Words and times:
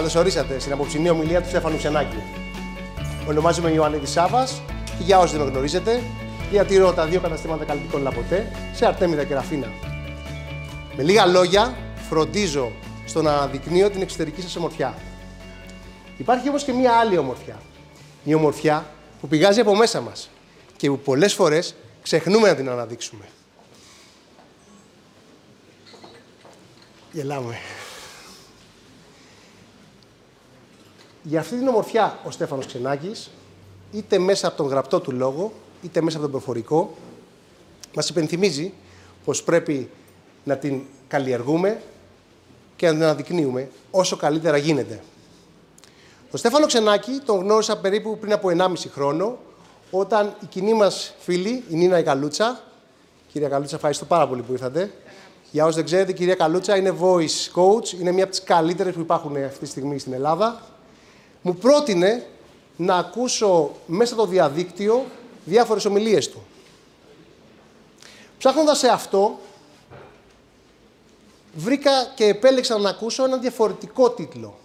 Καλώ 0.00 0.12
ορίσατε 0.16 0.58
στην 0.58 0.72
απόψινή 0.72 1.10
ομιλία 1.10 1.42
του 1.42 1.48
Στέφανου 1.48 1.76
Ξενάκη. 1.76 2.22
Ονομάζομαι 3.28 3.70
Ιωάννη 3.70 4.06
Σάβας 4.06 4.62
και 4.84 5.02
για 5.04 5.18
όσοι 5.18 5.36
δεν 5.36 5.44
με 5.44 5.50
γνωρίζετε, 5.50 6.02
διατηρώ 6.50 6.92
τα 6.92 7.06
δύο 7.06 7.20
καταστήματα 7.20 7.64
καλλιτικών 7.64 8.02
Λαποτέ 8.02 8.52
σε 8.74 8.86
Αρτέμιδα 8.86 9.24
και 9.24 9.34
Ραφίνα. 9.34 9.66
Με 10.96 11.02
λίγα 11.02 11.26
λόγια, 11.26 11.76
φροντίζω 12.08 12.72
στο 13.06 13.22
να 13.22 13.32
αναδεικνύω 13.32 13.90
την 13.90 14.02
εξωτερική 14.02 14.40
σας 14.40 14.56
ομορφιά. 14.56 14.94
Υπάρχει 16.16 16.48
όμως 16.48 16.64
και 16.64 16.72
μία 16.72 16.92
άλλη 16.92 17.18
ομορφιά. 17.18 17.60
Η 18.24 18.34
ομορφιά 18.34 18.86
που 19.20 19.28
πηγάζει 19.28 19.60
από 19.60 19.76
μέσα 19.76 20.00
μας 20.00 20.30
και 20.76 20.88
που 20.88 20.98
πολλές 20.98 21.34
φορές 21.34 21.74
ξεχνούμε 22.02 22.48
να 22.48 22.54
την 22.54 22.68
αναδείξουμε. 22.68 23.24
Γελάμε. 27.12 27.58
Για 31.22 31.40
αυτή 31.40 31.56
την 31.56 31.68
ομορφιά 31.68 32.18
ο 32.24 32.30
Στέφανος 32.30 32.66
Ξενάκης, 32.66 33.30
είτε 33.92 34.18
μέσα 34.18 34.48
από 34.48 34.56
τον 34.56 34.66
γραπτό 34.66 35.00
του 35.00 35.12
λόγο, 35.12 35.52
είτε 35.82 36.00
μέσα 36.00 36.16
από 36.16 36.26
τον 36.26 36.34
προφορικό, 36.34 36.94
μας 37.94 38.08
υπενθυμίζει 38.08 38.72
πως 39.24 39.42
πρέπει 39.42 39.90
να 40.44 40.56
την 40.56 40.80
καλλιεργούμε 41.08 41.80
και 42.76 42.86
να 42.86 42.92
την 42.92 43.02
αναδεικνύουμε 43.02 43.70
όσο 43.90 44.16
καλύτερα 44.16 44.56
γίνεται. 44.56 45.02
Τον 46.30 46.38
Στέφανο 46.38 46.66
Ξενάκη 46.66 47.20
τον 47.24 47.38
γνώρισα 47.38 47.78
περίπου 47.78 48.18
πριν 48.18 48.32
από 48.32 48.48
1,5 48.56 48.72
χρόνο, 48.92 49.38
όταν 49.90 50.34
η 50.42 50.46
κοινή 50.46 50.74
μας 50.74 51.14
φίλη, 51.18 51.64
η 51.68 51.74
Νίνα 51.76 51.98
Ικαλούτσα, 51.98 52.62
κυρία 53.32 53.48
Καλούτσα, 53.48 53.76
ευχαριστώ 53.76 54.04
πάρα 54.04 54.28
πολύ 54.28 54.42
που 54.42 54.52
ήρθατε, 54.52 54.92
για 55.50 55.64
όσοι 55.64 55.74
δεν 55.76 55.84
ξέρετε, 55.84 56.10
η 56.10 56.14
κυρία 56.14 56.34
Καλούτσα 56.34 56.76
είναι 56.76 56.94
voice 57.00 57.54
coach, 57.54 57.92
είναι 58.00 58.12
μια 58.12 58.22
από 58.22 58.32
τις 58.32 58.42
καλύτερες 58.42 58.94
που 58.94 59.00
υπάρχουν 59.00 59.36
αυτή 59.36 59.58
τη 59.58 59.66
στιγμή 59.66 59.98
στην 59.98 60.12
Ελλάδα. 60.12 60.62
Μου 61.42 61.54
πρότεινε 61.54 62.26
να 62.76 62.96
ακούσω 62.96 63.70
μέσα 63.86 64.14
το 64.14 64.26
διαδίκτυο 64.26 65.06
διάφορες 65.44 65.84
ομιλίες 65.84 66.28
του. 66.28 66.42
Ψάχνοντας 68.38 68.78
σε 68.78 68.88
αυτό, 68.88 69.38
βρήκα 71.54 71.90
και 72.14 72.24
επέλεξα 72.24 72.78
να 72.78 72.90
ακούσω 72.90 73.24
ένα 73.24 73.36
διαφορετικό 73.36 74.10
τίτλο. 74.10 74.58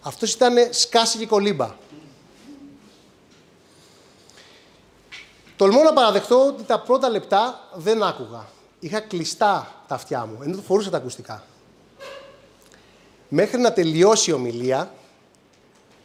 Αυτός 0.00 0.32
ήταν 0.32 0.54
«Σκάση 0.70 1.18
και 1.18 1.26
κολύμπα». 1.26 1.74
Τολμώ 5.56 5.82
να 5.82 5.92
παραδεχτώ 5.92 6.46
ότι 6.46 6.62
τα 6.62 6.80
πρώτα 6.80 7.08
λεπτά 7.08 7.68
δεν 7.74 8.02
άκουγα. 8.02 8.46
Είχα 8.80 9.00
κλειστά 9.00 9.84
τα 9.88 9.94
αυτιά 9.94 10.26
μου, 10.26 10.42
ενώ 10.42 10.56
το 10.56 10.62
φορούσα 10.62 10.90
τα 10.90 10.96
ακουστικά. 10.96 11.44
Μέχρι 13.28 13.60
να 13.60 13.72
τελειώσει 13.72 14.30
η 14.30 14.32
ομιλία, 14.32 14.94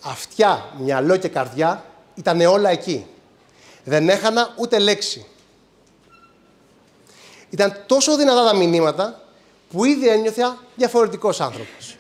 αυτιά, 0.02 0.70
μυαλό 0.80 1.18
και 1.18 1.28
καρδιά 1.28 1.86
ήταν 2.16 2.42
όλα 2.42 2.70
εκεί. 2.70 3.06
Δεν 3.84 4.10
έχανα 4.10 4.54
ούτε 4.58 4.80
λέξη. 4.80 5.26
Ήταν 7.50 7.84
τόσο 7.86 8.18
δυνατά 8.18 8.46
τα 8.46 8.56
μηνύματα 8.56 9.22
που 9.70 9.86
ήδη 9.86 10.08
ένιωθα 10.08 10.58
διαφορετικός 10.76 11.42
άνθρωπος. 11.42 11.98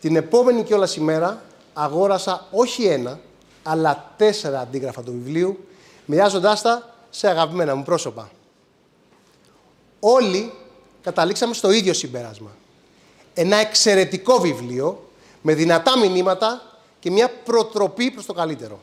Την 0.00 0.16
επόμενη 0.16 0.62
κιόλας 0.62 0.96
ημέρα 0.96 1.42
αγόρασα 1.72 2.46
όχι 2.50 2.84
ένα, 2.84 3.20
αλλά 3.62 4.12
τέσσερα 4.16 4.60
αντίγραφα 4.60 5.02
του 5.02 5.12
βιβλίου, 5.12 5.68
μοιάζοντάς 6.04 6.62
τα 6.62 6.94
σε 7.10 7.28
αγαπημένα 7.28 7.74
μου 7.74 7.82
πρόσωπα. 7.82 8.30
Όλοι 10.00 10.52
καταλήξαμε 11.02 11.54
στο 11.54 11.70
ίδιο 11.70 11.92
συμπέρασμα. 11.92 12.50
Ένα 13.34 13.56
εξαιρετικό 13.56 14.40
βιβλίο 14.40 15.05
με 15.48 15.54
δυνατά 15.54 15.98
μηνύματα 15.98 16.62
και 16.98 17.10
μια 17.10 17.30
προτροπή 17.44 18.10
προς 18.10 18.26
το 18.26 18.32
καλύτερο. 18.32 18.80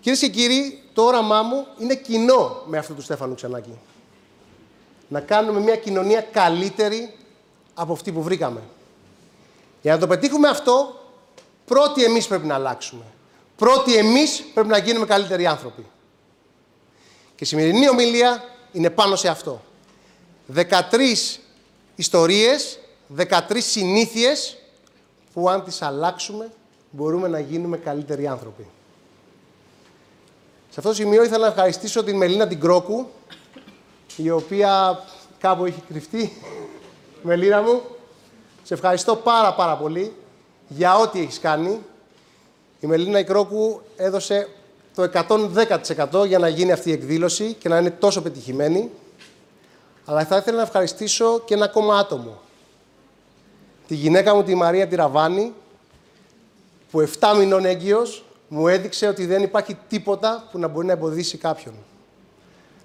Κυρίες 0.00 0.20
και 0.20 0.28
κύριοι, 0.28 0.82
το 0.92 1.02
όραμά 1.02 1.42
μου 1.42 1.66
είναι 1.78 1.94
κοινό 1.94 2.62
με 2.66 2.78
αυτό 2.78 2.94
του 2.94 3.02
Στέφανου 3.02 3.34
Ξανάκη. 3.34 3.78
Να 5.08 5.20
κάνουμε 5.20 5.60
μια 5.60 5.76
κοινωνία 5.76 6.20
καλύτερη 6.20 7.14
από 7.74 7.92
αυτή 7.92 8.12
που 8.12 8.22
βρήκαμε. 8.22 8.60
Για 9.82 9.92
να 9.92 9.98
το 9.98 10.06
πετύχουμε 10.06 10.48
αυτό, 10.48 11.00
πρώτοι 11.64 12.04
εμείς 12.04 12.26
πρέπει 12.26 12.46
να 12.46 12.54
αλλάξουμε. 12.54 13.04
Πρώτοι 13.56 13.96
εμείς 13.96 14.44
πρέπει 14.54 14.68
να 14.68 14.78
γίνουμε 14.78 15.06
καλύτεροι 15.06 15.46
άνθρωποι. 15.46 15.86
Και 17.34 17.44
η 17.44 17.46
σημερινή 17.46 17.88
ομιλία 17.88 18.44
είναι 18.72 18.90
πάνω 18.90 19.16
σε 19.16 19.28
αυτό. 19.28 19.62
13 20.54 20.70
ιστορίες, 21.98 22.78
13 23.16 23.60
συνήθειες 23.60 24.56
που 25.32 25.48
αν 25.48 25.64
τις 25.64 25.82
αλλάξουμε 25.82 26.50
μπορούμε 26.90 27.28
να 27.28 27.40
γίνουμε 27.40 27.76
καλύτεροι 27.76 28.26
άνθρωποι. 28.26 28.66
Σε 30.70 30.74
αυτό 30.76 30.88
το 30.88 30.94
σημείο 30.94 31.22
ήθελα 31.22 31.38
να 31.38 31.46
ευχαριστήσω 31.46 32.04
την 32.04 32.16
Μελίνα 32.16 32.46
την 32.46 32.60
Κρόκου, 32.60 33.06
η 34.16 34.30
οποία 34.30 35.02
κάπου 35.38 35.64
έχει 35.64 35.82
κρυφτεί. 35.88 36.32
Μελίνα 37.22 37.62
μου, 37.62 37.82
σε 38.62 38.74
ευχαριστώ 38.74 39.16
πάρα 39.16 39.54
πάρα 39.54 39.76
πολύ 39.76 40.12
για 40.68 40.96
ό,τι 40.96 41.20
έχεις 41.20 41.40
κάνει. 41.40 41.80
Η 42.80 42.86
Μελίνα 42.86 43.22
Κρόκου 43.22 43.80
έδωσε 43.96 44.48
το 44.94 45.10
110% 46.12 46.26
για 46.26 46.38
να 46.38 46.48
γίνει 46.48 46.72
αυτή 46.72 46.90
η 46.90 46.92
εκδήλωση 46.92 47.52
και 47.52 47.68
να 47.68 47.78
είναι 47.78 47.90
τόσο 47.90 48.22
πετυχημένη. 48.22 48.90
Αλλά 50.10 50.24
θα 50.24 50.36
ήθελα 50.36 50.56
να 50.56 50.62
ευχαριστήσω 50.62 51.40
και 51.44 51.54
ένα 51.54 51.64
ακόμα 51.64 51.98
άτομο. 51.98 52.40
Τη 53.88 53.94
γυναίκα 53.94 54.34
μου, 54.34 54.42
τη 54.42 54.54
Μαρία 54.54 54.88
Τυραβάνη, 54.88 55.52
που 56.90 57.08
7 57.20 57.34
μηνών 57.38 57.64
έγκυος 57.64 58.24
μου 58.48 58.68
έδειξε 58.68 59.06
ότι 59.06 59.26
δεν 59.26 59.42
υπάρχει 59.42 59.76
τίποτα 59.88 60.48
που 60.50 60.58
να 60.58 60.68
μπορεί 60.68 60.86
να 60.86 60.92
εμποδίσει 60.92 61.36
κάποιον 61.38 61.74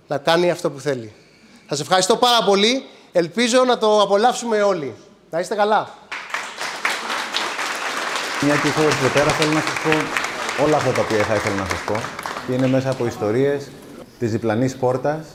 να 0.07 0.17
κάνει 0.17 0.51
αυτό 0.51 0.71
που 0.71 0.79
θέλει. 0.79 1.13
Σας 1.69 1.79
ευχαριστώ 1.79 2.15
πάρα 2.15 2.45
πολύ. 2.45 2.85
Ελπίζω 3.11 3.63
να 3.63 3.77
το 3.77 4.01
απολαύσουμε 4.01 4.61
όλοι. 4.61 4.95
Να 5.29 5.39
είστε 5.39 5.55
καλά. 5.55 5.89
Μια 8.41 8.55
και 8.55 8.67
ήρθατε 8.67 8.87
εδώ 8.87 9.13
πέρα, 9.13 9.31
θέλω 9.31 9.51
να 9.51 9.59
σας 9.59 9.79
πω 9.83 9.91
όλα 10.63 10.77
αυτά 10.77 10.91
τα 10.91 11.01
οποία 11.01 11.23
θα 11.23 11.35
ήθελα 11.35 11.55
να 11.55 11.65
σας 11.65 11.79
πω. 11.85 11.95
Και 12.47 12.53
είναι 12.53 12.67
μέσα 12.67 12.89
από 12.89 13.05
ιστορίες 13.05 13.69
της 14.19 14.31
διπλανής 14.31 14.75
πόρτας, 14.75 15.25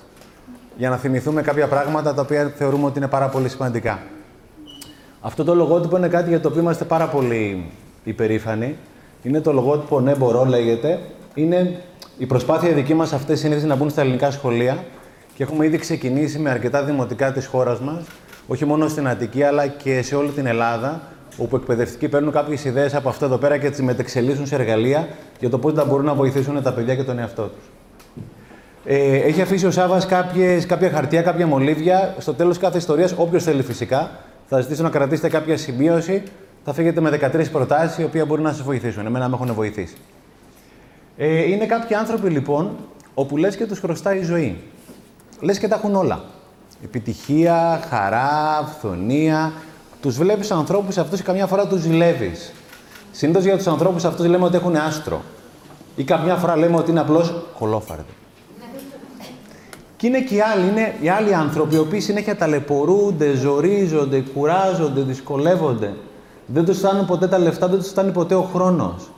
για 0.78 0.90
να 0.90 0.96
θυμηθούμε 0.96 1.42
κάποια 1.42 1.66
πράγματα 1.66 2.14
τα 2.14 2.22
οποία 2.22 2.52
θεωρούμε 2.56 2.86
ότι 2.86 2.98
είναι 2.98 3.08
πάρα 3.08 3.28
πολύ 3.28 3.48
σημαντικά. 3.48 3.98
Αυτό 5.20 5.44
το 5.44 5.54
λογότυπο 5.54 5.96
είναι 5.96 6.08
κάτι 6.08 6.28
για 6.28 6.40
το 6.40 6.48
οποίο 6.48 6.60
είμαστε 6.60 6.84
πάρα 6.84 7.06
πολύ 7.06 7.70
υπερήφανοι. 8.04 8.76
Είναι 9.22 9.40
το 9.40 9.52
λογότυπο 9.52 10.00
«Ναι, 10.00 10.14
μπορώ» 10.14 10.44
λέγεται. 10.44 10.98
Είναι 11.34 11.82
η 12.18 12.26
προσπάθεια 12.26 12.72
δική 12.72 12.94
μας 12.94 13.12
αυτές 13.12 13.38
συνήθως 13.38 13.64
να 13.64 13.74
μπουν 13.74 13.90
στα 13.90 14.00
ελληνικά 14.00 14.30
σχολεία 14.30 14.84
και 15.34 15.42
έχουμε 15.42 15.66
ήδη 15.66 15.78
ξεκινήσει 15.78 16.38
με 16.38 16.50
αρκετά 16.50 16.82
δημοτικά 16.82 17.32
της 17.32 17.46
χώρας 17.46 17.80
μας, 17.80 18.04
όχι 18.46 18.64
μόνο 18.64 18.88
στην 18.88 19.08
Αττική 19.08 19.42
αλλά 19.42 19.66
και 19.66 20.02
σε 20.02 20.14
όλη 20.14 20.30
την 20.30 20.46
Ελλάδα, 20.46 21.00
όπου 21.36 21.56
εκπαιδευτικοί 21.56 22.08
παίρνουν 22.08 22.32
κάποιες 22.32 22.64
ιδέες 22.64 22.94
από 22.94 23.08
αυτό 23.08 23.24
εδώ 23.24 23.36
πέρα 23.36 23.58
και 23.58 23.70
τις 23.70 23.82
μετεξελίσσουν 23.82 24.46
σε 24.46 24.54
εργαλεία 24.54 25.08
για 25.40 25.50
το 25.50 25.58
πώς 25.58 25.72
θα 25.72 25.84
μπορούν 25.84 26.04
να 26.04 26.14
βοηθήσουν 26.14 26.62
τα 26.62 26.72
παιδιά 26.72 26.94
και 26.94 27.04
τον 27.04 27.18
εαυτό 27.18 27.42
τους. 27.42 27.77
Ε, 28.90 29.16
έχει 29.16 29.40
αφήσει 29.40 29.66
ο 29.66 29.70
Σάβα 29.70 30.02
κάποια 30.66 30.90
χαρτιά, 30.90 31.22
κάποια 31.22 31.46
μολύβια. 31.46 32.14
Στο 32.18 32.34
τέλος 32.34 32.58
κάθε 32.58 32.78
ιστορίας, 32.78 33.14
όποιος 33.16 33.44
θέλει 33.44 33.62
φυσικά, 33.62 34.10
θα 34.46 34.60
ζητήσω 34.60 34.82
να 34.82 34.90
κρατήσετε 34.90 35.28
κάποια 35.28 35.56
σημείωση. 35.56 36.22
Θα 36.64 36.72
φύγετε 36.72 37.00
με 37.00 37.10
13 37.10 37.50
προτάσεις, 37.50 37.98
οι 37.98 38.04
οποίε 38.04 38.24
μπορεί 38.24 38.42
να 38.42 38.52
σας 38.52 38.62
βοηθήσουν. 38.62 39.06
Εμένα 39.06 39.28
με 39.28 39.34
έχουν 39.34 39.54
βοηθήσει. 39.54 39.96
Ε, 41.16 41.50
είναι 41.50 41.66
κάποιοι 41.66 41.96
άνθρωποι 41.96 42.30
λοιπόν, 42.30 42.76
όπου 43.14 43.36
λες 43.36 43.56
και 43.56 43.66
τους 43.66 43.78
χρωστάει 43.78 44.18
η 44.18 44.22
ζωή. 44.22 44.60
Λες 45.40 45.58
και 45.58 45.68
τα 45.68 45.74
έχουν 45.74 45.94
όλα. 45.94 46.24
Επιτυχία, 46.84 47.80
χαρά, 47.88 48.58
αυθονία, 48.58 49.52
τους 50.00 50.16
βλέπεις 50.16 50.50
ανθρώπους 50.50 50.98
αυτούς 50.98 51.18
και 51.18 51.24
καμιά 51.24 51.46
φορά 51.46 51.66
τους 51.66 51.80
ζηλεύεις. 51.80 52.52
Συνήθως 53.12 53.44
για 53.44 53.56
τους 53.56 53.66
ανθρώπους 53.66 54.04
αυτούς 54.04 54.26
λέμε 54.26 54.44
ότι 54.44 54.56
έχουν 54.56 54.76
άστρο. 54.76 55.22
Ή 55.96 56.04
καμιά 56.04 56.36
φορά 56.36 56.56
λέμε 56.56 56.76
ότι 56.76 56.90
είναι 56.90 57.00
απλώς 57.00 57.34
κολόφαρδο. 57.58 58.04
Και 59.98 60.06
είναι 60.06 60.20
και 60.20 60.34
οι 60.34 60.40
άλλοι, 60.40 60.68
είναι 60.68 60.94
οι 61.00 61.08
άλλοι 61.08 61.34
άνθρωποι 61.34 61.74
οι 61.74 61.78
οποίοι 61.78 62.00
συνέχεια 62.00 62.36
ταλαιπωρούνται, 62.36 63.34
ζορίζονται, 63.34 64.24
κουράζονται, 64.34 65.00
δυσκολεύονται. 65.00 65.94
Δεν 66.46 66.64
τους 66.64 66.78
φτάνουν 66.78 67.06
ποτέ 67.06 67.26
τα 67.26 67.38
λεφτά, 67.38 67.68
δεν 67.68 67.78
τους 67.78 67.88
φτάνει 67.88 68.10
ποτέ 68.12 68.34
ο 68.34 68.42
χρόνος. 68.42 69.10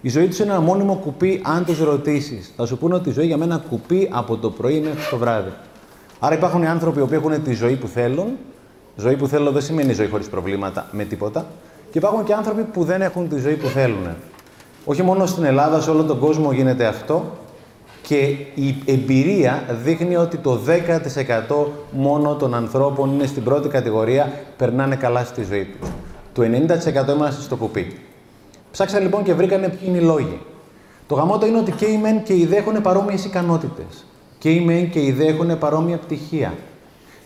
Η 0.00 0.08
ζωή 0.08 0.26
τους 0.26 0.38
είναι 0.38 0.50
ένα 0.50 0.60
μόνιμο 0.60 0.94
κουπί, 0.94 1.40
αν 1.44 1.64
τους 1.64 1.78
ρωτήσεις. 1.78 2.52
Θα 2.56 2.66
σου 2.66 2.78
πούνε 2.78 2.94
ότι 2.94 3.08
η 3.08 3.12
ζωή 3.12 3.26
για 3.26 3.36
μένα 3.36 3.64
κουπί 3.68 4.08
από 4.12 4.36
το 4.36 4.50
πρωί 4.50 4.80
μέχρι 4.80 5.10
το 5.10 5.16
βράδυ. 5.16 5.52
Άρα 6.18 6.34
υπάρχουν 6.34 6.64
άνθρωποι 6.64 7.00
που 7.00 7.14
έχουν 7.14 7.42
τη 7.42 7.54
ζωή 7.54 7.76
που 7.76 7.86
θέλουν 7.86 8.36
Ζωή 9.00 9.16
που 9.16 9.26
θέλω 9.26 9.50
δεν 9.50 9.62
σημαίνει 9.62 9.92
ζωή 9.92 10.08
χωρίς 10.08 10.28
προβλήματα 10.28 10.86
με 10.92 11.04
τίποτα. 11.04 11.46
Και 11.90 11.98
υπάρχουν 11.98 12.24
και 12.24 12.34
άνθρωποι 12.34 12.62
που 12.62 12.84
δεν 12.84 13.02
έχουν 13.02 13.28
τη 13.28 13.38
ζωή 13.38 13.54
που 13.54 13.66
θέλουν. 13.66 14.08
Όχι 14.84 15.02
μόνο 15.02 15.26
στην 15.26 15.44
Ελλάδα, 15.44 15.80
σε 15.80 15.90
όλο 15.90 16.04
τον 16.04 16.18
κόσμο 16.18 16.52
γίνεται 16.52 16.86
αυτό. 16.86 17.36
Και 18.08 18.36
η 18.54 18.76
εμπειρία 18.84 19.62
δείχνει 19.82 20.16
ότι 20.16 20.36
το 20.36 20.60
10% 21.48 21.66
μόνο 21.90 22.34
των 22.34 22.54
ανθρώπων 22.54 23.12
είναι 23.12 23.26
στην 23.26 23.42
πρώτη 23.42 23.68
κατηγορία, 23.68 24.32
περνάνε 24.56 24.96
καλά 24.96 25.24
στη 25.24 25.42
ζωή 25.42 25.64
τους. 25.64 25.88
Το 26.32 26.42
90% 26.42 27.14
είμαστε 27.14 27.42
στο 27.42 27.56
κουπί. 27.56 27.96
Ψάξαν 28.70 29.02
λοιπόν 29.02 29.22
και 29.22 29.34
βρήκανε 29.34 29.68
ποιοι 29.68 29.80
είναι 29.86 29.98
οι 29.98 30.00
λόγοι. 30.00 30.40
Το 31.06 31.14
γαμότο 31.14 31.46
είναι 31.46 31.58
ότι 31.58 31.72
και 31.72 31.86
οι 31.86 31.96
μεν 31.96 32.22
και 32.22 32.34
οι 32.34 32.46
δε 32.46 32.56
έχουν 32.56 32.82
παρόμοιες 32.82 33.24
ικανότητες. 33.24 34.04
Και 34.38 34.50
οι 34.50 34.60
μεν 34.60 34.90
και 34.90 35.00
οι 35.00 35.12
δε 35.12 35.24
έχουν 35.24 35.58
παρόμοια 35.58 35.96
πτυχία. 35.96 36.54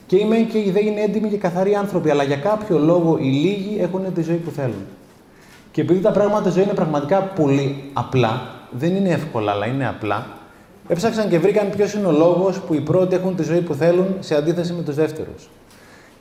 Και 0.06 0.16
οι 0.16 0.24
μεν 0.24 0.48
και 0.48 0.58
οι 0.58 0.70
δε 0.70 0.84
είναι 0.84 1.00
έντιμοι 1.00 1.28
και 1.28 1.36
καθαροί 1.36 1.74
άνθρωποι, 1.74 2.10
αλλά 2.10 2.22
για 2.22 2.36
κάποιο 2.36 2.78
λόγο 2.78 3.18
οι 3.20 3.28
λίγοι 3.28 3.76
έχουν 3.80 4.12
τη 4.14 4.22
ζωή 4.22 4.36
που 4.36 4.50
θέλουν. 4.50 4.86
Και 5.70 5.80
επειδή 5.80 6.00
τα 6.00 6.10
πράγματα 6.10 6.50
ζωή 6.50 6.62
είναι 6.62 6.74
πραγματικά 6.74 7.20
πολύ 7.20 7.90
απλά, 7.92 8.42
δεν 8.70 8.94
είναι 8.94 9.10
εύκολα, 9.10 9.52
αλλά 9.52 9.66
είναι 9.66 9.88
απλά, 9.88 10.40
έψαξαν 10.88 11.28
και 11.28 11.38
βρήκαν 11.38 11.70
ποιος 11.70 11.92
είναι 11.92 12.06
ο 12.06 12.12
λόγος 12.12 12.60
που 12.60 12.74
οι 12.74 12.80
πρώτοι 12.80 13.14
έχουν 13.14 13.36
τη 13.36 13.42
ζωή 13.42 13.60
που 13.60 13.74
θέλουν 13.74 14.16
σε 14.20 14.34
αντίθεση 14.34 14.72
με 14.72 14.82
τους 14.82 14.94
δεύτερους. 14.94 15.48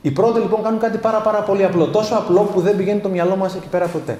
Οι 0.02 0.10
πρώτοι 0.10 0.40
λοιπόν 0.40 0.62
κάνουν 0.62 0.80
κάτι 0.80 0.98
πάρα, 0.98 1.20
πάρα 1.20 1.42
πολύ 1.42 1.64
απλό. 1.64 1.86
Τόσο 1.86 2.14
απλό 2.14 2.40
που 2.40 2.60
δεν 2.60 2.76
πηγαίνει 2.76 3.00
το 3.00 3.08
μυαλό 3.08 3.36
μας 3.36 3.54
εκεί 3.54 3.66
πέρα 3.66 3.86
ποτέ. 3.86 4.18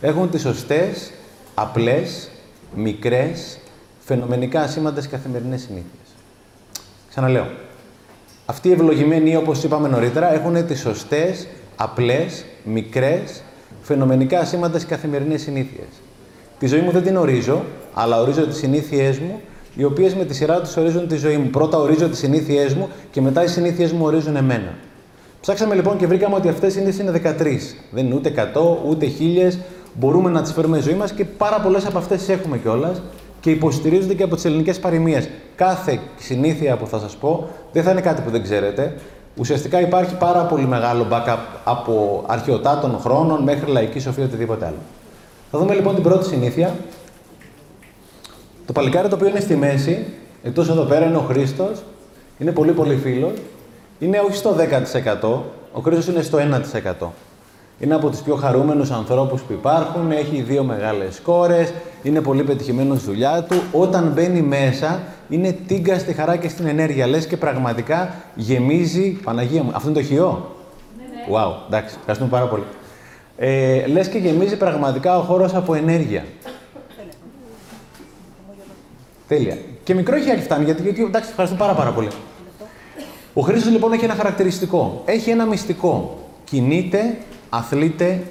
Έχουν 0.00 0.30
τις 0.30 0.40
σωστές, 0.40 1.12
απλές, 1.54 2.30
μικρές, 2.74 3.58
φαινομενικά 3.98 4.66
σήμαντε 4.66 5.00
καθημερινές 5.10 5.60
συνήθειες. 5.60 6.14
Ξαναλέω. 7.08 7.46
Αυτοί 8.46 8.68
οι 8.68 8.72
ευλογημένοι, 8.72 9.36
όπως 9.36 9.62
είπαμε 9.62 9.88
νωρίτερα, 9.88 10.32
έχουν 10.32 10.66
τις 10.66 10.80
σωστές, 10.80 11.46
απλές, 11.76 12.44
μικρές, 12.64 13.42
φαινομενικά 13.82 14.44
σήμαντα 14.44 14.78
στι 14.78 14.86
καθημερινές 14.86 15.40
συνήθειες. 15.40 15.88
Τη 16.58 16.66
ζωή 16.66 16.80
μου 16.80 16.90
δεν 16.90 17.02
την 17.02 17.16
ορίζω, 17.16 17.64
αλλά 17.94 18.20
ορίζω 18.20 18.46
τις 18.46 18.56
συνήθειές 18.56 19.18
μου, 19.18 19.40
οι 19.78 19.84
οποίες 19.84 20.14
με 20.14 20.24
τη 20.24 20.34
σειρά 20.34 20.60
τους 20.60 20.76
ορίζουν 20.76 21.08
τη 21.08 21.16
ζωή 21.16 21.36
μου. 21.36 21.48
Πρώτα 21.48 21.78
ορίζω 21.78 22.08
τις 22.08 22.18
συνήθειές 22.18 22.74
μου 22.74 22.88
και 23.10 23.20
μετά 23.20 23.44
οι 23.44 23.46
συνήθειές 23.46 23.92
μου 23.92 24.04
ορίζουν 24.04 24.36
εμένα. 24.36 24.74
Ψάξαμε 25.40 25.74
λοιπόν 25.74 25.96
και 25.96 26.06
βρήκαμε 26.06 26.34
ότι 26.34 26.48
αυτές 26.48 26.74
οι 26.74 26.78
συνήθειες 26.78 27.08
είναι 27.08 27.34
13. 27.38 27.44
Δεν 27.90 28.06
είναι 28.06 28.14
ούτε 28.14 28.50
100, 28.54 28.88
ούτε 28.88 29.06
1000. 29.52 29.58
Μπορούμε 29.94 30.30
να 30.30 30.42
τις 30.42 30.52
φέρουμε 30.52 30.80
στη 30.80 30.88
ζωή 30.88 30.98
μας 30.98 31.12
και 31.12 31.24
πάρα 31.24 31.60
πολλές 31.60 31.86
από 31.86 31.98
αυτές 31.98 32.18
τις 32.18 32.28
έχουμε 32.28 32.58
κιόλας 32.58 33.02
και 33.40 33.50
υποστηρίζονται 33.50 34.14
και 34.14 34.22
από 34.22 34.34
τις 34.34 34.44
ελληνικές 34.44 34.78
παροιμίες. 34.78 35.28
Κάθε 35.56 36.00
συνήθεια 36.18 36.76
που 36.76 36.86
θα 36.86 36.98
σας 36.98 37.16
πω 37.16 37.48
δεν 37.72 37.82
θα 37.82 37.90
είναι 37.90 38.00
κάτι 38.00 38.22
που 38.22 38.30
δεν 38.30 38.42
ξέρετε. 38.42 38.94
Ουσιαστικά 39.36 39.80
υπάρχει 39.80 40.16
πάρα 40.16 40.42
πολύ 40.42 40.66
μεγάλο 40.66 41.06
backup 41.10 41.38
από 41.64 42.24
αρχαιοτάτων 42.26 42.98
χρόνων 43.00 43.42
μέχρι 43.42 43.70
λαϊκή 43.70 43.98
σοφία 43.98 44.24
οτιδήποτε 44.24 44.66
άλλο. 44.66 44.78
Θα 45.50 45.58
δούμε 45.58 45.74
λοιπόν 45.74 45.94
την 45.94 46.02
πρώτη 46.02 46.26
συνήθεια. 46.26 46.74
Το 48.68 48.74
παλικάρι 48.74 49.08
το 49.08 49.14
οποίο 49.14 49.28
είναι 49.28 49.40
στη 49.40 49.56
μέση, 49.56 50.06
εκτός 50.42 50.68
εδώ 50.68 50.82
πέρα 50.82 51.06
είναι 51.06 51.16
ο 51.16 51.20
Χρήστος, 51.20 51.82
είναι 52.38 52.52
πολύ 52.52 52.72
πολύ 52.72 52.96
φίλος, 52.96 53.32
είναι 53.98 54.18
όχι 54.18 54.36
στο 54.36 54.56
10%, 55.22 55.42
ο 55.72 55.80
Χρήστος 55.80 56.06
είναι 56.06 56.22
στο 56.22 56.38
1%. 56.38 57.06
Είναι 57.78 57.94
από 57.94 58.08
τους 58.08 58.20
πιο 58.20 58.34
χαρούμενους 58.34 58.90
ανθρώπους 58.90 59.42
που 59.42 59.52
υπάρχουν, 59.52 60.10
έχει 60.10 60.40
δύο 60.40 60.62
μεγάλες 60.62 61.20
κόρες, 61.20 61.72
είναι 62.02 62.20
πολύ 62.20 62.42
πετυχημένο 62.42 62.94
στη 62.94 63.04
δουλειά 63.04 63.46
του. 63.48 63.62
Όταν 63.72 64.12
μπαίνει 64.14 64.42
μέσα, 64.42 65.00
είναι 65.28 65.56
τίγκα 65.66 65.98
στη 65.98 66.12
χαρά 66.12 66.36
και 66.36 66.48
στην 66.48 66.66
ενέργεια. 66.66 67.06
Λες 67.06 67.26
και 67.26 67.36
πραγματικά 67.36 68.14
γεμίζει, 68.34 69.10
Παναγία 69.24 69.62
μου, 69.62 69.70
αυτό 69.74 69.88
είναι 69.88 69.98
το 69.98 70.04
χειό. 70.04 70.54
Ναι, 70.96 71.02
ναι. 71.02 71.36
Wow, 71.36 71.52
εντάξει, 71.66 71.94
ευχαριστούμε 71.98 72.30
πάρα 72.30 72.46
πολύ. 72.46 72.64
Ε, 73.36 73.86
λες 73.86 74.08
και 74.08 74.18
γεμίζει 74.18 74.56
πραγματικά 74.56 75.18
ο 75.18 75.20
χώρος 75.20 75.54
από 75.54 75.74
ενέργεια. 75.74 76.24
Τέλεια. 79.28 79.58
Και 79.84 79.94
μικρό 79.94 80.16
έχει 80.16 80.40
φτάνει, 80.42 80.64
γιατί, 80.64 80.82
γιατί 80.82 81.02
εντάξει, 81.02 81.28
ευχαριστούμε 81.30 81.64
πάρα, 81.64 81.74
πάρα 81.76 81.90
πολύ. 81.90 82.08
Ο 83.34 83.40
Χρήστος 83.40 83.72
λοιπόν 83.72 83.92
έχει 83.92 84.04
ένα 84.04 84.14
χαρακτηριστικό. 84.14 85.02
Έχει 85.04 85.30
ένα 85.30 85.44
μυστικό. 85.44 86.18
Κινείται 86.44 87.16
αθλείται, 87.48 88.22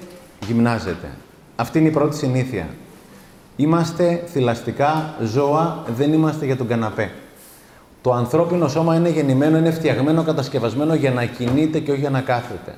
γυμνάζεται. 0.46 1.08
Αυτή 1.56 1.78
είναι 1.78 1.88
η 1.88 1.90
πρώτη 1.90 2.16
συνήθεια. 2.16 2.68
Είμαστε 3.56 4.22
θηλαστικά 4.26 5.14
ζώα, 5.22 5.84
δεν 5.96 6.12
είμαστε 6.12 6.44
για 6.44 6.56
τον 6.56 6.66
καναπέ. 6.66 7.10
Το 8.02 8.12
ανθρώπινο 8.12 8.68
σώμα 8.68 8.96
είναι 8.96 9.08
γεννημένο, 9.08 9.58
είναι 9.58 9.70
φτιαγμένο, 9.70 10.22
κατασκευασμένο 10.22 10.94
για 10.94 11.10
να 11.10 11.24
κινείται 11.24 11.78
και 11.78 11.90
όχι 11.90 12.00
για 12.00 12.10
να 12.10 12.20
κάθεται. 12.20 12.74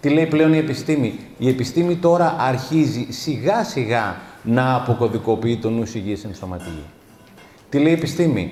Τι 0.00 0.08
λέει 0.08 0.26
πλέον 0.26 0.52
η 0.52 0.58
επιστήμη; 0.58 1.18
Η 1.38 1.48
επιστήμη 1.48 1.96
τώρα 1.96 2.36
αρχίζει 2.38 3.06
σιγά 3.10 3.64
σιγά 3.64 4.16
να 4.42 4.74
αποκωδικοποιεί 4.74 5.56
τον 5.56 5.72
νου 5.72 5.84
υγιής 5.94 6.24
εν 6.24 6.34
σωματική. 6.34 6.84
Τι 7.68 7.78
λέει 7.78 7.92
η 7.92 7.94
επιστήμη; 7.94 8.50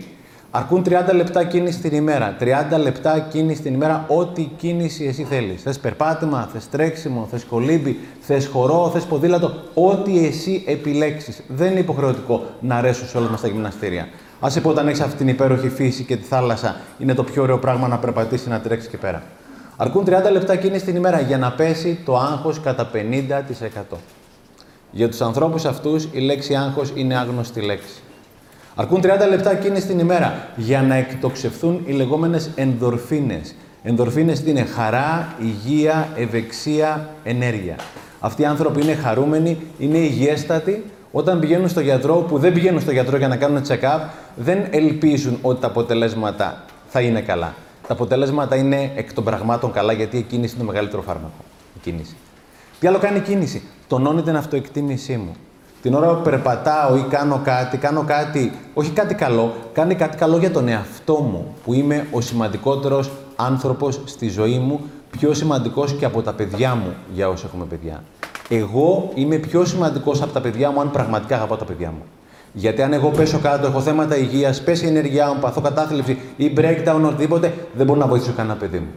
Αρκούν 0.55 0.85
30 0.89 1.15
λεπτά 1.15 1.45
κίνηση 1.45 1.81
την 1.81 1.95
ημέρα. 1.95 2.37
30 2.41 2.45
λεπτά 2.83 3.19
κίνηση 3.19 3.63
την 3.63 3.75
ημέρα, 3.75 4.05
ό,τι 4.09 4.49
κίνηση 4.57 5.05
εσύ 5.05 5.23
θέλεις. 5.23 5.63
Θες 5.63 5.79
περπάτημα, 5.79 6.49
θες 6.53 6.69
τρέξιμο, 6.69 7.27
θες 7.31 7.45
κολύμπι, 7.45 7.99
θες 8.21 8.47
χορό, 8.47 8.91
θες 8.93 9.05
ποδήλατο. 9.05 9.53
Ό,τι 9.75 10.27
εσύ 10.27 10.65
επιλέξεις. 10.67 11.43
Δεν 11.49 11.71
είναι 11.71 11.81
υποχρεωτικό 11.81 12.43
να 12.61 12.77
αρέσουν 12.77 13.09
σε 13.09 13.19
όλα 13.19 13.29
μας 13.29 13.41
τα 13.41 13.49
γυμναστήρια. 13.49 14.09
Α 14.41 14.49
είπε 14.57 14.69
όταν 14.69 14.89
έχεις 14.89 15.01
αυτή 15.01 15.17
την 15.17 15.29
υπέροχη 15.29 15.69
φύση 15.69 16.05
και 16.05 16.17
τη 16.17 16.23
θάλασσα, 16.23 16.77
είναι 16.99 17.15
το 17.15 17.25
πιο 17.25 17.43
ωραίο 17.43 17.59
πράγμα 17.59 17.89
να 17.89 17.99
περπατήσεις 17.99 18.47
να 18.47 18.61
τρέξεις 18.61 18.91
και 18.91 18.97
πέρα. 18.97 19.23
Αρκούν 19.77 20.05
30 20.05 20.31
λεπτά 20.33 20.57
κίνηση 20.57 20.85
την 20.85 20.97
ημέρα 20.97 21.21
για 21.21 21.39
να 21.39 21.53
πέσει 21.53 21.99
το 22.05 22.17
άγχος 22.17 22.61
κατά 22.61 22.91
50%. 22.93 23.97
Για 24.91 25.09
τους 25.09 25.21
ανθρώπους 25.21 25.65
αυτούς 25.65 26.09
η 26.13 26.19
λέξη 26.21 26.55
άγχος 26.55 26.93
είναι 26.95 27.17
άγνωστη 27.17 27.61
λέξη. 27.61 28.03
Αρκούν 28.75 29.01
30 29.03 29.07
λεπτά 29.29 29.55
κίνηση 29.55 29.87
την 29.87 29.99
ημέρα 29.99 30.49
για 30.57 30.83
να 30.83 30.95
εκτοξευθούν 30.95 31.83
οι 31.87 31.93
λεγόμενες 31.93 32.51
ενδορφίνες. 32.55 33.55
Ενδορφίνες 33.83 34.43
τι 34.43 34.51
είναι; 34.51 34.65
Χαρά, 34.65 35.35
υγεία, 35.41 36.09
ευεξία, 36.17 37.09
ενέργεια. 37.25 37.77
Αυτοί 38.21 38.43
οι 38.43 38.45
άνθρωποι 38.45 38.83
είναι 38.83 38.95
χαρούμενοι, 38.95 39.59
είναι 39.79 39.99
υγιέστατοι. 39.99 40.85
Όταν 41.13 41.41
πηγαίνουν 41.41 41.69
στο 41.69 41.81
γιατρό, 41.81 42.15
που 42.15 42.39
δεν 42.39 42.53
πηγαίνουν 42.53 42.81
στο 42.81 42.93
γιατρό 42.93 43.17
για 43.17 43.29
να 43.29 43.37
κάνουν 43.37 43.63
check-up, 43.69 44.01
δεν 44.37 44.67
ελπίζουν 44.71 45.39
ότι 45.43 45.61
τα 45.61 45.67
αποτελέσματα 45.67 46.65
θα 46.89 47.01
είναι 47.01 47.21
καλά. 47.21 47.55
Τα 47.87 47.93
αποτελέσματα 47.93 48.57
είναι 48.57 48.93
εκ 48.95 49.13
των 49.13 49.25
πραγμάτων 49.25 49.73
καλά, 49.73 49.93
γιατί 49.93 50.17
η 50.17 50.23
κίνηση 50.23 50.55
είναι 50.55 50.65
το 50.65 50.73
μεγαλύτερο 50.73 51.03
φάρμακο. 51.03 51.45
Η 51.77 51.79
κίνηση. 51.83 52.17
Τι 52.81 52.87
άλλο 52.87 52.99
κάνει 52.99 53.17
η 53.17 53.21
κίνηση; 53.21 53.63
Τονώνει 53.89 54.23
την 54.23 54.37
αυτοεκτίμησή 54.37 55.17
μου. 55.17 55.37
Την 55.83 55.95
ώρα 55.95 56.15
που 56.15 56.23
περπατάω 56.23 56.97
ή 56.97 57.07
κάνω 57.11 57.41
κάτι, 57.45 57.77
κάνω 57.77 58.05
κάτι, 58.07 58.53
όχι 58.75 58.91
κάτι 58.91 59.15
καλό, 59.15 59.53
κάνει 59.73 59.95
κάτι 59.95 60.17
καλό 60.17 60.37
για 60.37 60.51
τον 60.51 60.69
εαυτό 60.69 61.15
μου, 61.15 61.55
που 61.65 61.75
είμαι 61.75 62.07
ο 62.11 62.21
σημαντικότερος 62.21 63.11
άνθρωπος 63.37 64.01
στη 64.05 64.29
ζωή 64.29 64.59
μου, 64.59 64.81
πιο 65.11 65.35
σημαντικός 65.35 65.93
και 65.93 66.05
από 66.05 66.23
τα 66.23 66.33
παιδιά 66.33 66.75
μου, 66.75 66.95
για 67.13 67.29
όσοι 67.29 67.45
έχουμε 67.47 67.65
παιδιά. 67.65 68.03
Εγώ 68.49 69.11
είμαι 69.15 69.37
πιο 69.37 69.65
σημαντικός 69.65 70.23
από 70.23 70.33
τα 70.33 70.41
παιδιά 70.41 70.71
μου, 70.71 70.81
αν 70.81 70.91
πραγματικά 70.91 71.37
αγαπάω 71.37 71.57
τα 71.57 71.65
παιδιά 71.65 71.91
μου. 71.91 72.03
Γιατί 72.53 72.83
αν 72.83 72.93
εγώ 72.93 73.09
πέσω 73.09 73.39
κάτω, 73.39 73.67
έχω 73.67 73.81
θέματα 73.81 74.17
υγείας, 74.17 74.63
πέσει 74.63 74.85
η 74.85 74.89
ενέργειά 74.89 75.33
μου, 75.33 75.41
παθώ 75.41 75.61
κατάθλιψη 75.61 76.19
ή 76.37 76.53
breakdown, 76.57 77.01
οτιδήποτε, 77.07 77.55
δεν 77.75 77.87
μπορώ 77.87 77.99
να 77.99 78.07
βοηθήσω 78.07 78.33
κανένα 78.37 78.55
παιδί 78.55 78.79
μου. 78.79 78.91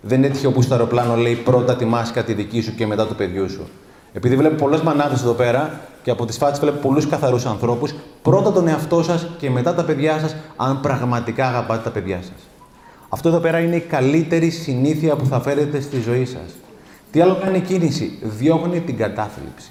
Δεν 0.00 0.24
έτυχε 0.24 0.46
όπου 0.46 0.62
στο 0.62 0.74
αεροπλάνο 0.74 1.16
λέει 1.16 1.34
πρώτα 1.34 1.76
τη 1.76 1.84
μάσκα 1.84 2.24
τη 2.24 2.32
δική 2.32 2.60
σου 2.60 2.74
και 2.74 2.86
μετά 2.86 3.06
του 3.06 3.14
παιδιού 3.14 3.50
σου. 3.50 3.68
Επειδή 4.12 4.36
βλέπω 4.36 4.54
πολλές 4.54 4.80
μανάδες 4.80 5.22
εδώ 5.22 5.32
πέρα 5.32 5.80
και 6.06 6.12
από 6.12 6.24
τις 6.24 6.36
φάτσε 6.36 6.60
βλέπω 6.60 6.78
πολλούς 6.78 7.06
καθαρούς 7.06 7.46
ανθρώπους, 7.46 7.94
πρώτα 8.22 8.52
τον 8.52 8.68
εαυτό 8.68 9.02
σας 9.02 9.26
και 9.38 9.50
μετά 9.50 9.74
τα 9.74 9.84
παιδιά 9.84 10.18
σας, 10.18 10.36
αν 10.56 10.80
πραγματικά 10.80 11.46
αγαπάτε 11.46 11.82
τα 11.82 11.90
παιδιά 11.90 12.16
σας. 12.16 12.48
Αυτό 13.08 13.28
εδώ 13.28 13.38
πέρα 13.38 13.58
είναι 13.58 13.76
η 13.76 13.80
καλύτερη 13.80 14.50
συνήθεια 14.50 15.16
που 15.16 15.24
θα 15.24 15.40
φέρετε 15.40 15.80
στη 15.80 16.00
ζωή 16.00 16.24
σας. 16.24 16.54
Τι 17.10 17.20
άλλο 17.20 17.38
κάνει 17.42 17.56
η 17.56 17.60
κίνηση, 17.60 18.18
διώχνει 18.22 18.80
την 18.80 18.96
κατάθλιψη. 18.96 19.70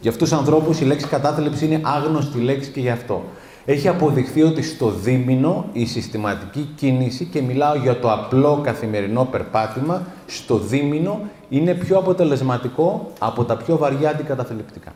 Για 0.00 0.10
αυτούς 0.10 0.28
τους 0.28 0.38
ανθρώπους 0.38 0.80
η 0.80 0.84
λέξη 0.84 1.06
κατάθλιψη 1.06 1.64
είναι 1.64 1.80
άγνωστη 1.84 2.38
λέξη 2.38 2.70
και 2.70 2.80
γι' 2.80 2.90
αυτό. 2.90 3.22
Έχει 3.64 3.88
αποδειχθεί 3.88 4.42
ότι 4.42 4.62
στο 4.62 4.90
δίμηνο 4.90 5.64
η 5.72 5.86
συστηματική 5.86 6.68
κίνηση, 6.74 7.24
και 7.24 7.42
μιλάω 7.42 7.74
για 7.74 7.98
το 7.98 8.12
απλό 8.12 8.60
καθημερινό 8.64 9.24
περπάτημα, 9.24 10.06
στο 10.26 10.58
δίμηνο 10.58 11.20
είναι 11.48 11.74
πιο 11.74 11.98
αποτελεσματικό 11.98 13.12
από 13.18 13.44
τα 13.44 13.56
πιο 13.56 13.76
βαριά 13.76 14.10
αντικαταθλιπτικά. 14.10 14.92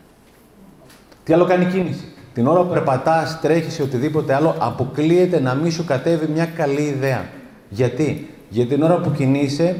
Τι 1.27 1.33
άλλο 1.33 1.45
κάνει 1.45 1.65
κίνηση; 1.65 2.05
Την 2.35 2.47
ώρα 2.47 2.61
που 2.61 2.73
περπατάς, 2.73 3.41
τρέχεις 3.41 3.79
ή 3.79 3.83
οτιδήποτε 3.83 4.35
άλλο, 4.35 4.55
αποκλείεται 4.59 5.41
να 5.41 5.55
μην 5.55 5.73
σου 5.73 5.85
κατέβει 5.85 6.27
μια 6.33 6.47
καλή 6.47 6.83
ιδέα. 6.83 7.25
Γιατί, 7.69 8.35
Γιατί 8.49 8.75
την 8.75 8.83
ώρα 8.83 8.97
που 8.97 9.11
κινείσαι, 9.11 9.77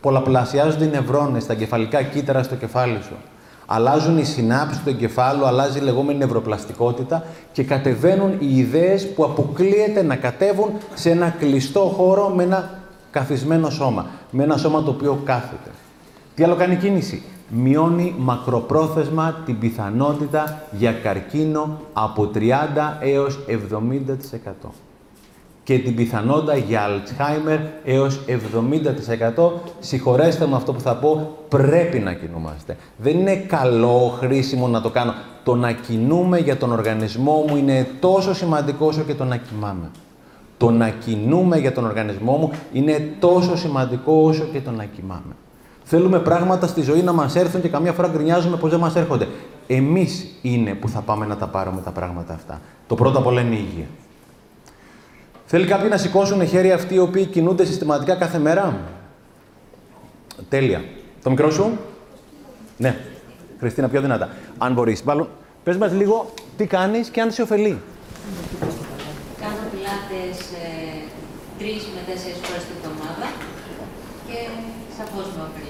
πολλαπλασιάζονται 0.00 0.84
οι 0.84 0.88
νευρώνες, 0.88 1.46
τα 1.46 1.54
κεφαλικά 1.54 2.02
κύτταρα 2.02 2.42
στο 2.42 2.54
κεφάλι 2.54 2.98
σου. 3.02 3.14
Αλλάζουν 3.66 4.18
οι 4.18 4.24
συνάψεις 4.24 4.82
του 4.82 4.88
εγκεφάλου, 4.88 5.46
αλλάζει 5.46 5.78
η 5.78 5.82
λεγόμενη 5.82 6.18
νευροπλαστικότητα 6.18 7.24
και 7.52 7.62
κατεβαίνουν 7.62 8.36
οι 8.38 8.56
ιδέες 8.56 9.08
που 9.08 9.24
αποκλείεται 9.24 10.02
να 10.02 10.16
κατέβουν 10.16 10.72
σε 10.94 11.10
ένα 11.10 11.34
κλειστό 11.38 11.80
χώρο 11.80 12.28
με 12.28 12.42
ένα 12.42 12.70
καθισμένο 13.10 13.70
σώμα. 13.70 14.06
Με 14.30 14.42
ένα 14.42 14.56
σώμα 14.56 14.82
το 14.82 14.90
οποίο 14.90 15.20
κάθεται. 15.24 15.70
Τι 16.34 16.44
άλλο 16.44 16.54
κάνει 16.54 16.72
η 16.72 16.76
κίνηση; 16.76 17.22
Μειώνει 17.50 18.14
μακροπρόθεσμα 18.18 19.42
την 19.44 19.58
πιθανότητα 19.58 20.62
για 20.70 20.92
καρκίνο 20.92 21.80
από 21.92 22.30
30 22.34 22.38
έως 23.00 23.38
70% 23.48 24.68
και 25.70 25.78
την 25.78 25.94
πιθανότητα 25.94 26.56
για 26.56 26.86
Alzheimer 26.86 27.58
έως 27.84 28.20
70%. 29.36 29.50
Συγχωρέστε 29.80 30.46
με 30.46 30.56
αυτό 30.56 30.72
που 30.72 30.80
θα 30.80 30.94
πω, 30.94 31.36
πρέπει 31.48 31.98
να 31.98 32.12
κινούμαστε. 32.12 32.76
Δεν 32.96 33.18
είναι 33.18 33.36
καλό, 33.36 34.14
χρήσιμο 34.18 34.68
να 34.68 34.80
το 34.80 34.90
κάνω. 34.90 35.14
Το 35.44 35.54
να 35.54 35.72
κινούμε 35.72 36.38
για 36.38 36.56
τον 36.56 36.72
οργανισμό 36.72 37.44
μου 37.48 37.56
είναι 37.56 37.88
τόσο 38.00 38.34
σημαντικό 38.34 38.86
όσο 38.86 39.02
και 39.02 39.14
το 39.14 39.24
να 39.24 39.36
κοιμάμαι. 39.36 39.90
Το 40.56 40.70
να 40.70 40.88
κινούμε 40.88 41.58
για 41.58 41.72
τον 41.72 41.84
οργανισμό 41.84 42.36
μου 42.36 42.50
είναι 42.72 43.14
τόσο 43.18 43.56
σημαντικό 43.56 44.12
όσο 44.12 44.44
και 44.52 44.60
το 44.60 44.70
να 44.70 44.84
κοιμάμαι. 44.84 45.34
Θέλουμε 45.92 46.18
πράγματα 46.18 46.66
στη 46.66 46.82
ζωή 46.82 47.02
να 47.02 47.12
μας 47.12 47.36
έρθουν 47.36 47.60
και 47.60 47.68
καμιά 47.68 47.92
φορά 47.92 48.08
γκρινιάζουμε 48.08 48.56
πως 48.56 48.70
δεν 48.70 48.78
μας 48.78 48.96
έρχονται. 48.96 49.28
Εμείς 49.66 50.26
είναι 50.42 50.74
που 50.74 50.88
θα 50.88 51.00
πάμε 51.00 51.26
να 51.26 51.36
τα 51.36 51.46
πάρουμε 51.46 51.80
τα 51.80 51.90
πράγματα 51.90 52.34
αυτά. 52.34 52.60
Το 52.86 52.94
πρώτο 52.94 53.18
απ' 53.18 53.26
όλα 53.26 53.40
είναι 53.40 53.54
η 53.54 53.68
υγεία. 53.70 53.86
Θέλει 55.46 55.66
κάποιοι 55.66 55.86
να 55.90 55.96
σηκώσουν 55.96 56.46
χέρια 56.46 56.74
αυτοί 56.74 56.94
οι 56.94 56.98
οποίοι 56.98 57.26
κινούνται 57.26 57.64
συστηματικά 57.64 58.14
κάθε 58.14 58.38
μέρα; 58.38 58.80
Τέλεια. 60.48 60.84
Το 61.22 61.30
μικρό 61.30 61.50
σου; 61.50 61.78
Ναι. 62.76 62.96
Χριστίνα, 63.58 63.88
πιο 63.88 64.00
δυνατά. 64.00 64.28
Αν 64.58 64.72
μπορείς. 64.72 65.02
Μάλλον, 65.02 65.28
πες 65.64 65.76
μας 65.76 65.92
λίγο 65.92 66.32
τι 66.56 66.66
κάνεις 66.66 67.08
και 67.08 67.20
αν 67.20 67.30
σε 67.30 67.42
ωφελεί. 67.42 67.80
Κάνω 69.40 69.62
πιλάτες 69.70 70.38
ε, 70.38 70.66
τρεις 71.58 71.82
με 71.94 72.12
τέσσερις 72.12 72.38
φορές 72.42 72.62
την 72.62 72.74
εβδομάδα 72.78 73.26
και 74.26 74.38
σαφώς 74.96 75.26
με 75.36 75.42
ωφελεί. 75.48 75.69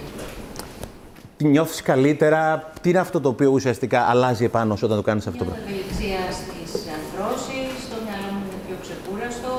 Τι 1.40 1.46
νιώθεις 1.54 1.80
καλύτερα, 1.90 2.42
τι 2.82 2.86
είναι 2.90 3.02
αυτό 3.06 3.18
το 3.24 3.28
οποίο 3.34 3.50
ουσιαστικά 3.56 4.00
αλλάζει 4.12 4.44
επάνω 4.50 4.72
σου 4.76 4.84
όταν 4.88 4.96
το 5.00 5.06
κάνεις 5.08 5.26
αυτό. 5.30 5.44
Νιώθω 5.44 5.62
ευελιξία 5.64 6.22
στις 6.38 6.82
αρθρώσεις, 6.96 7.74
το 7.92 7.96
μυαλό 8.04 8.28
μου 8.36 8.42
είναι 8.48 8.60
πιο 8.66 8.76
ξεκούραστο, 8.84 9.52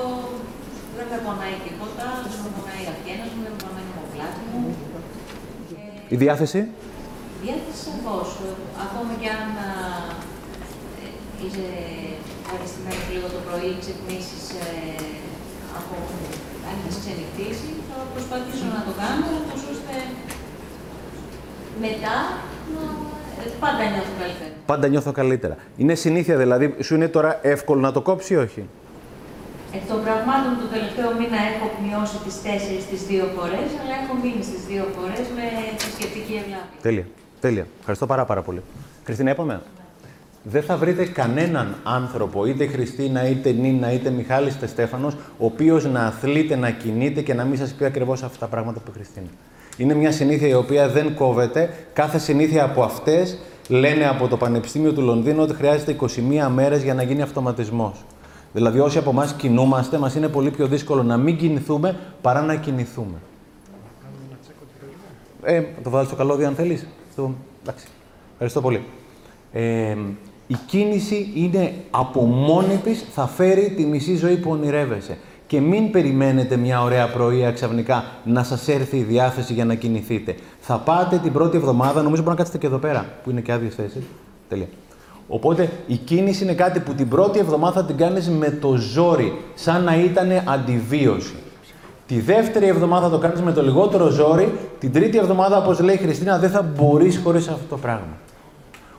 δεν 0.98 1.06
με 1.12 1.18
πονάει 1.26 1.56
τίποτα, 1.66 2.06
δεν 2.32 2.40
με 2.44 2.50
πονάει 2.56 2.82
η 2.86 2.90
αυγένας 2.94 3.30
μου, 3.34 3.42
δεν 3.46 3.54
με 3.56 3.60
πονάει 3.64 3.86
η 3.90 3.92
ομοπλάτη 3.96 4.44
μου. 4.50 4.62
Η 6.14 6.16
διάθεση; 6.24 6.60
Διάθεση 7.44 7.82
σαφώς. 7.88 8.30
Ακόμα 8.86 9.12
και 9.22 9.30
αν 9.40 9.50
α, 9.68 9.70
ε, 11.04 11.10
είσαι 11.44 11.68
αριστημένος 12.52 13.06
λίγο 13.14 13.28
το 13.36 13.40
πρωί, 13.46 13.72
ξυπνήσεις 13.82 14.44
ε, 14.62 14.70
από 15.80 15.96
αν 16.68 16.76
έχεις 16.80 16.98
ξενυχτήσει, 17.02 17.72
θα 17.88 17.98
προσπαθήσω 18.14 18.68
να 18.76 18.82
το 18.88 18.94
κάνω, 19.02 19.28
ούτως 19.40 19.62
ώστε 19.74 19.94
μετά 21.86 22.16
να 22.74 22.84
ε, 23.44 23.50
πάντα 23.60 23.84
νιώθω 23.94 24.14
καλύτερα. 24.22 24.52
Πάντα 24.66 24.88
νιώθω 24.88 25.12
καλύτερα. 25.12 25.56
Είναι 25.78 25.96
συνήθεια 25.96 26.38
δηλαδή, 26.38 26.76
σου 26.82 26.96
είναι 26.96 27.08
τώρα 27.08 27.40
εύκολο 27.42 27.80
να 27.80 27.92
το 27.92 28.02
κόψει 28.02 28.34
ή 28.34 28.38
όχι; 28.38 28.62
Εκ 29.78 29.84
των 29.88 30.00
πραγμάτων, 30.06 30.52
το 30.62 30.68
τελευταίο 30.76 31.10
μήνα 31.20 31.40
έχω 31.52 31.66
μειώσει 31.86 32.18
τις 32.26 32.36
τέσσερις 32.46 32.84
τις 32.92 33.02
δύο 33.10 33.26
φορές, 33.36 33.70
αλλά 33.82 33.94
έχω 34.02 34.14
μείνει 34.22 34.44
στις 34.50 34.62
δύο 34.70 34.84
φορές 34.96 35.26
με 35.36 35.44
θρησκευτική 35.82 36.34
ευλάβεια. 36.42 36.80
Τέλεια. 36.82 37.06
Τέλεια. 37.40 37.66
Ευχαριστώ 37.80 38.06
πάρα, 38.06 38.24
πάρα 38.26 38.42
πολύ. 38.42 38.62
Χριστίνα, 39.06 39.32
είπαμε. 39.32 39.62
Δεν 40.44 40.64
θα 40.64 40.78
βρείτε 40.78 41.06
κανέναν 41.06 41.76
άνθρωπο, 41.84 42.46
είτε 42.46 42.68
Χριστίνα, 42.68 43.28
είτε 43.28 43.52
Νίνα, 43.52 43.92
είτε 43.92 44.10
Μιχάλης, 44.10 44.56
είτε 44.56 44.68
Στέφανος, 44.68 45.14
ο 45.14 45.46
οποίος 45.46 45.86
να 45.86 46.06
αθλείται, 46.06 46.56
να 46.56 46.70
κινείται 46.70 47.22
και 47.22 47.34
να 47.34 47.44
μην 47.44 47.58
σας 47.58 47.72
πει 47.74 47.86
ακριβώς 47.86 48.24
αυτά 48.24 48.38
τα 48.38 48.48
πράγματα 48.48 48.80
που 48.80 48.92
η 48.92 48.94
Χριστίνα. 48.94 49.28
Είναι 49.78 49.94
μια 49.94 50.12
συνήθεια 50.12 50.48
η 50.48 50.54
οποία 50.54 50.90
δεν 50.90 51.14
κόβεται. 51.14 51.74
Κάθε 51.94 52.18
συνήθεια 52.20 52.64
από 52.64 52.84
αυτές 52.84 53.38
λένε 53.68 54.08
από 54.08 54.28
το 54.28 54.38
Πανεπιστήμιο 54.38 54.94
του 54.94 55.02
Λονδίνου 55.02 55.42
ότι 55.42 55.54
χρειάζεται 55.54 55.96
21 56.02 56.48
μέρες 56.54 56.84
για 56.84 56.94
να 56.94 57.04
γίνει 57.04 57.22
αυτοματισμός. 57.22 58.06
Δηλαδή, 58.54 58.80
όσοι 58.80 58.98
από 58.98 59.10
εμάς 59.10 59.34
κινούμαστε, 59.34 59.98
μας 59.98 60.16
είναι 60.16 60.28
πολύ 60.28 60.52
πιο 60.52 60.68
δύσκολο 60.68 61.04
να 61.04 61.18
μην 61.18 61.38
κινηθούμε 61.38 62.00
παρά 62.22 62.42
να 62.42 62.56
κινηθούμε. 62.56 63.18
Ε, 65.44 65.64
το 65.84 65.90
βάλω 65.90 66.06
στο 66.06 66.16
καλώδιο 66.16 66.48
αν 66.48 66.56
θέλεις. 66.56 66.88
Στο... 67.12 67.34
Εντάξει. 67.62 67.86
Ευχαριστώ 68.32 68.62
πολύ. 68.62 68.84
Ε, 69.52 69.96
η 70.48 70.56
κίνηση 70.66 71.32
είναι 71.36 71.74
από 71.90 72.22
μόνη 72.22 72.76
της, 72.84 73.06
θα 73.14 73.28
φέρει 73.28 73.74
τη 73.76 73.86
μισή 73.86 74.16
ζωή 74.16 74.38
που 74.38 74.52
ονειρεύεσαι. 74.52 75.18
Και 75.52 75.60
μην 75.60 75.92
περιμένετε 75.92 76.56
μια 76.56 76.82
ωραία 76.82 77.08
πρωία 77.08 77.52
ξαφνικά 77.52 78.04
να 78.24 78.44
σας 78.44 78.68
έρθει 78.68 78.98
η 78.98 79.04
διάθεση 79.04 79.54
για 79.54 79.66
να 79.66 79.76
κινηθείτε. 79.76 80.36
Θα 80.60 80.78
πάτε 80.78 81.18
την 81.18 81.34
πρώτη 81.34 81.58
εβδομάδα, 81.58 82.02
νομίζω 82.02 82.22
μπορεί 82.22 82.36
να 82.36 82.36
κάτσετε 82.36 82.58
και 82.58 82.66
εδώ 82.66 82.78
πέρα, 82.78 83.06
που 83.24 83.30
είναι 83.30 83.42
και 83.42 83.52
άδειες 83.52 83.76
θέσεις. 83.76 84.04
Τελεία. 84.50 84.68
Οπότε 85.28 85.70
η 85.88 85.96
κίνηση 85.96 86.44
είναι 86.44 86.54
κάτι 86.54 86.80
που 86.80 86.94
την 86.94 87.08
πρώτη 87.10 87.40
εβδομάδα 87.40 87.74
θα 87.74 87.86
την 87.86 87.98
κάνεις 87.98 88.30
με 88.30 88.50
το 88.50 88.76
ζόρι, 88.76 89.42
σαν 89.54 89.84
να 89.84 89.96
ήταν 89.96 90.30
αντιβίωση. 90.46 91.36
Τη 92.08 92.20
δεύτερη 92.20 92.68
εβδομάδα 92.68 93.10
το 93.10 93.18
κάνεις 93.18 93.42
με 93.42 93.54
το 93.54 93.64
λιγότερο 93.64 94.10
ζόρι, 94.10 94.54
την 94.80 94.92
τρίτη 94.92 95.18
εβδομάδα, 95.18 95.58
όπως 95.58 95.80
λέει 95.80 95.96
η 95.96 96.00
Χριστίνα, 96.00 96.38
δεν 96.38 96.50
θα 96.50 96.62
μπορείς 96.62 97.20
χωρίς 97.24 97.48
αυτό 97.48 97.66
το 97.70 97.78
πράγμα. 97.78 98.18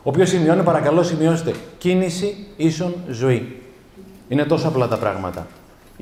Όποιος 0.03 0.29
σημειώνει, 0.29 0.63
παρακαλώ 0.63 1.03
σημειώστε. 1.03 1.53
Κίνηση 1.79 2.47
ίσον 2.57 2.95
ζωή. 3.09 3.57
Είναι 4.29 4.45
τόσο 4.45 4.69
απλά 4.69 4.89
τα 4.89 4.97
πράγματα. 4.97 5.47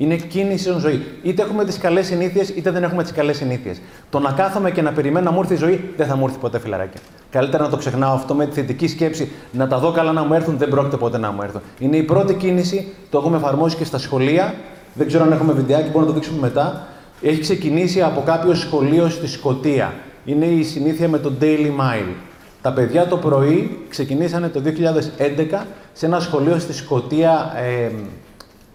Είναι 0.01 0.15
κίνηση 0.15 0.69
ίσον 0.69 0.79
ζωή. 0.79 1.03
Είτε 1.23 1.41
έχουμε 1.41 1.65
τις 1.65 1.77
καλές 1.77 2.05
συνήθειες, 2.05 2.49
είτε 2.49 2.71
δεν 2.71 2.83
έχουμε 2.83 3.03
τις 3.03 3.11
καλές 3.11 3.37
συνήθειες. 3.37 3.81
Το 4.09 4.19
να 4.19 4.31
κάθομαι 4.31 4.71
και 4.71 4.81
να 4.81 4.91
περιμένω 4.91 5.25
να 5.25 5.31
μου 5.31 5.39
έρθει 5.39 5.53
η 5.53 5.57
ζωή, 5.57 5.93
δεν 5.97 6.07
θα 6.07 6.15
μου 6.15 6.25
έρθει 6.25 6.37
ποτέ 6.39 6.59
φιλαράκια. 6.59 6.99
Καλύτερα 7.29 7.63
να 7.63 7.69
το 7.69 7.77
ξεχνάω 7.77 8.13
αυτό 8.13 8.33
με 8.33 8.45
τη 8.45 8.53
θετική 8.53 8.87
σκέψη, 8.87 9.31
να 9.51 9.67
τα 9.67 9.79
δω 9.79 9.91
καλά 9.91 10.11
να 10.11 10.23
μου 10.23 10.33
έρθουν, 10.33 10.57
δεν 10.57 10.69
πρόκειται 10.69 10.97
ποτέ 10.97 11.17
να 11.17 11.31
μου 11.31 11.41
έρθουν. 11.41 11.61
Είναι 11.79 11.97
η 11.97 12.03
πρώτη 12.03 12.33
κίνηση, 12.33 12.87
το 13.09 13.17
έχουμε 13.17 13.37
εφαρμόσει 13.37 13.75
και 13.75 13.83
στα 13.83 13.97
σχολεία. 13.97 14.53
Δεν 14.93 15.07
ξέρω 15.07 15.23
αν 15.23 15.31
έχουμε 15.31 15.53
βιντεάκι, 15.53 15.89
μπορούμε 15.89 16.05
να 16.05 16.07
το 16.07 16.13
δείξουμε 16.13 16.39
μετά. 16.39 16.87
Έχει 17.21 17.39
ξεκινήσει 17.39 18.01
από 18.01 18.21
κάποιο 18.25 18.53
σχολείο 18.53 19.09
στη 19.09 19.27
Σκωτία. 19.27 19.93
Είναι 20.25 20.45
η 20.45 20.63
συνήθεια 20.63 21.07
με 21.07 21.17
το 21.17 21.31
Daily 21.41 21.71
Mile. 21.79 22.13
Τα 22.61 22.73
παιδιά 22.73 23.07
το 23.07 23.17
πρωί 23.17 23.79
ξεκινήσανε 23.89 24.47
το 24.49 24.61
2011 25.61 25.65
σε 25.93 26.05
ένα 26.05 26.19
σχολείο 26.19 26.59
στη 26.59 26.73
Σκωτία 26.73 27.53
ε, 27.55 27.91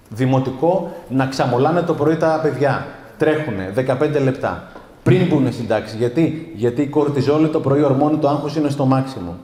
δημοτικό 0.08 0.92
να 1.08 1.26
ξαμολάνε 1.26 1.82
το 1.82 1.94
πρωί 1.94 2.16
τα 2.16 2.40
παιδιά. 2.42 2.86
Τρέχουνε 3.18 3.72
15 3.76 4.22
λεπτά. 4.22 4.68
Πριν 5.02 5.26
μπουν 5.26 5.52
στην 5.52 5.68
τάξη. 5.68 5.96
Γιατί, 5.96 6.52
Γιατί 6.54 6.82
η 6.82 6.86
κορτιζόλη 6.86 7.48
το 7.48 7.60
πρωί 7.60 7.82
ορμόνη, 7.82 8.16
το 8.16 8.28
άγχος 8.28 8.56
είναι 8.56 8.68
στο 8.68 8.84
μάξιμο. 8.84 9.36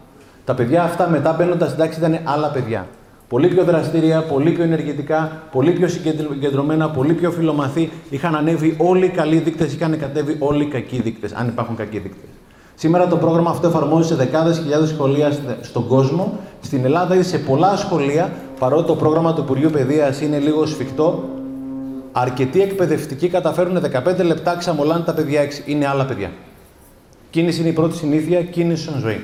Τα 0.44 0.54
παιδιά 0.54 0.82
αυτά 0.82 1.08
μετά 1.08 1.32
μπαίνοντα 1.32 1.66
στην 1.66 1.78
τάξη 1.78 1.98
ήταν 1.98 2.18
άλλα 2.24 2.48
παιδιά. 2.48 2.86
Πολύ 3.28 3.48
πιο 3.48 3.64
δραστήρια, 3.64 4.22
πολύ 4.22 4.50
πιο 4.50 4.64
ενεργητικά, 4.64 5.42
πολύ 5.52 5.70
πιο 5.70 5.88
συγκεντρωμένα, 5.88 6.90
πολύ 6.90 7.12
πιο 7.12 7.30
φιλομαθή. 7.30 7.90
Είχαν 8.10 8.34
ανέβει 8.34 8.76
όλοι 8.78 9.04
οι 9.04 9.08
καλοί 9.08 9.36
δείκτες, 9.36 9.74
είχαν 9.74 9.98
κατέβει 9.98 10.36
όλοι 10.38 10.62
οι 10.62 10.66
κακοί 10.66 11.00
δείκτες, 11.00 11.32
αν 11.32 11.48
υπάρχουν 11.48 11.76
κακοί 11.76 11.98
δείκτες. 11.98 12.28
Σήμερα 12.74 13.06
το 13.06 13.16
πρόγραμμα 13.16 13.50
αυτό 13.50 13.66
εφαρμόζεται 13.66 14.14
σε 14.14 14.24
δεκάδες 14.24 14.58
χιλιάδες 14.58 14.88
σχολεία 14.88 15.32
στον 15.60 15.86
κόσμο. 15.86 16.38
Στην 16.60 16.84
Ελλάδα 16.84 17.14
ήδη 17.14 17.24
σε 17.24 17.38
πολλά 17.38 17.76
σχολεία, 17.76 18.32
παρότι 18.62 18.86
το 18.86 18.96
πρόγραμμα 18.96 19.34
του 19.34 19.40
Υπουργείου 19.40 19.70
Παιδείας 19.70 20.20
είναι 20.20 20.38
λίγο 20.38 20.66
σφιχτό, 20.66 21.24
αρκετοί 22.12 22.62
εκπαιδευτικοί 22.62 23.28
καταφέρουν 23.28 23.82
15 24.06 24.24
λεπτά 24.24 24.56
ξαμολάνε 24.56 25.04
τα 25.04 25.14
παιδιά 25.14 25.44
6. 25.44 25.68
Είναι 25.68 25.86
άλλα 25.86 26.04
παιδιά. 26.04 26.30
Κίνηση 27.30 27.60
είναι 27.60 27.68
η 27.68 27.72
πρώτη 27.72 27.96
συνήθεια, 27.96 28.42
κίνηση 28.42 28.82
στον 28.82 28.98
ζωή. 28.98 29.20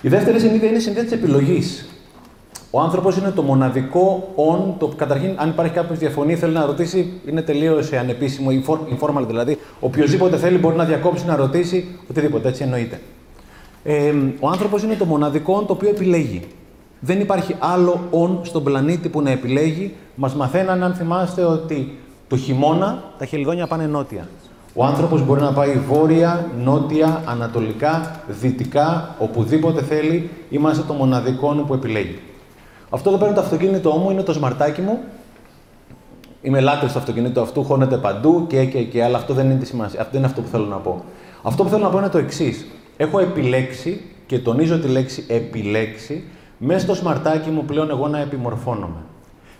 Η 0.00 0.08
δεύτερη 0.08 0.40
συνήθεια 0.40 0.68
είναι 0.68 0.76
η 0.76 0.80
συνήθεια 0.80 1.02
της 1.02 1.12
επιλογής. 1.12 1.88
Ο 2.70 2.80
άνθρωπος 2.80 3.16
είναι 3.16 3.30
το 3.30 3.42
μοναδικό 3.42 4.34
on. 4.36 4.74
Το, 4.78 4.88
καταρχήν, 4.88 5.34
αν 5.36 5.48
υπάρχει 5.48 5.72
κάποιος 5.72 5.98
διαφωνεί, 5.98 6.34
θέλει 6.34 6.52
να 6.52 6.66
ρωτήσει, 6.66 7.20
είναι 7.26 7.42
τελείως 7.42 7.92
ανεπίσημο, 7.92 8.50
informal 8.98 9.24
δηλαδή. 9.26 9.58
Οποιοδήποτε 9.80 10.36
θέλει 10.36 10.58
μπορεί 10.58 10.76
να 10.76 10.84
διακόψει 10.84 11.26
να 11.26 11.36
ρωτήσει 11.36 11.98
οτιδήποτε. 12.10 12.48
Έτσι 12.48 12.62
εννοείται. 12.62 13.00
Ε, 13.84 14.14
ο 14.40 14.48
άνθρωπος 14.48 14.82
είναι 14.82 14.94
το 14.94 15.04
μοναδικό 15.04 15.58
on 15.60 15.66
το 15.66 15.72
οποίο 15.72 15.88
επιλέγει. 15.88 16.42
Δεν 17.00 17.20
υπάρχει 17.20 17.56
άλλο 17.58 18.00
on 18.10 18.38
στον 18.42 18.64
πλανήτη 18.64 19.08
που 19.08 19.22
να 19.22 19.30
επιλέγει. 19.30 19.94
Μας 20.14 20.34
μαθαίναν, 20.34 20.82
αν 20.82 20.94
θυμάστε, 20.94 21.44
ότι 21.44 21.98
το 22.28 22.36
χειμώνα 22.36 23.02
τα 23.18 23.24
χελιδόνια 23.24 23.66
πάνε 23.66 23.86
νότια. 23.86 24.28
Ο 24.74 24.84
άνθρωπος 24.84 25.24
μπορεί 25.24 25.40
να 25.40 25.52
πάει 25.52 25.78
βόρεια, 25.88 26.46
νότια, 26.58 27.22
ανατολικά, 27.26 28.20
δυτικά, 28.28 29.14
οπουδήποτε 29.18 29.82
θέλει. 29.82 30.30
Είμαστε 30.50 30.82
το 30.86 30.92
μοναδικό 30.92 31.48
που 31.66 31.74
επιλέγει. 31.74 32.18
Αυτό 32.90 33.10
εδώ 33.10 33.18
πέρα 33.18 33.32
το 33.32 33.40
αυτοκίνητό 33.40 33.90
μου 33.90 34.10
είναι 34.10 34.22
το 34.22 34.32
σμαρτάκι 34.32 34.80
μου. 34.80 34.98
Είμαι 36.42 36.60
λάτρης 36.60 36.90
στο 36.90 36.98
αυτοκίνητο 36.98 37.40
αυτού, 37.40 37.64
χώνεται 37.64 37.96
παντού 37.96 38.46
και, 38.46 38.64
και, 38.64 38.82
και, 38.82 39.04
αλλά 39.04 39.16
αυτό 39.16 39.34
δεν 39.34 39.50
είναι 39.50 39.58
τη 39.58 39.66
σημασία. 39.66 40.00
Αυτό 40.00 40.10
δεν 40.12 40.20
είναι 40.20 40.28
αυτό 40.28 40.40
που 40.40 40.48
θέλω 40.48 40.64
να 40.64 40.76
πω. 40.76 41.04
Αυτό 41.42 41.62
που 41.62 41.68
θέλω 41.68 41.82
να 41.82 41.88
πω 41.88 41.98
είναι 41.98 42.08
το 42.08 42.18
εξής. 42.18 42.66
Έχω 42.96 43.18
επιλέξει, 43.18 44.00
και 44.26 44.38
τονίζω 44.38 44.78
τη 44.78 44.88
λέξη 44.88 45.24
επιλέξει, 45.28 46.24
μέσα 46.58 46.80
στο 46.80 46.94
σμαρτάκι 46.94 47.50
μου 47.50 47.64
πλέον 47.64 47.90
εγώ 47.90 48.08
να 48.08 48.20
επιμορφώνομαι. 48.20 49.02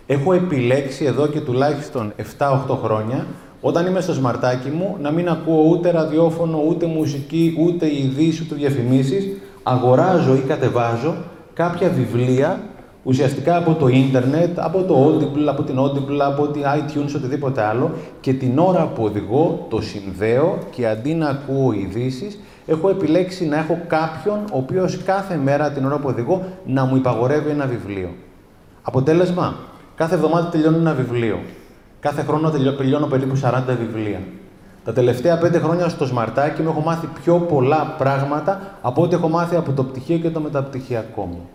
Έχω 0.05 0.33
επιλέξει 0.33 1.05
εδώ 1.05 1.27
και 1.27 1.39
τουλάχιστον 1.39 2.13
7-8 2.37 2.77
χρόνια 2.83 3.25
Όταν 3.61 3.85
είμαι 3.85 4.01
στο 4.01 4.13
σμαρτάκι 4.13 4.69
μου, 4.69 4.97
να 5.01 5.11
μην 5.11 5.29
ακούω 5.29 5.69
ούτε 5.69 5.91
ραδιόφωνο, 5.91 6.63
ούτε 6.67 6.85
μουσική, 6.85 7.57
ούτε 7.59 7.95
ειδήσει, 7.95 8.43
ούτε 8.43 8.55
διαφημίσεις. 8.55 9.27
Αγοράζω 9.63 10.35
ή 10.35 10.39
κατεβάζω 10.39 11.15
κάποια 11.53 11.89
βιβλία 11.89 12.61
ουσιαστικά 13.03 13.57
από 13.57 13.73
το 13.73 13.87
ίντερνετ, 13.87 14.59
από 14.59 14.83
το 14.83 15.05
Audible, 15.05 15.45
από 15.47 15.63
την 15.63 15.79
Audible, 15.79 16.19
από 16.19 16.47
την 16.47 16.61
iTunes, 16.61 17.15
οτιδήποτε 17.15 17.61
άλλο 17.61 17.91
και 18.21 18.33
την 18.33 18.59
ώρα 18.59 18.85
που 18.95 19.03
οδηγώ 19.03 19.65
το 19.69 19.81
συνδέω 19.81 20.57
και 20.69 20.87
αντί 20.87 21.13
να 21.13 21.29
ακούω 21.29 21.71
ειδήσεις, 21.71 22.39
έχω 22.65 22.89
επιλέξει 22.89 23.45
να 23.45 23.57
έχω 23.57 23.79
κάποιον 23.87 24.39
ο 24.51 24.57
οποίος 24.57 25.03
κάθε 25.03 25.35
μέρα 25.35 25.71
την 25.71 25.85
ώρα 25.85 25.97
που 25.97 26.07
οδηγώ 26.07 26.45
να 26.65 26.85
μου 26.85 26.95
υπαγορεύει 26.95 27.49
ένα 27.49 27.65
βιβλίο. 27.65 28.09
Αποτέλεσμα, 28.81 29.55
κάθε 29.95 30.15
εβδομάδα 30.15 30.47
τελειώνω 30.49 30.77
ένα 30.77 30.93
βιβλίο. 30.93 31.39
Κάθε 31.99 32.21
χρόνο 32.21 32.49
τελειώνω 32.49 33.05
περίπου 33.05 33.39
40 33.43 33.61
βιβλία. 33.79 34.19
Τα 34.83 34.93
τελευταία 34.93 35.37
πέντε 35.37 35.59
χρόνια 35.59 35.89
στο 35.89 36.05
σμαρτάκι 36.05 36.61
μου 36.61 36.69
έχω 36.69 36.81
μάθει 36.81 37.07
πιο 37.23 37.35
πολλά 37.39 37.95
πράγματα 37.97 38.77
από 38.81 39.01
ό,τι 39.01 39.15
έχω 39.15 39.29
μάθει 39.29 39.55
από 39.55 39.71
το 39.71 39.83
πτυχίο 39.83 40.17
και 40.17 40.29
το 40.29 40.39
μεταπτυχιακό 40.39 41.25
μου. 41.25 41.49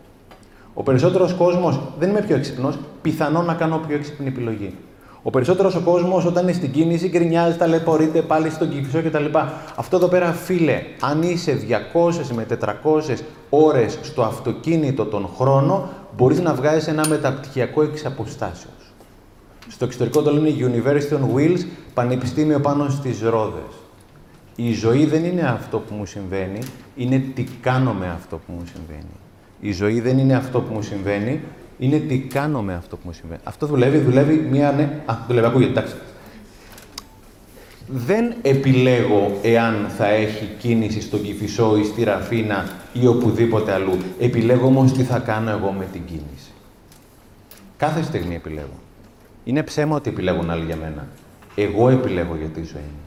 Ο 0.74 0.82
περισσότερος 0.82 1.34
κόσμος 1.34 1.80
δεν 1.98 2.08
είμαι 2.08 2.20
πιο 2.20 2.36
έξυπνος, 2.36 2.78
πιθανόν 3.02 3.44
να 3.44 3.54
κάνω 3.54 3.80
πιο 3.86 3.96
έξυπνη 3.96 4.26
επιλογή. 4.26 4.74
Ο 5.22 5.30
περισσότερος 5.30 5.74
ο 5.74 5.80
κόσμος 5.80 6.24
όταν 6.24 6.42
είναι 6.42 6.52
στην 6.52 6.70
κίνηση 6.70 7.08
γκρινιάζει, 7.08 7.56
ταλαιπωρείται 7.56 8.22
πάλι 8.22 8.50
στον 8.50 8.70
κυφισό 8.70 9.02
κτλ. 9.02 9.24
Αυτό 9.76 9.96
εδώ 9.96 10.08
πέρα, 10.08 10.32
φίλε, 10.32 10.82
αν 11.00 11.22
είσαι 11.22 11.58
200 11.92 12.34
με 12.34 12.46
400 12.60 13.22
ώρες 13.50 13.98
στο 14.02 14.22
αυτοκίνητο 14.22 15.04
τον 15.04 15.28
χρόνο, 15.36 15.88
μπορείς 16.16 16.40
να 16.40 16.54
βγάζεις 16.54 16.86
ένα 16.88 17.08
μεταπτυχιακό 17.08 17.82
εξ 17.82 18.04
αποστάσεως. 18.04 18.92
Στο 19.68 19.84
εξωτερικό 19.84 20.22
το 20.22 20.32
λένε 20.32 20.54
University 20.58 21.14
on 21.14 21.36
Wheels, 21.36 21.64
πανεπιστήμιο 21.94 22.60
πάνω 22.60 22.88
στις 22.88 23.20
ρόδες. 23.22 23.74
Η 24.56 24.72
ζωή 24.72 25.06
δεν 25.06 25.24
είναι 25.24 25.42
αυτό 25.42 25.78
που 25.78 25.94
μου 25.94 26.06
συμβαίνει, 26.06 26.58
είναι 26.96 27.22
τι 27.34 27.44
κάνω 27.60 27.92
με 27.92 28.06
αυτό 28.06 28.36
που 28.36 28.52
μου 28.52 28.62
συμβαίνει. 28.74 29.16
Η 29.60 29.72
ζωή 29.72 30.00
δεν 30.00 30.18
είναι 30.18 30.34
αυτό 30.34 30.60
που 30.60 30.74
μου 30.74 30.82
συμβαίνει, 30.82 31.40
είναι 31.80 31.98
τι 31.98 32.18
κάνω 32.18 32.62
με 32.62 32.74
αυτό 32.74 32.96
που 32.96 33.02
μου 33.04 33.12
συμβαίνει. 33.12 33.40
Αυτό 33.44 33.66
δουλεύει, 33.66 33.98
δουλεύει 33.98 34.34
μία 34.50 34.72
ναι. 34.72 35.02
Α, 35.06 35.14
δουλεύει, 35.26 35.46
ακούγεται, 35.46 35.70
εντάξει. 35.70 35.94
Δεν 37.86 38.34
επιλέγω 38.42 39.38
εάν 39.42 39.86
θα 39.96 40.06
έχει 40.06 40.48
κίνηση 40.58 41.00
στον 41.00 41.22
Κηφισό 41.22 41.76
ή 41.76 41.84
στη 41.84 42.04
Ραφίνα 42.04 42.68
ή 42.92 43.06
οπουδήποτε 43.06 43.72
αλλού. 43.72 43.96
Επιλέγω 44.20 44.66
όμως 44.66 44.92
τι 44.92 45.02
θα 45.02 45.18
κάνω 45.18 45.50
εγώ 45.50 45.70
με 45.70 45.86
την 45.92 46.04
κίνηση. 46.04 46.50
Κάθε 47.76 48.02
στιγμή 48.02 48.34
επιλέγω. 48.34 48.78
Είναι 49.44 49.62
ψέμα 49.62 49.96
ότι 49.96 50.10
επιλέγουν 50.10 50.50
άλλοι 50.50 50.64
για 50.64 50.76
μένα. 50.76 51.06
Εγώ 51.54 51.88
επιλέγω 51.88 52.36
για 52.36 52.48
τη 52.48 52.62
ζωή 52.62 52.82
μου. 52.82 53.00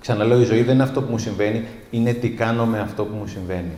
Ξαναλέω, 0.00 0.40
η 0.40 0.44
ζωή 0.44 0.62
δεν 0.62 0.74
είναι 0.74 0.82
αυτό 0.82 1.02
που 1.02 1.10
μου 1.10 1.18
συμβαίνει, 1.18 1.64
είναι 1.90 2.12
τι 2.12 2.30
κάνω 2.30 2.66
με 2.66 2.80
αυτό 2.80 3.04
που 3.04 3.16
μου 3.16 3.26
συμβαίνει. 3.26 3.72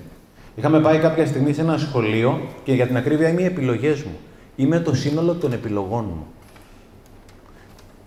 Είχαμε 0.55 0.81
πάει 0.81 0.99
κάποια 0.99 1.27
στιγμή 1.27 1.53
σε 1.53 1.61
ένα 1.61 1.79
σχολείο 1.79 2.41
και 2.65 2.73
για 2.73 2.87
την 2.87 2.97
ακρίβεια 2.97 3.29
είμαι 3.29 3.43
οι 3.43 3.45
επιλογές 3.45 4.03
μου. 4.03 4.19
Είμαι 4.57 4.81
το 4.81 4.95
σύνολο 4.95 5.35
των 5.35 5.53
επιλογών 5.53 6.05
μου. 6.05 6.27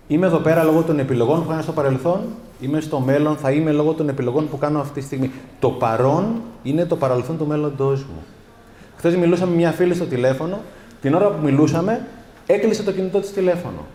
Είμαι 0.07 0.25
εδώ 0.25 0.38
πέρα 0.38 0.63
λόγω 0.63 0.81
των 0.81 1.00
επιλογών 1.00 1.39
που 1.39 1.45
έκανα 1.45 1.62
στο 1.62 1.71
παρελθόν, 1.71 2.19
είμαι 2.62 2.81
στο 2.81 3.00
μέλλον, 3.00 3.35
θα 3.35 3.51
είμαι 3.51 3.71
λόγω 3.71 3.93
των 3.93 4.09
επιλογών 4.09 4.50
που 4.50 4.57
κάνω 4.57 4.79
αυτή 4.79 4.99
τη 4.99 5.06
στιγμή. 5.06 5.32
Το 5.60 5.69
παρόν 5.69 6.41
είναι 6.63 6.86
το 6.86 6.95
παρελθόν 6.95 7.38
του 7.38 7.47
μέλλοντός 7.47 7.99
μου. 7.99 8.23
Χθες 8.97 9.15
μιλούσα 9.15 9.45
με 9.45 9.56
μια 9.56 9.71
φίλη 9.71 9.93
στο 9.93 10.06
τηλέφωνο, 10.06 10.60
την 11.01 11.13
ώρα 11.13 11.27
που 11.27 11.43
μιλούσαμε, 11.43 12.06
έκλεισε 12.45 12.84
το 12.84 12.91
κινητό 12.91 13.19
της 13.19 13.34
τηλέφωνο. 13.34 13.86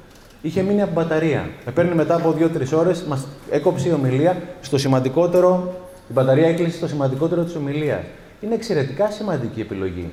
Είχε 0.43 0.63
μείνει 0.63 0.83
από 0.83 0.93
μπαταρία. 0.93 1.49
Με 1.65 1.73
παίρνει 1.73 1.95
μετά 1.95 2.15
από 2.15 2.35
2-3 2.39 2.73
ώρες, 2.73 3.03
μας 3.03 3.27
έκοψε 3.51 3.89
η 3.89 3.93
ομιλία 3.93 4.43
στο 4.61 4.79
σημαντικότερο. 4.79 5.75
Η 6.09 6.13
μπαταρία 6.13 6.49
έκλεισε 6.49 6.77
στο 6.77 6.89
σημαντικότερο 6.89 7.43
της 7.43 7.55
ομιλίας. 7.55 8.01
Είναι 8.41 8.55
εξαιρετικά 8.55 9.11
σημαντική 9.11 9.61
επιλογή 9.61 10.11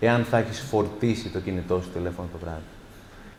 εάν 0.00 0.24
θα 0.24 0.38
έχεις 0.38 0.60
φορτίσει 0.60 1.28
το 1.28 1.40
κινητό 1.40 1.80
σου 1.80 1.90
τηλέφωνο 1.90 2.28
το 2.32 2.38
βράδυ. 2.42 2.62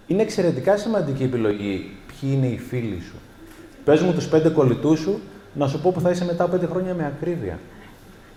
Είναι 0.08 0.22
εξαιρετικά 0.22 0.78
σημαντική 0.78 1.24
επιλογή 1.24 1.92
ποιοι 2.08 2.30
είναι 2.34 2.48
οι 2.48 2.58
φίλοι 2.58 3.02
σου. 3.02 3.16
Πες 3.84 4.02
μου 4.02 4.14
τους 4.14 4.28
πέντε 4.28 4.50
κολλητούς 4.50 5.00
σου 5.00 5.20
να 5.54 5.68
σου 5.68 5.82
πω 5.82 5.92
που 5.92 6.00
θα 6.00 6.10
είσαι 6.10 6.26
μετά 6.26 6.44
από 6.44 6.52
πέντε 6.52 6.66
χρόνια 6.66 6.94
με 6.94 7.06
ακρίβεια. 7.06 7.60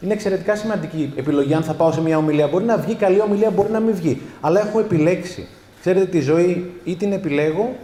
Είναι 0.01 0.13
εξαιρετικά 0.13 0.57
σημαντική 0.57 1.13
επιλογή 1.17 1.55
αν 1.55 1.63
θα 1.63 1.75
πάω 1.75 1.93
σε 1.93 2.01
μια 2.01 2.17
ομιλία. 2.17 2.49
Μπορεί 2.49 2.65
να 2.65 2.77
βγει 2.77 2.95
καλή 2.95 3.21
ομιλία, 3.21 3.51
μπορεί 3.51 3.71
να 3.71 3.81
μην 3.81 3.95
βγει. 3.95 4.21
Αλλά 4.41 4.61
έχω 4.61 4.81
επιλέξει. 4.81 5.47
Ξέρετε, 5.81 6.07
τη 6.07 6.21
ζωή 6.21 6.73
ή 6.85 6.97
την 6.97 7.13
επιλέγω 7.13 7.77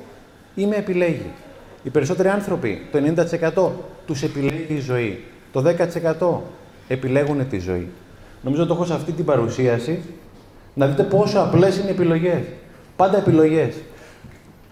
ή 0.54 0.66
με 0.66 0.76
επιλέγει. 0.76 1.30
Οι 1.82 1.90
περισσότεροι 1.90 2.28
άνθρωποι, 2.28 2.86
το 2.92 2.98
90% 3.54 3.70
τους 4.06 4.22
επιλέγει 4.22 4.74
η 4.74 4.80
ζωή. 4.80 5.24
Το 5.52 5.64
10% 6.18 6.40
επιλέγουν 6.88 7.48
τη 7.48 7.58
ζωή. 7.58 7.88
Νομίζω 8.42 8.62
ότι 8.62 8.70
το 8.70 8.76
έχω 8.76 8.86
σε 8.86 8.94
αυτή 8.94 9.12
την 9.12 9.24
παρουσίαση 9.24 10.00
να 10.74 10.86
δείτε 10.86 11.02
πόσο 11.02 11.38
απλές 11.38 11.76
είναι 11.76 11.88
οι 11.88 11.90
επιλογές. 11.90 12.42
Πάντα 12.96 13.16
επιλογές. 13.16 13.74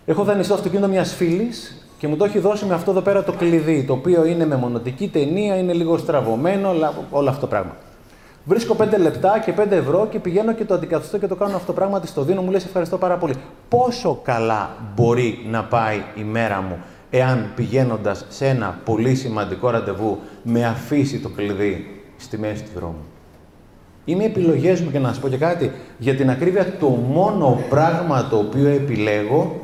Έχω 0.06 0.24
δανειστεί 0.24 0.52
το 0.52 0.58
αυτοκίνητο 0.58 0.88
μιας 0.88 1.14
φίλης 1.14 1.86
και 1.98 2.08
μου 2.08 2.16
το 2.16 2.24
έχει 2.24 2.38
δώσει 2.38 2.64
με 2.64 2.74
αυτό 2.74 2.90
εδώ 2.90 3.00
πέρα 3.00 3.22
το 3.24 3.32
κλειδί, 3.32 3.84
το 3.84 3.92
οποίο 3.92 4.24
είναι 4.24 4.46
με 4.46 4.56
μονοτική 4.56 5.08
ταινία, 5.08 5.56
είναι 5.56 5.72
λίγο 5.72 5.98
στραβωμένο, 5.98 6.74
όλο 7.10 7.28
αυτό 7.28 7.40
το 7.40 7.46
πράγμα. 7.46 7.76
Βρίσκω 8.44 8.76
5 8.78 8.98
λεπτά 8.98 9.38
και 9.44 9.52
5 9.56 9.70
ευρώ 9.70 10.06
και 10.10 10.18
πηγαίνω 10.18 10.52
και 10.52 10.64
το 10.64 10.74
αντικαθιστώ 10.74 11.18
και 11.18 11.26
το 11.26 11.34
κάνω 11.34 11.54
αυτό 11.54 11.66
το 11.66 11.72
πράγμα, 11.72 12.00
τη 12.00 12.12
το 12.12 12.22
δίνω, 12.22 12.42
μου 12.42 12.50
λες 12.50 12.64
ευχαριστώ 12.64 12.98
πάρα 12.98 13.16
πολύ. 13.16 13.34
Πόσο 13.68 14.20
καλά 14.22 14.70
μπορεί 14.94 15.46
να 15.50 15.64
πάει 15.64 16.02
η 16.14 16.22
μέρα 16.22 16.60
μου 16.60 16.78
εάν 17.10 17.52
πηγαίνοντας 17.54 18.24
σε 18.28 18.46
ένα 18.46 18.78
πολύ 18.84 19.14
σημαντικό 19.14 19.70
ραντεβού 19.70 20.18
με 20.42 20.66
αφήσει 20.66 21.18
το 21.18 21.28
κλειδί 21.28 22.02
στη 22.16 22.38
μέση 22.38 22.62
του 22.62 22.70
δρόμου; 22.74 23.04
Είναι 24.06 24.22
οι 24.22 24.26
επιλογές 24.26 24.80
μου 24.80 24.90
και 24.90 24.98
να 24.98 25.08
σας 25.08 25.18
πω 25.18 25.28
και 25.28 25.36
κάτι. 25.36 25.72
Για 25.98 26.14
την 26.14 26.30
ακρίβεια, 26.30 26.76
το 26.80 26.86
μόνο 26.88 27.60
πράγμα 27.68 28.28
το 28.28 28.36
οποίο 28.36 28.68
επιλέγω 28.68 29.60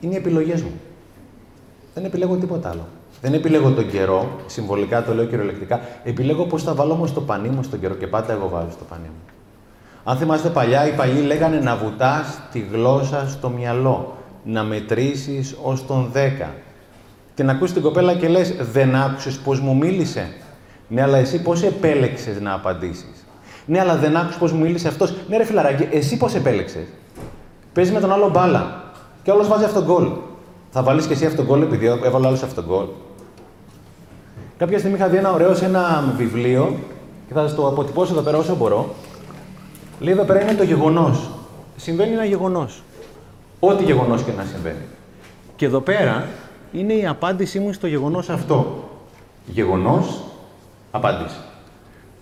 είναι 0.00 0.14
οι 0.14 0.16
επιλογές 0.16 0.62
μου. 0.62 0.72
Δεν 1.94 2.04
επιλέγω 2.04 2.36
τίποτα 2.36 2.70
άλλο. 2.70 2.86
Δεν 3.20 3.34
επιλέγω 3.34 3.70
τον 3.70 3.90
καιρό, 3.90 4.40
συμβολικά 4.46 5.04
το 5.04 5.14
λέω 5.14 5.24
κυριολεκτικά. 5.24 5.80
Επιλέγω 6.04 6.44
πώς 6.44 6.62
θα 6.62 6.74
βάλω 6.74 6.92
όμως 6.92 7.12
το 7.12 7.20
πανί 7.20 7.48
μου 7.48 7.62
στον 7.62 7.80
καιρό 7.80 7.94
και 7.94 8.06
πάντα 8.06 8.32
εγώ 8.32 8.48
βάζω 8.48 8.76
το 8.78 8.84
πανί 8.88 9.06
μου. 9.06 9.32
Αν 10.04 10.16
θυμάστε 10.16 10.48
παλιά, 10.48 10.86
οι 10.86 10.92
παλιοί 10.92 11.22
λέγανε 11.26 11.58
να 11.58 11.76
βουτάς 11.76 12.40
τη 12.52 12.64
γλώσσα 12.72 13.28
στο 13.28 13.48
μυαλό. 13.48 14.16
Να 14.44 14.62
μετρήσεις 14.62 15.56
ως 15.62 15.86
τον 15.86 16.10
10. 16.14 16.48
Την 17.34 17.50
ακούσει 17.50 17.72
την 17.72 17.82
κοπέλα 17.82 18.14
και 18.14 18.28
λες: 18.28 18.54
Δεν 18.72 18.94
άκουσες 18.94 19.38
πώς 19.38 19.60
μου 19.60 19.76
μίλησε. 19.76 20.32
Ναι, 20.88 21.02
αλλά 21.02 21.18
εσύ 21.18 21.42
πώς 21.42 21.62
επέλεξες 21.62 22.40
να 22.40 22.52
απαντήσεις; 22.52 23.21
Ναι, 23.66 23.80
αλλά 23.80 23.96
δεν 23.96 24.16
άκουσες 24.16 24.38
πώς 24.38 24.52
μου 24.52 24.60
μίλησε 24.60 24.88
αυτός. 24.88 25.14
Ναι, 25.28 25.36
ρε 25.36 25.44
φιλαράκι, 25.44 25.88
εσύ 25.90 26.16
πώς 26.16 26.34
επέλεξες; 26.34 26.84
Παίζεις 27.72 27.92
με 27.92 28.00
τον 28.00 28.12
άλλο 28.12 28.30
μπάλα. 28.30 28.82
Και 29.22 29.30
όλο 29.30 29.44
βάζει 29.44 29.64
αυτόν 29.64 29.84
γκολ. 29.84 30.08
Θα 30.70 30.82
βάλεις 30.82 31.06
και 31.06 31.12
εσύ 31.12 31.26
αυτόν 31.26 31.44
γκολ 31.44 31.62
επειδή 31.62 31.86
έβαλε 31.86 32.26
άλλος 32.26 32.42
αυτόν 32.42 32.64
γκολ. 32.64 32.86
Κάποια 34.58 34.78
στιγμή 34.78 34.96
είχα 34.96 35.08
δει 35.08 35.16
ένα 35.16 35.32
ωραίο 35.32 35.54
σε 35.54 35.64
ένα 35.64 36.14
βιβλίο 36.16 36.76
και 37.28 37.34
θα 37.34 37.40
σας 37.40 37.54
το 37.54 37.66
αποτυπώσω 37.66 38.12
εδώ 38.12 38.22
πέρα 38.22 38.38
όσο 38.38 38.54
μπορώ. 38.56 38.94
Λέει 40.00 40.12
εδώ 40.12 40.24
πέρα 40.24 40.42
είναι 40.42 40.54
το 40.54 40.62
γεγονός. 40.62 41.30
Συμβαίνει 41.76 42.12
ένα 42.12 42.24
γεγονός. 42.24 42.82
Ό,τι 43.60 43.84
γεγονός 43.84 44.22
και 44.22 44.32
να 44.36 44.44
συμβαίνει. 44.44 44.84
Και 45.56 45.66
εδώ 45.66 45.80
πέρα 45.80 46.26
είναι 46.72 46.92
η 46.92 47.06
απάντησή 47.06 47.58
μου 47.58 47.72
στο 47.72 47.86
γεγονός 47.86 48.28
αυτό. 48.28 48.88
Γεγονός 49.46 50.20
απάντηση. 50.90 51.36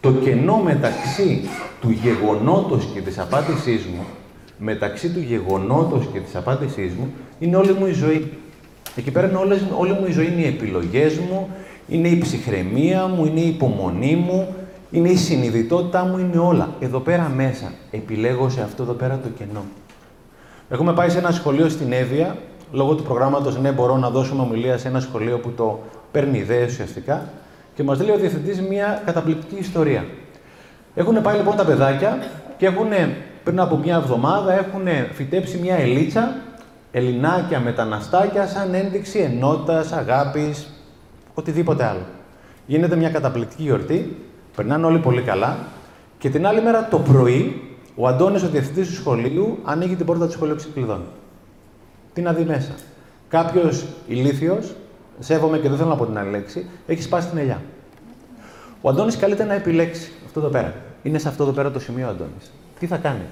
Το 0.00 0.12
κενό 0.12 0.56
μεταξύ 0.56 1.48
του 1.80 1.90
γεγονότος 1.90 2.88
και 2.94 3.00
της 3.00 3.18
απάντησής 3.18 3.84
μου, 3.84 4.04
μεταξύ 4.58 5.10
του 5.10 5.20
γεγονότος 5.20 6.06
και 6.12 6.18
της 6.18 6.36
απάντησής 6.36 6.92
μου, 6.92 7.12
είναι 7.38 7.56
όλη 7.56 7.72
μου 7.72 7.86
η 7.86 7.92
ζωή. 7.92 8.32
Εκεί 8.96 9.10
πέρα 9.10 9.28
είναι 9.28 9.36
όλες, 9.36 9.64
όλη 9.78 9.92
μου 9.92 10.06
η 10.08 10.12
ζωή, 10.12 10.26
είναι 10.26 10.40
οι 10.40 10.46
επιλογές 10.46 11.18
μου, 11.18 11.48
είναι 11.88 12.08
η 12.08 12.18
ψυχραιμία 12.18 13.06
μου, 13.06 13.24
είναι 13.24 13.40
η 13.40 13.48
υπομονή 13.48 14.16
μου, 14.16 14.54
είναι 14.90 15.08
η 15.08 15.16
συνειδητότητά 15.16 16.04
μου, 16.04 16.18
είναι 16.18 16.38
όλα. 16.38 16.68
Εδώ 16.80 16.98
πέρα 16.98 17.32
μέσα 17.36 17.72
επιλέγω 17.90 18.48
σε 18.48 18.62
αυτό 18.62 18.82
εδώ 18.82 18.92
πέρα 18.92 19.20
το 19.22 19.28
κενό. 19.38 19.64
Έχουμε 20.68 20.92
πάει 20.92 21.08
σε 21.08 21.18
ένα 21.18 21.30
σχολείο 21.30 21.68
στην 21.68 21.92
Εύβοια, 21.92 22.36
λόγω 22.72 22.94
του 22.94 23.02
προγράμματος 23.02 23.58
ναι 23.58 23.72
μπορώ 23.72 23.96
να 23.96 24.10
δώσουμε 24.10 24.42
ομιλία 24.42 24.78
σε 24.78 24.88
ένα 24.88 25.00
σχολείο 25.00 25.38
που 25.38 25.50
το 25.50 25.80
παίρνει 26.12 26.38
ιδέες 26.38 26.72
ουσιαστικά 26.72 27.28
και 27.80 27.86
μας 27.86 28.00
λέει 28.00 28.14
ο 28.14 28.18
διευθυντής 28.18 28.60
μια 28.60 29.02
καταπληκτική 29.04 29.56
ιστορία. 29.60 30.04
Έχουν 30.94 31.22
πάει 31.22 31.36
λοιπόν 31.36 31.56
τα 31.56 31.64
παιδάκια 31.64 32.18
και 32.56 32.66
έχουν 32.66 32.88
πριν 33.44 33.60
από 33.60 33.76
μια 33.76 33.96
εβδομάδα 33.96 34.52
έχουν 34.52 34.86
φυτέψει 35.12 35.58
μια 35.58 35.76
ελίτσα, 35.76 36.34
ελληνάκια, 36.90 37.60
μεταναστάκια, 37.60 38.46
σαν 38.46 38.74
ένδειξη 38.74 39.18
ενότητας, 39.18 39.92
αγάπης, 39.92 40.70
οτιδήποτε 41.34 41.84
άλλο. 41.84 42.06
Γίνεται 42.66 42.96
μια 42.96 43.10
καταπληκτική 43.10 43.62
γιορτή, 43.62 44.16
περνάνε 44.56 44.86
όλοι 44.86 44.98
πολύ 44.98 45.22
καλά 45.22 45.58
και 46.18 46.30
την 46.30 46.46
άλλη 46.46 46.62
μέρα 46.62 46.88
το 46.90 46.98
πρωί 46.98 47.62
ο 47.94 48.08
Αντώνης, 48.08 48.42
ο 48.42 48.48
διευθυντής 48.48 48.88
του 48.88 48.94
σχολείου, 48.94 49.58
ανοίγει 49.64 49.96
την 49.96 50.06
πόρτα 50.06 50.26
του 50.26 50.32
σχολείου 50.32 50.56
ξεκλειδών. 50.56 51.02
Τι 52.12 52.20
να 52.20 52.32
δει 52.32 52.44
μέσα. 52.44 52.72
Κάποιος 53.28 53.84
ηλίθιος, 54.06 54.74
σέβομαι 55.18 55.58
και 55.58 55.68
δεν 55.68 55.76
θέλω 55.76 55.88
να 55.88 55.96
πω 55.96 56.06
την 56.06 56.18
άλλη 56.18 56.30
λέξη, 56.30 56.66
έχει 56.86 57.02
σπάσει 57.02 57.28
την 57.28 57.38
ελιά. 57.38 57.60
Ο 58.80 58.88
Αντώνης 58.88 59.16
καλείται 59.16 59.44
να 59.44 59.54
επιλέξει 59.54 60.10
αυτό 60.26 60.40
εδώ 60.40 60.48
πέρα. 60.48 60.74
Είναι 61.02 61.18
σε 61.18 61.28
αυτό 61.28 61.42
εδώ 61.42 61.52
πέρα 61.52 61.70
το 61.70 61.80
σημείο 61.80 62.06
ο 62.06 62.10
Αντώνης. 62.10 62.50
Τι 62.78 62.86
θα 62.86 62.96
κάνει; 62.96 63.24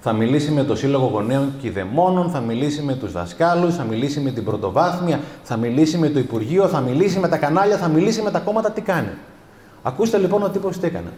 Θα 0.00 0.12
μιλήσει 0.12 0.50
με 0.50 0.64
το 0.64 0.76
Σύλλογο 0.76 1.06
Γονέων 1.06 1.52
και 1.60 1.70
Δαιμόνων, 1.70 2.30
θα 2.30 2.40
μιλήσει 2.40 2.82
με 2.82 2.94
τους 2.94 3.12
δασκάλους, 3.12 3.74
θα 3.74 3.84
μιλήσει 3.84 4.20
με 4.20 4.30
την 4.30 4.44
πρωτοβάθμια, 4.44 5.20
θα 5.42 5.56
μιλήσει 5.56 5.98
με 5.98 6.08
το 6.08 6.18
Υπουργείο, 6.18 6.68
θα 6.68 6.80
μιλήσει 6.80 7.18
με 7.18 7.28
τα 7.28 7.36
κανάλια, 7.36 7.76
θα 7.76 7.88
μιλήσει 7.88 8.22
με 8.22 8.30
τα 8.30 8.38
κόμματα. 8.38 8.70
Τι 8.70 8.80
κάνει; 8.80 9.08
Ακούστε 9.82 10.18
λοιπόν 10.18 10.42
ο 10.42 10.48
τύπος 10.48 10.78
τι 10.78 10.86
έκανε. 10.86 11.10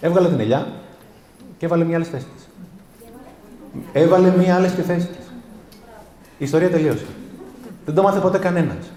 Έβγαλε 0.00 0.28
την 0.28 0.40
ελιά 0.40 0.66
και 1.58 1.66
έβαλε 1.66 1.84
μια 1.84 1.96
άλλη 1.96 2.04
στη 2.04 2.14
θέση 2.14 2.26
της. 2.36 2.48
Έβαλε 3.92 4.30
μια 4.36 4.54
άλλη 4.54 4.68
στη 4.68 4.82
θέση 4.82 5.06
της. 5.06 5.26
Η 6.38 6.44
ιστορία 6.44 6.70
τελείωσε. 6.70 7.06
Δεν 7.84 7.94
το 7.94 8.02
μάθε 8.02 8.20
ποτέ 8.20 8.38
κανένας. 8.38 8.90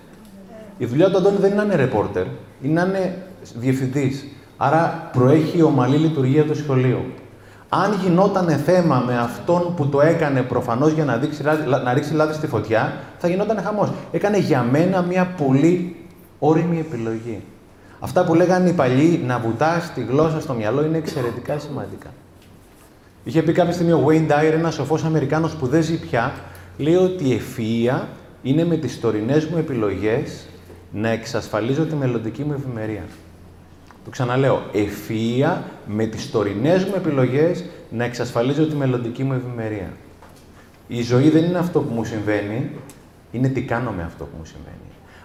Η 0.78 0.86
δουλειά 0.86 1.10
του 1.10 1.18
Αντώνη 1.18 1.38
δεν 1.38 1.52
είναι 1.52 1.60
να 1.60 1.64
είναι 1.64 1.76
ρεπόρτερ, 1.76 2.26
είναι 2.62 2.84
να 2.84 2.88
είναι 2.88 3.26
διευθυντής. 3.56 4.26
Άρα 4.58 5.10
προέχει 5.14 5.58
η 5.58 5.62
ομαλή 5.62 5.98
λειτουργία 5.98 6.44
του 6.44 6.56
σχολείου. 6.56 7.04
Αν 7.70 7.94
γινόταν 8.04 8.48
θέμα 8.48 9.04
με 9.06 9.18
αυτόν 9.18 9.74
που 9.76 9.88
το 9.88 10.02
έκανε 10.02 10.42
προφανώς 10.42 10.92
για 10.92 11.06
να, 11.06 11.18
δείξει, 11.18 11.44
να 11.84 11.94
ρίξει 11.94 12.14
λάδι 12.14 12.34
στη 12.34 12.48
φωτιά, 12.48 12.94
θα 13.18 13.28
γινόταν 13.28 13.62
χαμός. 13.64 13.92
Έκανε 14.12 14.38
για 14.38 14.62
μένα 14.62 15.02
μια 15.02 15.26
πολύ 15.38 15.96
όρημη 16.40 16.80
επιλογή. 16.80 17.42
Αυτά 18.00 18.24
που 18.24 18.34
λέγανε 18.34 18.70
οι 18.70 18.74
παλιοί 18.74 19.24
να 19.26 19.40
βουτά 19.40 19.92
τη 19.96 20.02
γλώσσα 20.02 20.42
στο 20.42 20.54
μυαλό 20.54 20.86
είναι 20.86 20.98
εξαιρετικά 20.98 21.60
σημαντικά. 21.60 22.10
Είχε 23.24 23.42
πει 23.42 23.52
κάποια 23.52 23.74
στιγμή 23.74 23.92
ο 23.92 24.06
Wayne 24.08 24.32
Dyer, 24.32 24.54
ένας 24.54 24.74
σοφός 24.74 25.04
Αμερικάνος 25.04 25.56
που 25.56 25.68
δεν 25.68 25.84
ζει 25.84 26.00
πια, 26.00 26.34
λέει 26.78 26.96
ότι 26.96 27.28
η 27.28 27.34
ευφυα 27.34 28.08
είναι 28.42 28.66
με 28.66 28.76
τις 28.76 29.00
τωρινές 29.00 29.46
μου 29.46 29.58
επιλογές 29.58 30.46
να 30.92 31.10
εξασφαλίζω 31.10 31.86
τη 31.86 31.96
μελλοντική 31.96 32.44
μου 32.44 32.54
ευημερία. 32.54 33.04
Το 34.04 34.10
ξαναλέω, 34.10 34.62
ευφυΐα 34.74 35.58
με 35.86 36.06
τις 36.06 36.32
τωρινές 36.32 36.86
μου 36.86 36.94
επιλογές 36.96 37.64
να 37.90 38.04
εξασφαλίζω 38.04 38.68
τη 38.68 38.76
μελλοντική 38.76 39.24
μου 39.24 39.34
ευημερία. 39.34 39.90
Η 40.88 41.02
ζωή 41.02 41.30
δεν 41.30 41.44
είναι 41.44 41.58
αυτό 41.58 41.80
που 41.80 41.94
μου 41.94 42.04
συμβαίνει, 42.04 42.70
είναι 43.32 43.48
τι 43.48 43.62
κάνω 43.62 43.92
με 43.92 44.04
αυτό 44.04 44.24
που 44.24 44.36
μου 44.38 44.46
συμβαίνει. 44.46 44.76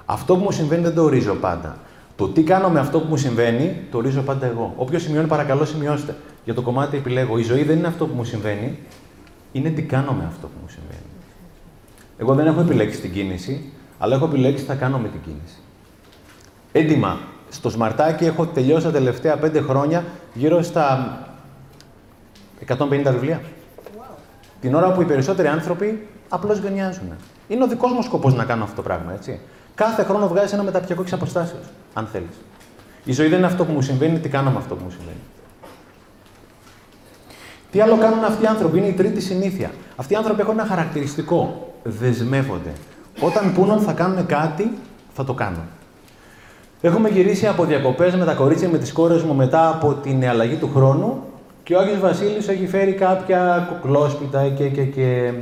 Αυτό 0.05 0.37
που 0.37 0.43
μου 0.43 0.51
συμβαίνει 0.51 0.83
δεν 0.83 0.95
το 0.95 1.03
ορίζω 1.03 1.35
πάντα. 1.35 1.79
Το 2.17 2.29
τι 2.29 2.43
κάνω 2.43 2.69
με 2.69 2.81
αυτό 2.81 3.01
που 3.01 3.07
μου 3.09 3.17
συμβαίνει, 3.17 3.77
το 3.91 3.99
ορίζω 3.99 4.21
πάντα 4.21 4.47
εγώ. 4.47 4.75
Όποιος 4.77 5.03
σημειώνει, 5.03 5.27
παρακαλώ 5.27 5.65
σημειώστε. 5.65 6.17
Για 6.45 6.55
το 6.55 6.63
κομμάτι 6.63 6.97
επιλέγω. 6.97 7.39
Η 7.39 7.43
ζωή 7.43 7.63
δεν 7.63 7.79
είναι 7.79 7.87
αυτό 7.87 8.07
που 8.07 8.15
μου 8.15 8.25
συμβαίνει, 8.25 8.79
είναι 9.53 9.71
τι 9.71 9.83
κάνω 9.83 10.13
με 10.13 10.25
αυτό 10.27 10.47
που 10.47 10.59
μου 10.63 10.69
συμβαίνει. 10.69 11.11
Εγώ 12.19 12.35
δεν 12.35 12.47
έχω 12.47 12.61
επιλέξει 12.61 13.01
την 13.01 13.13
κίνηση, 13.13 13.73
αλλά 13.99 14.15
έχω 14.15 14.25
επιλέξει 14.25 14.63
τι 14.63 14.69
θα 14.69 14.75
κάνω 14.75 14.99
με 14.99 15.09
την 15.09 15.21
κίνηση. 15.21 15.57
Έντιμα, 16.73 17.19
στο 17.51 17.71
Σμαρτάκι 17.71 18.25
έχω 18.25 18.47
τελειώσει 18.47 18.85
τα 18.85 18.93
τελευταία 18.93 19.37
πέντε 19.37 19.61
χρόνια 19.61 20.05
γύρω 20.35 20.63
στα 20.63 21.19
150 22.69 23.03
βιβλία. 23.05 23.41
Την 24.61 24.75
ώρα 24.75 24.93
που 24.93 25.03
οι 25.03 25.05
περισσότεροι 25.05 25.49
άνθρωποι 25.49 26.09
απλώς 26.29 26.59
γενιάζουν. 26.59 27.13
Είναι 27.49 27.65
ο 27.65 27.67
δικός 27.67 27.93
μου 27.93 28.03
σκοπός 28.03 28.35
να 28.35 28.45
κάνω 28.45 28.63
αυτό 28.65 28.77
το 28.77 28.83
πράγμα, 28.83 29.13
έτσι. 29.13 29.41
Κάθε 29.75 30.03
χρόνο 30.03 30.29
βγάζεις 30.29 30.53
ένα 30.53 30.63
μεταπτυχιακό 30.63 31.03
εξ 31.03 31.13
αποστάσεω, 31.13 31.59
αν 31.95 32.07
θέλεις. 32.13 32.41
Η 33.05 33.13
ζωή 33.13 33.29
δεν 33.29 33.39
είναι 33.39 33.47
αυτό 33.47 33.65
που 33.65 33.73
μου 33.73 33.83
συμβαίνει, 33.83 34.19
τι 34.19 34.29
κάνω 34.29 34.51
με 34.51 34.59
αυτό 34.59 34.75
που 34.75 34.85
μου 34.85 34.91
συμβαίνει. 34.91 35.21
Τι 37.71 37.81
άλλο 37.81 37.97
κάνουν 37.97 38.25
αυτοί 38.25 38.45
οι 38.45 38.47
άνθρωποι, 38.47 38.79
είναι 38.79 38.87
η 38.87 38.93
τρίτη 38.93 39.21
συνήθεια. 39.21 39.71
Αυτοί 39.97 40.13
οι 40.13 40.17
άνθρωποι 40.17 40.41
έχουν 40.41 40.59
ένα 40.59 40.69
χαρακτηριστικό. 40.69 41.73
Δεσμεύονται. 41.83 42.73
Όταν 43.21 43.55
πούνε 43.55 43.81
θα 43.81 43.93
κάνουν 43.93 44.27
κάτι, 44.27 44.79
θα 45.15 45.25
το 45.25 45.35
κάνουν. 45.35 45.65
Έχουμε 46.81 47.09
γυρίσει 47.09 47.47
από 47.47 47.65
διακοπές 47.65 48.15
με 48.15 48.25
τα 48.25 48.33
κορίτσια 48.35 48.69
με 48.69 48.79
τις 48.79 48.93
κόρες 48.93 49.23
μου 49.23 49.35
μετά 49.35 49.69
από 49.69 49.95
την 49.95 50.29
αλλαγή 50.29 50.55
του 50.55 50.71
χρόνου 50.75 51.23
και 51.63 51.75
ο 51.75 51.79
Άγιος 51.79 52.01
Βασίλης 52.01 52.49
έχει 52.49 52.67
φέρει 52.67 52.93
κάποια 52.93 53.69
κουκλόσπιτα 53.71 54.49
και, 54.49 54.69
και, 54.69 54.85
και... 54.85 55.33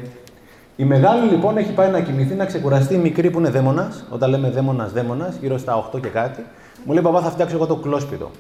Η 0.77 0.85
μεγάλη 0.85 1.31
λοιπόν 1.31 1.57
έχει 1.57 1.73
πάει 1.73 1.91
να 1.91 2.01
κοιμηθεί, 2.01 2.35
να 2.35 2.45
ξεκουραστεί, 2.45 2.95
η 2.95 2.99
μικρή 2.99 3.31
που 3.31 3.39
είναι 3.39 3.51
δαίμονας, 3.51 4.05
όταν 4.11 4.31
λέμε 4.31 4.51
δαίμονας, 4.51 4.93
δαίμονας, 4.93 5.37
γύρω 5.41 5.59
στα 5.59 5.91
8 5.95 6.01
και 6.01 6.09
κάτι, 6.09 6.45
μου 6.85 6.93
λέει: 6.93 7.03
Παπά, 7.03 7.21
θα 7.21 7.31
φτιάξω 7.31 7.57
εγώ 7.57 7.67
το 7.67 7.75
κουκλόσπιτο. 7.75 8.31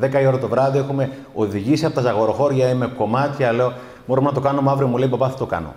10 0.00 0.22
η 0.22 0.26
ώρα 0.26 0.38
το 0.38 0.48
βράδυ 0.48 0.78
έχουμε 0.78 1.10
οδηγήσει 1.34 1.84
από 1.84 1.94
τα 1.94 2.00
ζαγοροχώρια 2.00 2.74
με 2.74 2.86
κομμάτια. 2.96 3.52
Λέω: 3.52 3.72
Μπορούμε 4.06 4.28
να 4.28 4.34
το 4.34 4.40
κάνουμε 4.40 4.70
αύριο, 4.70 4.88
μου 4.88 4.96
λέει: 4.96 5.08
Παπά, 5.08 5.28
θα 5.28 5.36
το 5.36 5.46
κάνω. 5.46 5.74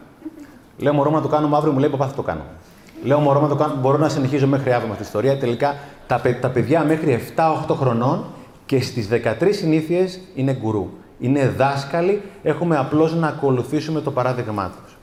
Λέω: 0.77 0.93
Μπορούμε 0.93 1.15
να 1.15 1.21
το 1.21 1.27
κάνουμε 1.27 1.57
αύριο, 1.57 1.71
μου 1.73 1.79
λέει: 1.79 1.89
Παπά, 1.89 2.07
θα 2.07 2.13
το 2.15 2.21
κάνω. 2.21 2.43
Λέω: 3.05 3.19
Μπορώ 3.19 3.41
να, 3.41 3.47
το 3.47 3.55
κάνω, 3.55 3.75
μπορώ 3.81 3.97
να 3.97 4.09
συνεχίζω 4.09 4.47
μέχρι 4.47 4.71
αύριο 4.71 4.87
με 4.87 4.95
την 4.95 5.03
ιστορία. 5.03 5.37
Τελικά 5.37 5.75
τα, 6.07 6.21
τα 6.41 6.49
παιδιά 6.49 6.83
μέχρι 6.83 7.23
7-8 7.67 7.75
χρονών 7.75 8.25
και 8.65 8.81
στις 8.81 9.09
13 9.11 9.47
συνήθειες 9.49 10.19
είναι 10.35 10.57
γκουρού. 10.61 10.89
Είναι 11.19 11.53
δάσκαλοι, 11.57 12.21
έχουμε 12.43 12.77
απλώς 12.77 13.15
να 13.15 13.27
ακολουθήσουμε 13.27 14.01
το 14.01 14.11
παράδειγμά 14.11 14.71
τους. 14.83 14.97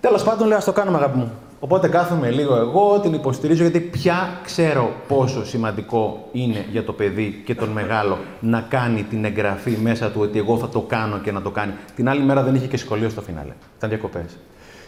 Τέλος 0.00 0.22
πάντων, 0.22 0.46
λέω, 0.46 0.56
ας 0.56 0.64
το 0.64 0.72
κάνουμε 0.72 0.96
αγάπη 0.96 1.18
μου. 1.18 1.32
Οπότε 1.60 1.88
κάθομαι 1.88 2.30
λίγο 2.30 2.56
εγώ, 2.56 3.00
την 3.00 3.12
υποστηρίζω, 3.12 3.62
γιατί 3.62 3.80
πια 3.80 4.40
ξέρω 4.44 4.90
πόσο 5.08 5.44
σημαντικό 5.44 6.28
είναι 6.32 6.64
για 6.70 6.84
το 6.84 6.92
παιδί 6.92 7.42
και 7.44 7.54
τον 7.54 7.68
μεγάλο 7.68 8.18
να 8.40 8.60
κάνει 8.60 9.02
την 9.02 9.24
εγγραφή 9.24 9.78
μέσα 9.82 10.10
του 10.10 10.20
ότι 10.20 10.38
εγώ 10.38 10.58
θα 10.58 10.68
το 10.68 10.80
κάνω 10.80 11.18
και 11.18 11.32
να 11.32 11.42
το 11.42 11.50
κάνει. 11.50 11.72
Την 11.96 12.08
άλλη 12.08 12.22
μέρα 12.22 12.42
δεν 12.42 12.54
είχε 12.54 12.66
και 12.66 12.76
σχολείο 12.76 13.08
στο 13.08 13.20
φινάλε. 13.20 13.52
Ήταν 13.76 13.88
διακοπές. 13.90 14.36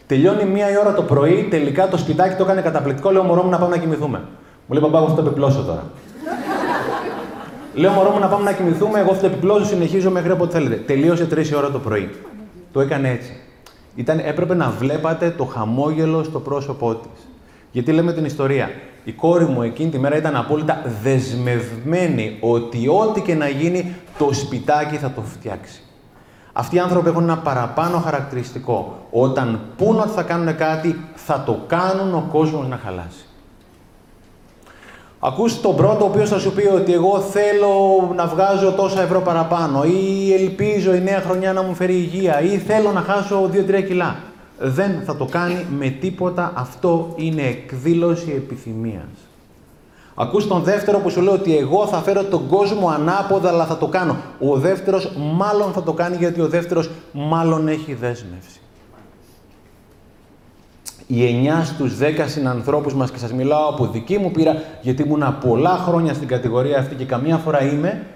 Τελειώνει 0.07 0.45
μία 0.45 0.71
η 0.71 0.77
ώρα 0.77 0.95
το 0.95 1.03
πρωί, 1.03 1.47
τελικά 1.51 1.89
το 1.89 1.97
σπιτάκι 1.97 2.37
το 2.37 2.45
έκανε 2.45 2.61
καταπληκτικό. 2.61 3.11
Λέω 3.11 3.23
μωρό 3.23 3.43
μου 3.43 3.51
να 3.51 3.59
πάμε 3.59 3.77
να 3.77 3.83
κοιμηθούμε. 3.83 4.19
Μου 4.67 4.75
λέει 4.75 4.83
παπά, 4.83 4.99
εγώ 4.99 5.09
θα 5.09 5.15
το 5.15 5.21
επιπλώσω 5.29 5.63
τώρα. 5.63 5.85
Λέω 7.75 7.91
μωρό 7.91 8.11
μου 8.11 8.19
να 8.19 8.27
πάμε 8.27 8.45
να 8.45 8.53
κοιμηθούμε, 8.53 9.01
εγώ 9.01 9.15
θα 9.15 9.21
το 9.21 9.27
επιπλώσω, 9.27 9.65
συνεχίζω 9.65 10.11
μέχρι 10.11 10.31
όποτε 10.31 10.53
θέλετε. 10.53 10.75
Τελείωσε 10.75 11.29
3 11.35 11.53
ώρα 11.57 11.71
το 11.71 11.79
πρωί. 11.79 12.11
Το 12.73 12.81
έκανε 12.81 13.11
έτσι. 13.11 13.37
Ήταν, 13.95 14.19
έπρεπε 14.19 14.55
να 14.55 14.71
βλέπατε 14.71 15.31
το 15.31 15.45
χαμόγελο 15.45 16.23
στο 16.23 16.41
πρόσωπό 16.41 16.95
της. 16.95 17.29
Γιατί 17.71 17.93
λέμε 17.93 18.13
την 18.13 18.25
ιστορία. 18.25 18.71
Η 19.05 19.13
κόρη 19.13 19.45
μου 19.45 19.63
εκείνη 19.63 19.91
τη 19.91 19.99
μέρα 19.99 20.17
ήταν 20.17 20.37
απόλυτα 20.37 20.83
δεσμευμένη 21.03 22.37
ότι 22.41 22.89
ό,τι 22.89 23.21
και 23.21 23.35
να 23.35 23.49
γίνει, 23.49 23.95
το 24.19 24.33
σπιτάκι 24.33 24.97
θα 24.97 25.11
το 25.11 25.21
φτιάξει. 25.21 25.84
Αυτοί 26.57 26.77
οι 26.77 26.79
άνθρωποι 26.79 27.09
έχουν 27.09 27.23
ένα 27.23 27.39
παραπάνω 27.39 27.99
χαρακτηριστικό. 27.99 28.99
Όταν 29.11 29.61
πούν 29.77 30.01
ότι 30.01 30.11
θα 30.11 30.23
κάνουν 30.23 30.57
κάτι, 30.57 31.05
θα 31.15 31.43
το 31.47 31.59
κάνουν 31.67 32.15
ο 32.15 32.29
κόσμος 32.33 32.69
να 32.69 32.77
χαλάσει. 32.77 33.25
Ακούς 35.19 35.61
τον 35.61 35.77
πρώτο 35.77 36.05
ο 36.05 36.09
οποίος 36.09 36.29
θα 36.29 36.39
σου 36.39 36.53
πει 36.53 36.67
ότι 36.67 36.93
εγώ 36.93 37.21
θέλω 37.21 37.73
να 38.15 38.27
βγάζω 38.27 38.73
τόσα 38.73 39.03
ευρώ 39.03 39.21
παραπάνω 39.21 39.85
ή 39.85 40.33
ελπίζω 40.33 40.95
η 40.95 41.01
νέα 41.01 41.21
χρονιά 41.21 41.53
να 41.53 41.63
μου 41.63 41.75
φέρει 41.75 41.95
υγεία 41.95 42.41
ή 42.41 42.59
θέλω 42.59 42.93
να 42.93 43.01
χάσω 43.01 43.51
2-3 43.53 43.85
κιλά. 43.87 44.17
Δεν 44.59 45.03
θα 45.05 45.17
το 45.17 45.25
κάνει 45.25 45.67
με 45.79 45.89
τίποτα. 45.89 46.53
Αυτό 46.55 47.13
είναι 47.17 47.43
εκδήλωση 47.43 48.33
επιθυμίας. 48.37 49.34
Ακούς 50.15 50.47
τον 50.47 50.63
δεύτερο 50.63 50.99
που 50.99 51.11
σου 51.11 51.21
λέει 51.21 51.35
ότι 51.35 51.57
εγώ 51.57 51.87
θα 51.87 51.99
φέρω 51.99 52.25
τον 52.25 52.49
κόσμο 52.49 52.89
ανάποδα, 52.89 53.49
αλλά 53.49 53.67
θα 53.67 53.77
το 53.77 53.87
κάνω. 53.87 54.17
Ο 54.41 54.57
δεύτερος 54.57 55.13
μάλλον 55.17 55.73
θα 55.73 55.83
το 55.83 55.93
κάνει 55.93 56.17
γιατί 56.17 56.41
ο 56.41 56.49
δεύτερος 56.49 56.91
μάλλον 57.13 57.69
έχει 57.69 57.95
δέσμευση 57.95 58.59
οι 61.07 61.49
9 61.61 61.65
στους 61.65 61.99
10 61.99 62.25
συνανθρώπους 62.27 62.95
μας, 62.95 63.11
και 63.11 63.19
σας 63.19 63.33
μιλάω 63.33 63.69
από 63.69 63.87
δική 63.87 64.19
μου 64.19 64.31
πείρα, 64.31 64.63
γιατί 64.81 65.03
ήμουνα 65.03 65.33
πολλά 65.33 65.71
χρόνια 65.71 66.15
στην 66.15 66.29
κατηγορία 66.29 66.79
αυτή 66.79 66.95
και 66.95 67.05
καμία 67.05 67.37
φορά 67.37 67.63
είμαι, 67.63 68.07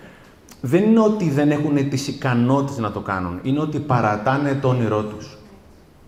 δεν 0.60 0.82
είναι 0.82 1.00
ότι 1.00 1.30
δεν 1.30 1.50
έχουν 1.50 1.88
τις 1.88 2.08
ικανότητες 2.08 2.78
να 2.78 2.90
το 2.92 3.00
κάνουν. 3.00 3.40
Είναι 3.42 3.60
ότι 3.60 3.78
παρατάνε 3.78 4.58
το 4.60 4.68
όνειρό 4.68 5.02
τους. 5.02 5.38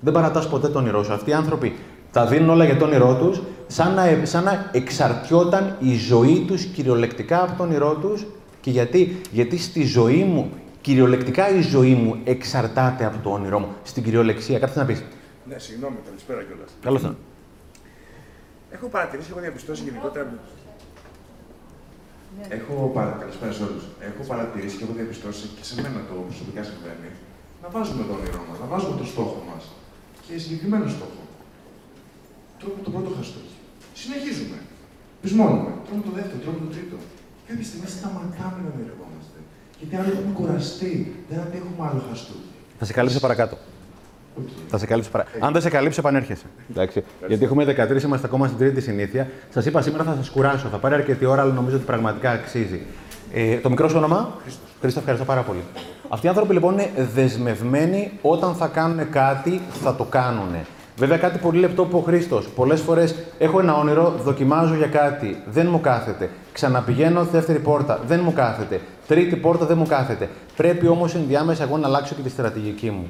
Δεν 0.00 0.12
παρατάς 0.12 0.48
ποτέ 0.48 0.68
το 0.68 0.79
όνειρό 0.79 1.03
σου. 1.03 1.12
Αυτοί 1.12 1.31
οι 1.31 1.33
άνθρωποι 1.33 1.79
τα 2.12 2.27
δίνουν 2.27 2.51
όλα 2.51 2.64
για 2.64 2.77
το 2.77 2.85
όνειρό 2.85 3.14
τους, 3.14 3.42
σαν 3.66 3.94
να, 3.94 4.25
σαν 4.25 4.44
να 4.44 4.70
εξαρτιόταν 4.73 5.77
η 5.81 5.94
ζωή 5.94 6.44
τους 6.46 6.64
κυριολεκτικά 6.64 7.42
από 7.42 7.57
το 7.57 7.62
όνειρό 7.62 7.94
τους. 7.94 8.27
Και 8.61 8.70
γιατί, 8.70 9.20
γιατί 9.31 9.59
στη 9.59 9.85
ζωή 9.85 10.23
μου, 10.25 10.51
κυριολεκτικά 10.81 11.51
η 11.51 11.61
ζωή 11.61 11.94
μου 11.94 12.20
εξαρτάται 12.25 13.05
από 13.05 13.18
το 13.23 13.31
όνειρό 13.31 13.59
μου. 13.59 13.68
Στην 13.83 14.03
κυριολεξία, 14.03 14.59
κάτι 14.59 14.79
να 14.79 14.85
πεις; 14.85 15.05
Ναι, 15.49 15.59
συγγνώμη, 15.59 15.96
καλησπέρα 16.05 16.42
κιόλας. 16.42 16.70
Καλώς 16.83 17.01
ήρθατε. 17.01 17.20
Έχω 18.70 18.87
παρατηρήσει, 18.87 19.29
έχω 19.31 19.40
διαπιστώσει 19.40 19.83
γενικότερα. 19.83 20.33
Έχω 22.49 22.90
παρα... 22.94 23.16
Καλησπέρα 23.20 23.53
σε 23.53 23.62
όλους. 23.62 23.85
Έχω 24.09 24.23
παρατηρήσει 24.31 24.77
και 24.77 24.85
έχω 24.85 24.92
διαπιστώσει 25.01 25.44
και 25.57 25.64
σε 25.68 25.75
μένα 25.83 26.01
το 26.09 26.14
προσωπικά 26.29 26.62
συμβαίνει 26.68 27.11
να 27.62 27.68
βάζουμε 27.75 28.03
το 28.09 28.12
όνειρό 28.18 28.42
μας, 28.49 28.59
να 28.62 28.66
βάζουμε 28.73 28.96
το 29.01 29.07
στόχο 29.12 29.38
μας 29.51 29.64
και 30.27 30.38
συγκεκριμένο 30.42 30.87
στόχο. 30.96 31.23
Τρώμε 32.61 32.81
το 32.87 32.90
πρώτο 32.94 33.11
χαστούκι. 33.16 33.55
Συνεχίζουμε. 34.03 34.59
Πεισμώνουμε. 35.23 35.70
Τρώμε 35.87 36.03
το 36.09 36.12
δεύτερο, 36.18 36.38
τρώμε 36.44 36.59
το 36.64 36.68
τρίτο. 36.75 36.96
Κάποια 37.46 37.64
στιγμή 37.68 37.88
σταματάμε 37.96 38.59
να 38.64 38.70
ονειρευόμαστε. 38.75 39.38
Γιατί 39.79 39.94
άλλο 39.99 40.09
έχουμε 40.14 40.33
κουραστεί. 40.38 40.92
Δεν 41.31 41.38
αντέχουμε 41.44 41.83
άλλο 41.88 42.01
χαστούκι. 42.09 42.51
Θα 42.79 42.85
σε 42.88 42.92
καλύψω 42.99 43.20
παρακάτω. 43.27 43.57
Θα 44.68 44.79
σε 44.79 44.87
καλύψω 44.87 45.11
παρά. 45.11 45.25
Αν 45.40 45.53
δεν 45.53 45.62
σε 45.62 45.70
καλύψω, 45.77 46.01
επανέρχεσαι. 46.01 46.46
Εντάξει. 46.70 47.05
Γιατί 47.29 47.44
έχουμε 47.44 47.64
13, 47.64 48.03
είμαστε 48.03 48.27
ακόμα 48.27 48.46
στην 48.46 48.59
τρίτη 48.59 48.81
συνήθεια. 48.81 49.31
Σας 49.55 49.66
είπα 49.66 49.83
σήμερα 49.83 50.05
θα 50.05 50.14
σας 50.14 50.29
κουράσω. 50.31 50.68
Θα 50.68 50.79
πάρει 50.79 50.94
αρκετή 50.94 51.25
ώρα, 51.25 51.42
αλλά 51.42 51.53
νομίζω 51.53 51.77
ότι 51.77 51.85
πραγματικά 51.85 52.31
αξίζει. 52.31 52.81
Ε, 53.33 53.57
το 53.57 53.68
μικρό 53.70 53.88
σου 53.88 53.96
όνομα; 53.96 54.37
Χρήστος, 54.81 55.01
ευχαριστώ 55.01 55.25
πάρα 55.25 55.42
πολύ. 55.42 55.62
Αυτοί 56.09 56.27
οι 56.27 56.29
άνθρωποι 56.29 56.53
λοιπόν 56.53 56.73
είναι 56.73 56.90
δεσμευμένοι 57.14 58.18
όταν 58.23 58.55
θα 58.55 58.66
κάνουν 58.66 59.11
κάτι, 59.11 59.61
θα 59.83 59.94
το 59.94 60.05
κάνουν. 60.05 60.55
Βέβαια, 61.00 61.16
κάτι 61.16 61.38
πολύ 61.38 61.58
λεπτό 61.58 61.84
που 61.84 61.98
ο 61.98 62.00
Χρήστος. 62.00 62.48
Πολλές 62.48 62.80
φορές 62.80 63.14
έχω 63.38 63.60
ένα 63.60 63.74
όνειρο, 63.74 64.14
δοκιμάζω 64.24 64.74
για 64.74 64.86
κάτι, 64.86 65.42
δεν 65.50 65.66
μου 65.70 65.80
κάθεται. 65.80 66.30
Ξαναπηγαίνω 66.52 67.22
στη 67.22 67.32
δεύτερη 67.32 67.58
πόρτα, 67.58 68.00
δεν 68.06 68.20
μου 68.24 68.32
κάθεται. 68.32 68.80
Τρίτη 69.06 69.36
πόρτα 69.36 69.66
δεν 69.66 69.78
μου 69.78 69.86
κάθεται. 69.86 70.28
Πρέπει 70.56 70.86
όμως 70.88 71.14
ενδιάμεσα 71.14 71.62
εγώ 71.62 71.76
να 71.76 71.86
αλλάξω 71.86 72.14
και 72.14 72.22
τη 72.22 72.28
στρατηγική 72.28 72.90
μου. 72.90 73.06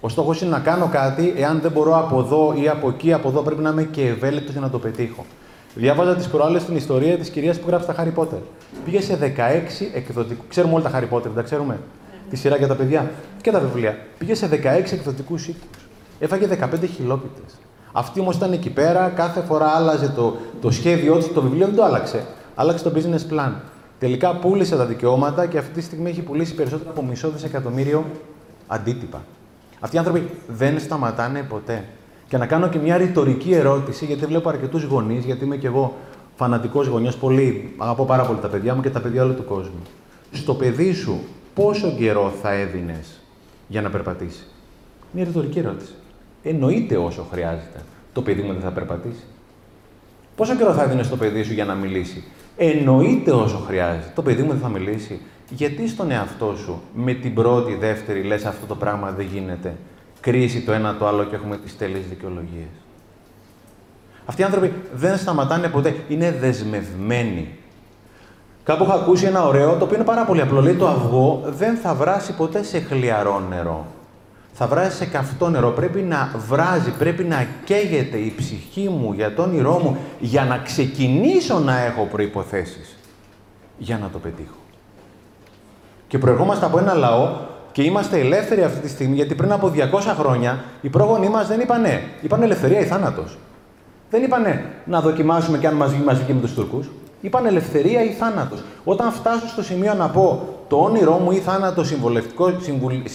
Ο 0.00 0.08
στόχος 0.08 0.40
είναι 0.40 0.50
να 0.50 0.58
κάνω 0.58 0.88
κάτι, 0.92 1.34
εάν 1.36 1.60
δεν 1.60 1.70
μπορώ 1.70 1.98
από 1.98 2.20
εδώ 2.20 2.54
ή 2.62 2.68
από 2.68 2.88
εκεί, 2.88 3.12
από 3.12 3.28
εδώ 3.28 3.40
πρέπει 3.40 3.62
να 3.62 3.70
είμαι 3.70 3.82
και 3.82 4.06
ευέλικτος 4.06 4.52
για 4.52 4.60
να 4.60 4.70
το 4.70 4.78
πετύχω. 4.78 5.24
Διάβαζα 5.74 6.14
τις 6.14 6.28
προάλλε 6.28 6.58
την 6.58 6.76
ιστορία 6.76 7.18
της 7.18 7.28
κυρίας 7.28 7.58
που 7.58 7.68
γράψει 7.68 7.86
τα 7.86 7.94
Harry 7.98 8.20
Potter. 8.20 8.38
Πήγε 8.84 9.00
σε 9.00 9.16
16 9.16 9.90
εκδοτικού. 9.94 10.44
Ξέρουμε 10.48 10.74
όλα 10.74 10.82
τα 10.82 10.98
Harry 10.98 11.14
Potter, 11.14 11.22
δεν 11.22 11.34
τα 11.34 11.42
ξέρουμε; 11.42 11.78
Τη 12.30 12.36
σειρά 12.36 12.56
για 12.56 12.66
τα 12.66 12.74
παιδιά 12.74 13.10
και 13.42 13.50
τα 13.50 13.58
βιβλία. 13.58 13.98
Πήγε 14.18 14.34
σε 14.34 14.48
16 14.48 14.92
εκδοτικούς 14.92 15.48
οίκου. 15.48 15.66
Έφαγε 16.18 16.46
15 16.46 16.88
χιλόπιτες. 16.94 17.54
Αυτή 17.92 18.20
όμως 18.20 18.36
ήταν 18.36 18.52
εκεί 18.52 18.70
πέρα, 18.70 19.08
κάθε 19.08 19.40
φορά 19.40 19.66
άλλαζε 19.66 20.08
το, 20.08 20.36
το 20.60 20.70
σχέδιό 20.70 21.16
της, 21.16 21.32
το 21.32 21.42
βιβλίο 21.42 21.66
δεν 21.66 21.74
το 21.76 21.84
άλλαξε. 21.84 22.26
Άλλαξε 22.54 22.84
το 22.84 22.92
business 22.94 23.34
plan. 23.34 23.52
Τελικά 23.98 24.36
πούλησε 24.36 24.76
τα 24.76 24.84
δικαιώματα 24.86 25.46
και 25.46 25.58
αυτή 25.58 25.72
τη 25.72 25.80
στιγμή 25.80 26.10
έχει 26.10 26.22
πουλήσει 26.22 26.54
περισσότερο 26.54 26.90
από 26.90 27.02
μισό 27.02 27.30
δισεκατομμύριο 27.30 28.04
αντίτυπα. 28.66 29.24
Αυτοί 29.80 29.96
οι 29.96 29.98
άνθρωποι 29.98 30.30
δεν 30.46 30.80
σταματάνε 30.80 31.42
ποτέ. 31.42 31.84
Και 32.28 32.36
να 32.36 32.46
κάνω 32.46 32.68
και 32.68 32.78
μια 32.78 32.96
ρητορική 32.96 33.52
ερώτηση, 33.54 34.04
γιατί 34.04 34.26
βλέπω 34.26 34.48
αρκετούς 34.48 34.82
γονείς, 34.82 35.24
γιατί 35.24 35.44
είμαι 35.44 35.56
κι 35.56 35.66
εγώ 35.66 35.94
φανατικός 36.36 36.86
γονιός, 36.86 37.16
πολύ, 37.16 37.74
αγαπώ 37.76 38.04
πάρα 38.04 38.24
πολύ 38.24 38.38
τα 38.38 38.48
παιδιά 38.48 38.74
μου 38.74 38.80
και 38.80 38.90
τα 38.90 39.00
παιδιά 39.00 39.22
όλου 39.22 39.34
του 39.34 39.44
κόσμου. 39.44 39.82
Στο 40.32 40.54
παιδί 40.54 40.92
σου, 40.92 41.20
πόσο 41.54 41.94
καιρό 41.98 42.32
θα 42.42 42.52
έδινες 42.52 43.20
για 43.68 43.82
να 43.82 43.90
περπατήσεις; 43.90 44.54
Μια 45.10 45.24
ρητορική 45.24 45.58
ερώτηση. 45.58 45.92
Εννοείται 46.44 46.96
όσο 46.96 47.26
χρειάζεται. 47.30 47.82
Το 48.12 48.22
παιδί 48.22 48.42
μου 48.42 48.52
δεν 48.52 48.62
θα 48.62 48.70
περπατήσει. 48.70 49.24
Πόσο 50.36 50.56
καιρό 50.56 50.72
θα 50.72 50.82
έδινες 50.82 51.06
στο 51.06 51.16
παιδί 51.16 51.42
σου 51.42 51.52
για 51.52 51.64
να 51.64 51.74
μιλήσει; 51.74 52.24
Εννοείται 52.56 53.30
όσο 53.30 53.56
χρειάζεται. 53.56 54.12
Το 54.14 54.22
παιδί 54.22 54.42
μου 54.42 54.50
δεν 54.50 54.60
θα 54.60 54.68
μιλήσει. 54.68 55.20
Γιατί 55.50 55.88
στον 55.88 56.10
εαυτό 56.10 56.56
σου 56.56 56.82
με 56.94 57.12
την 57.12 57.34
πρώτη, 57.34 57.74
δεύτερη 57.74 58.22
λες 58.22 58.44
αυτό 58.44 58.66
το 58.66 58.74
πράγμα 58.74 59.10
δεν 59.10 59.26
γίνεται. 59.32 59.76
Κρίση 60.20 60.60
το 60.60 60.72
ένα 60.72 60.96
το 60.96 61.06
άλλο 61.06 61.24
και 61.24 61.34
έχουμε 61.34 61.56
τις 61.56 61.76
τέλειες 61.76 62.06
δικαιολογίες. 62.08 62.68
Αυτοί 64.26 64.40
οι 64.40 64.44
άνθρωποι 64.44 64.72
δεν 64.94 65.16
σταματάνε 65.16 65.68
ποτέ. 65.68 65.96
Είναι 66.08 66.32
δεσμευμένοι. 66.32 67.48
Κάπου 68.64 68.84
έχω 68.84 68.92
ακούσει 68.92 69.26
ένα 69.26 69.46
ωραίο, 69.46 69.76
το 69.76 69.84
οποίο 69.84 69.96
είναι 69.96 70.04
πάρα 70.04 70.24
πολύ 70.24 70.40
απλό. 70.40 70.60
Λέει 70.60 70.74
το 70.74 70.88
αυγό 70.88 71.42
δεν 71.46 71.76
θα 71.76 71.94
βράσει 71.94 72.32
ποτέ 72.32 72.62
σε 72.62 72.78
χλιαρό 72.80 73.40
νερό 73.48 73.86
θα 74.56 74.66
βράζει 74.66 74.96
σε 74.96 75.06
καυτό 75.06 75.48
νερό. 75.48 75.70
Πρέπει 75.70 76.00
να 76.00 76.30
βράζει, 76.48 76.90
πρέπει 76.90 77.24
να 77.24 77.46
καίγεται 77.64 78.16
η 78.16 78.34
ψυχή 78.36 78.88
μου 78.88 79.12
για 79.12 79.34
τον 79.34 79.48
όνειρό 79.48 79.78
μου 79.78 79.96
για 80.20 80.44
να 80.44 80.58
ξεκινήσω 80.58 81.58
να 81.58 81.80
έχω 81.80 82.04
προϋποθέσεις 82.04 82.96
για 83.78 83.98
να 83.98 84.08
το 84.08 84.18
πετύχω. 84.18 84.56
Και 86.08 86.18
προερχόμαστε 86.18 86.66
από 86.66 86.78
ένα 86.78 86.94
λαό 86.94 87.36
και 87.72 87.82
είμαστε 87.82 88.18
ελεύθεροι 88.18 88.62
αυτή 88.62 88.80
τη 88.80 88.88
στιγμή, 88.88 89.14
γιατί 89.14 89.34
πριν 89.34 89.52
από 89.52 89.72
200 89.74 89.80
χρόνια 90.18 90.64
οι 90.80 90.88
πρόγονοί 90.88 91.28
μας 91.28 91.46
δεν 91.46 91.60
είπαν 91.60 91.80
ναι, 91.80 92.02
είπαν 92.20 92.42
ελευθερία 92.42 92.80
ή 92.80 92.84
θάνατος. 92.84 93.38
Δεν 94.10 94.22
είπανε 94.22 94.64
να 94.84 95.00
δοκιμάσουμε 95.00 95.58
και 95.58 95.66
αν 95.66 95.74
μας 95.74 95.90
βγει 95.92 96.02
μαζί 96.02 96.22
και 96.22 96.34
με 96.34 96.40
τους 96.40 96.54
Τούρκους. 96.54 96.90
Είπαν 97.24 97.46
ελευθερία 97.46 98.02
ή 98.02 98.10
θάνατος. 98.10 98.62
Όταν 98.84 99.12
φτάσω 99.12 99.48
στο 99.48 99.62
σημείο 99.62 99.94
να 99.94 100.08
πω 100.08 100.48
το 100.68 100.76
όνειρό 100.76 101.18
μου 101.18 101.30
ή 101.30 101.36
θάνατος 101.36 101.94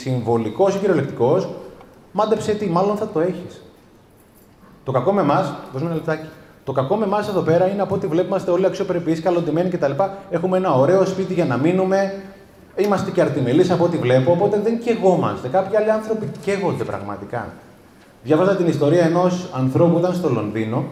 συμβολικός 0.02 0.76
ή 0.76 0.78
κυριολεκτικός, 0.78 1.50
μάντεψε 2.12 2.54
τι, 2.54 2.66
μάλλον 2.66 2.98
θα 2.98 3.08
το 3.08 3.20
έχεις. 3.20 3.62
Το 4.84 4.92
κακό 4.92 5.12
με 5.12 5.22
εμάς, 5.22 5.54
δώσ' 5.74 5.82
ένα 5.82 5.94
λεπτάκι. 5.94 6.28
Το 6.64 6.72
κακό 6.72 6.96
με 6.96 7.06
εμάς 7.06 7.28
εδώ 7.28 7.42
πέρα 7.42 7.68
είναι 7.68 7.82
από 7.82 7.96
ότι 7.96 8.08
βλέπουμε 8.08 8.42
όλοι 8.52 8.66
αξιοπρεπείς, 8.66 9.22
καλοντημένοι 9.22 9.70
κτλ. 9.70 9.92
Έχουμε 10.30 10.58
ένα 10.58 10.74
ωραίο 10.74 11.06
σπίτι 11.06 11.34
για 11.34 11.46
να 11.46 11.58
μείνουμε. 11.58 12.22
Είμαστε 12.76 13.12
και 13.12 13.22
αρτιμελείς 13.22 13.72
από 13.72 13.84
ό,τι 13.84 13.98
βλέπω, 13.98 14.32
οπότε 14.32 14.60
δεν 14.64 14.84
καιγόμαστε. 14.84 15.48
Κάποιοι 15.48 15.78
άλλοι 15.78 15.92
άνθρωποι 15.92 16.30
καίγονται 16.42 16.84
πραγματικά. 16.84 17.48
Διάβαζα 18.24 18.56
την 18.56 18.68
ιστορία 18.68 19.06
ενός 19.06 19.50
ανθρώπου 19.54 19.92
που 19.94 20.00
ήταν 20.00 20.14
στο 20.14 20.30
Λονδίνο 20.30 20.84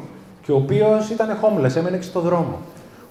και 0.45 0.51
ο 0.51 0.55
οποίος 0.55 1.09
ήταν 1.09 1.37
homeless, 1.41 1.75
έμενε 1.75 2.01
στο 2.01 2.19
δρόμο 2.19 2.59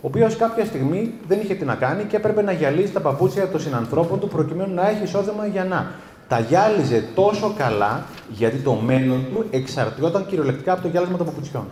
ο 0.01 0.07
οποίος 0.07 0.37
κάποια 0.37 0.65
στιγμή 0.65 1.13
δεν 1.29 1.41
είχε 1.41 1.55
τι 1.55 1.65
να 1.65 1.75
κάνει 1.75 2.05
και 2.05 2.17
έπρεπε 2.17 2.43
να 2.43 2.53
γυαλίσει 2.53 2.93
τα 2.93 3.01
παπούτσια 3.01 3.49
των 3.49 3.61
συνανθρώπων 3.61 4.21
του 4.21 4.29
προκειμένου 4.29 4.75
να 4.75 4.89
έχει 4.89 5.03
εισόδημα 5.03 5.47
για 5.47 5.65
να. 5.65 5.91
Τα 6.29 6.39
γυάλιζε 6.41 7.05
τόσο 7.15 7.55
καλά 7.59 8.05
γιατί 8.29 8.57
το 8.57 8.73
μέλλον 8.73 9.25
του 9.35 9.45
εξαρτιόταν 9.51 10.27
κυριολεκτικά 10.27 10.73
από 10.73 10.83
το 10.83 10.89
γυάλισμα 10.89 11.17
των 11.17 11.27
παπουτσιών. 11.27 11.65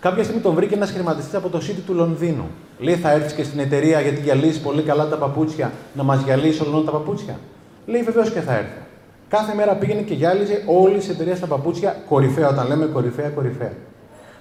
Κάποια 0.00 0.22
στιγμή 0.22 0.40
τον 0.40 0.54
βρήκε 0.54 0.74
ένας 0.74 0.90
χρηματιστής 0.90 1.34
από 1.34 1.48
το 1.48 1.58
City 1.58 1.82
του 1.86 1.94
Λονδίνου. 1.94 2.44
Λέει: 2.78 2.94
Θα 2.94 3.10
έρθεις 3.10 3.32
και 3.32 3.42
στην 3.42 3.58
εταιρεία 3.58 4.00
γιατί 4.00 4.20
γυαλίζεις 4.20 4.58
πολύ 4.58 4.82
καλά 4.82 5.08
τα 5.08 5.16
παπούτσια, 5.16 5.72
να 5.94 6.02
μας 6.02 6.22
γυαλίσει 6.22 6.62
όλων 6.62 6.84
τα 6.84 6.90
παπούτσια. 6.90 7.38
Λέει: 7.86 8.02
Βεβαίως 8.02 8.30
και 8.30 8.40
θα 8.40 8.52
έρθω. 8.52 8.80
Κάθε 9.28 9.54
μέρα 9.54 9.74
πήγαινε 9.74 10.00
και 10.00 10.14
γυάλιζε 10.14 10.62
όλη 10.66 10.94
η 10.94 11.10
εταιρεία 11.10 11.36
στα 11.36 11.46
παπούτσια 11.46 11.96
κορυφαία, 12.08 12.48
όταν 12.48 12.66
λέμε 12.68 12.86
κορυφαία, 12.86 13.28
κορυφαία. 13.28 13.72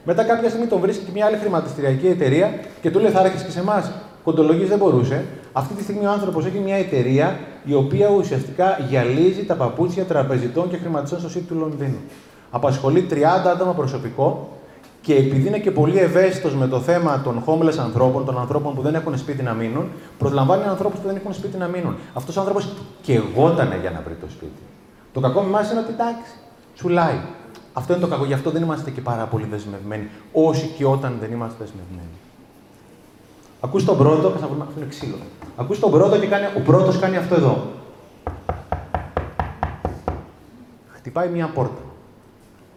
Μετά 0.03 0.23
κάποια 0.23 0.49
στιγμή 0.49 0.67
τον 0.67 0.79
βρίσκει 0.79 1.05
και 1.05 1.11
μια 1.13 1.25
άλλη 1.25 1.37
χρηματιστηριακή 1.37 2.07
εταιρεία 2.07 2.53
και 2.81 2.91
του 2.91 2.99
λέει: 2.99 3.11
Θα 3.11 3.19
έρχεσαι 3.19 3.45
και 3.45 3.51
σε 3.51 3.59
εμάς. 3.59 3.91
Κοντολογής 4.23 4.69
δεν 4.69 4.77
μπορούσε. 4.77 5.25
Αυτή 5.53 5.73
τη 5.73 5.83
στιγμή 5.83 6.05
ο 6.05 6.09
άνθρωπος 6.09 6.45
έχει 6.45 6.57
μια 6.57 6.75
εταιρεία 6.75 7.39
η 7.63 7.73
οποία 7.73 8.09
ουσιαστικά 8.09 8.77
γυαλίζει 8.89 9.45
τα 9.45 9.55
παπούτσια 9.55 10.03
τραπεζιτών 10.03 10.69
και 10.69 10.77
χρηματιστών 10.77 11.19
στο 11.19 11.29
σύντη 11.29 11.45
του 11.45 11.55
Λονδίνου. 11.55 11.97
Απασχολεί 12.51 13.07
30 13.09 13.15
άτομα 13.53 13.73
προσωπικό 13.73 14.49
και 15.01 15.15
επειδή 15.15 15.47
είναι 15.47 15.59
και 15.59 15.71
πολύ 15.71 15.97
ευαίσθητος 15.97 16.55
με 16.55 16.67
το 16.67 16.79
θέμα 16.79 17.21
των 17.23 17.43
homeless 17.45 17.77
ανθρώπων, 17.77 18.25
των 18.25 18.39
ανθρώπων 18.39 18.75
που 18.75 18.81
δεν 18.81 18.95
έχουν 18.95 19.17
σπίτι 19.17 19.43
να 19.43 19.53
μείνουν, 19.53 19.89
προσλαμβάνει 20.17 20.63
ανθρώπους 20.63 20.99
που 20.99 21.07
δεν 21.07 21.15
έχουν 21.15 21.33
σπίτι 21.33 21.57
να 21.57 21.67
μείνουν. 21.67 21.95
Αυτός 22.13 22.37
ο 22.37 22.39
άνθρωπος 22.39 22.67
και 23.01 23.13
εγώτανε 23.13 23.77
για 23.81 23.91
να 23.91 24.01
βρει 24.05 24.13
το 24.13 24.27
σπίτι. 24.29 24.61
Το 25.13 25.19
κακό 25.19 25.41
με 25.41 25.47
εμάς 25.47 25.71
είναι 25.71 25.79
ότι 25.79 25.93
εντάξει, 25.93 26.31
τσουλάει. 26.75 27.19
Αυτό 27.73 27.93
είναι 27.93 28.01
το 28.01 28.07
κακό. 28.07 28.25
Γι' 28.25 28.33
αυτό 28.33 28.51
δεν 28.51 28.61
είμαστε 28.61 28.91
και 28.91 29.01
πάρα 29.01 29.25
πολύ 29.25 29.45
δεσμευμένοι. 29.45 30.09
Όσοι 30.31 30.67
και 30.67 30.85
όταν 30.85 31.17
δεν 31.19 31.31
είμαστε 31.31 31.63
δεσμευμένοι. 31.63 32.17
Ακούς 33.61 33.85
τον 33.85 33.97
πρώτο, 33.97 34.29
θα 34.29 34.47
βρούμε 34.47 34.63
αυτό 34.67 34.79
είναι 34.79 34.89
ξύλο. 34.89 35.15
Ακούς 35.55 35.79
τον 35.79 35.91
πρώτο 35.91 36.19
και 36.19 36.27
κάνει, 36.27 36.45
ο 36.57 36.59
πρώτος 36.59 36.99
κάνει 36.99 37.17
αυτό 37.17 37.35
εδώ. 37.35 37.67
Χτυπάει 40.87 41.29
μια 41.29 41.47
πόρτα. 41.47 41.81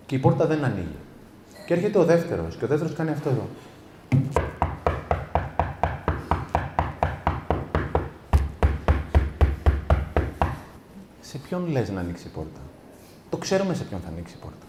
Και 0.06 0.14
η 0.14 0.18
πόρτα 0.18 0.46
δεν 0.46 0.64
ανοίγει. 0.64 0.96
Και 1.66 1.74
έρχεται 1.74 1.98
ο 1.98 2.04
δεύτερος 2.04 2.56
και 2.56 2.64
ο 2.64 2.68
δεύτερος 2.68 2.94
κάνει 2.94 3.10
αυτό 3.10 3.28
εδώ. 3.28 3.46
Σε 11.20 11.38
ποιον 11.38 11.68
λες 11.68 11.90
να 11.90 12.00
ανοίξει 12.00 12.26
η 12.26 12.30
πόρτα; 12.30 12.60
Το 13.30 13.36
ξέρουμε 13.36 13.74
σε 13.74 13.84
ποιον 13.84 14.00
θα 14.00 14.08
ανοίξει 14.08 14.34
η 14.38 14.42
πόρτα. 14.42 14.66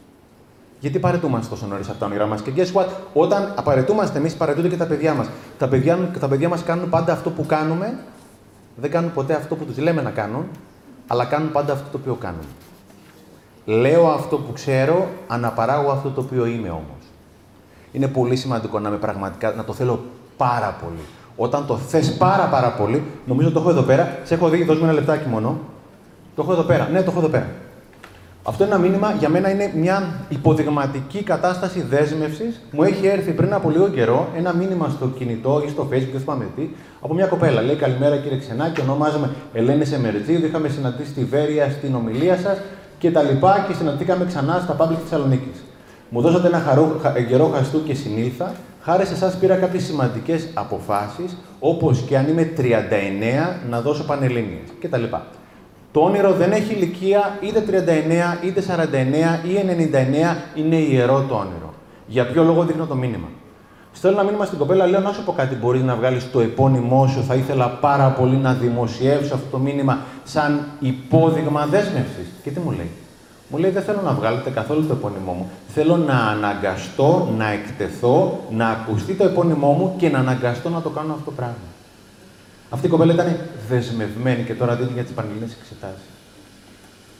Γιατί 0.79 0.99
παρετούμαστε 0.99 1.49
τόσο 1.49 1.65
νωρίς 1.65 1.89
από 1.89 1.99
τα 1.99 2.05
όνειρά 2.05 2.25
μας; 2.25 2.41
Και 2.41 2.51
guess 2.55 2.81
what, 2.81 2.85
όταν 3.13 3.53
απαραίτούμαστε 3.55 4.17
εμείς, 4.17 4.35
παρετούνται 4.35 4.67
και 4.67 4.77
τα 4.77 4.85
παιδιά 4.85 5.13
μας. 5.13 5.29
Τα 5.57 5.67
παιδιά, 5.67 5.97
τα 6.19 6.27
παιδιά 6.27 6.49
μας 6.49 6.63
κάνουν 6.63 6.89
πάντα 6.89 7.13
αυτό 7.13 7.29
που 7.29 7.45
κάνουμε, 7.45 7.99
δεν 8.75 8.91
κάνουν 8.91 9.13
ποτέ 9.13 9.33
αυτό 9.33 9.55
που 9.55 9.63
τους 9.65 9.77
λέμε 9.77 10.01
να 10.01 10.09
κάνουν, 10.09 10.45
αλλά 11.07 11.25
κάνουν 11.25 11.51
πάντα 11.51 11.73
αυτό 11.73 11.85
το 11.91 11.97
οποίο 12.01 12.13
κάνουν. 12.13 12.45
Λέω 13.65 14.07
αυτό 14.07 14.37
που 14.37 14.53
ξέρω, 14.53 15.07
αναπαράγω 15.27 15.91
αυτό 15.91 16.09
το 16.09 16.21
οποίο 16.21 16.45
είμαι 16.45 16.69
όμως. 16.69 17.03
Είναι 17.91 18.07
πολύ 18.07 18.35
σημαντικό 18.35 18.79
να, 18.79 18.89
με 18.89 18.97
πραγματικά, 18.97 19.51
να 19.51 19.63
το 19.63 19.73
θέλω 19.73 20.03
πάρα 20.37 20.77
πολύ. 20.83 21.05
Όταν 21.35 21.65
το 21.65 21.77
θες 21.77 22.17
πάρα 22.17 22.45
πάρα 22.45 22.71
πολύ, 22.71 23.03
νομίζω 23.25 23.51
το 23.51 23.59
έχω 23.59 23.69
εδώ 23.69 23.81
πέρα. 23.81 24.17
Σε 24.23 24.33
έχω 24.33 24.49
δει, 24.49 24.63
δώσ' 24.63 24.81
ένα 24.81 24.91
λεπτάκι 24.91 25.27
μόνο. 25.27 25.59
Το 26.35 26.41
έχω 26.41 26.51
εδώ 26.51 26.63
πέρα. 26.63 26.89
Ναι, 26.89 27.03
το 27.03 27.11
έχω 27.11 27.19
εδώ 27.19 27.29
πέρα. 27.29 27.47
Αυτό 28.49 28.63
ένα 28.63 28.77
μήνυμα 28.77 29.11
για 29.11 29.29
μένα 29.29 29.49
είναι 29.49 29.71
μια 29.75 30.25
υποδειγματική 30.29 31.23
κατάσταση 31.23 31.81
δέσμευσης. 31.81 32.61
Μου 32.71 32.83
έχει 32.83 33.07
έρθει 33.07 33.31
πριν 33.31 33.53
από 33.53 33.69
λίγο 33.69 33.89
καιρό 33.89 34.27
ένα 34.35 34.53
μήνυμα 34.53 34.89
στο 34.89 35.07
κινητό 35.07 35.63
ή 35.65 35.69
στο 35.69 35.87
Facebook, 35.91 36.11
δεν 36.11 36.19
θυμάμαι 36.19 36.47
τι, 36.55 36.69
από 37.01 37.13
μια 37.13 37.25
κοπέλα. 37.25 37.61
Λέει 37.61 37.75
Καλημέρα 37.75 38.17
κύριε 38.17 38.37
Ξενάκη, 38.37 38.81
ονομάζομαι 38.81 39.29
Ελένη 39.53 39.85
Σεμερτζίδου. 39.85 40.45
Είχαμε 40.45 40.69
συναντήσει 40.69 41.09
στη 41.09 41.23
Βέρεια 41.23 41.69
στην 41.69 41.95
ομιλία 41.95 42.37
σας 42.37 42.57
και 42.97 43.11
τα 43.11 43.21
λοιπά 43.21 43.65
και 43.67 43.73
συναντήκαμε 43.73 44.25
ξανά 44.25 44.59
στα 44.63 44.75
Public 44.79 44.97
Θεσσαλονίκης. 45.03 45.63
Μου 46.09 46.21
δώσατε 46.21 46.47
ένα 46.47 46.59
χαρό, 46.59 47.01
καιρό 47.27 47.47
χαστού 47.47 47.83
και 47.83 47.93
συνήλθα. 47.93 48.51
Χάρη 48.81 49.05
σε 49.05 49.13
εσάς 49.13 49.37
πήρα 49.37 49.55
κάποιες 49.55 49.83
σημαντικές 49.83 50.47
αποφάσεις, 50.53 51.37
όπως 51.59 52.01
και 52.07 52.17
αν 52.17 52.27
είμαι 52.27 52.51
39 52.57 53.59
να 53.69 53.81
δώσω 53.81 54.03
πανελίνε 54.03 54.59
κτλ. 54.81 55.03
Το 55.97 56.03
όνειρο 56.03 56.31
δεν 56.31 56.51
έχει 56.51 56.73
ηλικία 56.73 57.37
είτε 57.41 57.63
39, 58.41 58.45
είτε 58.45 58.63
49 59.43 59.47
ή 59.47 59.53
99, 60.33 60.37
είναι 60.55 60.75
ιερό 60.75 61.25
το 61.29 61.35
όνειρο. 61.35 61.73
Για 62.07 62.27
ποιο 62.27 62.43
λόγο 62.43 62.63
δείχνω 62.63 62.85
το 62.85 62.95
μήνυμα; 62.95 63.27
Στέλνω 63.93 64.17
ένα 64.17 64.25
μήνυμα 64.25 64.45
στην 64.45 64.57
κοπέλα, 64.57 64.85
λέω 64.85 64.99
να 64.99 65.11
σου 65.11 65.23
πω 65.23 65.31
κάτι 65.31 65.55
μπορείς 65.55 65.81
να 65.81 65.95
βγάλεις 65.95 66.31
το 66.31 66.39
επώνυμό 66.39 67.07
σου. 67.07 67.23
Θα 67.23 67.35
ήθελα 67.35 67.69
πάρα 67.69 68.09
πολύ 68.09 68.35
να 68.35 68.53
δημοσιεύσω 68.53 69.33
αυτό 69.33 69.47
το 69.51 69.57
μήνυμα 69.57 69.99
σαν 70.23 70.67
υπόδειγμα 70.79 71.65
δέσμευσης. 71.65 72.27
Και 72.43 72.49
τι 72.49 72.59
μου 72.59 72.71
λέει; 72.71 72.91
Μου 73.49 73.57
λέει: 73.57 73.71
Δεν 73.71 73.83
θέλω 73.83 74.01
να 74.03 74.11
βγάλετε 74.11 74.49
καθόλου 74.49 74.87
το 74.87 74.93
επώνυμό 74.93 75.31
μου. 75.31 75.49
Θέλω 75.67 75.97
να 75.97 76.13
αναγκαστώ, 76.13 77.29
να 77.37 77.47
εκτεθώ, 77.49 78.39
να 78.51 78.67
ακουστεί 78.67 79.13
το 79.13 79.23
επώνυμό 79.23 79.71
μου 79.71 79.93
και 79.97 80.09
να 80.09 80.19
αναγκαστώ 80.19 80.69
να 80.69 80.81
το 80.81 80.89
κάνω 80.89 81.13
αυτό 81.13 81.25
το 81.25 81.31
πράγμα. 81.31 81.76
Αυτή 82.69 82.85
η 82.85 82.89
κοπέλα 82.89 83.13
ήταν 83.13 83.37
δεσμευμένη 83.69 84.43
και 84.43 84.53
τώρα 84.53 84.75
δίνει 84.75 84.91
για 84.93 85.03
τις 85.03 85.11
πανελληνίε 85.11 85.47
εξετάσεις. 85.61 86.05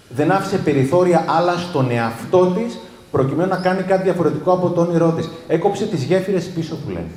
Δεν 0.10 0.32
άφησε 0.32 0.58
περιθώρια 0.58 1.26
άλλα 1.28 1.58
στον 1.58 1.92
εαυτό 1.92 2.46
της 2.46 2.78
προκειμένου 3.12 3.50
να 3.50 3.58
κάνει 3.58 3.82
κάτι 3.82 4.04
διαφορετικό 4.04 4.52
από 4.52 4.70
το 4.70 4.82
όνειρό 4.82 5.12
της. 5.12 5.30
Έκοψε 5.48 5.86
τις 5.86 6.04
γέφυρες 6.04 6.46
πίσω 6.46 6.76
που 6.76 6.90
λέει. 6.90 7.08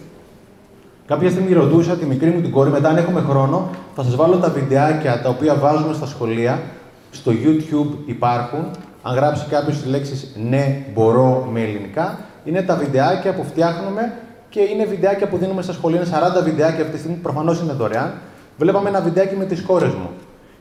Κάποια 1.07 1.31
στιγμή 1.31 1.53
ρωτούσα 1.53 1.97
τη 1.97 2.07
μικρή 2.07 2.31
μου 2.31 2.41
την 2.41 2.51
κόρη, 2.51 2.71
μετά 2.71 2.89
αν 2.89 2.97
έχουμε 2.97 3.21
χρόνο, 3.21 3.71
θα 3.95 4.03
σας 4.03 4.17
βάλω 4.17 4.37
τα 4.37 4.51
βιντεάκια 4.51 5.23
τα 5.23 5.29
οποία 5.29 5.55
βάζουμε 5.55 5.95
στα 5.95 6.07
σχολεία. 6.07 6.63
Στο 7.11 7.33
YouTube 7.33 7.97
υπάρχουν. 8.07 8.71
Αν 9.03 9.15
γράψει 9.15 9.47
κάποιος 9.51 9.77
τις 9.77 9.87
λέξεις 9.87 10.37
ναι, 10.49 10.85
μπορώ 10.95 11.49
με 11.53 11.61
ελληνικά, 11.61 12.19
είναι 12.45 12.63
τα 12.63 12.77
βιντεάκια 12.77 13.35
που 13.35 13.45
φτιάχνουμε 13.45 14.13
και 14.51 14.61
είναι 14.61 14.85
βιντεάκια 14.85 15.29
που 15.29 15.37
δίνουμε 15.37 15.63
στα 15.63 15.73
σχολεία. 15.73 16.01
Είναι 16.01 16.11
40 16.41 16.45
βιντεάκια 16.45 16.81
αυτή 16.81 16.93
τη 16.93 16.99
στιγμή, 16.99 17.17
προφανώς 17.17 17.61
είναι 17.61 17.73
δωρεάν. 17.73 18.13
Βλέπαμε 18.59 18.89
ένα 18.89 19.01
βιντεάκι 19.01 19.37
με 19.37 19.45
τις 19.45 19.63
κόρες 19.63 19.93
μου. 19.93 20.11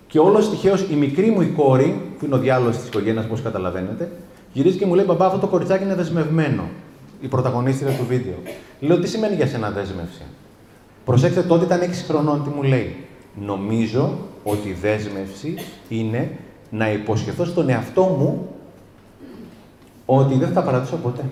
Και 0.08 0.19
όλος 0.19 0.49
τυχαίως 0.49 0.82
η 0.91 0.95
μικρή 0.95 1.30
μου 1.32 1.41
η 1.41 1.45
κόρη, 1.45 2.02
που 2.19 2.25
είναι 2.25 2.36
ο 2.36 2.38
διάλογος 2.38 2.78
της 2.78 2.88
οικογένειας, 2.88 3.25
όπως 3.25 3.41
καταλαβαίνετε, 3.41 4.12
γυρίζει 4.54 4.78
και 4.78 4.86
μου 4.86 4.93
λέει: 4.93 5.06
Μπαμπά, 5.08 5.25
αυτό 5.25 5.38
το 5.38 5.47
κοριτσάκι 5.47 5.84
είναι 5.84 5.95
δεσμευμένο. 5.95 6.63
Η 7.21 7.28
πρωταγωνίστρια 7.28 7.91
του 7.91 8.06
βίντεο. 8.08 8.36
Λέω: 8.80 8.99
Τι 8.99 9.08
σημαίνει 9.08 9.36
για 9.36 9.47
σένα 9.47 9.69
δέσμευση; 9.69 10.21
Προσέξτε 11.06 11.41
τότε 11.41 11.65
ήταν 11.65 11.80
6 11.82 11.84
χρονών 12.08 12.43
τι 12.43 12.49
μου 12.49 12.63
λέει. 12.63 12.95
Νομίζω 13.45 14.17
ότι 14.43 14.67
η 14.67 14.78
δέσμευση 14.82 15.56
είναι 15.89 16.32
να 16.69 16.91
υποσχεθώ 16.91 17.45
στον 17.45 17.69
εαυτό 17.69 18.02
μου 18.02 18.47
ότι 20.06 20.36
δεν 20.36 20.49
θα 20.52 20.62
παρατήσω 20.62 20.95
ποτέ. 20.95 21.23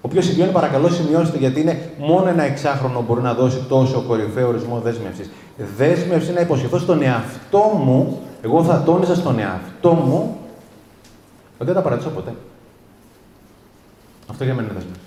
Όποιο 0.00 0.22
συμβιώνει, 0.22 0.52
παρακαλώ 0.52 0.88
σημειώστε, 0.88 1.38
γιατί 1.38 1.60
είναι 1.60 1.90
μόνο 1.98 2.28
ένα 2.28 2.42
εξάχρονο 2.42 3.02
μπορεί 3.02 3.20
να 3.20 3.34
δώσει 3.34 3.64
τόσο 3.68 4.04
κορυφαίο 4.08 4.48
ορισμό 4.48 4.80
δέσμευσης. 4.80 5.30
Δέσμευση 5.76 6.26
είναι 6.26 6.34
να 6.34 6.40
υποσχεθώ 6.40 6.78
στον 6.78 7.02
εαυτό 7.02 7.58
μου, 7.58 8.20
εγώ 8.42 8.64
θα 8.64 8.82
τόνιζα 8.82 9.14
στον 9.14 9.38
εαυτό 9.38 9.92
μου, 9.92 10.36
ότι 11.54 11.64
δεν 11.64 11.74
θα 11.74 11.82
παρατήσω 11.82 12.08
ποτέ. 12.08 12.34
Αυτό 14.30 14.44
για 14.44 14.54
μένα 14.54 14.68
είναι 14.68 14.76
δέσμευση. 14.76 15.00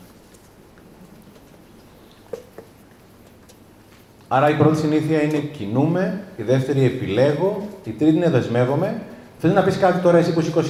Άρα 4.28 4.50
η 4.50 4.54
πρώτη 4.54 4.78
συνήθεια 4.78 5.22
είναι 5.22 5.38
κινούμε, 5.38 6.22
η 6.38 6.44
δεύτερη 6.44 6.84
επιλέγω, 6.84 7.68
η 7.84 7.90
τρίτη 7.90 8.16
είναι 8.16 8.30
δεσμεύομαι. 8.30 9.02
Θέλεις 9.38 9.56
να 9.56 9.64
πεις 9.64 9.78
κάτι 9.78 10.00
τώρα 10.00 10.18
εσύ 10.18 10.34
που 10.34 10.40
είσαι 10.40 10.52
20 10.56 10.64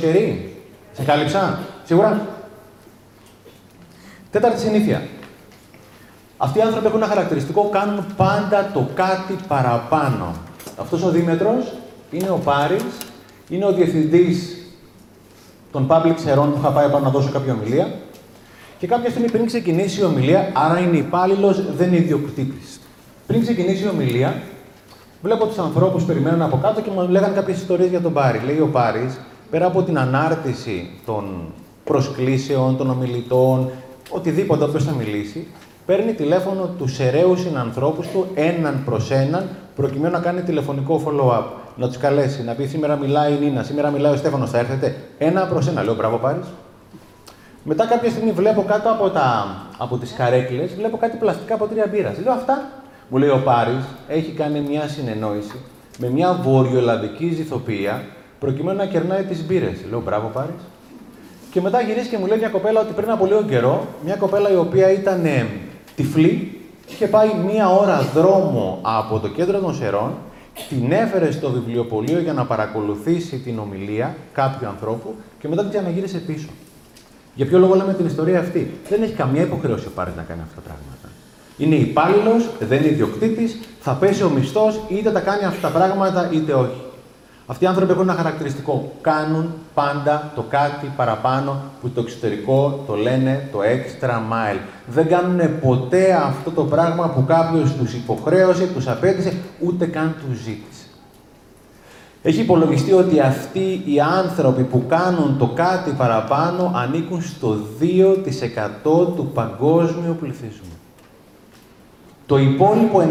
Σε 0.91 1.03
κάλυψα; 1.03 1.59
Σίγουρα. 1.83 2.27
Τέταρτη 4.31 4.59
συνήθεια. 4.59 5.01
Αυτοί 6.37 6.57
οι 6.57 6.61
άνθρωποι 6.61 6.85
έχουν 6.85 6.97
ένα 6.97 7.07
χαρακτηριστικό, 7.07 7.69
κάνουν 7.71 8.05
πάντα 8.17 8.71
το 8.73 8.87
κάτι 8.93 9.35
παραπάνω. 9.47 10.35
Αυτός 10.77 11.03
ο 11.03 11.09
Δήμετρος 11.09 11.73
είναι 12.11 12.29
ο 12.29 12.37
Πάρης, 12.43 12.83
είναι 13.49 13.65
ο 13.65 13.71
διευθυντής 13.73 14.57
των 15.71 15.87
public 15.89 16.13
ξερών 16.15 16.51
που 16.51 16.57
είχα 16.59 16.69
πάει 16.69 16.89
πάνω 16.89 17.03
να 17.03 17.09
δώσω 17.09 17.29
κάποια 17.29 17.53
ομιλία. 17.53 17.93
Και 18.79 18.87
κάποια 18.87 19.09
στιγμή 19.09 19.31
πριν 19.31 19.45
ξεκινήσει 19.45 20.01
η 20.01 20.03
ομιλία, 20.03 20.51
άρα 20.53 20.79
είναι 20.79 20.97
υπάλληλος, 20.97 21.75
δεν 21.75 21.87
είναι 21.87 21.97
ιδιοκτήτης. 21.97 22.79
Πριν 23.27 23.41
ξεκινήσει 23.41 23.83
η 23.83 23.87
ομιλία, 23.87 24.41
βλέπω 25.21 25.45
τους 25.45 25.57
ανθρώπους 25.57 26.03
περιμένουν 26.03 26.41
από 26.41 26.59
κάτω 26.61 26.81
και 26.81 26.89
μου 26.89 27.07
λέγανε 27.09 27.35
κάποιες 27.35 27.57
ιστορίες 27.57 27.89
για 27.89 28.01
τον 28.01 28.13
Πάρη. 28.13 28.41
Λέει 28.45 28.59
ο 28.59 28.67
Πάρης, 28.67 29.19
πέρα 29.49 29.65
από 29.65 29.81
την 29.81 29.99
ανάρτηση 29.99 30.89
των 31.05 31.53
προσκλήσεων, 31.83 32.77
των 32.77 32.89
ομιλητών, 32.89 33.71
οτιδήποτε 34.09 34.63
όποιο 34.63 34.79
θα 34.79 34.91
μιλήσει, 34.91 35.47
παίρνει 35.85 36.13
τηλέφωνο 36.13 36.69
του 36.77 36.87
αιρέου 36.99 37.37
συνανθρώπους 37.37 38.07
του 38.07 38.27
έναν 38.33 38.81
προς 38.85 39.11
έναν, 39.11 39.49
προκειμένου 39.75 40.13
να 40.13 40.19
κάνει 40.19 40.41
τηλεφωνικό 40.41 41.01
follow-up. 41.05 41.43
Να 41.75 41.87
τους 41.87 41.97
καλέσει, 41.97 42.43
να 42.43 42.53
πει 42.53 42.65
σήμερα 42.65 42.95
μιλάει 42.95 43.33
η 43.33 43.37
Νίνα, 43.39 43.63
σήμερα 43.63 43.89
μιλάει 43.89 44.13
ο 44.13 44.17
Στέφανος, 44.17 44.49
θα 44.49 44.57
έρθετε; 44.57 44.95
Ένα 45.17 45.45
προς 45.45 45.67
ένα. 45.67 45.83
Λέω 45.83 45.95
μπράβο, 45.95 46.17
Πάρη. 46.17 46.39
Μετά 47.63 47.85
κάποια 47.85 48.09
στιγμή 48.09 48.31
βλέπω 48.31 48.63
κάτω 48.67 48.89
από, 48.89 49.09
τα, 49.09 49.57
από 49.77 49.97
τις 49.97 50.13
καρέκλες, 50.17 50.75
βλέπω 50.75 50.97
κάτι 50.97 51.17
πλαστικά 51.17 51.53
από 51.53 51.65
τρία 51.65 51.87
μπύρας. 51.91 52.17
Λέω 52.23 52.33
αυτά. 52.33 52.69
Μου 53.09 53.17
λέει 53.17 53.29
ο 53.29 53.41
Πάρης, 53.43 53.85
έχει 54.07 54.31
κάνει 54.31 54.59
μια 54.59 54.87
συνεννόηση 54.87 55.55
με 55.97 56.09
μια 56.09 56.39
βορειοελλαδική 56.43 57.33
ζηθοποιία 57.33 58.03
προκειμένου 58.39 58.77
να 58.77 58.85
κερνάει 58.85 59.23
τις 59.23 59.45
μπύρες. 59.45 59.77
Λέω 59.89 60.01
μπράβο, 60.01 60.27
Πάρης. 60.27 60.61
Και 61.51 61.61
μετά 61.61 61.81
γυρίζει 61.81 62.09
και 62.09 62.17
μου 62.17 62.25
λέει 62.25 62.37
μια 62.37 62.49
κοπέλα 62.49 62.81
ότι 62.81 62.93
πριν 62.93 63.09
από 63.11 63.25
λίγο 63.25 63.43
καιρό, 63.43 63.87
μια 64.05 64.15
κοπέλα 64.15 64.51
η 64.51 64.55
οποία 64.55 64.91
ήταν 64.91 65.25
ε, 65.25 65.47
τυφλή, 65.95 66.61
είχε 66.89 67.07
πάει 67.07 67.29
μία 67.45 67.69
ώρα 67.69 68.01
δρόμο 68.13 68.79
από 68.81 69.19
το 69.19 69.27
κέντρο 69.27 69.59
των 69.59 69.75
Σερών, 69.75 70.11
την 70.69 70.91
έφερε 70.91 71.31
στο 71.31 71.51
βιβλιοπωλείο 71.51 72.19
για 72.19 72.33
να 72.33 72.45
παρακολουθήσει 72.45 73.37
την 73.37 73.59
ομιλία 73.59 74.15
κάποιου 74.33 74.67
ανθρώπου 74.67 75.15
και 75.39 75.47
μετά 75.47 75.61
την 75.61 75.71
ξαναγύρισε 75.71 76.17
πίσω. 76.17 76.47
Για 77.35 77.45
ποιο 77.45 77.59
λόγο 77.59 77.75
λέμε 77.75 77.93
την 77.93 78.05
ιστορία 78.05 78.39
αυτή; 78.39 78.71
Δεν 78.89 79.03
έχει 79.03 79.13
καμία 79.13 79.41
υποχρέωση 79.41 79.87
ο 79.87 79.91
Πάρης 79.95 80.15
να 80.15 80.21
κάνει 80.21 80.41
αυτά 80.41 80.61
τα 80.61 80.61
πράγματα. 80.61 81.09
Είναι 81.57 81.75
υπάλληλος, 81.75 82.49
δεν 82.59 82.77
είναι 82.77 82.87
ιδιοκτήτης, 82.87 83.59
θα 83.79 83.93
πέσει 83.93 84.23
ο 84.23 84.29
μισθός, 84.29 84.79
είτε 84.87 85.11
τα 85.11 85.19
κάνει 85.19 85.45
αυτά 85.45 85.67
τα 85.67 85.73
πράγματα 85.77 86.29
είτε 86.33 86.53
όχι. 86.53 86.81
Αυτοί 87.51 87.63
οι 87.63 87.67
άνθρωποι 87.67 87.91
έχουν 87.91 88.03
ένα 88.03 88.17
χαρακτηριστικό. 88.17 88.91
Κάνουν 89.01 89.53
πάντα 89.73 90.31
το 90.35 90.45
κάτι 90.49 90.91
παραπάνω 90.95 91.61
που 91.81 91.89
το 91.89 92.01
εξωτερικό 92.01 92.83
το 92.87 92.95
λένε 92.95 93.49
το 93.51 93.59
extra 93.59 94.09
mile. 94.09 94.59
Δεν 94.87 95.07
κάνουν 95.07 95.59
ποτέ 95.59 96.13
αυτό 96.13 96.51
το 96.51 96.63
πράγμα 96.63 97.09
που 97.09 97.25
κάποιος 97.25 97.75
τους 97.75 97.93
υποχρέωσε, 97.93 98.67
τους 98.67 98.87
απέτησε, 98.87 99.33
ούτε 99.59 99.85
καν 99.85 100.15
τους 100.19 100.37
ζήτησε. 100.37 100.85
Έχει 102.21 102.41
υπολογιστεί 102.41 102.93
ότι 102.93 103.19
αυτοί 103.19 103.81
οι 103.85 103.99
άνθρωποι 103.99 104.63
που 104.63 104.83
κάνουν 104.87 105.37
το 105.37 105.47
κάτι 105.47 105.91
παραπάνω 105.91 106.71
ανήκουν 106.75 107.21
στο 107.21 107.57
2% 107.79 109.15
του 109.15 109.31
παγκόσμιου 109.33 110.17
πληθυσμού. 110.19 110.78
Το 112.29 112.37
υπόλοιπο 112.37 113.01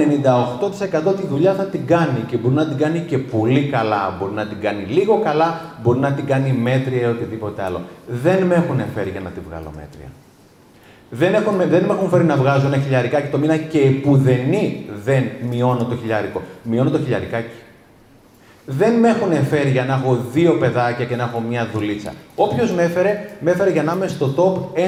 98% 1.10 1.16
τη 1.20 1.26
δουλειά 1.26 1.54
θα 1.54 1.64
την 1.64 1.86
κάνει 1.86 2.20
και 2.28 2.36
μπορεί 2.36 2.54
να 2.54 2.66
την 2.66 2.76
κάνει 2.76 3.00
και 3.00 3.18
πολύ 3.18 3.68
καλά, 3.72 4.16
μπορεί 4.18 4.32
να 4.32 4.46
την 4.46 4.60
κάνει 4.60 4.82
λίγο 4.82 5.20
καλά, 5.24 5.60
μπορεί 5.82 5.98
να 5.98 6.12
την 6.12 6.26
κάνει 6.26 6.52
μέτρια 6.52 7.00
ή 7.00 7.04
οτιδήποτε 7.04 7.62
άλλο. 7.62 7.80
Δεν 8.06 8.42
με 8.42 8.54
έχουν 8.54 8.80
φέρει 8.94 9.10
για 9.10 9.20
να 9.20 9.30
τη 9.30 9.40
βγάλω 9.48 9.72
μέτρια. 9.76 10.10
Δεν, 11.10 11.34
έχουν, 11.34 11.56
δεν 11.68 11.84
με 11.84 11.92
έχουν 11.92 12.08
φέρει 12.08 12.24
να 12.24 12.36
βγάζω 12.36 12.66
ένα 12.66 12.76
χιλιαρικάκι 12.76 13.28
το 13.30 13.38
μήνα 13.38 13.56
και 13.56 13.78
επουδενή 13.78 14.86
δεν 15.04 15.24
μειώνω 15.50 15.84
το 15.84 15.96
χιλιάρικο. 15.96 16.42
Μειώνω 16.62 16.90
το 16.90 16.98
χιλιαρικάκι 16.98 17.48
δεν 18.70 18.94
με 18.94 19.08
έχουν 19.08 19.46
φέρει 19.46 19.70
για 19.70 19.84
να 19.84 19.94
έχω 19.94 20.18
δύο 20.32 20.52
παιδάκια 20.58 21.04
και 21.04 21.16
να 21.16 21.22
έχω 21.22 21.40
μια 21.40 21.68
δουλίτσα. 21.72 22.12
Όποιος 22.34 22.72
με 22.72 22.82
έφερε, 22.82 23.30
με 23.40 23.50
έφερε 23.50 23.70
για 23.70 23.82
να 23.82 23.92
είμαι 23.92 24.08
στο 24.08 24.34
top 24.36 24.80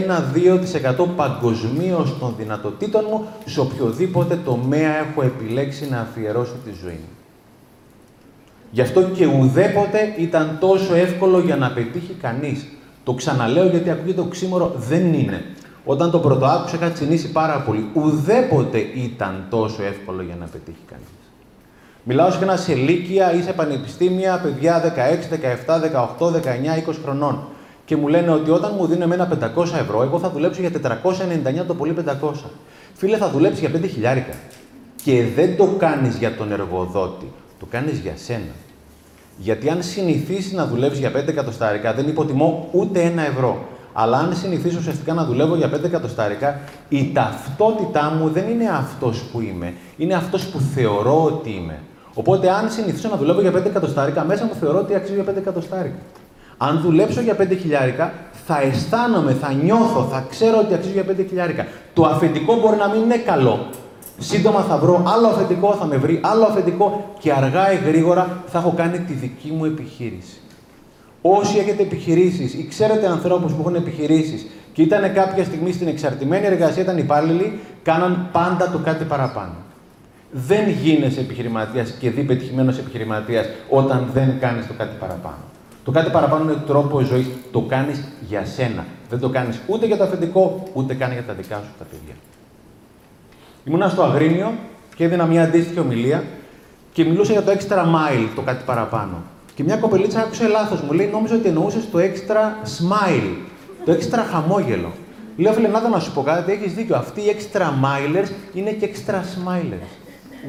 1-2% 1.05 1.07
παγκοσμίως 1.17 2.19
των 2.19 2.35
δυνατοτήτων 2.39 3.05
μου 3.11 3.27
σε 3.45 3.61
οποιοδήποτε 3.61 4.37
τομέα 4.45 4.97
έχω 4.97 5.23
επιλέξει 5.23 5.89
να 5.89 6.01
αφιερώσω 6.01 6.55
τη 6.65 6.71
ζωή 6.83 6.93
μου. 6.93 7.09
Γι' 8.71 8.81
αυτό 8.81 9.03
και 9.03 9.27
ουδέποτε 9.27 10.15
ήταν 10.19 10.57
τόσο 10.61 10.95
εύκολο 10.95 11.41
για 11.41 11.57
να 11.57 11.71
πετύχει 11.71 12.17
κανείς. 12.23 12.67
Το 13.05 13.13
ξαναλέω 13.13 13.67
γιατί 13.67 13.91
ακούγεται 13.91 14.21
οξύμορο, 14.21 14.75
δεν 14.77 15.13
είναι. 15.13 15.45
Όταν 15.85 16.11
το 16.11 16.19
πρωτοάκουσα 16.19 16.77
είχα 16.77 16.91
τσινήσει 16.91 17.33
πάρα 17.33 17.61
πολύ. 17.61 17.89
Ουδέποτε 17.93 18.79
ήταν 18.79 19.47
τόσο 19.51 19.83
εύκολο 19.83 20.23
για 20.23 20.37
να 20.41 20.47
πετύχει 20.47 20.85
κανείς. 20.91 21.20
Μιλάω 22.05 22.31
συχνά 22.31 22.57
σε 22.57 22.73
ηλικία 22.73 23.35
ή 23.35 23.43
σε 23.43 23.53
πανεπιστήμια, 23.53 24.41
παιδιά 24.43 24.81
16, 24.81 25.29
17, 25.67 25.81
18, 26.19 26.31
19, 26.31 26.89
20 26.89 26.95
χρονών. 27.03 27.45
Και 27.85 27.97
μου 27.97 28.09
λένε 28.09 28.31
ότι 28.31 28.51
όταν 28.51 28.73
μου 28.77 28.87
δίνουν 28.87 29.03
εμένα 29.03 29.29
500 29.57 29.65
ευρώ, 29.65 30.03
εγώ 30.03 30.19
θα 30.19 30.31
δουλέψω 30.31 30.61
για 30.61 30.71
499 31.63 31.67
το 31.67 31.75
πολύ 31.75 31.95
500. 32.23 32.33
Φίλε, 32.95 33.17
θα 33.17 33.31
δουλέψεις 33.31 33.61
για 33.61 33.71
5 33.71 33.87
χιλιάρικα. 33.87 34.35
Και 35.03 35.25
δεν 35.35 35.57
το 35.57 35.65
κάνεις 35.79 36.17
για 36.17 36.37
τον 36.37 36.53
εργοδότη, 36.53 37.33
το 37.59 37.67
κάνεις 37.71 37.99
για 37.99 38.13
σένα. 38.17 38.55
Γιατί 39.37 39.69
αν 39.69 39.83
συνηθίσει 39.83 40.55
να 40.55 40.67
δουλεύεις 40.67 40.99
για 40.99 41.11
5 41.11 41.29
εκατοστάρικα, 41.29 41.95
δεν 41.95 42.09
υποτιμώ 42.09 42.69
ούτε 42.73 43.01
ένα 43.01 43.27
ευρώ. 43.27 43.59
Αλλά 43.93 44.19
αν 44.19 44.37
συνηθίσω 44.37 44.79
ουσιαστικά 44.79 45.15
να 45.15 45.25
δουλεύω 45.25 45.57
για 45.57 45.71
5 45.71 45.85
εκατοστάρικα, 45.85 46.61
η 46.89 47.11
ταυτότητά 47.13 48.13
μου 48.19 48.29
δεν 48.29 48.49
είναι 48.49 48.69
αυτός 48.69 49.23
που 49.23 49.41
είμαι. 49.41 49.75
Είναι 49.97 50.15
αυτός 50.15 50.47
που 50.47 50.61
θεωρώ 50.75 51.25
ότι 51.25 51.51
είμαι. 51.51 51.79
Οπότε, 52.21 52.51
αν 52.51 52.71
συνηθίσω 52.71 53.09
να 53.09 53.17
δουλεύω 53.17 53.41
για 53.41 53.53
5 53.53 53.67
εκατοστάρικα, 53.67 54.25
μέσα 54.25 54.45
μου 54.45 54.55
θεωρώ 54.61 54.79
ότι 54.79 54.95
αξίζει 54.95 55.15
για 55.15 55.33
5 55.33 55.37
εκατοστάρικα. 55.37 55.99
Αν 56.57 56.81
δουλέψω 56.81 57.21
για 57.21 57.37
5 57.41 57.57
χιλιάρικα, 57.61 58.13
θα 58.47 58.61
αισθάνομαι, 58.63 59.33
θα 59.33 59.53
νιώθω, 59.53 60.09
θα 60.11 60.27
ξέρω 60.31 60.59
ότι 60.59 60.75
αξίζει 60.75 60.93
για 60.93 61.05
5 61.05 61.25
χιλιάρικα. 61.29 61.67
Το 61.95 62.05
αφεντικό 62.05 62.61
μπορεί 62.61 62.77
να 62.77 62.89
μην 62.89 63.01
είναι 63.03 63.17
καλό. 63.17 63.67
Σύντομα 64.19 64.61
θα 64.61 64.77
βρω 64.77 65.03
άλλο 65.15 65.27
αφεντικό, 65.27 65.75
θα 65.75 65.85
με 65.85 65.97
βρει 65.97 66.21
άλλο 66.23 66.45
αφεντικό 66.45 67.15
και 67.19 67.33
αργά 67.33 67.73
ή 67.73 67.77
γρήγορα 67.77 68.43
θα 68.47 68.59
έχω 68.59 68.73
κάνει 68.77 68.99
τη 68.99 69.13
δική 69.13 69.51
μου 69.51 69.65
επιχείρηση. 69.65 70.41
Όσοι 71.23 71.59
έχετε 71.59 71.83
επιχειρήσεις 71.83 72.55
ή 72.55 72.67
ξέρετε 72.69 73.07
ανθρώπους 73.07 73.53
που 73.53 73.61
έχουν 73.61 73.75
επιχειρήσεις 73.75 74.47
και 74.73 74.83
ήταν 74.83 75.13
κάποια 75.13 75.45
στιγμή 75.45 75.73
στην 75.73 75.89
εξαρτημένη 75.89 76.47
εργασία, 76.47 76.83
ήταν 76.83 76.99
υπάλληλοι, 76.99 77.59
κάναν 77.83 78.29
πάντα 78.33 78.71
το 78.71 78.79
κάτι 78.79 79.05
παραπάνω. 79.05 79.55
Δεν 80.33 80.69
γίνεσαι 80.69 81.21
επιχειρηματίας 81.21 81.91
και 81.91 82.11
δει 82.11 82.23
πετυχημένος 82.23 82.79
επιχειρηματίας 82.79 83.47
όταν 83.69 84.11
δεν 84.13 84.39
κάνεις 84.41 84.67
το 84.67 84.73
κάτι 84.79 84.97
παραπάνω. 84.99 85.37
Το 85.85 85.91
κάτι 85.91 86.11
παραπάνω 86.11 86.45
είναι 86.45 86.63
τρόπος 86.67 87.07
ζωής. 87.07 87.27
Το 87.53 87.61
κάνεις 87.61 88.05
για 88.29 88.45
σένα. 88.45 88.85
Δεν 89.11 89.19
το 89.19 89.29
κάνεις 89.29 89.61
ούτε 89.67 89.87
για 89.87 89.97
το 89.97 90.05
αφεντικό, 90.05 90.63
ούτε 90.73 90.95
κάνει 90.95 91.13
για 91.13 91.23
τα 91.23 91.33
δικά 91.33 91.57
σου 91.57 91.73
τα 91.79 91.85
παιδιά. 91.85 92.15
Ήμουνα 93.65 93.89
στο 93.89 94.03
Αγρίνιο 94.03 94.53
και 94.97 95.05
έδινα 95.05 95.27
μια 95.27 95.43
αντίστοιχη 95.43 95.79
ομιλία 95.79 96.25
και 96.93 97.05
μιλούσα 97.05 97.33
για 97.33 97.43
το 97.43 97.53
extra 97.53 97.79
mile, 97.79 98.29
το 98.35 98.43
κάτι 98.43 98.63
παραπάνω. 98.67 99.23
Και 99.55 99.63
μια 99.63 99.77
κοπελίτσα 99.77 100.21
άκουσε 100.21 100.47
λάθος. 100.47 100.81
Μου 100.81 100.93
λέει: 100.93 101.07
Νόμιζα 101.07 101.35
ότι 101.35 101.49
εννοούσες 101.49 101.91
το 101.91 101.99
extra 101.99 102.67
smile, 102.79 103.37
το 103.85 103.93
extra 103.93 104.25
χαμόγελο. 104.31 104.93
Λέω, 105.37 105.53
φίλε, 105.53 105.69
να 105.69 105.99
σου 105.99 106.13
πω 106.13 106.23
κάτι, 106.23 106.53
έχεις 106.53 106.75
δίκιο. 106.75 106.97
Αυτοί 106.97 107.21
οι 107.21 107.37
extra 107.39 107.61
milers 107.61 108.29
είναι 108.55 108.71
και 108.71 108.89
extra 108.93 109.15
smilers. 109.15 110.00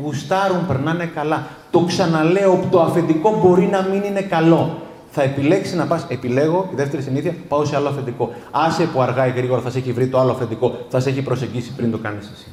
Γουστάρουν, 0.04 0.68
περνάνε 0.68 1.06
καλά. 1.06 1.48
Το 1.72 1.80
ξαναλέω, 1.80 2.68
το 2.72 2.82
αφεντικό 2.82 3.40
μπορεί 3.44 3.66
να 3.66 3.82
μην 3.82 4.04
είναι 4.04 4.22
καλό. 4.22 4.78
Θα 5.14 5.22
επιλέξει 5.22 5.76
να 5.76 5.86
πας, 5.86 6.06
επιλέγω, 6.08 6.70
η 6.72 6.76
δεύτερη 6.76 7.02
συνήθεια, 7.02 7.36
πάω 7.48 7.66
σε 7.66 7.76
άλλο 7.76 7.88
αφεντικό. 7.88 8.34
Άσε 8.52 8.84
που 8.84 9.02
αργά 9.02 9.28
ή 9.28 9.32
γρήγορα 9.32 9.62
θα 9.62 9.70
σε 9.70 9.78
έχει 9.78 9.92
βρει 9.92 10.08
το 10.08 10.20
άλλο 10.20 10.32
αφεντικό, 10.32 10.78
θα 10.90 11.00
σε 11.00 11.10
έχει 11.10 11.22
προσεγγίσει 11.22 11.72
πριν 11.76 11.92
το 11.92 11.98
κάνεις 11.98 12.32
εσύ. 12.34 12.48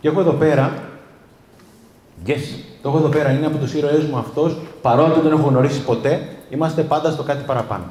Και 0.00 0.08
έχω 0.08 0.20
εδώ 0.20 0.32
πέρα, 0.32 0.72
yes, 2.26 2.60
το 2.82 2.88
έχω 2.88 2.98
εδώ 2.98 3.08
πέρα, 3.08 3.30
είναι 3.30 3.46
από 3.46 3.56
τους 3.56 3.74
ήρωές 3.74 4.04
μου 4.04 4.18
αυτός, 4.18 4.56
παρότι 4.82 5.10
δεν 5.10 5.22
τον 5.22 5.32
έχω 5.32 5.48
γνωρίσει 5.48 5.82
ποτέ, 5.82 6.28
είμαστε 6.50 6.82
πάντα 6.82 7.10
στο 7.10 7.22
κάτι 7.22 7.44
παραπάνω. 7.44 7.84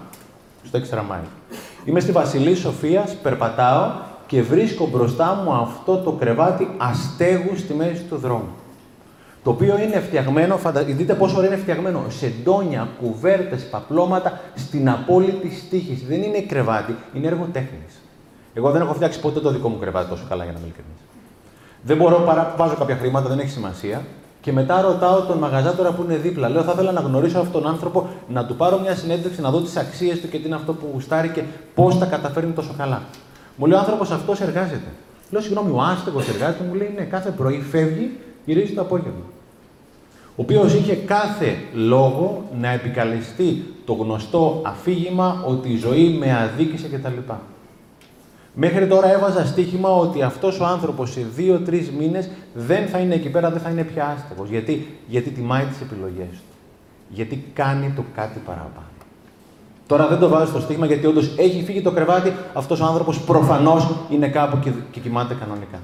Στο 0.64 0.80
extra 0.80 0.98
mile. 0.98 1.56
Είμαι 1.86 2.00
στη 2.00 2.12
Βασιλή 2.12 2.56
Σοφίας, 2.56 3.16
περπατάω 3.22 3.92
και 4.30 4.42
βρίσκω 4.42 4.88
μπροστά 4.88 5.42
μου 5.44 5.54
αυτό 5.54 5.98
το 5.98 6.12
κρεβάτι 6.12 6.70
αστέγους 6.78 7.60
στη 7.60 7.74
μέση 7.74 8.04
του 8.04 8.18
δρόμου. 8.18 8.54
Το 9.44 9.50
οποίο 9.50 9.80
είναι 9.80 10.00
φτιαγμένο, 10.00 10.58
φαντα... 10.58 10.84
δείτε 10.84 11.14
πόσο 11.14 11.38
ωραίο 11.38 11.52
είναι 11.52 11.62
φτιαγμένο, 11.62 12.04
σε 12.08 12.34
ντόνια, 12.44 12.88
κουβέρτες, 13.02 13.64
παπλώματα, 13.64 14.42
στην 14.56 14.90
απόλυτη 14.90 15.56
στίχηση. 15.56 16.06
Δεν 16.06 16.22
είναι 16.22 16.42
κρεβάτι, 16.42 16.96
είναι 17.14 17.28
έργο 17.28 17.48
τέχνης. 17.52 18.02
Εγώ 18.54 18.72
δεν 18.72 18.82
έχω 18.82 18.94
φτιάξει 18.94 19.20
ποτέ 19.20 19.40
το 19.40 19.52
δικό 19.52 19.70
μου 19.70 19.80
κρεβάτι 19.80 20.10
τόσο 20.10 20.24
καλά 20.30 20.44
για 20.44 20.54
να 20.54 20.60
είμαι 20.60 20.68
ειλικρινής. 20.68 21.02
Δεν 21.82 21.98
μπορώ 21.98 22.24
παρά 22.26 22.54
βάζω 22.58 22.76
κάποια 22.76 22.96
χρήματα, 22.96 23.30
δεν 23.30 23.40
έχει 23.40 23.50
σημασία. 23.50 24.02
Και 24.42 24.52
μετά 24.52 24.82
ρωτάω 24.82 25.22
τον 25.22 25.38
μαγαζάτορα 25.38 25.92
που 25.92 26.04
είναι 26.04 26.16
δίπλα. 26.16 26.50
Λέω, 26.50 26.64
θα 26.64 26.72
ήθελα 26.72 26.92
να 26.92 27.02
γνωρίσω 27.02 27.40
αυτόν 27.40 27.62
τον 27.62 27.72
άνθρωπο, 27.72 28.08
να 28.28 28.46
του 28.46 28.56
πάρω 28.56 28.80
μια 28.80 28.96
συνέντευξη, 28.96 29.42
να 29.42 29.50
δω 29.50 29.60
τις 29.60 29.76
αξίες 29.76 30.20
του 30.20 30.30
και 30.30 30.38
τι 30.38 30.46
είναι 30.46 30.56
αυτό 30.56 30.74
που 30.74 30.90
γουστάρει 30.94 31.30
και 31.30 31.44
πώς 31.76 31.98
τα 31.98 32.06
καταφέρνει 32.06 32.52
τόσο 32.52 32.74
καλά. 32.78 33.02
Μου 33.60 33.66
λέει 33.66 33.78
ο 33.78 33.80
άνθρωπος 33.80 34.12
αυτός 34.12 34.42
εργάζεται. 34.42 34.92
Λέω, 35.30 35.42
συγγνώμη, 35.42 35.72
ο 35.72 35.82
άστεγο 35.82 36.20
εργάζεται. 36.20 36.64
Μου 36.68 36.74
λέει, 36.74 36.94
ναι, 36.96 37.04
κάθε 37.04 37.30
πρωί 37.30 37.62
φεύγει, 37.62 38.12
γυρίζει 38.46 38.74
το 38.74 38.82
απόγευμα. 38.82 39.26
Ο 40.30 40.42
οποίος 40.42 40.74
είχε 40.74 40.96
κάθε 40.96 41.58
λόγο 41.74 42.50
να 42.60 42.70
επικαλεστεί 42.70 43.64
το 43.86 43.94
γνωστό 43.94 44.62
αφήγημα 44.66 45.44
ότι 45.48 45.70
η 45.70 45.78
ζωή 45.78 46.18
με 46.20 46.38
αδίκησε 46.38 46.88
κτλ. 46.88 47.32
Μέχρι 48.54 48.88
τώρα 48.88 49.12
έβαζα 49.12 49.46
στοίχημα 49.46 49.90
ότι 49.90 50.22
αυτός 50.22 50.60
ο 50.60 50.66
άνθρωπος 50.66 51.12
σε 51.12 51.26
δύο-τρεις 51.36 51.92
μήνες 51.92 52.30
δεν 52.54 52.88
θα 52.88 52.98
είναι 52.98 53.16
εκεί 53.16 53.30
πέρα, 53.30 53.52
δεν 53.52 53.62
θα 53.62 53.70
είναι 53.70 53.84
πια 53.84 54.08
άστεγος. 54.18 54.50
Γιατί, 54.50 54.98
Γιατί 55.08 55.30
τιμάει 55.30 55.66
τις 55.66 55.82
επιλογές 55.82 56.32
του. 56.32 56.56
Γιατί 57.10 57.46
κάνει 57.54 57.94
το 57.96 58.04
κάτι 58.16 58.40
παραπάνω. 58.46 58.99
Τώρα 59.90 60.08
δεν 60.08 60.20
το 60.20 60.30
βάζω 60.30 60.46
στο 60.46 60.60
στίγμα 60.60 60.86
γιατί 60.86 61.06
όντως 61.06 61.32
έχει 61.38 61.64
φύγει 61.64 61.82
το 61.82 61.92
κρεβάτι, 61.92 62.34
αυτός 62.54 62.82
ο 62.82 62.86
άνθρωπος 62.86 63.20
προφανώς 63.20 63.88
είναι 64.10 64.28
κάπου 64.28 64.60
και, 64.60 64.70
και 64.92 65.00
κοιμάται 65.00 65.34
κανονικά. 65.40 65.80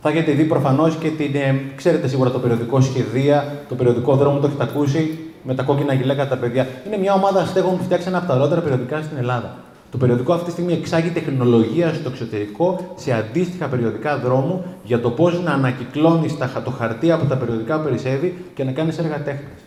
Θα 0.00 0.08
έχετε 0.08 0.32
δει 0.32 0.44
προφανώς 0.44 0.96
και 0.96 1.08
την. 1.08 1.34
Ε, 1.34 1.60
ξέρετε 1.76 2.08
σίγουρα 2.08 2.30
το 2.30 2.38
περιοδικό 2.38 2.80
Σχεδία, 2.80 3.62
το 3.68 3.74
περιοδικό 3.74 4.14
δρόμο, 4.14 4.38
το 4.38 4.46
έχετε 4.46 4.62
ακούσει 4.62 5.18
με 5.42 5.54
τα 5.54 5.62
κόκκινα 5.62 5.92
γυλαίκα 5.92 6.28
τα 6.28 6.36
παιδιά. 6.36 6.66
Είναι 6.86 6.96
μια 6.96 7.14
ομάδα 7.14 7.44
στέγων 7.46 7.76
που 7.76 7.84
φτιάξει 7.84 8.08
ένα 8.08 8.18
από 8.18 8.26
τα 8.26 8.34
ωραιότερα 8.34 8.60
περιοδικά 8.60 9.02
στην 9.02 9.16
Ελλάδα. 9.16 9.56
Το 9.90 9.98
περιοδικό 9.98 10.32
αυτή 10.32 10.44
τη 10.44 10.50
στιγμή 10.50 10.72
εξάγει 10.72 11.08
τεχνολογία 11.08 11.94
στο 11.94 12.08
εξωτερικό 12.08 12.94
σε 12.96 13.12
αντίστοιχα 13.12 13.66
περιοδικά 13.66 14.18
δρόμου 14.18 14.64
για 14.84 15.00
το 15.00 15.10
πώς 15.10 15.42
να 15.42 15.52
ανακυκλώνεις 15.52 16.36
το 16.64 16.70
χαρτί 16.70 17.12
από 17.12 17.26
τα 17.26 17.36
περιοδικά 17.36 17.76
που 17.76 17.84
περισσεύει 17.84 18.44
και 18.54 18.64
να 18.64 18.72
κάνεις 18.72 18.98
έργα 18.98 19.22
τέχνης. 19.22 19.61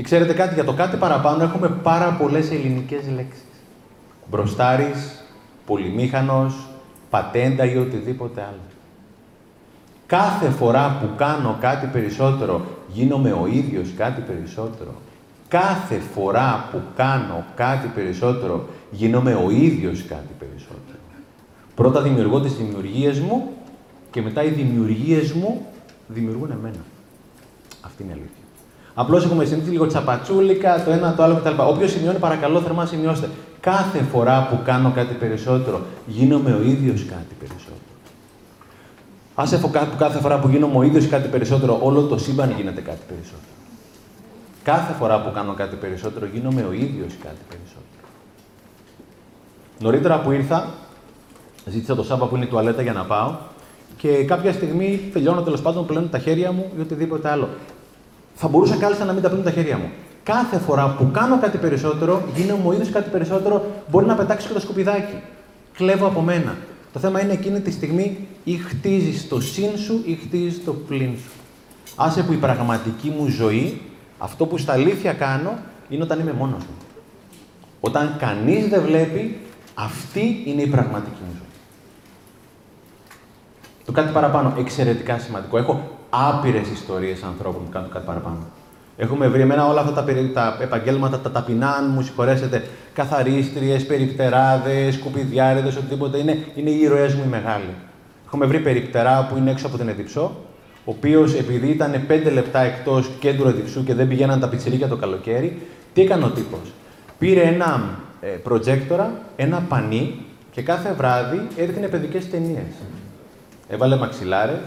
Και 0.00 0.06
ξέρετε 0.06 0.32
κάτι, 0.32 0.54
για 0.54 0.64
το 0.64 0.72
κάτι 0.72 0.96
παραπάνω 0.96 1.42
έχουμε 1.42 1.68
πάρα 1.82 2.10
πολλές 2.12 2.50
ελληνικές 2.50 3.02
λέξεις. 3.14 3.44
Μπροστάρις, 4.30 5.24
πολυμήχανος, 5.66 6.68
πατέντα 7.10 7.64
ή 7.64 7.76
οτιδήποτε 7.76 8.40
άλλο. 8.40 8.60
Κάθε 10.06 10.48
φορά 10.48 10.98
που 11.00 11.08
κάνω 11.16 11.56
κάτι 11.60 11.86
περισσότερο, 11.86 12.66
γίνομαι 12.88 13.32
ο 13.32 13.46
ίδιος 13.46 13.88
κάτι 13.96 14.20
περισσότερο. 14.20 14.94
Κάθε 15.48 15.98
φορά 16.14 16.68
που 16.72 16.80
κάνω 16.96 17.44
κάτι 17.54 17.88
περισσότερο, 17.94 18.68
γίνομαι 18.90 19.34
ο 19.34 19.50
ίδιος 19.50 20.04
κάτι 20.04 20.34
περισσότερο. 20.38 20.98
Πρώτα 21.74 22.02
δημιουργώ 22.02 22.40
τις 22.40 22.56
δημιουργίες 22.56 23.20
μου 23.20 23.48
και 24.10 24.22
μετά 24.22 24.42
οι 24.42 24.50
δημιουργίες 24.50 25.32
μου 25.32 25.66
δημιουργούν 26.08 26.50
εμένα. 26.50 26.84
Αυτή 27.80 28.02
είναι 28.02 28.12
η 28.12 28.14
αλήθεια. 28.14 28.39
Απλώς 28.94 29.24
έχουμε 29.24 29.44
συνήθει 29.44 29.70
λίγο 29.70 29.86
τσαπατσούλικα, 29.86 30.84
το 30.84 30.90
ένα 30.90 31.14
το 31.14 31.22
άλλο 31.22 31.34
κτλ. 31.34 31.60
Όποιο 31.68 31.88
σημειώνει, 31.88 32.18
παρακαλώ 32.18 32.60
θερμά 32.60 32.86
σημειώστε. 32.86 33.28
Κάθε 33.60 33.98
φορά 33.98 34.46
που 34.50 34.58
κάνω 34.64 34.92
κάτι 34.94 35.14
περισσότερο, 35.14 35.80
γίνομαι 36.06 36.52
ο 36.52 36.62
ίδιος 36.62 37.04
κάτι 37.04 37.34
περισσότερο. 37.38 37.76
Άσε 39.34 39.58
που 39.58 39.70
κάθε 39.98 40.18
φορά 40.18 40.38
που 40.38 40.48
γίνομαι 40.48 40.76
ο 40.76 40.82
ίδιος 40.82 41.06
κάτι 41.06 41.28
περισσότερο, 41.28 41.78
όλο 41.82 42.02
το 42.02 42.18
σύμπαν 42.18 42.50
γίνεται 42.50 42.80
κάτι 42.80 43.00
περισσότερο. 43.08 43.40
Κάθε 44.62 44.92
φορά 44.92 45.20
που 45.20 45.30
κάνω 45.34 45.54
κάτι 45.54 45.76
περισσότερο, 45.76 46.26
γίνομαι 46.26 46.66
ο 46.68 46.72
ίδιος 46.72 47.12
κάτι 47.22 47.42
περισσότερο. 47.48 47.84
Νωρίτερα 49.78 50.20
που 50.20 50.30
ήρθα, 50.30 50.68
ζήτησα 51.66 51.94
το 51.94 52.02
Σάββα 52.02 52.26
που 52.26 52.36
είναι 52.36 52.44
η 52.44 52.48
τουαλέτα 52.48 52.82
για 52.82 52.92
να 52.92 53.04
πάω 53.04 53.34
και 53.96 54.24
κάποια 54.24 54.52
στιγμή 54.52 55.10
τελειώνω 55.12 55.42
τέλος 55.42 55.62
πάντων, 55.62 55.86
πλένω 55.86 56.06
τα 56.06 56.18
χέρια 56.18 56.52
μου 56.52 56.70
ή 56.78 56.80
οτιδήποτε 56.80 57.28
άλλο. 57.28 57.48
Θα 58.42 58.48
μπορούσα 58.48 58.76
κάλλιστα 58.76 59.04
να 59.04 59.12
μην 59.12 59.22
τα 59.22 59.28
πλένω 59.28 59.44
τα 59.44 59.50
χέρια 59.50 59.76
μου. 59.76 59.90
Κάθε 60.22 60.58
φορά 60.58 60.94
που 60.98 61.10
κάνω 61.12 61.38
κάτι 61.38 61.58
περισσότερο, 61.58 62.22
γίνομαι 62.34 62.68
ο 62.68 62.72
ίδιο 62.72 62.92
κάτι 62.92 63.10
περισσότερο, 63.10 63.64
μπορεί 63.90 64.06
να 64.06 64.14
πετάξεις 64.14 64.48
και 64.48 64.54
το 64.54 64.60
σκουπιδάκι. 64.60 65.14
Κλέβω 65.72 66.06
από 66.06 66.20
μένα. 66.20 66.56
Το 66.92 66.98
θέμα 66.98 67.22
είναι 67.22 67.32
εκείνη 67.32 67.60
τη 67.60 67.70
στιγμή 67.70 68.28
ή 68.44 68.56
χτίζεις 68.56 69.28
το 69.28 69.40
συν 69.40 69.78
σου 69.78 70.02
ή 70.04 70.14
χτίζεις 70.14 70.64
το 70.64 70.72
πλήν 70.72 71.16
σου. 71.16 71.30
Άσε 71.96 72.22
που 72.22 72.32
η 72.32 72.36
πραγματική 72.36 73.14
μου 73.18 73.26
ζωή, 73.26 73.80
αυτό 74.18 74.46
που 74.46 74.58
στα 74.58 74.72
αλήθεια 74.72 75.12
κάνω, 75.12 75.58
είναι 75.88 76.02
όταν 76.02 76.20
είμαι 76.20 76.32
μόνος 76.32 76.62
μου. 76.62 76.76
Όταν 77.80 78.16
κανείς 78.18 78.68
δεν 78.68 78.82
βλέπει, 78.82 79.38
αυτή 79.74 80.42
είναι 80.46 80.62
η 80.62 80.66
πραγματική 80.68 81.20
μου 81.26 81.32
ζωή. 81.32 81.48
Το 83.84 83.92
κάτι 83.92 84.12
παραπάνω, 84.12 84.54
εξαιρετικά 84.58 85.18
σημαντικό. 85.18 85.58
Έχω 85.58 85.99
άπειρες 86.10 86.68
ιστορίες 86.68 87.22
ανθρώπων 87.22 87.64
που 87.64 87.70
κάνουν 87.70 87.90
κάτι 87.90 88.06
παραπάνω. 88.06 88.38
Έχουμε 88.96 89.28
βρει 89.28 89.40
εμένα 89.40 89.66
όλα 89.66 89.80
αυτά 89.80 89.92
τα, 89.92 90.04
τα 90.34 90.56
επαγγέλματα, 90.60 91.18
τα 91.18 91.30
ταπεινά, 91.30 91.70
αν 91.70 91.90
μου 91.94 92.02
συγχωρέσετε, 92.02 92.64
καθαρίστριες, 92.92 93.86
περιπτεράδες, 93.86 94.94
σκουπιδιάριδες, 94.94 95.76
οτιδήποτε 95.76 96.18
είναι, 96.18 96.38
είναι 96.54 96.70
οι 96.70 96.80
ήρωές 96.80 97.14
μου 97.14 97.22
οι 97.26 97.28
μεγάλοι. 97.28 97.74
Έχουμε 98.26 98.46
βρει 98.46 98.58
περιπτερά 98.60 99.26
που 99.30 99.36
είναι 99.36 99.50
έξω 99.50 99.66
από 99.66 99.76
την 99.76 99.88
Εδιψό, 99.88 100.36
ο 100.84 100.90
οποίος 100.90 101.34
επειδή 101.34 101.68
ήταν 101.68 102.06
5 102.08 102.32
λεπτά 102.32 102.60
εκτός 102.60 103.10
κέντρου 103.20 103.48
Εδιψού 103.48 103.84
και 103.84 103.94
δεν 103.94 104.08
πηγαίναν 104.08 104.40
τα 104.40 104.48
πιτσιρίκια 104.48 104.88
το 104.88 104.96
καλοκαίρι, 104.96 105.62
τι 105.92 106.02
έκανε 106.02 106.24
ο 106.24 106.30
τύπος. 106.30 106.72
Πήρε 107.18 107.42
ένα 107.42 107.98
ε, 108.20 108.26
προτζέκτορα, 108.26 109.12
ένα 109.36 109.64
πανί 109.68 110.24
και 110.50 110.62
κάθε 110.62 110.92
βράδυ 110.92 111.46
έδειχνε 111.56 111.86
παιδικές 111.86 112.30
ταινίες. 112.30 112.72
Έβαλε 113.68 113.96
μαξιλάρες, 113.96 114.60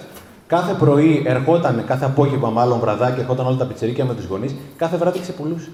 Κάθε 0.54 0.74
πρωί 0.74 1.24
ερχόταν, 1.26 1.84
κάθε 1.86 2.06
απόγευμα 2.06 2.49
μάλλον 2.49 2.80
βραδάκι, 2.80 3.20
ερχόταν 3.20 3.45
όλα 3.45 3.58
τα 3.58 3.66
πιτσερίκια 3.66 4.06
με 4.06 4.14
τους 4.14 4.26
γονείς, 4.26 4.56
κάθε 4.78 4.97
βράδυ 4.97 5.20
ξεπουλούσε. 5.20 5.70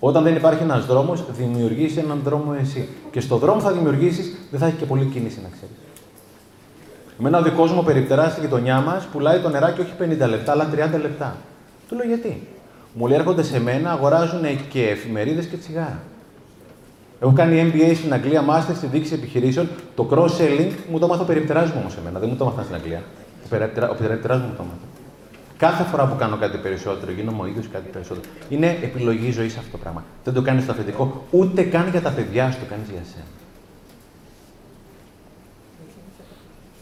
Όταν 0.00 0.22
δεν 0.22 0.36
υπάρχει 0.36 0.62
ένας 0.62 0.86
δρόμος, 0.86 1.24
δημιουργήσει 1.36 1.98
έναν 1.98 2.20
δρόμο 2.24 2.56
εσύ. 2.60 2.88
Και 3.10 3.20
στο 3.20 3.36
δρόμο 3.36 3.60
θα 3.60 3.72
δημιουργήσεις, 3.72 4.36
δεν 4.50 4.60
θα 4.60 4.66
έχει 4.66 4.76
και 4.76 4.84
πολύ 4.84 5.04
κίνηση 5.04 5.40
να 5.42 5.48
ξέρεις. 5.48 5.76
Εμένα 7.20 7.38
ο 7.38 7.42
δικό 7.42 7.64
μου 7.64 7.84
περιπτερά 7.84 8.28
στη 8.28 8.40
γειτονιά 8.40 8.80
μας 8.80 9.04
πουλάει 9.04 9.38
το 9.38 9.48
νεράκι 9.48 9.80
όχι 9.80 9.92
50 9.98 10.28
λεπτά, 10.28 10.52
αλλά 10.52 10.68
30 10.72 11.00
λεπτά. 11.00 11.36
Του 11.88 11.94
λέω 11.94 12.06
γιατί; 12.06 12.46
Μου 12.92 13.06
λέει 13.06 13.18
έρχονται 13.18 13.42
σε 13.42 13.60
μένα, 13.60 13.90
αγοράζουν 13.90 14.42
και 14.68 14.88
εφημερίδες 14.88 15.46
και 15.46 15.56
τσιγάρα. 15.56 16.00
Έχω 17.20 17.32
κάνει 17.32 17.72
MBA 17.72 17.92
στην 17.94 18.12
Αγγλία, 18.12 18.44
Master 18.48 18.74
στη 18.76 18.86
δίκηση 18.86 19.14
επιχειρήσεων. 19.14 19.68
Το 19.94 20.08
cross-selling 20.10 20.72
μου 20.90 20.98
το 20.98 21.06
μάθω 21.06 21.24
περιπτεράς 21.24 21.70
μου 21.70 21.76
όμως 21.80 21.96
εμένα. 21.96 22.18
Δεν 22.18 22.28
μου 22.28 22.36
το 22.36 22.44
μάθα 22.44 22.62
στην 22.62 22.74
Αγγλία. 22.74 23.02
Ο 23.44 23.94
περιπτερά 23.94 24.36
μου 24.36 24.54
το 24.56 24.62
μάθα. 24.62 24.86
Κάθε 25.56 25.82
φορά 25.82 26.06
που 26.06 26.16
κάνω 26.16 26.36
κάτι 26.36 26.58
περισσότερο, 26.58 27.12
γίνομαι 27.12 27.42
ο 27.42 27.46
ίδιος 27.46 27.68
κάτι 27.72 27.88
περισσότερο. 27.92 28.26
Είναι 28.48 28.78
επιλογή 28.82 29.30
ζωής 29.30 29.56
αυτό 29.56 29.70
το 29.70 29.78
πράγμα. 29.78 30.04
Δεν 30.24 30.34
το 30.34 30.42
κάνεις 30.42 30.62
στο 30.62 30.72
αφεντικό, 30.72 31.24
ούτε 31.30 31.62
καν 31.62 31.88
για 31.90 32.00
τα 32.00 32.10
παιδιά 32.10 32.50
σου, 32.50 32.58
το 32.58 32.64
κάνεις 32.70 32.88
για 32.88 33.00
σένα. 33.12 33.24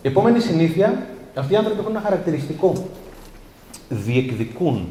Επόμενη 0.02 0.40
συνήθεια, 0.40 1.06
αυτοί 1.34 1.52
οι 1.52 1.56
άνθρωποι 1.56 1.80
έχουν 1.80 1.90
ένα 1.90 2.00
χαρακτηριστικό. 2.00 2.88
Διεκδικούν. 3.88 4.88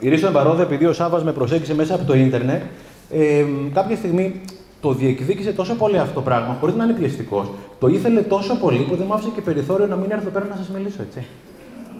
Η 0.00 0.08
Ρίσο 0.08 0.26
Εμπαρόδα, 0.26 0.62
επειδή 0.62 0.84
ο 0.86 0.92
Σάβα 0.92 1.22
με 1.24 1.32
προσέγγισε 1.32 1.74
μέσα 1.74 1.94
από 1.94 2.04
το 2.04 2.14
ίντερνετ, 2.14 2.62
ε, 3.10 3.44
κάποια 3.72 3.96
στιγμή 3.96 4.40
το 4.80 4.92
διεκδίκησε 4.92 5.52
τόσο 5.52 5.74
πολύ 5.74 5.98
αυτό 5.98 6.14
το 6.14 6.22
πράγμα, 6.22 6.56
χωρίς 6.60 6.74
να 6.74 6.84
είναι 6.84 6.92
πιεστικό. 6.92 7.54
Το 7.78 7.86
ήθελε 7.86 8.20
τόσο 8.20 8.54
πολύ 8.54 8.78
που 8.78 8.96
δεν 8.96 9.04
μου 9.08 9.14
άφησε 9.14 9.30
και 9.34 9.40
περιθώριο 9.40 9.86
να 9.86 9.96
μην 9.96 10.10
έρθω 10.10 10.30
πέρα 10.30 10.46
να 10.50 10.56
σας 10.56 10.68
μιλήσω, 10.68 11.02
έτσι. 11.02 11.26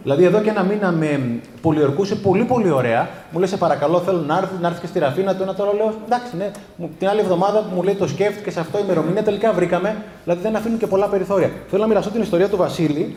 Δηλαδή, 0.03 0.24
εδώ 0.24 0.41
και 0.41 0.51
ένα 0.51 0.62
μήνα 0.62 0.91
με 0.91 1.41
πολιορκούσε 1.61 2.14
πολύ 2.16 2.45
πολύ 2.45 2.70
ωραία. 2.70 3.09
Μου 3.31 3.39
λέει: 3.39 3.49
Σε 3.49 3.57
παρακαλώ, 3.57 3.99
θέλω 4.01 4.18
να 4.18 4.37
έρθει, 4.37 4.55
να 4.61 4.68
έρθει 4.68 4.81
και 4.81 4.87
στη 4.87 4.99
Ραφίνα. 4.99 5.37
Το 5.37 5.43
ένα 5.43 5.55
τώρα 5.55 5.74
λέω: 5.74 5.95
Εντάξει, 6.05 6.37
ναι. 6.37 6.51
Την 6.99 7.09
άλλη 7.09 7.20
εβδομάδα 7.20 7.64
μου 7.74 7.83
λέει: 7.83 7.95
Το 7.95 8.07
σκέφτηκε 8.09 8.51
σε 8.51 8.61
αυτό 8.61 8.79
η 8.79 8.81
ημερομηνία. 8.85 9.22
Τελικά 9.22 9.53
βρήκαμε. 9.53 9.97
Δηλαδή, 10.24 10.43
δεν 10.43 10.57
αφήνουν 10.57 10.79
και 10.79 10.87
πολλά 10.87 11.07
περιθώρια. 11.07 11.51
Θέλω 11.68 11.83
να 11.83 11.89
μοιραστώ 11.89 12.11
την 12.11 12.22
ιστορία 12.22 12.49
του 12.49 12.57
Βασίλη, 12.57 13.16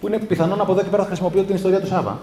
που 0.00 0.06
είναι 0.06 0.18
πιθανόν 0.18 0.60
από 0.60 0.72
εδώ 0.72 0.80
και 0.82 0.88
πέρα 0.88 1.02
θα 1.02 1.08
χρησιμοποιώ 1.08 1.42
την 1.42 1.54
ιστορία 1.54 1.80
του 1.80 1.86
Σάβα. 1.86 2.18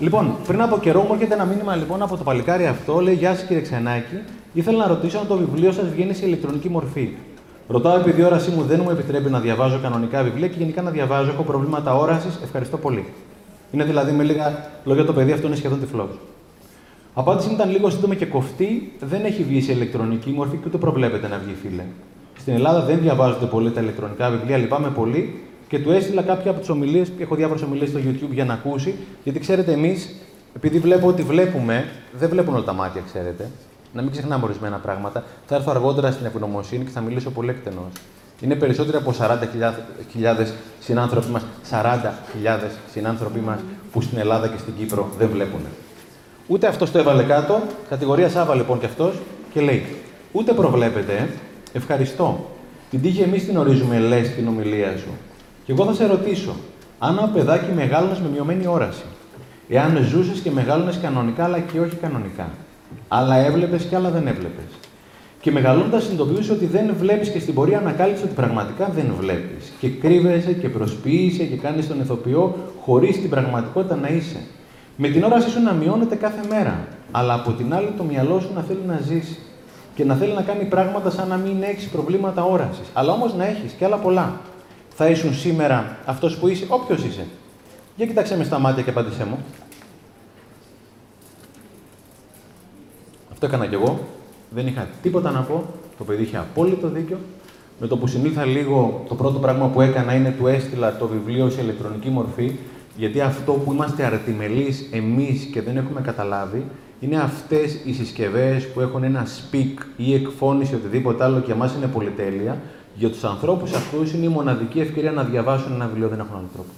Λοιπόν, 0.00 0.36
πριν 0.46 0.62
από 0.62 0.78
καιρό 0.78 1.00
μου 1.00 1.12
έρχεται 1.12 1.34
ένα 1.34 1.44
μήνυμα 1.44 1.76
λοιπόν 1.76 2.02
από 2.02 2.16
το 2.16 2.22
παλικάρι 2.22 2.66
αυτό. 2.66 3.00
Λέει: 3.00 3.14
Γεια 3.14 3.34
σας 3.34 3.44
κύριε 3.44 3.62
Ξενάκη, 3.62 4.22
ήθελα 4.56 4.78
να 4.78 4.86
ρωτήσω 4.86 5.18
αν 5.18 5.26
το 5.26 5.36
βιβλίο 5.36 5.72
σας 5.72 5.88
βγαίνει 5.88 6.14
σε 6.14 6.26
ηλεκτρονική 6.26 6.68
μορφή. 6.68 7.08
Ρωτάω 7.68 7.96
επειδή 7.98 8.20
η 8.20 8.24
όρασή 8.24 8.50
μου 8.50 8.62
δεν 8.62 8.80
μου 8.84 8.90
επιτρέπει 8.90 9.30
να 9.30 9.40
διαβάζω 9.40 9.78
κανονικά 9.82 10.22
βιβλία 10.22 10.48
και 10.48 10.54
γενικά 10.58 10.82
να 10.82 10.90
διαβάζω. 10.90 11.30
Έχω 11.30 11.42
προβλήματα 11.42 11.96
όρασης. 11.96 12.38
Ευχαριστώ 12.42 12.76
πολύ. 12.76 13.04
Είναι 13.72 13.84
δηλαδή 13.84 14.12
με 14.12 14.22
λίγα 14.22 14.70
λόγια 14.84 15.04
το 15.04 15.12
παιδί 15.12 15.32
αυτό 15.32 15.46
είναι 15.46 15.56
σχεδόν 15.56 15.80
τυφλός. 15.80 16.08
Απάντηση 17.14 17.52
ήταν 17.52 17.70
λίγο 17.70 17.90
σύντομη 17.90 18.16
και 18.16 18.26
κοφτή. 18.26 18.92
Δεν 19.00 19.24
έχει 19.24 19.42
βγει 19.42 19.60
σε 19.60 19.72
ηλεκτρονική 19.72 20.30
μορφή 20.30 20.56
και 20.56 20.64
ούτε 20.66 20.76
προβλέπεται 20.78 21.28
να 21.28 21.38
βγει, 21.38 21.54
φίλε. 21.62 21.82
Στην 22.38 22.54
Ελλάδα 22.54 22.80
δεν 22.80 23.00
διαβάζονται 23.00 23.46
πολύ 23.46 23.70
τα 23.70 23.80
ηλεκτρονικά 23.80 24.30
βιβλία, 24.30 24.56
λυπάμαι 24.56 24.88
πολύ 24.88 25.40
και 25.68 25.78
του 25.78 25.90
έστειλα 25.90 26.22
κάποια 26.22 26.50
από 26.50 26.60
τις 26.60 26.68
ομιλίες, 26.68 27.12
έχω 27.18 27.34
διάφορες 27.34 27.62
ομιλίες 27.62 27.88
στο 27.88 27.98
YouTube 27.98 28.32
για 28.32 28.44
να 28.44 28.52
ακούσει, 28.52 28.94
γιατί 29.24 29.38
ξέρετε 29.38 29.72
εμείς, 29.72 30.14
επειδή 30.56 30.78
βλέπω 30.78 31.06
ότι 31.08 31.22
βλέπουμε, 31.22 31.84
δεν 32.12 32.28
βλέπουν 32.28 32.54
όλα 32.54 32.64
τα 32.64 32.72
μάτια, 32.72 33.02
ξέρετε 33.12 33.50
να 33.96 34.02
μην 34.02 34.10
ξεχνάμε 34.10 34.44
ορισμένα 34.44 34.76
πράγματα. 34.76 35.24
Θα 35.46 35.54
έρθω 35.54 35.70
αργότερα 35.70 36.10
στην 36.10 36.26
ευγνωμοσύνη 36.26 36.84
και 36.84 36.90
θα 36.90 37.00
μιλήσω 37.00 37.30
πολύ 37.30 37.50
εκτενώς. 37.50 37.92
Είναι 38.40 38.54
περισσότεροι 38.54 38.96
από 38.96 39.14
40.000 39.18 40.46
συνάνθρωποι 40.80 41.30
μας, 41.30 41.42
40.000 41.70 42.58
συνάνθρωποι 42.92 43.38
μας 43.38 43.58
που 43.92 44.00
στην 44.00 44.18
Ελλάδα 44.18 44.48
και 44.48 44.58
στην 44.58 44.72
Κύπρο 44.78 45.08
δεν 45.18 45.28
βλέπουν. 45.28 45.60
Ούτε 46.46 46.66
αυτός 46.66 46.90
το 46.90 46.98
έβαλε 46.98 47.22
κάτω, 47.22 47.60
κατηγορία 47.88 48.28
Σάβα 48.28 48.54
λοιπόν 48.54 48.78
και 48.78 48.86
αυτός 48.86 49.14
και 49.52 49.60
λέει: 49.60 49.86
Ούτε 50.32 50.52
προβλέπετε, 50.52 51.28
ευχαριστώ. 51.72 52.50
Την 52.90 53.02
τύχη 53.02 53.22
εμείς 53.22 53.44
την 53.44 53.56
ορίζουμε, 53.56 53.98
λες 53.98 54.26
στην 54.26 54.48
ομιλία 54.48 54.96
σου. 54.96 55.10
Και 55.64 55.72
εγώ 55.72 55.84
θα 55.84 55.94
σε 55.94 56.06
ρωτήσω, 56.06 56.54
αν 56.98 57.18
ένα 57.18 57.28
παιδάκι 57.28 57.72
μεγάλωνες 57.74 58.18
με 58.18 58.28
μειωμένη 58.28 58.66
όραση, 58.66 59.04
εάν 59.68 60.06
ζούσες 60.08 60.38
και 60.38 60.50
μεγάλωνες 60.50 60.98
κανονικά 61.02 61.44
αλλά 61.44 61.58
και 61.58 61.80
όχι 61.80 61.96
κανονικά, 61.96 62.48
Άλλα 63.08 63.36
έβλεπες 63.36 63.82
και 63.82 63.96
άλλα 63.96 64.10
δεν 64.10 64.26
έβλεπες. 64.26 64.64
Και 65.40 65.50
μεγαλώντας 65.52 66.02
συνειδητοποιούσες 66.02 66.50
ότι 66.50 66.66
δεν 66.66 66.94
βλέπεις 66.98 67.28
και 67.28 67.38
στην 67.38 67.54
πορεία 67.54 67.78
ανακάλυψε 67.78 68.24
ότι 68.24 68.34
πραγματικά 68.34 68.90
δεν 68.94 69.12
βλέπεις. 69.20 69.72
Και 69.80 69.88
κρύβεσαι 69.88 70.52
και 70.52 70.68
προσποιείσαι 70.68 71.44
και 71.44 71.56
κάνεις 71.56 71.88
τον 71.88 72.00
ηθοποιό 72.00 72.54
χωρίς 72.80 73.20
την 73.20 73.30
πραγματικότητα 73.30 73.96
να 73.96 74.08
είσαι. 74.08 74.40
Με 74.96 75.08
την 75.08 75.24
όρασή 75.24 75.50
σου 75.50 75.62
να 75.62 75.72
μειώνεται 75.72 76.14
κάθε 76.14 76.40
μέρα. 76.48 76.88
Αλλά 77.10 77.34
από 77.34 77.52
την 77.52 77.74
άλλη 77.74 77.88
το 77.96 78.02
μυαλό 78.02 78.40
σου 78.40 78.50
να 78.54 78.60
θέλει 78.62 78.82
να 78.86 79.00
ζήσει. 79.06 79.38
Και 79.94 80.04
να 80.04 80.14
θέλει 80.14 80.32
να 80.32 80.42
κάνει 80.42 80.64
πράγματα 80.64 81.10
σαν 81.10 81.28
να 81.28 81.36
μην 81.36 81.62
έχει 81.62 81.88
προβλήματα 81.90 82.44
όρασης. 82.44 82.86
Αλλά 82.92 83.12
όμως 83.12 83.34
να 83.34 83.46
έχεις 83.46 83.72
και 83.72 83.84
άλλα 83.84 83.96
πολλά. 83.96 84.40
Θα 84.94 85.08
ήσουν 85.08 85.34
σήμερα 85.34 85.96
αυτός 86.04 86.36
που 86.36 86.48
είσαι, 86.48 86.64
όποιος 86.68 87.04
είσαι. 87.04 87.26
Για 87.96 88.06
κοιτάξε 88.06 88.36
με 88.36 88.44
στα 88.44 88.58
μάτια 88.58 88.82
και 88.82 88.90
απάντησέ 88.90 89.24
μου. 89.24 89.38
Αυτό 93.36 93.48
έκανα 93.48 93.66
κι 93.66 93.74
εγώ. 93.74 93.98
Δεν 94.50 94.66
είχα 94.66 94.88
τίποτα 95.02 95.30
να 95.30 95.40
πω. 95.40 95.64
Το 95.98 96.04
παιδί 96.04 96.22
είχε 96.22 96.36
απόλυτο 96.36 96.88
δίκιο. 96.88 97.16
Με 97.80 97.86
το 97.86 97.96
που 97.96 98.06
συνήλθα 98.06 98.44
λίγο, 98.44 99.04
το 99.08 99.14
πρώτο 99.14 99.38
πράγμα 99.38 99.66
που 99.66 99.80
έκανα 99.80 100.14
είναι 100.14 100.34
του 100.38 100.46
έστειλα 100.46 100.96
το 100.96 101.06
βιβλίο 101.06 101.50
σε 101.50 101.60
ηλεκτρονική 101.60 102.08
μορφή. 102.08 102.56
Γιατί 102.96 103.20
αυτό 103.20 103.52
που 103.52 103.72
είμαστε 103.72 104.04
αρτιμελείς 104.04 104.88
εμείς 104.92 105.44
και 105.44 105.62
δεν 105.62 105.76
έχουμε 105.76 106.00
καταλάβει, 106.00 106.64
είναι 107.00 107.16
αυτές 107.16 107.80
οι 107.84 107.92
συσκευές 107.92 108.68
που 108.68 108.80
έχουν 108.80 109.04
ένα 109.04 109.26
speak 109.26 109.82
ή 109.96 110.14
εκφώνηση 110.14 110.74
οτιδήποτε 110.74 111.24
άλλο 111.24 111.38
και 111.38 111.46
για 111.46 111.54
μας 111.54 111.74
είναι 111.74 111.86
πολυτέλεια. 111.86 112.58
Για 112.94 113.08
τους 113.08 113.24
ανθρώπους 113.24 113.72
αυτούς 113.72 114.12
είναι 114.12 114.24
η 114.24 114.28
μοναδική 114.28 114.80
ευκαιρία 114.80 115.12
να 115.12 115.22
διαβάσουν 115.22 115.72
ένα 115.72 115.86
βιβλίο, 115.86 116.08
δεν 116.08 116.18
έχουν 116.18 116.36
άλλο 116.36 116.48
τρόπο. 116.52 116.70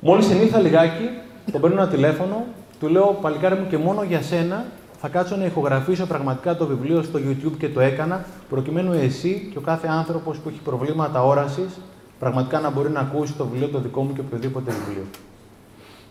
Μόλις 0.00 0.26
συνήλθα 0.26 0.58
λιγάκι, 0.58 1.08
τον 1.52 1.60
παίρνω 1.60 1.80
ένα 1.80 1.90
τηλέφωνο, 1.90 2.44
του 2.80 2.88
λέω 2.88 3.18
παλικάρι 3.20 3.54
μου 3.54 3.66
και 3.68 3.76
μόνο 3.76 4.02
για 4.02 4.22
σένα 4.22 4.64
θα 5.00 5.08
κάτσω 5.08 5.36
να 5.36 5.44
ηχογραφήσω 5.44 6.06
πραγματικά 6.06 6.56
το 6.56 6.66
βιβλίο 6.66 7.02
στο 7.02 7.18
YouTube 7.18 7.52
και 7.58 7.68
το 7.68 7.80
έκανα, 7.80 8.24
προκειμένου 8.48 8.92
εσύ 8.92 9.48
και 9.52 9.58
ο 9.58 9.60
κάθε 9.60 9.88
άνθρωπος 9.88 10.38
που 10.38 10.48
έχει 10.48 10.58
προβλήματα 10.58 11.24
όρασης 11.24 11.78
πραγματικά 12.18 12.60
να 12.60 12.70
μπορεί 12.70 12.90
να 12.90 13.00
ακούσει 13.00 13.32
το 13.32 13.46
βιβλίο 13.46 13.68
το 13.68 13.78
δικό 13.78 14.02
μου 14.02 14.12
και 14.12 14.20
οποιοδήποτε 14.20 14.70
βιβλίο. 14.70 15.04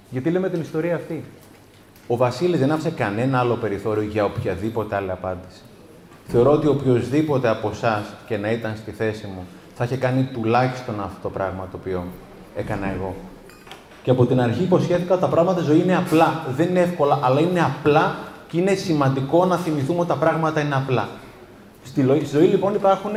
Γιατί 0.09 0.29
λέμε 0.29 0.49
την 0.49 0.61
ιστορία 0.61 0.95
αυτή. 0.95 1.23
Ο 2.07 2.17
Βασίλης 2.17 2.59
δεν 2.59 2.71
άφησε 2.71 2.89
κανένα 2.89 3.39
άλλο 3.39 3.55
περιθώριο 3.55 4.03
για 4.03 4.25
οποιαδήποτε 4.25 4.95
άλλη 4.95 5.11
απάντηση. 5.11 5.61
Θεωρώ 6.27 6.51
ότι 6.51 6.67
οποιοδήποτε 6.67 7.47
από 7.47 7.69
εσάς 7.69 8.03
και 8.27 8.37
να 8.37 8.51
ήταν 8.51 8.75
στη 8.75 8.91
θέση 8.91 9.25
μου 9.25 9.45
θα 9.75 9.83
είχε 9.83 9.97
κάνει 9.97 10.29
τουλάχιστον 10.33 10.99
αυτό 10.99 11.17
το 11.21 11.29
πράγμα 11.29 11.67
το 11.71 11.77
οποίο 11.79 12.03
έκανα 12.55 12.93
εγώ. 12.93 13.15
Και 14.03 14.11
από 14.11 14.25
την 14.25 14.41
αρχή 14.41 14.63
υποσχέθηκα 14.63 15.13
ότι 15.13 15.21
τα 15.21 15.27
πράγματα 15.27 15.61
ζωή 15.61 15.79
είναι 15.79 15.95
απλά. 15.95 16.43
Δεν 16.55 16.69
είναι 16.69 16.79
εύκολα, 16.79 17.19
αλλά 17.21 17.39
είναι 17.39 17.61
απλά 17.61 18.15
και 18.47 18.59
είναι 18.59 18.73
σημαντικό 18.73 19.45
να 19.45 19.57
θυμηθούμε 19.57 19.99
ότι 19.99 20.09
τα 20.09 20.15
πράγματα 20.15 20.61
είναι 20.61 20.75
απλά. 20.75 21.09
Στη 21.83 22.25
ζωή 22.31 22.45
λοιπόν 22.45 22.73
υπάρχουν, 22.73 23.11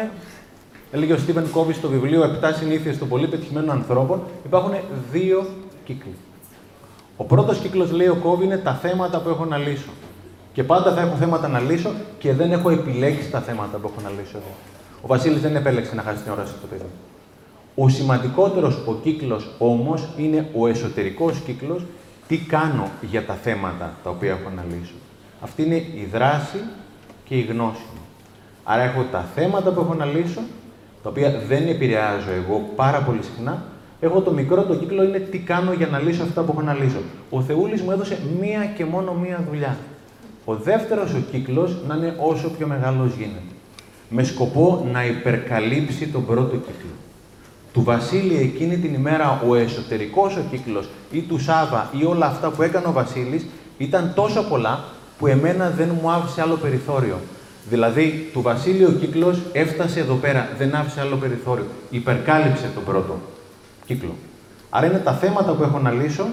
έλεγε 0.91 1.13
ο 1.13 1.19
Στίβεν 1.19 1.51
Κόβι 1.51 1.73
στο 1.73 1.89
βιβλίο 1.89 2.39
7 2.43 2.51
συνήθειες 2.59 2.99
των 2.99 3.09
πολύ 3.09 3.27
πετυχημένων 3.27 3.71
ανθρώπων, 3.71 4.23
υπάρχουν 4.45 4.73
δύο 5.13 5.47
κύκλοι. 5.85 6.15
Ο 7.17 7.25
πρώτος 7.25 7.59
κύκλος, 7.59 7.93
λέει 7.93 8.09
ο 8.09 8.19
Κόβι, 8.23 8.45
είναι 8.45 8.57
τα 8.57 8.75
θέματα 8.75 9.21
που 9.21 9.29
έχω 9.29 9.45
να 9.45 9.57
λύσω. 9.57 9.91
Και 10.53 10.63
πάντα 10.63 10.95
θα 10.95 11.01
έχω 11.01 11.17
θέματα 11.17 11.49
να 11.49 11.61
λύσω 11.61 11.91
και 12.19 12.33
δεν 12.33 12.53
έχω 12.53 12.71
επιλέξει 12.71 13.31
τα 13.31 13.41
θέματα 13.41 13.79
που 13.79 13.91
έχω 13.93 14.09
να 14.09 14.11
λύσω 14.11 14.37
εγώ. 14.37 14.55
Ο 15.03 15.07
Βασίλης 15.07 15.41
δεν 15.41 15.57
επέλεξε 15.57 15.95
να 15.95 16.03
χάσει 16.03 16.23
την 16.23 16.33
ώρα 16.33 16.47
στο 16.47 16.67
παιδί. 16.71 16.85
Ο 17.75 17.89
σημαντικότερος 17.89 18.79
ο 18.87 18.95
κύκλος 18.95 19.51
όμως 19.59 20.09
είναι 20.17 20.49
ο 20.57 20.67
εσωτερικός 20.67 21.39
κύκλος, 21.39 21.83
τι 22.29 22.39
κάνω 22.39 22.91
για 23.01 23.27
τα 23.27 23.35
θέματα 23.35 23.95
τα 24.03 24.11
οποία 24.11 24.31
έχω 24.31 24.51
να 24.57 24.65
λύσω. 24.71 24.95
Αυτή 25.41 25.63
είναι 25.63 25.75
η 25.75 26.09
δράση 26.13 26.59
και 27.25 27.35
η 27.35 27.41
γνώση 27.41 27.83
μου. 27.95 28.01
Άρα 28.65 28.83
έχω 28.83 29.03
τα 29.11 29.29
θέματα 29.35 29.71
που 29.71 29.81
έχω 29.81 29.95
να 29.95 30.05
λύσω, 30.05 30.41
τα 31.03 31.09
οποία 31.09 31.43
δεν 31.49 31.69
επηρεάζω 31.69 32.31
εγώ 32.31 32.71
πάρα 32.77 32.99
πολύ 32.99 33.23
συχνά. 33.23 33.63
Έχω 34.01 34.21
το 34.21 34.31
μικρό 34.31 34.63
το 34.63 34.75
κύκλο 34.75 35.05
είναι 35.05 35.19
τι 35.19 35.39
κάνω 35.39 35.73
για 35.73 35.87
να 35.87 35.99
λύσω 35.99 36.23
αυτά 36.23 36.43
που 36.43 36.53
έχω 36.53 36.63
να 36.63 36.75
λύσω. 36.75 36.99
Ο 37.31 37.41
Θεούλης 37.41 37.83
μου 37.83 37.91
έδωσε 37.91 38.19
μία 38.41 38.65
και 38.77 38.85
μόνο 38.85 39.15
μία 39.15 39.45
δουλειά. 39.49 39.77
Ο 40.45 40.55
δεύτερος 40.55 41.15
ο 41.15 41.19
κύκλος 41.31 41.77
να 41.89 41.95
είναι 41.95 42.15
όσο 42.19 42.51
πιο 42.51 42.67
μεγάλος 42.67 43.15
γίνεται. 43.15 43.55
Με 44.09 44.23
σκοπό 44.23 44.87
να 44.93 45.07
υπερκαλύψει 45.07 46.07
τον 46.07 46.27
πρώτο 46.27 46.57
κύκλο. 46.57 46.91
Του 47.73 47.83
Βασίλη 47.83 48.37
εκείνη 48.37 48.79
την 48.79 48.95
ημέρα 48.95 49.43
ο 49.49 49.55
εσωτερικός 49.55 50.37
ο 50.37 50.43
κύκλος 50.51 50.89
ή 51.11 51.21
του 51.21 51.39
Σάβα 51.39 51.91
ή 52.01 52.05
όλα 52.05 52.27
αυτά 52.27 52.51
που 52.51 52.63
έκανε 52.63 52.87
ο 52.87 52.93
Βασίλης 52.93 53.47
ήταν 53.79 54.13
τόσο 54.15 54.43
πολλά 54.43 54.85
που 55.21 55.27
εμένα 55.27 55.71
δεν 55.71 55.89
μου 56.01 56.11
άφησε 56.11 56.41
άλλο 56.41 56.55
περιθώριο. 56.55 57.19
Δηλαδή, 57.69 58.31
του 58.33 58.43
Βασίλειο 58.43 58.89
ο 58.89 58.93
κύκλος 58.93 59.43
έφτασε 59.53 60.01
εδώ 60.01 60.15
πέρα, 60.15 60.49
δεν 60.59 60.75
άφησε 60.75 61.01
άλλο 61.01 61.17
περιθώριο. 61.17 61.67
Υπερκάλυψε 61.91 62.71
τον 62.75 62.85
πρώτο 62.85 63.19
κύκλο. 63.87 64.15
Άρα 64.71 64.87
είναι 64.87 64.99
τα 64.99 65.13
θέματα 65.13 65.53
που 65.53 65.63
έχω 65.63 65.79
να 65.79 65.91
λύσω 65.91 66.27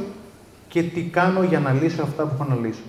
και 0.67 0.83
τι 0.83 1.01
κάνω 1.01 1.43
για 1.43 1.59
να 1.59 1.71
λύσω 1.71 2.01
αυτά 2.01 2.23
που 2.23 2.29
έχω 2.33 2.49
να 2.49 2.67
λύσω. 2.67 2.81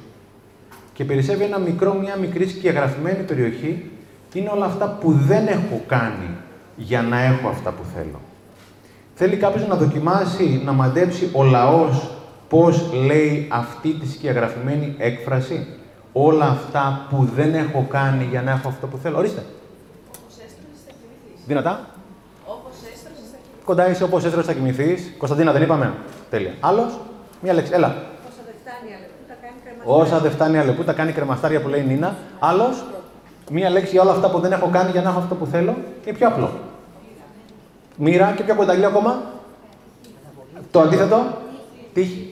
Και 0.93 1.05
περισσεύει 1.05 1.45
ένα 1.45 1.59
μικρό, 1.59 1.95
μια 1.95 2.17
μικρή 2.17 2.49
σκιαγραφημένη 2.49 3.23
περιοχή, 3.23 3.91
είναι 4.33 4.51
όλα 4.55 4.65
αυτά 4.65 4.97
που 5.01 5.13
δεν 5.13 5.47
έχω 5.47 5.83
κάνει 5.87 6.31
για 6.77 7.03
να 7.03 7.23
έχω 7.23 7.49
αυτά 7.49 7.71
που 7.71 7.83
θέλω. 7.95 8.21
Θέλει 9.15 9.37
κάποιος 9.37 9.69
να 9.69 9.75
δοκιμάσει, 9.75 10.63
να 10.65 10.73
μαντέψει 10.73 11.31
ο 11.33 11.43
λαός 11.43 12.11
πώς 12.49 12.93
λέει 13.07 13.47
αυτή 13.51 13.93
τη 13.93 14.11
σκιαγραφημένη 14.11 14.95
έκφραση; 14.99 15.67
Όλα 16.21 16.45
αυτά 16.45 17.07
που 17.11 17.29
δεν 17.35 17.55
έχω 17.55 17.87
κάνει 17.91 18.25
για 18.25 18.43
να 18.43 18.51
έχω 18.51 18.69
αυτό 18.69 18.87
που 18.87 18.97
θέλω. 18.97 19.19
Ορίστε. 19.19 19.45
Δυνατά. 21.47 21.81
Κοντά 23.65 23.91
είσαι 23.91 24.05
όπως 24.05 24.25
έστρωσες 24.25 24.47
θα 24.47 24.53
κοιμηθείς. 24.53 25.13
Κωνσταντίνα 25.19 25.53
δεν 25.53 25.63
είπαμε. 25.63 25.95
Τέλεια. 26.31 26.53
Άλλος; 26.61 27.01
Μία 27.43 27.53
λέξη. 27.53 27.73
Έλα. 27.75 27.95
Όσα 29.85 30.19
δεν 30.19 30.31
φτάνει 30.31 30.59
αλεπού, 30.59 30.85
τα 30.85 30.93
κάνει 30.93 31.13
κρεμαστάρια 31.13 31.61
που 31.61 31.69
λέει 31.69 31.81
η 31.81 31.85
Νίνα. 31.85 32.17
Άλλος, 32.39 32.85
μία 33.51 33.71
λέξη 33.71 33.91
για 33.91 34.03
όλα 34.03 34.11
αυτά 34.11 34.31
που 34.31 34.41
δεν 34.41 34.53
έχω 34.53 34.69
κάνει 34.73 34.91
για 34.91 35.03
να 35.03 35.09
έχω 35.09 35.19
αυτό 35.19 35.35
που 35.35 35.47
θέλω. 35.47 35.77
Είναι 36.05 36.17
πιο 36.17 36.29
απλό. 36.29 36.51
Μοίρα 37.97 38.33
και 38.37 38.43
πιο 38.43 38.55
κοντά 38.55 38.87
ακόμα. 38.87 39.23
Το 40.71 40.81
αντίθετο. 40.81 41.23
Τύχη. 41.93 42.28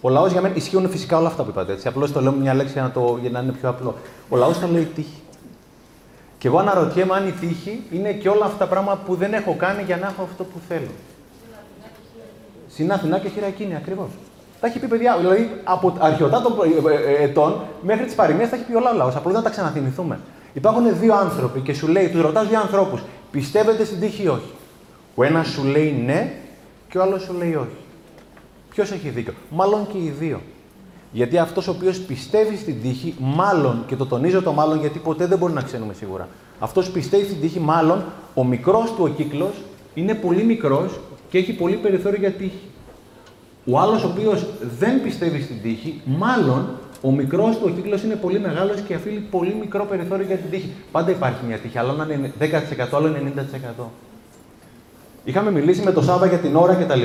Ο 0.00 0.08
λαός 0.08 0.32
για 0.32 0.40
μένα 0.40 0.54
ισχύουν 0.54 0.88
φυσικά 0.90 1.18
όλα 1.18 1.26
αυτά 1.26 1.42
που 1.42 1.50
είπατε. 1.50 1.72
Έτσι. 1.72 1.88
Απλώς 1.88 2.12
το 2.12 2.20
λέω 2.20 2.32
με 2.32 2.38
μια 2.38 2.54
λέξη 2.54 2.72
για 2.72 2.82
να, 2.82 2.90
το, 2.90 3.18
για 3.20 3.30
να 3.30 3.40
είναι 3.40 3.52
πιο 3.52 3.68
απλό. 3.68 3.94
Ο 4.28 4.36
λαός 4.36 4.58
το 4.58 4.66
λέει 4.66 4.84
τύχη. 4.94 5.22
Και 6.38 6.48
εγώ 6.48 6.58
αναρωτιέμαι 6.58 7.14
αν 7.14 7.28
η 7.28 7.32
τύχη 7.32 7.82
είναι 7.90 8.12
και 8.12 8.28
όλα 8.28 8.44
αυτά 8.44 8.56
τα 8.56 8.66
πράγματα 8.66 9.02
που 9.06 9.14
δεν 9.14 9.32
έχω 9.32 9.54
κάνει 9.56 9.82
για 9.82 9.96
να 9.96 10.06
έχω 10.06 10.22
αυτό 10.22 10.44
που 10.44 10.58
θέλω. 10.68 10.90
Συνάθηνα 12.68 13.18
και 13.18 13.28
χειρακίνη, 13.28 13.76
ακριβώς. 13.76 14.08
Τα 14.60 14.66
έχει 14.66 14.78
πει 14.78 14.86
παιδιά, 14.86 15.16
δηλαδή 15.18 15.60
από 15.64 15.96
αρχαιοτά 15.98 16.42
των 16.42 16.52
ε, 16.86 17.12
ε, 17.12 17.22
ετών 17.22 17.60
μέχρι 17.82 18.04
τις 18.04 18.14
παροιμίες 18.14 18.48
τα 18.48 18.56
έχει 18.56 18.64
πει 18.64 18.74
όλα 18.74 18.90
ο 18.90 18.94
λαός. 18.96 19.16
Απλώς 19.16 19.34
να 19.34 19.42
τα 19.42 19.50
ξαναθυμηθούμε. 19.50 20.18
Υπάρχουν 20.52 20.98
δύο 20.98 21.14
άνθρωποι 21.14 21.60
και 21.60 21.74
σου 21.74 21.88
λέει, 21.88 22.08
τους 22.08 22.20
ρωτάς 22.20 22.48
δύο 22.48 22.60
ανθρώπους, 22.60 23.00
πιστεύετε 23.30 23.84
στην 23.84 24.00
τύχη 24.00 24.22
ή 24.22 24.28
όχι; 24.28 24.52
Ο 25.14 25.24
ένας 25.24 25.48
σου 25.48 25.64
λέει 25.64 26.02
ναι 26.06 26.32
και 26.88 26.98
ο 26.98 27.02
άλλος 27.02 27.22
σου 27.22 27.32
λέει 27.32 27.54
όχι. 27.54 27.79
Ποιος 28.70 28.90
έχει 28.90 29.08
δίκιο; 29.08 29.32
Μάλλον 29.50 29.86
και 29.92 29.98
οι 29.98 30.14
δύο. 30.18 30.40
Γιατί 31.12 31.38
αυτός 31.38 31.68
ο 31.68 31.70
οποίος 31.70 31.98
πιστεύει 31.98 32.56
στην 32.56 32.82
τύχη, 32.82 33.14
μάλλον, 33.18 33.84
και 33.86 33.96
το 33.96 34.06
τονίζω 34.06 34.42
το 34.42 34.52
μάλλον 34.52 34.80
γιατί 34.80 34.98
ποτέ 34.98 35.26
δεν 35.26 35.38
μπορεί 35.38 35.52
να 35.52 35.62
ξέρουμε 35.62 35.94
σίγουρα. 35.94 36.28
Αυτός 36.58 36.90
πιστεύει 36.90 37.24
στην 37.24 37.40
τύχη, 37.40 37.60
μάλλον 37.60 38.04
ο 38.34 38.44
μικρός 38.44 38.90
του 38.90 39.02
ο 39.02 39.08
κύκλος 39.08 39.52
είναι 39.94 40.14
πολύ 40.14 40.42
μικρός 40.44 41.00
και 41.28 41.38
έχει 41.38 41.52
πολύ 41.52 41.76
περιθώριο 41.76 42.18
για 42.18 42.30
τύχη. 42.30 42.60
Ο 43.64 43.78
άλλος 43.78 44.04
ο 44.04 44.08
οποίος 44.08 44.46
δεν 44.78 45.02
πιστεύει 45.02 45.42
στην 45.42 45.62
τύχη, 45.62 46.00
μάλλον 46.04 46.68
ο 47.02 47.10
μικρός 47.10 47.56
του 47.56 47.64
ο 47.66 47.70
κύκλος 47.70 48.02
είναι 48.02 48.14
πολύ 48.14 48.40
μεγάλος 48.40 48.80
και 48.80 48.94
αφήνει 48.94 49.18
πολύ 49.18 49.56
μικρό 49.60 49.84
περιθώριο 49.84 50.26
για 50.26 50.36
την 50.36 50.50
τύχη. 50.50 50.72
Πάντα 50.92 51.10
υπάρχει 51.10 51.44
μια 51.46 51.56
τύχη, 51.56 51.78
άλλο 51.78 51.92
να 51.92 52.14
είναι 52.14 52.32
10%, 52.38 52.96
άλλο 52.96 53.06
είναι 53.06 53.32
90%. 53.78 53.84
Είχαμε 55.24 55.50
μιλήσει 55.50 55.82
με 55.82 55.92
το 55.92 56.02
Σάβα 56.02 56.26
για 56.26 56.38
την 56.38 56.56
ώρα 56.56 56.74
κτλ. 56.74 57.02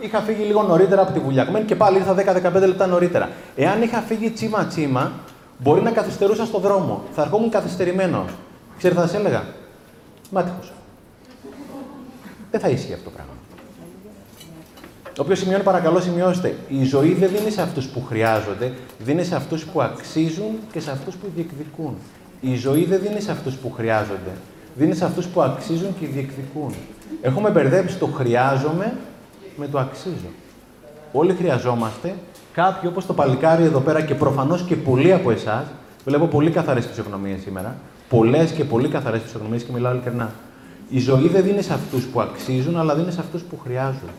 Είχα 0.00 0.20
φύγει 0.20 0.42
λίγο 0.42 0.62
νωρίτερα 0.62 1.02
από 1.02 1.12
τη 1.12 1.18
βουλιαγμένη 1.18 1.64
και 1.64 1.74
πάλι 1.76 1.96
ήρθα 1.96 2.14
10-15 2.54 2.66
λεπτά 2.66 2.86
νωρίτερα. 2.86 3.28
Εάν 3.56 3.82
είχα 3.82 3.98
φύγει 3.98 4.30
τσίμα-τσίμα, 4.30 5.12
μπορεί 5.58 5.82
να 5.82 5.90
καθυστερούσα 5.90 6.46
στο 6.46 6.58
δρόμο. 6.58 7.02
Θα 7.12 7.22
ερχόμουν 7.22 7.50
καθυστερημένο. 7.50 8.24
Ξέρετε, 8.78 9.00
θα 9.00 9.06
σα 9.06 9.18
έλεγα; 9.18 9.44
Μάτυχος. 10.30 10.72
Δεν 12.50 12.60
θα 12.60 12.68
ίσχυε 12.68 12.92
αυτό 12.92 13.04
το 13.04 13.10
πράγμα. 13.10 13.32
Όποιος 15.18 15.38
σημειώνει, 15.38 15.62
παρακαλώ 15.62 16.00
σημειώστε. 16.00 16.56
Η 16.68 16.84
ζωή 16.84 17.14
δεν 17.14 17.30
δίνει 17.36 17.50
σε 17.50 17.62
αυτούς 17.62 17.86
που 17.86 18.04
χρειάζονται, 18.08 18.72
δίνει 18.98 19.24
σε 19.24 19.34
αυτούς 19.34 19.64
που 19.64 19.82
αξίζουν 19.82 20.58
και 20.72 20.80
σε 20.80 20.90
αυτούς 20.90 21.14
που 21.14 21.26
διεκδικούν. 21.34 21.96
Η 22.40 22.56
ζωή 22.56 22.84
δεν 22.84 23.00
δίνει 23.00 23.20
σε 23.20 23.30
αυτούς 23.30 23.54
που 23.54 23.72
χρειάζονται, 23.76 24.30
δίνει 24.74 24.94
σε 24.94 25.04
αυτούς 25.04 25.26
που 25.26 25.42
αξίζουν 25.42 25.94
και 26.00 26.06
διεκδικούν. 26.06 26.74
Έχουμε 27.20 27.50
μπερδέψει 27.50 27.96
το 27.96 28.06
χρειάζομαι 28.06 28.92
με 29.56 29.66
το 29.66 29.78
αξίζω. 29.78 30.30
Όλοι 31.12 31.34
χρειαζόμαστε 31.34 32.14
κάποιοι 32.52 32.88
όπως 32.92 33.06
το 33.06 33.12
παλικάρι 33.12 33.64
εδώ 33.64 33.80
πέρα 33.80 34.00
και 34.00 34.14
προφανώς 34.14 34.62
και 34.62 34.76
πολλοί 34.76 35.12
από 35.12 35.30
εσάς. 35.30 35.64
Βλέπω 36.04 36.26
πολύ 36.26 36.50
καθαρές 36.50 36.86
φυσιογνωμίες 36.86 37.40
σήμερα. 37.40 37.76
Πολλές 38.08 38.50
και 38.50 38.64
πολύ 38.64 38.88
καθαρές 38.88 39.20
φυσιογνωμίες 39.22 39.62
και 39.62 39.72
μιλάω 39.72 39.92
ειλικρινά. 39.92 40.32
Η 40.88 40.98
ζωή 40.98 41.28
δεν 41.28 41.42
δίνει 41.42 41.62
σε 41.62 41.72
αυτούς 41.72 42.04
που 42.04 42.20
αξίζουν, 42.20 42.78
αλλά 42.78 42.94
δίνει 42.94 43.12
σε 43.12 43.20
αυτούς 43.20 43.42
που 43.42 43.58
χρειάζονται 43.64 44.12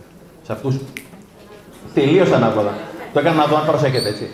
σε 0.44 0.52
αυτούς. 0.52 0.76
Τελείως 1.94 2.32
ανάποδα. 2.32 2.74
Το 3.14 3.20
έκανα 3.20 3.36
να 3.36 3.46
δω 3.46 3.58
αν 3.58 3.66
προσέχετε 3.66 4.10
έτσι. 4.10 4.30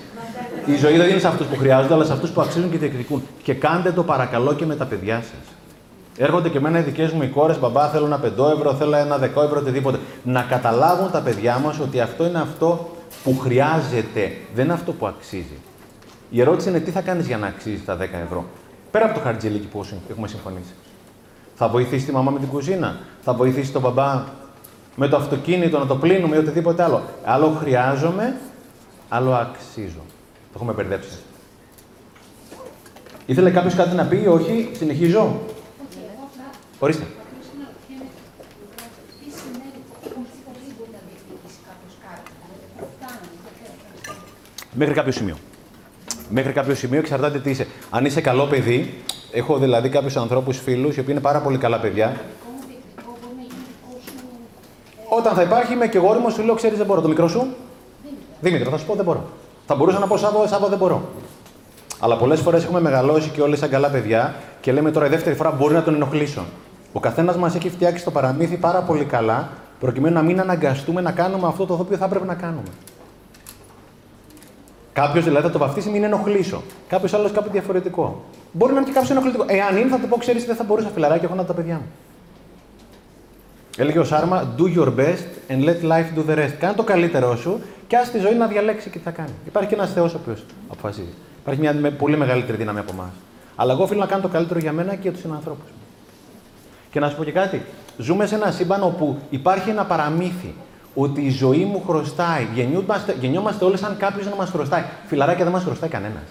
Η 0.65 0.75
ζωή 0.75 0.97
δεν 0.97 1.09
είναι 1.09 1.19
σε 1.19 1.27
αυτούς 1.27 1.47
που 1.47 1.55
χρειάζονται, 1.57 1.93
αλλά 1.93 2.05
σε 2.05 2.13
αυτούς 2.13 2.29
που 2.29 2.41
αξίζουν 2.41 2.71
και 2.71 2.77
διεκδικούν. 2.77 3.23
Και 3.43 3.53
κάντε 3.53 3.91
το 3.91 4.03
παρακαλώ 4.03 4.53
και 4.53 4.65
με 4.65 4.75
τα 4.75 4.85
παιδιά 4.85 5.15
σας. 5.15 5.55
Έρχονται 6.21 6.49
και 6.49 6.57
εμένα 6.57 6.79
οι 6.79 6.81
δικές 6.81 7.11
μου 7.11 7.23
οι 7.23 7.27
κόρες, 7.27 7.59
μπαμπά, 7.59 7.89
θέλω 7.89 8.05
ένα 8.05 8.19
5 8.23 8.51
ευρώ, 8.55 8.73
θέλω 8.73 8.95
ένα 8.95 9.17
10 9.17 9.21
ευρώ, 9.21 9.59
οτιδήποτε. 9.59 9.99
Να 10.23 10.41
καταλάβουν 10.41 11.11
τα 11.11 11.21
παιδιά 11.21 11.57
μας 11.57 11.79
ότι 11.79 11.99
αυτό 11.99 12.25
είναι 12.25 12.39
αυτό 12.39 12.89
που 13.23 13.37
χρειάζεται, 13.37 14.31
δεν 14.53 14.65
είναι 14.65 14.73
αυτό 14.73 14.91
που 14.91 15.07
αξίζει. 15.07 15.57
Η 16.29 16.41
ερώτηση 16.41 16.69
είναι 16.69 16.79
τι 16.79 16.91
θα 16.91 17.01
κάνεις 17.01 17.27
για 17.27 17.37
να 17.37 17.47
αξίζει 17.47 17.81
τα 17.85 17.97
10 17.97 17.99
ευρώ. 18.25 18.45
Πέρα 18.91 19.05
από 19.05 19.13
το 19.13 19.19
χαρτζελίκι 19.19 19.67
που 19.67 19.85
έχουμε 20.09 20.27
συμφωνήσει. 20.27 20.73
Θα 21.55 21.67
βοηθήσει 21.67 22.05
τη 22.05 22.11
μαμά 22.11 22.31
με 22.31 22.39
την 22.39 22.47
κουζίνα, 22.47 22.97
θα 23.21 23.33
βοηθήσει 23.33 23.71
τον 23.71 23.81
μπαμπά 23.81 24.23
με 24.95 25.07
το 25.07 25.15
αυτοκίνητο 25.15 25.79
να 25.79 25.85
το 25.85 25.95
πλύνουμε 25.95 26.35
ή 26.35 26.39
οτιδήποτε 26.39 26.83
άλλο. 26.83 27.01
Άλλο 27.23 27.57
χρειάζομαι, 27.59 28.35
άλλο 29.09 29.33
αξίζω. 29.33 30.01
Το 30.51 30.53
έχουμε 30.55 30.73
μπερδέψει. 30.73 31.17
Ήθελε 33.25 33.49
κάποιος 33.51 33.75
κάτι 33.75 33.95
να 33.95 34.03
πει, 34.03 34.27
όχι, 34.27 34.69
συνεχίζω. 34.73 35.39
Ορίστε. 36.79 37.03
Μέχρι 44.73 44.93
κάποιο 44.93 45.11
σημείο. 45.11 45.35
Μέχρι 46.29 46.53
κάποιο 46.53 46.75
σημείο 46.75 46.99
εξαρτάται 46.99 47.39
τι 47.39 47.49
είσαι. 47.49 47.67
Αν 47.89 48.05
είσαι 48.05 48.21
καλό 48.21 48.45
παιδί, 48.45 49.03
έχω 49.31 49.57
δηλαδή 49.57 49.89
κάποιους 49.89 50.15
ανθρώπους, 50.15 50.57
φίλους, 50.57 50.95
οι 50.95 50.99
οποίοι 50.99 51.11
είναι 51.11 51.23
πάρα 51.23 51.39
πολύ 51.39 51.57
καλά 51.57 51.79
παιδιά 51.79 52.19
όταν 55.09 55.33
θα 55.33 55.41
υπάρχει, 55.41 55.73
είμαι 55.73 55.87
και 55.87 55.97
γόριμο, 55.97 56.29
σου 56.29 56.43
λέω: 56.43 56.55
Ξέρεις, 56.55 56.77
δεν 56.77 56.85
μπορώ. 56.85 57.01
Το 57.01 57.07
μικρό 57.07 57.27
σου; 57.27 57.47
Δήμητρο, 58.41 58.69
θα 58.69 58.77
σου 58.77 58.85
πω: 58.85 58.95
Δεν 58.95 59.05
μπορώ. 59.05 59.23
Θα 59.67 59.75
μπορούσα 59.75 59.99
να 59.99 60.07
πω 60.07 60.17
Σάββα, 60.17 60.47
Σάββα 60.47 60.67
δεν 60.67 60.77
μπορώ. 60.77 61.01
Αλλά 61.99 62.17
πολλές 62.17 62.39
φορές 62.39 62.63
έχουμε 62.63 62.81
μεγαλώσει 62.81 63.29
και 63.29 63.41
όλοι 63.41 63.57
σαν 63.57 63.69
καλά 63.69 63.89
παιδιά 63.89 64.35
και 64.61 64.71
λέμε 64.71 64.91
τώρα 64.91 65.05
η 65.05 65.09
δεύτερη 65.09 65.35
φορά 65.35 65.51
μπορεί 65.51 65.73
να 65.73 65.83
τον 65.83 65.93
ενοχλήσω. 65.93 66.45
Ο 66.93 66.99
καθένας 66.99 67.37
μας 67.37 67.55
έχει 67.55 67.69
φτιάξει 67.69 68.03
το 68.03 68.11
παραμύθι 68.11 68.55
πάρα 68.55 68.81
πολύ 68.81 69.05
καλά, 69.05 69.49
προκειμένου 69.79 70.15
να 70.15 70.21
μην 70.21 70.39
αναγκαστούμε 70.39 71.01
να 71.01 71.11
κάνουμε 71.11 71.47
αυτό 71.47 71.65
το 71.65 71.73
οποίο 71.73 71.97
θα 71.97 72.05
έπρεπε 72.05 72.25
να 72.25 72.35
κάνουμε. 72.35 72.69
Κάποιος 74.93 75.23
δηλαδή 75.23 75.45
θα 75.45 75.51
το 75.51 75.57
βαφτίσει 75.57 75.89
μην 75.89 76.03
ενοχλήσω. 76.03 76.61
Κάποιος 76.87 77.13
άλλος 77.13 77.31
κάποιο 77.31 77.51
διαφορετικό. 77.51 78.23
Μπορεί 78.51 78.73
να 78.73 78.77
είναι 78.77 78.87
και 78.87 78.93
κάποιος 78.93 79.11
ενοχλητικό. 79.11 79.45
Εάν 79.47 79.77
είναι, 79.77 79.89
θα 79.89 79.97
του 79.97 80.07
πω: 80.07 80.17
Ξέρεις, 80.17 80.45
δεν 80.45 80.55
θα 80.55 80.63
μπορούσα 80.63 80.89
φιλαράκι 80.93 81.25
έχω 81.25 81.35
να 81.35 81.45
τα 81.45 81.53
παιδιά 81.53 81.75
μου. 81.75 81.85
Έλεγε 83.77 83.99
ο 83.99 84.03
Σάρμα, 84.03 84.55
do 84.57 84.77
your 84.77 84.87
best 84.87 85.51
and 85.51 85.63
let 85.67 85.81
life 85.91 86.17
do 86.17 86.29
the 86.29 86.35
rest. 86.37 86.53
Κάνε 86.59 86.73
το 86.75 86.83
καλύτερό 86.83 87.35
σου 87.35 87.61
και 87.87 87.97
ας 87.97 88.11
τη 88.11 88.19
ζωή 88.19 88.35
να 88.35 88.47
διαλέξει 88.47 88.89
και 88.89 88.97
τι 88.97 89.03
θα 89.03 89.11
κάνει. 89.11 89.33
Υπάρχει 89.45 89.69
και 89.69 89.75
ένας 89.75 89.91
Θεός 89.93 90.13
ο 90.13 90.19
οποίος 90.21 90.45
αποφασίζει. 90.69 91.13
Υπάρχει 91.41 91.59
μια 91.59 91.93
πολύ 91.97 92.17
μεγαλύτερη 92.17 92.57
δύναμη 92.57 92.79
από 92.79 92.91
εμάς. 92.93 93.11
Αλλά 93.55 93.73
εγώ 93.73 93.83
οφείλω 93.83 93.99
να 93.99 94.05
κάνω 94.05 94.21
το 94.21 94.27
καλύτερο 94.27 94.59
για 94.59 94.71
μένα 94.71 94.91
και 94.91 94.99
για 95.01 95.11
τους 95.11 95.21
συνανθρώπους 95.21 95.69
μου. 95.69 95.78
Και 96.91 96.99
να 96.99 97.09
σου 97.09 97.15
πω 97.15 97.23
και 97.23 97.31
κάτι. 97.31 97.65
Ζούμε 97.97 98.25
σε 98.25 98.35
ένα 98.35 98.51
σύμπαν 98.51 98.83
όπου 98.83 99.17
υπάρχει 99.29 99.69
ένα 99.69 99.85
παραμύθι 99.85 100.53
ότι 100.93 101.21
η 101.21 101.29
ζωή 101.29 101.65
μου 101.65 101.83
χρωστάει. 101.87 102.47
Γεννιόμαστε, 102.53 103.15
γεννιόμαστε 103.19 103.65
όλοι 103.65 103.77
σαν 103.77 103.97
κάποιος 103.97 104.25
να 104.25 104.35
μας 104.35 104.49
χρωστάει. 104.49 104.83
Φιλαράκια 105.05 105.43
δεν 105.43 105.53
μας 105.53 105.63
χρωστάει 105.63 105.89
κανένας. 105.89 106.23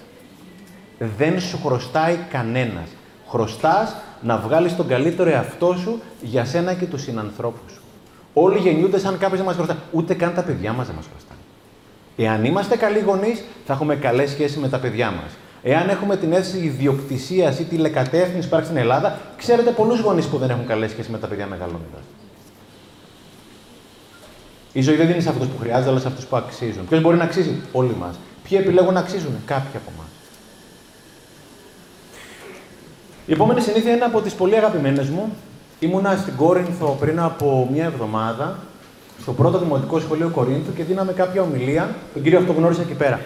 Δεν 1.16 1.40
σου 1.40 1.58
χρωστάει 1.64 2.16
κανένας. 2.30 2.88
Χρωστάς 3.28 3.96
να 4.22 4.36
βγάλεις 4.36 4.76
τον 4.76 4.86
καλύτερο 4.86 5.30
εαυτό 5.30 5.76
σου 5.82 6.00
για 6.20 6.44
σένα 6.44 6.74
και 6.74 6.86
τους 6.86 7.02
συνανθρώπους 7.02 7.72
σου. 7.72 7.80
Όλοι 8.32 8.58
γεννιούνται 8.58 8.98
σαν 8.98 9.18
κάποιος 9.18 9.38
να 9.38 9.44
μας 9.44 9.54
χρωστάει. 9.54 9.76
Ούτε 9.92 10.14
καν 10.14 10.34
τα 10.34 10.42
παιδιά 10.42 10.72
μας 10.72 10.86
δεν 10.86 10.96
μας 10.96 11.06
χρωστάνε. 11.10 11.40
Εάν 12.16 12.44
είμαστε 12.44 12.76
καλοί 12.76 12.98
γονείς, 12.98 13.44
θα 13.66 13.72
έχουμε 13.72 13.96
καλές 13.96 14.30
σχέσεις 14.30 14.56
με 14.56 14.68
τα 14.68 14.78
παιδιά 14.78 15.10
μας. 15.10 15.30
Εάν 15.62 15.88
έχουμε 15.88 16.16
την 16.16 16.32
αίσθηση 16.32 16.64
ιδιοκτησίας 16.64 17.58
ή 17.58 17.64
τηλεκατεύθυνσης 17.64 18.40
που 18.40 18.46
υπάρχει 18.46 18.66
στην 18.66 18.78
Ελλάδα, 18.78 19.18
ξέρετε 19.36 19.70
πολλούς 19.70 20.00
γονείς 20.00 20.26
που 20.26 20.38
δεν 20.38 20.50
έχουν 20.50 20.66
καλές 20.66 20.90
σχέσεις 20.90 21.10
με 21.10 21.18
τα 21.18 21.26
παιδιά 21.26 21.46
μεγαλώνοντας. 21.46 22.02
Η 24.72 24.80
ζωή 24.80 24.96
δεν 24.96 25.06
δίνει 25.06 25.20
σε 25.20 25.28
αυτούς 25.28 25.46
που 25.46 25.58
χρειάζεται, 25.60 25.90
αλλά 25.90 26.00
σε 26.00 26.08
αυτούς 26.08 26.26
που 26.26 26.36
αξίζουν. 26.36 26.86
Ποιος 26.88 27.00
μπορεί 27.00 27.16
να 27.16 27.24
αξίζει, 27.24 27.60
Όλοι 27.72 27.96
μας. 27.98 28.18
Ποιοι 28.48 28.58
επιλέγουν 28.62 28.94
να 28.94 29.00
αξίζουν, 29.00 29.32
Κάποιοι 29.46 29.76
από 29.76 29.92
εμάς. 29.94 30.06
Η 33.26 33.32
επόμενη 33.32 33.60
συνήθεια 33.60 33.92
είναι 33.92 34.04
από 34.04 34.20
τις 34.20 34.34
πολύ 34.34 34.56
αγαπημένες 34.56 35.08
μου. 35.08 35.32
Ήμουνα 35.80 36.16
στην 36.16 36.36
Κόρινθο 36.36 36.96
πριν 37.00 37.20
από 37.20 37.68
μία 37.72 37.84
εβδομάδα, 37.84 38.58
στο 39.20 39.32
πρώτο 39.32 39.58
δημοτικό 39.58 40.00
σχολείο 40.00 40.28
Κορίνθου 40.28 40.72
και 40.72 40.84
δίναμε 40.84 41.12
κάποια 41.12 41.42
ομιλία. 41.42 41.94
Τον 42.12 42.22
κύριο 42.22 42.38
αυτό 42.38 42.52
γνώρισα 42.52 42.82
εκεί 42.82 42.94
πέρα. 42.94 43.20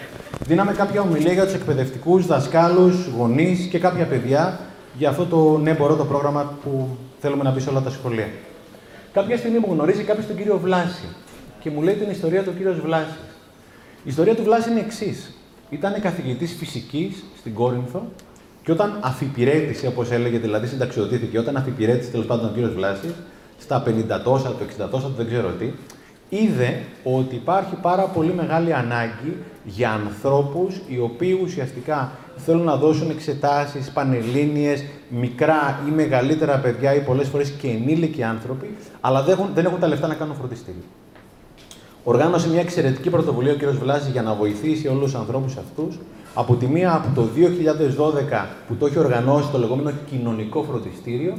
Δίναμε 0.45 0.73
κάποια 0.73 1.01
ομιλία 1.01 1.33
για 1.33 1.45
τους 1.45 1.53
εκπαιδευτικούς, 1.53 2.25
δασκάλους, 2.25 3.07
γονείς 3.17 3.65
και 3.65 3.79
κάποια 3.79 4.05
παιδιά 4.05 4.59
για 4.97 5.09
αυτό 5.09 5.25
το 5.25 5.57
ναι 5.57 5.73
μπορώ 5.73 5.95
το 5.95 6.05
πρόγραμμα 6.05 6.53
που 6.63 6.87
θέλουμε 7.19 7.43
να 7.43 7.51
μπει 7.51 7.59
σε 7.59 7.69
όλα 7.69 7.81
τα 7.81 7.89
σχολεία. 7.89 8.27
Κάποια 9.13 9.37
στιγμή 9.37 9.57
μου 9.57 9.67
γνωρίζει 9.71 10.03
κάποιος 10.03 10.27
τον 10.27 10.35
κύριο 10.35 10.57
Βλάση 10.57 11.07
και 11.59 11.69
μου 11.69 11.81
λέει 11.81 11.93
την 11.93 12.09
ιστορία 12.09 12.43
του 12.43 12.53
κύριος 12.57 12.79
Βλάση. 12.79 13.17
Η 14.03 14.09
ιστορία 14.09 14.35
του 14.35 14.43
Βλάση 14.43 14.69
είναι 14.69 14.79
εξής. 14.79 15.33
Ήταν 15.69 16.01
καθηγητής 16.01 16.55
φυσικής 16.59 17.23
στην 17.37 17.53
Κόρινθο 17.53 18.07
και 18.63 18.71
όταν 18.71 18.97
αφιπηρέτησε, 19.01 19.87
όπως 19.87 20.11
έλεγε, 20.11 20.37
δηλαδή 20.37 20.67
συνταξιοδοτήθηκε, 20.67 21.39
όταν 21.39 21.55
αφιπηρέτησε 21.55 22.11
τέλος 22.11 22.25
πάντων 22.25 22.45
ο 22.45 22.51
κύριος 22.53 22.73
Βλάσης, 22.73 23.13
στα 23.63 23.83
50 23.85 24.21
τόσα, 24.23 24.49
το 24.49 24.85
60 24.85 24.87
τόσα, 24.91 25.07
το 25.07 25.13
δεν 25.17 25.27
ξέρω 25.27 25.49
τι, 25.59 25.71
είδε 26.29 26.81
ότι 27.03 27.35
υπάρχει 27.35 27.75
πάρα 27.75 28.03
πολύ 28.03 28.33
μεγάλη 28.33 28.73
ανάγκη 28.73 29.37
για 29.63 29.91
ανθρώπους 29.91 30.81
οι 30.87 30.99
οποίοι 30.99 31.39
ουσιαστικά 31.43 32.11
θέλουν 32.35 32.63
να 32.63 32.75
δώσουν 32.75 33.09
εξετάσεις, 33.09 33.89
πανελλήνιες, 33.89 34.83
μικρά 35.09 35.79
ή 35.87 35.91
μεγαλύτερα 35.91 36.57
παιδιά 36.57 36.95
ή 36.95 36.99
πολλές 36.99 37.27
φορές 37.27 37.49
και 37.49 37.67
ενήλικοι 37.67 38.23
άνθρωποι, 38.23 38.75
αλλά 39.01 39.23
δεν 39.23 39.33
έχουν, 39.33 39.49
δεν 39.53 39.65
έχουν 39.65 39.79
τα 39.79 39.87
λεφτά 39.87 40.07
να 40.07 40.13
κάνουν 40.13 40.35
φροντιστήριο. 40.35 40.83
Οργάνωσε 42.03 42.49
μια 42.49 42.59
εξαιρετική 42.59 43.09
πρωτοβουλία 43.09 43.53
ο 43.53 43.55
κ. 43.55 43.65
Βλάσης 43.65 44.11
για 44.11 44.21
να 44.21 44.33
βοηθήσει 44.33 44.87
όλους 44.87 45.03
τους 45.03 45.15
ανθρώπους 45.15 45.57
αυτούς. 45.57 45.99
Από 46.33 46.55
τη 46.55 46.65
μία 46.65 46.93
από 46.93 47.21
το 47.21 47.27
2012 48.41 48.45
που 48.67 48.75
το 48.75 48.85
έχει 48.85 48.99
οργανώσει 48.99 49.49
το 49.51 49.57
λεγόμενο 49.57 49.91
κοινωνικό 50.09 50.63
φροντιστήριο, 50.63 51.37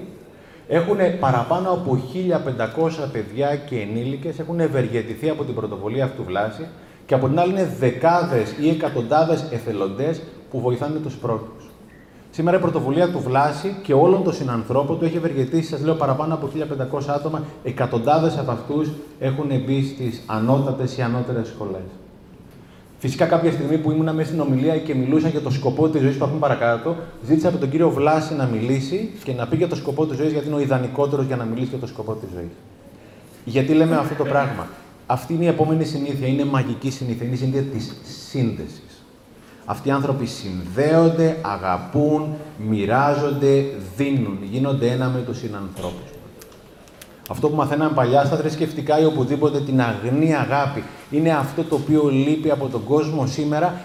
έχουν 0.68 0.96
παραπάνω 1.20 1.70
από 1.70 1.98
1.500 2.14 3.08
παιδιά 3.12 3.56
και 3.56 3.80
ενήλικες 3.80 4.38
έχουν 4.38 4.60
ευεργετηθεί 4.60 5.28
από 5.28 5.44
την 5.44 5.54
πρωτοβουλία 5.54 6.04
αυτού 6.04 6.24
Βλάση 6.24 6.66
και 7.06 7.14
από 7.14 7.28
την 7.28 7.38
άλλη 7.38 7.50
είναι 7.50 7.74
δεκάδες 7.78 8.54
ή 8.60 8.68
εκατοντάδες 8.68 9.44
εθελοντές 9.50 10.22
που 10.50 10.60
βοηθάνε 10.60 10.98
τους 10.98 11.14
πρώτους. 11.14 11.68
Σήμερα 12.30 12.56
η 12.56 12.60
πρωτοβουλία 12.60 13.10
του 13.10 13.18
Βλάση 13.18 13.76
και 13.82 13.92
όλων 13.92 14.22
των 14.22 14.32
συνανθρώπων 14.32 14.98
του 14.98 15.04
έχει 15.04 15.16
ευεργετήσει, 15.16 15.68
σας 15.68 15.80
λέω, 15.80 15.94
παραπάνω 15.94 16.34
από 16.34 16.48
1.500 16.54 17.08
άτομα. 17.08 17.42
Εκατοντάδες 17.64 18.38
από 18.38 18.50
αυτούς 18.50 18.90
έχουν 19.18 19.48
μπει 19.64 19.82
στις 19.84 20.22
ανώτατες 20.26 20.96
ή 20.96 21.02
ανώτερες 21.02 21.48
σχολές. 21.48 22.03
Φυσικά, 23.04 23.26
κάποια 23.26 23.52
στιγμή 23.52 23.78
που 23.78 23.90
ήμουν 23.90 24.14
μέσα 24.14 24.28
στην 24.28 24.40
ομιλία 24.40 24.78
και 24.78 24.94
μιλούσα 24.94 25.28
για 25.28 25.40
το 25.40 25.50
σκοπό 25.50 25.88
της 25.88 26.00
ζωής 26.00 26.16
που 26.16 26.24
έχουμε 26.24 26.38
παρακάτω, 26.38 26.96
ζήτησα 27.26 27.48
από 27.48 27.58
τον 27.58 27.70
κύριο 27.70 27.90
Βλάση 27.90 28.34
να 28.34 28.44
μιλήσει 28.44 29.10
και 29.24 29.32
να 29.32 29.46
πει 29.46 29.56
για 29.56 29.68
το 29.68 29.76
σκοπό 29.76 30.06
της 30.06 30.16
ζωής, 30.16 30.32
γιατί 30.32 30.46
είναι 30.46 30.56
ο 30.56 30.60
ιδανικότερος 30.60 31.26
για 31.26 31.36
να 31.36 31.44
μιλήσει 31.44 31.68
για 31.68 31.78
το 31.78 31.86
σκοπό 31.86 32.12
της 32.12 32.28
ζωής. 32.34 32.50
Γιατί 33.44 33.72
λέμε 33.72 33.96
αυτό 33.96 34.14
το 34.14 34.24
πράγμα. 34.24 34.68
Αυτή 35.06 35.34
είναι 35.34 35.44
η 35.44 35.46
επόμενη 35.46 35.84
συνήθεια, 35.84 36.26
είναι 36.26 36.44
μαγική 36.44 36.90
συνήθεια, 36.90 37.26
είναι 37.26 37.34
η 37.34 37.38
συνήθεια 37.38 37.62
της 37.62 37.94
σύνδεσης. 38.28 39.04
Αυτοί 39.64 39.88
οι 39.88 39.92
άνθρωποι 39.92 40.26
συνδέονται, 40.26 41.36
αγαπούν, 41.42 42.34
μοιράζονται, 42.68 43.64
δίνουν, 43.96 44.38
γίνονται 44.50 44.90
ένα 44.90 45.08
με 45.08 45.20
τους 45.20 45.38
συνανθρώπους. 45.38 46.13
Αυτό 47.30 47.48
που 47.48 47.56
μαθαίναμε 47.56 47.94
παλιά 47.94 48.24
στα 48.24 48.36
θρησκευτικά 48.36 49.00
ή 49.00 49.04
οπουδήποτε 49.04 49.60
την 49.60 49.80
αγνή 49.80 50.34
αγάπη 50.34 50.82
είναι 51.10 51.30
αυτό 51.30 51.62
το 51.62 51.74
οποίο 51.74 52.08
λείπει 52.08 52.50
από 52.50 52.66
τον 52.66 52.84
κόσμο 52.84 53.26
σήμερα, 53.26 53.80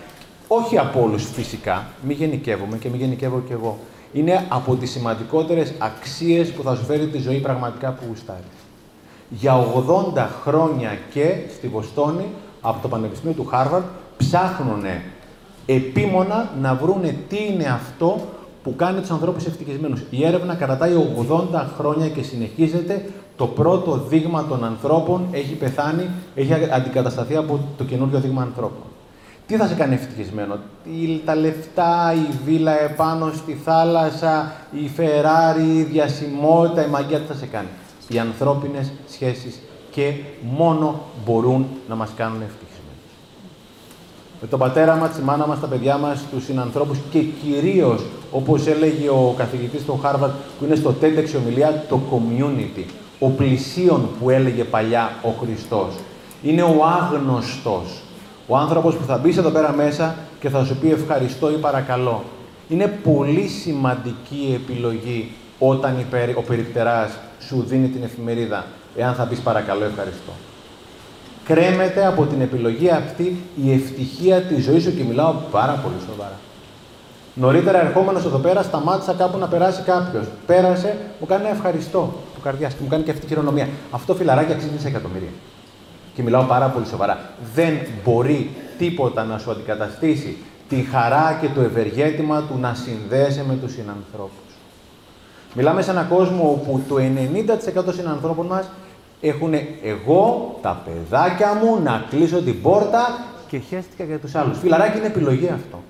όχι 0.48 0.78
από 0.78 1.02
όλους 1.04 1.24
φυσικά, 1.24 1.88
μη 2.02 2.14
γενικεύομαι 2.14 2.78
και 2.78 2.90
μη 2.90 2.98
γενικεύω 2.98 3.42
κι 3.48 3.52
εγώ. 3.52 3.78
Είναι 4.14 4.46
από 4.50 4.76
τις 4.76 4.92
σημαντικότερες 4.92 5.74
αξίες 5.78 6.52
που 6.52 6.64
θα 6.64 6.76
σου 6.76 6.84
φέρει 6.84 7.08
τη 7.08 7.18
ζωή 7.18 7.38
πραγματικά 7.38 7.92
που 7.92 8.04
γουστάρεις. 8.08 8.44
Για 9.30 9.66
80 10.16 10.28
χρόνια 10.44 10.98
και 11.14 11.36
στη 11.56 11.68
Βοστόνη, 11.68 12.26
από 12.62 12.82
το 12.82 12.88
Πανεπιστήμιο 12.88 13.36
του 13.36 13.46
Χάρβαρντ, 13.46 13.84
ψάχνουν 14.18 14.84
επίμονα 15.66 16.50
να 16.62 16.76
βρούνε 16.76 17.16
τι 17.30 17.38
είναι 17.54 17.66
αυτό 17.66 18.20
που 18.64 18.76
κάνει 18.76 19.00
τους 19.00 19.10
ανθρώπους 19.10 19.46
ευτυχισμένους. 19.46 20.02
Η 20.10 20.26
έρευνα 20.26 20.56
κρατάει 20.56 20.94
80 20.94 21.66
χρόνια 21.78 22.08
και 22.10 22.22
συνεχίζεται. 22.22 23.06
Το 23.40 23.48
πρώτο 23.48 24.06
δείγμα 24.10 24.46
των 24.46 24.64
ανθρώπων 24.64 25.28
έχει 25.32 25.54
πεθάνει, 25.54 26.10
έχει 26.36 26.54
αντικατασταθεί 26.72 27.36
από 27.36 27.60
το 27.78 27.84
καινούριο 27.84 28.20
δείγμα 28.20 28.42
ανθρώπων. 28.42 28.84
Τι 29.48 29.56
θα 29.56 29.68
σε 29.68 29.74
κάνει 29.74 29.94
ευτυχισμένο, 29.94 30.58
τα 31.26 31.36
λεφτά, 31.36 32.14
η 32.14 32.34
βίλα 32.46 32.82
επάνω 32.82 33.32
στη 33.36 33.54
θάλασσα, 33.64 34.52
η 34.72 34.88
Φεράρι, 34.88 35.78
η 35.78 35.84
διασημότητα, 35.84 36.86
η 36.86 36.90
μαγεία, 36.90 37.20
τι 37.20 37.26
θα 37.26 37.34
σε 37.34 37.46
κάνει; 37.46 37.68
Οι 38.08 38.20
ανθρώπινες 38.20 38.92
σχέσεις 39.10 39.60
και 39.92 40.14
μόνο 40.42 41.00
μπορούν 41.26 41.66
να 41.90 41.96
μας 41.96 42.10
κάνουν 42.16 42.42
ευτυχισμένους 42.42 42.80
με 44.42 44.48
τον 44.48 44.60
πατέρα 44.60 44.96
μας, 44.96 45.10
τη 45.10 45.22
μάνα 45.22 45.48
μας, 45.48 45.60
τα 45.60 45.68
παιδιά 45.68 45.98
μας, 45.98 46.24
τους 46.32 46.44
συνανθρώπους 46.44 46.98
και 47.10 47.20
κυρίως, 47.20 48.06
όπως 48.32 48.68
έλεγε 48.68 49.10
ο 49.10 49.34
καθηγητής 49.38 49.86
του 49.86 50.00
Χάρβαρτ, 50.02 50.34
που 50.60 50.66
είναι 50.66 50.76
στο 50.76 50.96
TEDx 51.02 51.40
ομιλία, 51.44 51.84
το 51.90 52.00
community, 52.12 52.84
ο 53.20 53.30
πλησίον 53.30 54.10
που 54.20 54.30
έλεγε 54.30 54.64
παλιά 54.64 55.12
ο 55.22 55.30
Χριστός. 55.30 55.94
Είναι 56.42 56.62
ο 56.62 56.86
άγνωστος. 57.02 58.02
Ο 58.48 58.58
άνθρωπος 58.58 58.96
που 58.96 59.06
θα 59.06 59.18
μπει 59.18 59.30
εδώ 59.30 59.50
πέρα 59.50 59.74
μέσα 59.74 60.16
και 60.40 60.50
θα 60.50 60.66
σου 60.66 60.76
πει 60.76 60.92
ευχαριστώ 60.92 61.52
ή 61.52 61.56
παρακαλώ. 61.56 62.24
Είναι 62.70 63.00
πολύ 63.04 63.48
σημαντική 63.48 64.62
επιλογή 64.64 65.32
όταν 65.60 66.06
ο 66.36 66.42
περιπτεράς 66.42 67.18
σου 67.40 67.64
δίνει 67.68 67.88
την 67.88 68.04
εφημερίδα, 68.04 68.66
εάν 68.96 69.14
θα 69.14 69.24
πεις 69.24 69.40
παρακαλώ 69.40 69.84
ευχαριστώ 69.84 70.32
κρέμεται 71.50 72.06
από 72.06 72.26
την 72.26 72.42
επιλογή 72.42 72.90
αυτή 72.90 73.44
η 73.64 73.72
ευτυχία 73.74 74.42
της 74.42 74.64
ζωής 74.64 74.84
σου 74.84 74.96
και 74.96 75.04
μιλάω 75.04 75.34
πάρα 75.52 75.80
πολύ 75.84 75.96
σοβαρά. 76.10 76.38
Νωρίτερα 77.34 77.86
ερχόμενος 77.86 78.26
εδώ 78.26 78.38
πέρα, 78.38 78.64
σταμάτησα 78.64 79.14
κάπου 79.14 79.38
να 79.38 79.48
περάσει 79.48 79.82
κάποιος. 79.82 80.26
Πέρασε, 80.46 80.98
μου 81.20 81.26
κάνει 81.28 81.46
ένα 81.46 81.56
ευχαριστώ 81.56 82.00
του 82.00 82.29
καρδιάς 82.44 82.74
και 82.74 82.80
μου 82.82 82.88
κάνει 82.88 83.04
και 83.04 83.12
αυτή 83.12 83.22
τη 83.22 83.28
χειρονομία. 83.28 83.68
Αυτό 83.92 84.16
φιλαράκι 84.16 84.52
αξίζει 84.52 84.80
σε 84.80 84.88
εκατομμύρια. 84.88 85.30
Και 86.16 86.22
μιλάω 86.24 86.44
πάρα 86.44 86.68
πολύ 86.68 86.86
σοβαρά. 86.86 87.20
Δεν 87.54 87.78
μπορεί 88.04 88.50
τίποτα 88.78 89.24
να 89.24 89.38
σου 89.38 89.52
αντικαταστήσει 89.52 90.38
τη 90.70 90.76
χαρά 90.76 91.38
και 91.42 91.48
το 91.56 91.62
ευεργέτημα 91.62 92.42
του 92.42 92.58
να 92.60 92.74
συνδέεσαι 92.74 93.46
με 93.48 93.56
τους 93.56 93.72
συνανθρώπους. 93.72 94.54
Μιλάμε 95.54 95.82
σε 95.82 95.92
έναν 95.92 96.08
κόσμο 96.08 96.50
όπου 96.50 96.82
το 96.88 96.96
90% 97.80 97.84
των 97.84 97.94
συνανθρώπων 97.94 98.46
μας 98.46 98.70
έχουν 99.22 99.54
εγώ, 99.84 100.58
τα 100.62 100.82
παιδάκια 100.86 101.54
μου, 101.54 101.82
να 101.84 102.06
κλείσω 102.10 102.42
την 102.42 102.62
πόρτα 102.62 103.26
και 103.48 103.58
χαίστηκα 103.58 104.04
για 104.04 104.20
τους 104.20 104.36
άλλους. 104.36 104.60
Φιλαράκι 104.60 104.98
είναι 104.98 105.08
επιλογή 105.08 105.48
αυτό. 105.48 105.84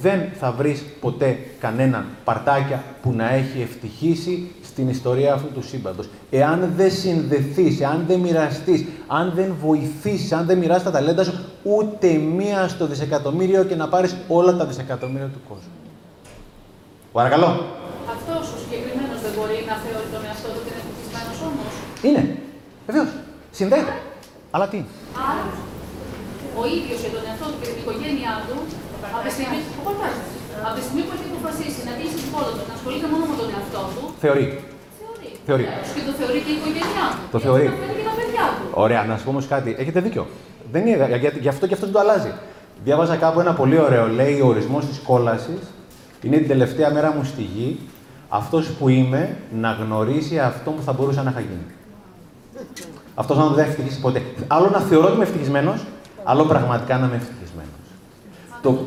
Δεν 0.00 0.28
θα 0.40 0.52
βρεις 0.52 0.84
ποτέ 1.00 1.38
κανέναν 1.60 2.06
παρτάκια 2.24 2.84
που 3.02 3.12
να 3.12 3.30
έχει 3.30 3.60
ευτυχήσει 3.62 4.50
στην 4.64 4.88
ιστορία 4.88 5.32
αυτού 5.34 5.52
του 5.52 5.62
σύμπαντος. 5.62 6.08
Εάν 6.30 6.72
δεν 6.76 6.90
συνδεθείς, 6.90 7.80
εάν 7.80 8.04
δεν 8.08 8.20
μοιραστείς, 8.20 8.84
αν 9.06 9.32
δεν 9.34 9.54
βοηθήσεις, 9.60 10.32
αν 10.32 10.46
δεν 10.46 10.58
μοιράσεις 10.58 10.84
τα 10.84 10.90
ταλέντα 10.90 11.24
σου, 11.24 11.34
ούτε 11.62 12.12
μία 12.12 12.68
στο 12.68 12.86
δισεκατομμύριο 12.86 13.64
και 13.64 13.74
να 13.74 13.88
πάρεις 13.88 14.16
όλα 14.28 14.56
τα 14.56 14.64
δισεκατομμύρια 14.66 15.26
του 15.26 15.40
κόσμου. 15.48 15.74
Παρακαλώ. 17.12 17.48
Αυτός 18.14 18.44
ο 18.54 18.56
συγκεκριμένος 18.62 19.18
δεν 19.24 19.32
μπορεί 19.36 19.58
να 19.70 19.74
θεωρεί 19.84 20.08
τον 20.14 20.22
εαυτό 20.28 20.48
του 20.52 20.60
ότι 20.60 20.68
είναι 20.70 20.80
ευτυχισμένος 20.82 21.38
όμως; 21.48 21.70
Είναι. 22.06 22.22
Βεβαίως. 22.88 23.10
Συνδέεται. 23.58 23.94
Αλλά 24.54 24.66
τι. 24.72 24.78
Άρα, 25.30 25.44
ο 26.60 26.62
ίδιος 26.76 26.98
για 27.04 27.12
τον 27.16 27.22
εαυτό 27.28 27.46
του 27.50 27.58
και 27.60 27.66
την 27.70 27.78
οικογένειά 27.82 28.34
του, 28.46 28.56
από 29.14 29.22
τη 29.26 29.30
στιγμή, 29.36 29.58
από 30.68 30.74
τη 30.76 30.82
στιγμή 30.86 31.02
που 31.06 31.12
έχει 31.16 31.26
αποφασίσει 31.32 31.80
να 31.88 31.92
κλείσει 31.96 32.16
την 32.22 32.28
πόλη 32.34 32.50
του, 32.56 32.64
να 32.70 32.74
ασχολείται 32.78 33.06
μόνο 33.12 33.24
με 33.30 33.34
τον 33.40 33.48
εαυτό 33.54 33.82
του. 33.94 34.02
Θεωρεί. 34.24 34.46
Θεωρεί. 35.00 35.30
Θεωρεί. 35.48 35.66
Και 35.96 36.02
το 36.08 36.12
θεωρεί 36.20 36.38
και 36.46 36.52
η 36.54 36.56
οικογένειά 36.58 37.06
του. 37.14 37.22
Το 37.34 37.38
θεωρεί. 37.46 37.66
Και 37.98 38.06
τα 38.10 38.14
παιδιά 38.18 38.44
του. 38.56 38.64
Ωραία, 38.84 39.00
να 39.08 39.14
σου 39.16 39.24
πω 39.26 39.30
όμως 39.34 39.46
κάτι. 39.54 39.70
Έχετε 39.82 39.98
δίκιο. 40.06 40.24
Δεν 40.72 40.82
είναι, 40.86 41.04
γι' 41.44 41.52
αυτό 41.54 41.64
και 41.68 41.74
αυτό 41.76 41.86
δεν 41.88 41.94
το 41.96 42.00
αλλάζει. 42.04 42.32
Διάβαζα 42.86 43.16
κάπου 43.24 43.38
ένα 43.44 43.52
πολύ 43.60 43.78
ωραίο. 43.86 44.04
Λέει 44.20 44.36
ο 44.44 44.46
ορισμός 44.52 44.82
της 44.90 44.98
κόλασης 45.08 45.62
είναι 46.22 46.36
την 46.36 46.48
τελευταία 46.48 46.90
μέρα 46.92 47.12
μου 47.16 47.24
στη 47.24 47.42
γη 47.42 47.80
αυτός 48.28 48.64
που 48.78 48.88
είμαι 48.88 49.36
να 49.60 49.70
γνωρίσει 49.72 50.38
αυτό 50.38 50.70
που 50.70 50.82
θα 50.82 50.92
μπορούσα 50.92 51.22
να 51.22 51.30
είχα 51.30 51.40
γίνει. 51.40 51.66
Αυτός 53.14 53.36
να 53.36 53.46
δεν 53.46 53.64
ευτυχίσει 53.64 54.00
ποτέ. 54.00 54.22
Άλλο 54.46 54.70
να 54.70 54.80
θεωρώ 54.80 55.06
ότι 55.06 55.14
είμαι 55.14 55.24
ευτυχισμένος, 55.24 55.84
άλλο 56.24 56.44
πραγματικά 56.44 56.98
να 56.98 57.06
είμαι 57.06 57.16
ευτυχισμένος. 57.16 57.70
Το... 58.62 58.78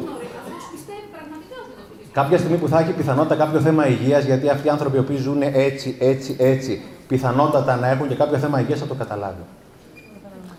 Κάποια 2.19 2.37
στιγμή 2.37 2.57
που 2.57 2.67
θα 2.67 2.79
έχει 2.79 2.91
πιθανότητα 2.91 3.35
κάποιο 3.35 3.59
θέμα 3.59 3.87
υγείας, 3.87 4.23
γιατί 4.23 4.49
αυτοί 4.49 4.67
οι 4.67 4.69
άνθρωποι 4.69 5.01
που 5.01 5.13
ζουν 5.17 5.41
έτσι, 5.41 5.95
έτσι, 5.99 6.35
έτσι, 6.39 6.81
πιθανότατα 7.07 7.75
να 7.75 7.87
έχουν 7.87 8.07
και 8.07 8.15
κάποιο 8.15 8.37
θέμα 8.37 8.59
υγείας 8.59 8.79
θα 8.79 8.85
το 8.85 8.93
καταλάβει. 8.93 9.43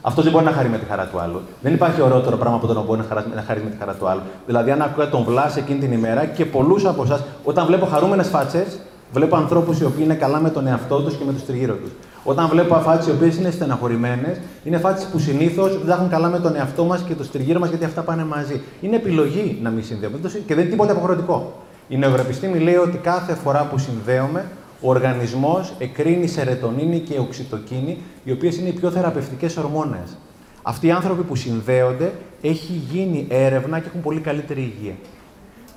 Αυτό 0.00 0.22
δεν 0.22 0.32
μπορεί 0.32 0.44
να 0.44 0.52
χαρεί 0.52 0.68
με 0.68 0.78
τη 0.78 0.84
χαρά 0.84 1.06
του 1.06 1.20
άλλου. 1.20 1.40
Δεν 1.60 1.72
υπάρχει 1.74 2.00
ωραιότερο 2.00 2.36
πράγμα 2.36 2.56
από 2.56 2.66
το 2.66 2.72
να 2.72 2.80
μπορεί 2.80 3.00
να 3.34 3.42
χαρεί 3.46 3.62
με 3.64 3.70
τη 3.70 3.76
χαρά 3.78 3.92
του 3.92 4.08
άλλου. 4.08 4.20
Δηλαδή, 4.46 4.70
αν 4.70 4.82
ακούω 4.82 5.06
τον 5.06 5.22
βλάσει 5.24 5.58
εκείνη 5.58 5.78
την 5.78 5.92
ημέρα 5.92 6.24
και 6.24 6.44
πολλούς 6.44 6.84
από 6.84 7.02
εσάς, 7.02 7.24
όταν 7.44 7.66
βλέπω 7.66 7.86
χαρούμενες 7.86 8.28
φάτσες, 8.28 8.78
βλέπω 9.12 9.36
ανθρώπους 9.36 9.80
οι 9.80 9.84
οποίοι 9.84 10.02
είναι 10.04 10.14
καλά 10.14 10.40
με 10.40 10.50
τον 10.50 10.66
εαυτό 10.66 11.02
τους 11.02 11.14
και 11.14 11.24
με 11.24 11.32
τους 11.32 11.44
τριγύρω 11.44 11.74
τους. 11.74 11.90
Όταν 12.30 12.48
βλέπω 12.48 12.74
φάτσες 12.74 13.06
οι 13.06 13.10
οποίες 13.16 13.36
είναι 13.36 13.50
στεναχωρημένες, 13.50 14.40
είναι 14.64 14.78
φάτσες 14.78 15.08
που 15.08 15.18
συνήθως 15.18 15.78
δεν 15.84 15.90
έχουν 15.90 16.08
καλά 16.08 16.28
με 16.28 16.38
τον 16.38 16.56
εαυτό 16.56 16.84
μας 16.84 17.02
και 17.02 17.14
το 17.14 17.28
τριγύρω 17.28 17.58
μας 17.58 17.68
γιατί 17.68 17.84
αυτά 17.84 18.02
πάνε 18.02 18.24
μαζί. 18.24 18.60
Είναι 18.80 18.96
επιλογή 18.96 19.58
να 19.62 19.70
μην 19.70 19.84
συνδέουμε 19.84 20.18
και 20.46 20.54
δεν 20.54 20.58
είναι 20.58 20.70
τίποτα 20.70 20.92
υποχρεωτικό. 20.92 21.62
Η 21.88 21.96
νευροεπιστήμη 21.96 22.58
λέει 22.58 22.74
ότι 22.74 22.96
κάθε 22.96 23.34
φορά 23.34 23.68
που 23.70 23.78
συνδέομαι, 23.78 24.44
ο 24.80 24.88
οργανισμός 24.88 25.72
εκρίνει 25.78 26.26
σερετονίνη 26.26 26.98
και 26.98 27.18
οξυτοκίνη, 27.18 27.98
οι 28.24 28.32
οποίες 28.32 28.56
είναι 28.56 28.68
οι 28.68 28.72
πιο 28.72 28.90
θεραπευτικές 28.90 29.56
ορμόνες. 29.56 30.16
Αυτοί 30.62 30.86
οι 30.86 30.90
άνθρωποι 30.90 31.22
που 31.22 31.36
συνδέονται, 31.36 32.12
έχει 32.42 32.82
γίνει 32.90 33.26
έρευνα 33.28 33.78
και 33.78 33.86
έχουν 33.88 34.00
πολύ 34.00 34.20
καλύτερη 34.20 34.60
υγεία. 34.60 34.94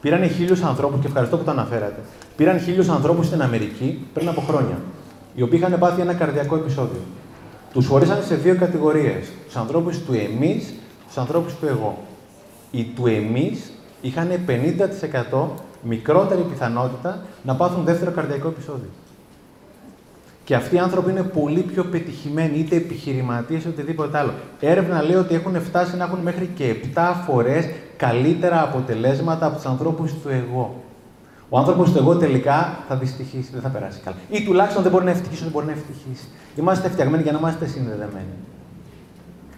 Πήραν 0.02 0.30
χίλιους 0.30 0.62
ανθρώπους, 0.62 1.00
και 1.00 1.08
ευχαριστώ 1.08 1.38
που 1.38 1.44
το 1.44 1.52
αναφέρατε. 1.52 2.00
Πήραν 2.36 2.60
χίλιους 2.60 2.90
ανθρώπους 2.90 3.26
στην 3.26 3.42
Αμερική 3.42 4.08
πριν 4.14 4.28
από 4.28 4.42
χρόνια, 4.42 4.78
οι 5.36 5.42
οποίοι 5.42 5.60
είχαν 5.62 5.80
πάθει 5.80 6.02
ένα 6.02 6.14
καρδιακό 6.14 6.56
επεισόδιο. 6.56 7.02
Τους 7.74 7.88
χωρίσαν 7.88 8.24
σε 8.24 8.36
δύο 8.36 8.56
κατηγορίες. 8.56 9.32
Τους 9.46 9.56
ανθρώπους 9.56 10.00
του 10.00 10.14
εμείς, 10.14 10.74
τους 11.08 11.18
ανθρώπους 11.18 11.56
του 11.56 11.66
εγώ. 11.66 11.98
Οι 12.72 12.84
του 12.84 13.08
εμείς 13.08 13.72
είχαν 14.02 14.30
50% 14.46 15.48
μικρότερη 15.84 16.42
πιθανότητα 16.42 17.20
να 17.44 17.56
πάθουν 17.56 17.84
δεύτερο 17.84 18.12
καρδιακό 18.12 18.48
επεισόδιο. 18.48 18.90
Και 20.44 20.56
αυτοί 20.56 20.76
οι 20.76 20.80
άνθρωποι 20.80 21.10
είναι 21.12 21.24
πολύ 21.24 21.62
πιο 21.62 21.84
πετυχημένοι, 21.84 22.60
είτε 22.60 22.76
επιχειρηματίες 22.76 23.60
είτε 23.60 23.70
οτιδήποτε 23.70 24.18
άλλο. 24.18 24.34
Έρευνα 24.60 25.04
λέει 25.04 25.16
ότι 25.16 25.36
έχουν 25.36 25.62
φτάσει 25.62 25.98
να 25.98 26.04
έχουν 26.04 26.20
μέχρι 26.20 26.50
και 26.56 26.76
7 26.96 27.14
φορές 27.26 27.70
καλύτερα 27.98 28.62
αποτελέσματα 28.64 29.46
από 29.46 29.56
τους 29.56 29.66
ανθρώπους 29.66 30.12
του 30.12 30.30
εγώ. 30.30 30.84
Ο 31.54 31.58
άνθρωπος 31.58 31.92
του 31.92 31.98
εγώ 31.98 32.16
τελικά 32.16 32.78
θα 32.88 32.96
δυστυχήσει, 32.96 33.50
δεν 33.52 33.62
θα 33.62 33.70
περάσει 33.70 34.00
καλά. 34.04 34.16
Ή 34.30 34.44
τουλάχιστον 34.44 34.84
δεν 34.84 34.92
μπορεί 34.92 35.06
να 35.06 35.12
ευτυχήσει, 35.12 35.42
δεν 35.42 35.52
μπορεί 35.52 35.66
να 35.66 35.72
ευτυχήσει. 35.72 36.26
Είμαστε 36.56 36.90
φτιαγμένοι 36.90 37.24
για 37.24 37.32
να 37.32 37.38
είμαστε 37.38 37.66
συνδεδεμένοι. 37.68 38.36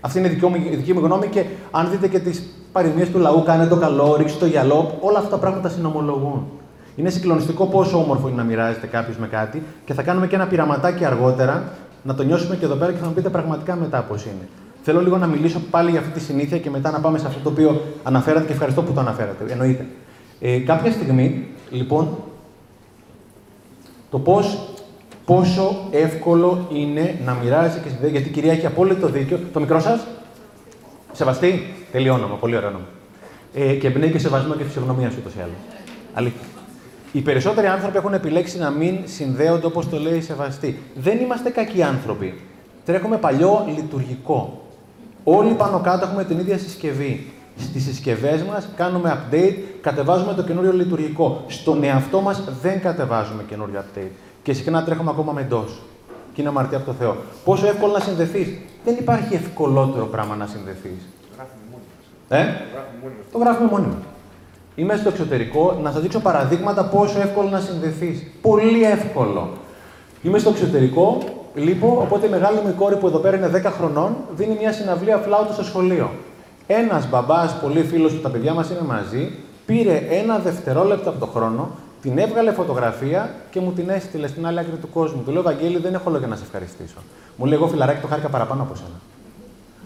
Αυτή 0.02 0.18
είναι 0.20 0.28
η 0.28 0.30
δική 0.30 0.46
μου, 0.46 0.56
η 0.56 0.76
δική 0.76 0.94
μου 0.94 1.00
γνώμη 1.00 1.28
και 1.28 1.46
αν 1.72 1.90
δείτε 1.92 2.08
και 2.08 2.20
τις 2.20 2.44
παροιμίες 2.72 3.10
του 3.10 3.20
λαού, 3.20 3.44
κάνε 3.44 3.68
το 3.68 3.76
καλό, 3.76 4.16
ρίξτε 4.16 4.40
το 4.40 4.46
γυαλό, 4.46 4.98
όλα 5.02 5.18
αυτά 5.18 5.30
τα 5.30 5.38
πράγματα 5.38 5.70
συνομολογούν. 5.70 6.46
Είναι 6.96 7.10
συγκλονιστικό 7.10 7.66
πόσο 7.66 7.98
όμορφο 7.98 8.28
είναι 8.28 8.38
να 8.38 8.44
μοιράζεται 8.44 8.88
κάποιος 8.88 9.18
με 9.18 9.28
κάτι 9.28 9.64
και 9.86 9.94
θα 9.94 10.04
κάνουμε 10.04 10.28
και 10.28 10.36
ένα 10.36 10.48
πειραματάκι 10.48 11.06
αργότερα 11.06 11.64
να 12.04 12.16
το 12.16 12.24
νιώσουμε 12.24 12.56
και 12.56 12.66
εδώ 12.66 12.76
πέρα 12.76 12.92
και 12.92 12.98
θα 12.98 13.06
μου 13.08 13.14
πείτε 13.14 13.30
πραγματικά 13.30 13.76
μετά 13.76 14.02
πώς 14.02 14.24
είναι. 14.26 14.48
Θέλω 14.84 15.02
λίγο 15.02 15.18
να 15.18 15.28
μιλήσω 15.28 15.60
πάλι 15.70 15.90
για 15.90 16.00
αυτή 16.00 16.12
τη 16.12 16.20
συνήθεια 16.20 16.60
και 16.60 16.70
μετά 16.70 16.92
να 16.92 17.00
πάμε 17.00 17.18
σε 17.18 17.28
αυτό 17.28 17.40
το 17.40 17.50
οποίο 17.50 17.82
αναφέρατε 18.04 18.46
και 18.46 18.52
ευχαριστώ 18.54 18.82
που 18.82 18.94
το 18.94 19.00
αναφέρατε. 19.00 19.52
Εννοείται. 19.52 19.86
Ε, 20.40 20.58
κάποια 20.58 20.92
στιγμή, 20.92 21.48
λοιπόν, 21.74 22.18
το 24.10 24.20
πώς, 24.20 24.58
πόσο 25.26 25.88
εύκολο 25.92 26.68
είναι 26.74 27.20
να 27.26 27.34
μοιράζει 27.34 27.80
και 27.80 27.90
συνδέεις, 27.90 28.12
γιατί 28.12 28.30
η 28.30 28.32
κυρία 28.32 28.52
έχει 28.52 28.66
απόλυτο 28.66 29.08
δίκιο. 29.08 29.40
Το 29.54 29.60
μικρό 29.60 29.80
σας, 29.80 30.08
σεβαστή, 31.12 31.74
τελειώνω, 31.92 32.38
πολύ 32.40 32.56
ωραίο 32.56 32.70
όνομα. 32.70 32.86
Ε, 33.54 33.74
και 33.74 33.88
εμπνέει 33.88 34.12
και 34.12 34.20
σεβασμό 34.20 34.54
και 34.54 34.64
φυσιογνωμία 34.64 35.10
σου 35.10 35.18
ούτως 35.20 35.34
ή 35.34 35.40
άλλως. 35.40 35.56
Αλήθεια. 36.14 36.48
Οι 37.12 37.22
περισσότεροι 37.22 37.68
άνθρωποι 37.68 37.98
έχουν 37.98 38.14
επιλέξει 38.14 38.58
να 38.58 38.70
μην 38.70 38.98
συνδέονται 39.06 39.66
όπως 39.66 39.90
το 39.90 40.00
λέει 40.00 40.18
η 40.18 40.22
σεβαστή. 40.22 40.80
Δεν 40.96 41.20
είμαστε 41.20 41.50
κακοί 41.50 41.84
άνθρωποι. 41.84 42.42
Τρέχουμε 42.86 43.18
παλιό 43.18 43.66
λειτουργικό. 43.76 44.62
Όλοι 45.24 45.54
πάνω 45.54 45.80
κάτω 45.80 46.06
έχουμε 46.06 46.24
την 46.24 46.40
ίδια 46.40 46.58
συσκευή. 46.58 47.32
Στις 47.58 47.84
συσκευές 47.84 48.44
μας 48.44 48.68
κάνουμε 48.76 49.18
update, 49.18 49.56
κατεβάζουμε 49.82 50.34
το 50.34 50.44
καινούριο 50.44 50.74
λειτουργικό. 50.74 51.44
Στον 51.48 51.84
εαυτό 51.84 52.22
μας 52.22 52.44
δεν 52.62 52.82
κατεβάζουμε 52.82 53.44
καινούριο 53.48 53.84
update. 53.84 54.12
Και 54.44 54.54
συχνά 54.54 54.84
τρέχουμε 54.84 55.10
ακόμα 55.10 55.32
με 55.32 55.48
DOS. 55.52 55.70
Και 56.34 56.42
είναι 56.42 56.50
αμαρτία 56.50 56.78
από 56.78 56.86
το 56.86 56.94
Θεό. 56.94 57.18
Πόσο 57.44 57.68
εύκολο 57.68 57.92
να 57.92 58.00
συνδεθείς. 58.00 58.48
Δεν 58.86 58.96
υπάρχει 59.00 59.36
ευκολότερο 59.36 60.06
πράγμα 60.06 60.36
να 60.36 60.46
συνδεθείς. 60.46 61.08
Ε; 62.30 62.46
Το 63.32 63.38
γράφουμε 63.38 63.70
μόνοι 63.70 63.86
μα. 63.86 63.98
Είμαι 64.76 64.96
στο 64.96 65.10
εξωτερικό, 65.10 65.80
να 65.84 65.92
σας 65.92 66.02
δείξω 66.02 66.20
παραδείγματα 66.20 66.86
πόσο 66.86 67.20
εύκολο 67.20 67.50
να 67.50 67.60
συνδεθείς. 67.60 68.24
Πολύ 68.42 68.84
εύκολο. 68.84 69.50
Είμαι 70.22 70.40
στο 70.40 70.50
εξωτερικό, 70.50 71.18
λείπω, 71.56 71.98
οπότε 72.02 72.28
η 72.28 72.30
μεγάλη 72.30 72.58
μου 72.66 72.74
κόρη 72.78 72.96
που 72.96 73.08
εδώ 73.08 73.18
πέρα 73.18 73.38
είναι 73.38 73.48
10 73.48 73.72
χρονών, 73.78 74.16
δίνει 74.36 74.58
μια 74.60 74.72
συναυλία 74.72 75.18
φλάουτο 75.18 75.54
στο 75.54 75.64
σχολείο. 75.64 76.12
Ένας 76.68 77.10
μπαμπάς, 77.10 77.60
πολύ 77.62 77.84
φίλος 77.84 78.14
που 78.14 78.22
τα 78.22 78.30
παιδιά 78.30 78.54
μας 78.54 78.70
είναι 78.70 78.82
μαζί, 78.88 79.32
πήρε 79.66 80.02
ένα 80.10 80.38
δευτερόλεπτο 80.38 81.10
από 81.10 81.20
το 81.20 81.26
χρόνο, 81.26 81.70
την 82.02 82.18
έβγαλε 82.18 82.52
φωτογραφία 82.52 83.34
και 83.50 83.60
μου 83.60 83.72
την 83.72 83.90
έστειλε 83.90 84.28
στην 84.28 84.48
άλλη 84.48 84.60
άκρη 84.60 84.76
του 84.82 84.90
κόσμου. 84.90 85.22
Του 85.26 85.32
λέω, 85.32 85.42
Βαγγέλη, 85.42 85.78
δεν 85.78 85.94
έχω 85.94 86.10
λόγια 86.10 86.28
να 86.28 86.36
σε 86.36 86.44
ευχαριστήσω. 86.44 86.98
Μου 87.36 87.46
λέει, 87.46 87.58
Εγώ 87.58 87.68
φιλαράκι 87.68 88.02
το 88.02 88.08
χάρηκα 88.08 88.30
παραπάνω 88.30 88.62
από 88.62 88.76
σένα. 88.76 89.00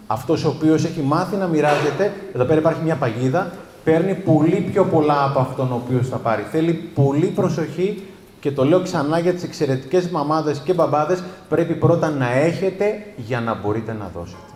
Αυτός 0.06 0.44
ο 0.44 0.48
οποίος 0.48 0.84
έχει 0.84 1.00
μάθει 1.00 1.36
να 1.36 1.46
μοιράζεται, 1.46 2.12
εδώ 2.34 2.44
πέρα 2.44 2.58
υπάρχει 2.58 2.82
μια 2.82 2.96
παγίδα, 2.96 3.50
παίρνει 3.84 4.14
πολύ 4.14 4.68
πιο 4.72 4.84
πολλά 4.84 5.24
από 5.24 5.38
αυτόν 5.38 5.72
ο 5.72 5.82
οποίος 5.84 6.08
θα 6.08 6.16
πάρει. 6.16 6.42
Θέλει 6.50 6.72
πολύ 6.72 7.26
προσοχή 7.26 8.02
και 8.40 8.52
το 8.52 8.64
λέω 8.64 8.82
ξανά 8.82 9.18
για 9.18 9.32
τις 9.32 9.42
εξαιρετικές 9.42 10.08
μαμάδες 10.08 10.58
και 10.58 10.72
μπαμπάδες, 10.72 11.22
πρέπει 11.48 11.74
πρώτα 11.74 12.10
να 12.10 12.32
έχετε 12.32 13.04
για 13.16 13.40
να 13.40 13.54
μπορείτε 13.54 13.92
να 13.92 14.10
δώσετε. 14.14 14.47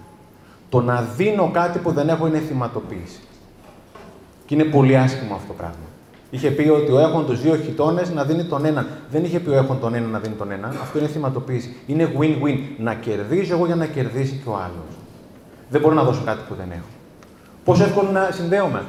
Το 0.72 0.80
να 0.80 1.02
δίνω 1.16 1.50
κάτι 1.52 1.78
που 1.78 1.92
δεν 1.92 2.08
έχω 2.08 2.26
είναι 2.26 2.38
θυματοποίηση. 2.38 3.20
Και 4.46 4.54
είναι 4.54 4.64
πολύ 4.64 4.96
άσχημο 4.96 5.34
αυτό 5.34 5.46
το 5.46 5.52
πράγμα. 5.52 5.86
Είχε 6.30 6.50
πει 6.50 6.68
ότι 6.68 6.92
ο 6.92 6.98
έχων 6.98 7.26
του 7.26 7.34
δύο 7.34 7.56
χιτώνες 7.56 8.10
να 8.10 8.24
δίνει 8.24 8.44
τον 8.44 8.64
έναν. 8.64 8.86
Δεν 9.10 9.24
είχε 9.24 9.40
πει 9.40 9.50
ο 9.50 9.54
έχων 9.54 9.80
τον 9.80 9.94
έναν 9.94 10.10
να 10.10 10.18
δίνει 10.18 10.34
τον 10.34 10.50
έναν. 10.50 10.70
Αυτό 10.82 10.98
είναι 10.98 11.08
θυματοποίηση. 11.08 11.76
Είναι 11.86 12.12
win-win. 12.18 12.58
Να 12.78 12.94
κερδίζω 12.94 13.54
εγώ 13.54 13.66
για 13.66 13.74
να 13.74 13.86
κερδίσει 13.86 14.40
και 14.44 14.48
ο 14.48 14.54
άλλος. 14.54 14.96
Δεν 15.68 15.80
μπορώ 15.80 15.94
να 15.94 16.02
δώσω 16.02 16.22
κάτι 16.24 16.40
που 16.48 16.54
δεν 16.54 16.70
έχω. 16.70 16.88
Πόσο 17.64 17.84
εύκολο 17.84 18.10
να 18.10 18.28
συνδέομαι; 18.30 18.82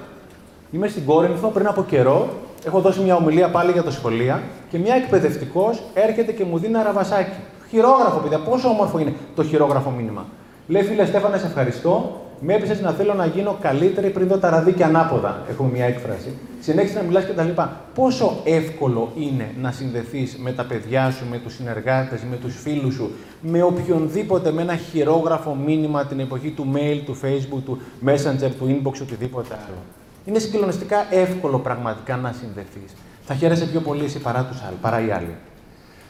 Είμαι 0.71 0.87
στην 0.87 1.05
Κόρινθο 1.05 1.47
πριν 1.47 1.67
από 1.67 1.83
καιρό. 1.83 2.29
Έχω 2.65 2.79
δώσει 2.79 2.99
μια 3.01 3.15
ομιλία 3.15 3.49
πάλι 3.49 3.71
για 3.71 3.83
το 3.83 3.91
σχολείο 3.91 4.39
και 4.69 4.77
μια 4.77 4.95
εκπαιδευτικός 4.95 5.83
έρχεται 5.93 6.31
και 6.31 6.43
μου 6.43 6.57
δίνει 6.57 6.73
ένα 6.73 6.83
ραβασάκι. 6.83 7.37
Χειρόγραφο, 7.69 8.19
παιδιά. 8.19 8.39
Πόσο 8.39 8.69
όμορφο 8.69 8.99
είναι 8.99 9.13
το 9.35 9.43
χειρόγραφο 9.43 9.89
μήνυμα. 9.89 10.25
Λέει, 10.67 10.83
φίλε 10.83 11.05
Στέφανε, 11.05 11.37
σε 11.37 11.45
ευχαριστώ. 11.45 12.17
Με 12.45 12.53
έπεισε 12.53 12.79
να 12.81 12.91
θέλω 12.91 13.13
να 13.13 13.25
γίνω 13.25 13.57
καλύτερη 13.61 14.09
πριν 14.09 14.27
δω 14.27 14.37
τα 14.37 14.49
ραδίκια 14.49 14.85
ανάποδα. 14.85 15.41
Έχουμε 15.49 15.71
μια 15.71 15.85
έκφραση. 15.85 16.37
Συνέχισε 16.59 16.97
να 16.97 17.03
μιλάς 17.03 17.25
κτλ. 17.25 17.61
Πόσο 17.93 18.41
εύκολο 18.43 19.11
είναι 19.15 19.51
να 19.61 19.71
συνδεθείς 19.71 20.37
με 20.37 20.51
τα 20.51 20.63
παιδιά 20.63 21.11
σου, 21.11 21.25
με 21.29 21.37
τους 21.37 21.53
συνεργάτες, 21.53 22.21
με 22.29 22.35
τους 22.35 22.59
φίλους 22.61 22.93
σου, 22.93 23.11
με 23.41 23.61
οποιονδήποτε, 23.61 24.51
με 24.51 24.61
ένα 24.61 24.75
χειρόγραφο 24.75 25.55
μήνυμα 25.65 26.05
την 26.05 26.19
εποχή 26.19 26.49
του 26.49 26.71
mail, 26.73 27.01
του 27.05 27.17
facebook, 27.21 27.61
του 27.65 27.81
messenger, 28.05 28.51
του 28.59 28.81
inbox, 28.81 28.93
οτιδήποτε 29.01 29.53
άλλο. 29.53 29.77
Είναι 30.25 30.39
συγκλονιστικά 30.39 31.05
εύκολο 31.09 31.59
πραγματικά 31.59 32.15
να 32.15 32.33
συνδεθείς. 32.39 32.93
Θα 33.25 33.33
χαίρεσαι 33.33 33.65
πιο 33.65 33.79
πολύ 33.79 34.03
εσύ 34.03 34.19
παρά, 34.19 34.43
τους 34.43 34.61
άλλοι, 34.67 34.75
παρά 34.81 35.05
οι 35.05 35.11
άλλοι. 35.11 35.35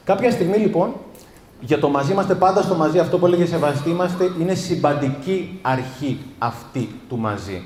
Κάποια 0.04 0.32
στιγμή 0.32 0.58
λοιπόν 0.58 0.94
για 1.66 1.80
το 1.80 1.90
μαζί 1.90 2.12
είμαστε 2.12 2.36
πάντα 2.36 2.62
στο 2.62 2.76
μαζί, 2.76 3.00
αυτό 3.00 3.18
που 3.18 3.26
έλεγε 3.26 3.46
Σεβαστή 3.46 3.90
είμαστε, 3.90 4.32
είναι 4.40 4.54
συμπαντική 4.54 5.60
αρχή 5.62 6.18
αυτή 6.38 6.90
του 7.10 7.18
μαζί. 7.18 7.62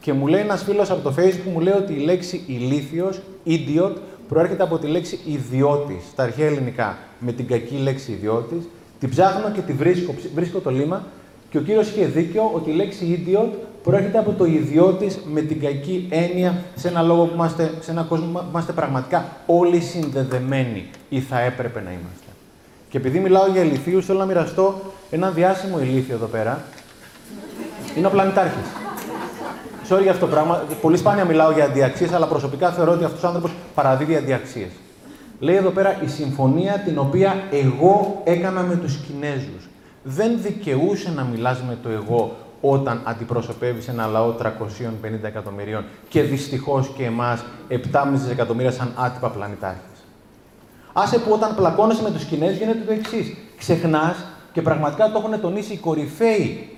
Και 0.00 0.12
μου 0.12 0.26
λέει 0.26 0.40
ένας 0.40 0.62
φίλος 0.62 0.90
από 0.90 1.00
το 1.00 1.14
Facebook, 1.16 1.52
μου 1.52 1.60
λέει 1.60 1.74
ότι 1.74 1.92
η 1.92 1.98
λέξη 1.98 2.44
ηλίθιος, 2.46 3.20
idiot, 3.46 3.92
προέρχεται 4.28 4.62
από 4.62 4.78
τη 4.78 4.86
λέξη 4.86 5.18
ιδιώτης, 5.24 6.04
στα 6.10 6.22
αρχαία 6.22 6.46
ελληνικά. 6.46 6.98
Με 7.18 7.32
την 7.32 7.46
κακή 7.46 7.76
λέξη 7.76 8.12
ιδιώτης, 8.12 8.68
την 8.98 9.10
ψάχνω 9.10 9.50
και 9.50 9.60
τη 9.60 9.72
βρίσκω, 9.72 10.14
βρίσκω 10.34 10.58
το 10.58 10.70
λίμα 10.70 11.06
και 11.50 11.58
ο 11.58 11.60
κύριος 11.60 11.88
είχε 11.88 12.04
δίκιο 12.04 12.50
ότι 12.54 12.70
η 12.70 12.74
λέξη 12.74 13.24
idiot 13.26 13.48
προέρχεται 13.82 14.18
από 14.18 14.32
το 14.32 14.44
ιδιώτης 14.44 15.18
με 15.32 15.40
την 15.40 15.60
κακή 15.60 16.06
έννοια 16.10 16.62
σε 16.74 16.88
ένα 16.88 17.02
λόγο 17.02 17.24
που 17.24 17.34
είμαστε, 17.34 17.70
σε 17.80 17.90
ένα 17.90 18.02
κόσμο 18.02 18.38
που 18.38 18.46
είμαστε 18.50 18.72
πραγματικά 18.72 19.36
όλοι 19.46 19.80
συνδεδεμένοι 19.80 20.86
ή 21.08 21.20
θα 21.20 21.40
έπρεπε 21.40 21.80
να 21.80 21.90
είμαστε. 21.90 22.21
Και 22.92 22.98
επειδή 22.98 23.18
μιλάω 23.18 23.46
για 23.46 23.62
ηλικίους, 23.62 24.06
θέλω 24.06 24.18
να 24.18 24.24
μοιραστώ 24.24 24.80
ένα 25.10 25.30
διάσημο 25.30 25.80
ηλίθιο 25.80 26.14
εδώ 26.14 26.26
πέρα. 26.26 26.64
Είναι 27.96 28.06
ο 28.06 28.10
πλανητάρχης. 28.10 28.66
Sorry 29.88 30.02
για 30.02 30.10
αυτό 30.10 30.26
το 30.26 30.32
πράγμα. 30.32 30.64
Πολύ 30.80 30.96
σπάνια 30.96 31.24
μιλάω 31.24 31.50
για 31.50 31.64
αντιαξίες, 31.64 32.12
αλλά 32.12 32.26
προσωπικά 32.26 32.70
θεωρώ 32.70 32.92
ότι 32.92 33.04
αυτός 33.04 33.22
ο 33.22 33.26
άνθρωπος 33.26 33.52
παραδίδει 33.74 34.16
αντιαξίες. 34.16 34.70
Λέει 35.38 35.56
εδώ 35.56 35.70
πέρα 35.70 36.02
η 36.02 36.06
συμφωνία 36.06 36.82
την 36.84 36.98
οποία 36.98 37.42
εγώ 37.50 38.20
έκανα 38.24 38.62
με 38.62 38.76
τους 38.76 38.96
Κινέζους. 38.96 39.68
Δεν 40.02 40.38
δικαιούσε 40.42 41.12
να 41.16 41.22
μιλάς 41.22 41.62
με 41.62 41.78
το 41.82 41.88
εγώ 41.88 42.36
όταν 42.60 43.00
αντιπροσωπεύεις 43.04 43.88
ένα 43.88 44.06
λαό 44.06 44.32
350 44.32 44.44
εκατομμυρίων 45.22 45.84
και 46.08 46.22
δυστυχώς 46.22 46.88
και 46.96 47.04
εμάς 47.04 47.44
7,5 47.68 47.76
εκατομμύρια 48.30 48.70
σαν 48.70 48.92
άτυπα 48.96 49.28
πλανητάρχη. 49.28 49.91
Άσε 50.92 51.18
που 51.18 51.32
όταν 51.32 51.54
πλακώνεσαι 51.54 52.02
με 52.02 52.10
τους 52.10 52.24
Κινέζους 52.24 52.58
γίνεται 52.58 52.84
το 52.86 52.92
εξής. 52.92 53.36
Ξεχνάς 53.58 54.16
και 54.52 54.62
πραγματικά 54.62 55.10
το 55.10 55.18
έχουν 55.18 55.40
τονίσει 55.40 55.72
οι 55.72 55.76
κορυφαίοι 55.76 56.68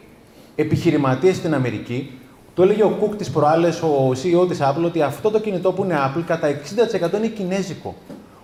επιχειρηματίες 0.55 1.37
στην 1.37 1.55
Αμερική. 1.55 2.19
Το 2.55 2.63
έλεγε 2.63 2.83
ο 2.85 2.89
Κουκ 2.89 3.17
τη 3.17 3.31
προάλλες, 3.31 3.83
ο 3.83 4.11
CEO 4.11 4.49
της 4.49 4.59
Apple, 4.63 4.85
ότι 4.85 5.03
αυτό 5.03 5.31
το 5.31 5.41
κινητό 5.41 5.73
που 5.73 5.85
είναι 5.85 5.97
Apple 5.99 6.23
κατά 6.27 6.49
60% 6.49 7.17
είναι 7.17 7.27
κινέζικο. 7.27 7.95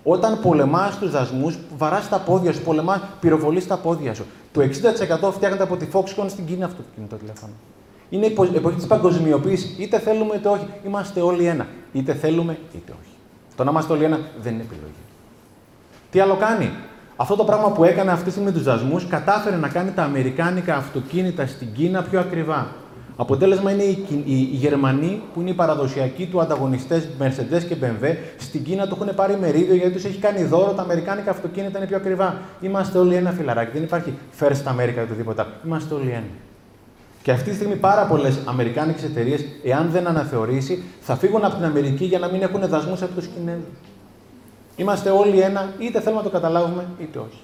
Όταν 0.03 0.41
πολεμάς 0.41 0.99
τους 0.99 1.11
δασμούς, 1.11 1.59
βαράς 1.77 2.09
τα 2.09 2.18
πόδια 2.18 2.53
σου, 2.53 2.62
πολεμάς, 2.62 3.01
πυροβολείς 3.21 3.66
τα 3.66 3.77
πόδια 3.77 4.14
σου. 4.14 4.25
Το 4.53 4.61
60% 4.61 5.33
φτιάχνεται 5.33 5.62
από 5.62 5.77
τη 5.77 5.87
Foxconn 5.93 6.27
στην 6.29 6.47
Κίνα 6.47 6.64
αυτό 6.64 6.83
το 6.83 6.89
κινητό 6.95 7.16
τηλέφωνο. 7.16 7.53
Είναι 8.11 8.27
η 8.27 8.35
εποχή 8.55 8.77
της 8.77 8.87
παγκοσμιοποίησης. 8.87 9.75
Είτε 9.79 9.99
θέλουμε 9.99 10.35
είτε 10.35 10.49
όχι. 10.49 10.66
Είμαστε 10.87 11.21
όλοι 11.21 11.45
ένα. 11.45 11.66
Είτε 11.93 12.14
θέλουμε 12.14 12.59
είτε 12.75 12.93
όχι. 13.01 13.14
Το 13.57 13.64
να 13.64 13.71
είμαστε 13.71 13.93
όλοι 13.93 14.05
ένα 14.05 14.18
δεν 14.43 14.53
είναι 14.53 14.62
επιλογή. 14.62 15.09
Τι 16.11 16.20
άλλο 16.20 16.36
κάνει; 16.36 16.70
Αυτό 17.16 17.36
το 17.36 17.44
πράγμα 17.44 17.70
που 17.72 17.84
έκανε 17.84 18.11
αυτή 18.11 18.24
τη 18.24 18.30
στιγμή 18.30 18.48
με 18.48 18.54
τους 18.54 18.64
δασμούς 18.64 19.06
κατάφερε 19.06 19.56
να 19.56 19.68
κάνει 19.68 19.90
τα 19.90 20.02
αμερικάνικα 20.02 20.76
αυτοκίνητα 20.76 21.46
στην 21.46 21.68
Κίνα 21.72 22.02
πιο 22.02 22.20
ακριβά. 22.20 22.66
Αποτέλεσμα 23.16 23.70
είναι 23.70 23.82
οι, 23.82 24.06
οι, 24.08 24.22
οι 24.24 24.56
Γερμανοί, 24.56 25.22
που 25.34 25.40
είναι 25.40 25.50
οι 25.50 25.54
παραδοσιακοί 25.54 26.26
του 26.26 26.40
ανταγωνιστές 26.40 27.08
Mercedes 27.18 27.62
και 27.68 27.76
BMW, 27.80 28.14
στην 28.38 28.64
Κίνα 28.64 28.86
το 28.86 28.98
έχουν 29.00 29.14
πάρει 29.14 29.36
μερίδιο 29.40 29.74
γιατί 29.74 29.92
τους 29.92 30.04
έχει 30.04 30.18
κάνει 30.18 30.44
δώρο. 30.44 30.72
Τα 30.72 30.82
αμερικάνικα 30.82 31.30
αυτοκίνητα 31.30 31.78
είναι 31.78 31.86
πιο 31.86 31.96
ακριβά. 31.96 32.36
Είμαστε 32.61 32.98
όλοι 32.98 33.14
ένα 33.14 33.30
φιλαράκι. 33.30 33.70
Δεν 33.72 33.82
υπάρχει 33.82 34.14
first 34.40 34.64
America 34.72 34.96
ή 34.96 35.00
οτιδήποτε. 35.00 35.46
Είμαστε 35.64 35.94
όλοι 35.94 36.11
ένα. 36.11 36.30
Και 37.22 37.30
αυτή 37.32 37.50
τη 37.50 37.56
στιγμή 37.56 37.74
πάρα 37.74 38.04
πολλές 38.04 38.38
αμερικάνικες 38.44 39.02
εταιρείες, 39.02 39.44
εάν 39.64 39.88
δεν 39.90 40.06
αναθεωρήσει, 40.06 40.82
θα 41.00 41.16
φύγουν 41.16 41.44
από 41.44 41.54
την 41.56 41.64
Αμερική 41.64 42.04
για 42.04 42.18
να 42.18 42.28
μην 42.28 42.42
έχουν 42.42 42.61
δασμούς 42.68 43.02
από 43.02 43.14
τους 43.14 43.26
Κινέζους. 43.26 43.89
Είμαστε 44.81 45.11
όλοι 45.11 45.41
ένα, 45.41 45.72
είτε 45.78 46.01
θέλουμε 46.01 46.22
να 46.22 46.28
το 46.28 46.33
καταλάβουμε, 46.33 46.87
είτε 46.99 47.18
όχι. 47.18 47.41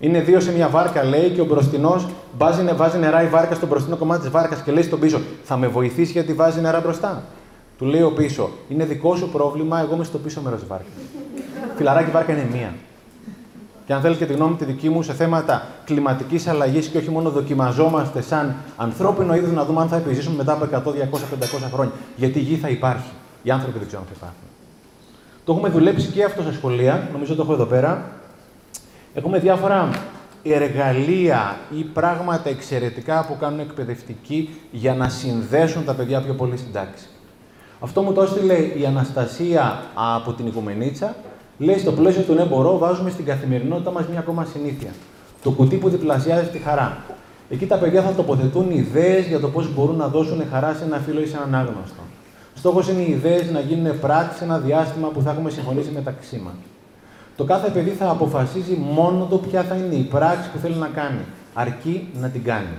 Είναι 0.00 0.20
δύο 0.20 0.40
σε 0.40 0.52
μια 0.52 0.68
βάρκα, 0.68 1.04
λέει, 1.04 1.30
και 1.30 1.40
ο 1.40 1.44
μπροστινός 1.44 2.08
βάζει, 2.38 2.62
βάζει 2.76 2.98
νερά 2.98 3.22
η 3.22 3.26
βάρκα 3.26 3.54
στο 3.54 3.66
μπροστινό 3.66 3.96
κομμάτι 3.96 4.20
της 4.20 4.30
βάρκας 4.30 4.60
και 4.62 4.72
λέει 4.72 4.82
στον 4.82 5.00
πίσω: 5.00 5.20
Θα 5.44 5.56
με 5.56 5.66
βοηθήσεις 5.66 6.12
γιατί 6.12 6.32
βάζει 6.32 6.60
νερά 6.60 6.80
μπροστά. 6.80 7.22
Του 7.78 7.84
λέει 7.84 8.02
ο 8.02 8.12
πίσω: 8.12 8.50
Είναι 8.68 8.84
δικό 8.84 9.16
σου 9.16 9.28
πρόβλημα, 9.28 9.80
εγώ 9.80 9.94
είμαι 9.94 10.04
στο 10.04 10.18
πίσω 10.18 10.40
μέρος 10.40 10.58
της 10.58 10.68
βάρκας. 10.68 10.88
Φιλαράκι, 11.76 12.08
η 12.08 12.12
βάρκα 12.12 12.32
είναι 12.32 12.48
μία. 12.52 12.74
Και 13.86 13.92
αν 13.92 14.00
θέλεις 14.00 14.18
και 14.18 14.26
τη 14.26 14.32
γνώμη 14.32 14.54
τη 14.54 14.64
δική 14.64 14.88
μου 14.88 15.02
σε 15.02 15.12
θέματα 15.12 15.66
κλιματικής 15.84 16.46
αλλαγής 16.46 16.86
και 16.86 16.98
όχι 16.98 17.10
μόνο 17.10 17.30
δοκιμαζόμαστε 17.30 18.20
σαν 18.20 18.54
ανθρώπινο 18.76 19.34
είδος 19.34 19.52
να 19.52 19.64
δούμε 19.64 19.80
αν 19.80 19.88
θα 19.88 19.96
επιζήσουμε 19.96 20.36
μετά 20.36 20.52
από 20.52 20.64
100, 20.64 20.92
200, 20.92 21.02
500 21.66 21.70
χρόνια. 21.72 21.92
Γιατί 22.16 22.38
η 22.38 22.42
γη 22.42 22.56
θα 22.56 22.68
υπάρχει. 22.68 23.10
Οι 23.42 23.50
άνθρωποι 23.50 23.78
δεν 23.78 23.86
ξέρουν 23.86 24.06
αν 24.10 24.12
θα 24.12 24.16
υπάρχουν. 24.16 24.53
Το 25.44 25.52
έχουμε 25.52 25.68
δουλέψει 25.68 26.06
και 26.06 26.24
αυτό 26.24 26.42
στα 26.42 26.52
σχολεία, 26.52 27.08
νομίζω 27.12 27.34
το 27.34 27.42
έχω 27.42 27.52
εδώ 27.52 27.64
πέρα. 27.64 28.10
Έχουμε 29.14 29.38
διάφορα 29.38 29.90
εργαλεία 30.42 31.56
ή 31.78 31.82
πράγματα 31.82 32.48
εξαιρετικά 32.48 33.24
που 33.28 33.36
κάνουν 33.40 33.60
εκπαιδευτικοί 33.60 34.48
για 34.70 34.94
να 34.94 35.08
συνδέσουν 35.08 35.84
τα 35.84 35.94
παιδιά 35.94 36.20
πιο 36.20 36.34
πολύ 36.34 36.56
στην 36.56 36.72
τάξη. 36.72 37.06
Αυτό 37.80 38.02
μου 38.02 38.12
το 38.12 38.22
έστειλε 38.22 38.54
η 38.54 38.86
Αναστασία 38.86 39.82
από 40.14 40.32
την 40.32 40.46
Οικουμενίτσα. 40.46 41.14
Λέει 41.58 41.78
στο 41.78 41.92
πλαίσιο 41.92 42.22
του 42.22 42.34
ναι 42.34 42.44
μπορώ, 42.44 42.78
βάζουμε 42.78 43.10
στην 43.10 43.24
καθημερινότητα 43.24 43.90
μας 43.90 44.08
μια 44.08 44.18
ακόμα 44.18 44.44
συνήθεια. 44.44 44.90
Το 45.42 45.50
κουτί 45.50 45.76
που 45.76 45.88
διπλασιάζει 45.88 46.48
τη 46.48 46.58
χαρά. 46.58 46.96
Εκεί 47.50 47.66
τα 47.66 47.76
παιδιά 47.76 48.02
θα 48.02 48.12
τοποθετούν 48.12 48.70
ιδέες 48.70 49.26
για 49.26 49.40
το 49.40 49.48
πώς 49.48 49.74
μπορούν 49.74 49.96
να 49.96 50.08
δώσουν 50.08 50.44
χαρά 50.50 50.74
σε 50.74 50.84
ένα 50.84 50.98
φίλο 50.98 51.20
ή 51.20 51.26
σε 51.26 51.36
έναν 51.36 51.54
άγνωστο. 51.54 52.02
Στόχος 52.64 52.88
είναι 52.88 53.02
οι 53.02 53.10
ιδέες 53.10 53.50
να 53.50 53.60
γίνουν 53.60 54.00
πράξη 54.00 54.38
σε 54.38 54.44
ένα 54.44 54.58
διάστημα 54.58 55.08
που 55.08 55.20
θα 55.20 55.30
έχουμε 55.30 55.50
συμφωνήσει 55.50 55.90
μεταξύ 55.90 56.40
μας. 56.44 56.52
Το 57.36 57.44
κάθε 57.44 57.70
παιδί 57.70 57.90
θα 57.90 58.10
αποφασίζει 58.10 58.78
μόνο 58.92 59.26
το 59.30 59.36
ποια 59.38 59.62
θα 59.62 59.74
είναι 59.74 59.94
η 59.94 60.02
πράξη 60.02 60.50
που 60.50 60.58
θέλει 60.58 60.74
να 60.74 60.86
κάνει, 60.86 61.20
αρκεί 61.54 62.08
να 62.20 62.28
την 62.28 62.44
κάνει. 62.44 62.76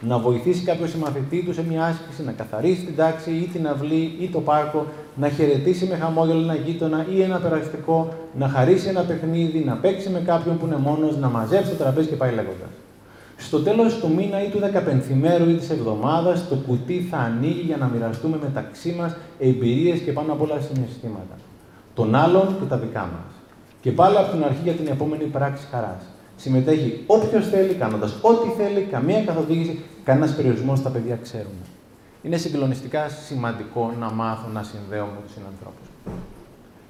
Να 0.00 0.18
βοηθήσει 0.18 0.64
κάποιο 0.64 0.86
συμμαθητή 0.86 1.42
του 1.42 1.54
σε 1.54 1.64
μια 1.68 1.84
άσκηση, 1.84 2.22
να 2.24 2.32
καθαρίσει 2.32 2.84
την 2.84 2.96
τάξη 2.96 3.30
ή 3.30 3.48
την 3.52 3.68
αυλή 3.68 4.16
ή 4.20 4.28
το 4.28 4.40
πάρκο, 4.40 4.86
να 5.14 5.28
χαιρετήσει 5.28 5.86
με 5.86 5.96
χαμόγελο 5.96 6.40
ένα 6.40 6.54
γείτονα 6.54 7.06
ή 7.14 7.22
ένα 7.22 7.38
περαστικό, 7.38 8.14
να 8.38 8.48
χαρίσει 8.48 8.88
ένα 8.88 9.02
παιχνίδι, 9.02 9.58
να 9.58 9.74
παίξει 9.74 10.08
με 10.08 10.22
κάποιον 10.26 10.58
που 10.58 10.66
είναι 10.66 10.76
μόνος, 10.76 11.16
να 11.16 11.28
μαζέψει 11.28 11.70
το 11.70 11.76
τραπέζι 11.76 12.08
και 12.08 12.16
πάει 12.16 12.30
λέγοντας. 12.30 12.79
Στο 13.40 13.60
τέλος 13.60 13.98
του 13.98 14.12
μήνα 14.16 14.44
ή 14.44 14.48
του 14.48 14.58
δεκαπενθημέρου 14.58 15.50
ή 15.50 15.54
της 15.54 15.70
εβδομάδας, 15.70 16.48
το 16.48 16.54
κουτί 16.54 17.06
θα 17.10 17.16
ανοίγει 17.16 17.60
για 17.60 17.76
να 17.76 17.86
μοιραστούμε 17.86 18.38
μεταξύ 18.42 18.92
μας 18.98 19.16
εμπειρίες 19.38 19.98
και 20.00 20.12
πάνω 20.12 20.32
απ' 20.32 20.42
όλα 20.42 20.60
συναισθήματα. 20.60 21.36
Των 21.94 22.14
άλλων 22.14 22.56
και 22.58 22.64
τα 22.68 22.76
δικά 22.76 23.00
μας. 23.00 23.32
Και 23.80 23.92
πάλι 23.92 24.16
από 24.16 24.30
την 24.32 24.44
αρχή 24.44 24.60
για 24.62 24.72
την 24.72 24.86
επόμενη 24.86 25.24
πράξη 25.24 25.66
χαράς. 25.70 26.02
Συμμετέχει 26.36 27.04
όποιος 27.06 27.48
θέλει, 27.48 27.74
κάνοντας 27.74 28.16
ό,τι 28.20 28.48
θέλει, 28.62 28.80
καμία 28.80 29.24
καθοδήγηση, 29.24 29.82
κανένας 30.04 30.34
περιορισμός 30.34 30.78
στα 30.78 30.90
παιδιά 30.90 31.18
ξέρουν. 31.22 31.58
Είναι 32.22 32.36
συγκλονιστικά 32.36 33.08
σημαντικό 33.08 33.94
να 34.00 34.10
μάθουν 34.10 34.52
να 34.52 34.62
συνδέουμε 34.62 35.12
με 35.14 35.20
τους 35.24 35.32
συνανθρώπους. 35.32 35.88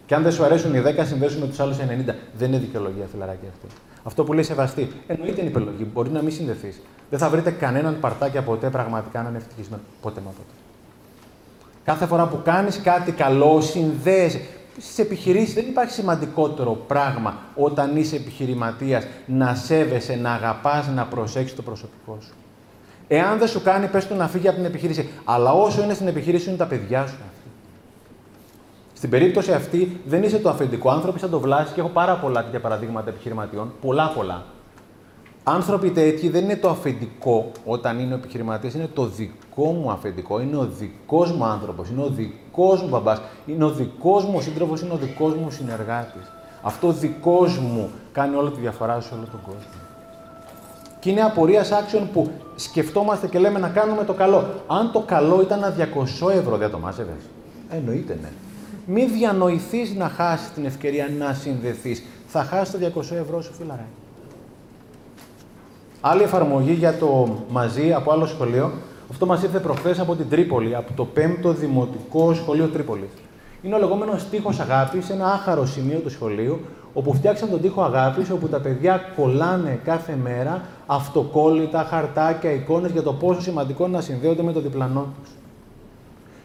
Και 0.06 0.14
αν 0.14 0.22
δεν 0.22 0.32
σου 0.32 0.44
αρέσουν 0.44 0.74
οι 0.74 0.80
10, 0.80 1.04
συνδέσουν 1.04 1.40
με 1.40 1.46
τους 1.46 1.60
άλλους 1.60 1.76
90. 1.78 2.14
Δεν 2.38 2.48
είναι 2.48 2.58
δικαιολογία, 2.58 3.06
φιλαράκι 3.12 3.46
αυτή. 3.48 3.66
Αυτό 4.02 4.24
που 4.24 4.32
λέει 4.32 4.44
σεβαστή. 4.44 4.92
Εννοείται 5.06 5.40
είναι 5.40 5.50
επιλογή. 5.50 5.90
Μπορεί 5.92 6.10
να 6.10 6.22
μην 6.22 6.32
συνδεθείς. 6.32 6.80
Δεν 7.10 7.18
θα 7.18 7.28
βρείτε 7.28 7.50
κανέναν 7.50 7.96
παρτάκια 8.00 8.42
ποτέ 8.42 8.70
πραγματικά 8.70 9.22
να 9.22 9.28
είναι 9.28 9.38
ευτυχισμένος. 9.38 9.84
Ποτέ 10.00 10.20
μα 10.20 10.30
ποτέ. 10.30 10.52
Κάθε 11.84 12.06
φορά 12.06 12.26
που 12.26 12.40
κάνεις 12.44 12.80
κάτι 12.80 13.12
καλό, 13.12 13.60
συνδέεσαι. 13.60 14.40
Στις 14.78 14.98
επιχειρήσεις 14.98 15.54
δεν 15.54 15.66
υπάρχει 15.68 15.92
σημαντικότερο 15.92 16.72
πράγμα 16.72 17.38
όταν 17.54 17.96
είσαι 17.96 18.16
επιχειρηματίας 18.16 19.06
να 19.26 19.54
σέβεσαι, 19.54 20.14
να 20.14 20.32
αγαπάς, 20.32 20.88
να 20.88 21.04
προσέξεις 21.04 21.56
το 21.56 21.62
προσωπικό 21.62 22.18
σου. 22.20 22.32
Εάν 23.08 23.38
δεν 23.38 23.48
σου 23.48 23.62
κάνει, 23.62 23.86
πες 23.86 24.06
του 24.06 24.14
να 24.14 24.28
φύγει 24.28 24.48
από 24.48 24.56
την 24.56 24.66
επιχείρηση. 24.66 25.08
Αλλά 25.24 25.52
όσο 25.52 25.82
είναι 25.82 25.94
στην 25.94 26.06
επιχείρηση, 26.06 26.48
είναι 26.48 26.58
τα 26.58 26.66
παιδιά 26.66 27.06
σου. 27.06 27.16
Στην 29.00 29.12
περίπτωση 29.12 29.52
αυτή 29.52 30.00
δεν 30.06 30.22
είσαι 30.22 30.38
το 30.38 30.48
αφεντικό. 30.48 30.90
Άνθρωποι 30.90 31.18
σαν 31.18 31.30
το 31.30 31.40
Βλάση 31.40 31.72
και 31.72 31.80
έχω 31.80 31.88
πάρα 31.88 32.14
πολλά 32.16 32.44
τέτοια 32.44 32.60
παραδείγματα 32.60 33.10
επιχειρηματιών. 33.10 33.72
Πολλά, 33.80 34.12
πολλά. 34.16 34.44
Άνθρωποι 35.44 35.90
τέτοιοι 35.90 36.28
δεν 36.28 36.44
είναι 36.44 36.56
το 36.56 36.68
αφεντικό 36.68 37.50
όταν 37.64 37.98
είναι 37.98 38.14
ο 38.14 38.16
επιχειρηματίας, 38.16 38.74
είναι 38.74 38.88
το 38.94 39.06
δικό 39.06 39.64
μου 39.64 39.90
αφεντικό, 39.90 40.40
είναι 40.40 40.56
ο 40.56 40.68
δικός 40.78 41.32
μου 41.32 41.44
άνθρωπος, 41.44 41.88
είναι 41.88 42.02
ο 42.02 42.08
δικός 42.08 42.82
μου 42.82 42.88
μπαμπάς, 42.88 43.20
είναι 43.46 43.64
ο 43.64 43.70
δικός 43.70 44.24
μου 44.24 44.40
σύντροφος, 44.40 44.80
είναι 44.80 44.92
ο 44.92 44.96
δικός 44.96 45.34
μου 45.34 45.50
συνεργάτης. 45.50 46.32
Αυτό 46.62 46.86
ο 46.86 46.92
δικός 46.92 47.58
μου 47.58 47.90
κάνει 48.12 48.36
όλη 48.36 48.50
τη 48.50 48.60
διαφορά 48.60 49.00
σε 49.00 49.14
όλο 49.14 49.24
τον 49.30 49.40
κόσμο. 49.46 49.80
Και 51.00 51.10
είναι 51.10 51.22
απορίας 51.22 51.72
άξιων 51.72 52.08
που 52.12 52.30
σκεφτόμαστε 52.56 53.26
και 53.26 53.38
λέμε 53.38 53.58
να 53.58 53.68
κάνουμε 53.68 54.04
το 54.04 54.12
καλό. 54.12 54.44
Αν 54.66 54.92
το 54.92 55.00
καλό 55.00 55.40
ήταν 55.40 55.58
ένα 55.58 55.74
200 55.74 56.30
ευρώ, 56.30 56.56
δεν 56.56 56.70
το 56.70 56.78
μάζευες. 56.78 57.22
Εννοείται 57.70 58.18
ναι. 58.22 58.28
Μην 58.92 59.12
διανοηθείς 59.12 59.94
να 59.94 60.08
χάσεις 60.08 60.50
την 60.50 60.64
ευκαιρία 60.64 61.08
να 61.18 61.32
συνδεθείς. 61.32 62.02
Θα 62.26 62.42
χάσεις 62.44 62.70
το 62.72 62.78
200 62.78 63.16
ευρώ 63.16 63.42
σου, 63.42 63.52
φιλαράκι. 63.52 63.84
Άλλη 66.00 66.22
εφαρμογή 66.22 66.72
για 66.72 66.98
το 66.98 67.36
μαζί 67.50 67.92
από 67.92 68.12
άλλο 68.12 68.26
σχολείο. 68.26 68.72
Αυτό 69.10 69.26
μας 69.26 69.42
ήρθε 69.42 69.58
προχθές 69.58 69.98
από 69.98 70.14
την 70.14 70.28
Τρίπολη, 70.28 70.76
από 70.76 70.92
το 70.92 71.08
5ο 71.14 71.54
Δημοτικό 71.54 72.34
Σχολείο 72.34 72.66
Τρίπολη. 72.66 73.08
Είναι 73.62 73.74
ο 73.74 73.78
λεγόμενο 73.78 74.12
τείχο 74.30 74.52
αγάπης, 74.60 75.10
ένα 75.10 75.32
άχαρο 75.32 75.66
σημείο 75.66 75.98
του 75.98 76.10
σχολείου, 76.10 76.60
όπου 76.92 77.14
φτιάξαν 77.14 77.50
τον 77.50 77.60
τείχο 77.60 77.82
αγάπης, 77.82 78.30
όπου 78.30 78.48
τα 78.48 78.60
παιδιά 78.60 79.00
κολλάνε 79.16 79.80
κάθε 79.84 80.18
μέρα 80.22 80.62
αυτοκόλλητα, 80.86 81.84
χαρτάκια, 81.84 82.52
εικόνες 82.52 82.90
για 82.90 83.02
το 83.02 83.12
πόσο 83.12 83.40
σημαντικό 83.40 83.86
είναι 83.86 83.96
να 83.96 84.02
συνδέονται 84.02 84.42
με 84.42 84.52
το 84.52 84.60
διπλανό 84.60 85.06
τους. 85.22 85.30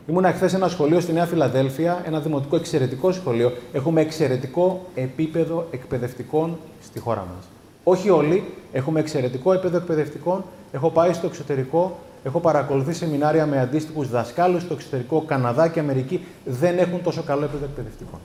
Ήμουνα 0.07 0.31
χθες 0.31 0.49
σε 0.49 0.55
ένα 0.55 0.67
σχολείο 0.67 0.99
στη 0.99 1.13
Νέα 1.13 1.25
Φιλαδέλφια, 1.25 2.03
ένα 2.05 2.19
δημοτικό 2.19 2.55
εξαιρετικό 2.55 3.11
σχολείο. 3.11 3.51
Έχουμε 3.73 4.01
εξαιρετικό 4.01 4.85
επίπεδο 4.95 5.67
εκπαιδευτικών 5.71 6.57
στη 6.83 6.99
χώρα 6.99 7.27
μας. 7.35 7.45
Όχι 7.83 8.09
όλοι, 8.09 8.43
έχουμε 8.71 8.99
εξαιρετικό 8.99 9.53
επίπεδο 9.53 9.77
εκπαιδευτικών. 9.77 10.43
Έχω 10.71 10.89
πάει 10.89 11.13
στο 11.13 11.27
εξωτερικό, 11.27 11.97
έχω 12.23 12.39
παρακολουθήσει 12.39 12.97
σεμινάρια 12.97 13.45
με 13.45 13.59
αντίστοιχους 13.59 14.09
δασκάλους 14.09 14.61
στο 14.61 14.73
εξωτερικό. 14.73 15.21
Καναδά 15.21 15.67
και 15.67 15.79
Αμερική 15.79 16.25
δεν 16.45 16.77
έχουν 16.77 17.03
τόσο 17.03 17.23
καλό 17.23 17.43
επίπεδο 17.43 17.65
εκπαιδευτικών. 17.65 18.19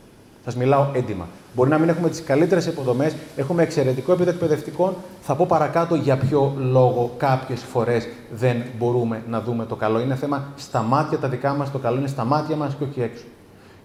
Σας 0.45 0.57
μιλάω 0.57 0.87
έντιμα. 0.93 1.29
Μπορεί 1.55 1.71
να 1.71 1.79
μην 1.79 1.89
έχουμε 1.89 2.09
τις 2.09 2.25
καλύτερες 2.25 2.67
υποδομές, 2.67 3.15
έχουμε 3.37 3.63
εξαιρετικό 3.63 4.13
επίπεδο 4.13 4.31
εκπαιδευτικών. 4.31 4.95
Θα 5.21 5.35
πω 5.35 5.47
παρακάτω 5.49 5.95
για 5.95 6.17
ποιο 6.17 6.55
λόγο 6.59 7.15
κάποιες 7.17 7.61
φορές 7.63 8.09
δεν 8.33 8.63
μπορούμε 8.79 9.23
να 9.29 9.41
δούμε 9.41 9.65
το 9.65 9.77
καλό. 9.77 10.01
Είναι 10.01 10.15
θέμα 10.15 10.45
στα 10.57 10.83
μάτια 10.83 11.19
τα 11.19 11.29
δικά 11.29 11.55
μας, 11.55 11.71
το 11.71 11.79
καλό 11.79 11.99
είναι 11.99 12.09
στα 12.09 12.25
μάτια 12.25 12.57
μας 12.57 12.75
και 12.79 12.85
όχι 12.85 13.01
έξω. 13.03 13.25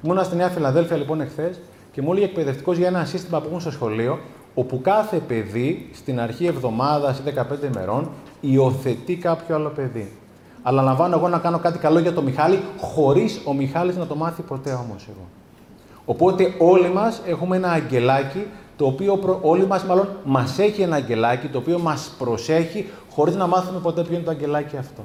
Ήμουνα 0.03 0.23
στη 0.23 0.35
Νέα 0.35 0.49
Φιλαδέλφια 0.49 0.97
λοιπόν 0.97 1.21
εχθές 1.21 1.59
και 1.91 2.01
μου 2.01 2.11
έλεγε 2.11 2.25
εκπαιδευτικός 2.25 2.77
για 2.77 2.87
ένα 2.87 3.05
σύστημα 3.05 3.39
που 3.39 3.45
έχουν 3.47 3.59
στο 3.59 3.71
σχολείο, 3.71 4.19
όπου 4.53 4.81
κάθε 4.81 5.17
παιδί 5.17 5.89
στην 5.93 6.19
αρχή 6.19 6.45
εβδομάδας 6.45 7.19
ή 7.19 7.21
15 7.25 7.73
ημερών 7.73 8.09
υιοθετεί 8.41 9.15
κάποιο 9.15 9.55
άλλο 9.55 9.69
παιδί. 9.69 10.11
Αλλά 10.63 10.81
λαμβάνω 10.81 11.15
εγώ 11.15 11.27
να 11.27 11.37
κάνω 11.37 11.59
κάτι 11.59 11.77
καλό 11.77 11.99
για 11.99 12.13
τον 12.13 12.23
Μιχάλη, 12.23 12.59
χωρίς 12.77 13.41
ο 13.45 13.53
Μιχάλης 13.53 13.95
να 13.95 14.07
το 14.07 14.15
μάθει 14.15 14.41
ποτέ 14.41 14.71
όμως 14.71 15.07
εγώ. 15.09 15.27
Οπότε 16.05 16.53
όλοι 16.57 16.89
μας 16.89 17.21
έχουμε 17.25 17.55
ένα 17.55 17.71
αγγελάκι, 17.71 18.47
το 18.77 18.85
οποίο 18.85 19.39
όλοι 19.41 19.67
μας 19.67 19.83
μάλλον 19.83 20.09
μας 20.23 20.59
έχει 20.59 20.81
ένα 20.81 20.95
αγγελάκι, 20.95 21.47
το 21.47 21.57
οποίο 21.57 21.79
μας 21.79 22.11
προσέχει, 22.17 22.89
χωρίς 23.11 23.35
να 23.35 23.47
μάθουμε 23.47 23.79
ποτέ 23.79 24.01
ποιο 24.03 24.15
είναι 24.15 24.23
το 24.23 24.31
αγγελάκι 24.31 24.77
αυτό. 24.77 25.03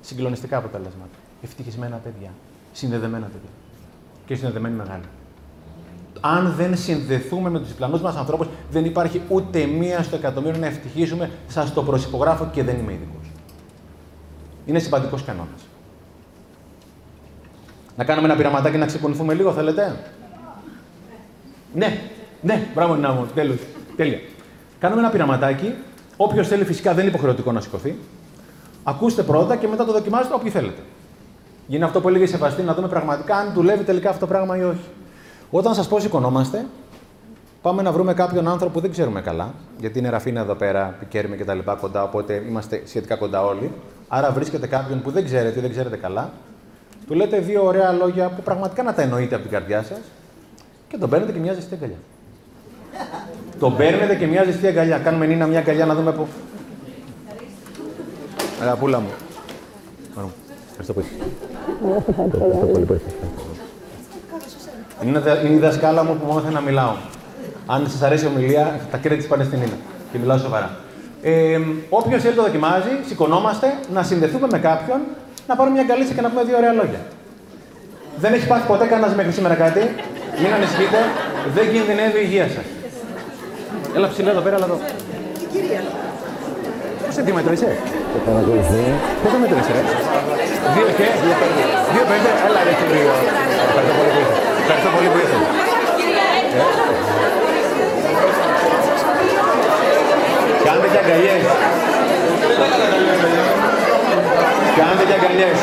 Συγκλονιστικά 0.00 0.56
αποτελέσματα. 0.56 1.16
Ευτυχισμένα 1.42 1.96
παιδιά. 1.96 2.30
Συνδεδεμένα 2.72 3.26
παιδιά. 3.26 3.50
Και 4.26 4.34
συνδεδεμένοι 4.34 4.74
μεγάλοι. 4.74 5.02
Αν 6.20 6.54
δεν 6.56 6.76
συνδεθούμε 6.76 7.50
με 7.50 7.58
τους 7.58 7.68
διπλανούς 7.68 8.00
μας 8.00 8.16
ανθρώπους, 8.16 8.46
δεν 8.70 8.84
υπάρχει 8.84 9.22
ούτε 9.28 9.66
μία 9.66 10.02
στο 10.02 10.16
εκατομμύριο 10.16 10.60
να 10.60 10.66
ευτυχίσουμε. 10.66 11.30
Σας 11.48 11.72
το 11.72 11.82
προσυπογράφω 11.82 12.48
και 12.52 12.62
δεν 12.62 12.78
είμαι 12.78 12.92
ειδικός. 12.92 13.30
Είναι 14.66 14.78
σημαντικός 14.78 15.24
κανόνας. 15.24 15.66
Να 17.96 18.04
κάνουμε 18.04 18.26
ένα 18.26 18.36
πειραματάκι 18.36 18.76
να 18.76 18.86
ξεκουνηθούμε 18.86 19.34
λίγο, 19.34 19.52
θέλετε; 19.52 19.96
Ναι, 21.74 22.00
ναι, 22.40 22.66
μπράβο 22.74 22.94
Νίνα 22.94 23.12
μου, 23.12 23.26
τέλος. 23.34 23.58
Τέλεια. 23.96 24.18
Κάνουμε 24.78 25.00
ένα 25.00 25.10
πειραματάκι. 25.10 25.74
Όποιος 26.16 26.48
θέλει, 26.48 26.64
φυσικά 26.64 26.90
δεν 26.90 27.00
είναι 27.00 27.08
υποχρεωτικό 27.08 27.52
να 27.52 27.60
σηκωθεί. 27.60 27.96
Ακούστε 28.82 29.22
πρώτα 29.22 29.56
και 29.56 29.68
μετά 29.68 29.84
το 29.84 29.92
δοκιμάζετε 29.92 30.34
όποιοι 30.34 30.50
θέλετε. 30.50 30.80
Γίνει 31.66 31.84
αυτό 31.84 32.00
που 32.00 32.08
έλεγε 32.08 32.24
η 32.24 32.26
Σεβαστή, 32.26 32.62
να 32.62 32.74
δούμε 32.74 32.88
πραγματικά 32.88 33.36
αν 33.36 33.52
δουλεύει 33.54 33.84
τελικά 33.84 34.08
αυτό 34.08 34.20
το 34.20 34.26
πράγμα 34.26 34.56
ή 34.56 34.62
όχι. 34.62 34.84
Όταν 35.50 35.74
σας 35.74 35.88
πω 35.88 36.00
σηκωνόμαστε, 36.00 36.66
πάμε 37.62 37.82
να 37.82 37.92
βρούμε 37.92 38.14
κάποιον 38.14 38.48
άνθρωπο 38.48 38.72
που 38.72 38.80
δεν 38.80 38.90
ξέρουμε 38.90 39.20
καλά, 39.20 39.54
γιατί 39.80 39.98
είναι 39.98 40.08
ραφίνα 40.08 40.40
εδώ 40.40 40.54
πέρα, 40.54 40.96
πικέρουμε 40.98 41.36
και 41.36 41.44
τα 41.44 41.54
λοιπά 41.54 41.74
κοντά, 41.74 42.02
οπότε 42.02 42.42
είμαστε 42.48 42.82
σχετικά 42.86 43.16
κοντά 43.16 43.44
όλοι. 43.44 43.72
Άρα 44.08 44.30
βρίσκετε 44.30 44.66
κάποιον 44.66 45.02
που 45.02 45.10
δεν 45.10 45.24
ξέρετε 45.24 45.58
ή 45.58 45.62
δεν 45.62 45.70
ξέρετε 45.70 45.96
καλά, 45.96 46.30
του 47.06 47.14
λέτε 47.14 47.38
δύο 47.38 47.64
ωραία 47.64 47.92
λόγια 47.92 48.28
που 48.28 48.42
πραγματικά 48.42 48.82
να 48.82 48.94
τα 48.94 49.02
εννοείτε 49.02 49.34
από 49.34 49.42
την 49.42 49.52
καρδιά 49.52 49.82
σας 49.82 49.98
και 50.88 50.96
τον 50.96 51.08
παίρνετε 51.10 51.32
και 51.32 51.38
μια 51.38 51.52
ζεστή 51.52 51.74
αγκαλιά. 51.74 51.96
τον 53.58 53.76
παίρνετε 53.76 54.14
και 54.14 54.26
μια 54.26 54.44
ζεστή 54.44 54.66
αγκαλιά. 54.66 54.98
Κάνουμε 54.98 55.26
Νίνα 55.26 55.46
μια 55.46 55.58
αγκαλιά 55.58 55.86
να 55.86 55.94
δούμε 55.94 56.12
πού. 56.12 56.26
Αγαπούλα 58.62 59.00
μου. 59.00 59.08
Ωραία. 60.16 60.30
Ευχαριστώ 60.70 60.92
πολύ. 60.92 61.06
Ευχαριστώ 62.16 62.66
πολύ 62.72 62.84
που 62.84 62.92
ήρθες. 62.92 63.12
Είναι, 65.04 65.18
δα- 65.18 65.40
είναι 65.40 65.54
η 65.54 65.58
δασκάλα 65.58 66.04
μου 66.04 66.16
που 66.16 66.24
μου 66.26 66.30
έμαθε 66.38 66.50
να 66.50 66.60
μιλάω. 66.60 66.92
Αν 67.66 67.90
σας 67.90 68.02
αρέσει 68.02 68.24
η 68.24 68.28
ομιλία, 68.28 68.80
τα 68.90 69.00
credits 69.04 69.24
πάνε 69.28 69.44
στην 69.44 69.58
Νίνα. 69.58 69.76
Και 70.12 70.18
μιλάω 70.18 70.38
σοβαρά. 70.38 70.70
Ε, 71.22 71.60
Όποιος 71.88 72.22
θέλει 72.22 72.34
το 72.34 72.42
δοκιμάζει, 72.42 72.88
σηκωνόμαστε 73.06 73.74
να 73.92 74.02
συνδεθούμε 74.02 74.46
με 74.50 74.58
κάποιον, 74.58 75.00
να 75.48 75.56
πάρουμε 75.56 75.74
μια 75.74 75.82
αγκαλίτσα 75.84 76.14
και 76.14 76.20
να 76.20 76.28
πούμε 76.28 76.42
δύο 76.44 76.56
ωραία 76.56 76.72
λόγια. 76.72 77.00
Δεν 78.16 78.32
έχει 78.32 78.46
πάθει 78.46 78.66
ποτέ 78.66 78.86
κανένας 78.86 79.14
μέχρι 79.14 79.32
σήμερα 79.32 79.54
κάτι. 79.54 79.80
Μην 80.42 80.52
ανησυχείτε, 80.56 81.00
δεν 81.54 81.66
κινδυνεύει 81.72 82.18
η 82.20 82.24
υγεία 82.28 82.48
σας. 82.54 82.66
Έλα 83.96 84.08
ψηλά 84.12 84.30
εδώ 84.34 84.42
πέρα, 84.46 84.56
έλα 84.56 84.66
εδώ. 84.70 84.78
Πόσο 87.06 87.20
αντίμετρο 87.20 87.52
είσαι, 87.52 87.70
Πόσο 89.22 89.36
μέτρο 89.40 89.56
είσαι, 89.60 89.72
ρε. 89.76 89.82
Δύο 90.74 90.88
και. 90.98 91.08
Δύο 91.94 92.04
πέντε. 92.10 92.30
Έλα, 92.46 92.60
ρε 92.66 92.72
κύριο. 92.78 93.12
Ευχαριστώ 93.68 93.92
πολύ 93.98 94.10
που 94.14 94.18
ήρθες. 94.22 94.30
Ευχαριστώ 94.62 94.90
πολύ 94.94 95.08
που 95.12 95.18
ήρθες. 95.22 95.42
Ε. 96.58 96.64
Κάντε 100.66 100.86
και 100.92 101.00
αγκαλιές. 101.02 101.42
Κάντε 104.78 105.04
και 105.08 105.14
αγκαλιές. 105.18 105.58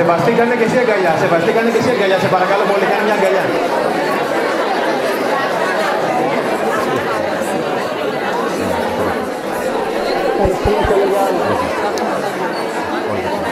Σεβαστή, 0.00 0.32
κάνε 0.32 0.54
και 0.54 0.64
εσύ 0.64 0.78
αγκαλιά. 0.78 1.12
Σεβαστή, 1.20 1.52
κάνε 1.52 1.70
και 1.70 1.78
εσύ 1.78 1.90
αγκαλιά. 1.90 2.18
Σε 2.18 2.28
παρακαλώ 2.28 2.64
πολύ, 2.70 2.84
κάνε 2.90 3.02
μια 3.04 3.14
αγκαλιά. 3.14 3.44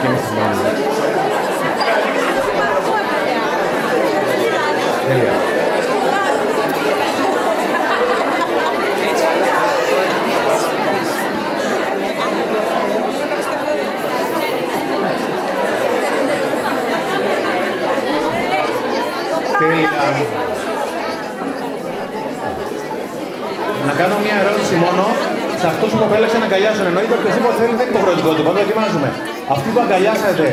Και 0.01 0.07
εμείς 0.07 0.21
τις 0.21 0.31
μόνοι 0.37 0.55
μας. 0.55 0.89
Τέλεια. 19.59 19.89
Τέλεια. 20.01 20.27
Να 23.87 23.93
κάνω 23.99 24.15
μια 24.25 24.35
ερώτηση 24.43 24.75
μόνο 24.85 25.03
σε 25.61 25.65
αυτούς 25.71 25.89
που 25.95 26.01
επέλεξαν 26.07 26.39
να 26.43 26.47
αγκαλιάσουν. 26.49 26.85
Εννοείται 26.91 27.13
οποιοδήποτε 27.19 27.55
θέλει 27.61 27.75
δεν 27.79 27.85
είναι 27.87 27.93
υποχρεωτικό 27.95 28.29
του. 28.35 28.43
Πάντα 28.47 28.59
δοκιμάζουμε. 28.63 29.09
Αυτοί 29.55 29.67
που 29.73 29.79
αγκαλιάσατε 29.85 30.47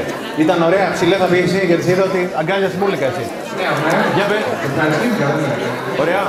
ήταν 0.44 0.58
ωραία, 0.68 0.86
ψηλέ 0.96 1.16
θα 1.22 1.26
πει 1.30 1.38
εσύ, 1.46 1.60
γιατί 1.70 1.82
σε 1.86 1.90
είδα 1.94 2.04
ότι 2.10 2.20
αγκάλιασε 2.40 2.76
μούλικα 2.82 3.06
εσύ. 3.12 3.24
Ναι, 3.58 3.66
ναι. 3.84 3.98
Για 4.16 4.26
πες. 4.30 4.44
Ευχαριστήθηκα, 4.68 5.24
δεν 5.30 5.38
είναι. 5.44 5.56
Ωραία. 6.02 6.24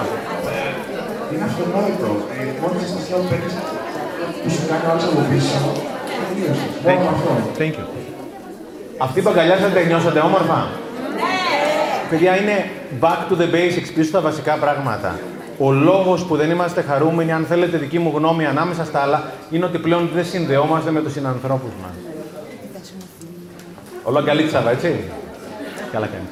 Είναι 1.31 1.45
αυτονόητο. 1.49 2.09
Ε, 2.35 2.41
Μόλις 2.61 2.79
η 2.83 2.85
αισθησία 2.87 3.17
που 3.21 3.27
παίρνεις 3.31 3.53
που 4.41 4.47
σου 4.53 4.61
κάνει 4.69 4.83
ο 4.87 4.89
άλλος 4.91 5.05
από 5.09 5.21
πίσω, 5.29 5.57
τελείωσε. 6.27 6.67
Thank 6.85 6.99
Μόνο 6.99 7.09
you. 7.09 7.15
αυτό. 7.15 7.31
Thank 7.59 7.73
you. 7.79 7.85
Αυτοί 9.05 9.19
που 9.23 9.29
αγκαλιάσατε 9.33 9.79
νιώσατε 9.89 10.19
όμορφα; 10.29 10.57
Παιδιά, 12.09 12.37
είναι 12.37 12.69
back 12.99 13.31
to 13.31 13.35
the 13.41 13.53
basics, 13.53 13.91
πίσω 13.95 14.09
στα 14.09 14.21
βασικά 14.21 14.55
πράγματα. 14.55 15.19
Ο 15.59 15.71
λόγος 15.71 16.25
που 16.25 16.35
δεν 16.35 16.49
είμαστε 16.49 16.81
χαρούμενοι, 16.81 17.31
αν 17.31 17.45
θέλετε 17.45 17.77
δική 17.77 17.99
μου 17.99 18.11
γνώμη, 18.15 18.45
ανάμεσα 18.45 18.85
στα 18.85 18.99
άλλα, 18.99 19.23
είναι 19.49 19.65
ότι 19.65 19.77
πλέον 19.77 20.09
δεν 20.13 20.25
συνδεόμαστε 20.25 20.91
με 20.91 21.01
τους 21.01 21.11
συνανθρώπους 21.11 21.71
μας. 21.81 21.91
Όλο 24.03 24.23
καλή 24.23 24.43
τσάβα, 24.43 24.71
έτσι. 24.71 24.95
Καλά 25.91 26.05
κάνει. 26.05 26.27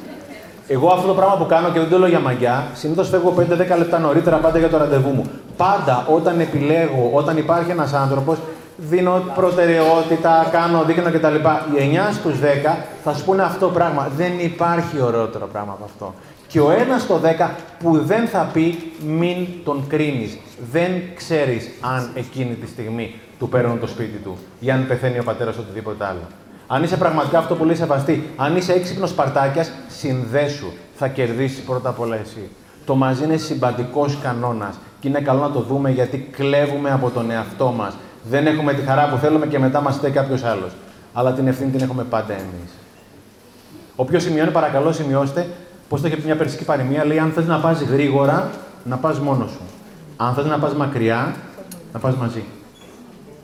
Εγώ 0.68 0.88
αυτό 0.88 1.06
το 1.06 1.14
πράγμα 1.14 1.36
που 1.36 1.46
κάνω 1.46 1.70
και 1.70 1.78
δεν 1.78 1.88
το 1.88 1.98
λέω 1.98 2.08
για 2.08 2.20
μαγιά, 2.20 2.66
συνήθως 2.74 3.08
φεύγω 3.08 3.34
5-10 3.38 3.78
λεπτά 3.78 3.98
νωρίτερα 3.98 4.36
πάντα 4.36 4.58
για 4.58 4.68
το 4.68 4.76
ραντεβού 4.76 5.10
μου. 5.10 5.30
Πάντα 5.56 6.06
όταν 6.10 6.40
επιλέγω, 6.40 7.10
όταν 7.12 7.36
υπάρχει 7.36 7.70
ένας 7.70 7.92
άνθρωπος, 7.92 8.38
δίνω 8.76 9.22
προτεραιότητα, 9.34 10.48
κάνω 10.52 10.84
δείχνω 10.84 11.10
κτλ. 11.10 11.34
Οι 11.76 11.98
9 12.10 12.12
στους 12.12 12.38
10 12.38 12.76
θα 13.04 13.14
σου 13.14 13.24
πούνε 13.24 13.42
αυτό 13.42 13.66
το 13.66 13.72
πράγμα. 13.72 14.10
Δεν 14.16 14.32
υπάρχει 14.38 15.00
ωραιότερο 15.00 15.46
πράγμα 15.46 15.72
από 15.72 15.84
αυτό. 15.84 16.14
Και 16.46 16.60
ο 16.60 16.70
ένας 16.70 17.02
στο 17.02 17.20
10 17.38 17.50
που 17.78 17.98
δεν 17.98 18.26
θα 18.26 18.50
πει 18.52 18.92
μην 19.06 19.46
τον 19.64 19.84
κρίνεις. 19.88 20.38
Δεν 20.72 20.90
ξέρεις 21.14 21.70
αν 21.80 22.10
εκείνη 22.14 22.54
τη 22.54 22.66
στιγμή 22.66 23.14
του 23.38 23.48
παίρνουν 23.48 23.80
το 23.80 23.86
σπίτι 23.86 24.18
του 24.18 24.36
ή 24.60 24.70
αν 24.70 24.86
πεθαίνει 24.86 25.18
ο 25.18 25.22
πατέρας 25.22 25.58
οτιδήποτε 25.58 26.04
άλλο. 26.04 26.22
Αν 26.66 26.82
είσαι 26.82 26.96
πραγματικά 26.96 27.38
αυτό 27.38 27.54
που 27.54 27.64
λέει 27.64 27.74
σεβαστή, 27.74 28.30
αν 28.36 28.56
είσαι 28.56 28.72
έξυπνος 28.72 29.10
Σπαρτάκια, 29.10 29.66
συνδέσου. 29.88 30.66
Θα 30.98 31.08
κερδίσεις 31.08 31.60
πρώτα 31.60 31.88
απ' 31.88 32.00
όλα 32.00 32.16
εσύ. 32.16 32.50
Το 32.84 32.94
μαζί 32.94 33.24
είναι 33.24 33.36
συμπαντικό 33.36 34.06
κανόνας 34.22 34.78
και 35.00 35.08
είναι 35.08 35.20
καλό 35.20 35.40
να 35.40 35.50
το 35.50 35.60
δούμε 35.60 35.90
γιατί 35.90 36.18
κλέβουμε 36.18 36.90
από 36.90 37.10
τον 37.10 37.30
εαυτό 37.30 37.72
μας. 37.76 37.94
Δεν 38.28 38.46
έχουμε 38.46 38.74
τη 38.74 38.82
χαρά 38.82 39.08
που 39.08 39.16
θέλουμε 39.16 39.46
και 39.46 39.58
μετά 39.58 39.80
μας 39.80 39.96
φταίει 39.96 40.10
κάποιος 40.10 40.44
άλλος. 40.44 40.72
Αλλά 41.12 41.32
την 41.32 41.46
ευθύνη 41.46 41.70
την 41.70 41.80
έχουμε 41.80 42.02
πάντα 42.02 42.32
εμείς. 42.32 42.70
Όποιος 43.96 44.22
σημειώνει, 44.22 44.50
παρακαλώ 44.50 44.92
σημειώστε 44.92 45.48
πώς 45.88 46.00
το 46.00 46.06
είχε 46.06 46.16
πει 46.16 46.24
μια 46.24 46.36
περσική 46.36 46.64
παροιμία. 46.64 47.04
Λέει: 47.04 47.18
Αν 47.18 47.30
θες 47.30 47.46
να 47.46 47.58
πας 47.58 47.80
γρήγορα, 47.80 48.50
να 48.84 48.96
πας 48.96 49.18
μόνος 49.18 49.50
σου. 49.50 49.60
Αν 50.16 50.34
θες 50.34 50.44
να 50.44 50.58
πας 50.58 50.74
μακριά, 50.74 51.34
να 51.92 51.98
πας 51.98 52.14
μαζί. 52.14 52.44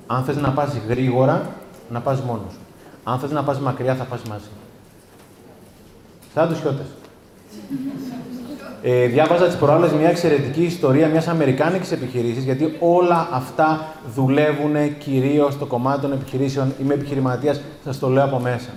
Αν 0.06 0.24
θες 0.24 0.36
να 0.36 0.50
πας 0.50 0.76
γρήγορα, 0.88 1.42
να 1.90 2.00
πας 2.00 2.20
μόνος 2.20 2.52
σου. 2.52 2.58
Αν 3.04 3.18
θες 3.18 3.30
να 3.30 3.42
πας 3.42 3.58
μακριά, 3.58 3.94
θα 3.94 4.04
πας 4.04 4.22
μαζί. 4.22 4.50
Σαν 6.34 6.48
τους 6.48 6.60
χιώτες. 6.60 6.86
Ε, 8.84 9.06
διάβαζα 9.06 9.46
τις 9.46 9.56
προάλλες 9.56 9.92
μια 9.92 10.08
εξαιρετική 10.08 10.62
ιστορία 10.62 11.08
μιας 11.08 11.28
Αμερικάνικης 11.28 11.92
επιχειρήσης, 11.92 12.44
γιατί 12.44 12.76
όλα 12.78 13.28
αυτά 13.32 13.94
δουλεύουν 14.14 14.98
κυρίως 14.98 15.52
στο 15.52 15.66
κομμάτι 15.66 16.00
των 16.00 16.12
επιχειρήσεων. 16.12 16.74
Είμαι 16.82 16.94
επιχειρηματίας, 16.94 17.60
σας 17.84 17.98
το 17.98 18.08
λέω 18.08 18.24
από 18.24 18.38
μέσα. 18.38 18.68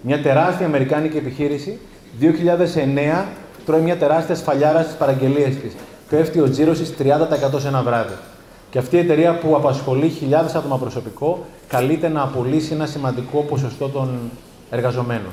Μια 0.00 0.22
τεράστια 0.22 0.66
Αμερικάνικη 0.66 1.16
επιχείρηση, 1.16 1.78
2009, 2.20 3.26
τρώει 3.66 3.80
μια 3.80 3.96
τεράστια 3.96 4.34
σφαλιάρα 4.34 4.82
στις 4.82 4.94
παραγγελίες 4.94 5.56
της. 5.56 5.72
Πέφτει 6.10 6.40
ο 6.40 6.50
τζίρος 6.50 6.78
της 6.78 6.94
30% 6.96 7.60
σε 7.60 7.68
ένα 7.68 7.82
βράδυ. 7.82 8.14
Και 8.70 8.78
αυτή 8.78 8.96
η 8.96 8.98
εταιρεία 8.98 9.38
που 9.38 9.56
απασχολεί 9.56 10.08
χιλιάδες 10.08 10.54
άτομα 10.54 10.78
προσωπικό, 10.78 11.44
καλείται 11.68 12.08
να 12.08 12.22
απολύσει 12.22 12.72
ένα 12.72 12.86
σημαντικό 12.86 13.40
ποσοστό 13.40 13.88
των 13.88 14.18
εργαζομένων. 14.70 15.32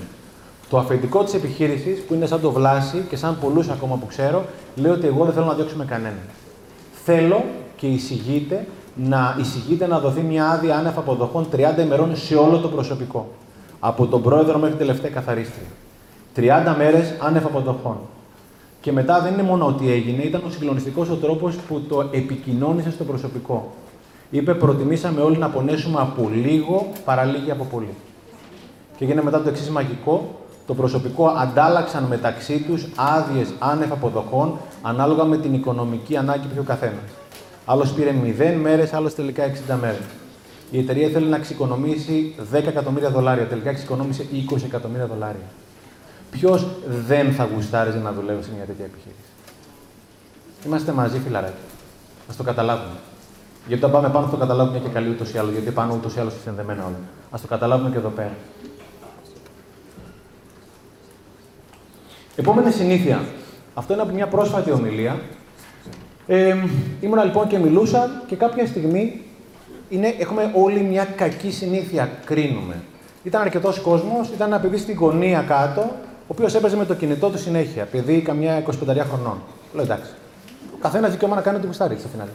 Το 0.72 0.77
αφεντικό 0.77 1.23
της 1.23 1.34
επιχείρησης, 1.34 1.99
που 1.99 2.14
είναι 2.14 2.26
σαν 2.26 2.41
το 2.41 2.52
Βλάση 2.52 3.06
και 3.10 3.15
σαν 3.15 3.38
πολλούς 3.41 3.69
ακόμα 3.69 3.95
που 3.95 4.06
ξέρω, 4.06 4.45
λέει 4.76 4.91
ότι 4.91 5.07
εγώ 5.07 5.23
δεν 5.26 5.34
θέλω 5.34 5.45
να 5.45 5.53
διώξουμε 5.53 5.85
κανέναν. 5.85 6.19
Θέλω 7.06 7.43
και 7.76 7.88
εισηγείται 7.88 8.68
να, 8.95 9.35
εισηγείται 9.39 9.88
να 9.88 9.99
δοθεί 9.99 10.22
μια 10.22 10.49
άδεια 10.49 10.77
άνευ 10.77 10.98
αποδοχών 10.98 11.48
30 11.52 11.57
ημερών 11.81 12.15
σε 12.15 12.35
όλο 12.35 12.57
το 12.57 12.68
προσωπικό. 12.68 13.27
Από 13.80 14.06
τον 14.07 14.22
πρόεδρο 14.22 14.57
μέχρι 14.57 14.76
την 14.76 14.85
τελευταία 14.85 15.11
καθαρίστρια. 15.11 15.68
30 16.35 16.76
μέρες 16.77 17.14
άνευ 17.19 17.45
αποδοχών. 17.45 17.98
Και 18.81 18.91
μετά 18.91 19.22
δεν 19.22 19.34
είναι 19.34 19.43
μόνο 19.43 19.65
ότι 19.65 19.91
έγινε, 19.91 20.23
ήταν 20.23 20.41
ο 20.48 20.49
συγκλονιστικός 20.49 21.10
ο 21.10 21.15
τρόπος 21.15 21.56
που 21.56 21.81
το 21.81 22.10
επικοινώνησε 22.11 22.91
στο 22.91 23.03
προσωπικό. 23.03 23.72
Είπε: 24.30 24.53
Προτιμήσαμε 24.53 25.22
όλοι 25.22 25.38
να 25.38 25.49
πονέσουμε 25.49 25.99
από 25.99 26.30
λίγο 26.34 26.88
παρά 27.06 27.23
λίγοι 27.23 27.52
από 27.52 27.64
πολύ. 27.64 27.93
Και 28.98 29.03
έγινε 29.03 29.23
μετά 29.23 29.41
το 29.41 29.49
εξής 29.49 29.69
μαγικό. 29.69 30.35
Το 30.68 30.74
προσωπικό 30.74 31.28
αντάλλαξαν 31.28 32.04
μεταξύ 32.04 32.60
τους 32.60 32.88
άδειες 32.96 33.54
άνευ 33.60 33.92
αποδοχών 33.92 34.58
ανάλογα 34.82 35.24
με 35.24 35.38
την 35.38 35.54
οικονομική 35.54 36.18
ανάγκη 36.18 36.42
που 36.42 36.50
είχε 36.52 36.60
ο 36.60 36.64
καθένας. 36.64 37.10
Άλλος 37.66 37.92
πήρε 37.92 38.12
0 38.12 38.56
μέρες, 38.62 38.94
άλλος 38.94 39.16
τελικά 39.16 39.44
60 39.44 39.76
μέρες. 39.82 40.06
Η 40.72 40.80
εταιρεία 40.80 41.08
ήθελε 41.08 41.28
να 41.28 41.36
εξοικονομήσει 41.36 42.36
10 42.52 42.68
εκατομμύρια 42.68 43.10
δολάρια. 43.10 43.46
Τελικά 43.48 43.70
εξοικονόμησε 43.70 44.26
20 44.52 44.64
εκατομμύρια 44.64 45.08
δολάρια. 45.08 45.48
Ποιος 46.32 46.68
δεν 47.08 47.32
θα 47.32 47.48
γουστάριζε 47.56 47.98
να 47.98 48.12
δουλεύει 48.12 48.44
σε 48.44 48.50
μια 48.56 48.66
τέτοια 48.66 48.86
επιχείρηση; 48.86 49.30
Είμαστε 50.66 50.92
μαζί, 50.92 51.20
φιλαράκι. 51.20 51.54
Α 52.32 52.34
το 52.38 52.44
καταλάβουμε. 52.44 52.98
Γιατί 53.68 53.86
όταν 53.86 53.96
πάμε 53.96 54.10
πάνω 54.14 54.26
θα 54.26 54.32
το 54.32 54.38
καταλάβουμε 54.38 54.80
και 54.80 54.88
καλή 54.88 55.10
ούτως 55.10 55.34
ή 55.34 55.38
άλλως. 55.38 55.52
Γιατί 55.52 55.72
πάνω 55.72 55.94
ούτως 55.96 56.16
ή 56.16 56.20
άλλως 56.20 56.34
είναι 56.34 56.42
συνδεμένα 56.46 56.82
όλα. 56.82 57.00
Α 57.32 57.40
το 57.42 57.48
καταλάβουμε 57.48 57.90
και 57.90 57.98
εδώ 57.98 58.10
πέρα. 58.10 58.36
Επόμενη 62.42 62.72
συνήθεια. 62.72 63.24
Αυτό 63.74 63.94
είναι 63.94 64.02
από 64.02 64.14
μια 64.14 64.28
πρόσφατη 64.28 64.72
ομιλία. 64.72 65.20
Ε, 66.28 66.56
ήμουνα 67.02 67.24
λοιπόν 67.24 67.48
και 67.48 67.58
μιλούσα 67.58 68.22
και 68.28 68.36
κάποια 68.36 68.66
στιγμή 68.66 69.22
είναι, 69.90 70.16
έχουμε 70.20 70.52
όλη 70.56 70.80
μια 70.80 71.08
κακή 71.16 71.52
συνήθεια, 71.52 72.10
κρίνουμε. 72.26 72.76
Ήταν 73.24 73.42
αρκετός 73.42 73.80
κόσμος, 73.80 74.30
ήταν 74.30 74.48
ένα 74.48 74.60
παιδί 74.60 74.78
στην 74.78 74.96
γωνία 74.98 75.42
κάτω, 75.48 75.82
ο 75.82 76.28
οποίος 76.28 76.54
έπαιζε 76.56 76.76
με 76.76 76.86
το 76.86 76.94
κινητό 76.94 77.30
του 77.30 77.38
συνέχεια, 77.38 77.86
παιδί 77.86 78.22
καμιά 78.22 78.64
25 78.68 78.74
χρονών. 78.86 79.38
Λέω 79.74 79.84
εντάξει. 79.84 80.12
Ο 80.74 80.78
καθένας 80.82 81.12
δικαίωμα 81.12 81.36
να 81.36 81.42
κάνει 81.42 81.58
ό,τι 81.58 81.66
γουστάρει 81.66 81.96
στο 82.00 82.08
φινάλι. 82.08 82.32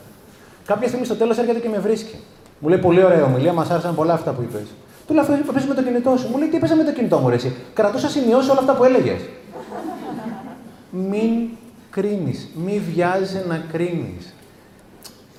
Κάποια 0.66 0.88
στιγμή 0.88 1.06
στο 1.06 1.14
τέλος 1.14 1.38
έρχεται 1.38 1.58
και 1.58 1.68
με 1.68 1.78
βρίσκει. 1.78 2.18
Μου 2.58 2.68
λέει 2.68 2.78
πολύ 2.78 3.04
ωραία 3.04 3.24
ομιλία, 3.24 3.52
μας 3.52 3.70
άρεσαν 3.70 3.94
πολλά 3.94 4.12
αυτά 4.12 4.32
που 4.32 4.42
είπες. 4.42 4.66
Του 5.06 5.14
λέω 5.14 5.22
αυτό 5.22 5.52
με 5.68 5.74
το 5.74 5.82
κινητό 5.82 6.16
σου. 6.16 6.28
Μου 6.28 6.38
λέει 6.38 6.48
τι 6.48 6.56
έπαιζε 6.56 6.74
με 6.74 6.84
το 6.84 6.92
κινητό 6.92 7.18
μου, 7.18 7.28
ρε, 7.28 7.34
εσύ; 7.34 7.52
Κρατούσα 7.74 8.08
σημειώσει 8.08 8.50
όλα 8.50 8.58
αυτά 8.60 8.74
που 8.74 8.84
έλεγες. 8.84 9.20
Μην 10.90 11.48
κρίνεις, 11.90 12.48
μην 12.54 12.82
βιάζεσαι 12.92 13.44
να 13.48 13.64
κρίνεις. 13.72 14.34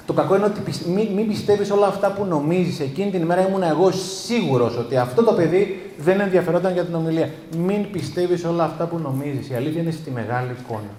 Το 0.05 0.13
κακό 0.13 0.35
είναι 0.35 0.45
ότι 0.45 0.61
μην, 0.89 1.07
μην 1.07 1.27
πιστεύεις 1.27 1.71
όλα 1.71 1.87
αυτά 1.87 2.11
που 2.11 2.25
νομίζεις. 2.25 2.79
Εκείνη 2.79 3.11
την 3.11 3.21
ημέρα 3.21 3.47
ήμουν 3.47 3.63
εγώ 3.63 3.91
σίγουρος 3.91 4.77
ότι 4.77 4.97
αυτό 4.97 5.23
το 5.23 5.33
παιδί 5.33 5.91
δεν 5.97 6.19
ενδιαφερόταν 6.19 6.73
για 6.73 6.85
την 6.85 6.95
ομιλία. 6.95 7.29
Μην 7.57 7.91
πιστεύεις 7.91 8.45
όλα 8.45 8.63
αυτά 8.63 8.85
που 8.85 8.97
νομίζεις. 8.97 9.49
Η 9.49 9.55
αλήθεια 9.55 9.81
είναι 9.81 9.91
στη 9.91 10.11
μεγάλη 10.11 10.55
εικόνα. 10.59 10.91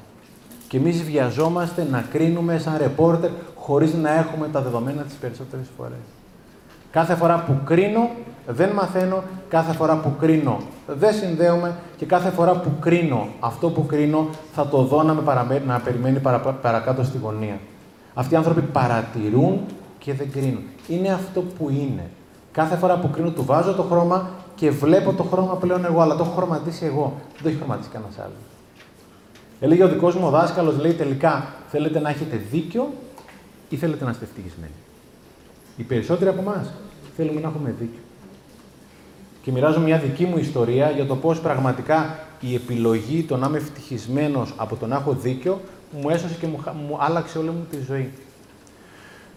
Και 0.69 0.77
εμείς 0.77 1.03
βιαζόμαστε 1.03 1.87
να 1.91 2.05
κρίνουμε 2.13 2.59
σαν 2.59 2.77
ρεπόρτερ 2.79 3.31
χωρίς 3.55 3.95
να 3.95 4.15
έχουμε 4.15 4.49
τα 4.53 4.61
δεδομένα 4.61 5.03
τις 5.03 5.15
περισσότερες 5.15 5.67
φορές. 5.77 6.18
Κάθε 6.91 7.15
φορά 7.15 7.45
που 7.47 7.59
κρίνω, 7.65 8.11
δεν 8.47 8.71
μαθαίνω. 8.71 9.23
Κάθε 9.49 9.73
φορά 9.73 9.97
που 9.97 10.13
κρίνω, 10.21 10.61
δεν 10.87 11.15
συνδέομαι. 11.15 11.77
Και 11.97 12.07
κάθε 12.07 12.31
φορά 12.31 12.53
που 12.53 12.71
κρίνω 12.81 13.29
αυτό 13.41 13.71
που 13.71 13.87
κρίνω, 13.87 14.29
θα 14.53 14.67
το 14.67 14.83
δω 14.83 15.03
να, 15.03 15.15
με 15.15 15.63
να 15.67 15.81
περιμένει 15.81 16.21
παρακάτω 16.61 17.05
στη 17.05 17.19
γωνία. 17.19 17.59
Αυτοί 18.15 18.35
οι 18.35 18.37
άνθρωποι 18.37 18.61
παρατηρούν 18.61 19.61
και 19.99 20.15
δεν 20.15 20.33
κρίνουν. 20.33 20.63
Είναι 20.89 21.13
αυτό 21.13 21.41
που 21.41 21.71
είναι. 21.71 22.11
Κάθε 22.53 22.77
φορά 22.77 22.97
που 22.97 23.11
κρίνω, 23.11 23.31
του 23.31 23.45
βάζω 23.45 23.75
το 23.75 23.83
χρώμα 23.83 24.31
και 24.55 24.71
βλέπω 24.71 25.13
το 25.13 25.23
χρώμα 25.23 25.55
πλέον 25.55 25.85
εγώ, 25.85 26.01
αλλά 26.01 26.17
το 26.17 26.23
έχω 26.23 26.33
χρωματίσει 26.33 26.85
εγώ. 26.85 27.13
Δεν 27.35 27.43
το 27.43 27.49
έχει 27.49 27.57
χρωματίσει 27.57 27.89
κανένας 27.89 28.19
άλλος. 28.19 28.43
Έλεγε 29.61 29.85
ο 29.85 29.89
δικός 29.89 30.15
μου 30.15 30.27
ο 30.27 30.31
δάσκαλος, 30.31 30.79
λέει 30.79 30.93
τελικά 30.93 31.47
θέλετε 31.71 32.01
να 32.01 32.09
έχετε 32.09 32.41
δίκιο 32.51 32.93
ή 33.69 33.77
θέλετε 33.77 34.05
να 34.05 34.11
είστε 34.11 34.25
ευτυχισμένοι. 34.25 34.73
Οι 35.79 35.83
περισσότεροι 35.83 36.31
από 36.31 36.41
εμάς 36.41 36.73
θέλουμε 37.17 37.41
να 37.41 37.49
έχουμε 37.49 37.75
δίκιο. 37.79 38.01
Και 39.43 39.53
μοιράζω 39.53 39.81
μια 39.81 39.99
δική 39.99 40.25
μου 40.25 40.39
ιστορία 40.39 40.91
για 40.91 41.07
το 41.07 41.17
πώς 41.17 41.41
πραγματικά 41.41 42.19
η 42.41 42.55
επιλογή 42.55 43.23
το 43.23 43.37
να 43.37 43.47
είμαι 43.47 43.57
ευτυχισμένος 43.57 44.55
από 44.57 44.77
το 44.77 44.87
να 44.87 44.97
έχω 44.97 45.13
δίκιο 45.13 45.61
μου 45.91 46.09
έσωσε 46.11 46.37
και 46.41 46.47
μου, 46.47 46.63
μου 46.89 46.97
άλλαξε 47.01 47.39
όλη 47.39 47.49
μου 47.49 47.67
τη 47.71 47.77
ζωή. 47.87 48.11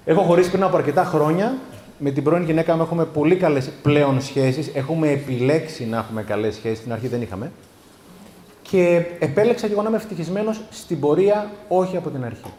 Έχω 0.06 0.22
χωρίσει 0.22 0.50
πριν 0.52 0.64
από 0.64 0.78
αρκετά 0.78 1.04
χρόνια. 1.04 1.58
Με 2.04 2.12
την 2.12 2.24
πρώην 2.24 2.44
γυναίκα 2.44 2.76
μου 2.76 2.82
έχουμε 2.82 3.06
πολύ 3.06 3.36
καλές 3.36 3.70
πλέον 3.82 4.22
σχέσεις. 4.22 4.72
Έχουμε 4.74 5.10
επιλέξει 5.10 5.86
να 5.86 5.98
έχουμε 5.98 6.24
καλές 6.24 6.56
σχέσεις. 6.56 6.78
Στην 6.78 6.94
αρχή 6.94 7.08
δεν 7.08 7.22
είχαμε. 7.22 7.52
Και 8.62 9.06
επέλεξα 9.20 9.68
και 9.68 9.74
εγώ 9.74 9.82
να 9.82 9.88
είμαι 9.88 9.98
ευτυχισμένος 9.98 10.62
στην 10.70 11.00
πορεία, 11.00 11.52
όχι 11.68 11.98
από 11.98 12.10
την 12.10 12.26
αρχή. 12.26 12.54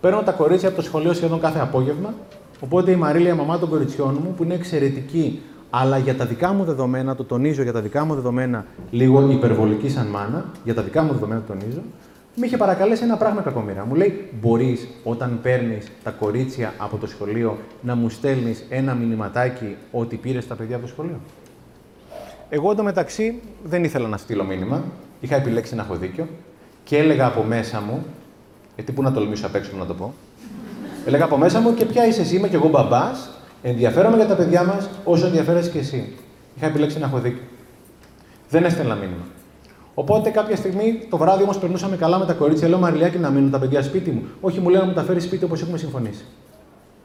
Παίρνω 0.00 0.22
τα 0.22 0.32
κορίτσια 0.32 0.68
από 0.68 0.76
το 0.76 0.82
σχολείο 0.82 1.12
σχεδόν 1.12 1.40
κάθε 1.40 1.58
απόγευμα. 1.58 2.14
Οπότε 2.60 2.90
η 2.90 2.96
Μαρίλια, 2.96 3.32
η 3.32 3.36
μαμά 3.36 3.58
των 3.58 3.68
κοριτσιών 3.68 4.18
μου, 4.24 4.34
που 4.36 4.44
είναι 4.44 4.54
εξαιρετική, 4.54 5.40
αλλά 5.70 5.98
για 5.98 6.16
τα 6.16 6.26
δικά 6.26 6.52
μου 6.52 6.64
δεδομένα, 6.64 7.14
το 7.14 7.24
τονίζω 7.24 7.62
για 7.62 7.72
τα 7.72 7.80
δικά 7.80 8.04
μου 8.04 8.14
δεδομένα, 8.14 8.64
λίγο 8.90 9.30
υπερβολική 9.30 9.88
σαν 9.88 10.06
μάνα, 10.06 10.44
για 10.64 10.74
τα 10.74 10.82
δικά 10.82 11.02
μου 11.02 11.12
δεδομένα 11.12 11.42
το 11.46 11.52
τονίζω, 11.52 11.82
με 12.38 12.46
είχε 12.46 12.56
παρακαλέσει 12.56 13.04
ένα 13.04 13.16
πράγμα 13.16 13.40
κακομοίρα. 13.40 13.84
Μου 13.84 13.94
λέει: 13.94 14.28
Μπορείς 14.40 14.88
όταν 15.04 15.38
παίρνεις 15.42 15.90
τα 16.02 16.10
κορίτσια 16.10 16.74
από 16.78 16.96
το 16.96 17.06
σχολείο 17.06 17.58
να 17.80 17.94
μου 17.94 18.08
στέλνεις 18.08 18.64
ένα 18.68 18.94
μηνυματάκι 18.94 19.76
ότι 19.90 20.16
πήρες 20.16 20.46
τα 20.46 20.54
παιδιά 20.54 20.76
από 20.76 20.84
το 20.84 20.90
σχολείο; 20.90 21.20
Εγώ 22.48 22.70
εντωμεταξύ 22.70 23.40
δεν 23.64 23.84
ήθελα 23.84 24.08
να 24.08 24.16
στείλω 24.16 24.44
μήνυμα. 24.44 24.82
Είχα 25.20 25.36
επιλέξει 25.36 25.74
να 25.74 25.82
έχω 25.82 25.94
δίκιο 25.94 26.26
και 26.84 26.96
έλεγα 26.98 27.26
από 27.26 27.42
μέσα 27.42 27.80
μου. 27.80 28.06
Γιατί 28.74 28.92
πού 28.92 29.02
να 29.02 29.12
τολμήσω 29.12 29.46
απ' 29.46 29.54
έξω 29.54 29.76
να 29.78 29.86
το 29.86 29.94
πω. 29.94 30.14
Έλεγα 31.06 31.24
από 31.24 31.36
μέσα 31.36 31.60
μου 31.60 31.74
και 31.74 31.84
ποια 31.84 32.06
είσαι 32.06 32.20
εσύ, 32.20 32.36
είμαι 32.36 32.48
και 32.48 32.56
εγώ 32.56 32.68
μπαμπάς. 32.68 33.30
Ενδιαφέρομαι 33.62 34.16
για 34.16 34.26
τα 34.26 34.34
παιδιά 34.34 34.64
μας 34.64 34.88
όσο 35.04 35.26
ενδιαφέρεσαι 35.26 35.70
και 35.70 35.78
εσύ. 35.78 36.12
Είχα 36.56 36.66
επιλέξει 36.66 36.98
να 36.98 37.06
έχω 37.06 37.18
δίκιο. 37.18 37.42
Δεν 38.50 38.64
έστελνα 38.64 38.94
μήνυμα. 38.94 39.24
Οπότε 39.94 40.30
κάποια 40.30 40.56
στιγμή 40.56 41.06
το 41.10 41.16
βράδυ 41.16 41.42
όμως 41.42 41.58
περνούσαμε 41.58 41.96
καλά 41.96 42.18
με 42.18 42.26
τα 42.26 42.32
κορίτσια. 42.32 42.68
Λέω 42.68 42.78
Μαριλιάκη 42.78 43.18
να 43.18 43.30
μείνουν 43.30 43.50
τα 43.50 43.58
παιδιά 43.58 43.82
σπίτι 43.82 44.10
μου. 44.10 44.22
Όχι, 44.40 44.60
μου 44.60 44.68
λέει 44.68 44.80
να 44.80 44.86
μου 44.86 44.92
τα 44.92 45.02
φέρεις 45.02 45.24
σπίτι 45.24 45.44
όπως 45.44 45.62
έχουμε 45.62 45.78
συμφωνήσει. 45.78 46.24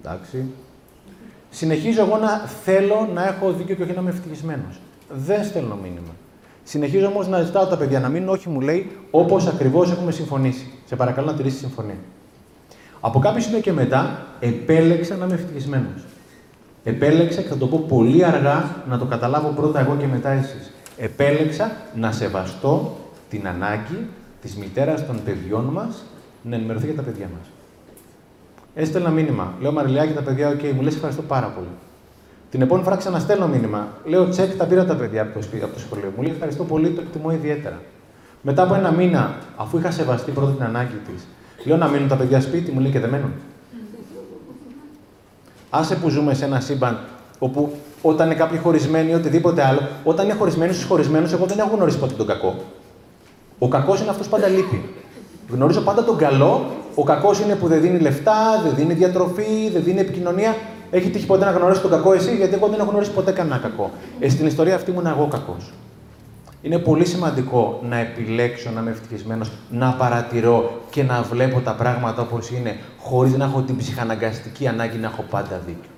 Εντάξει. 0.04 0.46
Συνεχίζω 1.50 2.02
εγώ 2.02 2.18
να 2.18 2.38
θέλω 2.64 3.10
να 3.14 3.28
έχω 3.28 3.52
δίκιο 3.52 3.76
και 3.76 3.84
όχι 3.84 3.94
να 3.94 4.02
είμαι 4.02 4.10
ευτυχισμένος. 4.10 4.80
Δεν 5.10 5.44
στέλνω 5.44 5.76
μήνυμα. 5.76 6.16
Συνεχίζω 6.64 7.08
όμως 7.08 7.28
να 7.28 7.42
ζητάω 7.42 7.66
τα 7.66 7.78
παιδιά 7.78 8.00
να 8.00 8.10
μείνουν, 8.10 8.30
όχι 8.30 8.50
μου 8.50 8.62
λέει, 8.62 8.92
όπως 9.12 9.48
ακριβώς 9.48 9.92
έχουμε 9.92 10.12
συμφωνήσει. 10.12 10.72
Σε 10.86 10.96
παρακαλώ 10.96 11.28
να 11.28 11.34
τηρήσεις 11.34 11.60
τη 11.60 11.66
συμφωνία. 11.66 11.98
Από 13.02 13.20
κάποιο 13.20 13.42
σημείο 13.42 13.60
και 13.60 13.72
μετά 13.72 14.26
επέλεξα 14.40 15.16
να 15.16 15.26
είμαι 15.26 15.34
ευτυχισμένος. 15.34 16.06
Επέλεξα 16.84 17.42
και 17.42 17.48
θα 17.48 17.58
το 17.58 17.68
πω 17.68 17.86
πολύ 17.88 18.26
αργά 18.26 18.76
να 18.90 18.98
το 18.98 19.06
καταλάβω 19.06 19.50
πρώτα 19.50 19.80
εγώ 19.80 19.96
και 20.00 20.08
μετά 20.08 20.30
εσείς 20.30 20.72
επέλεξα 20.98 21.72
να 21.96 22.12
σεβαστώ 22.12 22.98
την 23.30 23.48
ανάγκη 23.48 24.08
της 24.42 24.56
μητέρας 24.56 25.06
των 25.06 25.24
παιδιών 25.26 25.66
μας 25.66 26.04
να 26.42 26.56
ενημερωθεί 26.56 26.86
για 26.86 26.96
τα 26.96 27.02
παιδιά 27.02 27.30
μας. 27.38 27.48
Έστελνα 28.76 29.10
μήνυμα. 29.10 29.54
Λέω 29.60 29.72
Μαριλιάκη, 29.72 30.14
τα 30.14 30.22
παιδιά, 30.22 30.50
OK, 30.50 30.60
okay. 30.60 30.72
μου 30.76 30.82
λέει 30.82 30.96
ευχαριστώ 30.96 31.22
πάρα 31.22 31.48
πολύ. 31.48 31.68
Την 32.52 32.62
επόμενη 32.62 32.86
φορά 32.86 32.98
ξαναστέλνω 32.98 33.48
μήνυμα. 33.48 33.88
Λέω 34.06 34.30
τσεκ, 34.30 34.58
τα 34.58 34.66
πήρα 34.66 34.86
τα 34.86 34.96
παιδιά 34.96 35.22
από 35.22 35.34
το, 35.34 35.42
σπίτι, 35.42 35.64
από 35.64 35.74
το 35.74 35.80
σχολείο. 35.80 36.12
Μου 36.16 36.22
λέει 36.24 36.32
ευχαριστώ 36.32 36.64
πολύ, 36.64 36.90
το 36.90 37.02
εκτιμώ 37.02 37.32
ιδιαίτερα. 37.32 37.82
Μετά 38.42 38.64
από 38.64 38.74
ένα 38.74 38.92
μήνα, 38.92 39.36
αφού 39.58 39.78
είχα 39.78 39.92
σεβαστεί 39.92 40.32
πρώτα 40.32 40.52
την 40.52 40.64
ανάγκη 40.64 41.00
της, 41.14 41.28
λέω 41.64 41.78
να 41.78 41.88
μείνουν 41.88 42.08
τα 42.08 42.16
παιδιά 42.16 42.42
σπίτι, 42.42 42.72
μου 42.72 42.80
λέει 42.80 42.92
και 42.92 43.00
δεν 43.00 43.10
μένουν. 43.10 43.32
Άσε 45.70 45.96
που 45.96 46.10
ζούμε 46.10 46.34
σε 46.34 46.46
ένα 46.46 46.60
σύμπαν 46.60 47.00
όπου 47.40 47.72
όταν 48.02 48.26
είναι 48.26 48.36
κάποιοι 48.36 48.58
χωρισμένοι 48.58 49.12
ή 49.12 49.14
οτιδήποτε 49.14 49.66
άλλο, 49.66 49.80
όταν 50.04 50.26
είναι 50.26 50.34
χωρισμένοι 50.34 50.74
στους 50.74 50.86
χωρισμένους, 50.86 51.32
εγώ 51.32 51.46
δεν 51.46 51.60
έχω 51.60 51.76
γνωρίσει 51.76 51.98
ποτέ 51.98 52.14
τον 52.14 52.28
κακό. 52.28 52.56
Ο 53.60 53.68
κακός 53.68 54.02
είναι 54.02 54.10
αυτός 54.10 54.28
που 54.28 54.32
πάντα 54.32 54.48
λείπει. 54.48 54.90
Γνωρίζω 55.50 55.82
πάντα 55.82 56.04
τον 56.04 56.18
καλό. 56.18 56.66
Ο 56.96 57.04
κακός 57.04 57.40
είναι 57.40 57.56
που 57.56 57.68
δεν 57.68 57.82
δίνει 57.82 58.00
λεφτά, 58.00 58.62
δεν 58.64 58.76
δίνει 58.76 58.94
διατροφή, 58.94 59.70
δεν 59.74 59.84
δίνει 59.84 60.00
επικοινωνία. 60.00 60.56
Έχει 60.92 61.10
τύχει 61.10 61.26
ποτέ 61.26 61.46
να 61.46 61.52
γνωρίσει 61.52 61.82
τον 61.82 61.92
κακό 61.92 62.14
εσύ, 62.14 62.36
γιατί 62.36 62.54
εγώ 62.54 62.68
δεν 62.68 62.80
έχω 62.80 62.90
γνωρίσει 62.90 63.12
ποτέ 63.12 63.32
κανένα 63.32 63.58
κακό. 63.58 63.92
Ε, 64.20 64.30
στην 64.30 64.46
ιστορία 64.46 64.76
αυτή 64.76 64.92
ήμουν 64.92 65.06
εγώ 65.06 65.28
κακός. 65.28 65.72
Είναι 66.62 66.78
πολύ 66.78 67.06
σημαντικό 67.06 67.80
να 67.90 67.98
επιλέξω 67.98 68.72
να 68.72 68.82
είμαι 68.82 68.92
ευτυχισμένος, 68.92 69.52
να 69.72 69.94
παρατηρώ 69.94 70.82
και 70.90 71.04
να 71.04 71.22
βλέπω 71.22 71.60
τα 71.60 71.74
πράγματα 71.74 72.22
όπως 72.22 72.50
είναι, 72.50 72.78
χωρίς 72.98 73.38
να 73.38 73.46
έχω 73.46 73.62
την 73.62 73.78
ψυχαναγκαστική 73.78 74.68
ανάγκη 74.68 74.98
να 74.98 75.08
έχω 75.08 75.26
πάντα 75.30 75.62
δίκιο. 75.66 75.90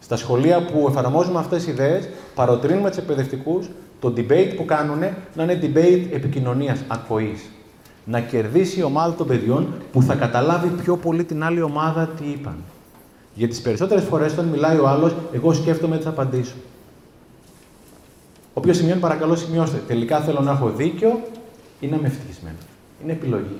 Στα 0.00 0.16
σχολεία 0.16 0.60
που 0.62 0.86
εφαρμόζουμε 0.88 1.38
αυτές 1.38 1.64
τις 1.64 1.72
ιδέες, 1.72 2.08
παροτρύνουμε 2.34 2.88
τους 2.88 2.98
εκπαιδευτικούς 2.98 3.68
το 4.00 4.12
debate 4.16 4.52
που 4.56 4.64
κάνουν 4.64 4.98
να 5.34 5.42
είναι 5.42 5.58
debate 5.62 6.06
επικοινωνίας, 6.12 6.78
ακοής. 6.88 7.50
Να 8.04 8.20
κερδίσει 8.20 8.78
η 8.78 8.82
ομάδα 8.82 9.14
των 9.14 9.26
παιδιών 9.26 9.74
που 9.92 10.02
θα 10.02 10.14
καταλάβει 10.14 10.68
πιο 10.68 10.96
πολύ 10.96 11.24
την 11.24 11.44
άλλη 11.44 11.62
ομάδα 11.62 12.06
τι 12.06 12.24
είπαν. 12.24 12.56
Για 13.34 13.48
τις 13.48 13.60
περισσότερες 13.60 14.04
φορές, 14.04 14.32
όταν 14.32 14.44
μιλάει 14.44 14.78
ο 14.78 14.88
άλλος, 14.88 15.14
εγώ 15.32 15.52
σκέφτομαι 15.52 15.96
τι 15.96 16.02
θα 16.02 16.08
απαντήσω. 16.08 16.54
Όποιο 18.58 18.72
σημειώνει, 18.72 19.00
παρακαλώ 19.00 19.36
σημειώστε. 19.36 19.82
Τελικά 19.86 20.20
θέλω 20.20 20.40
να 20.40 20.50
έχω 20.50 20.70
δίκιο 20.76 21.20
ή 21.80 21.86
να 21.86 21.96
είμαι 21.96 22.06
ευτυχισμένος. 22.06 22.60
Είναι 23.02 23.12
επιλογή. 23.12 23.56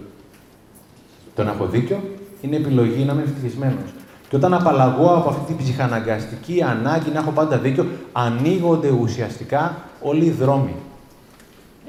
Το 1.34 1.44
να 1.44 1.50
έχω 1.50 1.66
δίκιο 1.66 2.00
είναι 2.40 2.56
επιλογή 2.56 3.04
να 3.04 3.12
είμαι 3.12 3.22
ευτυχισμένος. 3.22 3.90
Και 4.28 4.36
όταν 4.36 4.54
απαλλαγώ 4.54 5.14
από 5.14 5.28
αυτή 5.28 5.52
την 5.52 5.56
ψυχαναγκαστική 5.56 6.62
ανάγκη 6.62 7.10
να 7.10 7.18
έχω 7.18 7.30
πάντα 7.30 7.58
δίκιο, 7.58 7.86
ανοίγονται 8.12 8.90
ουσιαστικά 8.90 9.76
όλοι 10.02 10.24
οι 10.24 10.30
δρόμοι. 10.30 10.74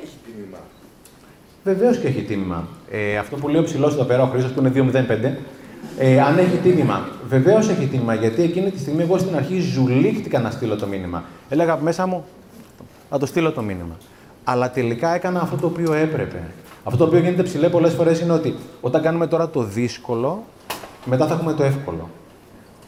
Έχει 0.03 0.15
τίμημα. 0.25 0.57
Βεβαίως 1.63 1.97
και 1.97 2.07
έχει 2.07 2.21
τίμημα. 2.21 2.67
Ε, 2.91 3.17
αυτό 3.17 3.35
που 3.35 3.47
λέει 3.47 3.61
ο 3.61 3.63
ψηλός 3.63 3.93
εδώ 3.93 4.03
πέρα, 4.03 4.23
ο 4.23 4.27
Χρήστος 4.27 4.51
που 4.51 4.59
είναι 4.59 4.69
205, 4.69 5.37
Ε, 5.99 6.21
αν 6.21 6.37
έχει 6.37 6.57
τίμημα. 6.57 7.07
Βεβαίως 7.27 7.69
έχει 7.69 7.85
τίμημα, 7.85 8.13
γιατί 8.13 8.41
εκείνη 8.41 8.71
τη 8.71 8.79
στιγμή 8.79 9.01
εγώ 9.01 9.17
στην 9.17 9.35
αρχή 9.35 9.59
ζουλήχτηκα 9.59 10.39
να 10.39 10.49
στείλω 10.51 10.75
το 10.75 10.87
μήνυμα. 10.87 11.23
Έλεγα 11.49 11.77
μέσα 11.77 12.07
μου 12.07 12.25
να 13.09 13.19
το 13.19 13.25
στείλω 13.25 13.51
το 13.51 13.61
μήνυμα. 13.61 13.97
Αλλά 14.43 14.71
τελικά 14.71 15.15
έκανα 15.15 15.41
αυτό 15.41 15.55
το 15.55 15.67
οποίο 15.67 15.93
έπρεπε. 15.93 16.43
Αυτό 16.83 16.97
το 16.97 17.05
οποίο 17.05 17.19
γίνεται 17.19 17.43
ψηλέ 17.43 17.69
πολλές 17.69 17.93
φορές 17.93 18.19
είναι 18.19 18.31
ότι 18.31 18.55
όταν 18.81 19.01
κάνουμε 19.01 19.27
τώρα 19.27 19.49
το 19.49 19.63
δύσκολο, 19.63 20.43
μετά 21.05 21.27
θα 21.27 21.33
έχουμε 21.33 21.53
το 21.53 21.63
εύκολο. 21.63 22.09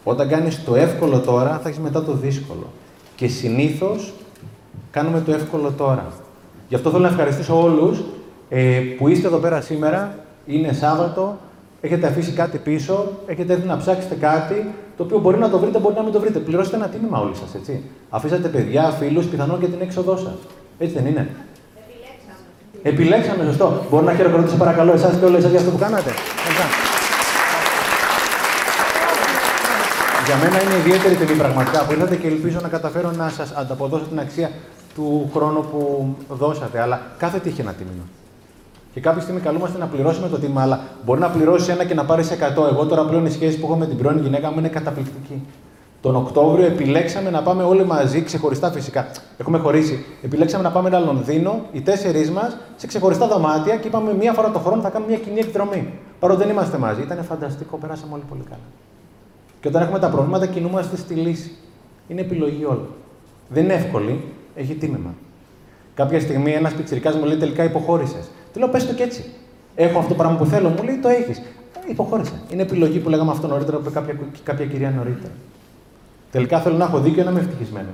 Όταν 0.03 0.27
κάνεις 0.29 0.63
το 0.63 0.75
εύκολο 0.75 1.19
τώρα, 1.19 1.59
θα 1.63 1.69
έχεις 1.69 1.79
μετά 1.79 2.03
το 2.03 2.13
δύσκολο. 2.13 2.67
Και 3.15 3.27
συνήθως 3.27 4.13
κάνουμε 4.91 5.21
το 5.21 5.31
εύκολο 5.31 5.71
τώρα. 5.71 6.07
Γι' 6.67 6.75
αυτό 6.75 6.89
θέλω 6.89 7.01
να 7.01 7.09
ευχαριστήσω 7.09 7.61
όλους 7.61 8.03
ε, 8.49 8.79
που 8.97 9.07
είστε 9.07 9.27
εδώ 9.27 9.37
πέρα 9.37 9.61
σήμερα. 9.61 10.15
Είναι 10.45 10.73
Σάββατο, 10.73 11.37
έχετε 11.81 12.07
αφήσει 12.07 12.31
κάτι 12.31 12.57
πίσω, 12.57 13.11
έχετε 13.25 13.53
έρθει 13.53 13.67
να 13.67 13.77
ψάξετε 13.77 14.15
κάτι, 14.15 14.73
το 14.97 15.03
οποίο 15.03 15.19
μπορεί 15.19 15.37
να 15.37 15.49
το 15.49 15.59
βρείτε, 15.59 15.79
μπορεί 15.79 15.95
να 15.95 16.03
μην 16.03 16.11
το 16.11 16.19
βρείτε. 16.19 16.39
Πληρώστε 16.39 16.75
ένα 16.75 16.87
τίμημα 16.87 17.19
όλοι 17.19 17.35
σας, 17.35 17.55
έτσι. 17.55 17.83
Αφήσατε 18.09 18.47
παιδιά, 18.47 18.89
φίλους, 18.99 19.25
πιθανόν 19.25 19.59
και 19.59 19.65
την 19.65 19.81
έξοδό 19.81 20.17
σας. 20.17 20.37
Έτσι 20.79 20.93
δεν 20.93 21.05
είναι. 21.05 21.29
Επιλέξαμε. 22.83 22.83
Επιλέξαμε, 22.83 23.43
σωστό. 23.43 23.85
Μπορώ 23.89 24.03
να 24.03 24.13
χειροκροτήσω 24.13 24.57
παρακαλώ 24.57 24.91
εσάς 24.91 25.17
και 25.19 25.25
όλα 25.25 25.37
εσά 25.37 25.47
για 25.47 25.59
αυτό 25.59 25.71
που 25.71 25.77
κάνατε. 25.77 26.11
Για 30.25 30.37
μένα 30.37 30.63
είναι 30.63 30.75
ιδιαίτερη 30.75 31.15
τιμή 31.15 31.37
πραγματικά 31.37 31.85
που 31.85 31.91
ήρθατε 31.91 32.15
και 32.15 32.27
ελπίζω 32.27 32.59
να 32.61 32.67
καταφέρω 32.67 33.11
να 33.11 33.29
σας 33.29 33.51
ανταποδώσω 33.51 34.03
την 34.03 34.19
αξία 34.19 34.51
του 34.95 35.29
χρόνου 35.33 35.61
που 35.71 36.15
δώσατε. 36.29 36.79
Αλλά 36.79 37.01
κάθε 37.17 37.39
τι 37.39 37.49
έχει 37.49 37.61
ένα 37.61 37.73
τίμημα. 37.73 38.03
Και 38.93 38.99
κάποια 38.99 39.21
στιγμή 39.21 39.41
καλούμαστε 39.41 39.77
να 39.77 39.85
πληρώσουμε 39.85 40.27
το 40.27 40.37
τίμημα, 40.37 40.61
αλλά 40.61 40.79
μπορεί 41.05 41.19
να 41.19 41.29
πληρώσει 41.29 41.71
ένα 41.71 41.83
και 41.83 41.93
να 41.93 42.05
πάρει 42.05 42.23
100. 42.23 42.67
Εγώ 42.71 42.85
τώρα 42.85 43.05
πλέον 43.05 43.25
η 43.25 43.31
σχέση 43.31 43.59
που 43.59 43.65
έχω 43.65 43.75
με 43.75 43.85
την 43.85 43.97
πρώην 43.97 44.19
γυναίκα 44.19 44.51
μου 44.51 44.59
είναι 44.59 44.67
καταπληκτική. 44.67 45.41
Τον 46.01 46.15
Οκτώβριο 46.15 46.65
επιλέξαμε 46.65 47.29
να 47.29 47.41
πάμε 47.41 47.63
όλοι 47.63 47.85
μαζί, 47.85 48.21
ξεχωριστά 48.21 48.71
φυσικά. 48.71 49.07
Έχουμε 49.37 49.57
χωρίσει. 49.57 50.05
Επιλέξαμε 50.21 50.63
να 50.63 50.71
πάμε 50.71 50.87
ένα 50.87 50.99
Λονδίνο, 50.99 51.65
οι 51.71 51.81
τέσσερις 51.81 52.31
μας, 52.31 52.57
σε 52.75 52.87
ξεχωριστά 52.87 53.27
δωμάτια 53.27 53.75
και 53.75 53.87
είπαμε 53.87 54.13
μία 54.13 54.33
φορά 54.33 54.51
το 54.51 54.59
χρόνο 54.59 54.81
θα 54.81 54.89
κάνουμε 54.89 55.11
μια 55.11 55.19
κοινή 55.19 55.39
εκδρομή. 55.39 55.93
Παρότι 56.19 56.41
δεν 56.41 56.49
είμαστε 56.49 56.77
μαζί. 56.77 57.01
Ήταν 57.01 57.23
φανταστικό, 57.23 57.77
περάσαμε 57.77 58.13
όλοι 58.13 58.23
πολύ 58.29 58.41
καλά. 58.43 58.61
Και 59.61 59.67
όταν 59.67 59.81
έχουμε 59.81 59.99
τα 59.99 60.09
προβλήματα, 60.09 60.45
κινούμαστε 60.45 60.97
στη 60.97 61.13
λύση. 61.13 61.51
Είναι 62.07 62.21
επιλογή 62.21 62.65
όλων. 62.65 62.87
Δεν 63.49 63.63
είναι 63.63 63.73
εύκολη, 63.73 64.23
έχει 64.55 64.73
τίμημα. 64.73 65.13
Κάποια 65.93 66.19
στιγμή 66.19 66.51
ένας 66.51 66.73
πιτσυρικά 66.73 67.15
μου 67.15 67.25
λέει 67.25 67.37
τελικά 67.37 67.63
υποχώρησες. 67.63 68.29
Του 68.53 68.59
λέω 68.59 68.67
πες 68.67 68.87
το 68.87 68.93
και 68.93 69.03
έτσι. 69.03 69.25
Έχω 69.75 69.97
αυτό 69.97 70.09
το 70.09 70.15
πράγμα 70.15 70.37
που 70.37 70.45
θέλω, 70.45 70.69
μου 70.69 70.83
λέει 70.83 70.97
το 70.97 71.07
έχεις. 71.07 71.41
Υποχώρησε. 71.87 72.33
Είναι 72.51 72.61
επιλογή 72.61 72.99
που 72.99 73.09
λέγαμε 73.09 73.31
αυτό 73.31 73.47
νωρίτερα, 73.47 73.77
που 73.77 73.91
κάποια, 73.91 74.15
κάποια 74.43 74.65
κυρία 74.65 74.89
νωρίτερα. 74.89 75.33
Τελικά 76.31 76.59
θέλω 76.59 76.75
να 76.75 76.83
έχω 76.83 76.99
δίκιο 76.99 77.23
να 77.23 77.31
είμαι 77.31 77.39
ευτυχισμένος. 77.39 77.93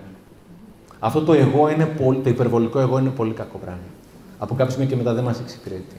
Αυτό 0.99 1.21
το 1.21 1.33
εγώ 1.33 1.69
είναι 1.69 1.85
πολύ, 1.85 2.19
το 2.19 2.29
υπερβολικό 2.29 2.79
εγώ 2.79 2.99
είναι 2.99 3.09
πολύ 3.09 3.33
κακό 3.33 3.57
πράγμα. 3.57 3.81
Από 4.37 4.55
κάποιο 4.55 4.73
σημείο 4.73 4.87
και 4.87 4.95
μετά 4.95 5.13
δεν 5.13 5.23
μας 5.23 5.39
εξυπηρετεί. 5.39 5.95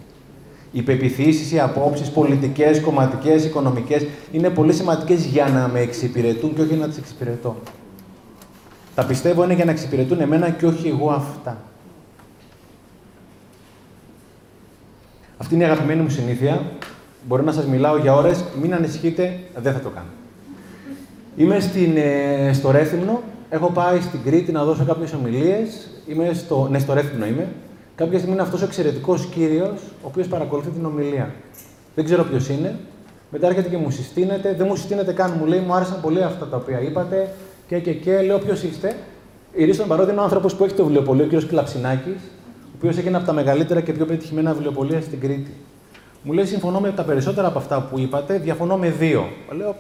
Οι 0.73 0.83
πεπιθήσεις, 0.83 1.53
οι 1.53 1.61
απόψεις, 1.61 2.11
πολιτικές, 2.11 2.81
κομματικές, 2.81 3.45
οικονομικές 3.45 4.07
είναι 4.33 4.51
πολύ 4.51 4.73
σημαντικές 4.73 5.25
για 5.25 5.49
να 5.49 5.69
με 5.69 5.81
εξυπηρετούν 5.81 6.55
και 6.55 6.61
όχι 6.61 6.75
να 6.75 6.89
τις 6.89 6.99
εξυπηρετώ. 6.99 7.57
Τα 8.95 9.05
πιστεύω 9.05 9.45
είναι 9.45 9.55
για 9.55 9.65
να 9.65 9.71
εξυπηρετούν 9.71 10.21
εμένα 10.21 10.51
και 10.51 10.67
όχι 10.67 10.89
εγώ 10.89 11.11
αυτά. 11.11 11.57
Αυτή 15.39 15.55
είναι 15.55 15.63
η 15.63 15.67
αγαπημένη 15.67 16.03
μου 16.03 16.09
συνήθεια. 16.09 16.63
Μπορώ 17.29 17.43
να 17.43 17.53
σας 17.53 17.65
μιλάω 17.65 17.97
για 17.97 18.15
ώρες. 18.15 18.45
Μην 18.61 18.75
ανησυχείτε, 18.75 19.39
δεν 19.57 19.73
θα 19.73 19.81
το 19.81 19.89
κάνω. 19.89 20.07
Είμαι 21.37 21.61
στην, 21.61 21.97
ε, 21.97 22.53
στο 22.53 22.71
Ρέθυμνο. 22.71 23.23
Έχω 23.49 23.67
πάει 23.67 24.01
στην 24.01 24.23
Κρήτη 24.25 24.53
να 24.53 24.65
δώσω 24.65 24.85
κάποιες 24.85 25.13
ομιλίες. 25.13 25.89
Είμαι 26.07 26.31
στο, 26.35 26.69
ναι, 26.71 26.79
στο 26.79 26.93
Ρέθυμνο 26.93 27.27
είμαι. 27.27 27.49
Κάποια 27.95 28.19
στιγμή 28.19 28.35
είναι 28.35 28.43
αυτός 28.43 28.63
ο 28.63 28.65
εξαιρετικός 28.65 29.27
κύριος, 29.27 29.81
ο 30.03 30.07
οποίος 30.07 30.27
παρακολουθεί 30.27 30.71
την 30.71 30.85
ομιλία. 30.85 31.35
Δεν 31.95 32.05
ξέρω 32.05 32.25
ποιος 32.25 32.49
είναι. 32.49 32.79
Μετά 33.31 33.47
έρχεται 33.47 33.69
και 33.69 33.77
μου 33.77 33.91
συστήνεται. 33.91 34.55
Δεν 34.59 34.67
μου 34.67 34.77
συστήνεται 34.77 35.13
καν. 35.13 35.35
Μου 35.39 35.47
λέει: 35.47 35.61
Μου 35.67 35.75
άρεσαν 35.75 36.01
πολύ 36.01 36.23
αυτά 36.23 36.47
τα 36.47 36.57
οποία 36.57 36.81
είπατε. 36.81 37.35
Και, 37.69 37.79
και, 37.79 37.93
και. 37.93 38.21
Λέω: 38.21 38.39
Ποιος 38.39 38.63
είστε; 38.63 38.97
Η 39.53 39.65
Ρίστον 39.65 39.89
Παρότι 39.89 40.11
είναι 40.11 40.21
ο 40.21 40.23
άνθρωπος 40.23 40.55
που 40.55 40.65
έχει 40.65 40.75
το 40.75 40.85
βιβλιοπωλείο, 40.85 41.25
ο 41.25 41.29
κ. 41.29 41.45
Κλαψινάκης, 41.45 42.21
ο 42.36 42.36
οποίος 42.77 42.97
έχει 42.97 43.09
ένα 43.09 43.17
από 43.17 43.27
τα 43.27 43.33
μεγαλύτερα 43.33 43.81
και 43.81 43.93
πιο 43.93 44.07
πετυχημένα 44.07 44.53
βιβλιοπολία 44.53 45.01
στην 45.01 45.21
Κρήτη. 45.21 45.55
Μου 46.23 46.33
λέει: 46.33 46.45
Συμφωνώ 46.45 46.81
με 46.81 46.91
τα 46.91 47.03
περισσότερα 47.03 47.49
από 47.49 47.59
αυτά 47.59 47.81
που 47.81 47.99
είπατε, 47.99 48.39
διαφωνώ 48.39 48.77
με 48.77 48.91
δύο. 48.91 49.29
Λέω: 49.57 49.77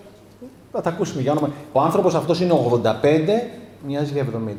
Θα 0.72 0.80
τα 0.80 0.90
ακούσουμε 0.90 1.22
για 1.22 1.32
όνομα. 1.32 1.50
Ο 1.72 1.80
άνθρωπος 1.80 2.14
αυτός 2.14 2.40
είναι 2.40 2.52
85, 2.52 2.92
μοιάζει 3.86 4.12
για 4.12 4.22
70. 4.22 4.52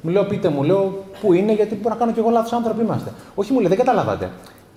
Μου 0.00 0.10
λέω, 0.10 0.24
πείτε 0.24 0.48
μου, 0.48 0.62
λέω, 0.62 1.04
πού 1.20 1.32
είναι, 1.32 1.52
γιατί 1.52 1.74
μπορώ 1.74 1.94
να 1.94 2.00
κάνω 2.00 2.12
κι 2.12 2.18
εγώ 2.18 2.30
λάθος 2.30 2.52
άνθρωποι 2.52 2.82
είμαστε. 2.82 3.12
Όχι, 3.34 3.52
μου 3.52 3.58
λέει, 3.58 3.68
δεν 3.68 3.78
καταλάβατε. 3.78 4.30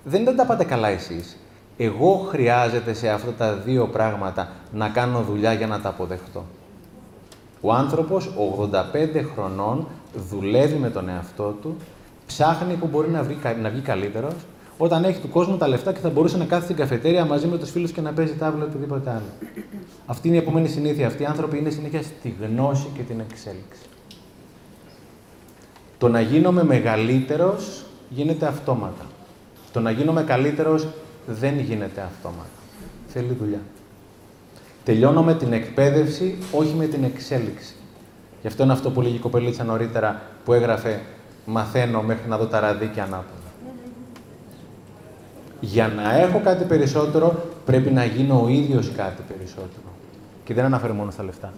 Δεν, 0.04 0.24
δεν 0.24 0.36
τα 0.36 0.44
πάτε 0.44 0.64
καλά 0.64 0.88
εσείς. 0.88 1.36
Εγώ 1.76 2.26
χρειάζεται 2.28 2.92
σε 2.92 3.08
αυτά 3.08 3.32
τα 3.32 3.54
δύο 3.54 3.86
πράγματα 3.86 4.48
να 4.72 4.88
κάνω 4.88 5.20
δουλειά 5.20 5.52
για 5.52 5.66
να 5.66 5.80
τα 5.80 5.88
αποδεχτώ. 5.88 6.44
Ο 7.60 7.72
άνθρωπος 7.72 8.30
85 8.70 9.24
χρονών 9.34 9.86
δουλεύει 10.30 10.76
με 10.76 10.90
τον 10.90 11.08
εαυτό 11.08 11.56
του, 11.62 11.76
ψάχνει 12.30 12.74
που 12.74 12.86
μπορεί 12.86 13.08
να, 13.10 13.22
βρει, 13.22 13.38
να 13.62 13.70
βγει 13.70 13.80
καλύτερος, 13.80 14.34
όταν 14.78 15.04
έχει 15.04 15.20
του 15.20 15.28
κόσμου 15.28 15.56
τα 15.56 15.68
λεφτά 15.68 15.92
και 15.92 15.98
θα 15.98 16.10
μπορούσε 16.10 16.36
να 16.36 16.44
κάθεται 16.44 16.64
στην 16.64 16.76
καφετέρια 16.76 17.24
μαζί 17.24 17.46
με 17.46 17.58
τους 17.58 17.70
φίλους 17.70 17.90
και 17.90 18.00
να 18.00 18.12
παίζει 18.12 18.32
τάβλα 18.32 18.64
οτιδήποτε 18.64 19.10
άλλο. 19.10 19.48
Αυτή 20.06 20.28
είναι 20.28 20.36
η 20.36 20.40
επόμενη 20.40 20.68
συνήθεια. 20.68 21.06
Αυτοί 21.06 21.22
οι 21.22 21.26
άνθρωποι 21.26 21.58
είναι 21.58 21.70
συνέχεια 21.70 22.02
στη 22.02 22.34
γνώση 22.40 22.86
και 22.96 23.02
την 23.02 23.20
εξέλιξη. 23.20 23.82
Το 25.98 26.08
να 26.08 26.20
γίνομαι 26.20 26.64
μεγαλύτερος 26.64 27.84
γίνεται 28.08 28.46
αυτόματα. 28.46 29.04
Το 29.72 29.80
να 29.80 29.90
γίνομαι 29.90 30.22
καλύτερος 30.22 30.88
δεν 31.26 31.58
γίνεται 31.58 32.00
αυτόματα. 32.00 32.58
Θέλει 33.08 33.36
δουλειά. 33.40 33.60
Τελειώνω 34.84 35.22
με 35.22 35.34
την 35.34 35.52
εκπαίδευση, 35.52 36.38
όχι 36.52 36.74
με 36.74 36.86
την 36.86 37.04
εξέλιξη. 37.04 37.74
Γι' 38.40 38.46
αυτό 38.46 38.62
είναι 38.62 38.72
αυτό 38.72 38.90
που 38.90 39.00
λέγει 39.00 39.14
η 39.14 39.18
κοπελίτσα 39.18 39.64
νωρίτερα 39.64 40.22
που 40.44 40.52
έγραφε 40.52 41.00
«Μαθαίνω 41.50 42.02
μέχρι 42.02 42.28
να 42.28 42.36
δω 42.36 42.46
τα 42.46 42.60
ραδίκια 42.60 43.02
ανάποδα». 43.02 43.34
Για 45.60 45.88
να 45.88 46.18
έχω 46.18 46.40
κάτι 46.44 46.64
περισσότερο, 46.64 47.44
πρέπει 47.64 47.90
να 47.90 48.04
γίνω 48.04 48.42
ο 48.42 48.48
ίδιος 48.48 48.92
κάτι 48.96 49.22
περισσότερο. 49.28 49.88
Και 50.44 50.54
δεν 50.54 50.64
αναφέρω 50.64 50.94
μόνο 50.94 51.10
στα 51.10 51.24
λεφτά. 51.24 51.52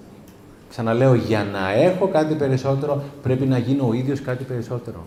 Ξαναλέω, 0.70 1.14
για 1.14 1.44
να 1.52 1.72
έχω 1.72 2.08
κάτι 2.08 2.34
περισσότερο, 2.34 3.02
πρέπει 3.22 3.46
να 3.46 3.58
γίνω 3.58 3.88
ο 3.88 3.92
ίδιος 3.92 4.20
κάτι 4.20 4.44
περισσότερο. 4.44 5.06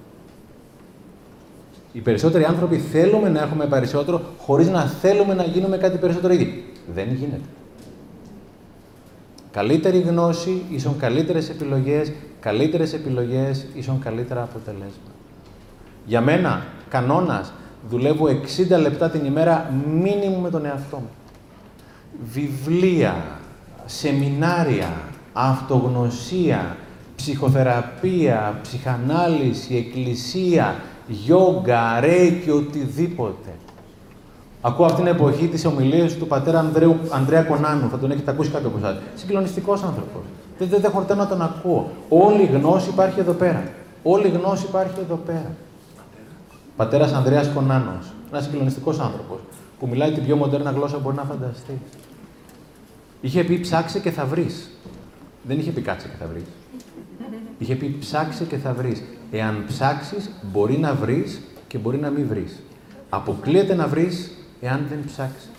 Οι 1.93 1.99
περισσότεροι 1.99 2.43
άνθρωποι 2.43 2.77
θέλουμε 2.77 3.29
να 3.29 3.41
έχουμε 3.41 3.65
περισσότερο, 3.65 4.21
χωρίς 4.37 4.69
να 4.69 4.81
θέλουμε 4.85 5.33
να 5.33 5.43
γίνουμε 5.43 5.77
κάτι 5.77 5.97
περισσότερο 5.97 6.33
ήδη. 6.33 6.73
Δεν 6.93 7.07
γίνεται. 7.13 7.41
Καλύτερη 9.51 9.99
γνώση 9.99 10.61
ίσον 10.69 10.97
καλύτερες 10.97 11.49
επιλογές, 11.49 12.11
καλύτερες 12.45 12.93
επιλογές 12.93 13.65
ίσον 13.73 13.99
καλύτερα 13.99 14.41
αποτελέσματα. 14.41 15.11
Για 16.05 16.21
μένα, 16.21 16.65
κανόνας, 16.89 17.53
δουλεύω 17.89 18.25
60 18.27 18.79
λεπτά 18.81 19.09
την 19.09 19.25
ημέρα 19.25 19.73
μήνυμου 20.01 20.39
με 20.41 20.49
τον 20.49 20.65
εαυτό 20.65 20.97
μου. 20.97 21.09
Βιβλία, 22.31 23.15
σεμινάρια, 23.85 24.91
αυτογνωσία, 25.33 26.77
ψυχοθεραπεία, 27.15 28.59
ψυχανάλυση, 28.61 29.75
εκκλησία, 29.75 30.75
γιόγκα, 31.07 31.99
ρέικι, 31.99 32.49
οτιδήποτε. 32.49 33.49
Ακούω 34.61 34.85
αυτήν 34.85 35.03
την 35.03 35.13
εποχή 35.13 35.47
τις 35.47 35.65
ομιλίες 35.65 36.17
του 36.17 36.27
πατέρα 36.27 36.59
Ανδρέου, 36.59 36.97
Ανδρέα 37.09 37.43
Κονάνου. 37.43 37.89
Θα 37.89 37.97
τον 37.97 38.11
έχετε 38.11 38.31
ακούσει 38.31 38.49
κάποιο 38.49 38.67
από 38.67 38.77
εσάς. 38.77 38.97
Συγκλονιστικός 39.15 39.83
άνθρωπος. 39.83 40.21
Δεν, 40.57 40.67
δεν, 40.67 40.81
δεν 40.81 40.91
χορταίνω 40.91 41.21
να 41.21 41.27
τον 41.27 41.41
ακούω. 41.41 41.91
Όλη 42.09 42.41
η 42.41 42.45
γνώση 42.45 42.89
υπάρχει 42.89 43.19
εδώ 43.19 43.33
πέρα. 43.33 43.63
Όλη 44.03 44.27
η 44.27 44.29
γνώση 44.29 44.65
υπάρχει 44.65 44.99
εδώ 44.99 45.15
πέρα. 45.15 45.51
Πατέρας 46.75 47.13
Ανδρέας 47.13 47.49
Κονάνος. 47.49 48.13
Ένας 48.31 48.43
συγκλονιστικός 48.43 48.99
άνθρωπος 48.99 49.39
που 49.79 49.87
μιλάει 49.87 50.11
την 50.11 50.23
πιο 50.23 50.35
μοντέρνα 50.35 50.71
γλώσσα 50.71 50.95
που 50.95 51.01
μπορεί 51.01 51.15
να 51.15 51.23
φανταστεί. 51.23 51.81
Είχε 53.21 53.43
πει 53.43 53.59
ψάξε 53.59 53.99
και 53.99 54.11
θα 54.11 54.25
βρεις. 54.25 54.69
Δεν 55.43 55.59
είχε 55.59 55.71
πει 55.71 55.81
κάτσε 55.81 56.07
και 56.07 56.15
θα 56.19 56.27
βρεις. 56.27 56.43
Είχε 57.57 57.75
πει 57.75 57.97
ψάξε 57.99 58.43
και 58.43 58.57
θα 58.57 58.73
βρεις. 58.73 59.03
Εάν 59.31 59.63
ψάξεις, 59.67 60.29
μπορεί 60.51 60.77
να 60.77 60.93
βρεις 60.93 61.41
και 61.67 61.77
μπορεί 61.77 61.97
να 61.97 62.09
μην 62.09 62.27
βρεις. 62.27 62.59
Αποκλείεται 63.09 63.75
να 63.75 63.87
βρεις 63.87 64.31
εάν 64.61 64.85
δεν 64.89 64.99
ψάξεις. 65.05 65.49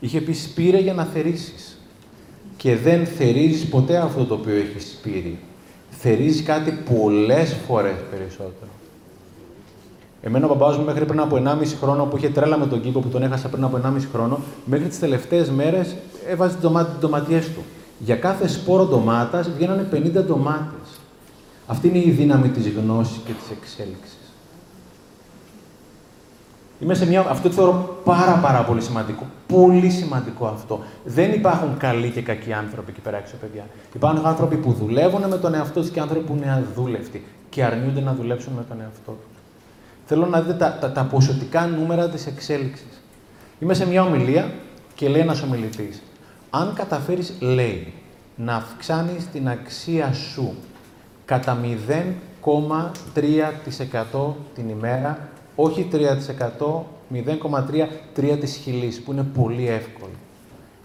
Είχε 0.00 0.20
πει 0.20 0.32
σπήρε 0.32 0.78
για 0.78 0.94
να 0.94 1.04
θερήσεις. 1.04 1.73
Και 2.64 2.76
δεν 2.76 3.06
θερίζεις 3.06 3.68
ποτέ 3.68 3.96
αυτό 3.96 4.24
το 4.24 4.34
οποίο 4.34 4.54
έχεις 4.54 4.90
σπείρει. 4.90 5.38
Θερίζεις 5.90 6.42
κάτι 6.42 6.70
πολλές 6.94 7.56
φορές 7.66 7.94
περισσότερο. 8.10 8.70
Εμένα 10.22 10.46
ο 10.46 10.54
μπαμπά 10.54 10.78
μου 10.78 10.84
μέχρι 10.84 11.04
πριν 11.04 11.20
από 11.20 11.36
1,5 11.36 11.76
χρόνο 11.80 12.04
που 12.04 12.16
είχε 12.16 12.28
τρέλα 12.28 12.58
με 12.58 12.66
τον 12.66 12.80
κήπο 12.80 13.00
που 13.00 13.08
τον 13.08 13.22
έχασα 13.22 13.48
πριν 13.48 13.64
από 13.64 13.76
1,5 13.76 14.08
χρόνο, 14.12 14.38
μέχρι 14.64 14.88
τις 14.88 14.98
τελευταίες 14.98 15.50
μέρες 15.50 15.94
έβαζε 16.28 16.56
τι 16.56 16.66
ντοματιές 17.00 17.46
του. 17.48 17.62
Για 17.98 18.16
κάθε 18.16 18.48
σπόρο 18.48 18.84
ντομάτας 18.84 19.50
βγαίνανε 19.50 19.88
50 19.90 20.22
ντομάτες. 20.22 20.88
Αυτή 21.66 21.88
είναι 21.88 21.98
η 21.98 22.10
δύναμη 22.10 22.48
της 22.48 22.68
γνώσης 22.68 23.16
και 23.26 23.32
της 23.32 23.50
εξέλιξης. 23.56 24.13
Είμαι 26.80 26.94
σε 26.94 27.06
μια... 27.06 27.20
Αυτό 27.20 27.48
το 27.48 27.54
θεωρώ 27.54 27.98
πάρα 28.04 28.32
πάρα 28.32 28.62
πολύ 28.62 28.80
σημαντικό. 28.80 29.26
Πολύ 29.46 29.90
σημαντικό 29.90 30.46
αυτό. 30.46 30.80
Δεν 31.04 31.32
υπάρχουν 31.32 31.76
καλοί 31.76 32.10
και 32.10 32.22
κακοί 32.22 32.52
άνθρωποι 32.52 32.90
εκεί 32.90 33.00
πέρα 33.00 33.16
έξω, 33.16 33.36
παιδιά. 33.40 33.66
Υπάρχουν 33.94 34.26
άνθρωποι 34.26 34.56
που 34.56 34.72
δουλεύουν 34.72 35.28
με 35.28 35.38
τον 35.38 35.54
εαυτό 35.54 35.80
τους 35.80 35.90
και 35.90 36.00
άνθρωποι 36.00 36.24
που 36.26 36.34
είναι 36.36 36.52
αδούλευτοι 36.52 37.24
και 37.48 37.64
αρνιούνται 37.64 38.00
να 38.00 38.14
δουλέψουν 38.14 38.52
με 38.52 38.64
τον 38.68 38.80
εαυτό 38.80 39.10
τους. 39.10 39.40
Θέλω 40.06 40.26
να 40.26 40.40
δείτε 40.40 40.54
τα, 40.54 40.78
τα, 40.80 40.92
τα 40.92 41.02
ποσοτικά 41.02 41.66
νούμερα 41.66 42.08
της 42.08 42.26
εξέλιξης. 42.26 43.02
Είμαι 43.58 43.74
σε 43.74 43.86
μια 43.86 44.02
ομιλία 44.02 44.50
και 44.94 45.08
λέει 45.08 45.20
ένας 45.20 45.42
ομιλητής. 45.42 46.02
Αν 46.50 46.72
καταφέρεις, 46.74 47.34
λέει, 47.40 47.92
να 48.36 48.54
αυξάνεις 48.54 49.26
την 49.32 49.48
αξία 49.48 50.12
σου 50.12 50.54
κατά 51.24 51.58
0,3% 52.42 54.34
την 54.54 54.68
ημέρα 54.68 55.28
όχι 55.54 55.88
3%, 55.92 56.86
0,3, 57.08 57.88
3 58.16 58.36
της 58.40 58.54
χιλής, 58.54 59.00
που 59.00 59.12
είναι 59.12 59.26
πολύ 59.34 59.68
εύκολο. 59.68 60.12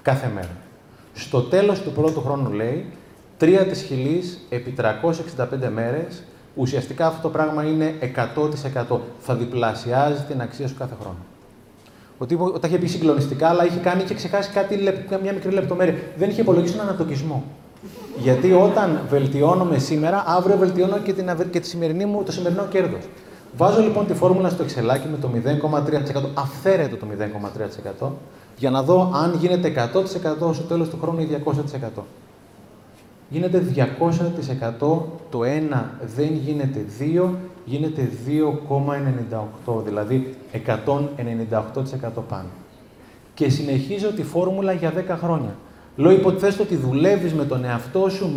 Κάθε 0.01 0.31
μέρα. 0.35 0.57
Στο 1.13 1.41
τέλος 1.41 1.81
του 1.81 1.91
πρώτου 1.91 2.21
χρόνου 2.21 2.51
λέει, 2.51 2.85
3 3.37 3.65
της 3.69 3.81
χιλής 3.81 4.45
επί 4.49 4.71
365 4.71 5.69
μέρες, 5.73 6.23
ουσιαστικά 6.55 7.07
αυτό 7.07 7.21
το 7.21 7.29
πράγμα 7.29 7.63
είναι 7.63 7.95
100%. 7.99 8.99
Θα 9.19 9.35
διπλασιάζει 9.35 10.23
την 10.23 10.41
αξία 10.41 10.67
σου 10.67 10.75
κάθε 10.77 10.95
χρόνο. 11.01 11.17
Ο 12.17 12.25
τύπο 12.25 12.59
τα 12.59 12.67
είχε 12.67 12.77
πει 12.77 12.87
συγκλονιστικά, 12.87 13.47
αλλά 13.47 13.65
είχε 13.65 13.79
κάνει 13.79 14.03
και 14.03 14.13
ξεχάσει 14.13 14.49
κάτι, 14.51 14.77
μια 15.23 15.33
μικρή 15.33 15.51
λεπτομέρεια. 15.51 15.95
Δεν 16.17 16.29
είχε 16.29 16.41
υπολογίσει 16.41 16.73
τον 16.73 16.81
ανατοκισμό. 16.81 17.43
Γιατί 18.17 18.51
όταν 18.51 19.01
βελτιώνομαι 19.09 19.77
σήμερα, 19.77 20.23
αύριο 20.27 20.57
βελτιώνω 20.57 20.97
και, 20.97 21.13
την, 21.13 21.29
και 21.51 21.59
τη 21.59 21.67
σημερινή 21.67 22.05
μου, 22.05 22.23
το 22.23 22.31
σημερινό 22.31 22.65
κέρδος. 22.65 23.03
Βάζω 23.57 23.81
λοιπόν 23.81 24.05
τη 24.07 24.13
φόρμουλα 24.13 24.49
στο 24.49 24.63
εξελάκι 24.63 25.07
με 25.07 25.17
το 25.17 25.29
0,3%, 25.35 26.29
αυθαίρετο 26.33 26.95
το 26.95 27.05
0,3%, 28.01 28.09
για 28.57 28.69
να 28.69 28.83
δω 28.83 29.11
αν 29.13 29.35
γίνεται 29.39 29.91
100% 29.93 30.53
στο 30.53 30.63
τέλος 30.63 30.89
του 30.89 30.97
χρόνου 31.01 31.19
ή 31.19 31.27
200%. 31.97 32.01
Γίνεται 33.29 33.63
200%, 33.75 33.83
το 35.29 35.39
1 35.71 35.83
δεν 36.15 36.33
γίνεται 36.33 36.85
2, 37.23 37.29
γίνεται 37.65 38.09
2,98, 39.65 39.83
δηλαδή 39.85 40.35
198% 40.53 42.11
πάνω. 42.29 42.47
Και 43.33 43.49
συνεχίζω 43.49 44.11
τη 44.11 44.23
φόρμουλα 44.23 44.71
για 44.71 44.93
10 45.09 45.15
χρόνια. 45.21 45.55
Λέω 45.95 46.11
υποτιθέστε 46.11 46.61
ότι 46.61 46.75
δουλεύεις 46.75 47.33
με 47.33 47.45
τον 47.45 47.65
εαυτό 47.65 48.09
σου 48.09 48.29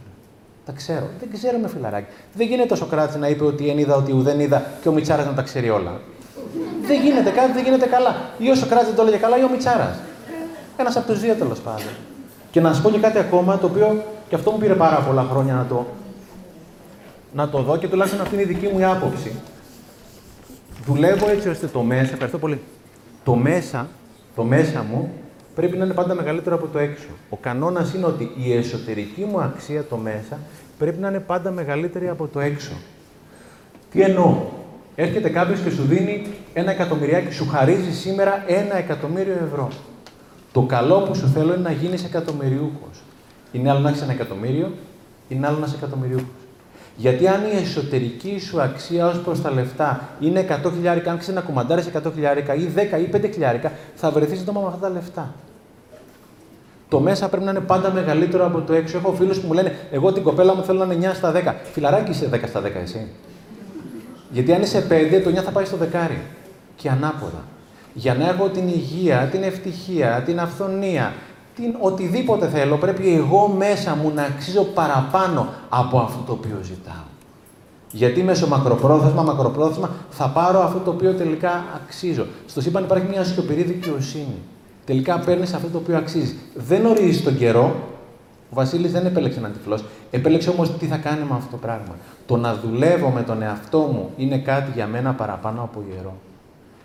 Τα 0.65 0.71
ξέρω. 0.71 1.09
Δεν 1.19 1.29
ξέρω 1.33 1.57
με 1.57 1.67
φιλαράκι. 1.67 2.07
Δεν 2.33 2.47
γίνεται 2.47 2.73
ο 2.73 2.75
Σοκράτης 2.75 3.15
να 3.15 3.27
είπε 3.27 3.43
ότι 3.43 3.69
εν 3.69 3.77
είδα 3.77 3.95
ότι 3.95 4.11
ουδέν 4.11 4.39
είδα 4.39 4.65
και 4.81 4.89
ο 4.89 4.91
Μιτσάρα 4.91 5.23
να 5.23 5.33
τα 5.33 5.41
ξέρει 5.41 5.69
όλα. 5.69 5.99
δεν 6.87 7.01
γίνεται 7.01 7.29
κάτι, 7.29 7.51
δεν 7.51 7.63
γίνεται 7.63 7.85
καλά. 7.85 8.15
Ή 8.37 8.49
ο 8.49 8.55
Σοκράτης 8.55 8.87
δεν 8.87 8.95
το 8.95 9.01
έλεγε 9.01 9.17
καλά, 9.17 9.39
ή 9.39 9.43
ο 9.43 9.49
Μιτσάρα. 9.49 9.99
Ένας 10.77 10.95
από 10.95 11.11
τους 11.11 11.19
δύο 11.19 11.33
τέλος 11.33 11.59
πάντων. 11.59 11.93
Και 12.51 12.61
να 12.61 12.73
σας 12.73 12.81
πω 12.81 12.89
και 12.89 12.99
κάτι 12.99 13.17
ακόμα 13.17 13.57
το 13.57 13.65
οποίο 13.65 14.03
και 14.29 14.35
αυτό 14.35 14.51
μου 14.51 14.57
πήρε 14.57 14.73
πάρα 14.73 14.99
πολλά 14.99 15.27
χρόνια 15.31 15.53
να 15.53 15.65
το, 15.65 15.85
να 17.33 17.49
το 17.49 17.61
δω 17.61 17.77
και 17.77 17.87
τουλάχιστον 17.87 18.21
αυτή 18.21 18.33
είναι 18.33 18.43
η 18.43 18.47
δική 18.47 18.67
μου 18.67 18.87
άποψη. 18.87 19.31
Δουλεύω 20.85 21.29
έτσι 21.29 21.49
ώστε 21.49 21.67
το 21.67 21.81
μέσα, 21.81 22.11
ευχαριστώ 22.11 22.37
πολύ, 22.37 22.59
το 23.23 23.35
μέσα, 23.35 23.87
το 24.35 24.43
μέσα 24.43 24.83
μου 24.83 25.11
πρέπει 25.55 25.77
να 25.77 25.85
είναι 25.85 25.93
πάντα 25.93 26.13
μεγαλύτερο 26.13 26.55
από 26.55 26.67
το 26.67 26.79
έξω. 26.79 27.07
Ο 27.29 27.37
κανόνας 27.37 27.93
είναι 27.93 28.05
ότι 28.05 28.31
η 28.43 28.53
εσωτερική 28.53 29.23
μου 29.23 29.41
αξία, 29.41 29.83
το 29.83 29.97
μέσα, 29.97 30.39
πρέπει 30.77 30.99
να 30.99 31.07
είναι 31.07 31.19
πάντα 31.19 31.51
μεγαλύτερη 31.51 32.09
από 32.09 32.27
το 32.27 32.39
έξω. 32.39 32.71
Τι 33.91 34.01
εννοώ; 34.01 34.35
Έρχεται 34.95 35.29
κάποιος 35.29 35.59
και 35.59 35.69
σου 35.69 35.83
δίνει 35.83 36.25
ένα 36.53 36.71
εκατομμυριάκι, 36.71 37.33
σου 37.33 37.47
χαρίζει 37.47 37.93
σήμερα 37.93 38.43
ένα 38.47 38.77
εκατομμύριο 38.77 39.35
ευρώ. 39.45 39.67
Το 40.51 40.61
καλό 40.61 41.01
που 41.01 41.15
σου 41.15 41.27
θέλω 41.27 41.53
είναι 41.53 41.61
να 41.63 41.71
γίνεις 41.71 42.03
εκατομμυριούχος. 42.03 43.03
Είναι 43.51 43.69
άλλο 43.69 43.79
να 43.79 43.89
έχεις 43.89 44.01
ένα 44.01 44.11
εκατομμύριο, 44.11 44.71
είναι 45.27 45.47
άλλο 45.47 45.57
να 45.57 45.65
είσαι 45.65 45.75
εκατομμυριούχος. 45.75 46.42
Γιατί 46.95 47.27
αν 47.27 47.41
η 47.53 47.57
εσωτερική 47.61 48.39
σου 48.39 48.61
αξία 48.61 49.07
ως 49.07 49.19
προς 49.19 49.41
τα 49.41 49.51
λεφτά 49.51 50.09
είναι 50.19 50.45
100 50.63 50.71
χιλιάρικα, 50.73 51.11
αν 51.11 51.17
ξέρεις 51.17 51.39
να 51.39 51.45
κουμαντάρεις 51.45 51.89
100 51.93 52.11
χιλιάρικα 52.13 52.55
ή 52.55 52.67
10 52.75 52.99
ή 52.99 53.09
5 53.15 53.29
χιλιάρικα, 53.33 53.71
θα 53.95 54.11
βρεθείς 54.11 54.37
σύντομα 54.37 54.61
με 54.61 54.67
αυτά 54.67 54.79
τα 54.79 54.89
λεφτά. 54.89 55.33
Το 56.87 56.99
μέσα 56.99 57.29
πρέπει 57.29 57.45
να 57.45 57.51
είναι 57.51 57.59
πάντα 57.59 57.91
μεγαλύτερο 57.91 58.45
από 58.45 58.61
το 58.61 58.73
έξω. 58.73 58.97
Έχω 58.97 59.13
φίλους 59.13 59.39
που 59.39 59.47
μου 59.47 59.53
λένε: 59.53 59.75
Εγώ 59.91 60.13
την 60.13 60.23
κοπέλα 60.23 60.55
μου 60.55 60.63
θέλω 60.63 60.85
να 60.85 60.93
είναι 60.93 61.09
9 61.11 61.15
στα 61.15 61.31
10. 61.31 61.53
Φιλαράκι 61.71 62.11
είσαι 62.11 62.29
10 62.33 62.39
στα 62.47 62.61
10 62.61 62.65
εσύ. 62.83 63.07
Γιατί 64.29 64.53
αν 64.53 64.61
είσαι 64.61 64.87
5, 64.89 65.21
το 65.23 65.29
9 65.29 65.33
θα 65.33 65.51
πάει 65.51 65.65
στο 65.65 65.77
δεκάρι. 65.77 66.21
Και 66.75 66.89
ανάποδα. 66.89 67.43
Για 67.93 68.13
να 68.13 68.29
έχω 68.29 68.49
την 68.49 68.67
υγεία, 68.67 69.27
την 69.31 69.43
ευτυχία, 69.43 70.23
την 70.25 70.39
αυθονία, 70.39 71.13
την 71.55 71.75
οτιδήποτε 71.79 72.47
θέλω, 72.47 72.77
πρέπει 72.77 73.13
εγώ 73.13 73.47
μέσα 73.47 73.95
μου 73.95 74.11
να 74.15 74.23
αξίζω 74.23 74.63
παραπάνω 74.63 75.47
από 75.69 75.99
αυτό 75.99 76.23
το 76.25 76.31
οποίο 76.31 76.57
ζητάω. 76.61 77.11
Γιατί 77.91 78.23
μέσω 78.23 78.47
μακροπρόθεσμα, 78.47 79.21
μακροπρόθεσμα 79.21 79.89
θα 80.09 80.27
πάρω 80.27 80.59
αυτό 80.59 80.79
το 80.79 80.91
οποίο 80.91 81.13
τελικά 81.13 81.63
αξίζω. 81.75 82.25
Στο 82.47 82.61
σύμπαν 82.61 82.83
υπάρχει 82.83 83.07
μια 83.09 83.23
σιωπηρή 83.23 83.61
δικαιοσύνη. 83.63 84.37
Τελικά 84.85 85.19
παίρνεις 85.19 85.53
αυτό 85.53 85.67
το 85.67 85.77
οποίο 85.77 85.97
αξίζεις. 85.97 86.35
Δεν 86.55 86.85
ορίζεις 86.85 87.23
τον 87.23 87.37
καιρό. 87.37 87.75
Ο 88.49 88.55
Βασίλης 88.55 88.91
δεν 88.91 89.05
επέλεξε 89.05 89.39
έναν 89.39 89.51
τυφλό. 89.53 89.79
Επέλεξε 90.11 90.49
όμως 90.49 90.71
τι 90.77 90.85
θα 90.85 90.97
κάνει 90.97 91.23
με 91.29 91.35
αυτό 91.35 91.51
το 91.51 91.57
πράγμα. 91.57 91.95
Το 92.25 92.37
να 92.37 92.55
δουλεύω 92.55 93.09
με 93.09 93.21
τον 93.21 93.41
εαυτό 93.41 93.79
μου 93.79 94.09
είναι 94.17 94.37
κάτι 94.37 94.71
για 94.75 94.87
μένα 94.87 95.13
παραπάνω 95.13 95.61
από 95.61 95.83
ιερό. 95.93 96.13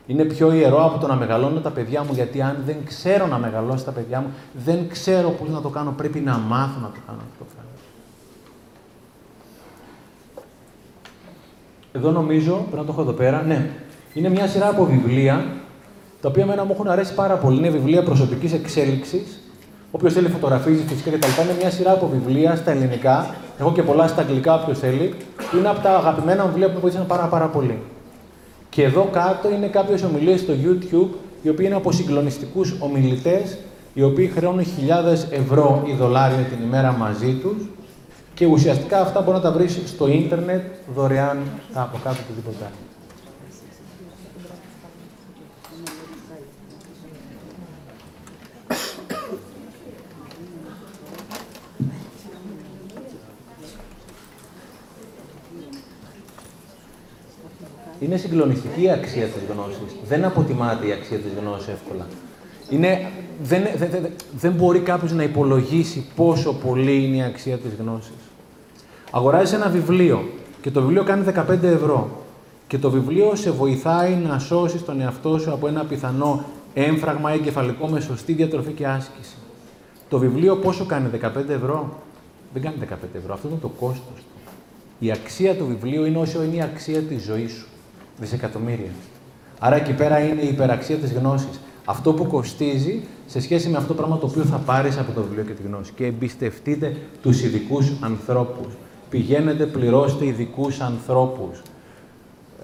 Είναι 0.08 0.24
πιο 0.24 0.52
ιερό 0.52 0.84
από 0.84 0.98
το 0.98 1.06
να 1.06 1.14
μεγαλώνω 1.14 1.60
τα 1.60 1.70
παιδιά 1.70 2.02
μου, 2.02 2.10
γιατί 2.12 2.42
αν 2.42 2.56
δεν 2.66 2.76
ξέρω 2.84 3.26
να 3.26 3.38
μεγαλώσω 3.38 3.84
τα 3.84 3.90
παιδιά 3.90 4.20
μου, 4.20 4.26
δεν 4.64 4.88
ξέρω 4.88 5.30
πώς 5.30 5.48
να 5.48 5.60
το 5.60 5.68
κάνω. 5.68 5.94
Πρέπει 5.96 6.18
να 6.18 6.38
μάθω 6.38 6.80
να 6.80 6.88
το 6.88 6.98
κάνω 7.06 7.18
αυτό 7.18 7.38
το 7.38 7.44
πράγμα. 7.54 7.70
Εδώ 11.92 12.10
νομίζω, 12.10 12.52
πρέπει 12.52 12.76
να 12.76 12.84
το 12.84 12.92
έχω 12.92 13.00
εδώ 13.00 13.12
πέρα, 13.12 13.42
ναι. 13.42 13.70
Είναι 14.14 14.28
μια 14.28 14.46
σειρά 14.46 14.68
από 14.68 14.84
βιβλία, 14.84 15.46
τα 16.20 16.28
οποία 16.28 16.42
εμένα 16.42 16.64
μου 16.64 16.70
έχουν 16.72 16.88
αρέσει 16.88 17.14
πάρα 17.14 17.34
πολύ. 17.34 17.56
Είναι 17.56 17.68
βιβλία 17.68 18.02
προσωπικής 18.02 18.52
εξέλιξης, 18.52 19.42
Όποιος 19.90 20.12
θέλει 20.12 20.28
φωτογραφίζει 20.28 20.82
φυσικά 20.86 21.10
κτλ. 21.10 21.42
Είναι 21.42 21.56
μια 21.58 21.70
σειρά 21.70 21.92
από 21.92 22.08
βιβλία 22.08 22.56
στα 22.56 22.70
ελληνικά. 22.70 23.34
Έχω 23.58 23.72
και 23.72 23.82
πολλά 23.82 24.06
στα 24.06 24.20
αγγλικά, 24.20 24.54
όποιος 24.54 24.78
θέλει. 24.78 25.14
Είναι 25.58 25.68
από 25.68 25.80
τα 25.80 25.96
αγαπημένα 25.96 26.42
μου 26.42 26.48
βιβλία 26.48 26.68
που 26.68 26.74
με 26.74 26.80
βοήθησαν 26.80 27.06
πάρα, 27.06 27.26
πάρα 27.26 27.46
πολύ. 27.46 27.78
Και 28.78 28.84
εδώ 28.84 29.08
κάτω 29.12 29.50
είναι 29.50 29.66
κάποιες 29.66 30.02
ομιλίες 30.02 30.40
στο 30.40 30.52
YouTube, 30.52 31.08
οι 31.42 31.48
οποίοι 31.48 31.64
είναι 31.66 31.74
από 31.74 31.92
συγκλονιστικούς 31.92 32.74
ομιλητές, 32.78 33.58
οι 33.94 34.02
οποίοι 34.02 34.26
χρεώνουν 34.26 34.64
χιλιάδες 34.64 35.26
ευρώ 35.30 35.82
ή 35.86 35.92
δολάρια 35.92 36.36
την 36.36 36.66
ημέρα 36.66 36.92
μαζί 36.92 37.32
τους 37.32 37.68
Και 38.34 38.46
ουσιαστικά 38.46 39.00
αυτά 39.00 39.20
μπορεί 39.20 39.36
να 39.36 39.42
τα 39.42 39.52
βρεις 39.52 39.80
στο 39.86 40.08
ίντερνετ 40.08 40.62
δωρεάν 40.94 41.38
από 41.72 41.98
κάτω 42.04 42.16
οτιδήποτε 42.24 42.64
άλλο. 42.64 42.87
Είναι 58.00 58.16
συγκλονιστική 58.16 58.82
η 58.82 58.90
αξία 58.90 59.26
της 59.26 59.42
γνώσης. 59.52 59.96
Δεν 60.08 60.24
αποτιμάται 60.24 60.86
η 60.86 60.92
αξία 60.92 61.18
της 61.18 61.32
γνώσης 61.40 61.68
εύκολα. 61.68 62.06
Είναι, 62.70 63.10
δεν, 63.42 63.62
δεν, 63.76 63.90
δεν, 63.90 64.06
δεν 64.38 64.52
μπορεί 64.52 64.80
κάποιος 64.80 65.12
να 65.12 65.22
υπολογίσει 65.22 66.06
πόσο 66.16 66.52
πολύ 66.52 67.04
είναι 67.04 67.16
η 67.16 67.22
αξία 67.22 67.56
της 67.56 67.72
γνώσης. 67.80 68.12
Αγοράζεις 69.10 69.54
ένα 69.54 69.68
βιβλίο 69.68 70.28
και 70.60 70.70
το 70.70 70.80
βιβλίο 70.80 71.04
κάνει 71.04 71.24
15 71.34 71.62
ευρώ 71.62 72.10
και 72.66 72.78
το 72.78 72.90
βιβλίο 72.90 73.34
σε 73.34 73.50
βοηθάει 73.50 74.14
να 74.14 74.38
σώσεις 74.38 74.84
τον 74.84 75.00
εαυτό 75.00 75.38
σου 75.38 75.52
από 75.52 75.68
ένα 75.68 75.84
πιθανό 75.84 76.44
έμφραγμα 76.74 77.34
ή 77.34 77.38
κεφαλικό 77.38 77.86
με 77.86 78.00
σωστή 78.00 78.32
διατροφή 78.32 78.72
και 78.72 78.86
άσκηση. 78.86 79.36
Το 80.08 80.18
βιβλίο 80.18 80.56
πόσο 80.56 80.84
κάνει, 80.84 81.10
15 81.22 81.48
ευρώ; 81.48 81.98
Δεν 82.52 82.62
κάνει 82.62 82.76
15 82.80 82.94
ευρώ, 83.16 83.34
αυτό 83.34 83.48
είναι 83.48 83.58
το 83.60 83.68
κόστος 83.68 84.16
του. 84.16 84.52
Η 84.98 85.10
αξία 85.10 85.56
του 85.56 85.66
βιβλίου 85.66 86.04
είναι 86.04 86.18
όσο 86.18 86.42
είναι 86.42 86.56
η 86.56 86.62
αξία 86.62 87.00
της 87.00 87.22
ζωής 87.22 87.52
σου. 87.52 87.66
Δισεκατομμύρια. 88.20 88.90
Άρα 89.58 89.76
εκεί 89.76 89.92
πέρα 89.92 90.18
είναι 90.18 90.42
η 90.42 90.48
υπεραξία 90.48 90.96
της 90.96 91.12
γνώσης. 91.12 91.60
Αυτό 91.84 92.12
που 92.12 92.26
κοστίζει 92.26 93.02
σε 93.26 93.40
σχέση 93.40 93.68
με 93.68 93.76
αυτό 93.76 93.88
το 93.88 93.94
πράγμα 93.94 94.18
το 94.18 94.26
οποίο 94.26 94.42
θα 94.42 94.56
πάρεις 94.56 94.98
από 94.98 95.12
το 95.12 95.22
βιβλίο 95.22 95.44
και 95.44 95.52
τη 95.52 95.62
γνώση. 95.62 95.92
Και 95.92 96.06
εμπιστευτείτε 96.06 96.96
τους 97.22 97.42
ειδικούς 97.42 97.92
ανθρώπους. 98.00 98.74
Πηγαίνετε, 99.10 99.66
πληρώστε 99.66 100.26
ειδικούς 100.26 100.80
ανθρώπους. 100.80 101.62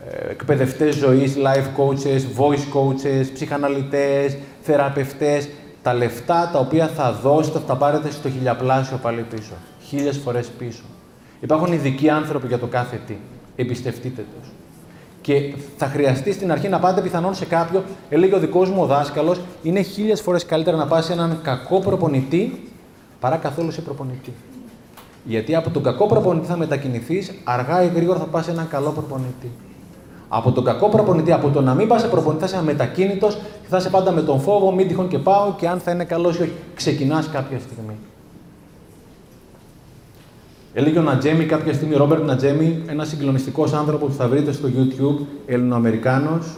Ε, 0.08 0.30
εκπαιδευτές 0.30 0.94
ζωής, 0.94 1.36
life 1.36 1.80
coaches, 1.80 2.20
voice 2.38 2.76
coaches, 2.76 3.26
ψυχαναλυτές, 3.34 4.36
θεραπευτές. 4.62 5.48
Τα 5.82 5.94
λεφτά 5.94 6.50
τα 6.52 6.58
οποία 6.58 6.88
θα 6.88 7.12
δώσετε 7.12 7.58
θα 7.58 7.64
τα 7.64 7.76
πάρετε 7.76 8.10
στο 8.10 8.30
χιλιαπλάσιο 8.30 8.96
πάλι 8.96 9.24
πίσω. 9.30 9.52
Χίλιες 9.80 10.16
φορές 10.16 10.46
πίσω. 10.58 10.82
Υπάρχουν 11.40 11.72
ειδικοί 11.72 12.08
άνθρωποι 12.08 12.46
για 12.46 12.58
το 12.58 12.66
κάθε 12.66 13.00
τι. 13.06 13.16
Εμπιστευτείτε 13.56 14.24
τους. 14.38 14.48
Και 15.24 15.54
θα 15.76 15.86
χρειαστεί 15.86 16.32
στην 16.32 16.52
αρχή 16.52 16.68
να 16.68 16.78
πάτε 16.78 17.00
πιθανόν 17.00 17.34
σε 17.34 17.44
κάποιο, 17.44 17.82
έλεγε 18.08 18.34
ο 18.34 18.38
δικός 18.38 18.70
μου 18.70 18.82
ο 18.82 18.86
δάσκαλος, 18.86 19.40
είναι 19.62 19.82
χίλιες 19.82 20.20
φορές 20.20 20.46
καλύτερα 20.46 20.76
να 20.76 20.86
πας 20.86 21.04
σε 21.04 21.12
έναν 21.12 21.38
κακό 21.42 21.80
προπονητή 21.80 22.68
παρά 23.20 23.36
καθόλου 23.36 23.70
σε 23.70 23.80
προπονητή. 23.80 24.32
Γιατί 25.24 25.54
από 25.54 25.70
τον 25.70 25.82
κακό 25.82 26.06
προπονητή 26.06 26.46
θα 26.46 26.56
μετακινηθείς, 26.56 27.32
αργά 27.44 27.82
ή 27.82 27.88
γρήγορα 27.94 28.18
θα 28.18 28.24
πας 28.24 28.44
σε 28.44 28.50
έναν 28.50 28.68
καλό 28.68 28.90
προπονητή. 28.90 29.50
Από 30.28 30.52
τον 30.52 30.64
κακό 30.64 30.88
προπονητή, 30.88 31.32
από 31.32 31.50
το 31.50 31.60
να 31.60 31.74
μην 31.74 31.88
πας 31.88 32.00
σε 32.00 32.06
προπονητή, 32.06 32.40
θα 32.40 32.46
είσαι 32.46 32.56
αμετακίνητος 32.56 33.34
και 33.34 33.68
θα 33.68 33.76
είσαι 33.76 33.90
πάντα 33.90 34.12
με 34.12 34.22
τον 34.22 34.40
φόβο, 34.40 34.72
μην 34.72 34.88
τυχόν 34.88 35.08
και 35.08 35.18
πάω 35.18 35.54
και 35.56 35.68
αν 35.68 35.78
θα 35.78 35.90
είναι 35.90 36.04
καλός 36.04 36.38
ή 36.38 36.42
όχι. 36.42 36.52
Ξεκινάς 36.74 37.28
κάποια 37.28 37.58
στιγμή. 37.58 37.96
Έλεγε 40.76 40.98
ο 40.98 41.02
Νατζέμι 41.02 41.44
κάποια 41.44 41.72
στιγμή, 41.72 41.94
Ρόμπερτ 41.94 42.24
Νατζέμι, 42.24 42.82
ένας 42.86 43.08
συγκλονιστικός 43.08 43.72
άνθρωπος 43.72 44.08
που 44.08 44.14
θα 44.14 44.28
βρείτε 44.28 44.52
στο 44.52 44.68
YouTube, 44.76 45.24
Ελληνοαμερικάνος, 45.46 46.56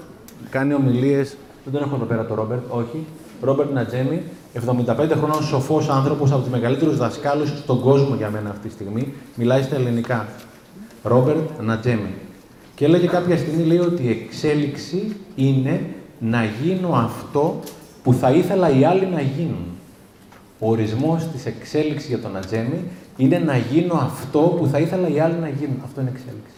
κάνει 0.51 0.75
ομιλίες. 0.75 1.37
Δεν 1.65 1.73
τον 1.73 1.83
έχω 1.83 1.95
εδώ 1.95 2.05
πέρα 2.05 2.27
το 2.27 2.35
Ρόμπερτ, 2.35 2.63
όχι. 2.69 3.05
Ρόμπερτ 3.41 3.73
Νατζέμι, 3.73 4.23
75 4.53 5.15
χρονών 5.17 5.43
σοφός 5.43 5.89
άνθρωπος, 5.89 6.33
από 6.33 6.41
τους 6.41 6.51
μεγαλύτερους 6.51 6.97
δασκάλους 6.97 7.49
στον 7.49 7.81
κόσμο 7.81 8.15
για 8.15 8.31
μένα 8.31 8.51
αυτή 8.51 8.69
τη 8.69 8.75
στιγμή, 8.75 9.13
μιλάει 9.35 9.63
στα 9.63 9.75
ελληνικά. 9.75 10.27
Ρόμπερτ 11.03 11.61
Νατζέμι. 11.61 12.15
Και 12.75 12.85
έλεγε 12.85 13.07
κάποια 13.07 13.37
στιγμή, 13.37 13.65
λέει 13.65 13.79
ότι 13.79 14.03
η 14.03 14.11
εξέλιξη 14.11 15.17
είναι 15.35 15.81
να 16.19 16.45
γίνω 16.63 16.89
αυτό 16.93 17.61
που 18.03 18.13
θα 18.13 18.31
ήθελα 18.31 18.79
οι 18.79 18.85
άλλοι 18.85 19.09
να 19.15 19.21
γίνουν. 19.21 19.67
Ο 20.59 20.71
ορισμός 20.71 21.27
της 21.33 21.47
εξέλιξης 21.47 22.09
για 22.09 22.19
τον 22.19 22.33
Νατζέμι 22.33 22.85
είναι 23.17 23.39
να 23.39 23.57
γίνω 23.57 23.95
αυτό 23.95 24.39
που 24.41 24.67
θα 24.67 24.79
ήθελα 24.79 25.09
οι 25.09 25.21
άλλοι 25.21 25.35
να 25.41 25.49
γίνουν. 25.49 25.81
Αυτό 25.85 26.01
είναι 26.01 26.11
εξέλιξη. 26.11 26.55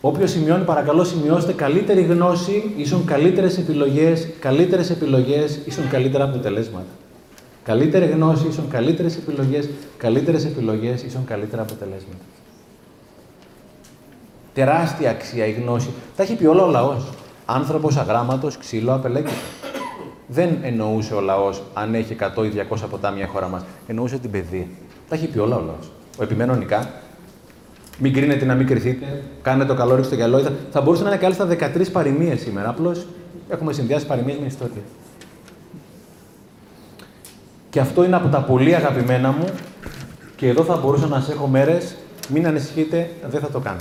Όποιο 0.00 0.26
σημειώνει, 0.26 0.64
παρακαλώ 0.64 1.04
σημειώστε 1.04 1.52
καλύτερη 1.52 2.02
γνώση, 2.02 2.72
ίσον 2.76 3.04
καλύτερες 3.04 3.58
επιλογές, 3.58 4.28
καλύτερες 4.38 4.90
επιλογές, 4.90 5.60
ίσον 5.64 5.88
καλύτερα 5.88 6.24
αποτελέσματα. 6.24 6.86
Καλύτερη 7.64 8.06
γνώση, 8.06 8.46
ίσον 8.46 8.68
καλύτερες 8.68 9.16
επιλογές, 9.16 9.68
καλύτερες 9.96 10.44
επιλογές, 10.44 11.02
ίσον 11.02 11.24
καλύτερα 11.24 11.62
αποτελέσματα. 11.62 12.24
Τεράστια 14.54 15.10
αξία 15.10 15.46
η 15.46 15.52
γνώση. 15.52 15.88
Τα 16.16 16.22
έχει 16.22 16.34
πει 16.34 16.46
όλο 16.46 16.62
ο 16.62 16.70
λαός. 16.70 17.10
Άνθρωπος 17.46 17.96
αγράμματος, 17.96 18.58
ξύλο, 18.58 18.94
απελέγητο 18.94 19.32
δεν 20.32 20.58
εννοούσε 20.62 21.14
ο 21.14 21.20
λαός 21.20 21.62
αν 21.74 21.94
έχει 21.94 22.16
100 22.36 22.44
ή 22.44 22.66
200 22.70 22.76
ποτάμια 22.90 23.24
η 23.24 23.26
χώρα 23.26 23.48
μας. 23.48 23.64
Εννοούσε 23.86 24.18
την 24.18 24.30
παιδεία. 24.30 24.66
Τα 25.08 25.14
έχει 25.14 25.26
πει 25.26 25.38
όλα 25.38 25.56
ο 25.56 25.60
λαός. 25.60 25.92
Ο 26.18 26.22
επιμένω 26.22 26.54
νικά. 26.54 26.90
Μην 27.98 28.12
κρίνετε 28.12 28.44
να 28.44 28.54
μην 28.54 28.66
κρυθείτε. 28.66 29.22
Κάνε 29.42 29.64
το 29.64 29.74
καλό, 29.74 29.94
ρίξτε 29.94 30.14
το 30.14 30.20
γυαλό. 30.20 30.38
Θα, 30.38 30.52
θα 30.70 30.80
μπορούσε 30.80 31.02
να 31.02 31.08
είναι 31.08 31.18
κάλλιστα 31.18 31.48
13 31.48 31.90
παροιμίες 31.92 32.40
σήμερα. 32.40 32.68
Απλώς 32.68 33.06
έχουμε 33.48 33.72
συνδυάσει 33.72 34.06
παροιμίες 34.06 34.38
με 34.38 34.46
ιστορία. 34.46 34.82
Και 37.70 37.80
αυτό 37.80 38.04
είναι 38.04 38.16
από 38.16 38.28
τα 38.28 38.40
πολύ 38.40 38.74
αγαπημένα 38.74 39.32
μου. 39.32 39.44
Και 40.36 40.48
εδώ 40.48 40.64
θα 40.64 40.76
μπορούσα 40.76 41.06
να 41.06 41.20
σε 41.20 41.32
έχω 41.32 41.46
μέρες. 41.46 41.96
Μην 42.28 42.46
ανησυχείτε, 42.46 43.10
δεν 43.30 43.40
θα 43.40 43.48
το 43.48 43.58
κάνω. 43.58 43.80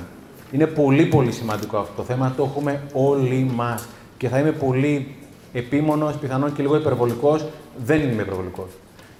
Είναι 0.51 0.65
πολύ 0.65 1.05
πολύ 1.05 1.31
σημαντικό 1.31 1.77
αυτό 1.77 1.93
το 1.95 2.03
θέμα. 2.03 2.33
Το 2.37 2.43
έχουμε 2.43 2.81
όλοι 2.93 3.51
μας. 3.55 3.87
Και 4.17 4.27
θα 4.27 4.39
είμαι 4.39 4.51
πολύ 4.51 5.15
επίμονος, 5.53 6.15
πιθανόν 6.15 6.53
και 6.53 6.61
λίγο 6.61 6.75
υπερβολικός. 6.75 7.45
Δεν 7.85 8.01
είμαι 8.01 8.21
υπερβολικός. 8.21 8.67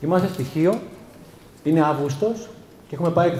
Είμαστε 0.02 0.28
στοιχείο, 0.28 0.74
είναι 1.64 1.82
Αύγουστος 1.82 2.50
και 2.88 2.96
έχουμε 2.96 3.10
πάει 3.10 3.32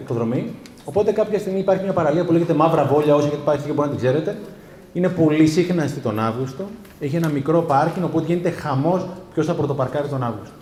εκδρομή. 0.00 0.54
Οπότε 0.84 1.12
κάποια 1.12 1.38
στιγμή 1.38 1.58
υπάρχει 1.58 1.82
μια 1.82 1.92
παραλία 1.92 2.24
που 2.24 2.32
λέγεται 2.32 2.54
Μαύρα 2.54 2.84
Βόλια, 2.84 3.14
όσοι 3.14 3.26
έχετε 3.26 3.42
πάει 3.44 3.56
στοιχείο 3.56 3.74
μπορεί 3.74 3.88
να 3.88 3.94
την 3.94 4.04
ξέρετε. 4.04 4.36
Είναι 4.92 5.08
πολύ 5.08 5.46
σύχναστη 5.46 6.00
τον 6.00 6.18
Αύγουστο. 6.18 6.64
Έχει 7.00 7.16
ένα 7.16 7.28
μικρό 7.28 7.62
πάρκινγκ, 7.62 8.04
οπότε 8.04 8.26
γίνεται 8.26 8.50
χαμός 8.50 9.06
ποιος 9.34 9.46
θα 9.46 9.54
πρωτοπαρκάρει 9.54 10.08
τον 10.08 10.22
Αύγουστο. 10.22 10.54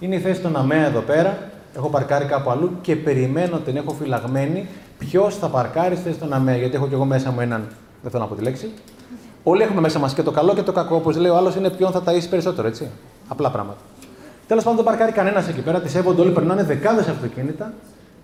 Είναι 0.00 0.14
η 0.14 0.18
θέση 0.18 0.40
των 0.40 0.56
ΑΜΕΑ 0.56 0.86
εδώ 0.86 1.00
πέρα. 1.00 1.38
Έχω 1.76 1.88
παρκάρει 1.88 2.24
κάπου 2.24 2.50
αλλού 2.50 2.70
και 2.80 2.96
περιμένω 2.96 3.58
την 3.58 3.76
έχω 3.76 3.92
φυλαγμένη 3.92 4.66
ποιος 4.98 5.36
θα 5.36 5.48
παρκάρει 5.48 5.94
στη 5.94 6.04
θέση 6.04 6.18
των 6.18 6.32
ΑΜΕΑ. 6.32 6.56
Γιατί 6.56 6.76
έχω 6.76 6.88
κι 6.88 6.94
εγώ 6.94 7.04
μέσα 7.04 7.30
μου 7.30 7.40
έναν. 7.40 7.68
Δεν 8.02 8.10
θέλω 8.10 8.22
να 8.22 8.28
πω 8.28 8.34
τη 8.34 8.42
λέξη. 8.42 8.70
Όλοι 9.42 9.62
έχουμε 9.62 9.80
μέσα 9.80 9.98
μας 9.98 10.14
και 10.14 10.22
το 10.22 10.30
καλό 10.30 10.54
και 10.54 10.62
το 10.62 10.72
κακό. 10.72 10.96
Όπως 10.96 11.16
λέει 11.16 11.30
ο 11.30 11.36
άλλος, 11.36 11.54
είναι 11.54 11.70
ποιον 11.70 11.90
θα 11.90 12.02
ταΐσει 12.06 12.28
περισσότερο, 12.30 12.68
έτσι. 12.68 12.90
Απλά 13.28 13.50
πράγματα. 13.50 13.78
Τέλος 14.46 14.62
πάντων, 14.64 14.76
δεν 14.76 14.86
παρκάρει 14.86 15.12
κανένας 15.12 15.48
εκεί 15.48 15.60
πέρα. 15.60 15.80
Τη 15.80 15.90
σέβονται 15.90 16.20
όλοι, 16.20 16.30
περνάνε 16.30 16.62
δεκάδες 16.62 17.08
αυτοκίνητα. 17.08 17.72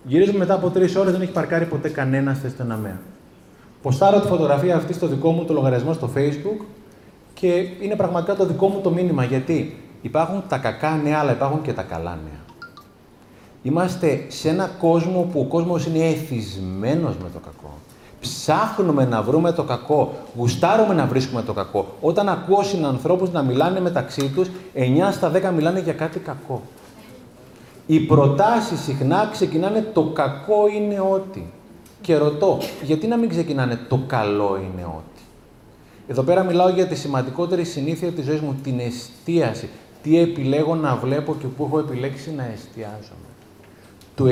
Γυρίζουμε 0.03 0.37
μετά 0.37 0.53
από 0.53 0.69
τρεις 0.69 0.95
ώρες, 0.95 1.11
δεν 1.11 1.21
έχει 1.21 1.31
παρκάρει 1.31 1.65
ποτέ 1.65 1.89
κανένας 1.89 2.37
στη 2.37 2.49
στον 2.49 2.71
ΑΜΕΑ. 2.71 2.99
Ποστάρω 3.81 4.19
τη 4.19 4.27
φωτογραφία 4.27 4.75
αυτή 4.75 4.93
στο 4.93 5.07
δικό 5.07 5.31
μου 5.31 5.45
το 5.45 5.53
λογαριασμό 5.53 5.93
στο 5.93 6.09
Facebook 6.15 6.65
και 7.33 7.47
είναι 7.81 7.95
πραγματικά 7.95 8.35
το 8.35 8.45
δικό 8.45 8.67
μου 8.67 8.79
το 8.81 8.89
μήνυμα. 8.89 9.23
Γιατί 9.23 9.77
υπάρχουν 10.01 10.43
τα 10.47 10.57
κακά 10.57 10.99
νέα, 11.03 11.19
αλλά 11.19 11.31
υπάρχουν 11.31 11.61
και 11.61 11.73
τα 11.73 11.81
καλά 11.81 12.19
νέα. 12.23 12.39
Είμαστε 13.61 14.25
σε 14.27 14.49
ένα 14.49 14.69
κόσμο 14.79 15.29
που 15.31 15.39
ο 15.39 15.43
κόσμος 15.43 15.85
είναι 15.85 16.07
εθισμένος 16.07 17.17
με 17.17 17.29
το 17.33 17.39
κακό. 17.39 17.58
Ψάχνουμε 18.19 19.05
να 19.05 19.21
βρούμε 19.21 19.51
το 19.51 19.63
κακό. 19.63 20.13
Γουστάρουμε 20.37 20.93
να 20.93 21.05
βρίσκουμε 21.05 21.41
το 21.41 21.53
κακό. 21.53 21.95
Όταν 22.01 22.29
ακούω 22.29 22.63
συνανθρώπους 22.63 23.31
να 23.31 23.41
μιλάνε 23.41 23.79
μεταξύ 23.79 24.31
τους, 24.35 24.49
9 24.73 25.11
στα 25.11 25.31
10 25.31 25.51
μιλάνε 25.55 25.79
για 25.79 25.93
κάτι 25.93 26.19
κακό. 26.19 26.61
Οι 27.85 27.99
προτάσεις 27.99 28.79
συχνά 28.79 29.29
ξεκινάνε 29.31 29.81
το 29.93 30.03
κακό 30.03 30.67
είναι 30.75 30.99
ότι. 30.99 31.53
Και 32.01 32.17
ρωτώ, 32.17 32.57
γιατί 32.83 33.07
να 33.07 33.17
μην 33.17 33.29
ξεκινάνε 33.29 33.79
το 33.89 34.03
καλό 34.07 34.55
είναι 34.55 34.83
ότι. 34.83 35.21
Εδώ 36.07 36.21
πέρα 36.21 36.43
μιλάω 36.43 36.69
για 36.69 36.87
τη 36.87 36.95
σημαντικότερη 36.95 37.63
συνήθεια 37.63 38.11
της 38.11 38.25
ζωής 38.25 38.39
μου, 38.39 38.59
την 38.63 38.79
εστίαση. 38.79 39.69
Τι 40.03 40.19
επιλέγω 40.19 40.75
να 40.75 40.95
βλέπω 40.95 41.35
και 41.35 41.47
πού 41.47 41.63
έχω 41.65 41.79
επιλέξει 41.79 42.33
να 42.33 42.43
εστιάζομαι. 42.53 43.29
Το 44.15 44.25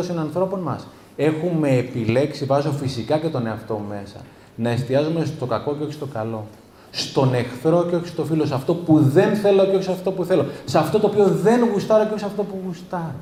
90% 0.00 0.04
συνανθρώπων 0.04 0.60
μας 0.60 0.86
έχουμε 1.16 1.76
επιλέξει, 1.76 2.44
βάζω 2.44 2.70
φυσικά 2.70 3.18
και 3.18 3.28
τον 3.28 3.46
εαυτό 3.46 3.74
μου 3.74 3.86
μέσα, 3.88 4.16
να 4.56 4.70
εστιάζουμε 4.70 5.24
στο 5.24 5.46
κακό 5.46 5.74
και 5.74 5.82
όχι 5.82 5.92
στο 5.92 6.06
καλό. 6.06 6.46
Στον 6.90 7.34
εχθρό 7.34 7.86
και 7.90 7.96
όχι 7.96 8.06
στο 8.06 8.24
φίλο. 8.24 8.46
Σε 8.46 8.54
αυτό 8.54 8.74
που 8.74 8.98
δεν 8.98 9.34
θέλω 9.34 9.64
και 9.64 9.74
όχι 9.74 9.84
σε 9.84 9.92
αυτό 9.92 10.10
που 10.10 10.24
θέλω. 10.24 10.46
Σε 10.64 10.78
αυτό 10.78 10.98
το 10.98 11.06
οποίο 11.06 11.24
δεν 11.26 11.68
γουστάρω 11.72 12.04
και 12.04 12.10
όχι 12.10 12.18
σε 12.18 12.26
αυτό 12.26 12.42
που 12.42 12.54
γουστάρω. 12.66 13.14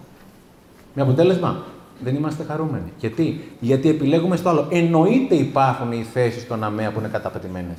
Με 0.95 1.03
αποτέλεσμα, 1.03 1.63
δεν 2.01 2.15
είμαστε 2.15 2.45
χαρούμενοι. 2.45 2.93
Γιατί, 2.99 3.41
Γιατί 3.61 3.89
επιλέγουμε 3.89 4.37
στο 4.37 4.49
άλλο. 4.49 4.67
Εννοείται 4.71 5.35
υπάρχουν 5.35 5.93
οι 5.93 6.07
θέσεις 6.13 6.43
στον 6.43 6.65
ΑΜΕΑ 6.65 6.91
που 6.91 6.99
είναι 6.99 7.09
καταπετημένε. 7.09 7.77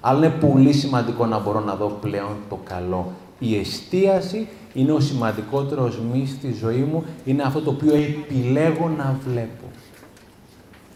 Αλλά 0.00 0.26
είναι 0.26 0.34
πολύ 0.40 0.72
σημαντικό 0.72 1.26
να 1.26 1.38
μπορώ 1.38 1.60
να 1.60 1.74
δω 1.74 1.98
πλέον 2.00 2.36
το 2.48 2.58
καλό. 2.68 3.12
Η 3.38 3.58
εστίαση 3.58 4.48
είναι 4.74 4.92
ο 4.92 5.00
σημαντικότερος 5.00 5.98
μη 6.12 6.26
στη 6.26 6.52
ζωή 6.52 6.88
μου, 6.92 7.04
είναι 7.24 7.42
αυτό 7.42 7.60
το 7.60 7.70
οποίο 7.70 7.94
επιλέγω 7.94 8.88
να 8.88 9.18
βλέπω. 9.28 9.64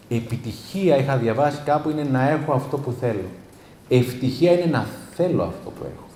Επιτυχία, 0.09 0.97
είχα 0.97 1.17
διαβάσει 1.17 1.61
κάπου, 1.65 1.89
είναι 1.89 2.03
να 2.03 2.29
έχω 2.29 2.53
αυτό 2.53 2.77
που 2.77 2.93
θέλω. 2.99 3.29
Ευτυχία 3.89 4.51
είναι 4.51 4.65
να 4.71 4.85
θέλω 5.15 5.43
αυτό 5.43 5.69
που 5.69 5.81
έχω. 5.93 6.07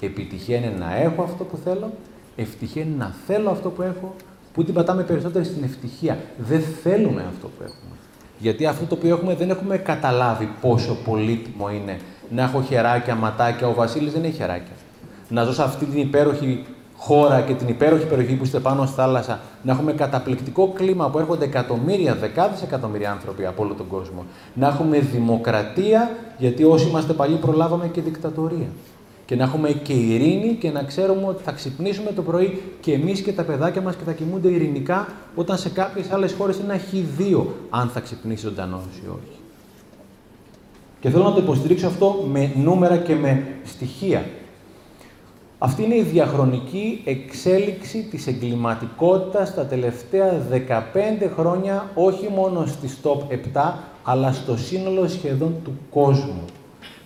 Επιτυχία 0.00 0.56
είναι 0.56 0.74
να 0.78 0.96
έχω 0.96 1.22
αυτό 1.22 1.44
που 1.44 1.58
θέλω. 1.64 1.92
Ευτυχία 2.36 2.82
είναι 2.82 2.94
να 2.98 3.14
θέλω 3.26 3.50
αυτό 3.50 3.70
που 3.70 3.82
έχω. 3.82 4.14
Πού 4.52 4.64
την 4.64 4.74
πατάμε 4.74 5.02
περισσότερο 5.02 5.44
στην 5.44 5.64
ευτυχία. 5.64 6.18
Δεν 6.38 6.60
θέλουμε 6.60 7.24
αυτό 7.28 7.46
που 7.46 7.62
έχουμε. 7.62 7.96
Γιατί 8.38 8.66
αυτό 8.66 8.84
το 8.84 8.94
οποίο 8.94 9.14
έχουμε 9.14 9.34
δεν 9.34 9.50
έχουμε 9.50 9.76
καταλάβει 9.76 10.48
πόσο 10.60 10.96
πολύτιμο 11.04 11.70
είναι 11.70 11.98
να 12.30 12.42
έχω 12.42 12.62
χεράκια, 12.62 13.14
ματάκια. 13.14 13.68
Ο 13.68 13.74
Βασίλης 13.74 14.12
δεν 14.12 14.24
έχει 14.24 14.34
χεράκια. 14.34 14.74
Να 15.28 15.44
ζω 15.44 15.52
σε 15.52 15.62
αυτή 15.62 15.84
την 15.84 16.00
υπέροχη 16.00 16.64
χώρα 17.04 17.40
και 17.40 17.54
την 17.54 17.68
υπέροχη 17.68 18.06
περιοχή 18.06 18.34
που 18.34 18.44
είστε 18.44 18.58
πάνω 18.58 18.86
στη 18.86 18.94
θάλασσα, 18.94 19.40
να 19.62 19.72
έχουμε 19.72 19.92
καταπληκτικό 19.92 20.68
κλίμα 20.68 21.10
που 21.10 21.18
έρχονται 21.18 21.44
εκατομμύρια, 21.44 22.14
δεκάδες 22.14 22.62
εκατομμύρια 22.62 23.10
άνθρωποι 23.10 23.46
από 23.46 23.62
όλο 23.62 23.74
τον 23.74 23.86
κόσμο. 23.86 24.24
Να 24.54 24.66
έχουμε 24.66 24.98
δημοκρατία, 24.98 26.10
γιατί 26.38 26.64
όσοι 26.64 26.88
είμαστε 26.88 27.12
παλιοί 27.12 27.36
προλάβαμε 27.36 27.88
και 27.88 28.00
δικτατορία. 28.00 28.66
Και 29.26 29.36
να 29.36 29.44
έχουμε 29.44 29.70
και 29.70 29.92
ειρήνη 29.92 30.56
και 30.60 30.70
να 30.70 30.82
ξέρουμε 30.82 31.26
ότι 31.26 31.42
θα 31.42 31.52
ξυπνήσουμε 31.52 32.12
το 32.12 32.22
πρωί 32.22 32.62
και 32.80 32.92
εμείς 32.92 33.20
και 33.20 33.32
τα 33.32 33.42
παιδάκια 33.42 33.82
μας 33.82 33.94
και 33.94 34.04
θα 34.04 34.12
κοιμούνται 34.12 34.48
ειρηνικά, 34.48 35.08
όταν 35.34 35.58
σε 35.58 35.68
κάποιες 35.68 36.10
άλλες 36.10 36.32
χώρες 36.32 36.56
είναι 36.56 36.72
ένα 36.72 36.82
δύο 37.16 37.54
αν 37.70 37.88
θα 37.88 38.00
ξυπνήσει 38.00 38.46
ζωντανό 38.46 38.80
ή 39.04 39.08
όχι. 39.08 39.38
Και 41.00 41.10
θέλω 41.10 41.24
να 41.24 41.32
το 41.32 41.40
υποστηρίξω 41.40 41.86
αυτό 41.86 42.26
με 42.32 42.52
νούμερα 42.56 42.96
και 42.96 43.14
με 43.14 43.46
στοιχεία. 43.64 44.24
Αυτή 45.64 45.82
είναι 45.82 45.96
η 45.96 46.02
διαχρονική 46.02 47.02
εξέλιξη 47.04 48.02
της 48.10 48.26
εγκληματικότητας 48.26 49.54
τα 49.54 49.66
τελευταία 49.66 50.46
15 50.50 51.30
χρόνια, 51.36 51.90
όχι 51.94 52.28
μόνο 52.28 52.66
στη 52.66 52.90
top 53.02 53.34
7, 53.54 53.72
αλλά 54.02 54.32
στο 54.32 54.56
σύνολο 54.56 55.08
σχεδόν 55.08 55.54
του 55.64 55.72
κόσμου. 55.90 56.44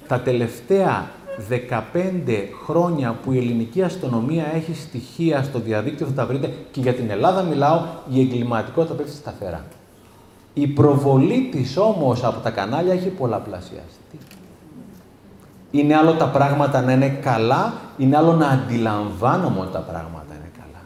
Τα 0.09 0.21
τελευταία 0.21 1.11
15 1.49 2.49
χρόνια 2.65 3.19
που 3.25 3.33
η 3.33 3.39
ελληνική 3.39 3.83
αστυνομία 3.83 4.45
έχει 4.55 4.75
στοιχεία 4.75 5.43
στο 5.43 5.59
διαδίκτυο, 5.59 6.07
θα 6.07 6.13
τα 6.13 6.27
βρείτε, 6.27 6.53
και 6.71 6.81
για 6.81 6.95
την 6.95 7.11
Ελλάδα 7.11 7.43
μιλάω, 7.43 7.81
η 8.13 8.21
εγκληματικότητα 8.21 8.95
πέφτει 8.95 9.13
σταθερά. 9.13 9.65
Η 10.55 10.67
προβολή 10.67 11.49
της 11.51 11.77
όμως 11.77 12.25
από 12.25 12.41
τα 12.41 12.51
κανάλια 12.51 12.93
έχει 12.93 13.09
πολλαπλασιαστεί. 13.09 14.19
Είναι 15.71 15.97
άλλο 15.97 16.13
τα 16.13 16.27
πράγματα 16.29 16.81
να 16.81 16.93
είναι 16.93 17.09
καλά, 17.09 17.73
είναι 17.99 18.17
άλλο 18.17 18.33
να 18.33 18.49
αντιλαμβάνομαι 18.49 19.61
ότι 19.61 19.73
τα 19.73 19.79
πράγματα 19.79 20.35
είναι 20.35 20.51
καλά. 20.59 20.85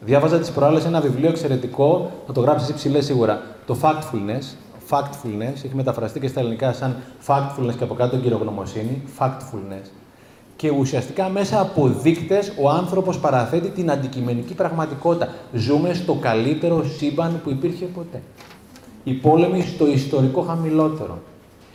Διάβαζα 0.00 0.38
τις 0.38 0.50
προάλλες 0.50 0.84
ένα 0.84 1.00
βιβλίο 1.00 1.28
εξαιρετικό, 1.28 2.10
θα 2.26 2.32
το 2.32 2.40
γράψεις 2.40 2.74
ψηλές 2.74 3.04
σίγουρα, 3.04 3.40
το 3.66 3.76
Factfulness. 3.82 4.56
Factfulness, 4.90 5.54
έχει 5.64 5.74
μεταφραστεί 5.74 6.20
και 6.20 6.28
στα 6.28 6.40
ελληνικά 6.40 6.72
σαν 6.72 6.96
Factfulness 7.26 7.74
και 7.78 7.84
από 7.84 7.94
κάτω 7.94 8.16
κυρογνωμοσύνη, 8.16 9.02
Factfulness. 9.18 9.90
Και 10.56 10.70
ουσιαστικά 10.70 11.28
μέσα 11.28 11.60
από 11.60 11.88
δείκτες 11.88 12.52
ο 12.62 12.70
άνθρωπος 12.70 13.18
παραθέτει 13.18 13.68
την 13.68 13.90
αντικειμενική 13.90 14.54
πραγματικότητα. 14.54 15.28
Ζούμε 15.52 15.94
στο 15.94 16.14
καλύτερο 16.14 16.84
σύμπαν 16.84 17.40
που 17.44 17.50
υπήρχε 17.50 17.84
ποτέ. 17.84 18.22
Οι 19.04 19.12
πόλεμοι 19.12 19.62
στο 19.62 19.86
ιστορικό 19.86 20.40
χαμηλότερο. 20.40 21.18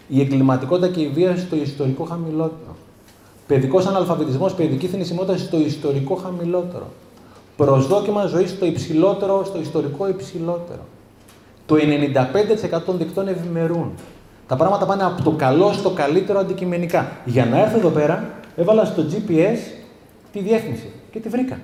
Η 0.08 0.22
εγκληματικότητα 0.22 0.88
και 0.88 1.02
η 1.02 1.08
βία 1.08 1.38
στο 1.38 1.56
ιστορικό 1.56 2.04
χαμηλότερο. 2.04 2.76
Παιδικός 3.48 3.86
αναλφαβητισμός, 3.86 4.54
παιδική 4.54 4.88
θνησιμότητα 4.88 5.38
στο 5.38 5.60
ιστορικό 5.60 6.16
χαμηλότερο. 6.16 6.88
Προσδόκιμα 7.58 8.26
ζωή 8.26 8.48
στο 8.48 8.66
υψηλότερο, 8.66 9.44
στο 9.46 9.60
ιστορικό 9.60 10.08
υψηλότερο. 10.08 10.86
Το 11.66 11.76
95% 11.76 12.82
των 12.86 12.98
δικτών 12.98 13.28
ευημερούν. 13.28 13.92
Τα 14.48 14.56
πράγματα 14.56 14.86
πάνε 14.86 15.04
από 15.04 15.24
το 15.24 15.32
καλό 15.32 15.74
στο 15.74 15.90
καλύτερο 15.90 16.40
αντικειμενικά. 16.40 17.12
Για 17.26 17.46
να 17.46 17.60
έρθω 17.60 17.78
εδώ 17.78 17.90
πέρα, 17.90 18.30
έβαλα 18.56 18.86
στο 18.86 19.06
GPS 19.12 19.58
τη 20.32 20.40
διεύθυνση 20.40 20.90
και 21.12 21.20
τη 21.20 21.30
βρήκα. 21.30 21.60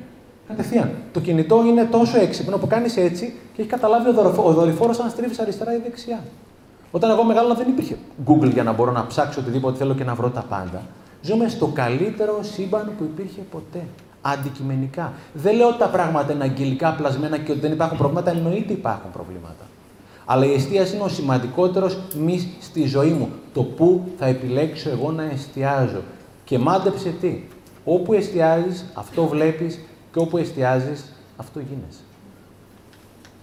Κατευθείαν. 0.48 0.92
Το 1.14 1.20
κινητό 1.20 1.64
είναι 1.66 1.84
τόσο 1.84 2.20
έξυπνο 2.20 2.58
που 2.58 2.68
κάνεις 2.68 2.98
έτσι 2.98 3.34
και 3.54 3.62
έχει 3.62 3.70
καταλάβει 3.70 4.10
ο 4.38 4.54
δορυφόρος 4.54 5.00
αν 5.00 5.10
στρίβεις 5.10 5.40
αριστερά 5.40 5.76
ή 5.76 5.78
δεξιά. 5.84 6.24
Όταν 6.92 7.10
εγώ 7.10 7.24
μεγάλωνα 7.24 7.54
δεν 7.54 7.68
υπήρχε 7.68 7.98
Google 8.26 8.52
για 8.54 8.64
να 8.64 8.72
μπορώ 8.72 8.92
να 8.92 9.08
ψάξω 9.08 9.40
οτιδήποτε 9.42 9.78
θέλω 9.78 9.94
και 9.96 10.04
να 10.04 10.16
βρω 10.16 10.30
τα 10.30 10.42
πάντα. 10.42 10.82
Ζούμε 11.22 11.50
στο 11.50 11.68
καλύτερο 11.68 12.40
σύμπαν 12.42 12.92
που 12.98 13.04
υπήρχε 13.04 13.42
ποτέ. 13.52 13.86
Αντικειμενικά. 14.22 15.14
Δεν 15.34 15.56
λέω 15.56 15.68
ότι 15.68 15.78
τα 15.78 15.88
πράγματα 15.88 16.34
είναι 16.34 16.44
αγγελικά 16.44 16.94
πλασμένα 16.94 17.38
και 17.38 17.52
ότι 17.52 17.62
δεν 17.62 17.72
υπάρχουν 17.72 17.98
προβλήματα. 17.98 18.32
Εννοείται 18.32 18.74
υπάρχουν 18.74 19.12
προβλήματα. 19.12 19.64
Αλλά 20.26 20.46
η 20.46 20.54
εστίαση 20.54 20.96
είναι 20.96 21.04
ο 21.04 21.08
σημαντικότερος 21.08 21.98
μη 22.20 22.54
στη 22.60 22.86
ζωή 22.86 23.10
μου. 23.10 23.30
Το 23.54 23.64
πού 23.64 24.04
θα 24.18 24.26
επιλέξω 24.26 24.90
εγώ 24.90 25.12
να 25.12 25.24
εστιάζω. 25.24 26.02
Και 26.44 26.60
μάντεψε 26.60 27.10
τι. 27.22 27.44
Όπου 27.86 28.14
εστιάζεις, 28.14 28.86
αυτό 28.94 29.28
βλέπεις 29.28 29.80
και 30.14 30.20
όπου 30.20 30.38
εστιάζεις, 30.38 31.14
αυτό 31.38 31.60
γίνεσαι. 31.60 32.00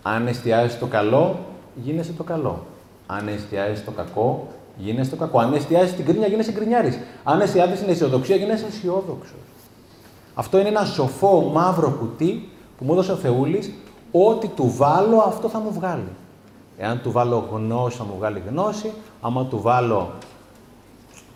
Αν 0.02 0.27
εστιάζεις 0.27 0.78
το 0.78 0.86
καλό, 0.86 1.39
γίνεσαι 1.74 2.12
το 2.12 2.23
καλό. 2.23 2.66
Αν 3.06 3.28
εστιάζεις 3.28 3.78
στο 3.78 3.90
κακό, 3.90 4.48
γίνεσαι 4.76 5.10
το 5.10 5.16
κακό. 5.16 5.38
Αν 5.38 5.54
εστιάζεις 5.54 5.90
στην 5.90 6.04
κρίνια, 6.04 6.26
γίνεσαι 6.26 6.52
κρινιάρη. 6.52 7.02
Αν 7.24 7.40
εστιάζεις 7.40 7.78
στην 7.78 7.90
αισιοδοξία, 7.90 8.36
γίνεσαι 8.36 8.66
αισιόδοξος. 8.66 9.38
Αυτό 10.34 10.58
είναι 10.58 10.68
ένα 10.68 10.84
σοφό 10.84 11.40
μαύρο 11.40 11.90
κουτί 11.90 12.48
που 12.78 12.84
μου 12.84 12.92
έδωσε 12.92 13.12
ο 13.12 13.16
Θεούλης. 13.16 13.72
Ό,τι 14.10 14.48
του 14.48 14.74
βάλω, 14.76 15.18
αυτό 15.18 15.48
θα 15.48 15.58
μου 15.58 15.72
βγάλει. 15.72 16.08
Εάν 16.78 17.00
του 17.02 17.12
βάλω 17.12 17.48
γνώση, 17.52 17.96
θα 17.96 18.04
μου 18.04 18.14
βγάλει 18.16 18.42
γνώση. 18.48 18.92
Άμα 19.20 19.46
του 19.46 19.60
βάλω 19.60 20.10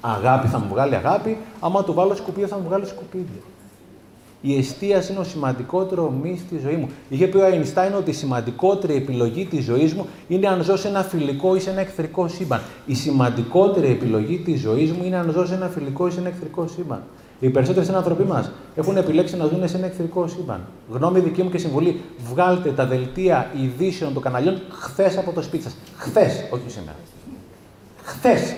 αγάπη, 0.01 0.49
θα 0.49 0.59
μου 0.59 0.69
βγάλει 0.69 0.95
αγάπη. 0.95 1.39
Άμα 1.61 1.85
του 1.85 1.95
βάλω 1.95 2.15
σκουπίδια, 2.15 2.49
θα 2.49 2.57
μου 2.57 2.65
βγάλει 2.69 2.87
σκουπίδια. 2.87 3.41
Η 4.41 4.59
εστίαση 4.59 5.13
είναι 5.13 5.21
ο 5.21 5.25
σημαντικότερο 5.25 6.11
μη 6.23 6.41
στη 6.47 6.59
ζωής 6.59 6.77
μου. 6.77 6.89
Είχε 7.09 7.27
πει 7.27 7.37
ο 7.37 7.45
Αϊνστάιν 7.45 7.95
ότι 7.95 8.11
η 8.11 8.13
σημαντικότερη 8.13 8.95
επιλογή 8.95 9.45
της 9.45 9.65
ζωής 9.65 9.95
μου 9.95 10.07
είναι 10.29 10.49
αν 10.49 10.63
ζω 10.63 10.77
σε 10.77 10.89
ένα 10.89 11.03
φιλικό 11.03 11.57
ή 11.57 11.61
σε 11.61 11.71
ένα 11.71 11.81
εχθρικό 11.81 12.29
σύμπαν. 12.29 12.61
Η 12.87 12.95
σημαντικότερη 12.95 13.87
επιλογή 13.87 14.39
της 14.39 14.61
ζωής 14.61 14.93
μου 14.93 15.05
είναι 15.05 15.17
αν 15.17 15.31
ζω 15.31 15.47
σε 15.47 15.55
ένα 15.55 15.69
φιλικό 15.69 16.07
ή 16.07 16.11
σε 16.11 16.21
ένα 16.21 16.29
εχθρικό 16.29 16.67
σύμπαν. 16.67 17.03
Οι 17.41 17.49
περισσότεροι 17.49 17.89
άνθρωποι 17.95 18.23
μας 18.23 18.51
έχουν 18.75 18.97
επιλέξει 18.97 19.37
να 19.37 19.47
ζουν 19.47 19.69
σε 19.69 19.77
ένα 19.77 19.87
εχθρικό 19.87 20.29
σύμπαν. 20.29 20.61
Γνώμη 20.91 21.21
δική 21.21 21.43
μου 21.43 21.51
και 21.51 21.59
συμβουλή, 21.59 22.01
βγάλτε 22.31 22.71
τα 22.71 22.87
δελτία 22.87 23.51
ειδήσεων 23.63 24.13
των 24.13 24.23
καναλιών 24.23 24.61
χθες 24.71 25.19
από 25.19 25.33
το 25.33 25.43
σπίτι 25.43 25.63
σας. 25.63 25.77
Χθες, 25.97 26.45
όχι 26.51 26.63
σήμερα. 26.67 26.97
Χθες 28.03 28.55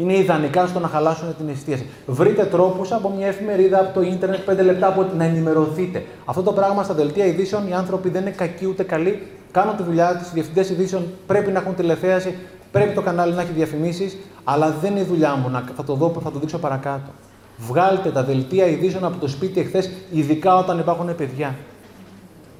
είναι 0.00 0.16
ιδανικά 0.16 0.66
στο 0.66 0.78
να 0.78 0.88
χαλάσουν 0.88 1.36
την 1.36 1.48
εστίαση. 1.48 1.86
Βρείτε 2.06 2.44
τρόπους 2.44 2.92
από 2.92 3.12
μια 3.16 3.26
εφημερίδα, 3.26 3.80
από 3.80 3.94
το 3.94 4.02
ίντερνετ, 4.02 4.40
πέντε 4.40 4.62
λεπτά 4.62 4.86
από 4.86 5.06
να 5.16 5.24
ενημερωθείτε. 5.24 6.04
Αυτό 6.24 6.42
το 6.42 6.52
πράγμα 6.52 6.82
στα 6.82 6.94
δελτία 6.94 7.26
ειδήσεων 7.26 7.68
οι 7.68 7.72
άνθρωποι 7.72 8.08
δεν 8.08 8.22
είναι 8.22 8.30
κακοί 8.30 8.66
ούτε 8.66 8.82
καλοί. 8.82 9.26
Κάνουν 9.50 9.76
τη 9.76 9.82
δουλειά 9.82 10.16
της. 10.16 10.28
Οι 10.28 10.30
διευθυντές 10.34 10.70
ειδήσεων 10.70 11.06
πρέπει 11.26 11.50
να 11.50 11.58
έχουν 11.58 11.74
τηλεθέαση, 11.74 12.34
πρέπει 12.72 12.94
το 12.94 13.02
κανάλι 13.02 13.32
να 13.34 13.42
έχει 13.42 13.52
διαφημίσεις, 13.52 14.16
αλλά 14.44 14.74
δεν 14.80 14.90
είναι 14.90 15.00
η 15.00 15.04
δουλειά 15.04 15.34
μου. 15.34 15.50
Να, 15.50 15.64
θα, 15.76 15.84
το 15.84 15.94
δω, 15.94 16.20
θα 16.22 16.30
το 16.30 16.38
δείξω 16.38 16.58
παρακάτω. 16.58 17.10
Βγάλτε 17.56 18.10
τα 18.10 18.22
δελτία 18.22 18.66
ειδήσεων 18.66 19.04
από 19.04 19.18
το 19.18 19.28
σπίτι 19.28 19.60
εχθές, 19.60 19.90
ειδικά 20.10 20.56
όταν 20.56 20.78
υπάρχουν 20.78 21.14
παιδιά. 21.16 21.54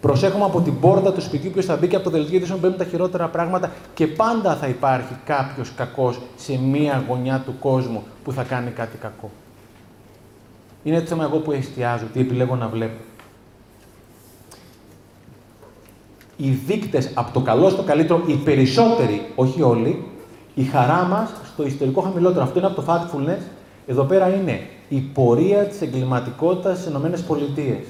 Προσέχουμε 0.01 0.45
από 0.45 0.61
την 0.61 0.81
πόρτα 0.81 1.13
του 1.13 1.21
σπιτιού 1.21 1.51
ποιος 1.51 1.65
θα 1.65 1.77
μπει 1.77 1.89
και 1.89 1.97
από 1.97 2.05
το 2.05 2.11
δελτίο 2.11 2.37
ειδήσεων 2.37 2.59
μπαίνουν 2.59 2.77
τα 2.77 2.85
χειρότερα 2.85 3.29
πράγματα 3.29 3.71
και 3.95 4.07
πάντα 4.07 4.57
θα 4.57 4.67
υπάρχει 4.67 5.15
κάποιος 5.25 5.73
κακός 5.77 6.21
σε 6.37 6.59
μία 6.59 7.05
γωνιά 7.09 7.43
του 7.47 7.55
κόσμου 7.61 8.03
που 8.25 8.33
θα 8.33 8.43
κάνει 8.43 8.71
κάτι 8.71 8.97
κακό. 8.97 9.31
Είναι 10.83 11.01
το 11.01 11.07
θέμα 11.07 11.25
εγώ 11.25 11.39
που 11.39 11.53
εστιάζω, 11.53 12.05
τι 12.13 12.21
επιλέγω 12.21 12.57
να 12.57 12.69
βλέπω. 12.69 13.01
Οι 16.37 16.51
δείκτες 16.51 17.11
από 17.15 17.33
το 17.33 17.41
καλό 17.41 17.69
στο 17.69 17.83
καλύτερο, 17.83 18.23
οι 18.27 18.35
περισσότεροι, 18.35 19.27
όχι 19.35 19.63
όλοι, 19.63 20.05
η 20.55 20.65
χαρά 20.65 21.03
μας 21.03 21.31
στο 21.53 21.67
ιστορικό 21.67 22.01
χαμηλότερο. 22.01 22.43
Αυτό 22.43 22.59
είναι 22.59 22.69
από 22.69 22.83
το 22.83 22.93
Factfulness. 22.93 23.43
Εδώ 23.87 24.05
πέρα 24.05 24.29
είναι 24.29 24.61
η 24.89 24.99
πορεία 24.99 25.65
της 25.65 25.81
εγκληματικότητας 25.81 26.79
στις 26.79 26.89
ΗΠΑ 26.89 27.81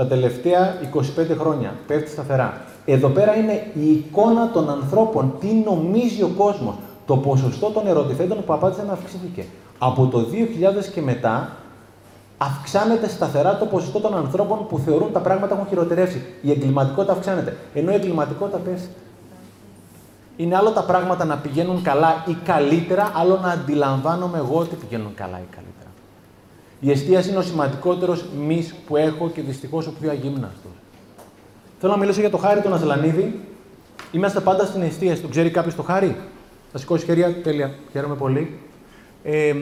τα 0.00 0.06
τελευταία 0.06 0.74
25 0.94 1.36
χρόνια. 1.38 1.74
Πέφτει 1.86 2.10
σταθερά. 2.10 2.60
Εδώ 2.84 3.08
πέρα 3.08 3.34
είναι 3.34 3.66
η 3.74 3.90
εικόνα 3.90 4.50
των 4.50 4.70
ανθρώπων. 4.70 5.34
Τι 5.40 5.46
νομίζει 5.46 6.22
ο 6.22 6.30
κόσμος. 6.36 6.74
Το 7.06 7.16
ποσοστό 7.16 7.70
των 7.70 7.86
ερωτηθέντων 7.86 8.44
που 8.44 8.52
απάντησαν 8.52 8.90
αυξήθηκε. 8.90 9.44
Από 9.78 10.06
το 10.06 10.18
2000 10.18 10.84
και 10.94 11.00
μετά 11.00 11.56
αυξάνεται 12.38 13.08
σταθερά 13.08 13.56
το 13.56 13.66
ποσοστό 13.66 14.00
των 14.00 14.16
ανθρώπων 14.16 14.66
που 14.66 14.78
θεωρούν 14.78 15.12
τα 15.12 15.20
πράγματα 15.20 15.54
έχουν 15.54 15.66
χειροτερεύσει. 15.68 16.22
Η 16.42 16.50
εγκληματικότητα 16.50 17.12
αυξάνεται. 17.12 17.56
Ενώ 17.74 17.92
η 17.92 17.94
εγκληματικότητα 17.94 18.58
πέφτει. 18.58 18.88
Είναι 20.36 20.56
άλλο 20.56 20.70
τα 20.70 20.82
πράγματα 20.82 21.24
να 21.24 21.36
πηγαίνουν 21.36 21.82
καλά 21.82 22.24
ή 22.26 22.36
καλύτερα, 22.44 23.12
άλλο 23.14 23.38
να 23.42 23.48
αντιλαμβάνομαι 23.48 24.38
εγώ 24.38 24.58
ότι 24.58 24.74
πηγαίνουν 24.74 25.14
καλά 25.14 25.38
ή 25.38 25.48
καλύτερα. 25.54 25.79
Η 26.80 26.90
εστίαση 26.90 27.28
είναι 27.28 27.38
ο 27.38 27.42
σημαντικότερος 27.42 28.24
μη 28.46 28.70
που 28.86 28.96
έχω 28.96 29.30
και 29.34 29.40
δυστυχώς 29.40 29.86
ο 29.86 29.92
πιο 30.00 30.10
αγύμναστος. 30.10 30.72
Θέλω 31.80 31.92
να 31.92 31.98
μιλήσω 31.98 32.20
για 32.20 32.30
το 32.30 32.36
Χάρη 32.36 32.60
τον 32.60 32.74
Ασλανίδη. 32.74 33.40
Είμαστε 34.12 34.40
πάντα 34.40 34.64
στην 34.64 34.82
εστίαση. 34.82 35.20
Τον 35.20 35.30
ξέρει 35.30 35.50
κάποιος 35.50 35.74
το 35.74 35.82
Χάρη; 35.82 36.16
Θα 36.72 36.78
σηκώσει 36.78 37.04
χέρια. 37.04 37.34
Τέλεια. 37.42 37.74
Χαίρομαι 37.92 38.14
πολύ. 38.14 38.58
Ε, 39.24 39.54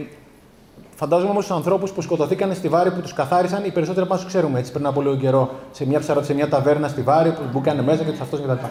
φαντάζομαι 0.95 1.31
όμως 1.31 1.47
τους 1.47 1.57
ανθρώπους 1.57 1.91
που 1.91 2.03
σκοτωθήκαν 2.03 2.55
στη 2.55 2.69
Βάρη 2.69 2.91
που 2.91 3.01
τους 3.01 3.13
καθάρισαν, 3.13 3.65
οι 3.65 3.71
περισσότεροι 3.71 4.07
από 4.07 4.15
εμάς 4.15 4.27
ξέρουμε 4.27 4.59
έτσι 4.59 4.73
πριν 4.73 4.87
από 4.87 5.03
λίγο 5.03 5.17
καιρό 5.17 5.51
σε 5.73 5.87
μια, 5.87 5.99
ψαρα, 5.99 6.23
σε 6.23 6.35
μια 6.35 6.49
ταβέρνα 6.49 6.89
στη 6.89 7.01
Βάρη 7.01 7.31
που 7.31 7.43
μπήκαν 7.53 7.85
μέσα 7.85 8.05
και 8.05 8.11
τους 8.11 8.21
αυτό 8.21 8.37
κτλ. 8.37 8.67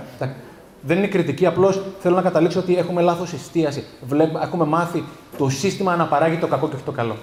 Δεν 0.82 0.98
είναι 0.98 1.08
κριτική, 1.08 1.46
απλώς 1.46 1.82
θέλω 2.00 2.16
να 2.16 2.22
καταλήξω 2.22 2.60
ότι 2.60 2.78
έχουμε 2.78 3.02
λάθος 3.02 3.34
εστίαση. 3.34 3.84
Βλέπουμε, 4.08 4.40
έχουμε 4.44 4.66
μάθει 4.66 5.04
το 5.38 5.50
σύστημα 5.50 5.96
να 5.96 6.06
παράγει 6.06 6.38
το 6.38 6.48
κακό 6.48 6.68
και 6.68 6.76
όχι 6.76 6.84
το 6.84 6.92
καλό. 6.92 7.16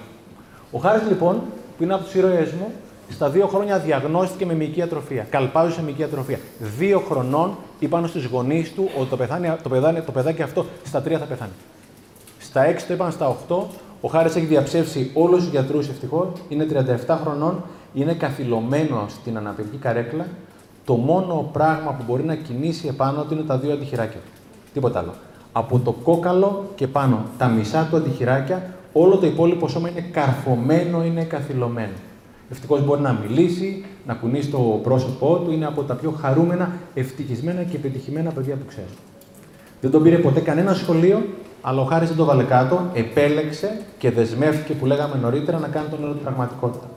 Ο 0.75 0.79
Χάρης 0.79 1.07
λοιπόν, 1.07 1.41
που 1.77 1.83
είναι 1.83 1.93
από 1.93 2.03
τους 2.03 2.13
ήρωές 2.13 2.51
μου, 2.51 2.71
στα 3.09 3.29
δύο 3.29 3.47
χρόνια 3.47 3.79
διαγνώστηκε 3.79 4.45
με 4.45 4.53
μυϊκή 4.53 4.81
ατροφία. 4.81 5.27
Καλπάζουσε 5.29 5.83
μυϊκή 5.83 6.03
ατροφία. 6.03 6.39
Δύο 6.77 6.99
χρονών 6.99 7.57
είπαν 7.79 8.07
στου 8.07 8.21
γονείς 8.31 8.73
του 8.73 8.89
ότι 8.99 9.09
το, 9.09 9.17
πεθάνει, 9.17 9.53
το, 9.63 9.69
παιδάκι, 9.69 10.01
το 10.01 10.11
παιδάκι 10.11 10.41
αυτό 10.41 10.65
στα 10.85 11.01
τρία 11.01 11.17
θα 11.17 11.25
πεθάνει. 11.25 11.51
Στα 12.39 12.63
έξι 12.63 12.87
το 12.87 12.93
είπαν 12.93 13.11
στα 13.11 13.27
οχτώ. 13.27 13.67
Ο 14.01 14.07
Χάρης 14.07 14.35
έχει 14.35 14.45
διαψεύσει 14.45 15.11
όλους 15.13 15.39
τους 15.39 15.49
γιατρούς 15.49 15.87
ευτυχώς. 15.87 16.27
Είναι 16.49 16.67
37 17.07 17.17
χρονών. 17.21 17.63
Είναι 17.93 18.13
καθυλωμένο 18.13 19.05
στην 19.07 19.37
αναπηρική 19.37 19.77
καρέκλα. 19.77 20.25
Το 20.85 20.93
μόνο 20.93 21.49
πράγμα 21.51 21.91
που 21.91 22.03
μπορεί 22.07 22.23
να 22.23 22.35
κινήσει 22.35 22.87
επάνω 22.87 23.23
του 23.23 23.33
είναι 23.33 23.43
τα 23.43 23.57
δύο 23.57 23.73
αντιχειράκια. 23.73 24.19
Τίποτα 24.73 24.99
άλλο. 24.99 25.13
Από 25.51 25.79
το 25.79 25.91
κόκαλο 25.91 26.65
και 26.75 26.87
πάνω 26.87 27.25
τα 27.37 27.47
μισά 27.47 27.87
του 27.89 27.95
αντιχειράκια, 27.95 28.74
όλο 28.97 29.17
το 29.17 29.25
υπόλοιπο 29.25 29.67
σώμα 29.67 29.89
είναι 29.89 30.05
καρφωμένο, 30.11 31.03
είναι 31.05 31.23
καθυλωμένο. 31.23 31.93
Ευτυχώς 32.51 32.85
μπορεί 32.85 33.01
να 33.01 33.13
μιλήσει, 33.13 33.85
να 34.05 34.13
κουνήσει 34.13 34.49
το 34.49 34.57
πρόσωπό 34.83 35.35
του, 35.35 35.51
είναι 35.51 35.65
από 35.65 35.83
τα 35.83 35.93
πιο 35.93 36.11
χαρούμενα, 36.11 36.71
ευτυχισμένα 36.93 37.63
και 37.63 37.75
επιτυχημένα 37.75 38.31
παιδιά 38.31 38.55
που 38.55 38.65
ξέρω. 38.65 38.87
Δεν 39.81 39.91
τον 39.91 40.03
πήρε 40.03 40.17
ποτέ 40.17 40.39
κανένα 40.39 40.73
σχολείο, 40.73 41.25
αλλά 41.61 41.81
ο 41.81 41.83
Χάρης 41.83 42.07
δεν 42.07 42.17
το 42.17 42.25
βάλε 42.25 42.43
κάτω, 42.43 42.81
επέλεξε 42.93 43.81
και 43.97 44.11
δεσμεύτηκε 44.11 44.73
που 44.73 44.85
λέγαμε 44.85 45.15
νωρίτερα 45.21 45.59
να 45.59 45.67
κάνει 45.67 45.87
τον 45.87 46.01
έργο 46.01 46.13
του 46.13 46.21
πραγματικότητα. 46.21 46.89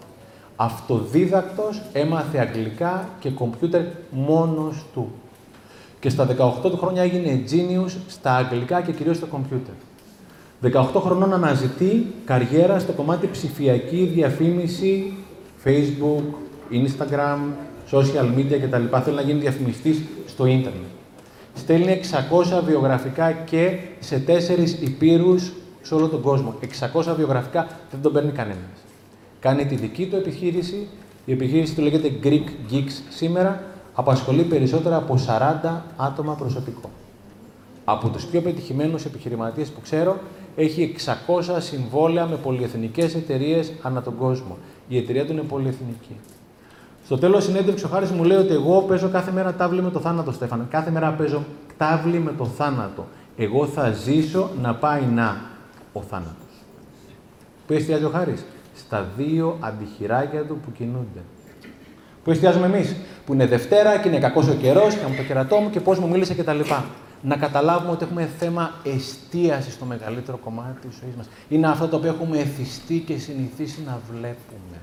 Αυτοδίδακτος 0.57 1.83
έμαθε 1.93 2.39
αγγλικά 2.39 3.09
και 3.21 3.31
κομπιούτερ 3.31 3.83
μόνος 4.11 4.85
του. 4.95 5.11
Και 6.01 6.09
στα 6.09 6.27
18 6.27 6.71
του 6.71 6.77
χρόνια 6.77 7.03
έγινε 7.03 7.43
genius 7.51 7.97
στα 8.09 8.35
αγγλικά 8.35 8.81
και 8.81 8.93
κυρίως 8.93 9.17
στο 9.17 9.27
κομπιούτερ. 9.27 9.75
18 10.63 11.01
χρονών 11.01 11.33
αναζητεί 11.33 12.07
καριέρα 12.25 12.79
στο 12.79 12.93
κομμάτι 12.93 13.29
ψηφιακή 13.33 14.11
διαφήμιση, 14.15 15.13
Facebook, 15.65 16.23
Instagram, 16.71 17.39
social 17.91 18.39
media 18.39 18.59
κτλ. 18.63 18.97
Θέλει 19.03 19.17
να 19.17 19.23
γίνει 19.23 19.41
διαφημιστής 19.41 20.01
στο 20.27 20.47
ίντερνετ. 20.47 20.83
Στέλνει 21.55 22.01
600 22.61 22.63
βιογραφικά 22.67 23.33
και 23.33 23.79
σε 23.99 24.19
τέσσερις 24.19 24.73
υπήρους 24.81 25.53
σε 25.83 25.95
όλο 25.95 26.09
τον 26.09 26.21
κόσμο. 26.21 26.55
600 26.93 27.15
βιογραφικά 27.17 27.67
δεν 27.91 28.01
τον 28.03 28.13
παίρνει 28.13 28.31
κανένας. 28.31 28.79
Κάνει 29.41 29.67
τη 29.67 29.75
δική 29.75 30.07
του 30.07 30.17
επιχείρηση. 30.17 30.89
Η 31.25 31.33
επιχείρηση 31.33 31.75
του 31.75 31.83
λέγεται 31.83 32.13
Greek 32.23 32.73
Geeks 32.73 33.03
σήμερα. 33.09 33.63
Απασχολεί 33.95 34.43
περισσότερα 34.43 34.97
από 34.97 35.19
40 35.27 35.83
άτομα 35.97 36.35
προσωπικό. 36.35 36.91
Από 37.85 38.09
τους 38.09 38.25
πιο 38.25 38.41
πετυχημένους 38.41 39.05
επιχειρηματίες 39.05 39.69
που 39.69 39.81
ξέρω, 39.81 40.17
έχει 40.61 40.95
600 41.27 41.57
συμβόλαια 41.59 42.27
με 42.27 42.37
πολυεθνικές 42.37 43.15
εταιρείες 43.15 43.73
ανά 43.83 44.03
τον 44.03 44.17
κόσμο. 44.17 44.57
Η 44.89 44.97
εταιρεία 44.97 45.27
του 45.27 45.33
είναι 45.33 45.43
πολυεθνική. 45.43 46.17
Στο 47.05 47.19
τέλος 47.19 47.45
συνέντευξης, 47.45 47.85
ο 47.85 47.89
Χάρης 47.89 48.11
μου 48.11 48.25
λέει 48.25 48.39
ότι 48.39 48.53
εγώ 48.53 48.83
παίζω 48.83 49.09
κάθε 49.09 49.31
μέρα 49.33 49.55
τάβλη 49.55 49.83
με 49.83 49.91
το 49.91 50.01
θάνατο, 50.01 50.33
Στέφανα. 50.33 50.67
Κάθε 50.71 50.91
μέρα 50.91 51.11
παίζω 51.11 51.45
τάβλη 51.77 52.19
με 52.19 52.33
το 52.39 52.45
θάνατο. 52.45 53.07
Εγώ 53.37 53.67
θα 53.67 53.93
ζήσω 53.93 54.51
να 54.63 54.75
πάει 54.75 55.03
να 55.15 55.37
ο 55.93 56.01
θάνατος. 56.01 56.65
Πού 57.67 57.73
εστιάζει 57.73 58.05
ο 58.05 58.11
Χάρης, 58.11 58.45
Στα 58.77 59.07
δύο 59.17 59.57
αντιχειράκια 59.61 60.43
του 60.43 60.59
που 60.65 60.73
κινούνται. 60.73 61.23
Πού 62.25 62.31
εστιάζουμε 62.31 62.67
εμείς, 62.67 62.97
Που 63.27 63.33
είναι 63.33 63.47
Δευτέρα 63.47 63.99
και 63.99 64.09
είναι 64.09 64.19
κακός 64.19 64.49
ο 64.49 64.55
καιρός 64.55 64.95
και 64.95 65.05
από 65.05 65.17
το 65.17 65.23
κερατό 65.23 65.57
μου 65.57 65.71
και 65.71 65.81
πώς 65.81 65.99
μου 65.99 66.09
μίλησε 66.09 66.35
κτλ. 66.35 66.61
Να 67.23 67.37
καταλάβουμε 67.37 67.93
ότι 67.93 68.05
έχουμε 68.05 68.29
θέμα 68.39 68.71
εστίασης 68.83 69.73
στο 69.73 69.85
μεγαλύτερο 69.85 70.37
κομμάτι 70.37 70.87
της 70.89 70.99
ζωής 71.03 71.15
μας. 71.17 71.27
Είναι 71.49 71.69
αυτό 71.69 71.89
το 71.89 71.97
οποίο 71.97 72.11
έχουμε 72.11 72.39
εθιστεί 72.39 72.99
και 73.07 73.19
συνηθίσει 73.19 73.83
να 73.87 73.99
βλέπουμε. 74.11 74.77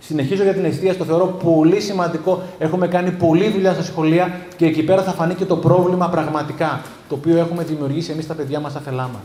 Συνεχίζω 0.00 0.42
για 0.42 0.52
την 0.52 0.64
εστίαση, 0.64 0.98
το 0.98 1.04
θεωρώ 1.04 1.26
πολύ 1.26 1.80
σημαντικό. 1.80 2.42
Έχουμε 2.58 2.88
κάνει 2.88 3.10
πολλή 3.10 3.50
δουλειά 3.50 3.72
στα 3.72 3.82
σχολεία 3.82 4.40
και 4.56 4.66
εκεί 4.66 4.82
πέρα 4.82 5.02
θα 5.02 5.12
φανεί 5.12 5.34
και 5.34 5.44
το 5.44 5.56
πρόβλημα 5.56 6.08
πραγματικά, 6.08 6.82
το 7.08 7.14
οποίο 7.14 7.36
έχουμε 7.36 7.64
δημιουργήσει 7.64 8.10
εμείς 8.10 8.26
τα 8.26 8.34
παιδιά 8.34 8.60
μας 8.60 8.74
αφελά 8.74 9.02
μας. 9.02 9.22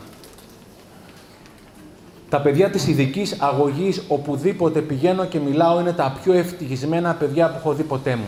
Τα 2.28 2.40
παιδιά 2.40 2.70
της 2.70 2.88
ειδικής 2.88 3.36
αγωγής, 3.38 4.02
οπουδήποτε 4.08 4.80
πηγαίνω 4.80 5.24
και 5.24 5.38
μιλάω, 5.38 5.80
είναι 5.80 5.92
τα 5.92 6.16
πιο 6.22 6.32
ευτυχισμένα 6.32 7.14
παιδιά 7.14 7.48
που 7.50 7.56
έχω 7.58 7.72
δει 7.72 7.82
ποτέ 7.82 8.16
μου. 8.16 8.26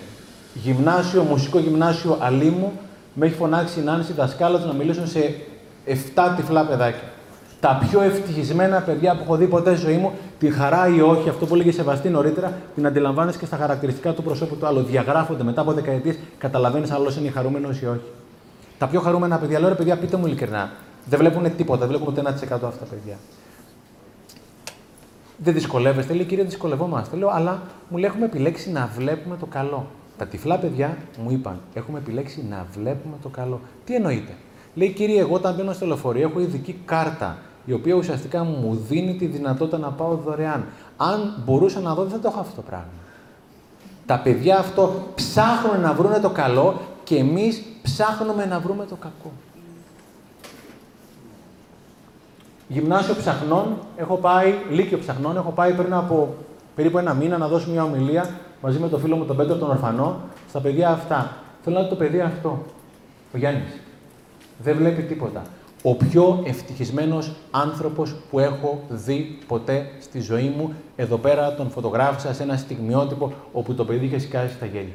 Γυμνάσιο, 0.55 1.22
μουσικό 1.22 1.59
γυμνάσιο 1.59 2.16
Αλήμου, 2.20 2.72
με 3.18 3.26
έχει 3.26 3.34
φωνάξει 3.34 3.80
η 3.80 3.82
Νάνση 3.82 4.12
δασκάλα 4.12 4.58
να 4.58 4.72
μιλήσουν 4.72 5.06
σε 5.06 5.34
7 5.86 5.92
τυφλά 6.36 6.64
παιδάκια 6.64 7.02
τα 7.60 7.86
πιο 7.90 8.00
ευτυχισμένα 8.00 8.80
παιδιά 8.80 9.16
που 9.16 9.22
έχω 9.22 9.36
δει 9.36 9.46
ποτέ 9.46 9.76
στη 9.76 9.86
ζωή 9.86 9.96
μου, 9.96 10.12
τη 10.38 10.50
χαρά 10.50 10.88
ή 10.88 11.00
όχι, 11.00 11.28
αυτό 11.28 11.46
που 11.46 11.54
έλεγε 11.54 11.72
Σεβαστή 11.72 12.08
νωρίτερα, 12.08 12.52
την 12.74 12.86
αντιλαμβάνει 12.86 13.32
και 13.32 13.46
στα 13.46 13.56
χαρακτηριστικά 13.56 14.12
του 14.12 14.22
προσώπου 14.22 14.56
του 14.56 14.66
άλλου. 14.66 14.82
Διαγράφονται 14.82 15.42
μετά 15.42 15.60
από 15.60 15.72
δεκαετίες, 15.72 16.18
καταλαβαίνεις 16.38 16.90
αν 16.90 17.02
είναι 17.20 17.30
χαρούμενος 17.30 17.80
ή 17.80 17.86
όχι. 17.86 18.00
Τα 18.78 18.86
πιο 18.86 19.00
χαρούμενα 19.00 19.38
παιδιά, 19.38 19.58
λέω 19.58 19.68
ρε 19.68 19.74
παιδιά, 19.74 19.96
πείτε 19.96 20.16
μου 20.16 20.26
ειλικρινά, 20.26 20.70
δεν 21.04 21.18
βλέπουν 21.18 21.56
τίποτα, 21.56 21.78
δεν 21.78 21.88
βλέπουν 21.88 22.06
ούτε 22.08 22.20
1% 22.20 22.32
αυτά 22.52 22.70
τα 22.70 22.84
παιδιά. 22.90 23.16
Δεν 25.36 25.54
δυσκολεύεστε, 25.54 26.14
λέει 26.14 26.24
κύριε, 26.24 26.44
δυσκολευόμαστε. 26.44 27.16
Λέω, 27.16 27.28
αλλά 27.28 27.62
μου 27.88 27.96
λέει, 27.96 28.10
έχουμε 28.10 28.24
επιλέξει 28.24 28.70
να 28.70 28.90
βλέπουμε 28.96 29.36
το 29.36 29.46
καλό. 29.46 29.86
Τα 30.18 30.26
τυφλά 30.26 30.58
παιδιά 30.58 30.96
μου 31.22 31.30
είπαν, 31.30 31.60
έχουμε 31.74 31.98
επιλέξει 31.98 32.44
να 32.48 32.66
βλέπουμε 32.72 33.16
το 33.22 33.28
καλό. 33.28 33.60
Τι 33.84 33.94
εννοείται; 33.94 34.32
Λέει, 34.74 34.88
κύριε, 34.88 35.20
εγώ 35.20 35.34
όταν 35.34 35.54
μπαίνω 35.54 35.72
στο 35.72 35.86
λεωφορείο 35.86 36.28
έχω 36.28 36.40
ειδική 36.40 36.80
κάρτα 36.84 37.38
η 37.64 37.72
οποία 37.72 37.94
ουσιαστικά 37.94 38.44
μου 38.44 38.84
δίνει 38.88 39.16
τη 39.16 39.26
δυνατότητα 39.26 39.78
να 39.78 39.88
πάω 39.88 40.14
δωρεάν. 40.14 40.64
Αν 40.96 41.42
μπορούσα 41.44 41.80
να 41.80 41.94
δω, 41.94 42.02
δεν 42.02 42.10
θα 42.10 42.18
το 42.18 42.28
έχω 42.28 42.40
αυτό 42.40 42.54
το 42.56 42.62
πράγμα. 42.62 42.86
Τα 44.06 44.18
παιδιά 44.18 44.58
αυτό 44.58 44.94
ψάχνουν 45.14 45.80
να 45.80 45.92
βρουν 45.92 46.20
το 46.20 46.30
καλό 46.30 46.80
και 47.04 47.16
εμείς 47.16 47.62
ψάχνουμε 47.82 48.46
να 48.46 48.60
βρούμε 48.60 48.84
το 48.84 48.94
κακό. 48.94 49.32
Γυμνάσιο 52.68 53.14
ψαχνών, 53.14 53.78
έχω 53.96 54.16
πάει, 54.16 54.54
λύκειο 54.70 54.98
ψαχνών, 54.98 55.36
έχω 55.36 55.50
πάει 55.50 55.72
πριν 55.72 55.92
από 55.92 56.34
περίπου 56.74 56.98
ένα 56.98 57.14
μήνα 57.14 57.38
να 57.38 57.48
δώσω 57.48 57.70
μια 57.70 57.84
ομιλία 57.84 58.30
μαζί 58.62 58.78
με 58.78 58.89
τον 58.89 59.01
φίλο 59.01 59.16
μου 59.16 59.24
τον 59.24 59.36
Πέτρο 59.36 59.56
τον 59.56 59.70
Ορφανό 59.70 60.20
στα 60.48 60.60
παιδιά 60.60 60.89
αυτά. 60.90 61.36
Θέλω 61.62 61.76
να 61.76 61.82
δω 61.82 61.89
το 61.89 61.97
παιδί 61.97 62.20
αυτό, 62.20 62.64
ο 63.35 63.39
Γιάννης. 63.39 63.80
Δεν 64.62 64.76
βλέπει 64.76 65.02
τίποτα 65.02 65.43
ο 65.82 65.94
πιο 65.94 66.43
ευτυχισμένος 66.47 67.32
άνθρωπος 67.51 68.14
που 68.30 68.39
έχω 68.39 68.82
δει 68.89 69.39
ποτέ 69.47 69.90
στη 70.01 70.20
ζωή 70.20 70.52
μου. 70.56 70.72
Εδώ 70.97 71.16
πέρα 71.16 71.55
τον 71.55 71.70
φωτογράφησα 71.70 72.35
σε 72.35 72.43
ένα 72.43 72.56
στιγμιότυπο 72.56 73.32
όπου 73.52 73.74
το 73.74 73.85
παιδί 73.85 74.05
είχε 74.05 74.18
σκάσει 74.18 74.55
στα 74.55 74.66
γέλια. 74.66 74.94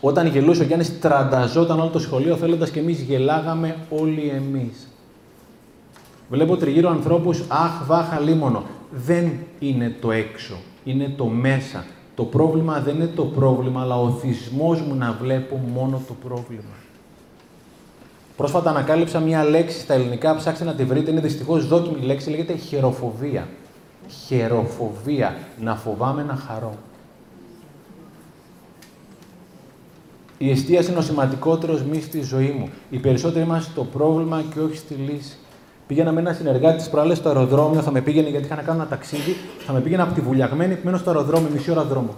Όταν 0.00 0.26
γελούσε 0.26 0.62
ο 0.62 0.64
Γιάννης 0.64 1.00
τρανταζόταν 1.00 1.80
όλο 1.80 1.88
το 1.88 1.98
σχολείο 1.98 2.36
θέλοντας 2.36 2.70
και 2.70 2.80
εμείς 2.80 3.00
γελάγαμε 3.00 3.76
όλοι 3.90 4.28
εμείς. 4.28 4.88
Βλέπω 6.30 6.56
τριγύρω 6.56 6.90
ανθρώπους, 6.90 7.42
αχ, 7.48 7.86
βάχα, 7.86 8.20
λίμωνο. 8.20 8.62
Δεν 8.90 9.32
είναι 9.58 9.96
το 10.00 10.10
έξω, 10.10 10.54
είναι 10.84 11.12
το 11.16 11.24
μέσα. 11.24 11.84
Το 12.14 12.24
πρόβλημα 12.24 12.80
δεν 12.80 12.94
είναι 12.94 13.06
το 13.06 13.24
πρόβλημα, 13.24 13.80
αλλά 13.80 14.00
ο 14.00 14.10
θυσμός 14.10 14.80
μου 14.80 14.94
να 14.94 15.16
βλέπω 15.20 15.56
μόνο 15.56 16.02
το 16.08 16.14
πρόβλημα. 16.28 16.74
Πρόσφατα 18.36 18.70
ανακάλυψα 18.70 19.20
μια 19.20 19.44
λέξη 19.44 19.80
στα 19.80 19.94
ελληνικά, 19.94 20.36
ψάξτε 20.36 20.64
να 20.64 20.74
τη 20.74 20.84
βρείτε, 20.84 21.10
είναι 21.10 21.20
δυστυχώς 21.20 21.66
δόκιμη 21.66 22.00
λέξη, 22.00 22.30
λέγεται 22.30 22.56
χεροφοβία. 22.56 23.48
Χεροφοβία, 24.26 25.36
να 25.60 25.76
φοβάμαι 25.76 26.22
να 26.22 26.36
χαρώ. 26.36 26.74
Η 30.38 30.50
εστίαση 30.50 30.90
είναι 30.90 30.98
ο 30.98 31.02
σημαντικότερος 31.02 31.82
μη 31.82 32.00
στη 32.00 32.22
ζωή 32.22 32.54
μου. 32.58 32.68
Οι 32.90 32.98
περισσότεροι 32.98 33.44
είμαστε 33.44 33.70
στο 33.70 33.84
πρόβλημα 33.84 34.44
και 34.54 34.60
όχι 34.60 34.76
στη 34.76 34.94
λύση. 34.94 35.36
Πήγαινα 35.92 36.12
με 36.12 36.20
ένα 36.20 36.32
συνεργάτη 36.32 36.76
της 36.76 36.88
προάλλες 36.88 37.18
στο 37.18 37.28
αεροδρόμιο, 37.28 37.80
θα 37.80 37.90
με 37.90 38.00
πήγαινε 38.00 38.28
γιατί 38.28 38.44
είχα 38.44 38.54
να 38.54 38.62
κάνω 38.62 38.80
ένα 38.80 38.88
ταξίδι, 38.88 39.36
θα 39.66 39.72
με 39.72 39.80
πήγαινε 39.80 40.02
από 40.02 40.14
τη 40.14 40.20
βουλιαγμένη 40.20 40.78
μένω 40.82 40.96
στο 40.96 41.10
αεροδρόμιο, 41.10 41.48
μισή 41.52 41.70
ώρα 41.70 41.84
δρόμο. 41.84 42.14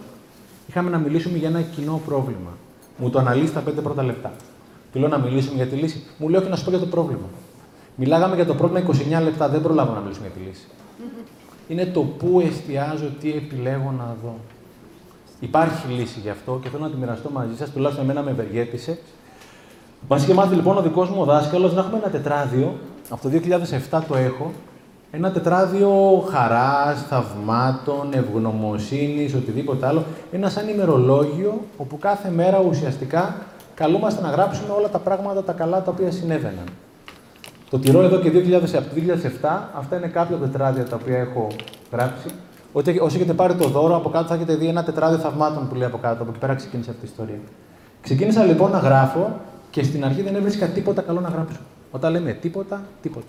Είχαμε 0.69 0.91
να 0.91 0.99
μιλήσουμε 0.99 1.39
για 1.39 1.49
ένα 1.49 1.61
κοινό 1.61 2.01
πρόβλημα. 2.07 2.51
Μου 2.97 3.11
το 3.11 3.19
αναλύσει 3.19 3.53
τα 3.53 3.61
πέντε 3.61 3.81
πρώτα 3.81 4.03
λεπτά. 4.03 4.33
Του 4.93 4.99
λέω 4.99 5.09
να 5.09 5.19
μιλήσουμε 5.19 5.57
για 5.57 5.67
τη 5.67 5.77
λύση. 5.77 6.03
Μου 6.19 6.29
λέει 6.29 6.41
όχι 6.41 6.51
να 6.51 6.57
σου 6.57 6.65
πω 6.65 6.71
για 6.71 6.79
το 6.79 6.87
πρόβλημα. 6.87 7.29
Μιλάγαμε 7.95 8.35
για 8.35 8.47
το 8.47 8.55
πρόβλημα 8.55 8.87
29 9.21 9.23
λεπτά, 9.23 9.49
δεν 9.49 9.63
προλάβω 9.63 9.93
να 9.93 10.01
μιλήσουμε 10.01 10.27
για 10.27 10.37
τη 10.43 10.49
λύση. 10.49 10.67
είναι 11.69 11.87
το 11.87 12.01
πού 12.01 12.41
εστιάζω, 12.41 13.11
τι 13.21 13.33
επιλέγω 13.33 13.95
να 13.99 14.17
δω. 14.23 14.35
Υπάρχει 15.41 15.93
λύση 15.93 16.21
γι' 16.21 16.31
αυτό 16.31 16.59
και 16.63 16.69
θέλω 16.69 16.83
να 16.83 16.91
τη 16.91 16.97
μοιραστώ 16.97 17.31
μαζί 17.31 17.57
σας, 17.57 17.71
τουλάχιστον 17.71 18.05
εμένα 18.05 18.23
με 18.23 18.31
ευεργέτησε. 18.31 18.99
Μας 20.09 20.23
είχε 20.23 20.35
μάθει 20.35 20.55
λοιπόν 20.55 20.77
ο 20.77 20.83
δικός 20.83 21.11
μου 21.11 21.25
δάσκαλος 21.25 21.75
να 21.75 21.81
έχουμε 21.81 21.97
ένα 21.97 22.11
τετράδιο, 22.11 22.75
από 23.09 23.23
το 23.23 23.31
2007 23.91 24.01
το 24.09 24.17
έχω, 24.17 24.53
ένα 25.11 25.31
τετράδιο 25.31 25.91
χαράς, 26.31 27.03
θαυμάτων, 27.09 28.09
ευγνωμοσύνης, 28.13 29.35
οτιδήποτε 29.35 29.87
άλλο. 29.87 30.05
Ένα 30.33 30.49
σαν 30.49 30.69
ημερολόγιο, 30.69 31.61
όπου 31.77 31.99
κάθε 31.99 32.31
μέρα 32.31 32.61
ουσιαστικά 32.61 33.37
καλούμαστε 33.75 34.23
να 34.23 34.29
γράψουμε 34.29 34.73
όλα 34.73 34.89
τα 34.89 34.99
πράγματα 34.99 35.43
τα 35.43 35.53
καλά 35.53 35.83
τα 35.83 35.91
οποία 35.91 36.11
συνέβαιναν. 36.11 36.65
Το 37.71 37.79
τηρώ 37.79 38.03
εδώ 38.03 38.19
και 38.19 38.31
2000, 38.31 38.75
από 38.75 38.95
το 38.95 38.95
2007. 39.43 39.71
Αυτά 39.75 39.97
είναι 39.97 40.07
κάποια 40.07 40.37
τετράδια 40.37 40.85
τα 40.85 40.97
οποία 41.03 41.19
έχω 41.19 41.47
γράψει. 41.93 42.29
Ότι 42.73 42.99
όσοι 43.01 43.17
έχετε 43.17 43.33
πάρει 43.33 43.55
το 43.55 43.69
δώρο, 43.69 43.97
από 43.97 44.09
κάτω 44.09 44.27
θα 44.27 44.35
έχετε 44.35 44.55
δει 44.55 44.67
ένα 44.67 44.85
τετράδιο 44.85 45.19
θαυμάτων 45.19 45.69
που 45.69 45.75
λέει 45.75 45.87
από 45.87 45.99
κάτω. 45.99 46.23
Από 46.23 46.31
εκεί 46.31 46.39
πέρα 46.39 46.55
ξεκίνησε 46.55 46.91
αυτή 46.91 47.05
η 47.05 47.09
ιστορία. 47.11 47.39
Ξεκίνησα 48.01 48.45
λοιπόν 48.45 48.71
να 48.71 48.79
γράφω 48.79 49.41
και 49.71 49.83
στην 49.83 50.05
αρχή 50.05 50.23
δεν 50.23 50.35
έβρισκα 50.35 50.67
τίποτα 50.67 51.03
καλό 51.03 51.21
να 51.21 51.29
γράψω. 51.29 51.59
Όταν 51.95 52.13
λέμε 52.13 52.33
τίποτα, 52.33 52.83
τίποτα. 53.03 53.27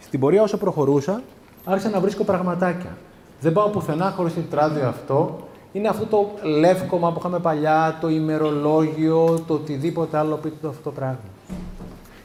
Στην 0.00 0.20
πορεία 0.20 0.42
όσο 0.42 0.56
προχωρούσα, 0.56 1.22
άρχισα 1.64 1.88
να 1.88 2.00
βρίσκω 2.00 2.24
πραγματάκια. 2.24 2.96
Δεν 3.40 3.52
πάω 3.52 3.68
πουθενά 3.68 4.10
χωρίς 4.10 4.34
το 4.34 4.40
τετράδιο 4.40 4.88
αυτό. 4.88 5.38
Είναι 5.72 5.88
αυτό 5.88 6.04
το 6.04 6.30
λεύκομα 6.42 7.12
που 7.12 7.18
είχαμε 7.18 7.38
παλιά, 7.38 7.98
το 8.00 8.08
ημερολόγιο, 8.08 9.44
το 9.46 9.54
οτιδήποτε 9.54 10.18
άλλο 10.18 10.36
πείτε 10.36 10.56
το 10.62 10.68
αυτό 10.68 10.82
το 10.82 10.90
πράγμα. 10.90 11.18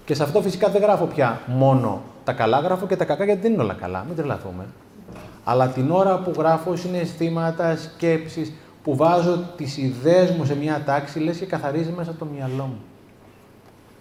Και 0.06 0.14
σε 0.14 0.24
αυτό 0.24 0.42
φυσικά 0.42 0.70
δεν 0.70 0.82
γράφω 0.82 1.06
πια 1.06 1.42
μόνο 1.46 2.02
τα 2.24 2.34
καλά, 2.34 2.60
γράφω 2.60 2.88
και 2.88 2.96
τα 2.96 3.06
κακά 3.06 3.26
γιατί 3.26 3.42
δεν 3.42 3.54
είναι 3.54 3.62
όλα 3.62 3.74
καλά, 3.74 4.04
μην 4.08 4.16
τρελαθούμε. 4.16 4.66
Αλλά 5.44 5.68
την 5.68 5.92
ώρα 5.92 6.18
που 6.18 6.32
γράφω 6.38 6.76
συναισθήματα, 6.76 7.78
σκέψεις, 7.78 8.54
που 8.84 8.96
βάζω 8.96 9.40
τις 9.56 9.78
ιδέες 9.78 10.32
μου 10.32 10.46
σε 10.46 10.56
μια 10.56 10.82
τάξη, 10.86 11.20
λες 11.20 11.38
και 11.38 11.46
καθαρίζει 11.46 11.94
μέσα 11.98 12.14
το 12.20 12.26
μυαλό 12.36 12.64
μου. 12.64 12.80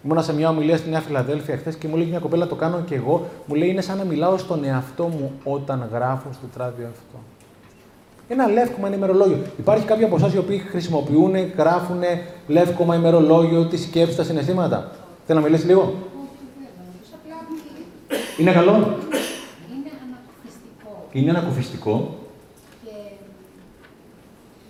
Ήμουνα 0.05 0.21
σε 0.21 0.33
μια 0.33 0.49
ομιλία 0.49 0.77
στη 0.77 0.89
Νέα 0.89 0.99
Φιλαδέλφια 0.99 1.57
χθες 1.57 1.75
και 1.75 1.87
μου 1.87 1.95
λέει 1.95 2.05
μια 2.07 2.19
κοπέλα, 2.19 2.47
το 2.47 2.55
κάνω 2.55 2.81
και 2.81 2.95
εγώ. 2.95 3.25
Μου 3.45 3.55
λέει: 3.55 3.69
Είναι 3.69 3.81
σαν 3.81 3.97
να 3.97 4.03
μιλάω 4.03 4.37
στον 4.37 4.63
εαυτό 4.63 5.03
μου 5.07 5.31
όταν 5.43 5.89
γράφω 5.93 6.29
στο 6.33 6.47
τράδιο 6.53 6.85
αυτό. 6.85 7.17
Ένα 8.27 8.47
λεύκομα 8.47 8.93
ημερολόγιο. 8.93 9.37
Υπάρχει 9.57 9.85
κάποιοι 9.85 10.03
από 10.03 10.15
εσάς 10.15 10.33
οι 10.33 10.37
οποίοι 10.37 10.57
χρησιμοποιούν, 10.57 11.35
γράφουν 11.57 12.01
λεύκομα 12.47 12.95
ημερολόγιο, 12.95 13.65
τι 13.65 13.77
σκέψει, 13.77 14.15
τα 14.15 14.23
συναισθήματα; 14.23 14.91
Θέλω 15.25 15.39
να 15.39 15.45
μιλήσεις 15.45 15.65
λίγο; 15.65 15.93
Είναι 18.37 18.51
καλό; 18.51 18.71
Είναι 18.71 19.91
ανακουφιστικό. 20.05 21.09
Είναι 21.11 21.29
ανακουφιστικό. 21.29 22.17
Και 22.83 22.95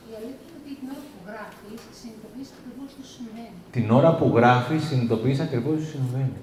η 0.10 0.14
αλήθεια 0.18 0.46
είναι 0.48 0.58
ότι 0.62 0.72
την 0.80 0.88
ώρα 0.92 1.02
που 1.12 1.20
γράφει, 1.28 1.72
συνειδητοποιεί 2.00 2.46
ακριβώ 2.58 2.84
τι 2.96 3.02
σου 3.08 3.16
συμβαίνει. 3.16 3.62
Την 3.74 3.92
ώρα 3.92 4.16
που 4.16 4.32
γράφεις, 4.36 4.84
συνειδητοποιείς 4.84 5.40
ακριβώς 5.40 5.76
τι 5.78 5.86
συμβαίνει. 5.86 6.38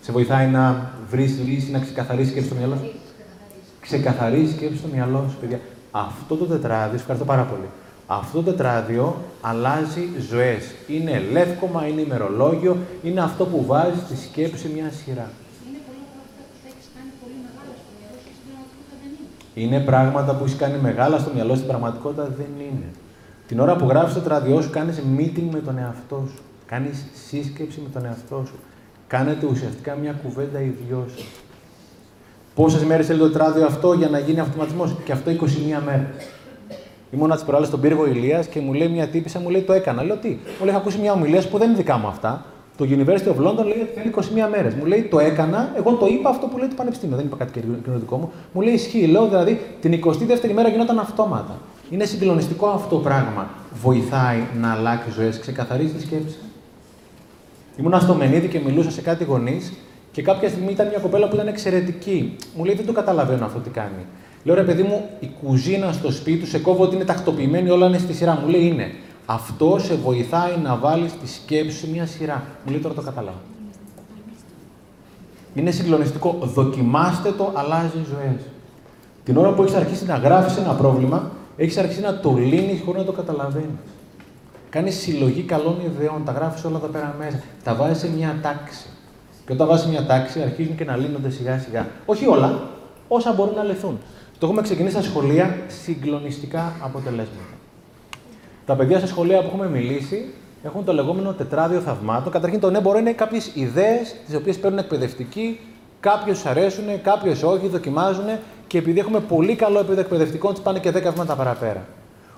Σε 0.00 0.12
βοηθάει 0.12 0.46
να 0.46 0.90
βρεις 1.10 1.38
λύση, 1.46 1.70
να 1.70 1.78
ξεκαθαρίσει 1.78 2.30
σκέψη 2.30 2.48
στο 2.48 2.56
μυαλό 2.56 2.74
σου. 2.74 2.84
Έχεις 2.84 3.00
ξεκαθαρίσει. 3.00 3.80
Ξεκαθαρίζεις 3.80 4.54
σκέψη 4.54 4.78
στο 4.78 4.88
μυαλό 4.92 5.26
σου, 5.30 5.36
παιδιά. 5.40 5.60
Αυτό 5.90 6.36
το 6.36 6.44
τετράδιο, 6.44 6.96
σου 6.96 7.00
ευχαριστώ 7.00 7.24
πάρα 7.24 7.42
πολύ. 7.42 7.68
Αυτό 8.06 8.42
το 8.42 8.50
τετράδιο 8.50 9.16
αλλάζει 9.40 10.08
ζωές. 10.30 10.74
Είναι 10.86 11.22
λεύκομα, 11.32 11.86
είναι 11.86 12.00
ημερολόγιο, 12.00 12.76
είναι 13.02 13.20
αυτό 13.20 13.44
που 13.44 13.64
βάζει 13.66 14.00
τη 14.08 14.16
σκέψη 14.16 14.58
σε 14.58 14.68
μια 14.74 14.90
σειρά. 14.90 15.30
Είναι 15.64 15.80
πολλά 15.90 16.08
από 16.08 16.18
αυτά 16.28 16.42
που 16.52 16.62
τα 16.62 16.68
έχεις 16.68 16.88
κάνει 16.96 17.12
πολύ 17.22 17.38
μεγάλα 17.42 17.68
στο 17.78 18.10
μυαλό 18.14 18.34
σου, 18.34 18.36
στην 18.36 18.48
πραγματικότητα 18.48 19.14
δεν 19.16 19.26
είναι. 19.48 19.48
Είναι 19.54 19.80
πράγματα 19.80 20.34
που 20.34 20.44
έχεις 20.44 20.56
κάνει 20.56 20.78
μεγάλα 20.78 21.18
στο 21.18 21.30
μυαλό, 21.34 21.54
στην 21.54 21.66
πραγματικότητα 21.66 22.24
δεν 22.38 22.52
είναι. 22.58 22.88
Την 23.52 23.60
ώρα 23.60 23.76
που 23.76 23.86
γράφεις 23.88 24.14
το 24.14 24.20
τετράδιό 24.20 24.60
σου, 24.60 24.70
κάνεις 24.70 25.02
meeting 25.18 25.48
με 25.52 25.58
τον 25.58 25.78
εαυτό 25.78 26.22
σου. 26.26 26.42
Κάνεις 26.66 27.04
σύσκεψη 27.26 27.80
με 27.82 27.88
τον 27.92 28.04
εαυτό 28.04 28.42
σου. 28.46 28.54
Κάνετε 29.06 29.46
ουσιαστικά 29.46 29.94
μια 29.94 30.12
κουβέντα 30.12 30.60
οι 30.60 30.74
δυο 30.86 31.06
σας. 31.14 31.24
Πόσες 32.54 32.84
μέρες 32.84 33.06
θέλει 33.06 33.18
το 33.18 33.30
τετράδιο 33.30 33.66
αυτό 33.66 33.92
για 33.92 34.08
να 34.08 34.18
γίνει 34.18 34.40
αυτοματισμός, 34.40 34.94
και 35.04 35.12
αυτό 35.12 35.30
21 35.30 35.82
μέρες. 35.84 36.06
Ήμουνα 37.10 37.34
τις 37.34 37.44
προάλλε 37.44 37.66
στον 37.66 37.80
πύργο 37.80 38.06
Ηλίας 38.06 38.46
και 38.46 38.60
μου 38.60 38.72
λέει 38.72 38.88
μια 38.88 39.06
τύπησα, 39.08 39.40
μου 39.40 39.48
λέει 39.48 39.62
το 39.62 39.72
έκανα. 39.72 40.02
Λέω 40.02 40.16
τι, 40.16 40.28
μου 40.28 40.64
λέει 40.64 40.68
έχω 40.68 40.78
ακούσει 40.78 40.98
μια 40.98 41.12
ομιλία 41.12 41.42
που 41.50 41.58
δεν 41.58 41.68
είναι 41.68 41.76
δικά 41.76 41.98
μου 41.98 42.06
αυτά. 42.06 42.44
Το 42.76 42.86
University 42.88 43.28
of 43.28 43.46
London 43.46 43.64
λέει 43.64 43.80
ότι 43.82 43.92
θέλει 43.94 44.14
21 44.46 44.50
μέρες. 44.50 44.74
Μου 44.74 44.84
λέει 44.84 45.02
το 45.02 45.18
έκανα, 45.18 45.72
εγώ 45.76 45.92
το 45.92 46.06
είπα 46.06 46.30
αυτό 46.30 46.46
που 46.46 46.58
λέει 46.58 46.68
το 46.68 46.74
Πανεπιστήμιο, 46.74 47.16
δεν 47.16 47.26
είπα 47.26 47.36
κάτι 47.36 47.60
κοινωνικό 47.84 48.16
μου. 48.16 48.32
Μου 48.52 48.60
λέει 48.60 48.74
ισχύει, 48.74 49.06
λέω 49.06 49.26
δηλαδή 49.28 49.60
την 49.80 50.00
22η 50.04 50.52
μέρα 50.54 50.68
γινόταν 50.68 50.98
αυτόματα. 50.98 51.58
Είναι 51.92 52.04
συγκλονιστικό 52.04 52.66
αυτό 52.66 52.96
το 52.96 53.02
πράγμα. 53.02 53.50
Βοηθάει 53.82 54.46
να 54.60 54.72
αλλάξει 54.72 55.10
ζωέ, 55.10 55.28
ξεκαθαρίζεις 55.40 55.92
τη 55.92 56.00
σκέψη. 56.00 56.36
Ήμουνα 57.76 58.00
στο 58.00 58.14
Μενίδη 58.14 58.48
και 58.48 58.60
μιλούσα 58.60 58.90
σε 58.90 59.00
κάτι 59.00 59.24
γονείς 59.24 59.72
και 60.12 60.22
κάποια 60.22 60.48
στιγμή 60.48 60.72
ήταν 60.72 60.88
μια 60.88 60.98
κοπέλα 60.98 61.28
που 61.28 61.34
ήταν 61.34 61.46
εξαιρετική. 61.48 62.36
Μου 62.56 62.64
λέει: 62.64 62.74
Δεν 62.74 62.86
το 62.86 62.92
καταλαβαίνω 62.92 63.44
αυτό 63.44 63.58
τι 63.58 63.70
κάνει. 63.70 64.06
Λέω 64.44 64.54
ρε 64.54 64.62
παιδί 64.62 64.82
μου, 64.82 65.08
η 65.20 65.30
κουζίνα 65.42 65.92
στο 65.92 66.10
σπίτι 66.12 66.38
του 66.38 66.46
σε 66.46 66.58
κόβω 66.58 66.82
ότι 66.82 66.94
είναι 66.94 67.04
τακτοποιημένη, 67.04 67.70
όλα 67.70 67.86
είναι 67.86 67.98
στη 67.98 68.12
σειρά. 68.12 68.38
Μου 68.42 68.48
λέει: 68.48 68.66
Είναι. 68.66 68.94
Αυτό 69.26 69.78
σε 69.78 69.94
βοηθάει 69.94 70.56
να 70.62 70.76
βάλεις 70.76 71.12
τη 71.12 71.28
σκέψη 71.28 71.78
σε 71.78 71.88
μια 71.90 72.06
σειρά. 72.06 72.42
Μου 72.64 72.70
λέει: 72.70 72.80
Τώρα 72.80 72.94
το 72.94 73.02
κατάλαβα. 73.02 73.38
Είναι 75.54 75.70
συγκλονιστικό. 75.70 76.38
Δοκιμάστε 76.42 77.30
το, 77.30 77.52
αλλάζει 77.54 77.90
ζωές. 77.94 78.40
Την 79.24 79.36
ώρα 79.36 79.52
που 79.52 79.62
έχεις 79.62 79.74
αρχίσει 79.74 80.04
να 80.04 80.16
γράφεις 80.16 80.56
ένα 80.56 80.72
πρόβλημα, 80.72 81.30
έχεις 81.56 81.76
αρχίσει 81.76 82.00
να 82.00 82.18
το 82.18 82.32
λύνεις 82.32 82.80
χωρίς 82.84 83.00
να 83.00 83.06
το 83.06 83.12
καταλαβαίνεις. 83.12 83.78
Κάνεις 84.70 84.94
συλλογή 84.94 85.42
καλών 85.42 85.76
ιδεών, 85.84 86.24
τα 86.24 86.32
γράφεις 86.32 86.64
όλα 86.64 86.76
εδώ 86.76 86.86
πέρα 86.86 87.14
μέσα. 87.18 87.42
Τα 87.64 87.74
βάζεις 87.74 87.98
σε 87.98 88.10
μια 88.10 88.38
τάξη. 88.42 88.86
Και 89.46 89.52
όταν 89.52 89.66
βάζεις 89.66 89.86
μια 89.86 90.06
τάξη, 90.06 90.42
αρχίζουν 90.42 90.76
και 90.76 90.84
να 90.84 90.96
λύνονται 90.96 91.30
σιγά 91.30 91.58
σιγά. 91.58 91.86
Όχι 92.06 92.26
όλα, 92.26 92.68
όσα 93.08 93.32
μπορούν 93.32 93.54
να 93.54 93.62
λυθούν. 93.62 93.98
Το 94.38 94.46
έχουμε 94.46 94.62
ξεκινήσει 94.62 94.94
στα 94.94 95.04
σχολεία 95.04 95.56
συγκλονιστικά 95.66 96.72
αποτελέσματα. 96.82 97.54
Τα 98.66 98.74
παιδιά 98.74 98.98
στα 98.98 99.06
σχολεία 99.06 99.40
που 99.40 99.46
έχουμε 99.46 99.68
μιλήσει 99.68 100.34
έχουν 100.62 100.84
το 100.84 100.92
λεγόμενο 100.92 101.32
τετράδιο 101.32 101.80
θαυμάτων. 101.80 102.32
Καταρχήν, 102.32 102.60
το 102.60 102.70
ναι 102.70 102.80
μπορεί 102.80 102.98
είναι 102.98 103.12
κάποιες 103.12 103.50
ιδέες 103.54 104.14
τις 104.26 104.34
οποίες 104.34 104.58
παίρνουν 104.58 104.78
εκπαιδευτικοί, 104.78 105.60
κάποιε 106.00 106.32
του 106.32 106.48
αρέσουν, 106.48 106.84
κάποιε 107.02 107.32
όχι, 107.44 107.68
δοκιμάζουν 107.68 108.24
και 108.72 108.78
επειδή 108.78 108.98
έχουμε 108.98 109.20
πολύ 109.20 109.54
καλό 109.54 109.78
επίπεδο 109.78 110.00
εκπαιδευτικών, 110.00 110.54
τι 110.54 110.60
πάνε 110.60 110.78
και 110.78 110.90
10 110.90 110.92
βήματα 110.92 111.34
παραπέρα. 111.34 111.86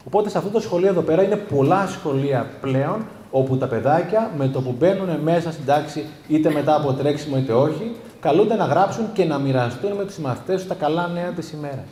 Οπότε 0.04 0.28
σε 0.28 0.38
αυτό 0.38 0.50
το 0.50 0.60
σχολείο 0.60 0.88
εδώ 0.88 1.00
πέρα 1.00 1.22
είναι 1.22 1.36
πολλά 1.36 1.86
σχολεία 1.86 2.50
πλέον 2.60 3.04
όπου 3.30 3.56
τα 3.56 3.66
παιδάκια 3.66 4.30
με 4.36 4.48
το 4.48 4.60
που 4.60 4.74
μπαίνουν 4.78 5.08
μέσα 5.22 5.52
στην 5.52 5.64
τάξη, 5.64 6.04
είτε 6.28 6.50
μετά 6.50 6.74
από 6.74 6.92
τρέξιμο 6.92 7.36
είτε 7.36 7.52
όχι, 7.52 7.92
καλούνται 8.20 8.54
να 8.54 8.64
γράψουν 8.64 9.12
και 9.12 9.24
να 9.24 9.38
μοιραστούν 9.38 9.92
με 9.92 10.04
τους 10.04 10.18
μαθητές 10.18 10.58
τους 10.58 10.68
τα 10.68 10.74
καλά 10.74 11.08
νέα 11.08 11.30
της 11.30 11.52
ημέρας. 11.52 11.88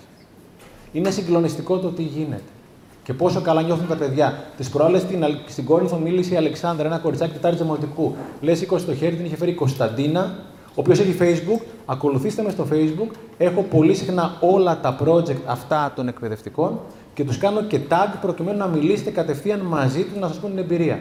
Είναι 0.93 1.11
συγκλονιστικό 1.11 1.79
το 1.79 1.89
τι 1.89 2.03
γίνεται. 2.03 2.43
Και 3.03 3.13
πόσο 3.13 3.41
καλά 3.41 3.63
νιώθουν 3.63 3.89
τα 3.89 3.97
παιδιά. 3.97 4.45
Τις 4.57 4.69
προάλλες 4.69 5.01
στην, 5.01 5.25
στην 5.47 5.65
Κόρινθο 5.65 5.97
μίλησε 5.97 6.35
η 6.35 6.37
Αλεξάνδρα, 6.37 6.87
ένα 6.87 6.99
κοριτσάκι 6.99 7.33
τετάρτη 7.33 7.63
δημοτικού. 7.63 8.15
Λες, 8.41 8.59
σήκωσε 8.59 8.87
το 8.87 8.95
χέρι, 8.95 9.17
την 9.17 9.25
είχε 9.25 9.37
φέρει 9.37 9.51
η 9.51 9.55
Κωνσταντίνα, 9.55 10.35
ο 10.75 10.81
οποίος 10.81 11.01
έχει 11.01 11.17
Facebook. 11.21 11.61
Ακολουθήστε 11.87 12.43
με 12.43 12.51
στο 12.51 12.67
Facebook. 12.73 13.15
Έχω 13.39 13.63
πολύ 13.63 13.95
συχνά 13.95 14.37
όλα 14.41 14.81
τα 14.81 14.97
project 15.05 15.41
αυτά 15.47 15.93
των 15.97 16.09
εκπαιδευτικών 16.09 16.81
και 17.15 17.25
τους 17.25 17.39
κάνω 17.39 17.63
και 17.63 17.81
tag 17.89 18.15
προκειμένου 18.21 18.59
να 18.59 18.67
μιλήσετε 18.67 19.11
κατευθείαν 19.11 19.61
μαζί 19.61 20.03
τους 20.03 20.21
να 20.21 20.29
σας 20.29 20.37
πούν 20.37 20.51
την 20.51 20.59
εμπειρία. 20.59 20.99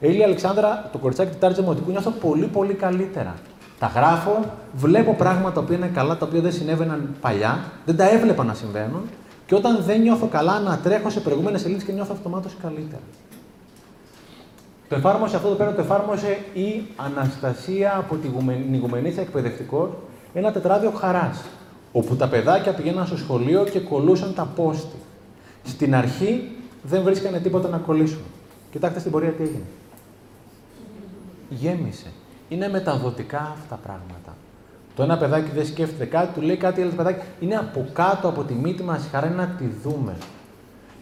Έλλη 0.00 0.24
Αλεξάνδρα, 0.24 0.88
το 0.92 0.98
κοριτσάκι 0.98 1.30
τετάρτη 1.30 1.60
δημοτικού, 1.60 1.90
νιώθω 1.90 2.10
πολύ 2.10 2.46
πολύ 2.46 2.74
καλύτερα. 2.74 3.34
Τα 3.78 3.86
γράφω, 3.86 4.44
βλέπω 4.74 5.14
πράγματα 5.14 5.62
που 5.62 5.72
είναι 5.72 5.90
καλά, 5.94 6.16
τα 6.16 6.26
οποία 6.26 6.40
δεν 6.40 6.52
συνέβαιναν 6.52 7.14
παλιά, 7.20 7.64
δεν 7.86 7.96
τα 7.96 8.10
έβλεπα 8.10 8.44
να 8.44 8.54
συμβαίνουν 8.54 9.02
και 9.46 9.54
όταν 9.54 9.82
δεν 9.86 10.00
νιώθω 10.00 10.26
καλά, 10.26 10.60
να 10.60 10.78
τρέχω 10.78 11.10
σε 11.10 11.20
προηγούμενες 11.20 11.60
σελίδες 11.60 11.84
και 11.84 11.92
νιώθω 11.92 12.12
αυτομάτως 12.16 12.56
καλύτερα. 12.62 13.02
Το 14.90 14.96
εφάρμοσε 14.96 15.36
αυτό 15.36 15.48
το 15.48 15.54
πέρα, 15.54 15.74
το 15.74 15.80
εφάρμοσε 15.80 16.38
η 16.52 16.82
Αναστασία 16.96 17.96
από 17.96 18.16
την 18.16 18.74
Ιγουμενίτσα 18.74 19.20
Εκπαιδευτικό, 19.20 20.02
ένα 20.34 20.52
τετράδιο 20.52 20.90
χαράς. 20.90 21.42
Όπου 21.92 22.16
τα 22.16 22.28
παιδάκια 22.28 22.72
πηγαίναν 22.72 23.06
στο 23.06 23.16
σχολείο 23.16 23.64
και 23.64 23.80
κολούσαν 23.80 24.34
τα 24.34 24.44
πόστη. 24.54 24.96
Στην 25.64 25.94
αρχή 25.94 26.50
δεν 26.82 27.02
βρίσκανε 27.02 27.38
τίποτα 27.38 27.68
να 27.68 27.76
κολλήσουν. 27.78 28.22
Κοιτάξτε 28.70 28.98
στην 29.00 29.12
πορεία 29.12 29.30
τι 29.30 29.42
έγινε. 29.42 29.64
Γέμισε. 31.48 32.06
Είναι 32.48 32.68
μεταδοτικά 32.68 33.38
αυτά 33.38 33.66
τα 33.68 33.76
πράγματα. 33.82 34.36
Το 34.96 35.02
ένα 35.02 35.18
παιδάκι 35.18 35.50
δεν 35.54 35.66
σκέφτεται 35.66 36.04
κάτι, 36.04 36.34
του 36.34 36.40
λέει 36.40 36.56
κάτι 36.56 36.82
άλλο 36.82 36.92
παιδάκι. 36.96 37.20
Είναι 37.40 37.56
από 37.56 37.86
κάτω 37.92 38.28
από 38.28 38.42
τη 38.42 38.54
μύτη 38.54 38.82
μας, 38.82 39.08
χαρά 39.10 39.26
είναι 39.26 39.36
να 39.36 39.46
τη 39.46 39.64
δούμε. 39.82 40.16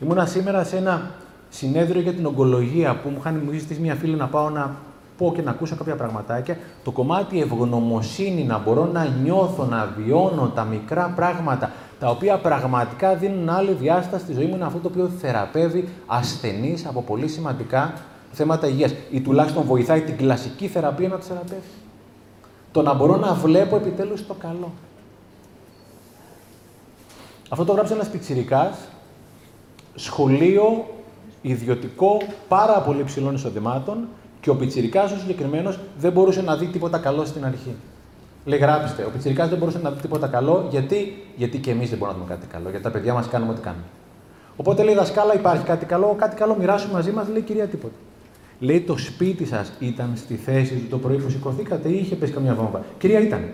Ήμουνα 0.03 0.27
σήμερα 0.27 0.65
σε 0.65 0.77
ένα 0.77 1.11
συνέδριο 1.49 2.01
για 2.01 2.13
την 2.13 2.27
ογκολογία 2.27 2.97
που 2.97 3.09
μου 3.09 3.17
είχαν 3.19 3.43
μου 3.45 3.53
ζητήσει 3.53 3.81
μια 3.81 3.95
φίλη 3.95 4.15
να 4.15 4.27
πάω 4.27 4.51
να 4.51 4.77
πω 5.19 5.33
και 5.35 5.43
να 5.43 5.51
ακούσω 5.51 5.77
κάποια 5.77 5.97
πραγματάκια. 5.97 6.59
Το 6.85 6.91
κομμάτι 6.91 7.41
ευγνωμοσύνη, 7.41 8.45
να 8.45 8.59
μπορώ 8.59 8.85
να 8.93 9.05
νιώθω, 9.23 9.65
να 9.65 9.95
βιώνω 9.97 10.53
τα 10.55 10.65
μικρά 10.65 11.13
πράγματα, 11.17 11.71
τα 11.99 12.11
οποία 12.11 12.39
πραγματικά 12.39 13.15
δίνουν 13.15 13.49
άλλη 13.49 13.73
διάσταση 13.73 14.25
στη 14.25 14.33
ζωή 14.33 14.47
μου, 14.47 14.55
είναι 14.55 14.65
αυτό 14.65 14.79
το 14.79 14.89
οποίο 14.89 15.09
θεραπεύει 15.21 15.89
ασθενείς 16.07 16.87
από 16.87 17.03
πολύ 17.03 17.29
σημαντικά 17.29 17.93
θέματα 18.33 18.67
υγείας. 18.67 18.95
Ή 19.11 19.21
τουλάχιστον 19.21 19.65
βοηθάει 19.65 20.01
την 20.01 20.17
κλασική 20.17 20.67
θεραπεία 20.67 21.09
να 21.09 21.17
του 21.17 21.25
θεραπεύει. 21.25 21.63
Το 22.73 22.83
να 22.83 22.95
μπορώ 22.95 23.17
να 23.17 23.35
βλέπω 23.35 23.77
επιτέλους 23.77 24.27
το 24.27 24.35
καλό. 24.35 24.73
Αυτό 27.49 27.65
το 27.65 27.73
γράψε 27.73 27.93
ένας 27.93 28.09
πιτσιρικάς, 28.09 28.79
σχολείο 29.95 30.87
ιδιωτικό 31.43 32.17
πάρα 32.49 32.81
πολύ 32.81 33.05
ψηλών 33.05 33.35
εισοδημάτων 33.35 34.09
και 34.41 34.51
ο 34.51 34.57
πιτσιρικάς 34.57 35.13
ο 35.13 35.19
συγκεκριμένος 35.19 35.79
δεν 35.99 36.13
μπορούσε 36.13 36.43
να 36.43 36.57
δει 36.57 36.67
τίποτα 36.67 36.99
καλό 36.99 37.25
στην 37.25 37.45
αρχή. 37.45 37.75
Λέει, 38.45 38.59
γράψτε. 38.59 39.05
Ο 39.05 39.11
πιτσιρικάς 39.11 39.49
δεν 39.49 39.59
μπορούσε 39.59 39.79
να 39.83 39.91
δει 39.91 40.01
τίποτα 40.01 40.27
καλό, 40.27 40.67
γιατί, 40.71 41.25
γιατί 41.37 41.59
και 41.59 41.71
εμείς 41.71 41.89
δεν 41.89 41.99
μπορούμε 41.99 42.19
να 42.19 42.25
δούμε 42.25 42.35
κάτι 42.35 42.53
καλό. 42.53 42.69
Γιατί 42.69 42.85
τα 42.85 42.91
παιδιά 42.91 43.15
μας 43.15 43.29
κάνουμε 43.29 43.53
ό,τι 43.53 43.61
κάνουμε. 43.61 43.85
Οπότε 44.57 44.83
λέει, 44.83 44.95
δασκάλα, 44.95 45.35
υπάρχει 45.35 45.65
κάτι 45.65 45.85
καλό, 45.85 46.15
κάτι 46.19 46.37
καλό 46.37 46.57
μοιράσου 46.59 46.93
μαζί 46.93 47.11
μας, 47.11 47.29
λέει 47.29 47.41
κυρία 47.41 47.67
τίποτα. 47.67 47.95
Λέει, 48.61 48.81
το 48.81 48.97
σπίτι 48.97 49.45
σας 49.45 49.73
ήταν 49.79 50.13
στη 50.17 50.35
θέση 50.35 50.75
του 50.75 50.87
το 50.91 50.99
πρωί 50.99 51.17
που 51.17 51.31
σηκωθήκατε 51.31 51.89
ή 51.89 51.99
είχε 51.99 52.15
πέσει 52.15 52.33
καμιά 52.33 52.55
βόμβα. 52.55 52.83
Κυρία, 52.99 53.21
ήταν. 53.21 53.45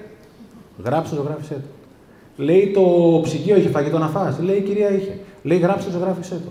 Γράψτε 0.85 1.17
το, 1.17 1.23
γράφησε 1.23 1.55
το. 1.55 2.43
Λέει 2.43 2.71
το 2.75 2.81
ψυγείο 3.23 3.57
είχε 3.57 3.69
φαγητό 3.69 3.99
να 3.99 4.09
φας. 4.09 4.39
Λέει 4.39 4.57
η 4.57 4.61
κυρία 4.61 4.91
είχε. 4.91 5.19
Λέει 5.43 5.59
γράψτε 5.59 5.91
το, 5.91 5.99
γράφησε 5.99 6.35
το. 6.35 6.51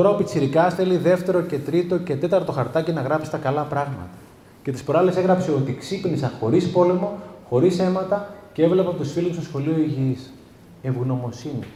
Τώρα 0.00 0.12
ο 0.12 0.16
Πιτσυρικά 0.16 0.70
θέλει 0.70 0.96
δεύτερο 0.96 1.40
και 1.40 1.58
τρίτο 1.58 1.98
και 1.98 2.16
τέταρτο 2.16 2.52
χαρτάκι 2.52 2.92
να 2.92 3.00
γράψει 3.00 3.30
τα 3.30 3.36
καλά 3.36 3.62
πράγματα. 3.62 4.08
Και 4.62 4.72
τις 4.72 4.82
προάλλες 4.82 5.16
έγραψε 5.16 5.50
ότι 5.50 5.76
ξύπνησα 5.76 6.32
χωρίς 6.40 6.70
πόλεμο, 6.70 7.18
χωρίς 7.48 7.78
αίματα 7.78 8.34
και 8.52 8.62
έβλεπα 8.62 8.94
τους 8.94 9.12
φίλους 9.12 9.34
στο 9.34 9.42
σχολείο 9.42 9.76
υγιή. 9.76 10.18
Ευγνωμοσύνη. 10.82 11.66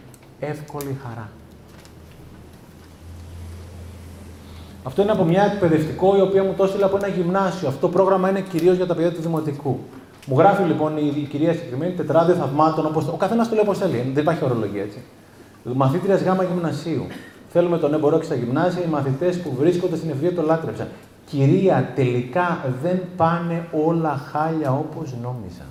Εύκολη 0.41 0.97
χαρά. 1.03 1.29
Αυτό 4.83 5.03
είναι 5.03 5.13
από 5.13 5.25
μια 5.25 5.43
εκπαιδευτικό 5.53 6.17
η 6.17 6.21
οποία 6.21 6.45
μου 6.45 6.55
το 6.57 6.65
έστειλε 6.65 6.85
από 6.85 6.97
ένα 6.97 7.09
γυμνάσιο. 7.09 7.69
Αυτό 7.69 7.81
το 7.81 7.89
πρόγραμμα 7.89 8.29
είναι 8.29 8.41
κυρίως 8.41 8.77
για 8.77 8.87
τα 8.87 8.95
παιδιά 8.95 9.13
του 9.13 9.21
Δημοτικού. 9.21 9.79
Μου 10.27 10.39
γράφει 10.39 10.63
λοιπόν 10.63 10.97
η, 10.97 11.13
η 11.17 11.23
κυρία 11.23 11.53
συγκεκριμένη 11.53 11.93
τετράδιο 11.93 12.35
θαυμάτων, 12.35 12.87
όπως, 12.87 13.09
ο 13.09 13.17
καθένας 13.17 13.49
το 13.49 13.55
λέει 13.55 13.65
όπως 13.65 13.79
θέλει, 13.79 14.11
δεν 14.13 14.23
υπάρχει 14.23 14.45
ορολογία 14.45 14.83
έτσι. 14.83 14.99
Μαθήτριας 15.63 16.23
γάμα 16.23 16.45
γυμνασίου. 16.45 17.07
Θέλουμε 17.57 17.79
τον 17.79 17.95
εμπορό 17.95 18.19
και 18.19 18.25
στα 18.25 18.35
γυμνάσια, 18.35 18.85
οι 18.85 18.89
μαθητές 18.89 19.41
που 19.41 19.55
βρίσκονται 19.59 19.97
στην 19.97 20.11
ευβία 20.11 20.35
το 20.35 20.43
λάτρεψαν. 20.43 20.89
Κυρία, 21.27 21.93
τελικά 21.95 22.65
δεν 22.83 23.01
πάνε 23.17 23.69
όλα 23.87 24.21
χάλια 24.33 24.73
όπως 24.73 25.15
νόμιζα. 25.23 25.65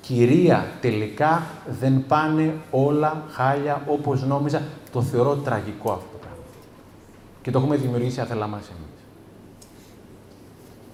Κυρία, 0.00 0.64
τελικά 0.80 1.42
δεν 1.80 2.04
πάνε 2.08 2.54
όλα 2.70 3.22
χάλια 3.30 3.82
όπως 3.86 4.22
νόμιζα. 4.22 4.62
Το 4.92 5.02
θεωρώ 5.02 5.34
τραγικό 5.34 5.90
αυτό 5.90 6.06
το 6.12 6.18
πράγμα. 6.18 6.44
Και 7.42 7.50
το 7.50 7.58
έχουμε 7.58 7.76
δημιουργήσει 7.76 8.20
άθελά 8.20 8.46
μας 8.46 8.60
εμείς. 8.60 9.00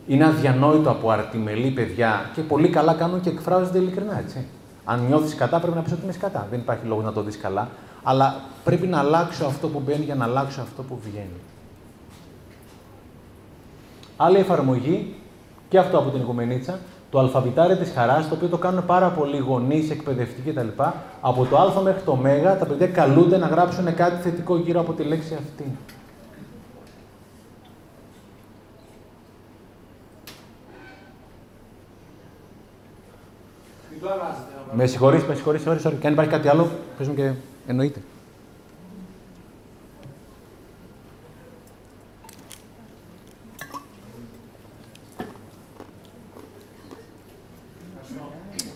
Είναι 0.07 0.25
αδιανόητο 0.25 0.91
από 0.91 1.11
αρτιμελή 1.11 1.71
παιδιά 1.71 2.31
και 2.35 2.41
πολύ 2.41 2.69
καλά 2.69 2.95
κάνουν 2.95 3.21
και 3.21 3.29
εκφράζονται 3.29 3.79
ειλικρινά, 3.79 4.19
έτσι. 4.19 4.47
Αν 4.85 5.07
νιώθεις 5.07 5.35
κατά, 5.35 5.61
πρέπει 5.61 5.77
να 5.77 5.83
πεις 5.83 5.93
ότι 5.93 6.03
είμαι 6.05 6.13
κατά. 6.13 6.47
Δεν 6.51 6.59
υπάρχει 6.59 6.87
λόγος 6.87 7.05
να 7.05 7.13
το 7.13 7.23
δεις 7.23 7.39
καλά. 7.39 7.69
Αλλά 8.03 8.41
πρέπει 8.65 8.87
να 8.87 8.99
αλλάξω 8.99 9.45
αυτό 9.45 9.69
που 9.69 9.81
μπαίνει 9.81 10.05
για 10.05 10.15
να 10.15 10.25
αλλάξω 10.25 10.61
αυτό 10.61 10.83
που 10.83 10.99
βγαίνει. 11.05 11.41
Άλλη 14.17 14.37
εφαρμογή, 14.37 15.15
και 15.69 15.79
αυτό 15.79 15.99
από 15.99 16.11
την 16.11 16.21
Οικουμενίτσα, 16.21 16.79
το 17.11 17.19
αλφαβητάρι 17.19 17.77
της 17.77 17.93
χαράς, 17.95 18.29
το 18.29 18.35
οποίο 18.35 18.49
το 18.49 18.59
κάνουν 18.59 18.87
πάρα 18.87 19.09
πολλοί 19.09 19.39
γονείς, 19.39 19.91
εκπαιδευτικοί 19.91 20.51
κτλ. 20.51 20.69
Από 21.21 21.45
το 21.45 21.59
Α 21.59 21.81
μέχρι 21.83 22.03
το 22.03 22.15
Μ, 22.15 22.23
τα 22.59 22.67
παιδιά 22.69 22.87
καλούνται 22.87 23.39
να 23.39 23.47
γράψουν 23.47 23.95
κάτι 23.95 24.23
θετικό 24.23 24.57
γύρω 24.57 24.81
από 24.81 24.93
τη 24.93 25.03
λέξη 25.03 25.35
αυτή. 25.35 25.77
Με 34.75 34.87
συγχωρείς, 34.87 35.25
με 35.25 35.35
συγχωρείς, 35.35 35.63
sorry, 35.67 35.87
sorry. 35.87 35.95
Και 36.01 36.07
αν 36.07 36.13
υπάρχει 36.13 36.31
κάτι 36.31 36.49
άλλο, 36.49 36.69
πες 36.99 37.09
μου 37.09 37.15
και 37.15 37.33
εννοείται. 37.67 38.03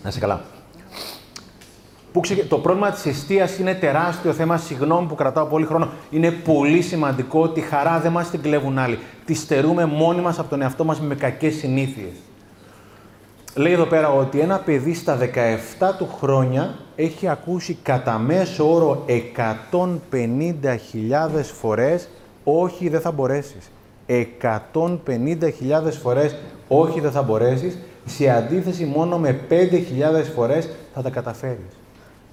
Να 0.03 0.11
σε 0.11 0.19
καλά. 0.19 0.41
Που 2.11 2.19
ξε... 2.19 2.35
Το 2.35 2.57
πρόβλημα 2.57 2.91
της 2.91 3.05
εστίας 3.05 3.57
είναι 3.57 3.73
τεράστιο 3.73 4.33
θέμα. 4.33 4.57
Συγγνώμη 4.57 5.07
που 5.07 5.15
κρατάω 5.15 5.45
πολύ 5.45 5.65
χρόνο. 5.65 5.89
Είναι 6.09 6.31
πολύ 6.31 6.81
σημαντικό. 6.81 7.49
Τη 7.49 7.61
χαρά 7.61 7.99
δεν 7.99 8.11
μας 8.11 8.29
την 8.29 8.41
κλέβουν 8.41 8.77
άλλοι. 8.77 8.99
Τη 9.25 9.33
στερούμε 9.33 9.85
μόνοι 9.85 10.21
μας 10.21 10.39
από 10.39 10.49
τον 10.49 10.61
εαυτό 10.61 10.83
μας 10.83 11.01
με 11.01 11.15
κακές 11.15 11.55
συνήθειες. 11.55 12.13
Λέει 13.57 13.71
εδώ 13.71 13.85
πέρα 13.85 14.13
ότι 14.13 14.39
ένα 14.39 14.57
παιδί 14.59 14.93
στα 14.93 15.17
17 15.19 15.25
του 15.97 16.09
χρόνια 16.19 16.75
έχει 16.95 17.27
ακούσει 17.27 17.77
κατά 17.83 18.17
μέσο 18.17 18.73
όρο 18.73 19.05
150.000 19.71 21.43
φορές 21.59 22.09
«Όχι, 22.43 22.89
δεν 22.89 23.01
θα 23.01 23.11
μπορέσεις». 23.11 23.71
150.000 24.07 25.91
φορές 26.01 26.35
«Όχι, 26.67 26.99
δεν 26.99 27.11
θα 27.11 27.21
μπορέσεις», 27.21 27.77
σε 28.05 28.29
αντίθεση 28.29 28.85
μόνο 28.85 29.17
με 29.17 29.39
5.000 29.49 30.23
φορές 30.35 30.69
θα 30.93 31.01
τα 31.01 31.09
καταφέρεις. 31.09 31.77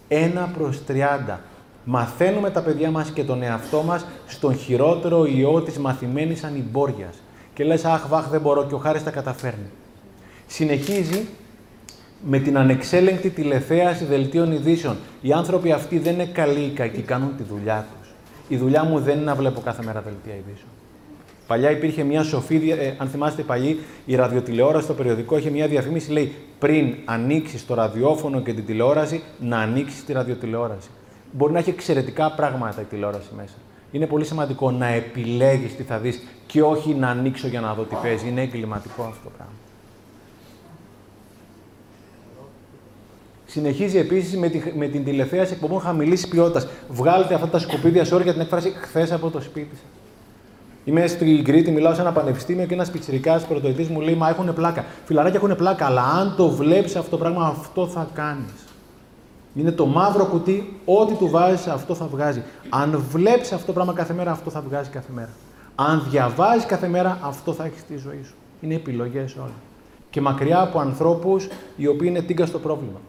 Ένα 0.09 0.51
προς 0.59 0.83
30. 0.85 1.41
Μαθαίνουμε 1.85 2.51
τα 2.51 2.61
παιδιά 2.61 2.91
μας 2.91 3.11
και 3.11 3.25
τον 3.25 3.43
εαυτό 3.43 3.83
μας 3.83 4.07
στον 4.27 4.55
χειρότερο 4.55 5.27
ιό 5.27 5.63
της 5.63 5.79
μαθημένης 5.79 6.45
ανυμπόριας. 6.45 7.23
Και 7.55 7.65
λες, 7.65 7.85
αχ, 7.85 8.09
βάχ, 8.09 8.29
δεν 8.29 8.41
μπορώ 8.41 8.65
και 8.65 8.75
ο 8.75 8.79
Χάρης 8.79 9.05
τα 9.05 9.11
καταφέρνει 9.11 9.71
συνεχίζει 10.55 11.26
με 12.24 12.39
την 12.39 12.59
ανεξέλεγκτη 12.59 13.31
τηλεθέαση 13.31 14.05
δελτίων 14.05 14.52
ειδήσεων. 14.52 14.97
Οι 15.20 15.32
άνθρωποι 15.32 15.72
αυτοί 15.72 15.98
δεν 15.98 16.14
είναι 16.14 16.24
καλοί 16.24 16.60
ή 16.60 16.70
κακοί, 16.70 17.01
κάνουν 17.01 17.36
τη 17.36 17.43
δουλειά 17.43 17.86
τους. 17.98 18.09
Η 18.48 18.56
δουλειά 18.56 18.85
μου 18.85 18.98
δεν 18.98 19.16
είναι 19.16 19.24
να 19.24 19.35
βλέπω 19.35 19.60
κάθε 19.60 19.82
μέρα 19.85 20.01
δελτία 20.01 20.32
ειδήσεων. 20.35 20.68
Παλιά 21.47 21.70
υπήρχε 21.70 22.02
μια 22.02 22.22
σοφή, 22.22 22.70
ε, 22.70 22.94
αν 22.98 23.09
θυμάστε 23.09 23.43
παλιή, 23.43 23.78
η 24.05 24.14
ραδιοτηλεόραση 24.14 24.85
στο 24.85 24.94
περιοδικό 24.94 25.39
είχε 25.39 25.51
μια 25.51 25.68
διαφήμιση, 25.68 26.10
λέει 26.10 26.35
πριν 26.59 26.94
ανοίξεις 27.05 27.66
το 27.66 27.74
ραδιόφωνο 27.74 28.40
και 28.40 28.52
την 28.52 28.66
τηλεόραση, 28.66 29.22
να 29.40 29.59
ανοίξεις 29.59 30.05
τη 30.05 30.12
ραδιοτηλεόραση. 30.12 30.89
Μπορεί 31.32 31.52
να 31.52 31.59
έχει 31.59 31.70
εξαιρετικά 31.70 32.32
πράγματα 32.32 32.81
η 32.81 32.85
τηλεόραση 32.85 33.28
μέσα. 33.36 33.55
Είναι 33.93 34.06
πολύ 34.06 34.24
σημαντικό 34.24 34.70
να 34.70 34.86
επιλέγεις 34.86 35.76
τι 35.76 35.82
θα 35.82 35.98
δεις 35.98 36.22
και 36.47 36.62
όχι 36.62 36.94
να 36.94 37.09
ανοίξω 37.09 37.48
για 37.48 37.60
να 37.60 37.74
δω 37.74 37.82
τι 37.82 37.94
παίζει. 38.02 38.28
Είναι 38.28 38.43
εγκληματικό 38.43 39.02
αυτό 39.02 39.24
το 39.24 39.31
πράγμα. 39.36 39.64
Συνεχίζει 43.55 43.98
επίσης 43.98 44.36
με, 44.36 44.48
τη, 44.48 44.62
με 44.76 44.86
την 44.86 45.05
τηλεθέαση 45.05 45.52
εκπομπών 45.52 45.81
χαμηλής 45.81 46.28
ποιότητας. 46.28 46.66
Βγάλετε 46.89 47.35
αυτά 47.35 47.48
τα 47.48 47.59
σκουπίδια 47.59 48.05
σε 48.05 48.22
για 48.22 48.32
την 48.32 48.40
έκφραση 48.40 48.72
χθες 48.81 49.12
από 49.12 49.31
το 49.31 49.40
σπίτι 49.40 49.76
σας. 49.76 49.85
Είμαι 50.85 51.06
στην 51.06 51.44
Κρήτη, 51.44 51.70
μιλάω 51.70 51.94
σε 51.94 52.01
ένα 52.01 52.12
πανεπιστήμιο 52.12 52.66
και 52.66 52.74
ένας 52.74 52.90
πιτσυρικά 52.90 53.39
πρωτοετής 53.48 53.89
μου 53.89 54.01
λέει: 54.01 54.14
Μα 54.14 54.28
έχουν 54.28 54.55
πλάκα. 54.55 54.85
Φιλαράκια 55.05 55.40
έχουν 55.43 55.56
πλάκα, 55.56 55.86
αλλά 55.86 56.02
αν 56.02 56.35
το 56.36 56.48
βλέπεις 56.48 56.97
αυτό 56.97 57.10
το 57.10 57.18
πράγμα, 57.18 57.47
αυτό 57.47 57.86
θα 57.86 58.09
κάνεις. 58.14 58.64
Είναι 59.55 59.70
το 59.70 59.86
μαύρο 59.86 60.24
κουτί, 60.24 60.81
ό,τι 60.85 61.14
του 61.14 61.28
βάζεις, 61.28 61.66
αυτό 61.66 61.94
θα 61.94 62.06
βγάζει. 62.06 62.43
Αν 62.68 63.05
βλέπεις 63.10 63.52
αυτό 63.52 63.66
το 63.66 63.72
πράγμα 63.72 63.93
κάθε 63.93 64.12
μέρα, 64.12 64.31
αυτό 64.31 64.51
θα 64.51 64.60
βγάζει 64.68 64.90
κάθε 64.90 65.12
μέρα. 65.14 65.31
Αν 65.74 66.06
διαβάζεις 66.10 66.66
κάθε 66.66 66.89
μέρα, 66.89 67.18
αυτό 67.22 67.52
θα 67.52 67.64
έχεις 67.64 67.81
στη 67.81 67.97
ζωή 67.97 68.20
σου. 68.24 68.35
Είναι 68.60 68.74
επιλογές 68.74 69.36
όλα. 69.36 69.55
Και 70.10 70.20
μακριά 70.20 70.60
από 70.60 70.78
ανθρώπους 70.78 71.48
οι 71.76 71.86
οποίοι 71.86 72.09
είναι 72.10 72.20
τίγκα 72.22 72.47
στο 72.47 72.59
πρόβλημα. 72.59 73.01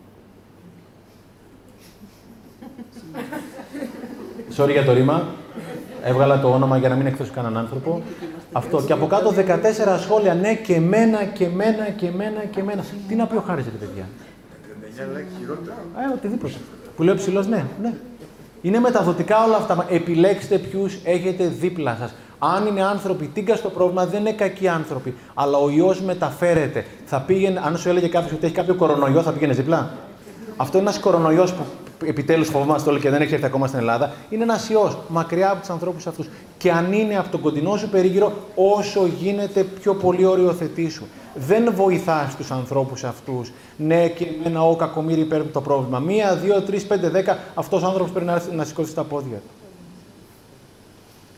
Sorry 4.58 4.72
για 4.72 4.86
το 4.86 4.94
ρήμα. 4.94 5.24
Έβγαλα 6.04 6.40
το 6.40 6.50
όνομα 6.50 6.78
για 6.78 6.90
να 6.90 6.96
μην 6.96 7.06
εκθέσω 7.06 7.32
κανέναν 7.36 7.58
άνθρωπο. 7.58 8.02
Αυτό. 8.52 8.82
Και 8.82 8.94
από 8.94 9.08
κάτω 9.08 9.34
14 9.38 10.00
σχόλια. 10.00 10.34
Ναι, 10.34 10.54
και 10.56 10.80
μένα, 10.80 11.24
και 11.24 11.48
μένα, 11.56 11.90
και 11.90 12.12
μένα, 12.12 12.40
και 12.52 12.64
μένα. 12.64 12.84
Τι 13.08 13.16
να 13.16 13.26
πει 13.26 13.36
ο 13.36 13.44
Χάρης, 13.48 13.66
ρε 13.66 13.86
παιδιά; 13.86 14.08
39 14.82 15.40
χειρότερα. 15.40 15.76
Ε, 16.10 16.14
οτιδήποτε. 16.14 16.54
Που 16.96 17.04
λέει 17.04 17.16
ψηλός, 17.16 17.48
ναι, 17.48 17.66
ναι. 17.82 17.94
Είναι 18.62 18.80
μεταδοτικά 18.80 19.44
όλα 19.44 19.56
αυτά. 19.56 19.86
Επιλέξτε 19.90 20.58
ποιους 20.58 20.98
έχετε 21.04 21.48
δίπλα 21.48 21.98
σας. 22.00 22.14
Αν 22.40 22.66
είναι 22.66 22.84
άνθρωποι 22.84 23.26
τίγκα 23.26 23.56
στο 23.56 23.70
πρόβλημα, 23.70 24.06
δεν 24.06 24.20
είναι 24.20 24.32
κακοί 24.32 24.68
άνθρωποι. 24.68 25.14
Αλλά 25.34 25.58
ο 25.58 25.70
ιό 25.70 25.96
μεταφέρεται. 26.06 26.86
Θα 27.06 27.20
πήγαινε, 27.20 27.62
αν 27.66 27.78
σου 27.78 27.90
έλεγε 27.90 28.08
κάποιος 28.08 28.32
ότι 28.32 28.46
έχει 28.46 28.56
κάποιο 28.56 28.76
κορονοϊό, 28.76 29.22
θα 29.22 29.32
πήγαινε 29.32 29.54
δίπλα; 29.54 29.90
Αυτό 30.58 30.78
είναι 30.78 30.88
ένας 30.90 31.00
κορονοϊός 31.00 31.54
που 31.54 31.64
επιτέλους 32.06 32.48
φοβόμαστε 32.48 32.90
όλοι 32.90 33.00
και 33.00 33.10
δεν 33.10 33.22
έχει 33.22 33.34
έρθει 33.34 33.46
ακόμα 33.46 33.68
στην 33.68 33.80
Ελλάδα, 33.80 34.14
είναι 34.30 34.44
ένας 34.44 34.70
ιός 34.70 34.98
μακριά 35.08 35.50
από 35.50 35.60
τους 35.60 35.70
ανθρώπους 35.70 36.08
αυτούς. 36.08 36.30
Και 36.58 36.72
αν 36.72 36.94
είναι 36.94 37.18
από 37.18 37.30
τον 37.30 37.42
κοντινό 37.42 37.78
σου 37.78 37.90
περίγυρο, 37.90 38.34
όσο 38.56 39.06
γίνεται 39.06 39.64
πιο 39.64 39.94
πολύ 39.96 40.26
οριοθετήσου. 40.26 41.04
Δεν 41.36 41.74
βοηθάς 41.76 42.36
τους 42.36 42.52
ανθρώπους 42.52 43.04
αυτούς. 43.04 43.52
Ναι, 43.78 44.08
και 44.08 44.26
εμένα 44.40 44.64
ο 44.64 44.76
κακομίρι 44.76 45.26
παίρνει 45.26 45.46
το 45.46 45.62
πρόβλημα. 45.62 46.00
Μία, 46.00 46.36
δύο, 46.36 46.62
τρεις, 46.62 46.86
πέντε, 46.86 47.10
δέκα, 47.10 47.40
αυτός 47.54 47.84
ο 47.84 47.86
άνθρωπος 47.86 48.12
πρέπει 48.12 48.26
να, 48.26 48.34
έρθει 48.34 48.56
να 48.56 48.64
σηκώσει 48.64 48.94
τα 48.94 49.04
πόδια 49.04 49.38
του. 49.38 49.54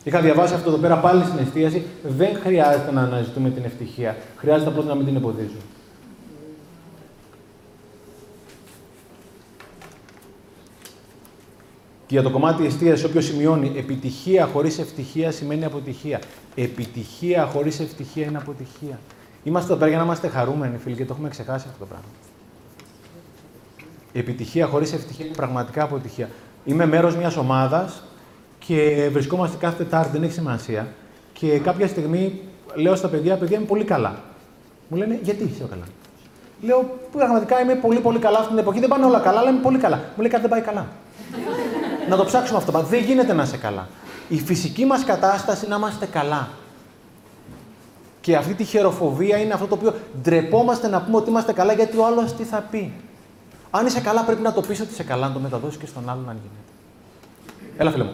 Είχα 0.04 0.20
διαβάσει 0.20 0.54
αυτό 0.54 0.70
εδώ 0.70 0.78
πέρα 0.78 0.98
πάλι 0.98 1.24
στην 1.24 1.40
εστίαση. 1.40 1.86
Δεν 2.04 2.38
χρειάζεται 2.44 2.92
να 2.92 3.02
αναζητούμε 3.02 3.50
την 3.50 3.64
ευτυχία. 3.66 4.18
Χρειάζεται 4.38 4.70
απλώς 4.70 4.86
να 4.86 4.96
μην 4.96 5.06
την 5.06 5.16
εμποδίζουμε. 5.16 5.62
Και 12.08 12.14
για 12.14 12.24
το 12.24 12.30
κομμάτι 12.30 12.66
εστίαση, 12.66 13.06
όποιος 13.06 13.26
σημειώνει 13.26 13.72
επιτυχία 13.78 14.46
χωρίς 14.46 14.80
ευτυχία 14.80 15.32
σημαίνει 15.32 15.66
αποτυχία. 15.66 16.20
Επιτυχία 16.56 17.46
χωρίς 17.46 17.80
ευτυχία 17.80 18.26
είναι 18.26 18.38
αποτυχία. 18.38 19.00
Είμαστε 19.44 19.70
εδώ 19.70 19.80
πέρα 19.80 19.90
για 19.90 20.00
να 20.00 20.04
είμαστε 20.06 20.28
χαρούμενοι, 20.28 20.78
φίλοι, 20.78 20.96
και 20.96 21.06
το 21.06 21.14
έχουμε 21.14 21.30
ξεχάσει 21.30 21.66
αυτό 21.68 21.80
το 21.80 21.86
πράγμα. 21.86 22.06
επιτυχία 24.14 24.66
χωρίς 24.66 24.94
ευτυχία 24.94 25.26
είναι 25.26 25.36
πραγματικά 25.36 25.84
αποτυχία. 25.84 26.30
Είμαι 26.66 26.86
μέρος 26.86 27.16
μιας 27.16 27.38
ομάδας 27.38 28.04
και 28.60 29.10
βρισκόμαστε 29.12 29.58
κάθε 29.60 29.84
Τετάρτη, 29.84 30.12
δεν 30.12 30.24
έχει 30.24 30.34
σημασία. 30.34 30.88
Και 31.34 31.60
κάποια 31.60 31.88
στιγμή 31.88 32.42
λέω 32.76 32.96
στα 32.96 33.08
παιδιά: 33.08 33.36
Παιδιά, 33.36 33.58
είμαι 33.58 33.66
πολύ 33.66 33.84
καλά. 33.84 34.16
Μου 34.88 34.98
λένε: 34.98 35.20
Γιατί 35.24 35.44
είσαι 35.44 35.64
καλά; 35.70 35.84
Λέω: 36.62 36.98
Πραγματικά 37.12 37.62
είμαι 37.62 37.76
πολύ, 37.76 38.00
πολύ 38.00 38.20
καλά 38.20 38.38
αυτή 38.38 38.50
την 38.50 38.58
εποχή. 38.58 38.80
Δεν 38.80 38.90
πάνε 38.90 39.06
όλα 39.06 39.20
καλά, 39.20 39.40
αλλά 39.40 39.50
είμαι 39.50 39.62
πολύ 39.62 39.78
καλά. 39.78 39.96
Μου 39.98 40.22
λέει: 40.22 40.30
Κάτι 40.30 40.42
δεν 40.42 40.52
πάει 40.52 40.62
καλά 40.62 40.88
να 42.10 42.16
το 42.18 42.26
ψάξουμε 42.26 42.58
αυτό. 42.58 42.72
Δεν 42.82 43.04
γίνεται 43.04 43.34
να 43.34 43.44
είσαι 43.44 43.58
καλά. 43.58 43.88
Η 44.28 44.40
φυσική 44.40 44.86
μας 44.86 45.04
κατάσταση 45.04 45.66
είναι 45.66 45.76
να 45.76 45.80
είμαστε 45.80 46.06
καλά. 46.06 46.50
Και 48.22 48.36
αυτή 48.36 48.54
τη 48.54 48.64
χεροφοβία 48.64 49.38
είναι 49.38 49.54
αυτό 49.54 49.68
το 49.68 49.76
οποίο 49.76 49.94
ντρεπόμαστε 50.22 50.88
να 50.88 51.02
πούμε 51.02 51.18
ότι 51.18 51.30
είμαστε 51.30 51.54
καλά 51.54 51.74
γιατί 51.74 51.98
ο 51.98 52.06
άλλος 52.06 52.34
τι 52.34 52.44
θα 52.44 52.68
πει. 52.72 52.94
Αν 53.72 53.86
είσαι 53.86 54.00
καλά, 54.00 54.24
πρέπει 54.24 54.42
να 54.42 54.54
το 54.54 54.62
πεις 54.62 54.80
ότι 54.80 54.92
είσαι 54.92 55.04
καλά, 55.04 55.28
να 55.28 55.34
το 55.34 55.40
μεταδώσεις 55.40 55.78
και 55.78 55.86
στον 55.86 56.10
άλλον 56.10 56.30
αν 56.30 56.36
γίνεται. 56.36 57.78
Έλα, 57.78 57.92
φίλε 57.92 58.04
μου. 58.04 58.14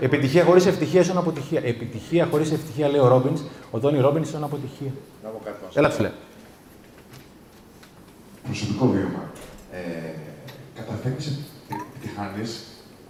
Επιτυχία 0.00 0.44
χωρίς 0.44 0.66
ευτυχία 0.66 1.02
είναι 1.02 1.18
αποτυχία. 1.18 1.60
Επιτυχία 1.64 2.28
χωρίς 2.30 2.52
ευτυχία, 2.52 2.88
λέει 2.88 3.00
ο 3.00 3.08
Ρόμπινς. 3.08 3.40
Ο 3.70 3.78
Τόνι 3.78 4.00
Ρόμπινς 4.00 4.30
είναι 4.30 4.44
αποτυχία. 4.44 4.90
Έλα, 5.74 5.90
φίλε. 5.90 6.10
Προσωπικό 8.44 8.86
βίωμα. 8.86 9.30
Ε, 9.72 9.78
Καταφέρνει 10.74 11.46
χάνει 12.16 12.48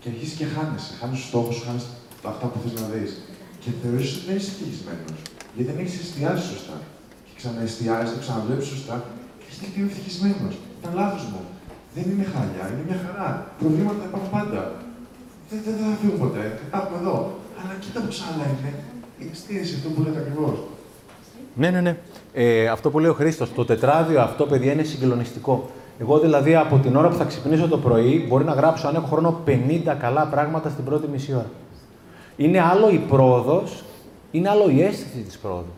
και 0.08 0.14
αρχίζει 0.16 0.36
και 0.40 0.48
χάνεσαι. 0.54 0.92
Χάνεις 1.00 1.18
τους 1.20 1.28
στόχους 1.32 1.54
σου, 1.56 1.64
χάνεις 1.66 1.84
αυτά 2.32 2.46
που 2.50 2.58
θες 2.62 2.74
να 2.80 2.86
δεις. 2.92 3.10
Και 3.62 3.70
θεωρείς 3.80 4.08
ότι 4.16 4.24
δεν 4.28 4.36
είσαι 4.38 4.50
ευτυχισμένο. 4.54 5.06
Γιατί 5.54 5.68
δεν 5.70 5.78
έχεις 5.82 5.96
εστιάσει 6.04 6.44
σωστά. 6.52 6.76
Και 7.24 7.32
ξαναεστιάζει, 7.38 8.10
το 8.16 8.20
ξαναβλέπεις 8.24 8.68
σωστά 8.74 8.96
και 9.40 9.48
είσαι 9.50 9.66
πιο 9.74 9.82
ευτυχισμένος. 9.88 10.54
Ήταν 10.78 10.92
λάθος 11.00 11.24
μου. 11.30 11.42
Δεν 11.94 12.04
είναι 12.10 12.26
χάλια, 12.32 12.64
είναι 12.70 12.84
μια 12.88 12.98
χαρά. 13.04 13.28
Προβλήματα 13.60 14.02
υπάρχουν 14.08 14.30
πάντα. 14.36 14.60
Δεν, 15.48 15.58
δεν, 15.64 15.74
θα 15.82 15.96
φύγουν 16.00 16.18
ποτέ. 16.24 16.44
Υπάρχουν 16.68 16.96
εδώ. 17.02 17.16
Αλλά 17.58 17.72
κοίτα 17.82 18.00
πόσα 18.06 18.24
άλλα 18.30 18.44
είναι. 18.52 18.72
Η 19.22 19.24
εστίαση, 19.32 19.72
αυτό 19.78 19.88
που 19.92 20.00
λέτε 20.04 20.20
ακριβώς. 20.24 20.56
Ναι, 21.60 21.68
ναι, 21.74 21.80
ναι. 21.86 21.94
Ε, 22.32 22.68
αυτό 22.76 22.86
που 22.90 22.98
λέει 23.02 23.10
ο 23.14 23.18
Χρήστος, 23.20 23.48
το 23.58 23.64
τετράδιο 23.70 24.18
αυτό, 24.28 24.42
παιδιά, 24.50 24.72
είναι 24.72 24.86
συγκλονιστικό. 24.92 25.54
Εγώ 26.00 26.18
δηλαδή 26.18 26.54
από 26.54 26.78
την 26.78 26.96
ώρα 26.96 27.08
που 27.08 27.16
θα 27.16 27.24
ξυπνήσω 27.24 27.68
το 27.68 27.78
πρωί, 27.78 28.26
μπορεί 28.28 28.44
να 28.44 28.52
γράψω 28.52 28.88
αν 28.88 28.94
έχω 28.94 29.06
χρόνο 29.06 29.40
50 29.46 29.94
καλά 29.98 30.26
πράγματα 30.26 30.68
στην 30.68 30.84
πρώτη 30.84 31.08
μισή 31.08 31.34
ώρα. 31.34 31.50
Είναι 32.36 32.60
άλλο 32.60 32.90
η 32.90 32.98
πρόοδος, 32.98 33.84
είναι 34.30 34.48
άλλο 34.48 34.70
η 34.70 34.82
αίσθηση 34.82 35.22
της 35.22 35.38
πρόοδου. 35.38 35.72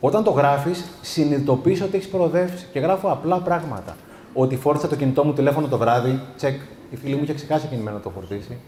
Όταν 0.00 0.24
το 0.24 0.30
γράφεις, 0.30 0.84
συνειδητοποιείς 1.00 1.82
ότι 1.82 1.96
έχεις 1.96 2.08
προοδεύσει 2.08 2.66
και 2.72 2.78
γράφω 2.78 3.08
απλά 3.08 3.36
πράγματα. 3.36 3.96
Ότι 4.34 4.56
φόρτισα 4.56 4.88
το 4.88 4.96
κινητό 4.96 5.24
μου 5.24 5.32
τηλέφωνο 5.32 5.66
το 5.66 5.78
βράδυ, 5.78 6.20
τσεκ, 6.36 6.60
η 6.90 6.96
φίλη 6.96 7.14
μου 7.14 7.22
είχε 7.22 7.34
ξεχάσει 7.34 7.66
κινημένο 7.66 7.96
να 7.96 8.02
το 8.02 8.10
φορτίσει. 8.10 8.58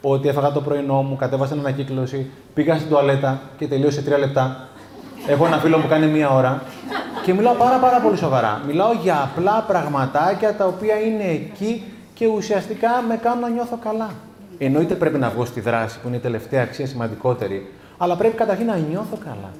Ότι 0.00 0.28
έφαγα 0.28 0.52
το 0.52 0.60
πρωινό 0.60 1.02
μου, 1.02 1.16
κατέβασα 1.16 1.52
την 1.52 1.60
ανακύκλωση, 1.60 2.30
πήγα 2.54 2.76
στην 2.76 2.88
τουαλέτα 2.88 3.40
και 3.58 3.66
τελείωσε 3.66 4.02
τρία 4.02 4.18
λεπτά. 4.18 4.68
Έχω 5.26 5.46
ένα 5.46 5.58
φίλο 5.58 5.78
που 5.78 5.88
κάνει 5.88 6.06
μία 6.06 6.30
ώρα. 6.30 6.62
Και 7.24 7.34
μιλάω 7.34 7.54
πάρα, 7.54 7.76
πάρα 7.76 8.00
πολύ 8.00 8.16
σοβαρά. 8.16 8.62
Μιλάω 8.66 8.92
για 8.92 9.22
απλά 9.22 9.64
πραγματάκια 9.66 10.54
τα 10.54 10.66
οποία 10.66 11.00
είναι 11.00 11.24
εκεί 11.24 11.82
και 12.14 12.26
ουσιαστικά 12.26 12.88
με 13.08 13.16
κάνουν 13.16 13.40
να 13.40 13.48
νιώθω 13.48 13.78
καλά. 13.84 14.10
Εννοείται 14.58 14.94
πρέπει 14.94 15.18
να 15.18 15.30
βγω 15.30 15.44
στη 15.44 15.60
δράση, 15.60 16.00
που 16.00 16.08
είναι 16.08 16.16
η 16.16 16.20
τελευταία 16.20 16.62
αξία 16.62 16.86
σημαντικότερη, 16.86 17.72
αλλά 17.98 18.16
πρέπει 18.16 18.36
καταρχήν 18.36 18.66
να 18.66 18.76
νιώθω 18.76 19.16
καλά. 19.24 19.50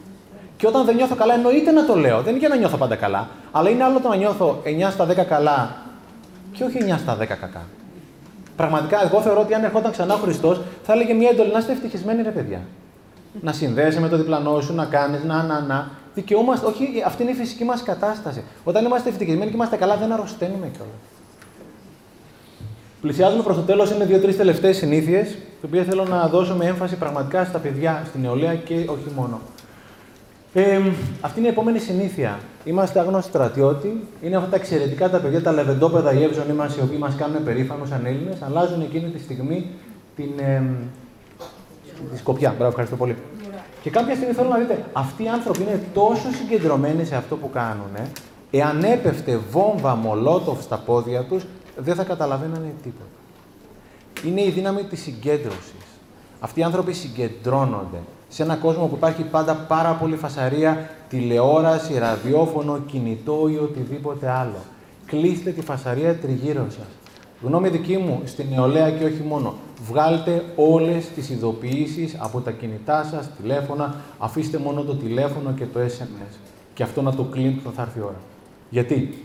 Και 0.56 0.66
όταν 0.66 0.84
δεν 0.84 0.94
νιώθω 0.94 1.14
καλά, 1.14 1.34
εννοείται 1.34 1.70
να 1.70 1.86
το 1.86 1.96
λέω. 1.96 2.20
Δεν 2.20 2.30
είναι 2.30 2.38
για 2.38 2.48
να 2.48 2.56
νιώθω 2.56 2.76
πάντα 2.76 2.96
καλά, 2.96 3.28
αλλά 3.52 3.70
είναι 3.70 3.84
άλλο 3.84 4.00
το 4.00 4.08
να 4.08 4.16
νιώθω 4.16 4.62
9 4.64 4.90
στα 4.90 5.06
10 5.10 5.14
καλά 5.28 5.76
και 6.52 6.64
όχι 6.64 6.78
9 6.88 6.98
στα 6.98 7.16
10 7.20 7.26
κακά. 7.26 7.62
Πραγματικά, 8.56 9.04
εγώ 9.04 9.20
θεωρώ 9.20 9.40
ότι 9.40 9.54
αν 9.54 9.64
ερχόταν 9.64 9.92
ξανά 9.92 10.14
ο 10.14 10.16
Χριστός, 10.16 10.60
θα 10.82 10.92
έλεγε 10.92 11.12
μια 11.12 11.28
εντολή 11.30 11.52
να 11.52 11.58
είστε 11.58 11.72
ευτυχισμένοι, 11.72 12.22
ρε 12.22 12.30
παιδιά. 12.30 12.60
Να 13.40 13.52
συνδέεσαι 13.52 14.00
με 14.00 14.08
το 14.08 14.16
διπλανό 14.16 14.60
σου, 14.60 14.74
να 14.74 14.84
κάνεις 14.84 15.24
να, 15.24 15.42
να, 15.42 15.60
να 15.60 15.90
δικαιούμαστε. 16.14 16.66
Όχι, 16.66 17.02
αυτή 17.06 17.22
είναι 17.22 17.30
η 17.30 17.34
φυσική 17.34 17.64
μας 17.64 17.82
κατάσταση. 17.82 18.42
Όταν 18.64 18.84
είμαστε 18.84 19.08
ευτυχισμένοι 19.08 19.50
και 19.50 19.56
είμαστε 19.56 19.76
καλά, 19.76 19.96
δεν 19.96 20.12
αρρωσταίνουμε 20.12 20.66
κιόλας. 20.72 20.94
Πλησιάζουμε 23.00 23.42
προς 23.42 23.56
το 23.56 23.62
τέλος, 23.62 23.90
είναι 23.90 24.04
δύο-τρεις 24.04 24.36
τελευταίες 24.36 24.76
συνήθειες, 24.76 25.28
τι 25.30 25.66
οποίε 25.66 25.82
θέλω 25.82 26.04
να 26.04 26.28
δώσω 26.28 26.54
με 26.54 26.64
έμφαση 26.66 26.96
πραγματικά 26.96 27.44
στα 27.44 27.58
παιδιά, 27.58 28.02
στην 28.06 28.20
νεολαία 28.20 28.54
και 28.54 28.74
όχι 28.74 29.12
μόνο. 29.16 29.40
Ε, 30.54 30.80
αυτή 31.20 31.38
είναι 31.38 31.48
η 31.48 31.50
επόμενη 31.50 31.78
συνήθεια. 31.78 32.38
Είμαστε 32.64 33.00
αγνώστοι 33.00 33.28
στρατιώτη. 33.28 34.08
Είναι 34.22 34.36
αυτά 34.36 34.48
τα 34.48 34.56
εξαιρετικά 34.56 35.10
τα 35.10 35.18
παιδιά, 35.18 35.42
τα 35.42 35.52
λεβεντόπεδα, 35.52 36.12
οι 36.12 36.22
εύζωνοι 36.22 36.52
μας, 36.52 36.76
οι 36.76 36.80
οποίοι 36.80 36.96
μας 37.00 37.14
κάνουν 37.14 37.44
περήφανους 37.44 37.88
σαν 37.88 38.06
Έλληνες, 38.06 38.42
αλλάζουν 38.42 38.80
εκείνη 38.80 39.10
τη 39.10 39.18
στιγμή 39.18 39.66
την, 40.16 40.30
ε, 40.38 40.62
τη 42.12 42.18
σκοπιά. 42.18 42.50
Μπράβο, 42.50 42.68
ευχαριστώ 42.68 42.96
πολύ. 42.96 43.16
Και 43.82 43.90
κάποια 43.90 44.14
στιγμή 44.14 44.34
θέλω 44.34 44.48
να 44.48 44.58
δείτε, 44.58 44.84
αυτοί 44.92 45.22
οι 45.22 45.28
άνθρωποι 45.28 45.62
είναι 45.62 45.82
τόσο 45.94 46.32
συγκεντρωμένοι 46.32 47.04
σε 47.04 47.16
αυτό 47.16 47.36
που 47.36 47.50
κάνουν, 47.50 47.96
εάν 48.50 48.84
έπεφτε 48.84 49.40
βόμβα 49.50 49.94
μολότοφ 49.94 50.62
στα 50.62 50.76
πόδια 50.76 51.22
τους, 51.22 51.46
δεν 51.76 51.94
θα 51.94 52.04
καταλαβαίνανε 52.04 52.74
τίποτα. 52.82 53.04
Είναι 54.26 54.42
η 54.42 54.50
δύναμη 54.50 54.82
της 54.82 55.00
συγκέντρωσης. 55.00 55.86
Αυτοί 56.40 56.60
οι 56.60 56.62
άνθρωποι 56.62 56.92
συγκεντρώνονται 56.92 57.98
σε 58.28 58.42
έναν 58.42 58.60
κόσμο 58.60 58.86
που 58.86 58.94
υπάρχει 58.94 59.22
πάντα 59.22 59.54
πάρα 59.54 59.92
πολύ 59.92 60.16
φασαρία, 60.16 60.90
τηλεόραση, 61.08 61.98
ραδιόφωνο, 61.98 62.78
κινητό 62.78 63.48
ή 63.48 63.56
οτιδήποτε 63.56 64.30
άλλο. 64.30 64.62
Κλείστε 65.06 65.50
τη 65.50 65.60
φασαρία 65.60 66.16
τριγύρω 66.16 66.66
σας. 66.68 67.01
Γνώμη 67.42 67.68
δική 67.68 67.96
μου, 67.96 68.22
στην 68.24 68.46
νεολαία 68.50 68.90
και 68.90 69.04
όχι 69.04 69.22
μόνο. 69.22 69.54
Βγάλτε 69.88 70.44
όλες 70.56 71.08
τις 71.08 71.30
ειδοποιήσεις 71.30 72.16
από 72.18 72.40
τα 72.40 72.50
κινητά 72.50 73.04
σας, 73.04 73.28
τηλέφωνα, 73.40 73.94
αφήστε 74.18 74.58
μόνο 74.58 74.82
το 74.82 74.94
τηλέφωνο 74.94 75.52
και 75.52 75.64
το 75.66 75.80
SMS. 75.80 76.36
Και 76.74 76.82
αυτό 76.82 77.02
να 77.02 77.14
το 77.14 77.22
κλείνετε 77.22 77.58
όταν 77.58 77.72
θα 77.72 77.82
έρθει 77.82 77.98
η 77.98 78.02
ώρα. 78.02 78.20
Γιατί; 78.70 79.24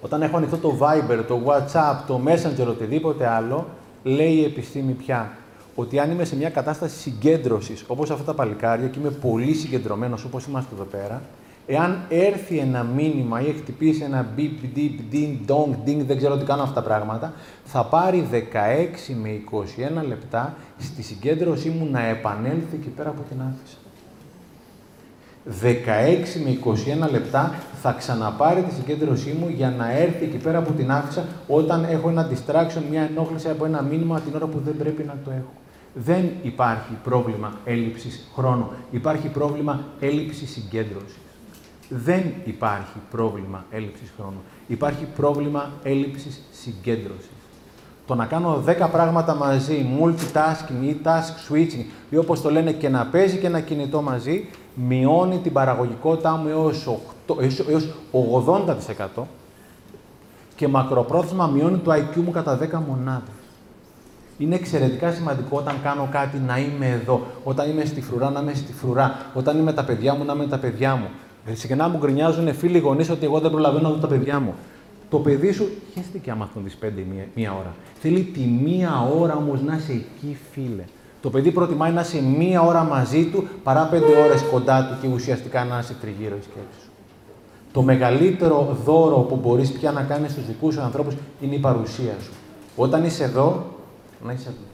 Όταν 0.00 0.22
έχω 0.22 0.36
ανοιχτό 0.36 0.56
το 0.56 0.78
Viber, 0.80 1.24
το 1.28 1.40
WhatsApp, 1.46 1.96
το 2.06 2.20
Messenger, 2.26 2.66
οτιδήποτε 2.68 3.26
άλλο, 3.26 3.66
λέει 4.02 4.32
η 4.32 4.44
επιστήμη 4.44 4.92
πια 4.92 5.32
ότι 5.74 5.98
αν 5.98 6.10
είμαι 6.10 6.24
σε 6.24 6.36
μια 6.36 6.50
κατάσταση 6.50 6.98
συγκέντρωσης, 6.98 7.84
όπως 7.86 8.10
αυτά 8.10 8.24
τα 8.24 8.34
παλικάρια, 8.34 8.88
και 8.88 8.98
είμαι 8.98 9.10
πολύ 9.10 9.54
συγκεντρωμένος 9.54 10.24
όπως 10.24 10.46
είμαστε 10.46 10.74
εδώ 10.74 10.84
πέρα, 10.84 11.22
Εάν 11.66 12.04
έρθει 12.08 12.58
ένα 12.58 12.82
μήνυμα 12.82 13.40
ή 13.40 13.52
χτυπήσει 13.52 14.02
ένα 14.02 14.26
beep, 14.36 14.78
deep, 14.78 15.14
ding, 15.14 15.36
dong, 15.46 15.88
ding, 15.88 16.04
δεν 16.06 16.16
ξέρω 16.16 16.36
τι 16.36 16.44
κάνω 16.44 16.62
αυτά 16.62 16.74
τα 16.74 16.86
πράγματα, 16.86 17.32
θα 17.64 17.84
πάρει 17.84 18.28
16 18.32 18.36
με 19.22 19.40
21 20.02 20.06
λεπτά 20.06 20.54
στη 20.78 21.02
συγκέντρωσή 21.02 21.68
μου 21.68 21.88
να 21.90 22.06
επανέλθει 22.06 22.74
εκεί 22.74 22.88
πέρα 22.88 23.08
από 23.08 23.22
την 23.28 23.40
άφησα. 23.40 23.76
16 25.46 26.40
με 26.44 26.58
21 27.06 27.10
λεπτά 27.10 27.54
θα 27.82 27.92
ξαναπάρει 27.92 28.62
τη 28.62 28.74
συγκέντρωσή 28.74 29.36
μου 29.40 29.48
για 29.48 29.70
να 29.70 29.92
έρθει 29.92 30.24
εκεί 30.24 30.36
πέρα 30.36 30.58
από 30.58 30.72
την 30.72 30.90
άφησα 30.90 31.24
όταν 31.46 31.84
έχω 31.90 32.08
ένα 32.08 32.28
distraction, 32.30 32.82
μια 32.90 33.02
ενόχληση 33.02 33.48
από 33.48 33.64
ένα 33.64 33.82
μήνυμα 33.82 34.20
την 34.20 34.34
ώρα 34.34 34.46
που 34.46 34.60
δεν 34.64 34.76
πρέπει 34.76 35.02
να 35.02 35.16
το 35.24 35.30
έχω. 35.30 35.52
Δεν 35.94 36.30
υπάρχει 36.42 36.92
πρόβλημα 37.04 37.52
έλλειψης 37.64 38.28
χρόνου. 38.34 38.70
Υπάρχει 38.90 39.28
πρόβλημα 39.28 39.84
έλλειψης 40.00 40.50
συγκέντρωσης 40.50 41.16
δεν 41.90 42.32
υπάρχει 42.44 42.98
πρόβλημα 43.10 43.64
έλλειψης 43.70 44.12
χρόνου. 44.16 44.42
Υπάρχει 44.66 45.06
πρόβλημα 45.16 45.70
έλλειψης 45.82 46.40
συγκέντρωσης. 46.50 47.30
Το 48.06 48.14
να 48.14 48.26
κάνω 48.26 48.62
10 48.66 48.88
πράγματα 48.90 49.34
μαζί, 49.34 49.86
multitasking 50.00 50.82
ή 50.82 50.96
task 51.04 51.52
switching, 51.52 51.84
ή 52.10 52.16
όπως 52.16 52.40
το 52.40 52.50
λένε 52.50 52.72
και 52.72 52.88
να 52.88 53.06
παίζει 53.06 53.36
και 53.36 53.46
ένα 53.46 53.60
κινητό 53.60 54.02
μαζί, 54.02 54.48
μειώνει 54.74 55.38
την 55.38 55.52
παραγωγικότητά 55.52 56.36
μου 56.36 56.48
έως, 56.48 56.88
8, 57.26 57.36
έως 57.68 57.88
80% 59.16 59.26
και 60.56 60.68
μακροπρόθεσμα 60.68 61.46
μειώνει 61.46 61.78
το 61.78 61.92
IQ 61.92 62.14
μου 62.14 62.30
κατά 62.30 62.58
10 62.58 62.82
μονάδες. 62.88 63.34
Είναι 64.38 64.54
εξαιρετικά 64.54 65.12
σημαντικό 65.12 65.56
όταν 65.56 65.74
κάνω 65.82 66.08
κάτι 66.10 66.38
να 66.38 66.58
είμαι 66.58 66.88
εδώ. 66.88 67.26
Όταν 67.44 67.70
είμαι 67.70 67.84
στη 67.84 68.00
φρουρά, 68.00 68.30
να 68.30 68.40
είμαι 68.40 68.54
στη 68.54 68.72
φρουρά. 68.72 69.16
Όταν 69.34 69.54
είμαι 69.54 69.64
με 69.64 69.72
τα 69.72 69.84
παιδιά 69.84 70.14
μου, 70.14 70.24
να 70.24 70.32
είμαι 70.32 70.42
με 70.42 70.48
τα 70.48 70.58
παιδιά 70.58 70.96
μου. 70.96 71.08
Συχνά 71.52 71.88
μου 71.88 71.98
γκρινιάζουν 71.98 72.54
φίλοι 72.54 72.78
γονείς 72.78 73.10
ότι 73.10 73.24
εγώ 73.24 73.40
δεν 73.40 73.50
προλαβαίνω 73.50 73.88
να 73.88 73.94
δω 73.94 74.00
τα 74.00 74.06
παιδιά 74.06 74.40
μου. 74.40 74.54
Το 75.10 75.18
παιδί 75.18 75.52
σου 75.52 75.68
χαίστηκε 75.94 76.30
άμα 76.30 76.48
τον 76.54 76.62
δει 76.64 76.70
πέντε 76.80 77.04
μία, 77.12 77.26
μία 77.34 77.52
ώρα. 77.52 77.74
Θέλει 78.00 78.20
τη 78.20 78.40
μία 78.40 79.08
ώρα 79.20 79.36
όμως 79.36 79.62
να 79.62 79.76
είσαι 79.76 79.92
εκεί, 79.92 80.36
φίλε. 80.52 80.84
Το 81.22 81.30
παιδί 81.30 81.50
προτιμάει 81.50 81.92
να 81.92 82.00
είσαι 82.00 82.22
μία 82.22 82.62
ώρα 82.62 82.82
μαζί 82.84 83.24
του 83.24 83.48
παρά 83.62 83.86
πέντε 83.86 84.16
ώρες 84.24 84.42
κοντά 84.42 84.86
του 84.86 84.96
και 85.00 85.14
ουσιαστικά 85.14 85.64
να 85.64 85.78
είσαι 85.78 85.96
τριγύρω 86.00 86.36
η 86.36 86.42
σκέψη 86.42 86.80
σου. 86.82 86.90
Το 87.72 87.82
μεγαλύτερο 87.82 88.76
δώρο 88.84 89.16
που 89.16 89.36
μπορείς 89.36 89.72
πια 89.72 89.92
να 89.92 90.02
κάνεις 90.02 90.32
στους 90.32 90.46
δικούς 90.46 90.74
σου 90.74 90.80
ανθρώπους 90.80 91.14
είναι 91.40 91.54
η 91.54 91.58
παρουσία 91.58 92.14
σου. 92.22 92.32
Όταν 92.76 93.04
είσαι 93.04 93.24
εδώ, 93.24 93.66
να 94.24 94.32
είσαι 94.32 94.48
εδώ. 94.48 94.66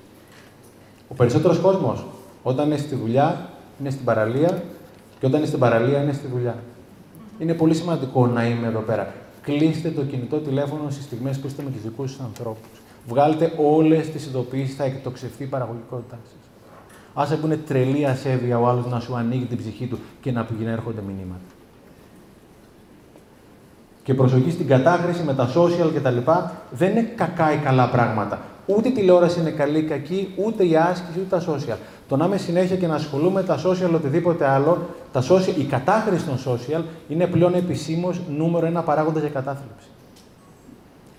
Ο 1.08 1.14
περισσότερος 1.14 1.58
κόσμος, 1.58 2.06
όταν 2.42 2.66
είναι 2.66 2.76
στη 2.76 2.94
δουλειά, 2.94 3.50
είναι 3.80 3.90
στην 3.90 4.04
παραλία 4.04 4.62
και 5.18 5.26
όταν 5.26 5.38
είναι 5.38 5.48
στην 5.48 5.58
παραλία, 5.58 6.02
είναι 6.02 6.12
στη 6.12 6.26
δουλειά. 6.26 6.56
Είναι 7.38 7.54
πολύ 7.54 7.74
σημαντικό 7.74 8.26
να 8.26 8.46
είμαι 8.46 8.66
εδώ 8.66 8.80
πέρα. 8.80 9.12
Κλείστε 9.42 9.90
το 9.90 10.02
κινητό 10.02 10.36
τηλέφωνο 10.36 10.90
στις 10.90 11.04
στιγμές 11.04 11.38
που 11.38 11.46
είστε 11.46 11.62
με 11.62 11.70
τους 11.70 11.82
δικούς 11.82 12.10
σας 12.10 12.20
ανθρώπους. 12.20 12.80
Βγάλτε 13.08 13.52
όλες 13.56 14.10
τις 14.10 14.26
ειδοποιήσεις, 14.26 14.76
θα 14.76 14.84
εκτοξευτεί 14.84 15.42
η 15.42 15.46
παραγωγικότητά 15.46 16.18
σας. 16.22 16.34
Άσε 17.14 17.36
που 17.36 17.46
είναι 17.46 17.56
τρελή 17.56 18.06
ασέβεια 18.06 18.58
ο 18.58 18.68
άλλος 18.68 18.86
να 18.86 19.00
σου 19.00 19.16
ανοίγει 19.16 19.44
την 19.44 19.58
ψυχή 19.58 19.86
του 19.86 19.98
και 20.20 20.32
να 20.32 20.44
πηγαίνει 20.44 20.70
έρχονται 20.70 21.00
μηνύματα. 21.06 21.40
Και 24.02 24.14
προσοχή 24.14 24.50
στην 24.50 24.66
κατάχρηση 24.66 25.22
με 25.22 25.34
τα 25.34 25.48
social 25.54 25.90
κτλ. 25.94 26.30
Δεν 26.70 26.90
είναι 26.90 27.02
κακά 27.02 27.52
ή 27.52 27.56
καλά 27.56 27.88
πράγματα. 27.88 28.40
Ούτε 28.66 28.88
η 28.88 28.92
τηλεόραση 28.92 29.40
είναι 29.40 29.50
καλή 29.50 29.78
ή 29.78 29.82
κακή, 29.82 30.32
ούτε 30.36 30.66
η 30.66 30.76
άσκηση, 30.76 31.18
ούτε 31.20 31.36
τα 31.36 31.44
social. 31.52 31.76
Το 32.08 32.16
να 32.16 32.24
είμαι 32.24 32.36
συνέχεια 32.36 32.76
και 32.76 32.86
να 32.86 32.94
ασχολούμαι 32.94 33.40
με 33.40 33.46
τα 33.46 33.58
social 33.64 33.94
οτιδήποτε 33.94 34.46
άλλο, 34.46 34.88
τα 35.12 35.22
social, 35.22 35.58
η 35.58 35.64
κατάχρηση 35.64 36.24
των 36.24 36.38
social 36.46 36.82
είναι 37.08 37.26
πλέον 37.26 37.54
επισήμως 37.54 38.20
νούμερο 38.36 38.66
ένα 38.66 38.82
παράγοντα 38.82 39.20
για 39.20 39.28
κατάθλιψη. 39.28 39.88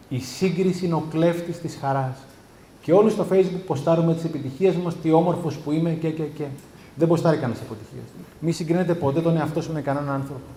Η 0.09 0.19
σύγκριση 0.19 0.85
είναι 0.85 0.93
ο 0.93 1.03
κλέφτης 1.11 1.59
της 1.59 1.77
χαράς. 1.81 2.17
Και 2.81 2.93
όλοι 2.93 3.09
στο 3.09 3.25
Facebook 3.31 3.61
ποστάρουμε 3.65 4.13
τις 4.13 4.23
επιτυχίες 4.23 4.75
μας, 4.75 4.95
τι 5.01 5.11
όμορφος 5.11 5.55
που 5.55 5.71
είμαι 5.71 5.89
και, 5.89 6.09
και, 6.09 6.23
και. 6.23 6.45
Δεν 6.95 7.07
ποστάρει 7.07 7.37
κανένα 7.37 7.59
επιτυχίε. 7.59 8.01
Μη 8.39 8.51
συγκρίνετε 8.51 8.93
ποτέ 8.93 9.21
τον 9.21 9.37
εαυτό 9.37 9.61
σου 9.61 9.73
με 9.73 9.81
κανέναν 9.81 10.13
άνθρωπο. 10.13 10.49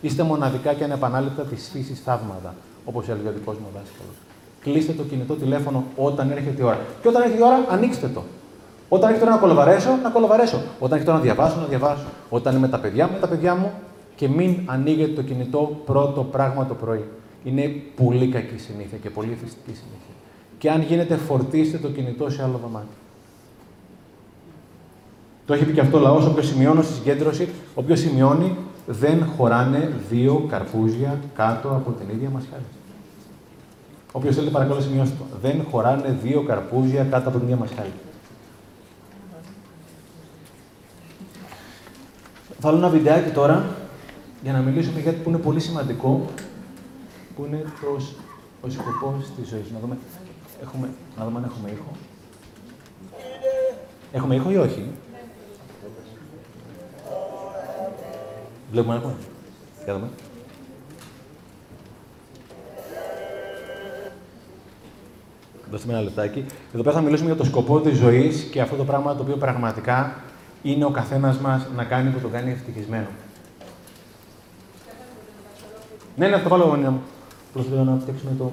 Είστε 0.00 0.22
μοναδικά 0.22 0.72
και 0.74 0.84
ανεπανάληπτα 0.84 1.42
της 1.42 1.68
φύσης 1.72 2.00
θαύματα, 2.00 2.54
όπως 2.84 3.08
έλεγε 3.08 3.28
ο 3.28 3.32
δικό 3.32 3.52
μου 3.52 3.66
δάσκαλο. 3.74 4.27
Κλείστε 4.60 4.92
το 4.92 5.02
κινητό 5.02 5.34
τηλέφωνο 5.34 5.84
όταν 5.96 6.30
έρχεται 6.30 6.62
η 6.62 6.64
ώρα. 6.64 6.78
Και 7.02 7.08
όταν 7.08 7.22
έρχεται 7.22 7.42
η 7.42 7.46
ώρα, 7.46 7.64
ανοίξτε 7.68 8.08
το. 8.08 8.22
Όταν 8.88 9.08
έρχεται 9.08 9.26
η 9.26 9.28
ώρα 9.28 9.36
να 9.36 9.46
κολοβαρέσω, 9.46 9.98
να 10.02 10.10
κολοβαρέσω. 10.10 10.62
Όταν 10.78 10.98
έρχεται 10.98 11.10
η 11.10 11.14
ώρα 11.14 11.18
να 11.18 11.24
διαβάσω, 11.24 11.60
να 11.60 11.66
διαβάσω. 11.66 12.04
Όταν 12.28 12.52
είμαι 12.56 12.66
με 12.66 12.68
τα 12.68 12.78
παιδιά 12.78 13.06
μου, 13.06 13.12
με 13.12 13.18
τα 13.18 13.28
παιδιά 13.28 13.54
μου. 13.54 13.72
Και 14.16 14.28
μην 14.28 14.56
ανοίγετε 14.66 15.12
το 15.12 15.22
κινητό 15.22 15.80
πρώτο 15.84 16.22
πράγμα 16.22 16.66
το 16.66 16.74
πρωί. 16.74 17.04
Είναι 17.44 17.62
πολύ 17.96 18.28
κακή 18.28 18.58
συνήθεια 18.58 18.98
και 18.98 19.10
πολύ 19.10 19.30
εθιστική 19.32 19.74
συνήθεια. 19.74 20.14
Και 20.58 20.70
αν 20.70 20.82
γίνεται, 20.82 21.16
φορτίστε 21.16 21.78
το 21.78 21.88
κινητό 21.88 22.30
σε 22.30 22.42
άλλο 22.42 22.60
δωμάτιο. 22.62 22.96
Το 25.46 25.54
έχει 25.54 25.64
πει 25.64 25.72
και 25.72 25.80
αυτό 25.80 25.98
ο 25.98 26.00
λαός, 26.00 26.26
όποιο 26.26 26.42
σημειώνει 26.42 26.82
στη 26.82 26.92
συγκέντρωση, 26.92 27.48
όποιο 27.74 27.96
σημειώνει, 27.96 28.56
δεν 28.86 29.24
χωράνε 29.36 29.92
δύο 30.10 30.46
καρπούζια 30.48 31.18
κάτω 31.34 31.68
από 31.68 31.90
την 31.90 32.08
ίδια 32.16 32.30
μασχάλη. 32.30 32.62
Όποιος 34.18 34.36
θέλει, 34.36 34.50
παρακαλώ, 34.50 34.80
σημειώστε 34.80 35.16
το. 35.18 35.24
Δεν 35.40 35.64
χωράνε 35.70 36.18
δύο 36.22 36.42
καρπούζια 36.42 37.04
κάτω 37.04 37.28
από 37.28 37.38
την 37.38 37.46
ίδια 37.46 37.56
μασχάλη. 37.56 37.92
Θα 42.48 42.54
βάλω 42.60 42.76
ένα 42.76 42.88
βιντεάκι 42.88 43.30
τώρα 43.30 43.66
για 44.42 44.52
να 44.52 44.58
μιλήσουμε 44.58 45.00
για 45.00 45.12
κάτι 45.12 45.22
που 45.22 45.28
είναι 45.28 45.38
πολύ 45.38 45.60
σημαντικό, 45.60 46.26
που 47.36 47.44
είναι 47.44 47.64
το, 47.80 48.04
ο 48.60 48.70
σκοπός 48.70 49.30
της 49.36 49.48
ζωής. 49.48 49.70
Να 49.72 49.78
δούμε, 49.78 49.96
έχουμε, 50.62 50.88
να 51.18 51.24
δούμε 51.24 51.38
αν 51.38 51.44
έχουμε 51.44 51.70
ήχο. 51.70 51.90
Έχουμε 54.12 54.34
ήχο 54.34 54.50
ή 54.50 54.56
όχι; 54.56 54.90
Βλέπουμε 58.70 58.94
να 58.94 59.00
έχουμε. 59.00 59.14
Για 59.84 59.94
δούμε. 59.94 60.08
Δώστε 65.70 65.86
με 65.86 65.92
ένα 65.92 66.02
λεπτάκι. 66.02 66.44
Εδώ 66.74 66.82
πέρα 66.82 66.94
θα 66.94 67.00
μιλήσουμε 67.02 67.28
για 67.28 67.38
το 67.38 67.44
σκοπό 67.44 67.80
της 67.80 67.96
ζωής 67.96 68.42
και 68.42 68.60
αυτό 68.60 68.76
το 68.76 68.84
πράγμα 68.84 69.14
το 69.14 69.22
οποίο 69.22 69.36
πραγματικά 69.36 70.14
είναι 70.62 70.84
ο 70.84 70.90
καθένας 70.90 71.38
μας 71.38 71.66
να 71.76 71.84
κάνει 71.84 72.10
που 72.10 72.18
τον 72.18 72.30
κάνει 72.30 72.50
ευτυχισμένο. 72.50 73.06
Ναι, 76.16 76.28
ναι, 76.28 76.38
το 76.38 76.48
βάλω 76.48 76.64
γωνία 76.64 76.90
μου. 76.90 77.00
Απλώ 77.50 77.62
θέλω 77.62 77.84
να 77.84 77.98
φτιάξουμε 78.00 78.30
το, 78.38 78.52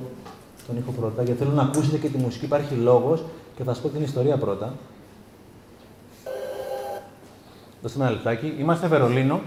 τον 0.67 0.77
ήχο 0.77 0.91
πρώτα, 0.91 1.23
γιατί 1.23 1.39
θέλω 1.39 1.53
να 1.53 1.61
ακούσετε 1.61 1.97
και 1.97 2.07
τη 2.07 2.17
μουσική. 2.17 2.45
Υπάρχει 2.45 2.73
λόγος 2.73 3.23
και 3.55 3.63
θα 3.63 3.73
σας 3.73 3.81
πω 3.81 3.89
την 3.89 4.03
ιστορία 4.03 4.37
πρώτα. 4.37 4.73
Δώστε 7.81 7.99
με 7.99 8.05
ένα 8.05 8.13
λεπτάκι. 8.13 8.53
Είμαστε 8.59 8.87
Βερολίνο 8.87 9.41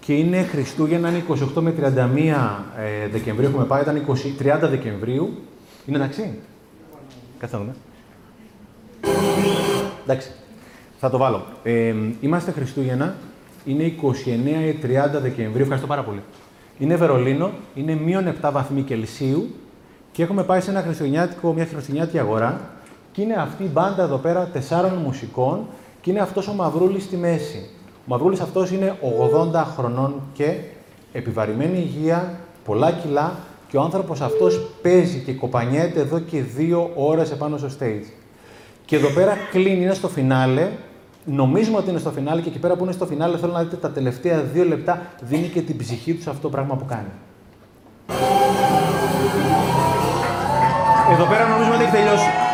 και 0.00 0.12
είναι 0.14 0.42
Χριστούγεννα, 0.42 1.08
είναι 1.08 1.24
28 1.28 1.60
με 1.60 1.74
31 1.80 1.84
ε, 2.78 3.08
Δεκεμβρίου. 3.08 3.48
Έχουμε 3.48 3.64
πάει, 3.64 3.82
ήταν 3.82 4.06
20, 4.40 4.56
30 4.64 4.68
Δεκεμβρίου. 4.68 5.38
Είναι 5.86 5.96
εντάξει; 5.96 6.38
Κάτσε 7.38 7.56
να 7.56 7.62
δούμε. 7.62 7.74
Εντάξει. 10.02 10.30
Θα 10.98 11.10
το 11.10 11.18
βάλω. 11.18 11.44
Ε, 11.62 11.94
είμαστε 12.20 12.50
Χριστούγεννα. 12.50 13.14
Είναι 13.64 13.82
29 13.82 13.92
ή 14.66 14.78
30 14.82 15.20
Δεκεμβρίου. 15.20 15.62
Ευχαριστώ 15.62 15.86
πάρα 15.86 16.02
πολύ. 16.02 16.22
Είναι 16.78 16.96
Βερολίνο. 16.96 17.50
Είναι 17.74 17.94
μείον 17.94 18.34
7 18.42 18.50
βαθμοί 18.52 18.82
Κελσίου. 18.82 19.54
Και 20.12 20.22
έχουμε 20.22 20.42
πάει 20.42 20.60
σε 20.60 20.70
ένα 20.70 20.82
χριστουγεννιάτικο, 20.82 21.52
μια 21.52 21.66
χριστουγεννιάτικη 21.66 22.18
αγορά. 22.18 22.60
Και 23.12 23.22
είναι 23.22 23.34
αυτή 23.34 23.62
η 23.62 23.70
μπάντα 23.72 24.02
εδώ 24.02 24.16
πέρα 24.16 24.46
τεσσάρων 24.46 24.92
μουσικών. 24.92 25.66
Και 26.00 26.10
είναι 26.10 26.20
αυτός 26.20 26.48
ο 26.48 26.52
Μαυρούλης 26.52 27.02
στη 27.02 27.16
μέση. 27.16 27.70
Ο 27.84 28.04
Μαυρούλης 28.04 28.40
αυτός 28.40 28.70
είναι 28.70 28.98
80 29.52 29.64
χρονών 29.76 30.22
και 30.32 30.54
επιβαρημένη 31.12 31.78
υγεία, 31.78 32.38
πολλά 32.64 32.92
κιλά 32.92 33.32
και 33.68 33.76
ο 33.76 33.80
άνθρωπος 33.80 34.20
αυτός 34.20 34.70
παίζει 34.82 35.18
και 35.18 35.32
κοπανιέται 35.32 36.00
εδώ 36.00 36.18
και 36.18 36.42
δύο 36.42 36.90
ώρες 36.94 37.30
επάνω 37.30 37.56
στο 37.56 37.68
stage. 37.78 38.06
Και 38.84 38.96
εδώ 38.96 39.08
πέρα 39.08 39.36
κλείνει, 39.50 39.84
είναι 39.84 39.94
στο 39.94 40.08
φινάλε. 40.08 40.70
Νομίζουμε 41.24 41.76
ότι 41.76 41.90
είναι 41.90 41.98
στο 41.98 42.10
φινάλε 42.10 42.40
και 42.40 42.48
εκεί 42.48 42.58
πέρα 42.58 42.76
που 42.76 42.84
είναι 42.84 42.92
στο 42.92 43.06
φινάλε 43.06 43.36
θέλω 43.36 43.52
να 43.52 43.62
δείτε 43.62 43.76
τα 43.76 43.90
τελευταία 43.90 44.42
δύο 44.42 44.64
λεπτά 44.64 45.02
δίνει 45.20 45.46
και 45.46 45.60
την 45.60 45.76
ψυχή 45.76 46.14
τους 46.14 46.22
σε 46.22 46.30
αυτό 46.30 46.42
το 46.42 46.48
πράγμα 46.48 46.76
που 46.76 46.84
κάνει. 46.84 47.08
Εδώ 51.12 51.24
πέρα 51.24 51.48
νομίζουμε 51.48 51.74
ότι 51.74 51.84
έχει 51.84 51.92
τελειώσει. 51.92 52.47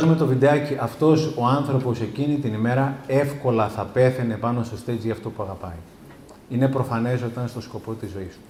Βγάζουμε 0.00 0.18
το 0.18 0.26
βιντεάκι, 0.26 0.76
αυτός 0.80 1.34
ο 1.36 1.46
άνθρωπος 1.46 2.00
εκείνη 2.00 2.36
την 2.36 2.54
ημέρα 2.54 2.96
εύκολα 3.06 3.68
θα 3.68 3.84
πέθαινε 3.84 4.34
πάνω 4.34 4.62
στο 4.62 4.76
stage 4.76 4.98
για 4.98 5.12
αυτό 5.12 5.30
που 5.30 5.42
αγαπάει. 5.42 5.78
Είναι 6.48 6.68
προφανές 6.68 7.22
όταν 7.22 7.32
είναι 7.36 7.48
στο 7.48 7.60
σκοπό 7.60 7.92
της 7.92 8.10
ζωής 8.10 8.34
του. 8.34 8.40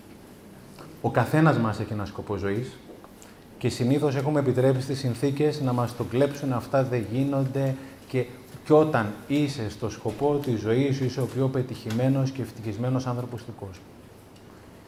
Ο 1.00 1.10
καθένας 1.10 1.58
μας 1.58 1.80
έχει 1.80 1.92
ένα 1.92 2.04
σκοπό 2.04 2.36
ζωής 2.36 2.76
και 3.58 3.68
συνήθως 3.68 4.16
έχουμε 4.16 4.40
επιτρέψει 4.40 4.82
στις 4.82 4.98
συνθήκες 4.98 5.60
να 5.60 5.72
μας 5.72 5.96
το 5.96 6.04
κλέψουν, 6.04 6.52
αυτά 6.52 6.82
δεν 6.82 7.04
γίνονται 7.12 7.74
και, 8.08 8.24
και 8.64 8.72
όταν 8.72 9.06
είσαι 9.26 9.70
στο 9.70 9.90
σκοπό 9.90 10.40
της 10.44 10.60
ζωής 10.60 10.96
σου, 10.96 11.04
είσαι 11.04 11.20
ο 11.20 11.26
πιο 11.34 11.46
πετυχημένος 11.46 12.30
και 12.30 12.42
ευτυχισμένος 12.42 13.06
άνθρωπος 13.06 13.44
του 13.44 13.52
κόσμου. 13.60 13.84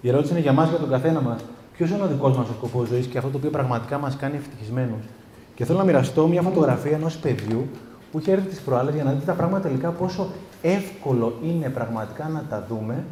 Η 0.00 0.08
ερώτηση 0.08 0.32
είναι 0.32 0.42
για 0.42 0.52
μας, 0.52 0.68
για 0.68 0.78
τον 0.78 0.90
καθένα 0.90 1.20
μας, 1.20 1.44
ποιος 1.76 1.90
είναι 1.90 2.02
ο 2.02 2.06
δικός 2.06 2.36
μας 2.36 2.46
σκοπός 2.46 2.88
ζωής 2.88 3.06
και 3.06 3.18
αυτό 3.18 3.30
το 3.30 3.36
οποίο 3.36 3.50
πραγματικά 3.50 3.98
μας 3.98 4.16
κάνει 4.16 4.36
ευτυχισμένους; 4.36 5.04
Και 5.54 5.64
θέλω 5.64 5.78
να 5.78 5.84
μοιραστώ 5.84 6.26
μια 6.26 6.42
φωτογραφία 6.42 6.92
ενός 6.92 7.16
παιδιού 7.16 7.66
που 8.12 8.18
είχε 8.18 8.32
έρθει 8.32 8.48
τι 8.48 8.60
προάλλες 8.64 8.94
για 8.94 9.04
να 9.04 9.10
δείτε 9.10 9.24
τα 9.24 9.32
πράγματα 9.32 9.68
τελικά 9.68 9.88
πόσο 9.90 10.26
εύκολο 10.62 11.38
είναι 11.44 11.68
πραγματικά 11.68 12.28
να 12.28 12.44
τα 12.50 12.66
δούμε 12.68 13.04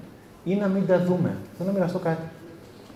ή 0.44 0.54
να 0.54 0.66
μην 0.66 0.86
τα 0.86 0.98
δούμε. 0.98 1.36
Θέλω 1.56 1.68
να 1.68 1.72
μοιραστώ 1.72 1.98
κάτι. 1.98 2.22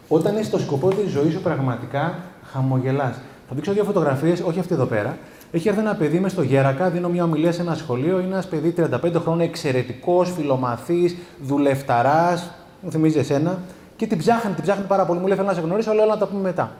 Όταν 0.08 0.34
είσαι 0.34 0.44
στο 0.44 0.58
σκοπό 0.58 0.88
της 0.88 1.10
ζωής 1.10 1.32
σου, 1.32 1.40
πραγματικά 1.40 2.14
χαμογελάς. 2.52 3.20
Θα 3.48 3.54
δείξω 3.54 3.72
δύο 3.72 3.84
φωτογραφίες, 3.84 4.40
όχι 4.40 4.58
αυτή 4.58 4.74
εδώ 4.74 4.84
πέρα. 4.84 5.16
Έχει 5.50 5.68
έρθει 5.68 5.80
ένα 5.80 5.94
παιδί 5.94 6.20
μες 6.20 6.32
στο 6.32 6.42
Γέρακα, 6.42 6.90
δίνω 6.90 7.08
μια 7.08 7.24
ομιλία 7.24 7.52
σε 7.52 7.60
ένα 7.60 7.74
σχολείο. 7.74 8.18
Είναι 8.18 8.32
ένας 8.32 8.46
παιδί 8.46 8.74
35 8.76 9.20
χρόνων, 9.20 9.40
εξαιρετικός, 9.40 10.32
φιλομαθής, 10.32 11.16
δουλευταράς. 11.42 12.50
Μου 12.80 12.90
θυμίζει 12.90 13.18
εσένα. 13.18 13.58
Και 13.96 14.06
την 14.06 14.18
ψάχνει, 14.18 14.52
την 14.52 14.62
ψάχνει 14.62 14.84
πάρα 14.84 15.04
πολύ. 15.04 15.20
Μου 15.20 15.26
λέει: 15.26 15.36
Θέλω 15.36 15.48
να 15.48 15.54
σε 15.54 15.60
γνωρίσω, 15.60 15.90
αλλά 15.90 16.06
να 16.06 16.18
τα 16.18 16.26
πούμε 16.26 16.40
μετά. 16.40 16.72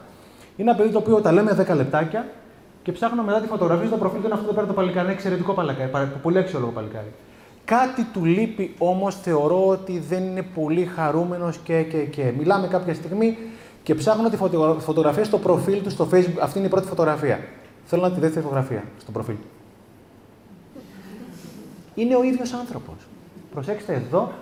Είναι 0.56 0.70
ένα 0.70 0.78
παιδί 0.78 0.92
το 0.92 0.98
οποίο 0.98 1.20
τα 1.20 1.32
λέμε 1.32 1.66
10 1.70 1.74
λεπτάκια 1.76 2.26
και 2.85 2.93
ψάχνω 2.93 3.23
μετά 3.23 3.40
τη 3.40 3.47
φωτογραφία 3.47 3.86
στο 3.86 3.97
προφίλ 3.97 4.20
του. 4.20 4.24
Είναι 4.27 4.35
αυτό 4.35 4.47
εδώ 4.47 4.55
πέρα 4.55 4.66
το 4.66 4.73
παλικάρι. 4.73 5.05
Είναι 5.05 5.15
εξαιρετικό 5.15 5.52
παλικάρι. 5.52 5.90
Πολύ 6.23 6.39
αξιόλογο 6.39 6.70
παλικάρι. 6.70 7.12
Κάτι 7.65 8.05
του 8.12 8.24
λείπει 8.24 8.74
όμως, 8.78 9.20
θεωρώ 9.20 9.66
ότι 9.66 9.98
δεν 9.98 10.24
είναι 10.24 10.43
πολύ 10.43 10.85
χαρούμενος 10.85 11.56
και, 11.56 11.82
και, 11.82 11.98
και. 11.98 12.32
Μιλάμε 12.39 12.66
κάποια 12.66 12.94
στιγμή 12.94 13.39
και 13.82 13.94
ψάχνω 13.94 14.28
τη 14.28 14.36
φωτογραφία 14.78 15.24
στο 15.24 15.39
προφίλ 15.39 15.82
του 15.82 15.90
στο 15.90 16.09
Facebook. 16.12 16.39
Αυτή 16.40 16.59
είναι 16.59 16.66
η 16.66 16.70
πρώτη 16.70 16.86
φωτογραφία. 16.86 17.40
Θέλω 17.85 18.02
να 18.02 18.11
τη 18.11 18.20
δεύτερη 18.20 18.43
φωτογραφία 18.43 18.85
στο 19.01 19.11
προφίλ. 19.11 19.35
Είναι 21.94 22.16
ο 22.16 22.23
ίδιος 22.23 22.52
άνθρωπος. 22.52 22.94
Προσέξτε 23.52 23.94
εδώ 23.94 24.32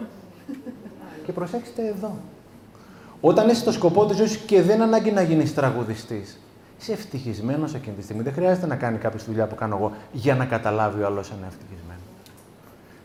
και 1.24 1.32
προσέξτε 1.32 1.86
εδώ. 1.86 2.16
Όταν 3.20 3.48
είσαι 3.48 3.60
στο 3.60 3.72
σκοπό 3.72 4.06
της 4.06 4.16
ζωής 4.16 4.36
και 4.36 4.62
δεν 4.62 4.82
ανάγκη 4.82 5.10
να 5.10 5.22
γίνεις 5.22 5.54
τραγουδιστής, 5.54 6.38
είσαι 6.82 6.92
ευτυχισμένος 6.92 7.74
εκείνη 7.74 7.96
τη 7.96 8.02
στιγμή. 8.02 8.22
Δεν 8.22 8.32
χρειάζεται 8.32 8.66
να 8.66 8.76
κάνει 8.76 8.98
κάποια 8.98 9.20
δουλειά 9.26 9.46
που 9.46 9.54
κάνω 9.54 9.76
εγώ 9.76 9.92
για 10.12 10.34
να 10.34 10.44
καταλάβει 10.44 11.02
ο 11.02 11.06
άλλος 11.06 11.30
ένα 11.30 11.46
ευτυχισμένος. 11.46 12.02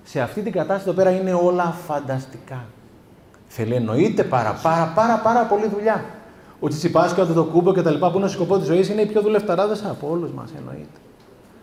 Σε 0.03 0.21
αυτή 0.21 0.41
την 0.41 0.51
κατάσταση 0.51 0.89
εδώ 0.89 0.97
πέρα 0.97 1.11
είναι 1.11 1.33
όλα 1.33 1.75
φανταστικά. 1.87 2.65
Θέλει 3.47 3.73
εννοείται 3.73 4.23
πάρα, 4.23 4.53
πάρα, 4.61 4.91
πάρα, 4.95 5.17
πάρα 5.17 5.43
πολύ 5.43 5.67
δουλειά. 5.67 6.05
Ο 6.59 6.67
Τσιτσιπά 6.67 7.11
και 7.15 7.21
ο 7.21 7.43
Κούμπο 7.43 7.73
και 7.73 7.81
τα 7.81 7.91
λοιπά 7.91 8.11
που 8.11 8.17
είναι 8.17 8.27
στο 8.27 8.35
σκοπός 8.35 8.57
της 8.57 8.67
ζωής 8.67 8.89
είναι 8.89 9.01
οι 9.01 9.05
πιο 9.05 9.21
δουλευταράδες 9.21 9.83
από 9.83 10.09
όλους 10.09 10.31
μας, 10.31 10.49
εννοείται. 10.57 10.99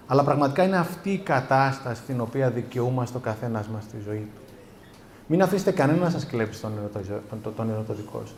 Αλλά 0.06 0.24
πραγματικά 0.24 0.62
είναι 0.62 0.76
αυτή 0.76 1.10
η 1.10 1.18
κατάσταση 1.18 2.02
στην 2.02 2.20
οποία 2.20 2.50
δικαιούμαστε 2.50 3.16
ο 3.16 3.20
καθένας 3.20 3.68
μας 3.68 3.82
στη 3.82 3.96
ζωή 4.04 4.28
του. 4.34 4.40
Μην 5.26 5.42
αφήσετε 5.42 5.70
κανένα 5.70 5.98
να 5.98 6.10
σας 6.10 6.26
κλέψει 6.26 6.60
τον 7.56 7.70
ερωτό 7.70 7.94
δικό 7.94 8.22
σας. 8.24 8.34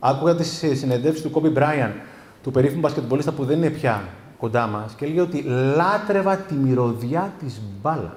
Άκουγα 0.00 0.34
τις 0.34 0.64
συνεντεύξεις 0.72 1.22
του 1.24 1.30
Κόμπι 1.30 1.48
Μπράιαν, 1.48 1.92
του 2.42 2.50
περίφημου 2.50 2.80
μπασκετμπολίστα 2.80 3.32
που 3.32 3.44
δεν 3.44 3.56
είναι 3.56 3.70
πια 3.70 4.02
κοντά 4.38 4.66
μας, 4.66 4.92
και 4.92 5.04
έλεγε 5.04 5.20
ότι 5.20 5.42
λάτρευα 5.76 6.36
τη 6.36 6.54
μυρωδιά 6.54 7.32
της 7.38 7.60
μπάλας. 7.82 8.12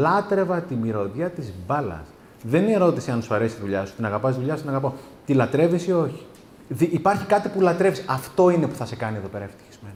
Λάτρευα 0.00 0.60
τη 0.60 0.74
μυρωδιά 0.74 1.28
της 1.30 1.52
μπάλας. 1.66 2.04
Δεν 2.42 2.62
είναι 2.62 2.72
ερώτηση 2.72 3.10
αν 3.10 3.22
σου 3.22 3.34
αρέσει 3.34 3.56
η 3.56 3.60
δουλειά 3.60 3.84
σου, 3.84 3.94
την 3.94 4.06
αγαπάς 4.06 4.34
τη 4.34 4.40
δουλειά 4.40 4.54
σου, 4.54 4.60
την 4.60 4.70
αγαπώ. 4.70 4.94
Τη 5.26 5.34
λατρεύεις 5.34 5.86
ή 5.86 5.92
όχι; 5.92 6.26
Υπάρχει 6.78 7.24
κάτι 7.24 7.48
που 7.48 7.60
λατρεύεις. 7.60 8.04
Αυτό 8.06 8.50
είναι 8.50 8.66
που 8.66 8.74
θα 8.74 8.86
σε 8.86 8.96
κάνει 8.96 9.16
εδώ 9.16 9.28
πέρα 9.28 9.44
ευτυχισμένο. 9.44 9.94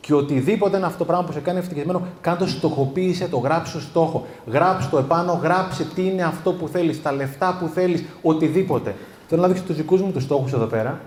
Και 0.00 0.14
οτιδήποτε 0.14 0.76
είναι 0.76 0.86
αυτό 0.86 0.98
το 0.98 1.04
πράγμα 1.04 1.24
που 1.24 1.32
σε 1.32 1.40
κάνει 1.40 1.58
ευτυχισμένο, 1.58 2.06
κάνε 2.20 2.38
το 2.38 2.46
στοχοποίησε, 2.46 3.28
το 3.28 3.38
γράψει 3.38 3.80
στόχο. 3.80 4.26
Γράψει 4.46 4.88
το 4.88 4.98
επάνω, 4.98 5.32
γράψε 5.32 5.84
τι 5.94 6.06
είναι 6.06 6.22
αυτό 6.22 6.52
που 6.52 6.68
θέλεις, 6.68 7.02
τα 7.02 7.12
λεφτά 7.12 7.56
που 7.60 7.70
θέλεις, 7.74 8.04
οτιδήποτε. 8.22 8.94
Θέλω 9.28 9.42
να 9.42 9.48
δείξω 9.48 9.62
τους 9.62 9.76
δικούς 9.76 10.00
μου 10.00 10.12
τους 10.12 10.22
στόχους 10.22 10.52
εδώ 10.52 10.66
πέρα. 10.66 11.00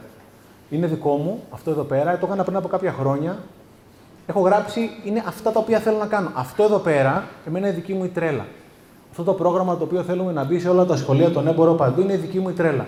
Είναι 0.70 0.88
δικό 0.88 1.16
μου, 1.16 1.44
αυτό 1.52 1.72
εδώ 1.72 1.84
πέρα. 1.84 2.18
Το 2.18 2.26
έκανα 2.26 2.44
πριν 2.44 2.56
από 2.56 2.68
κάποια 2.68 2.92
χρόνια. 2.92 3.38
Έχω 4.28 4.40
γράψει, 4.40 4.90
είναι 5.04 5.24
αυτά 5.28 5.52
τα 5.52 5.60
οποία 5.60 5.80
θέλω 5.80 5.98
να 5.98 6.06
κάνω. 6.06 6.32
Αυτό 6.34 6.64
εδώ 6.64 6.78
πέρα, 6.78 7.28
εμένα 7.48 7.68
είναι 7.68 7.76
δική 7.76 7.94
μου 7.94 8.04
η 8.04 8.08
τρέλα. 8.08 8.46
Αυτό 9.10 9.24
το 9.24 9.34
πρόγραμμα 9.34 9.78
το 9.78 9.84
οποίο 9.84 10.04
θέλουμε 10.04 10.32
να 10.32 10.44
μπει 10.44 10.60
σε 10.60 10.70
όλα 10.70 10.86
τα 10.86 10.96
σχολεία, 10.96 11.32
τον 11.32 11.48
έμπορο 11.48 11.74
παντού, 11.74 12.02
είναι 12.02 12.16
δική 12.16 12.40
μου 12.40 12.50
η 12.50 12.54
τρέλα. 12.54 12.86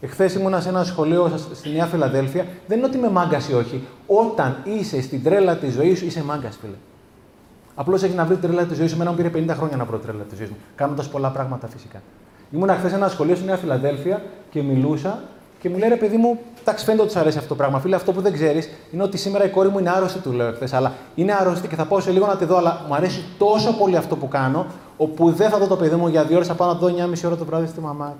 Εχθές 0.00 0.34
ήμουνα 0.34 0.60
σε 0.60 0.68
ένα 0.68 0.84
σχολείο 0.84 1.30
στη 1.54 1.70
Νέα 1.70 1.86
Φιλαδέλφια. 1.86 2.46
Δεν 2.66 2.78
είναι 2.78 2.86
ότι 2.86 2.96
είμαι 2.96 3.10
μάγκας 3.10 3.48
ή 3.48 3.54
όχι. 3.54 3.86
Όταν 4.06 4.56
είσαι 4.64 5.02
στην 5.02 5.22
τρέλα 5.22 5.56
της 5.56 5.72
ζωής 5.72 5.98
σου, 5.98 6.06
είσαι 6.06 6.24
μάγκας, 6.24 6.58
φίλε. 6.60 6.74
Απλώς 7.74 8.02
έχει 8.02 8.14
να 8.14 8.24
βρει 8.24 8.36
την 8.36 8.48
τρέλα 8.48 8.64
της 8.66 8.76
ζωής 8.76 8.90
σου. 8.90 8.94
Εμένα 8.94 9.10
μου 9.10 9.16
πήρε 9.16 9.30
50 9.52 9.54
χρόνια 9.56 9.76
να 9.76 9.84
βρω 9.84 9.98
τρέλα 9.98 10.22
της 10.22 10.38
ζωής 10.38 10.50
μου. 10.50 10.56
Κάνοντας 10.74 11.08
πολλά 11.08 11.28
πράγματα 11.28 11.66
φυσικά. 11.66 12.02
Ήμουν 12.50 12.68
χθες 12.70 12.90
σε 12.90 12.96
ένα 12.96 13.08
σχολείο 13.08 13.34
στη 13.34 13.44
Νέα 13.44 13.56
Φιλαδέλφια 13.56 14.22
και 14.50 14.62
μιλούσα 14.62 15.22
και 15.60 15.68
μου 15.68 15.78
λέει 15.78 15.88
ρε 15.88 15.96
παιδί 15.96 16.16
μου, 16.16 16.38
εντάξει, 16.62 16.84
φαίνεται 16.84 17.02
ότι 17.02 17.12
σου 17.12 17.18
αρέσει 17.18 17.36
αυτό 17.36 17.48
το 17.48 17.54
πράγμα. 17.54 17.78
Φίλε, 17.78 17.96
αυτό 17.96 18.12
που 18.12 18.20
δεν 18.20 18.32
ξέρεις 18.32 18.68
είναι 18.92 19.02
ότι 19.02 19.16
σήμερα 19.16 19.44
η 19.44 19.48
κόρη 19.48 19.68
μου 19.68 19.78
είναι 19.78 19.90
άρρωστη, 19.90 20.18
του 20.18 20.32
λέω 20.32 20.52
χθε. 20.52 20.68
Αλλά 20.72 20.92
είναι 21.14 21.32
άρρωστη 21.40 21.68
και 21.68 21.76
θα 21.76 21.84
πάω 21.84 22.00
σε 22.00 22.10
λίγο 22.10 22.26
να 22.26 22.36
τη 22.36 22.44
δω. 22.44 22.56
Αλλά 22.56 22.84
μου 22.88 22.94
αρέσει 22.94 23.24
τόσο 23.38 23.72
πολύ 23.72 23.96
αυτό 23.96 24.16
που 24.16 24.28
κάνω, 24.28 24.66
όπου 24.96 25.30
δεν 25.30 25.50
θα 25.50 25.58
δω 25.58 25.66
το 25.66 25.76
παιδί 25.76 25.94
μου 25.94 26.08
για 26.08 26.24
δύο 26.24 26.36
ώρες, 26.36 26.48
θα 26.48 26.54
πάω 26.54 26.68
να 26.68 26.74
δω 26.74 26.86
9,5 26.86 27.26
ώρα 27.26 27.36
το 27.36 27.44
βράδυ 27.44 27.66
στη 27.66 27.80
μαμά. 27.80 28.16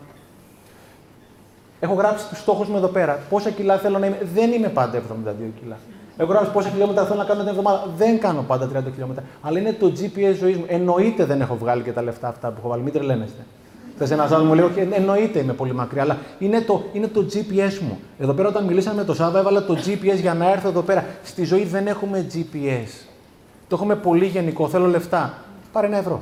Έχω 1.81 1.95
γράψει 1.95 2.29
τους 2.29 2.39
στόχους 2.39 2.69
μου 2.69 2.77
εδώ 2.77 2.87
πέρα. 2.87 3.19
Πόσα 3.31 3.51
κιλά 3.51 3.79
θέλω 3.79 3.99
να 3.99 4.07
είμαι. 4.07 4.19
Δεν 4.35 4.53
είμαι 4.53 4.69
πάντα 4.69 4.99
72 4.99 5.01
κιλά. 5.61 5.77
Έχω 6.17 6.31
γράψει 6.33 6.51
πόσα 6.51 6.69
χιλιόμετρα 6.69 7.05
θέλω 7.05 7.19
να 7.19 7.25
κάνω 7.25 7.41
την 7.41 7.49
εβδομάδα. 7.49 7.87
Δεν 7.97 8.19
κάνω 8.19 8.43
πάντα 8.43 8.69
30 8.75 8.83
χιλιόμετρα. 8.91 9.25
Αλλά 9.43 9.59
είναι 9.59 9.73
το 9.73 9.93
GPS 9.97 10.35
ζωής 10.39 10.57
μου. 10.57 10.65
Εννοείται 10.67 11.25
δεν 11.25 11.41
έχω 11.41 11.57
βγάλει 11.57 11.83
και 11.83 11.93
τα 11.93 12.03
λεφτά 12.03 12.29
αυτά 12.29 12.49
που 12.49 12.55
έχω 12.59 12.69
βάλει. 12.69 12.83
Μην 12.83 12.93
τρελαίνεστε. 12.93 13.43
Θες 14.03 14.11
ένα 14.11 14.29
άλλο 14.35 14.45
μου 14.45 14.55
λέει: 14.55 14.65
Όχι, 14.65 14.89
εννοείται 14.91 15.39
είμαι 15.39 15.53
πολύ 15.53 15.75
μακριά, 15.75 16.03
αλλά 16.03 16.19
είναι 16.39 16.61
το, 16.61 16.85
είναι 16.93 17.07
το 17.07 17.27
GPS 17.33 17.79
μου. 17.81 17.99
Εδώ 18.19 18.33
πέρα, 18.33 18.49
όταν 18.49 18.65
μιλήσαμε 18.65 18.97
με 18.97 19.05
το 19.05 19.15
Σάββα, 19.15 19.39
έβαλα 19.39 19.65
το 19.65 19.77
GPS 19.87 20.17
για 20.21 20.35
να 20.35 20.51
έρθω 20.51 20.69
εδώ 20.69 20.81
πέρα. 20.81 21.05
Στη 21.23 21.45
ζωή 21.45 21.65
δεν 21.65 21.87
έχουμε 21.87 22.27
GPS. 22.35 23.07
Το 23.69 23.75
έχουμε 23.75 23.97
πολύ 23.97 24.27
γενικό. 24.27 24.69
Θέλω 24.69 24.87
λεφτά. 24.87 25.35
Πάρε 25.73 25.87
ένα 25.87 25.97
ευρώ. 25.97 26.21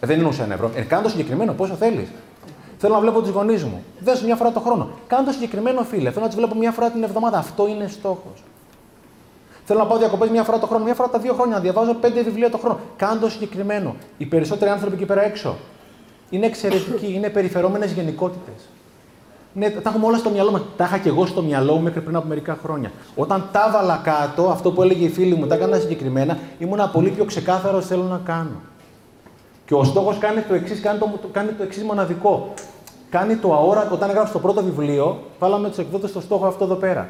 Ε, 0.00 0.06
δεν 0.06 0.16
εννοούσα 0.16 0.44
ένα 0.44 0.54
ευρώ. 0.54 0.70
Ε, 0.74 0.80
κάνω 0.80 1.02
το 1.02 1.08
συγκεκριμένο, 1.08 1.52
πόσο 1.52 1.74
θέλεις. 1.74 2.08
Θέλω 2.78 2.94
να 2.94 3.00
βλέπω 3.00 3.20
τους 3.20 3.30
γονείς 3.30 3.64
μου. 3.64 3.84
Δες 4.00 4.22
μια 4.22 4.36
φορά 4.36 4.52
το 4.52 4.60
χρόνο. 4.60 4.88
Κάνω 5.06 5.24
το 5.24 5.32
συγκεκριμένο 5.32 5.82
φίλε. 5.82 6.10
Θέλω 6.10 6.24
να 6.24 6.30
του 6.30 6.36
βλέπω 6.36 6.54
μια 6.54 6.70
φορά 6.70 6.90
την 6.90 7.02
εβδομάδα. 7.02 7.38
Αυτό 7.38 7.68
είναι 7.68 7.86
στόχος. 7.88 8.44
Θέλω 9.64 9.78
να 9.78 9.86
πάω 9.86 9.98
διακοπές 9.98 10.28
μια 10.28 10.42
φορά 10.42 10.58
το 10.58 10.66
χρόνο, 10.66 10.84
μια 10.84 10.94
φορά 10.94 11.08
τα 11.08 11.18
δύο 11.18 11.34
χρόνια. 11.34 11.54
Να 11.54 11.60
διαβάζω 11.60 11.94
πέντε 11.94 12.22
βιβλία 12.22 12.50
το 12.50 12.58
χρόνο. 12.58 12.78
Κάνω 12.96 13.20
το 13.20 13.30
συγκεκριμένο. 13.30 13.94
Οι 14.18 14.24
περισσότεροι 14.26 14.70
άνθρωποι 14.70 14.94
εκεί 14.94 15.04
πέρα 15.04 15.24
έξω 15.24 15.56
είναι 16.30 16.46
εξαιρετικοί, 16.46 17.12
είναι 17.14 17.28
περιφερόμενες 17.28 17.92
γενικότητες. 17.92 18.68
Ναι, 19.52 19.70
τα 19.70 19.90
έχουμε 19.90 20.06
όλα 20.06 20.16
στο 20.16 20.30
μυαλό 20.30 20.50
μας. 20.50 20.62
Τα 20.76 20.84
είχα 20.84 20.98
και 20.98 21.08
εγώ 21.08 21.26
στο 21.26 21.42
μυαλό 21.42 21.74
μου 21.74 21.80
μέχρι 21.80 22.00
πριν 22.00 22.16
από 22.16 22.28
μερικά 22.28 22.58
χρόνια. 22.62 22.92
Όταν 23.16 23.48
τα 23.52 23.64
έβαλα 23.68 24.00
κάτω, 24.04 24.50
αυτό 24.50 24.70
που 24.70 24.82
έλεγε 24.82 25.04
η 25.04 25.08
φίλη 25.08 25.34
μου, 25.34 25.46
τα 25.46 25.54
έκανα 25.54 25.78
συγκεκριμένα, 25.78 26.38
ήμουν 26.58 26.90
πολύ 26.92 27.10
πιο 27.10 27.24
ξεκάθαρος 27.24 27.86
θέλω 27.86 28.02
να 28.02 28.20
κάνω. 28.24 28.60
Και 29.64 29.74
ο 29.74 29.84
στόχος 29.84 30.18
κάνει 30.18 30.40
το 30.40 30.54
εξής, 30.54 30.80
κάνει 30.80 30.98
το, 30.98 31.10
κάνει 31.32 31.52
το 31.52 31.62
εξής 31.62 31.82
μοναδικό. 31.82 32.52
Κάνει 33.10 33.36
το 33.36 33.54
αόρατο, 33.54 33.94
όταν 33.94 34.10
έγραψε 34.10 34.32
το 34.32 34.38
πρώτο 34.38 34.62
βιβλίο, 34.62 35.18
βάλαμε 35.38 35.68
τους 35.68 35.78
εκδότες 35.78 36.10
στο 36.10 36.20
στόχο 36.20 36.46
αυτό 36.46 36.64
εδώ 36.64 36.74
πέρα. 36.74 37.08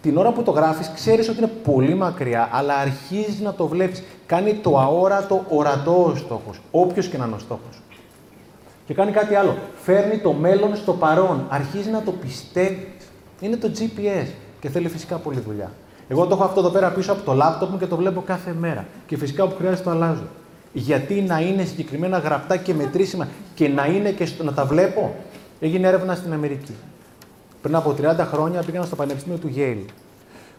Την 0.00 0.16
ώρα 0.16 0.32
που 0.32 0.42
το 0.42 0.50
γράφεις, 0.50 0.90
ξέρεις 0.94 1.28
ότι 1.28 1.38
είναι 1.38 1.50
πολύ 1.64 1.94
μακριά, 1.94 2.48
αλλά 2.52 2.74
αρχίζεις 2.74 3.40
να 3.40 3.54
το 3.54 3.66
βλέπεις. 3.66 4.02
Κάνει 4.26 4.54
το 4.54 4.78
αόρατο 4.78 5.44
ορατό 5.48 6.10
ο 6.12 6.14
στόχος. 6.16 6.60
Όποιος 6.70 7.08
και 7.08 7.18
να 7.18 7.24
είναι 7.24 7.34
ο 7.34 7.38
στόχος. 7.38 7.82
Και 8.88 8.94
κάνει 8.94 9.10
κάτι 9.10 9.34
άλλο. 9.34 9.56
Φέρνει 9.82 10.18
το 10.18 10.32
μέλλον 10.32 10.76
στο 10.76 10.92
παρόν. 10.92 11.46
Αρχίζει 11.48 11.90
να 11.90 12.02
το 12.02 12.12
πιστεύει. 12.12 12.88
Είναι 13.40 13.56
το 13.56 13.70
GPS 13.78 14.26
και 14.60 14.68
θέλει 14.68 14.88
φυσικά 14.88 15.16
πολλή 15.16 15.40
δουλειά. 15.40 15.70
Εγώ 16.08 16.26
το 16.26 16.34
έχω 16.34 16.44
αυτό 16.44 16.60
εδώ 16.60 16.68
πέρα 16.68 16.90
πίσω 16.90 17.12
από 17.12 17.22
το 17.22 17.32
λάπτοπ 17.32 17.70
μου 17.70 17.78
και 17.78 17.86
το 17.86 17.96
βλέπω 17.96 18.20
κάθε 18.20 18.54
μέρα. 18.58 18.86
Και 19.06 19.16
φυσικά 19.16 19.44
όπου 19.44 19.54
χρειάζεται 19.56 19.82
το 19.82 19.90
αλλάζω. 19.90 20.26
Γιατί 20.72 21.14
να 21.22 21.40
είναι 21.40 21.64
συγκεκριμένα 21.64 22.18
γραπτά 22.18 22.56
και 22.56 22.74
μετρήσιμα 22.74 23.28
και 23.54 23.68
να 23.68 23.86
είναι 23.86 24.10
και 24.10 24.26
στο, 24.26 24.44
να 24.44 24.52
τα 24.52 24.64
βλέπω; 24.64 25.14
Έγινε 25.60 25.88
έρευνα 25.88 26.14
στην 26.14 26.32
Αμερική. 26.32 26.74
Πριν 27.62 27.74
από 27.74 27.94
30 28.02 28.16
χρόνια 28.18 28.62
πήγαν 28.62 28.84
στο 28.84 28.96
Πανεπιστήμιο 28.96 29.38
του 29.38 29.52
Yale. 29.56 29.84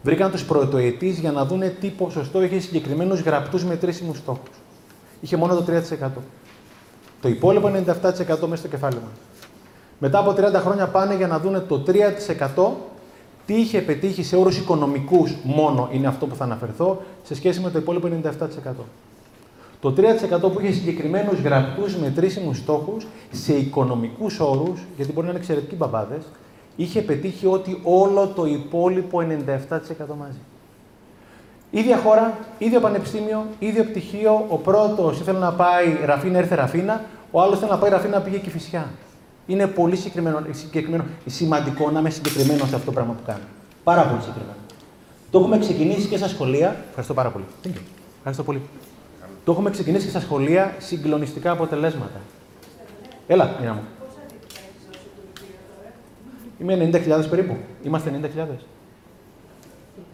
Βρήκαν 0.02 0.30
τους 0.30 0.44
πρωτοετής 0.44 1.18
για 1.18 1.32
να 1.32 1.44
δούνε 1.44 1.68
τι 1.80 1.88
ποσοστό 1.88 2.42
είχε 2.42 2.60
συγκεκριμένους 2.60 3.20
γραπτούς 3.20 3.64
μετρήσιμους 3.64 4.16
στόχους. 4.16 4.50
Είχε 5.20 5.36
μόνο 5.36 5.54
το 5.54 5.64
3%. 5.66 6.22
Το 7.20 7.28
υπόλοιπο 7.28 7.66
97% 7.66 7.72
μέσα 8.26 8.56
στο 8.56 8.68
κεφάλι 8.68 8.94
μα. 8.94 9.10
Μετά 9.98 10.18
από 10.18 10.30
30 10.30 10.54
χρόνια 10.54 10.86
πάνε 10.86 11.14
για 11.14 11.26
να 11.26 11.38
δούνε 11.38 11.58
το 11.58 11.82
3% 12.56 12.70
Τι 13.46 13.54
είχε 13.54 13.80
πετύχει 13.80 14.22
σε 14.22 14.36
όρους 14.36 14.58
οικονομικούς 14.58 15.36
μόνο 15.42 15.88
είναι 15.92 16.06
αυτό 16.06 16.26
που 16.26 16.34
θα 16.34 16.44
αναφερθώ, 16.44 17.02
σε 17.22 17.34
σχέση 17.34 17.60
με 17.60 17.70
το 17.70 17.78
υπόλοιπο 17.78 18.08
97%. 18.22 18.72
Το 19.80 19.94
3% 19.96 20.52
που 20.52 20.60
είχε 20.60 20.72
συγκεκριμένους 20.72 21.40
γραπτούς 21.40 21.96
μετρήσιμους 21.96 22.56
στόχους 22.56 23.06
σε 23.30 23.56
οικονομικούς 23.56 24.40
όρους, 24.40 24.80
γιατί 24.96 25.12
μπορεί 25.12 25.26
να 25.26 25.32
είναι 25.32 25.40
εξαιρετικοί 25.40 25.74
μπαμπάδες, 25.74 26.22
είχε 26.76 27.02
πετύχει 27.02 27.46
ότι 27.46 27.80
όλο 27.82 28.26
το 28.26 28.46
υπόλοιπο 28.46 29.20
97% 29.20 30.14
μαζί. 30.18 30.38
Ίδια 31.70 31.96
χώρα, 31.98 32.38
ίδιο 32.58 32.80
πανεπιστήμιο, 32.80 33.46
ίδιο 33.58 33.84
πτυχίο. 33.84 34.46
Ο 34.48 34.56
πρώτος 34.56 35.20
ήθελε 35.20 35.38
να 35.38 35.52
πάει 35.52 35.96
Ραφίνα, 36.04 36.38
έρθε 36.38 36.54
Ραφίνα. 36.54 37.04
Ο 37.30 37.40
άλλος 37.40 37.56
ήθελε 37.56 37.70
να 37.70 37.78
πάει 37.78 37.90
Ραφίνα, 37.90 38.20
πήγε 38.20 38.36
και 38.36 38.50
φυσιά. 38.50 38.88
Είναι 39.46 39.66
πολύ 39.66 39.96
συγκεκριμένο, 39.96 40.42
συγκεκριμένο, 40.50 41.04
σημαντικό 41.26 41.90
να 41.90 41.98
είμαι 41.98 42.10
συγκεκριμένος 42.10 42.68
σε 42.68 42.74
αυτό 42.74 42.86
το 42.86 42.92
πράγμα 42.92 43.12
που 43.12 43.22
κάνω. 43.26 43.44
Πάρα 43.84 44.02
πολύ 44.02 44.20
συγκεκριμένο. 44.20 44.56
Το 45.30 45.38
έχουμε 45.38 45.58
ξεκινήσει 45.58 46.08
και 46.08 46.16
στα 46.16 46.28
σχολεία. 46.28 46.76
Ευχαριστώ 46.88 47.14
πάρα 47.14 47.30
πολύ. 47.30 47.44
Ευχαριστώ 48.16 48.42
πολύ. 48.42 48.60
Το 49.44 49.52
έχουμε 49.52 49.70
ξεκινήσει 49.70 50.04
και 50.04 50.10
στα 50.10 50.20
σχολεία 50.20 50.74
συγκλονιστικά 50.78 51.50
αποτελέσματα. 51.50 52.20
Έλα, 53.26 53.56
Νίνα 53.60 53.72
μου. 53.72 53.82
Είμαι 56.60 56.90
90.000 56.92 57.28
περίπου. 57.30 57.56
Είμαστε 57.82 58.20
90.000. 58.36 58.46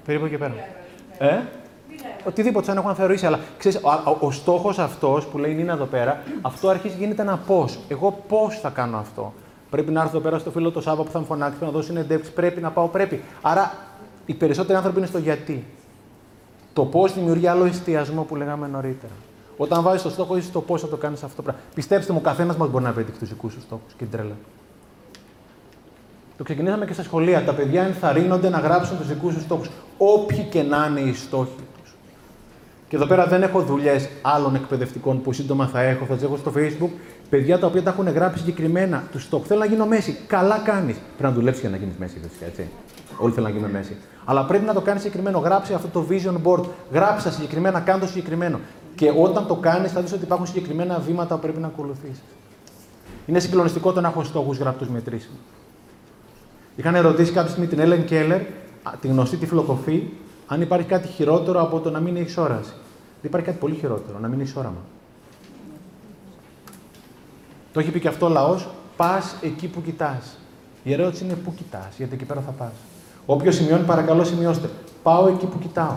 Περίπου 0.04 0.24
εκεί 0.24 0.36
πέρα. 0.36 0.54
Ε; 1.18 1.40
Οτιδήποτε 2.26 2.66
σαν 2.66 2.76
έχουν 2.76 2.94
θεωρήσει. 2.94 3.26
Αλλά 3.26 3.38
ξέρεις, 3.58 3.80
ο, 3.82 3.88
ο, 3.88 4.16
ο 4.20 4.30
στόχος 4.30 4.78
αυτός 4.78 5.26
που 5.26 5.38
λέει 5.38 5.58
είναι 5.58 5.72
εδώ 5.72 5.84
πέρα, 5.84 6.22
αυτό 6.42 6.68
αρχίζει 6.68 6.96
γίνεται 6.98 7.22
ένα 7.22 7.36
πώς. 7.36 7.78
Εγώ 7.88 8.22
πώς 8.28 8.60
θα 8.60 8.68
κάνω 8.68 8.96
αυτό. 8.96 9.32
Πρέπει 9.70 9.90
να 9.90 10.00
έρθω 10.00 10.16
εδώ 10.16 10.24
πέρα 10.24 10.38
στο 10.38 10.50
φίλο 10.50 10.70
το 10.70 10.80
Σάββα 10.80 11.02
που 11.02 11.10
θα 11.10 11.18
μου 11.18 11.24
φωνάξει, 11.24 11.58
να 11.60 11.70
δώσει 11.70 11.86
συνεντεύξεις. 11.86 12.32
Πρέπει 12.32 12.60
να 12.60 12.70
πάω, 12.70 12.88
πρέπει. 12.88 13.22
Άρα 13.42 13.72
οι 14.26 14.34
περισσότεροι 14.34 14.76
άνθρωποι 14.76 14.98
είναι 14.98 15.06
στο 15.06 15.18
γιατί. 15.18 15.64
Το 16.72 16.84
πώς 16.84 17.14
δημιουργεί 17.14 17.46
άλλο 17.46 17.64
εστιασμό 17.64 18.22
που 18.22 18.36
λέγαμε 18.36 18.66
νωρίτερα. 18.66 19.12
Όταν 19.56 19.82
βάζεις 19.82 20.02
το 20.02 20.10
στόχο, 20.10 20.36
είσαι 20.36 20.50
το 20.50 20.60
πώς 20.60 20.80
θα 20.80 20.88
το 20.88 20.96
κάνεις 20.96 21.22
αυτό 21.22 21.36
το 21.36 21.42
πράγμα. 21.42 21.60
Πιστέψτε 21.74 22.12
μου, 22.12 22.18
ο 22.22 22.24
καθένας 22.24 22.56
μας 22.56 22.68
μπορεί 22.68 22.84
να 22.84 22.92
πετύχει 22.92 23.18
του 23.18 23.26
δικού 23.26 23.50
σου 23.50 23.60
στόχους 23.60 23.92
και 23.92 24.04
την 24.04 24.10
τρέλα. 24.10 24.34
Το 26.36 26.44
ξεκινήσαμε 26.44 26.84
και 26.84 26.92
στα 26.92 27.02
σχολεία. 27.02 27.44
Τα 27.44 27.52
παιδιά 27.52 27.82
ενθαρρύνονται 27.82 28.48
να 28.48 28.58
γράψουν 28.58 28.98
τους 28.98 29.08
δικούς 29.08 29.34
τους 29.34 29.42
στόχους. 29.42 29.70
Όποιοι 29.98 30.42
και 30.50 30.62
να 30.62 30.86
είναι 30.90 31.00
οι 31.00 31.14
στόχοι 31.14 31.62
τους. 31.82 31.94
Και 32.88 32.96
εδώ 32.96 33.06
πέρα 33.06 33.26
δεν 33.26 33.42
έχω 33.42 33.60
δουλειές 33.60 34.08
άλλων 34.22 34.54
εκπαιδευτικών 34.54 35.22
που 35.22 35.32
σύντομα 35.32 35.66
θα 35.66 35.80
έχω, 35.80 36.04
θα 36.04 36.14
τις 36.14 36.22
έχω 36.22 36.36
στο 36.36 36.52
Facebook. 36.56 36.90
Παιδιά 37.30 37.58
τα 37.58 37.66
οποία 37.66 37.82
τα 37.82 37.90
έχουν 37.90 38.08
γράψει 38.08 38.38
συγκεκριμένα 38.38 39.04
τους 39.12 39.22
στόχους. 39.22 39.46
Θέλω 39.46 39.60
να 39.60 39.66
γίνω 39.66 39.86
μέση. 39.86 40.16
Καλά 40.26 40.58
κάνεις. 40.58 40.96
Πρέπει 40.96 41.22
να 41.22 41.32
δουλέψεις 41.32 41.60
για 41.60 41.70
να 41.70 41.76
γίνεις 41.76 41.94
μέση, 41.98 42.20
φυσικά 42.22 42.46
έτσι. 42.46 42.68
Όλοι 43.18 43.32
θέλουν 43.32 43.48
να 43.50 43.56
γίνουν 43.56 43.70
μέση. 43.70 43.96
Αλλά 44.24 44.44
πρέπει 44.44 44.64
να 44.64 44.74
το 44.74 44.80
κάνεις 44.80 45.02
συγκεκριμένο. 45.02 45.38
Γράψει 45.38 45.74
αυτό 45.74 45.88
το 45.88 46.06
vision 46.10 46.34
board. 46.44 46.64
Γράψει 46.92 47.30
συγκεκριμένα, 47.30 47.80
κάνε 47.80 48.00
το 48.00 48.06
συγκεκριμένο. 48.06 48.60
Και 48.94 49.12
όταν 49.16 49.46
το 49.46 49.54
κάνεις, 49.54 49.92
θα 49.92 50.00
δεις 50.00 50.12
ότι 50.12 50.24
υπάρχουν 50.24 50.46
συγκεκριμένα 50.46 50.98
βήματα 50.98 51.34
που 51.34 51.40
πρέπει 51.40 51.58
να 51.58 51.66
ακολουθήσεις. 51.66 52.22
Είναι 53.26 53.38
συγκλονιστικό 53.38 53.92
το 53.92 54.00
να 54.00 54.08
έχω 54.08 54.24
στόχους 54.24 54.58
γραπτούς 54.58 54.88
μετρήσιμου. 54.88 55.36
Είχαν 56.76 56.94
ερωτήσει 56.94 57.32
κάποια 57.32 57.50
στιγμή 57.50 57.68
την 57.68 57.78
Έλεν 57.78 58.04
Κέλλερ, 58.04 58.40
τη 59.00 59.08
γνωστή 59.08 59.36
τυφλοκοφή, 59.36 60.02
αν 60.46 60.60
υπάρχει 60.60 60.86
κάτι 60.86 61.08
χειρότερο 61.08 61.62
από 61.62 61.80
το 61.80 61.90
να 61.90 62.00
μην 62.00 62.16
έχεις 62.16 62.36
όραση. 62.36 62.72
Δεν 63.20 63.30
υπάρχει 63.30 63.46
κάτι 63.46 63.58
πολύ 63.58 63.74
χειρότερο, 63.74 64.18
να 64.18 64.28
μην 64.28 64.40
έχεις 64.40 64.56
όραμα. 64.56 64.80
Το 67.72 67.80
έχει 67.80 67.90
πει 67.90 68.00
και 68.00 68.08
αυτό 68.08 68.26
ο 68.26 68.28
λαός, 68.28 68.68
πας 68.96 69.36
εκεί 69.42 69.66
που 69.66 69.82
κοιτάς. 69.82 70.38
Η 70.82 70.92
ερώτηση 70.92 71.24
είναι 71.24 71.34
πού 71.34 71.54
κοιτάς, 71.54 71.88
γιατί 71.96 72.14
εκεί 72.14 72.24
πέρα 72.24 72.40
θα 72.40 72.50
πας. 72.50 72.72
Όποιο 73.26 73.50
σημειώνει, 73.52 73.84
παρακαλώ 73.84 74.24
σημειώστε. 74.24 74.70
Πάω 75.02 75.28
εκεί 75.28 75.46
που 75.46 75.58
κοιτάω. 75.58 75.96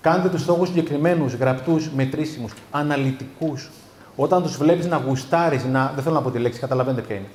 Κάντε 0.00 0.28
τους 0.28 0.40
στόχους 0.40 0.68
συγκεκριμένους, 0.68 1.34
γραπτούς, 1.34 1.90
μετρήσιμους, 1.90 2.52
αναλυτικούς. 2.70 3.70
Όταν 4.16 4.42
τους 4.42 4.56
βλέπεις 4.56 4.86
να 4.86 4.96
γουστάρεις, 4.96 5.64
να. 5.64 5.92
Δεν 5.94 6.02
θέλω 6.02 6.14
να 6.14 6.22
πω 6.22 6.30
τη 6.30 6.38
λέξη, 6.38 6.60
καταλαβαίνετε 6.60 7.02
ποια 7.02 7.16
είναι. 7.16 7.26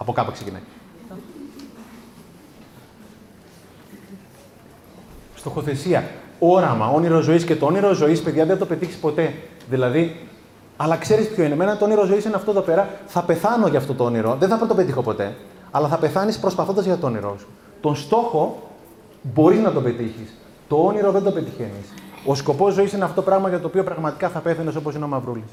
Από 0.00 0.12
κάπου 0.12 0.32
ξεκινάει. 0.32 0.62
Στοχοθεσία. 5.34 6.10
Όραμα, 6.38 6.88
όνειρο 6.88 7.20
ζωής 7.20 7.44
και 7.44 7.56
το 7.56 7.66
όνειρο 7.66 7.92
ζωής, 7.92 8.22
παιδιά, 8.22 8.46
δεν 8.46 8.58
το 8.58 8.66
πετύχεις 8.66 8.96
ποτέ. 8.96 9.34
Δηλαδή, 9.70 10.28
αλλά 10.76 10.96
ξέρεις 10.96 11.28
ποιο 11.28 11.44
είναι; 11.44 11.52
Εμένα 11.52 11.76
το 11.76 11.84
όνειρο 11.84 12.04
ζωής 12.04 12.24
είναι 12.24 12.34
αυτό 12.34 12.50
εδώ 12.50 12.60
πέρα. 12.60 12.88
Θα 13.06 13.22
πεθάνω 13.22 13.66
για 13.66 13.78
αυτό 13.78 13.94
το 13.94 14.04
όνειρο. 14.04 14.36
Δεν 14.38 14.48
θα 14.48 14.66
το 14.66 14.74
πετύχω 14.74 15.02
ποτέ. 15.02 15.36
Αλλά 15.70 15.88
θα 15.88 15.96
πεθάνεις 15.96 16.38
προσπαθώντας 16.38 16.84
για 16.84 16.96
το 16.96 17.06
όνειρό 17.06 17.36
σου. 17.38 17.46
Τον 17.80 17.96
στόχο 17.96 18.62
μπορείς 19.22 19.60
να 19.60 19.72
το 19.72 19.80
πετύχεις. 19.80 20.34
Το 20.68 20.76
όνειρο 20.76 21.10
δεν 21.10 21.22
το 21.22 21.30
πετυχαίνεις. 21.30 21.92
Ο 22.24 22.34
σκοπός 22.34 22.74
ζωής 22.74 22.92
είναι 22.92 23.04
αυτό 23.04 23.14
το 23.14 23.22
πράγμα 23.22 23.48
για 23.48 23.60
το 23.60 23.66
οποίο 23.66 23.84
πραγματικά 23.84 24.28
θα 24.28 24.38
πέθανε 24.38 24.72
όπως 24.78 24.94
είναι 24.94 25.04
ο 25.04 25.08
Μαυρούλης. 25.08 25.50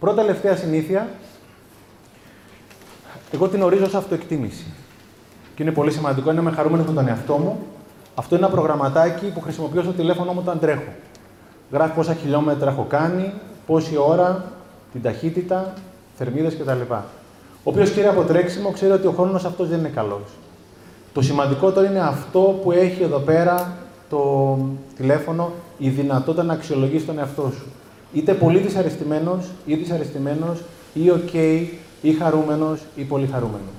Πρώτα 0.00 0.20
τελευταία 0.20 0.56
συνήθεια. 0.56 1.08
Εγώ 3.34 3.48
την 3.48 3.62
ορίζω 3.62 3.84
ως 3.84 3.94
αυτοεκτίμηση. 3.94 4.64
Και 5.54 5.62
είναι 5.62 5.72
πολύ 5.72 5.90
σημαντικό, 5.90 6.30
είναι 6.30 6.40
με 6.40 6.50
χαρούμενο 6.50 6.84
με 6.84 6.92
τον 6.92 7.08
εαυτό 7.08 7.36
μου. 7.36 7.58
Αυτό 8.14 8.36
είναι 8.36 8.44
ένα 8.44 8.54
προγραμματάκι 8.54 9.26
που 9.26 9.40
χρησιμοποιώ 9.40 9.82
στο 9.82 9.92
τηλέφωνο 9.92 10.32
μου 10.32 10.38
όταν 10.42 10.58
τρέχω. 10.58 10.92
Γράφει 11.72 11.94
πόσα 11.94 12.14
χιλιόμετρα 12.14 12.70
έχω 12.70 12.86
κάνει, 12.88 13.32
πόση 13.66 13.96
ώρα, 13.96 14.44
την 14.92 15.02
ταχύτητα, 15.02 15.72
θερμίδες 16.16 16.56
κτλ. 16.56 16.94
Όποιο 17.64 17.82
ξέρει 17.82 18.06
από 18.06 18.22
τρέξιμο 18.22 18.70
ξέρει 18.70 18.92
ότι 18.92 19.06
ο 19.06 19.10
χρόνος 19.10 19.44
αυτός 19.44 19.68
δεν 19.68 19.78
είναι 19.78 19.88
καλός. 19.88 20.22
Το 21.12 21.22
σημαντικότερο 21.22 21.86
είναι 21.86 22.00
αυτό 22.00 22.60
που 22.62 22.72
έχει 22.72 23.02
εδώ 23.02 23.18
πέρα 23.18 23.76
το 24.10 24.58
τηλέφωνο, 24.96 25.52
η 25.78 25.88
δυνατότητα 25.88 26.42
να 26.42 26.52
αξιολογήσει 26.52 27.04
τον 27.04 27.18
εαυτό 27.18 27.52
σου. 27.56 27.66
Είτε 28.12 28.32
πολύ 28.32 28.58
δυσαρεστημένος 28.58 29.46
ή 29.66 29.74
δυσαρεστημένος, 29.74 30.62
ή 30.94 31.10
ok, 31.10 31.66
ή 32.04 32.12
χαρούμενος 32.12 32.80
ή 32.94 33.02
πολύ 33.02 33.26
χαρούμενος. 33.26 33.74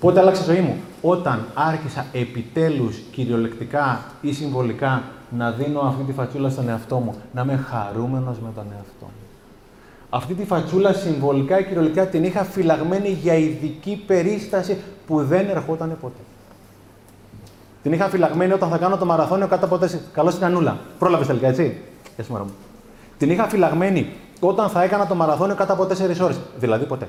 Πότε 0.00 0.20
άλλαξε 0.20 0.42
η 0.42 0.44
ζωή 0.44 0.60
μου; 0.60 0.76
Όταν 1.00 1.46
άρχισα 1.54 2.06
επιτέλους 2.12 2.96
κυριολεκτικά 3.10 4.04
ή 4.20 4.32
συμβολικά 4.32 5.02
να 5.30 5.50
δίνω 5.50 5.80
αυτή 5.80 6.02
τη 6.02 6.12
φατσούλα 6.12 6.48
στον 6.48 6.68
εαυτό 6.68 6.96
μου, 6.96 7.14
να 7.32 7.42
είμαι 7.42 7.56
χαρούμενος 7.56 8.38
με 8.38 8.48
τον 8.54 8.64
εαυτό 8.76 9.04
μου. 9.04 9.24
Αυτή 10.10 10.34
τη 10.34 10.44
φατσούλα 10.44 10.92
συμβολικά 10.92 11.58
ή 11.58 11.64
κυριολεκτικά 11.64 12.06
την 12.06 12.24
είχα 12.24 12.44
φυλαγμένη 12.44 13.08
για 13.08 13.34
ειδική 13.34 14.02
περίσταση 14.06 14.76
που 15.06 15.24
δεν 15.24 15.48
ερχόταν 15.48 15.96
ποτέ. 16.00 16.20
Την 17.82 17.92
είχα 17.92 18.08
φυλαγμένη 18.08 18.52
όταν 18.52 18.68
θα 18.68 18.78
κάνω 18.78 18.96
το 18.96 19.04
μαραθώνιο 19.04 19.46
κάτω 19.46 19.64
από 19.64 19.78
τέσσερις. 19.78 20.04
Καλώς 20.12 20.34
την 20.34 20.44
Ανούλα. 20.44 20.78
Πρόλαβες 20.98 21.26
τελικά, 21.26 21.48
έτσι; 21.48 21.76
Γεια 22.16 22.24
μου. 22.38 22.50
Την 23.18 23.30
είχα 23.30 23.48
φυλαγμένη 23.48 24.12
όταν 24.46 24.68
θα 24.68 24.82
έκανα 24.82 25.06
το 25.06 25.14
μαραθώνιο 25.14 25.54
κάτω 25.54 25.72
από 25.72 25.86
τέσσερις 25.86 26.20
ώρες. 26.20 26.40
Δηλαδή 26.58 26.84
ποτέ. 26.84 27.08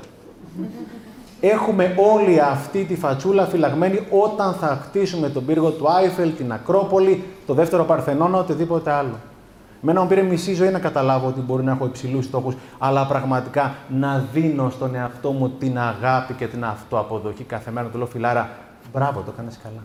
Έχουμε 1.40 1.96
όλη 2.14 2.40
αυτή 2.40 2.84
τη 2.84 2.96
φατσούλα 2.96 3.46
φυλαγμένη 3.46 4.08
όταν 4.10 4.54
θα 4.54 4.80
χτίσουμε 4.84 5.30
τον 5.30 5.46
πύργο 5.46 5.70
του 5.70 5.92
Άιφελ, 5.92 6.36
την 6.36 6.52
Ακρόπολη, 6.54 7.24
το 7.46 7.54
δεύτερο 7.54 7.84
Παρθενώνα, 7.84 8.38
οτιδήποτε 8.38 8.92
άλλο. 8.92 9.20
Μένα 9.82 10.02
μου 10.02 10.08
πήρε 10.08 10.22
μισή 10.22 10.54
ζωή 10.54 10.70
να 10.70 10.80
καταλάβω 10.80 11.28
ότι 11.28 11.40
μπορεί 11.40 11.64
να 11.64 11.72
έχω 11.72 11.86
υψηλούς 11.86 12.26
στόχους, 12.26 12.56
αλλά 12.78 13.06
πραγματικά 13.06 13.76
να 13.90 14.26
δίνω 14.34 14.70
στον 14.70 14.96
εαυτό 14.96 15.32
μου 15.32 15.50
την 15.50 15.80
αγάπη 15.80 16.34
και 16.34 16.48
την 16.48 16.66
αυτοαποδοχή 16.66 17.44
κάθε 17.44 17.72
μέρα. 17.72 17.88
Του 17.88 17.98
λέω 17.98 18.08
φιλάρα, 18.08 18.50
μπράβο, 18.94 19.20
το 19.20 19.32
έκανες 19.34 19.60
καλά. 19.64 19.82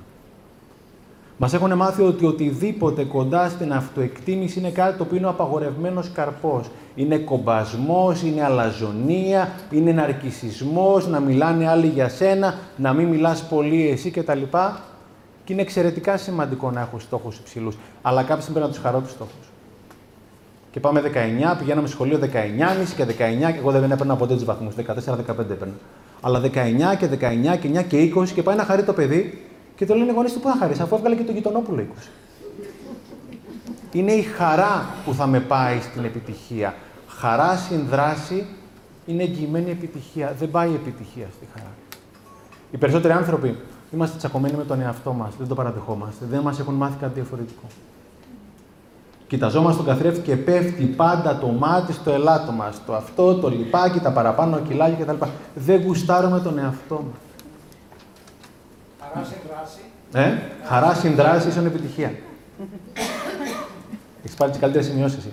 Μας 1.43 1.53
έχουν 1.53 1.73
μάθει 1.73 2.03
ότι 2.03 2.25
οτιδήποτε 2.25 3.05
κοντά 3.05 3.49
στην 3.49 3.73
αυτοεκτίμηση 3.73 4.59
είναι 4.59 4.71
κάτι 4.71 4.97
το 4.97 5.03
οποίο 5.03 5.17
είναι 5.17 5.27
ο 5.27 5.29
απαγορευμένος 5.29 6.11
καρπός. 6.11 6.71
Είναι 6.95 7.19
κομπασμός, 7.19 8.23
είναι 8.23 8.45
αλαζονία, 8.45 9.53
είναι 9.71 9.93
ναρκισισμός, 9.93 11.09
να 11.09 11.21
μιλάνε 11.21 11.69
άλλοι 11.69 11.87
για 11.87 12.09
σένα, 12.09 12.55
να 12.77 12.93
μην 12.93 13.09
μιλάς 13.09 13.43
πολύ 13.43 13.89
εσύ 13.89 14.11
κτλ. 14.11 14.43
Και 15.45 15.53
είναι 15.53 15.63
εξαιρετικά 15.63 16.17
σημαντικό 16.17 16.71
να 16.71 16.81
έχω 16.81 16.99
στόχους 16.99 17.37
υψηλούς. 17.37 17.77
Αλλά 18.03 18.23
κάποιοι 18.23 18.45
πρέπει 18.45 18.61
να 18.61 18.69
τους 18.69 18.79
χαρώ 18.79 19.01
τους 19.01 19.11
στόχους. 19.11 19.51
Και 20.71 20.81
πάμε 20.81 21.01
19, 21.01 21.57
πηγαίναμε 21.59 21.89
σχολείο 21.89 22.19
19,5 22.19 22.95
και 22.97 23.05
19, 23.05 23.53
και 23.53 23.59
εγώ 23.59 23.71
δεν 23.71 23.91
έπαιρνα 23.91 24.17
ποτέ 24.17 24.35
τους 24.35 24.45
βαθμούς, 24.45 24.75
14-15 24.75 25.51
έπαιρνα. 25.51 25.75
Αλλά 26.21 26.41
19 26.41 26.97
και 26.99 27.07
19 27.07 27.57
και 27.57 27.69
9 27.69 27.83
και 27.83 28.13
20 28.17 28.33
και 28.35 28.43
πάει 28.43 28.57
να 28.57 28.65
χαρεί 28.65 28.83
το 28.83 28.93
παιδί 28.93 29.50
και 29.81 29.87
το 29.87 29.95
λένε 29.95 30.11
οι 30.11 30.15
γονείς 30.15 30.33
του 30.33 30.41
πού 30.41 30.49
θα 30.49 30.57
χαρείς, 30.59 30.81
αφού 30.81 30.95
έβγαλε 30.97 31.15
και 31.15 31.23
το 31.23 31.33
γειτονόπουλο 31.33 31.85
20. 31.97 32.09
Είναι 33.93 34.13
η 34.13 34.23
χαρά 34.23 34.87
που 35.05 35.15
θα 35.15 35.27
με 35.27 35.41
πάει 35.41 35.81
στην 35.81 36.05
επιτυχία. 36.05 36.75
Χαρά 37.07 37.57
συν 37.57 37.87
δράση 37.91 38.47
είναι 39.07 39.23
εγγυημένη 39.23 39.71
επιτυχία. 39.71 40.35
Δεν 40.39 40.51
πάει 40.51 40.71
η 40.71 40.75
επιτυχία 40.75 41.27
στη 41.37 41.47
χαρά. 41.55 41.71
Οι 42.71 42.77
περισσότεροι 42.77 43.13
άνθρωποι 43.15 43.57
είμαστε 43.93 44.17
τσακωμένοι 44.17 44.57
με 44.57 44.65
τον 44.65 44.81
εαυτό 44.81 45.13
μας. 45.13 45.35
Δεν 45.39 45.49
το 45.49 45.55
παραδεχόμαστε. 45.55 46.25
Δεν 46.31 46.41
μας 46.41 46.59
έχουν 46.59 46.75
μάθει 46.75 46.97
κάτι 47.01 47.15
διαφορετικό. 47.15 47.67
Κοιταζόμαστε 49.27 49.83
τον 49.83 49.87
καθρέφτη 49.87 50.21
και 50.21 50.37
πέφτει 50.37 50.85
πάντα 50.85 51.39
το 51.39 51.47
μάτι 51.47 51.93
στο 51.93 52.11
ελάττωμα, 52.11 52.71
στο 52.73 52.95
αυτό, 52.95 53.35
το 53.35 53.49
λιπάκι, 53.49 54.01
τα 54.01 54.13
παραπάνω 54.13 54.59
κιλάκια 54.59 55.05
κτλ. 55.05 55.25
Δεν 55.55 55.83
γουστάρουμε 55.83 56.41
τον 56.41 56.59
εαυτό 56.59 56.95
μας. 56.95 57.30
Χαράς 59.13 59.29
σε 59.29 59.37
δράση. 59.49 59.81
Ε, 60.13 60.39
χαράς 60.65 60.99
συν 60.99 61.15
δράση 61.15 61.49
ίσον 61.49 61.67
επιτυχία. 61.67 62.13
Έχεις 64.25 64.37
πάρει 64.37 64.51
τις 64.51 64.61
καλύτερες 64.61 64.87
σημειώσεις 64.87 65.19
εσύ. 65.19 65.33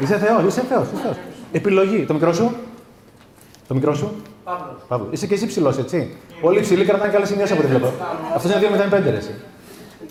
είσαι 0.00 0.18
Θεός, 0.18 0.44
είσαι 0.44 0.62
Θεός. 0.68 0.86
Είσαι 0.92 1.02
θεός. 1.02 1.16
Επιλογή. 1.52 2.04
Το 2.04 2.12
μικρό 2.12 2.32
σου. 2.32 2.54
Το 3.68 3.74
μικρό 3.74 3.94
σου. 3.94 4.14
Παύλος. 4.44 4.82
Παύλος. 4.88 5.12
Είσαι 5.12 5.26
και 5.26 5.34
εσύ 5.34 5.46
ψηλός, 5.46 5.78
έτσι. 5.78 6.16
Όλοι 6.42 6.58
οι 6.58 6.62
ψηλοί 6.62 6.84
κρατάνε 6.84 7.12
καλές 7.12 7.28
σημειώσεις 7.28 7.52
από 7.52 7.62
ό,τι 7.62 7.70
βλέπω. 7.70 7.92
Αυτός 8.34 8.50
είναι 8.50 8.60
2,05 8.60 9.10
ρε, 9.10 9.16
εσύ. 9.16 9.34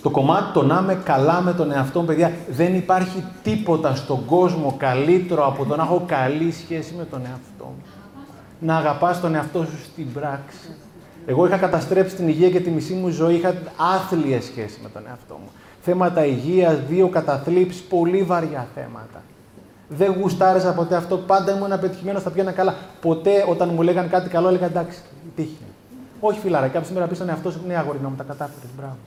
Το 0.01 0.09
κομμάτι 0.09 0.53
το 0.53 0.63
να 0.63 0.79
είμαι 0.81 1.01
καλά 1.03 1.41
με 1.41 1.53
τον 1.53 1.71
εαυτό 1.71 1.99
μου, 1.99 2.05
παιδιά, 2.05 2.31
δεν 2.49 2.75
υπάρχει 2.75 3.23
τίποτα 3.43 3.95
στον 3.95 4.25
κόσμο 4.25 4.75
καλύτερο 4.77 5.47
από 5.47 5.65
το 5.65 5.75
να 5.75 5.83
έχω 5.83 6.03
καλή 6.07 6.51
σχέση 6.51 6.93
με 6.97 7.05
τον 7.05 7.19
εαυτό 7.19 7.65
μου. 7.65 7.83
Να 8.59 8.77
αγαπάς 8.77 9.21
τον 9.21 9.35
εαυτό 9.35 9.63
σου 9.63 9.77
στην 9.83 10.13
πράξη. 10.13 10.75
Εγώ 11.25 11.45
είχα 11.45 11.57
καταστρέψει 11.57 12.15
την 12.15 12.27
υγεία 12.27 12.49
και 12.49 12.59
τη 12.59 12.69
μισή 12.69 12.93
μου 12.93 13.09
ζωή, 13.09 13.35
είχα 13.35 13.53
άθλιες 13.95 14.43
σχέση 14.43 14.79
με 14.83 14.89
τον 14.89 15.03
εαυτό 15.07 15.33
μου. 15.33 15.49
Θέματα 15.81 16.25
υγείας, 16.25 16.79
δύο 16.89 17.07
καταθλίψεις, 17.07 17.81
πολύ 17.81 18.23
βαριά 18.23 18.67
θέματα. 18.75 19.21
Δεν 19.87 20.15
γουστάριζα 20.21 20.73
ποτέ 20.73 20.95
αυτό. 20.95 21.17
Πάντα 21.17 21.55
ήμουν 21.55 21.79
πετυχημένο, 21.79 22.19
θα 22.19 22.29
πήγαινα 22.29 22.51
καλά. 22.51 22.75
Ποτέ 23.01 23.45
όταν 23.49 23.69
μου 23.73 23.81
λέγανε 23.81 24.07
κάτι 24.07 24.29
καλό, 24.29 24.47
έλεγα 24.47 24.65
εντάξει, 24.65 24.99
η 25.25 25.31
τύχη. 25.35 25.57
είναι». 25.61 25.71
Όχι 26.19 26.39
φιλάρα, 26.39 26.65
κάποια 26.67 26.83
στιγμή 26.83 27.07
πεις 27.07 27.17
στον 27.17 27.29
εαυτό 27.29 27.51
σου, 27.51 27.61
ναι, 27.67 27.77
αγόρι 27.77 27.97
μου, 27.97 28.13
τα 28.17 28.23
κατάφερες. 28.23 28.69
Μπράβο. 28.77 28.97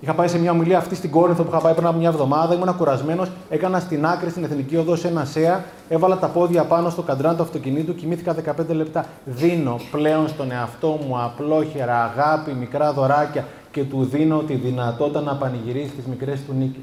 Είχα 0.00 0.14
πάει 0.14 0.28
σε 0.28 0.38
μια 0.38 0.50
ομιλία 0.50 0.78
αυτή 0.78 0.94
στην 0.94 1.10
Κόρινθο 1.10 1.42
που 1.42 1.48
είχα 1.50 1.60
πάει 1.60 1.74
πριν 1.74 1.86
από 1.86 1.98
μια 1.98 2.08
εβδομάδα. 2.08 2.54
Ήμουν 2.54 2.76
κουρασμένος. 2.76 3.30
Έκανα 3.50 3.80
στην 3.80 4.06
άκρη 4.06 4.30
στην 4.30 4.44
εθνική 4.44 4.76
οδό 4.76 4.96
σε 4.96 5.08
ένα 5.08 5.24
σέα. 5.24 5.64
Έβαλα 5.88 6.18
τα 6.18 6.26
πόδια 6.26 6.64
πάνω 6.64 6.90
στο 6.90 7.02
καντράν 7.02 7.36
του 7.36 7.42
αυτοκινήτου. 7.42 7.94
Κοιμήθηκα 7.94 8.34
15 8.34 8.66
λεπτά. 8.68 9.06
Δίνω 9.24 9.80
πλέον 9.90 10.28
στον 10.28 10.50
εαυτό 10.50 10.98
μου 11.06 11.22
απλόχερα, 11.22 12.04
αγάπη, 12.04 12.52
μικρά 12.52 12.92
δωράκια 12.92 13.44
και 13.70 13.84
του 13.84 14.04
δίνω 14.04 14.38
τη 14.38 14.54
δυνατότητα 14.54 15.20
να 15.20 15.34
πανηγυρίσει 15.34 15.90
τις 15.90 16.06
μικρές 16.06 16.40
του 16.46 16.52
νίκες. 16.58 16.82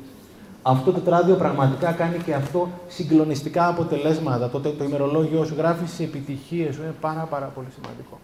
Αυτό 0.61 0.91
το 0.91 0.99
τετράδιο 0.99 1.35
πραγματικά 1.35 1.91
κάνει 1.91 2.17
και 2.17 2.33
αυτό 2.33 2.67
συγκλονιστικά 2.87 3.67
αποτελέσματα. 3.67 4.49
Το, 4.49 4.59
το 4.59 4.83
ημερολόγιο 4.83 5.45
σου 5.45 5.55
γράφει 5.57 5.83
τι 5.83 6.03
επιτυχίες 6.03 6.75
σου. 6.75 6.81
Είναι 6.81 6.95
πάρα, 7.01 7.27
πάρα 7.29 7.51
πολύ 7.55 7.67
σημαντικό. 7.75 8.19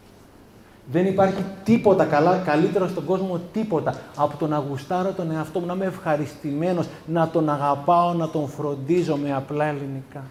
Δεν 0.91 1.05
υπάρχει 1.05 1.45
τίποτα 1.64 2.05
καλά, 2.05 2.38
καλύτερο 2.38 2.88
στον 2.88 3.05
κόσμο, 3.05 3.39
τίποτα 3.53 3.95
από 4.15 4.38
το 4.38 4.47
να 4.47 4.64
γουστάρω 4.69 5.11
τον 5.11 5.31
εαυτό 5.31 5.60
μου, 5.60 5.65
να 5.65 5.73
είμαι 5.73 5.85
ευχαριστημένος, 5.85 6.88
να 7.05 7.27
τον 7.27 7.49
αγαπάω, 7.49 8.14
να 8.14 8.30
τον 8.30 8.47
φροντίζω 8.47 9.15
με 9.15 9.34
απλά 9.34 9.65
ελληνικά. 9.65 10.23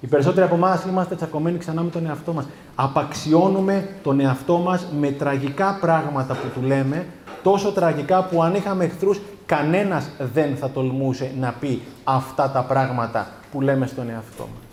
Οι 0.00 0.06
περισσότεροι 0.06 0.46
από 0.46 0.54
εμάς 0.54 0.84
είμαστε 0.84 1.14
τσακωμένοι 1.14 1.58
ξανά 1.58 1.82
με 1.82 1.90
τον 1.90 2.06
εαυτό 2.06 2.32
μας. 2.32 2.46
Απαξιώνουμε 2.74 3.88
τον 4.02 4.20
εαυτό 4.20 4.56
μας 4.58 4.86
με 4.98 5.10
τραγικά 5.10 5.78
πράγματα 5.80 6.34
που 6.34 6.60
του 6.60 6.66
λέμε, 6.66 7.06
τόσο 7.42 7.72
τραγικά 7.72 8.24
που 8.24 8.42
αν 8.42 8.54
είχαμε 8.54 8.84
εχθρούς, 8.84 9.20
κανένας 9.46 10.10
δεν 10.34 10.56
θα 10.56 10.70
τολμούσε 10.70 11.32
να 11.40 11.54
πει 11.60 11.82
αυτά 12.04 12.50
τα 12.50 12.62
πράγματα 12.62 13.26
που 13.52 13.60
λέμε 13.60 13.86
στον 13.86 14.10
εαυτό 14.10 14.48
μας. 14.54 14.67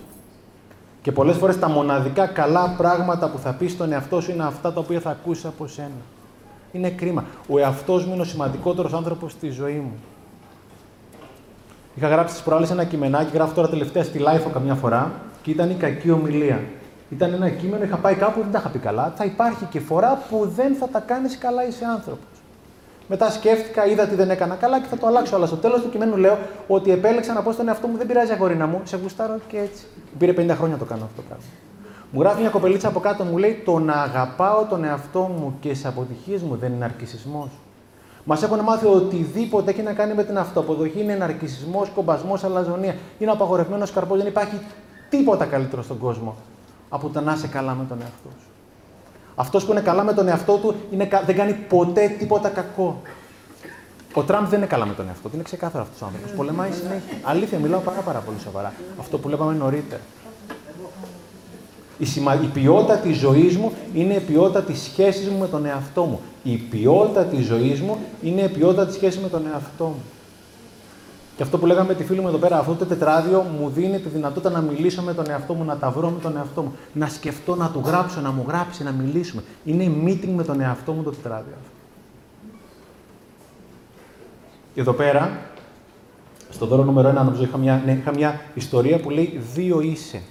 Και 1.05 1.11
πολλές 1.11 1.37
φορές 1.37 1.59
τα 1.59 1.69
μοναδικά 1.69 2.25
καλά 2.25 2.73
πράγματα 2.77 3.29
που 3.29 3.37
θα 3.37 3.53
πεις 3.53 3.71
στον 3.71 3.91
εαυτό 3.91 4.21
σου 4.21 4.31
είναι 4.31 4.43
αυτά 4.43 4.73
τα 4.73 4.79
οποία 4.79 4.99
θα 4.99 5.09
ακούσεις 5.09 5.45
από 5.45 5.67
σένα. 5.67 6.01
Είναι 6.71 6.89
κρίμα. 6.89 7.23
Ο 7.47 7.59
εαυτός 7.59 8.05
μου 8.05 8.13
είναι 8.13 8.21
ο 8.21 8.25
σημαντικότερος 8.25 8.93
άνθρωπος 8.93 9.31
στη 9.31 9.49
ζωή 9.49 9.73
μου. 9.73 9.93
Είχα 11.95 12.07
γράψει 12.07 12.35
τι 12.35 12.41
προάλλες 12.45 12.71
ένα 12.71 12.83
κειμενάκι, 12.83 13.31
γράφω 13.33 13.53
τώρα 13.53 13.69
τελευταία 13.69 14.03
στη 14.03 14.19
Life 14.23 14.51
καμιά 14.53 14.75
φορά 14.75 15.11
και 15.41 15.51
ήταν 15.51 15.69
η 15.69 15.73
κακή 15.73 16.11
ομιλία. 16.11 16.63
Ήταν 17.09 17.33
ένα 17.33 17.49
κείμενο, 17.49 17.83
είχα 17.83 17.97
πάει 17.97 18.15
κάπου, 18.15 18.41
δεν 18.41 18.51
τα 18.51 18.59
είχα 18.59 18.69
πει 18.69 18.79
καλά. 18.79 19.13
Θα 19.15 19.25
υπάρχει 19.25 19.65
και 19.65 19.79
φορά 19.79 20.23
που 20.29 20.51
δεν 20.55 20.75
θα 20.75 20.87
τα 20.87 20.99
κάνεις 20.99 21.37
καλά, 21.37 21.67
είσαι 21.67 21.85
άνθρωπος. 21.85 22.34
Μετά 23.07 23.29
σκέφτηκα, 23.29 23.85
είδα 23.85 24.07
τι 24.07 24.15
δεν 24.15 24.29
έκανα 24.29 24.55
καλά 24.55 24.81
και 24.81 24.87
θα 24.89 24.97
το 24.97 25.07
αλλάξω. 25.07 25.35
Αλλά 25.35 25.45
στο 25.45 25.55
τέλος 25.55 25.81
του 25.81 25.89
κειμένου 25.89 26.17
λέω 26.17 26.37
ότι 26.67 26.91
επέλεξα 26.91 27.33
να 27.33 27.41
πω 27.41 27.51
στον 27.51 27.67
εαυτό 27.67 27.87
μου: 27.87 27.97
Δεν 27.97 28.07
πειράζει, 28.07 28.31
αγορίνα 28.31 28.67
μου, 28.67 28.81
σε 28.83 28.97
γουστάρω 28.97 29.39
και 29.47 29.57
έτσι. 29.57 29.85
Πήρε 30.17 30.31
50 30.31 30.35
χρόνια 30.35 30.67
να 30.67 30.77
το 30.77 30.85
κάνω 30.85 31.03
αυτό 31.03 31.15
το 31.15 31.27
πράγμα. 31.27 31.45
Μου 32.11 32.21
γράφει 32.21 32.41
μια 32.41 32.49
κοπελίτσα 32.49 32.87
από 32.87 32.99
κάτω, 32.99 33.23
μου 33.23 33.37
λέει: 33.37 33.61
Το 33.65 33.79
να 33.79 33.93
αγαπάω 33.93 34.65
τον 34.69 34.83
εαυτό 34.83 35.19
μου 35.19 35.57
και 35.59 35.69
τι 35.71 35.81
αποτυχίες 35.85 36.41
μου 36.41 36.55
δεν 36.55 36.73
είναι 36.73 36.85
αρκισμό. 36.85 37.49
Μας 38.23 38.43
έχουν 38.43 38.59
μάθει 38.59 38.85
ότι 38.85 38.95
οτιδήποτε 38.95 39.71
έχει 39.71 39.81
να 39.81 39.93
κάνει 39.93 40.13
με 40.13 40.23
την 40.23 40.37
αυτοαποδοχή 40.37 41.01
είναι 41.01 41.15
ναρκισμό, 41.15 41.87
κομπασμός, 41.95 42.43
αλαζονία. 42.43 42.95
Είναι 43.19 43.31
απαγορευμένος 43.31 43.91
καρπός. 43.91 44.17
Δεν 44.17 44.27
υπάρχει 44.27 44.59
τίποτα 45.09 45.45
καλύτερο 45.45 45.81
στον 45.81 45.97
κόσμο 45.97 46.35
από 46.89 47.09
το 47.09 47.21
να 47.21 47.33
είσαι 47.33 47.47
καλά 47.47 47.73
με 47.73 47.85
τον 47.89 47.97
εαυτό 48.01 48.29
σου. 48.39 48.54
Αυτός 49.35 49.65
που 49.65 49.71
είναι 49.71 49.81
καλά 49.81 50.03
με 50.03 50.13
τον 50.13 50.27
εαυτό 50.27 50.57
του 50.57 50.75
είναι, 50.91 51.05
κα- 51.05 51.23
δεν 51.25 51.35
κάνει 51.35 51.53
ποτέ 51.53 52.15
τίποτα 52.19 52.49
κακό. 52.49 53.01
Ο 54.13 54.21
Τραμπ 54.23 54.47
δεν 54.47 54.57
είναι 54.57 54.67
καλά 54.67 54.85
με 54.85 54.93
τον 54.93 55.07
εαυτό 55.07 55.27
του. 55.29 55.33
Είναι 55.35 55.43
ξεκάθαρο 55.43 55.83
αυτός 55.83 56.01
ο 56.01 56.05
άνθρωπος. 56.05 56.31
Πολεμάει 56.35 56.71
συνέχεια. 56.71 57.17
Αλήθεια, 57.23 57.57
μιλάω 57.59 57.79
πάρα, 57.79 57.99
πάρα 58.01 58.19
πολύ 58.19 58.37
σοβαρά. 58.43 58.73
Αυτό 58.99 59.17
που 59.17 59.29
λέγαμε 59.29 59.53
νωρίτερα. 59.53 60.01
Η, 61.97 62.05
σημα... 62.05 62.33
η 62.41 62.45
ποιότητα 62.53 62.97
της 62.97 63.17
ζωής 63.17 63.57
μου 63.57 63.71
είναι 63.93 64.13
η 64.13 64.19
ποιότητα 64.19 64.61
της 64.61 64.81
σχέσης 64.81 65.29
μου 65.29 65.37
με 65.37 65.47
τον 65.47 65.65
εαυτό 65.65 66.03
μου. 66.03 66.19
Η 66.43 66.55
ποιότητα 66.57 67.23
της 67.23 67.45
ζωής 67.45 67.81
μου 67.81 67.97
είναι 68.21 68.41
η 68.41 68.47
ποιότητα 68.49 68.85
της 68.85 68.95
σχέσης 68.95 69.19
με 69.21 69.27
τον 69.29 69.43
εαυτό 69.53 69.85
μου. 69.85 70.01
Και 71.35 71.43
αυτό 71.43 71.57
που 71.57 71.65
λέγαμε 71.65 71.87
με 71.87 71.93
τη 71.93 72.03
φίλη 72.03 72.19
μου 72.19 72.27
εδώ 72.27 72.37
πέρα, 72.37 72.57
αυτό 72.57 72.73
το 72.73 72.85
τετράδιο 72.85 73.41
μου 73.41 73.69
δίνει 73.69 73.99
τη 73.99 74.09
δυνατότητα 74.09 74.49
να 74.49 74.61
μιλήσω 74.61 75.01
με 75.01 75.13
τον 75.13 75.29
εαυτό 75.29 75.53
μου, 75.53 75.63
να 75.63 75.77
τα 75.77 75.91
βρω 75.91 76.09
με 76.09 76.19
τον 76.19 76.37
εαυτό 76.37 76.61
μου, 76.61 76.73
να 76.93 77.07
σκεφτώ, 77.07 77.55
να 77.55 77.69
του 77.69 77.81
γράψω, 77.85 78.21
να 78.21 78.31
μου 78.31 78.45
γράψει, 78.47 78.83
να 78.83 78.91
μιλήσουμε. 78.91 79.43
Είναι 79.63 79.91
meeting 80.05 80.33
με 80.35 80.43
τον 80.43 80.61
εαυτό 80.61 80.91
μου 80.91 81.03
το 81.03 81.09
τετράδιο 81.09 81.53
αυτό. 81.57 81.69
Εδώ 84.75 84.93
πέρα, 84.93 85.39
στο 86.49 86.65
δώρο 86.65 86.83
νούμερο 86.83 87.09
1, 87.09 87.13
νομίζω 87.13 87.43
είχα 87.43 87.57
μια, 87.57 87.81
ναι, 87.85 87.91
είχα 87.91 88.13
μια 88.13 88.41
ιστορία 88.53 88.99
που 88.99 89.09
λέει 89.09 89.41
δύο 89.53 89.81
είσαι. 89.81 90.21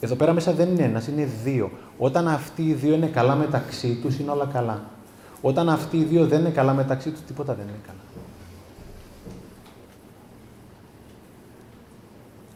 Εδώ 0.00 0.14
πέρα 0.14 0.32
μέσα 0.32 0.52
δεν 0.52 0.68
είναι 0.68 0.82
ένας, 0.82 1.06
είναι 1.06 1.28
δύο. 1.44 1.70
Όταν 1.98 2.28
αυτοί 2.28 2.62
οι 2.62 2.72
δύο 2.72 2.94
είναι 2.94 3.06
καλά 3.06 3.34
μεταξύ 3.34 3.98
τους, 4.02 4.18
είναι 4.18 4.30
όλα 4.30 4.48
καλά. 4.52 4.82
Όταν 5.40 5.68
αυτοί 5.68 5.96
οι 5.96 6.04
δύο 6.04 6.26
δεν 6.26 6.40
είναι 6.40 6.50
καλά 6.50 6.72
μεταξύ 6.72 7.10
τους, 7.10 7.20
τίποτα 7.20 7.54
δεν 7.54 7.64
είναι 7.68 7.80
καλά. 7.86 8.05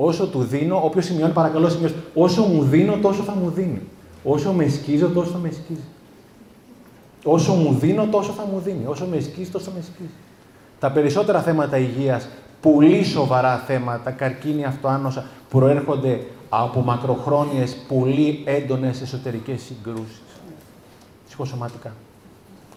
Όσο 0.02 0.26
του 0.26 0.42
δίνω, 0.42 0.80
όποιος 0.84 1.04
σημειώνει, 1.04 1.32
παρακαλώ 1.32 1.68
σημειώσει. 1.68 1.94
Όσο 2.14 2.42
μου 2.42 2.62
δίνω, 2.62 2.96
τόσο 2.96 3.22
θα 3.22 3.32
μου 3.32 3.50
δίνει. 3.50 3.80
Όσο 4.22 4.52
με 4.52 4.68
σκίζω, 4.68 5.08
τόσο 5.08 5.30
θα 5.30 5.38
με 5.38 5.50
σκίζει. 5.50 5.84
Όσο 7.24 7.52
μου 7.52 7.72
δίνω, 7.78 8.06
τόσο 8.06 8.32
θα 8.32 8.46
μου 8.52 8.60
δίνει. 8.60 8.86
Όσο 8.86 9.06
με 9.06 9.20
σκίζει, 9.20 9.50
τόσο 9.50 9.64
θα 9.64 9.70
με 9.76 9.82
σκίζει. 9.82 10.10
Τα 10.78 10.90
περισσότερα 10.90 11.40
θέματα 11.40 11.78
υγείας, 11.78 12.28
πολύ 12.60 13.04
σοβαρά 13.04 13.56
θέματα, 13.56 14.10
καρκίνη, 14.10 14.64
αυτοάνοσα, 14.64 15.24
προέρχονται 15.48 16.20
από 16.48 16.80
μακροχρόνιες, 16.80 17.76
πολύ 17.88 18.42
έντονες 18.44 19.00
εσωτερικές 19.00 19.62
συγκρούσεις. 19.62 20.22
Ψυχοσωματικά. 21.26 21.92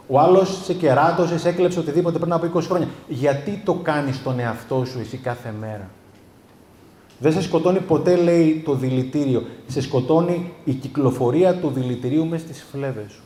Ο 0.08 0.20
άλλος 0.20 0.64
σε 0.64 0.74
κεράτωσε, 0.74 1.38
σε 1.38 1.50
έκλεψε 1.50 1.80
οτιδήποτε 1.80 2.20
πριν 2.20 2.34
από 2.34 2.46
20 2.46 2.62
χρόνια. 2.62 2.88
Γιατί 3.08 3.62
το 3.66 3.74
κάνεις 3.74 4.24
τον 4.24 4.40
εαυτό 4.40 4.86
σου 4.86 5.00
εσύ 5.00 5.18
κάθε 5.18 5.54
μέρα; 5.60 5.90
Δεν 7.24 7.32
σε 7.32 7.42
σκοτώνει 7.42 7.80
ποτέ, 7.80 8.16
λέει, 8.16 8.62
το 8.66 8.74
δηλητήριο. 8.74 9.44
Σε 9.68 9.82
σκοτώνει 9.82 10.52
η 10.64 10.74
κυκλοφορία 10.74 11.56
του 11.56 11.70
δηλητηρίου 11.70 12.26
μέσα 12.26 12.44
στις 12.44 12.66
φλέβες 12.72 13.12
σου. 13.12 13.22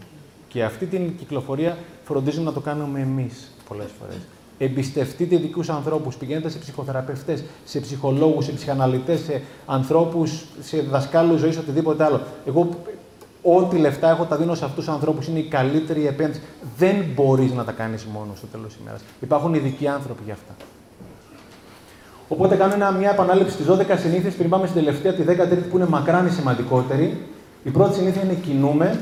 Και 0.48 0.64
αυτή 0.64 0.86
την 0.86 1.18
κυκλοφορία 1.18 1.78
φροντίζουμε 2.03 2.45
να 2.45 2.53
το 2.53 2.60
κάνουμε 2.60 2.99
εμείς 2.99 3.52
πολλές 3.68 3.88
φορές. 3.99 4.18
Εμπιστευτείτε 4.57 5.36
ειδικού 5.36 5.61
ανθρώπους. 5.68 6.15
Πηγαίνετε 6.15 6.49
σε 6.49 6.57
ψυχοθεραπευτές, 6.57 7.44
σε 7.65 7.80
ψυχολόγους, 7.80 8.45
σε 8.45 8.52
ψυχαναλυτές, 8.52 9.19
σε 9.19 9.41
ανθρώπους, 9.65 10.45
σε 10.61 10.82
δασκάλους 10.82 11.40
ζωής, 11.40 11.57
οτιδήποτε 11.57 12.03
άλλο. 12.03 12.22
Εγώ, 12.45 12.69
ό,τι 13.41 13.78
λεφτά 13.78 14.10
έχω, 14.10 14.24
τα 14.24 14.36
δίνω 14.38 14.56
σε 14.56 14.65
αυτούς 14.65 14.86
τους 14.86 14.94
ανθρώπους. 14.94 15.28
Είναι 15.28 15.40
η 15.40 15.48
καλύτερη 15.48 16.07
επένδυση. 16.07 16.41
Δεν 16.78 16.95
μπορείς 17.15 17.52
να 17.52 17.64
τα 17.64 17.72
κάνεις 17.72 18.06
μόνος 18.06 18.38
στο 18.38 18.48
τέλος 18.48 18.68
της 18.68 18.78
ημέρας. 18.82 19.02
Υπάρχουν 19.22 19.53
ειδικοί 19.53 19.88
άνθρωποι 19.88 20.22
για 20.26 20.34
αυτά. 20.34 20.56
Οπότε 22.27 22.55
κάνω 22.55 22.73
ένα, 22.73 22.91
μια 22.91 23.09
επανάληψη 23.09 23.53
στις 23.53 23.65
12 23.65 23.97
συνήθειες 24.01 24.33
πριν 24.33 24.49
πάμε 24.49 24.67
στην 24.67 24.83
τελευταία, 24.83 25.13
τη 25.13 25.23
13η 25.27 25.69
που 25.69 25.77
είναι 25.77 25.87
μακράν 25.87 26.25
η 26.25 26.29
σημαντικότερη. 26.29 27.17
Η 27.63 27.69
πρώτη 27.69 27.95
συνήθεια 27.95 28.23
είναι 28.23 28.33
κινούμε. 28.33 28.99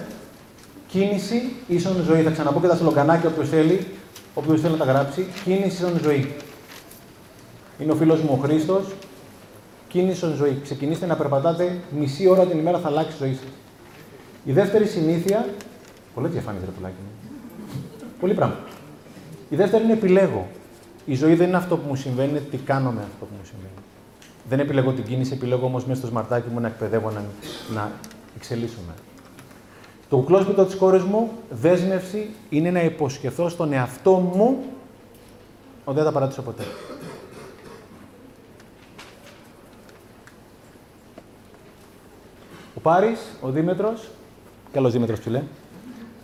Κίνηση 0.87 1.41
ίσον 1.67 2.03
ζωή. 2.03 2.21
Θα 2.21 2.29
ξαναπώ 2.29 2.59
και 2.59 2.67
τα 2.67 2.75
σλογκανάκια 2.75 3.29
όποιος 3.29 3.49
θέλει, 3.49 3.87
όποιος 4.33 4.61
θέλει 4.61 4.77
να 4.77 4.85
τα 4.85 4.91
γράψει. 4.91 5.27
Κίνηση 5.43 5.67
ίσον 5.67 5.99
ζωή. 6.03 6.33
Είναι 7.79 7.91
ο 7.91 7.95
φίλος 7.95 8.21
μου 8.21 8.29
ο 8.31 8.45
Χρήστος. 8.45 8.85
Κίνηση 9.87 10.11
ίσον 10.11 10.35
ζωή. 10.35 10.59
Ξεκινήστε 10.63 11.05
να 11.05 11.15
περπατάτε 11.15 11.77
μισή 11.97 12.27
ώρα 12.27 12.45
την 12.45 12.59
ημέρα 12.59 12.77
θα 12.77 12.87
αλλάξει 12.87 13.13
η 13.13 13.17
ζωή 13.19 13.33
σας. 13.33 13.49
Η 14.43 14.51
δεύτερη 14.51 14.85
συνήθεια. 14.85 15.45
Πολύ 16.13 16.27
διαφάνεια, 16.27 16.61
ρε 16.65 16.71
πουλάκι 16.71 16.95
μου. 17.03 17.29
Πολύ 18.19 18.33
πράγμα. 18.33 18.57
Η 19.49 19.55
δεύτερη 19.55 19.83
είναι 19.83 19.93
επιλέγω. 19.93 20.47
Η 21.05 21.15
ζωή 21.15 21.35
δεν 21.35 21.47
είναι 21.47 21.57
αυτό 21.57 21.77
που 21.77 21.87
μου 21.87 21.95
συμβαίνει, 21.95 22.29
είναι 22.29 22.39
τι 22.39 22.57
κάνω 22.57 22.91
με 22.91 23.01
αυτό 23.01 23.25
που 23.25 23.33
μου 23.37 23.45
συμβαίνει. 23.45 23.71
Δεν 24.49 24.59
επιλέγω 24.59 24.91
την 24.91 25.03
κίνηση, 25.03 25.33
επιλέγω 25.33 25.65
όμως 25.65 25.85
μέσα 25.85 25.99
στο 25.99 26.07
σμαρτάκι 26.07 26.49
μου 26.49 26.59
να 26.59 26.67
εκπαιδεύω, 26.67 27.11
να, 27.11 27.23
να 27.73 27.91
εξελίσσομαι. 28.35 28.93
Το 30.09 30.17
κουκλόσπιτο 30.17 30.65
της 30.65 30.75
κόρης 30.75 31.03
μου, 31.03 31.31
δέσμευση, 31.49 32.29
είναι 32.49 32.71
να 32.71 32.81
υποσχεθώ 32.81 33.49
στον 33.49 33.73
εαυτό 33.73 34.11
μου 34.11 34.63
ότι 35.85 35.95
δεν 35.95 36.05
θα 36.05 36.11
παρατήσω 36.11 36.41
ποτέ. 36.41 36.63
Ο 42.75 42.79
Πάρης, 42.79 43.19
ο 43.41 43.49
Δήμετρος, 43.49 44.09
καλός 44.71 44.91
Δήμετρος 44.91 45.19
ψηλέ, 45.19 45.43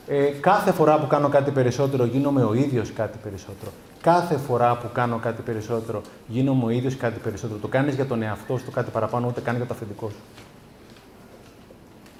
ε, 0.07 0.25
κάθε 0.25 0.71
φορά 0.71 0.99
που 0.99 1.07
κάνω 1.07 1.29
κάτι 1.29 1.51
περισσότερο 1.51 2.05
γίνομαι 2.05 2.43
ο 2.43 2.53
ίδιος 2.53 2.91
κάτι 2.93 3.17
περισσότερο. 3.23 3.71
Κάθε 4.01 4.37
φορά 4.37 4.77
που 4.77 4.89
κάνω 4.93 5.17
κάτι 5.17 5.41
περισσότερο 5.41 6.01
γίνομαι 6.27 6.65
ο 6.65 6.69
ίδιος 6.69 6.97
κάτι 6.97 7.19
περισσότερο. 7.19 7.59
Το 7.59 7.67
κάνεις 7.67 7.95
για 7.95 8.05
τον 8.05 8.21
εαυτό 8.21 8.57
σου, 8.57 8.65
το 8.65 8.71
κάτι 8.71 8.91
παραπάνω, 8.91 9.27
ούτε 9.27 9.41
κάνει 9.41 9.57
για 9.57 9.65
το 9.65 9.73
αφεντικό 9.73 10.09
σου. 10.09 10.19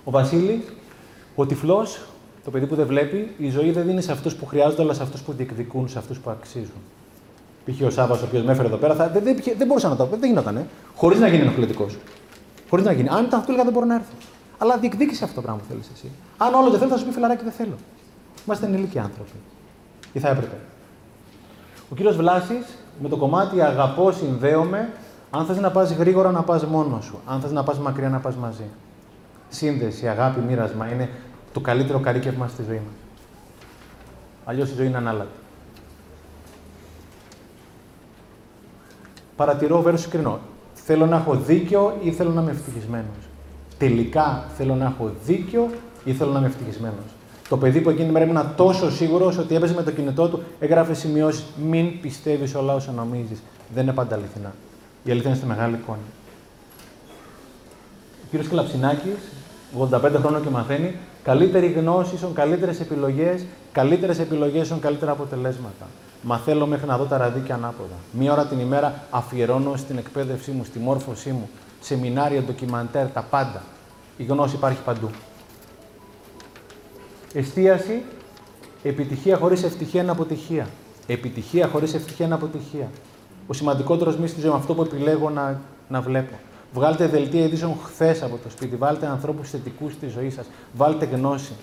Ο 0.04 0.12
Βασίλης, 0.12 0.64
ο 1.36 1.46
τυφλός, 1.46 2.02
το 2.44 2.52
παιδί 2.52 2.66
που 2.66 2.76
δεν 2.76 2.88
βλέπει, 2.88 3.32
η 3.38 3.50
ζωή 3.50 3.72
δεν 3.72 3.86
δίνει 3.86 4.02
σε 4.02 4.12
αυτούς 4.12 4.36
που 4.36 4.46
χρειάζονται, 4.46 4.82
αλλά 4.82 4.94
σε 4.94 5.04
αυτούς 5.04 5.22
που 5.22 5.34
διεκδικούν, 5.34 5.90
σε 5.90 5.98
αυτούς 5.98 6.20
που 6.20 6.30
αξίζουν. 6.30 6.82
Π.χ. 7.66 7.86
ο 7.86 7.90
Σάβα, 7.90 8.14
ο 8.14 8.20
οποίος 8.24 8.44
με 8.44 8.52
έφερε 8.52 8.68
εδώ 8.68 8.78
πέρα, 8.78 8.96
θα, 8.96 9.10
δεν, 9.10 9.24
δεν, 9.24 9.38
δεν 9.58 9.68
μπορούσα 9.68 9.90
να 9.90 9.96
το 9.96 10.06
δεν 10.06 10.30
γινόταν, 10.30 10.58
ε, 10.58 10.66
χωρίς 10.96 11.20
να 11.20 11.28
γίνει 11.28 11.42
ενοχλητικός. 11.42 11.98
Χωρίς 12.70 12.86
να 12.86 12.92
γίνει. 12.92 13.10
Αν 13.10 13.24
ήταν 13.24 13.40
αυτός, 13.40 13.48
έλεγα 13.48 13.64
δεν 13.64 13.74
μπορώ 13.74 13.86
να 13.86 13.96
έρθω. 13.96 14.14
Αλλά 14.58 14.78
διεκδίκησε 14.78 15.24
αυτό 15.24 15.36
το 15.36 15.42
πράγμα 15.42 15.62
που 15.62 15.68
θέλεις 15.70 15.90
εσύ. 15.94 16.12
Αν 16.38 16.54
όλο 16.54 16.70
δεν 16.70 16.80
θέλω, 16.80 16.92
θα 16.92 16.98
σου 16.98 17.06
πει 17.06 17.12
φιλαράκι 17.12 17.44
δεν 17.44 17.54
θέλω. 17.54 17.76
Είμαστε 18.46 18.66
ενηλίκοι 18.66 19.00
άνθρωποι. 19.00 19.38
Ή 20.14 20.20
θα 20.20 20.30
έπρεπε. 20.30 20.56
Ο 21.92 21.96
κύριος 21.96 22.16
Βλάσης, 22.16 22.66
με 23.02 23.10
το 23.10 23.18
κομμάτι 23.18 23.62
αγαπώ, 23.62 24.12
συνδέομαι, 24.12 24.90
αν 25.30 25.46
θες 25.46 25.60
να 25.60 25.72
πας 25.72 25.92
γρήγορα 25.92 26.32
να 26.32 26.42
πας 26.44 26.66
μόνος 26.66 27.06
σου. 27.06 27.20
Αν 27.26 27.42
θες 27.42 27.52
να 27.52 27.64
πας 27.64 27.80
μακριά 27.80 28.10
να 28.10 28.20
πας 28.20 28.36
μαζί. 28.36 28.64
Σύνδεση, 29.50 30.08
αγάπη, 30.08 30.40
μοίρασμα 30.40 30.92
είναι 30.92 31.10
το 31.54 31.60
καλύτερο 31.60 32.00
καρύκευμα 32.00 32.48
στη 32.48 32.64
ζωή 32.64 32.76
μας. 32.76 32.94
Αλλιώς 34.46 34.70
η 34.70 34.74
ζωή 34.74 34.88
είναι 34.88 34.98
ανάλατη. 34.98 35.30
Παρατηρώ 39.36 39.84
versus 39.86 40.08
κρινώ. 40.10 40.40
Θέλω 40.74 41.06
να 41.06 41.16
έχω 41.16 41.36
δίκιο 41.36 41.98
ή 42.04 42.12
θέλω 42.12 42.30
να 42.30 42.42
είμαι 42.42 42.52
ευτυχισμένος. 42.52 43.30
Τελικά 43.78 44.46
θέλω 44.58 44.76
να 44.76 44.86
έχω 44.86 45.12
δίκιο 45.26 45.70
ή 46.04 46.14
θέλω 46.14 46.32
να 46.32 46.38
είμαι 46.38 46.48
ευτυχισμένος. 46.48 47.21
Το 47.52 47.58
παιδί 47.58 47.82
που 47.82 47.90
εκείνη 47.90 48.06
την 48.06 48.14
μέρα 48.14 48.26
ήμουν 48.26 48.54
τόσο 48.56 48.92
σίγουρος 48.92 49.38
ότι 49.38 49.56
έπαιζε 49.56 49.74
με 49.74 49.84
το 49.84 49.92
κινητό 49.92 50.28
του, 50.28 50.44
έγραφε 50.60 50.94
σημειώσεις. 50.94 51.44
Μην 51.70 52.02
πιστεύεις 52.02 52.56
όλα 52.56 52.74
όσα 52.74 52.92
νομίζει. 52.92 53.38
Δεν 53.74 53.84
είναι 53.84 53.94
πάντα 53.94 54.16
αληθινά. 54.16 54.54
Η 55.04 55.12
αλήθεια 55.12 55.30
είναι 55.30 55.40
στη 55.40 55.48
μεγάλη 55.48 55.74
εικόνα. 55.74 55.98
Ο 58.24 58.28
κύριος 58.30 58.50
Κλαψινάκη, 58.50 59.10
85 59.80 60.20
χρόνων 60.20 60.44
και 60.44 60.50
μαθαίνει, 60.50 60.96
καλύτερη 61.24 61.68
γνώση 61.68 62.16
ίσον 62.16 62.34
καλύτερες 62.34 62.80
επιλογές, 62.80 63.46
καλύτερες 63.72 64.20
επιλογές 64.20 64.66
ίσον 64.66 64.80
καλύτερα 64.80 65.12
αποτελέσματα. 65.12 65.86
Μαθαίνω 66.22 66.66
μέχρι 66.66 66.88
να 66.88 66.98
δω 66.98 67.04
τα 67.04 67.18
ραδίκια 67.18 67.56
ανάποδα. 67.56 67.96
Μία 68.12 68.32
ώρα 68.32 68.46
την 68.46 68.60
ημέρα 68.60 69.04
αφιερώνω 69.10 69.76
στην 69.76 69.98
εκπαίδευσή 69.98 70.52
μου, 70.52 70.64
στη 70.64 70.80
μόρφωσή 70.80 71.30
μου, 71.30 71.50
σεμινάρια, 71.82 72.42
ντοκιμαντέρ, 72.42 73.08
τα 73.08 73.22
πάντα. 73.30 73.62
Η 74.18 74.24
γνώση 74.24 74.56
υπάρχει 74.56 74.82
παντού. 74.86 75.10
Εστίαση, 77.34 78.02
επιτυχία 78.84 79.38
χωρίς 79.38 79.64
ευτυχία 79.64 80.02
είναι 80.02 80.12
αποτυχία. 80.12 80.68
Επιτυχία 81.08 81.68
χωρίς 81.68 81.94
ευτυχία 81.94 82.26
είναι 82.26 82.36
αποτυχία. 82.36 82.90
Ο 83.48 83.54
σημαντικότερος 83.54 84.18
μη 84.18 84.28
στη 84.28 84.40
ζωή 84.40 84.50
μου, 84.50 84.56
αυτό 84.56 84.74
που 84.74 84.82
επιλέγω 84.82 85.30
να, 85.30 85.62
να 85.88 86.02
βλέπω. 86.02 86.36
Βγάλτε 86.74 87.08
δελτία 87.08 87.44
ειδήσεων 87.44 87.76
χθες 87.84 88.24
από 88.24 88.38
το 88.44 88.50
σπίτι. 88.50 88.76
Βάλτε 88.76 89.06
ανθρώπους 89.06 89.50
θετικούς 89.50 89.94
στη 89.94 90.08
ζωή 90.08 90.30
σας. 90.30 90.46
Βάλτε 90.74 91.06
γνώση. 91.06 91.54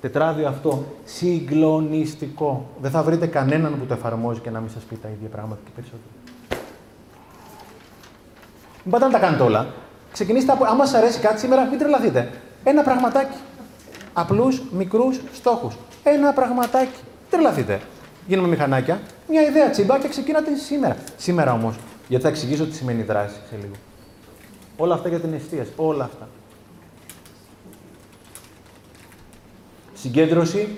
Τετράδιο 0.00 0.48
αυτό. 0.48 0.84
Συγκλονιστικό. 1.04 2.68
Δεν 2.80 2.90
θα 2.90 3.02
βρείτε 3.02 3.26
κανέναν 3.26 3.78
που 3.78 3.86
το 3.86 3.94
εφαρμόζει 3.94 4.40
και 4.40 4.50
να 4.50 4.60
μην 4.60 4.70
σας 4.70 4.82
πει 4.82 4.96
τα 4.96 5.08
ίδια 5.08 5.28
πράγματα 5.28 5.60
και 5.64 5.70
περισσότερο. 5.74 6.10
Μην 8.84 8.92
πάτε 8.92 9.04
να 9.04 9.10
τα 9.10 9.18
κάνετε 9.18 9.42
όλα. 9.42 9.66
Ξεκινήστε 10.12 10.52
από. 10.52 10.64
Άμα 10.64 10.86
σας 10.86 10.94
αρέσει 10.94 11.20
κάτι 11.20 11.40
σήμερα, 11.40 11.64
μην 11.64 11.78
τρελαθείτε. 11.78 12.32
Ένα 12.64 12.82
πραγματάκι. 12.82 13.36
Απλούς, 14.18 14.62
μικρούς 14.70 15.20
στόχους. 15.32 15.74
Ένα 16.02 16.32
πραγματάκι. 16.32 17.00
Μην 17.02 17.30
τρελαθείτε. 17.30 17.80
Γίνουμε 18.26 18.48
μηχανάκια. 18.48 19.00
Μια 19.28 19.42
ιδέα 19.42 19.70
τσιμπά 19.70 19.98
και 19.98 20.08
ξεκινάτε 20.08 20.54
σήμερα. 20.54 20.96
Σήμερα 21.16 21.52
όμως. 21.52 21.76
Γιατί 22.08 22.24
θα 22.24 22.30
εξηγήσω 22.30 22.66
τι 22.66 22.74
σημαίνει 22.74 23.02
δράση 23.02 23.34
σε 23.48 23.56
λίγο. 23.60 23.74
Όλα 24.76 24.94
αυτά 24.94 25.08
για 25.08 25.20
την 25.20 25.32
εστίαση. 25.32 25.72
Όλα 25.76 26.04
αυτά. 26.04 26.28
Συγκέντρωση. 29.94 30.68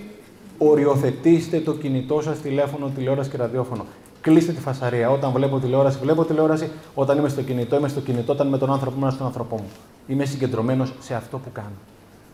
Οριοθετήστε 0.59 1.61
το 1.61 1.75
κινητό 1.75 2.21
σας, 2.21 2.39
τηλέφωνο, 2.39 2.93
τηλεόραση 2.97 3.31
και 3.31 3.37
ραδιόφωνο. 3.37 3.85
Κλείστε 4.21 4.53
τη 4.53 4.61
φασαρία. 4.61 5.11
Όταν 5.11 5.33
βλέπω 5.33 5.59
τηλεόραση, 5.59 5.99
βλέπω 6.03 6.25
τηλεόραση. 6.25 6.71
Όταν 6.95 7.19
είμαι 7.19 7.29
στο 7.29 7.43
κινητό, 7.43 7.77
είμαι 7.77 7.89
στο 7.89 8.01
κινητό. 8.01 8.33
Όταν 8.33 8.47
με 8.47 8.59
τον 8.59 8.73
άνθρωπο, 8.73 8.97
είμαι 9.01 9.11
στον 9.11 9.27
άνθρωπό 9.27 9.57
μου. 9.57 9.69
Είμαι 10.07 10.25
συγκεντρωμένος 10.25 10.93
σε 11.01 11.15
αυτό 11.15 11.39
που 11.39 11.53
κάνω. 11.53 11.77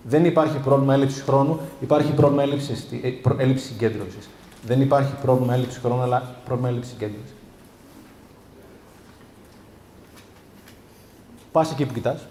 Δεν 0.06 0.24
υπάρχει 0.24 0.58
πρόβλημα 0.58 0.94
έλλειψης 0.94 1.22
χρόνου, 1.22 1.60
υπάρχει 1.80 2.12
πρόβλημα 2.12 2.42
έλλειψης, 2.42 2.86
ε, 3.02 3.12
έλλειψης 3.36 3.66
συγκέντρωσης. 3.66 4.28
Δεν 4.66 4.80
υπάρχει 4.80 5.14
πρόβλημα 5.22 5.54
έλλειψης 5.54 5.78
χρόνου, 5.78 6.02
αλλά 6.02 6.36
πρόβλημα 6.44 6.68
έλλειψης 6.68 6.92
συγκέντρωσης. 6.92 7.34
Πας 11.52 11.70
εκεί 11.70 11.86
που 11.86 11.92
κοιτάς, 11.92 12.26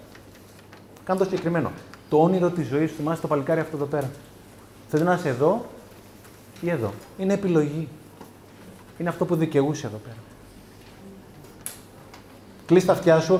κάνε 1.03 1.19
το 1.19 1.25
συγκεκριμένο. 1.25 1.71
Το 2.09 2.21
όνειρο 2.21 2.49
της 2.49 2.67
ζωής 2.67 2.89
σου, 2.89 2.95
θυμάσαι 2.95 3.21
το 3.21 3.27
παλικάρι 3.27 3.59
αυτό 3.59 3.75
εδώ 3.75 3.85
πέρα. 3.85 4.09
Θε 4.89 5.03
να 5.03 5.13
είσαι 5.13 5.29
εδώ 5.29 5.65
ή 6.61 6.69
εδώ. 6.69 6.93
Είναι 7.17 7.33
επιλογή. 7.33 7.87
Είναι 8.97 9.09
αυτό 9.09 9.25
που 9.25 9.35
δικαιούσε 9.35 9.87
εδώ 9.87 9.97
πέρα. 9.97 10.15
Κλείς 12.65 12.85
τα 12.85 12.91
αυτιά 12.91 13.19
σου, 13.19 13.39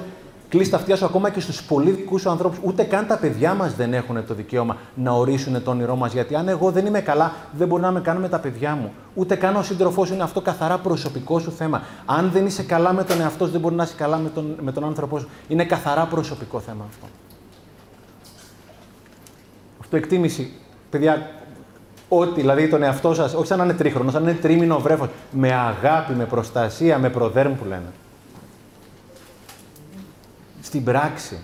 κλείς 0.54 0.70
τα 0.70 0.78
αυτιά 0.78 0.96
σου 0.96 1.06
ακόμα 1.06 1.30
και 1.30 1.40
στους 1.40 1.64
πολύ 1.64 1.92
δικούς 1.92 2.22
σου 2.22 2.30
ανθρώπους. 2.30 2.58
Ούτε 2.64 2.84
καν 2.84 3.08
τα 3.08 3.18
παιδιά 3.18 3.54
μας 3.54 3.76
δεν 3.76 3.94
έχουν 3.94 4.26
το 4.28 4.34
δικαίωμα 4.34 4.78
να 4.96 5.12
ορίσουν 5.12 5.64
το 5.64 5.72
όνειρό 5.72 5.96
μας. 5.96 6.14
Γιατί 6.14 6.36
αν 6.36 6.48
εγώ 6.48 6.72
δεν 6.72 6.86
είμαι 6.86 7.00
καλά, 7.02 7.34
δεν 7.52 7.68
μπορεί 7.68 7.82
να 7.82 7.92
με 7.92 8.02
κάνουν 8.02 8.22
με 8.22 8.30
τα 8.30 8.40
παιδιά 8.40 8.76
μου. 8.76 8.94
Ούτε 9.14 9.36
καν 9.36 9.56
ο 9.56 9.64
σύντροφός 9.64 10.10
είναι 10.10 10.24
αυτό 10.24 10.42
καθαρά 10.42 10.78
προσωπικό 10.78 11.40
σου 11.40 11.52
θέμα. 11.52 11.82
Αν 12.06 12.30
δεν 12.34 12.46
είσαι 12.46 12.64
καλά 12.64 12.94
με 12.94 13.04
τον 13.04 13.22
εαυτό 13.22 13.46
σου, 13.46 13.52
δεν 13.52 13.62
μπορεί 13.62 13.76
να 13.76 13.84
είσαι 13.84 13.94
καλά 13.98 14.18
με 14.18 14.30
τον, 14.30 14.58
με 14.62 14.72
τον 14.72 14.84
άνθρωπό 14.84 15.20
σου. 15.20 15.30
Είναι 15.48 15.66
καθαρά 15.66 16.06
προσωπικό 16.06 16.60
θέμα 16.60 16.86
αυτό. 16.90 17.06
Αυτοεκτίμηση. 19.82 20.52
Παιδιά, 20.90 21.30
ό,τι, 22.08 22.40
δηλαδή 22.40 22.68
τον 22.68 22.84
εαυτό 22.84 23.14
σας, 23.14 23.34
όχι 23.34 23.48
σαν 23.48 23.58
να 23.58 23.64
είναι 23.64 23.74
τρίχρονος, 23.74 24.14
σαν 24.14 24.24
να 24.24 24.30
είναι 24.30 24.40
τρίμηνο 24.40 24.80
βρέφος, 24.80 25.10
με 25.32 25.54
αγάπη, 25.54 26.14
με 26.14 26.26
προστασία, 26.26 26.98
με 26.98 27.10
προδέρμ 27.10 27.54
που 27.54 27.66
λένε. 27.66 27.92
Στην 30.74 30.86
πράξη. 30.86 31.38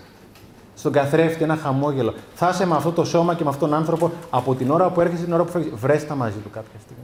Στον 0.75 0.91
καθρέφτη, 0.91 1.43
ένα 1.43 1.55
χαμόγελο. 1.55 2.13
Θα 2.33 2.49
είσαι 2.49 2.65
με 2.65 2.75
αυτό 2.75 2.91
το 2.91 3.03
σώμα 3.03 3.35
και 3.35 3.43
με 3.43 3.49
αυτόν 3.49 3.69
τον 3.69 3.77
άνθρωπο 3.77 4.11
από 4.29 4.55
την 4.55 4.71
ώρα 4.71 4.89
που 4.89 5.01
έρχεσαι 5.01 5.23
την 5.23 5.33
ώρα 5.33 5.43
που 5.43 5.51
φεύγεις. 5.51 5.71
Βρέστα 5.75 6.15
μαζί 6.15 6.37
του 6.37 6.49
κάποια 6.49 6.79
στιγμή. 6.79 7.03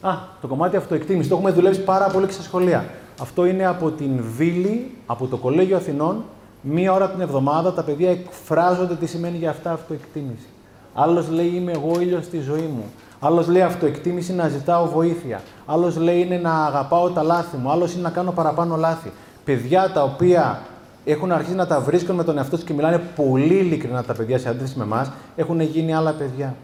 Α, 0.00 0.18
το 0.40 0.46
κομμάτι 0.46 0.76
αυτοεκτίμηση. 0.76 1.28
Το 1.28 1.34
έχουμε 1.34 1.50
δουλέψει 1.50 1.80
πάρα 1.80 2.06
πολύ 2.06 2.26
και 2.26 2.32
στα 2.32 2.42
σχολεία. 2.42 2.84
Αυτό 3.20 3.44
είναι 3.44 3.66
από 3.66 3.90
την 3.90 4.24
Βίλη, 4.36 4.96
από 5.06 5.26
το 5.26 5.36
Κολέγιο 5.36 5.76
Αθηνών. 5.76 6.24
Μία 6.60 6.92
ώρα 6.92 7.10
την 7.10 7.20
εβδομάδα 7.20 7.72
τα 7.72 7.82
παιδιά 7.82 8.10
εκφράζονται 8.10 8.94
τι 8.94 9.06
σημαίνει 9.06 9.36
για 9.36 9.50
αυτά 9.50 9.72
αυτοεκτίμηση. 9.72 10.46
Άλλος 10.94 11.28
λέει 11.28 11.52
είμαι 11.54 11.72
εγώ 11.72 12.00
ήλιος 12.00 12.24
στη 12.24 12.38
ζωή 12.38 12.70
μου. 12.76 12.84
Άλλος 13.20 13.48
λέει 13.48 13.62
αυτοεκτίμηση 13.62 14.32
να 14.32 14.48
ζητάω 14.48 14.88
βοήθεια. 14.88 15.40
Άλλος 15.66 15.96
λέει 15.96 16.20
είναι 16.20 16.36
να 16.36 16.64
αγαπάω 16.64 17.10
τα 17.10 17.22
λάθη 17.22 17.56
μου. 17.56 17.70
Άλλος 17.70 17.92
είναι 17.92 18.02
να 18.02 18.10
κάνω 18.10 18.32
παραπάνω 18.32 18.76
λάθη. 18.76 19.12
Παιδιά 19.44 19.90
τα 19.90 20.02
οποία 20.02 20.62
έχουν 21.04 21.32
αρχίσει 21.32 21.54
να 21.54 21.66
τα 21.66 21.80
βρίσκουν 21.80 22.14
με 22.14 22.24
τον 22.24 22.38
εαυτό 22.38 22.56
τους 22.56 22.64
και 22.64 22.72
μιλάνε 22.72 22.98
πολύ 23.16 23.54
ειλικρινά 23.54 24.04
τα 24.04 24.14
παιδιά 24.14 24.38
σε 24.38 24.48
αντίθεση 24.48 24.78
με 24.78 24.84
εμάς, 24.84 25.12
έχουν 25.36 25.60
γίνει 25.60 25.94
άλλα 25.94 26.12
παιδιά. 26.12 26.54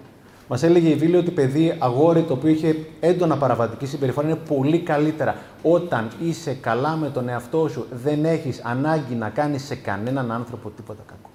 Μας 0.49 0.63
έλεγε 0.63 0.89
η 0.89 0.95
Βίλη 0.95 1.17
ότι 1.17 1.31
παιδί 1.31 1.77
αγόρι 1.79 2.23
το 2.23 2.33
οποίο 2.33 2.51
είχε 2.51 2.77
έντονα 3.01 3.37
παραβατική 3.37 3.87
συμπεριφορά 3.87 4.27
είναι 4.29 4.39
πολύ 4.49 4.79
καλύτερα. 4.79 5.37
Όταν 5.63 6.09
είσαι 6.21 6.55
καλά 6.55 6.97
με 6.97 7.09
τον 7.09 7.29
εαυτό 7.29 7.69
σου, 7.69 7.87
δεν 8.03 8.25
έχεις 8.25 8.61
ανάγκη 8.65 9.15
να 9.15 9.29
κάνεις 9.29 9.65
σε 9.65 9.75
κανέναν 9.75 10.33
άνθρωπο 10.33 10.71
τίποτα 10.71 11.03
κακό. 11.07 11.31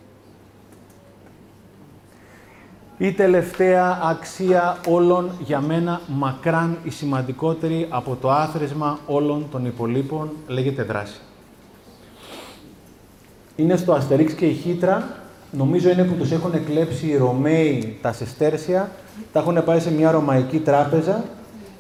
Η 2.98 3.12
τελευταία 3.12 4.00
αξία 4.04 4.78
όλων 4.88 5.32
για 5.40 5.60
μένα 5.60 6.02
μακράν 6.08 6.78
η 6.84 6.90
σημαντικότερη 6.90 7.88
από 7.90 8.18
το 8.22 8.32
άθροισμα 8.32 9.00
όλων 9.06 9.46
των 9.52 9.66
υπολείπων 9.66 10.30
λέγεται 10.48 10.84
δράση. 10.84 11.20
Είναι 13.56 13.76
στο 13.76 13.94
Αστερίξ 13.94 14.34
και 14.34 14.46
η 14.46 14.54
Χίτρα, 14.54 15.08
νομίζω 15.52 15.90
είναι 15.90 16.04
που 16.04 16.14
τους 16.14 16.32
έχουν 16.32 16.54
εκλέψει 16.54 17.08
οι 17.08 17.18
Ρωμαίοι 17.18 17.98
τα 18.02 18.14
Σεστέρσια, 18.14 18.92
τα 19.34 19.40
έχουν 19.40 19.64
πάει 19.64 19.80
σε 19.80 19.92
μια 19.92 20.12
ρωμαϊκή 20.12 20.60
τράπεζα 20.60 21.24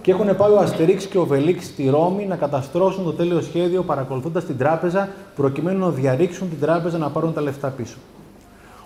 και 0.01 0.11
έχουν 0.11 0.35
πάει 0.35 0.51
ο 0.51 0.59
Αστερίξ 0.59 1.05
και 1.05 1.17
ο 1.17 1.25
Οβελίξ 1.25 1.65
στη 1.65 1.89
Ρώμη 1.89 2.25
να 2.25 2.35
καταστρώσουν 2.35 3.03
το 3.03 3.13
τέλειο 3.13 3.41
σχέδιο 3.41 3.83
παρακολουθώντας 3.83 4.45
την 4.45 4.57
τράπεζα 4.57 5.09
προκειμένου 5.35 5.79
να 5.79 5.89
διαρρήξουν 5.89 6.49
την 6.49 6.59
τράπεζα 6.59 6.97
να 6.97 7.09
πάρουν 7.09 7.33
τα 7.33 7.41
λεφτά 7.41 7.67
πίσω. 7.67 7.97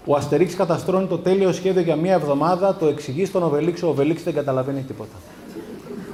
Ο 0.06 0.16
Αστερίξ 0.16 0.56
καταστρώνει 0.56 1.08
το 1.08 1.18
τέλειο 1.18 1.51
σχέδιο 1.51 1.82
για 1.82 1.95
μία 1.95 2.14
εβδομάδα, 2.14 2.76
το 2.76 2.85
εξηγεί 2.85 3.26
στον 3.26 3.43
Οβελίξ, 3.43 3.84
ο 3.84 3.88
Οβελίξ 3.88 4.24
δεν 4.24 4.34
καταλαβαίνει 4.34 4.82
τίποτα. 4.82 5.16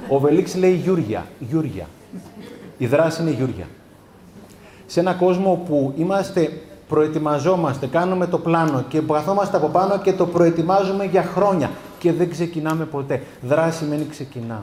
Ο 0.08 0.14
Οβελίξ 0.14 0.56
λέει 0.56 0.72
Γιούρια, 0.72 1.26
Γιούρια. 1.38 1.86
Η 2.78 2.86
δράση 2.86 3.22
είναι 3.22 3.30
Γιούρια. 3.30 3.66
Σε 4.86 5.00
ένα 5.00 5.12
κόσμο 5.12 5.62
που 5.68 5.92
είμαστε, 5.96 6.52
προετοιμαζόμαστε, 6.88 7.86
κάνουμε 7.86 8.26
το 8.26 8.38
πλάνο 8.38 8.84
και 8.88 9.00
καθόμαστε 9.00 9.56
από 9.56 9.68
πάνω 9.68 9.98
και 9.98 10.12
το 10.12 10.26
προετοιμάζουμε 10.26 11.04
για 11.04 11.22
χρόνια 11.22 11.70
και 11.98 12.12
δεν 12.12 12.30
ξεκινάμε 12.30 12.84
ποτέ. 12.84 13.22
Δράση 13.42 13.78
σημαίνει 13.78 14.06
ξεκινάω. 14.06 14.58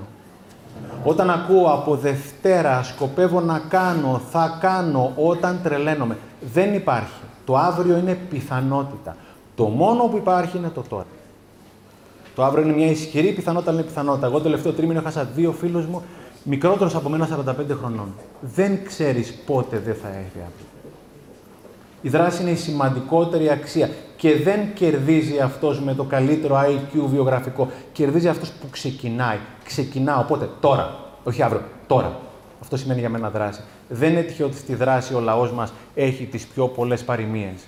Όταν 1.03 1.29
ακούω 1.29 1.67
από 1.67 1.95
Δευτέρα 1.95 2.83
σκοπεύω 2.83 3.39
να 3.39 3.61
κάνω, 3.69 4.21
θα 4.31 4.57
κάνω, 4.61 5.11
όταν 5.15 5.59
τρελαίνομαι, 5.63 6.17
δεν 6.53 6.73
υπάρχει. 6.73 7.21
Το 7.45 7.57
αύριο 7.57 7.97
είναι 7.97 8.17
πιθανότητα. 8.29 9.15
Το 9.55 9.63
μόνο 9.63 10.03
που 10.03 10.17
υπάρχει 10.17 10.57
είναι 10.57 10.69
το 10.69 10.83
τώρα. 10.89 11.05
Το 12.35 12.43
αύριο 12.43 12.63
είναι 12.63 12.73
μια 12.73 12.89
ισχυρή 12.89 13.31
πιθανότητα, 13.31 13.71
αλλά 13.71 13.79
είναι 13.79 13.89
πιθανότητα. 13.89 14.27
Εγώ 14.27 14.37
το 14.37 14.43
τελευταίο 14.43 14.71
τρίμηνο 14.71 14.99
έχασα 14.99 15.23
δύο 15.35 15.51
φίλους 15.51 15.85
μου, 15.85 16.01
μικρότερος 16.43 16.95
από 16.95 17.09
μένα 17.09 17.27
45 17.27 17.53
χρονών. 17.79 18.13
Δεν 18.41 18.85
ξέρεις 18.85 19.33
πότε 19.45 19.77
δεν 19.85 19.95
θα 19.95 20.07
έρθει 20.07 20.37
αύριο. 20.37 20.72
Η 22.05 22.09
δράση 22.09 22.41
είναι 22.41 22.51
η 22.51 22.55
σημαντικότερη 22.55 23.49
αξία 23.49 23.89
και 24.15 24.35
δεν 24.35 24.73
κερδίζει 24.73 25.39
αυτός 25.39 25.81
με 25.81 25.93
το 25.93 26.03
καλύτερο 26.03 26.55
IQ 26.55 26.99
βιογραφικό. 27.05 27.69
Κερδίζει 27.91 28.27
αυτός 28.27 28.49
που 28.49 28.67
ξεκινάει. 28.69 29.37
Ξεκινάω, 29.63 30.19
οπότε 30.19 30.49
τώρα, 30.59 30.95
όχι 31.23 31.41
αύριο, 31.41 31.61
τώρα. 31.87 32.19
Αυτό 32.61 32.77
σημαίνει 32.77 32.99
για 32.99 33.09
μένα 33.09 33.29
δράση. 33.29 33.61
Δεν 33.89 34.11
είναι 34.11 34.21
τυχαίο 34.21 34.45
ότι 34.45 34.57
στη 34.57 34.75
δράση 34.75 35.13
ο 35.13 35.19
λαός 35.19 35.51
μας 35.51 35.73
έχει 35.95 36.25
τις 36.25 36.45
πιο 36.45 36.67
πολλές 36.67 37.03
παροιμίες. 37.03 37.65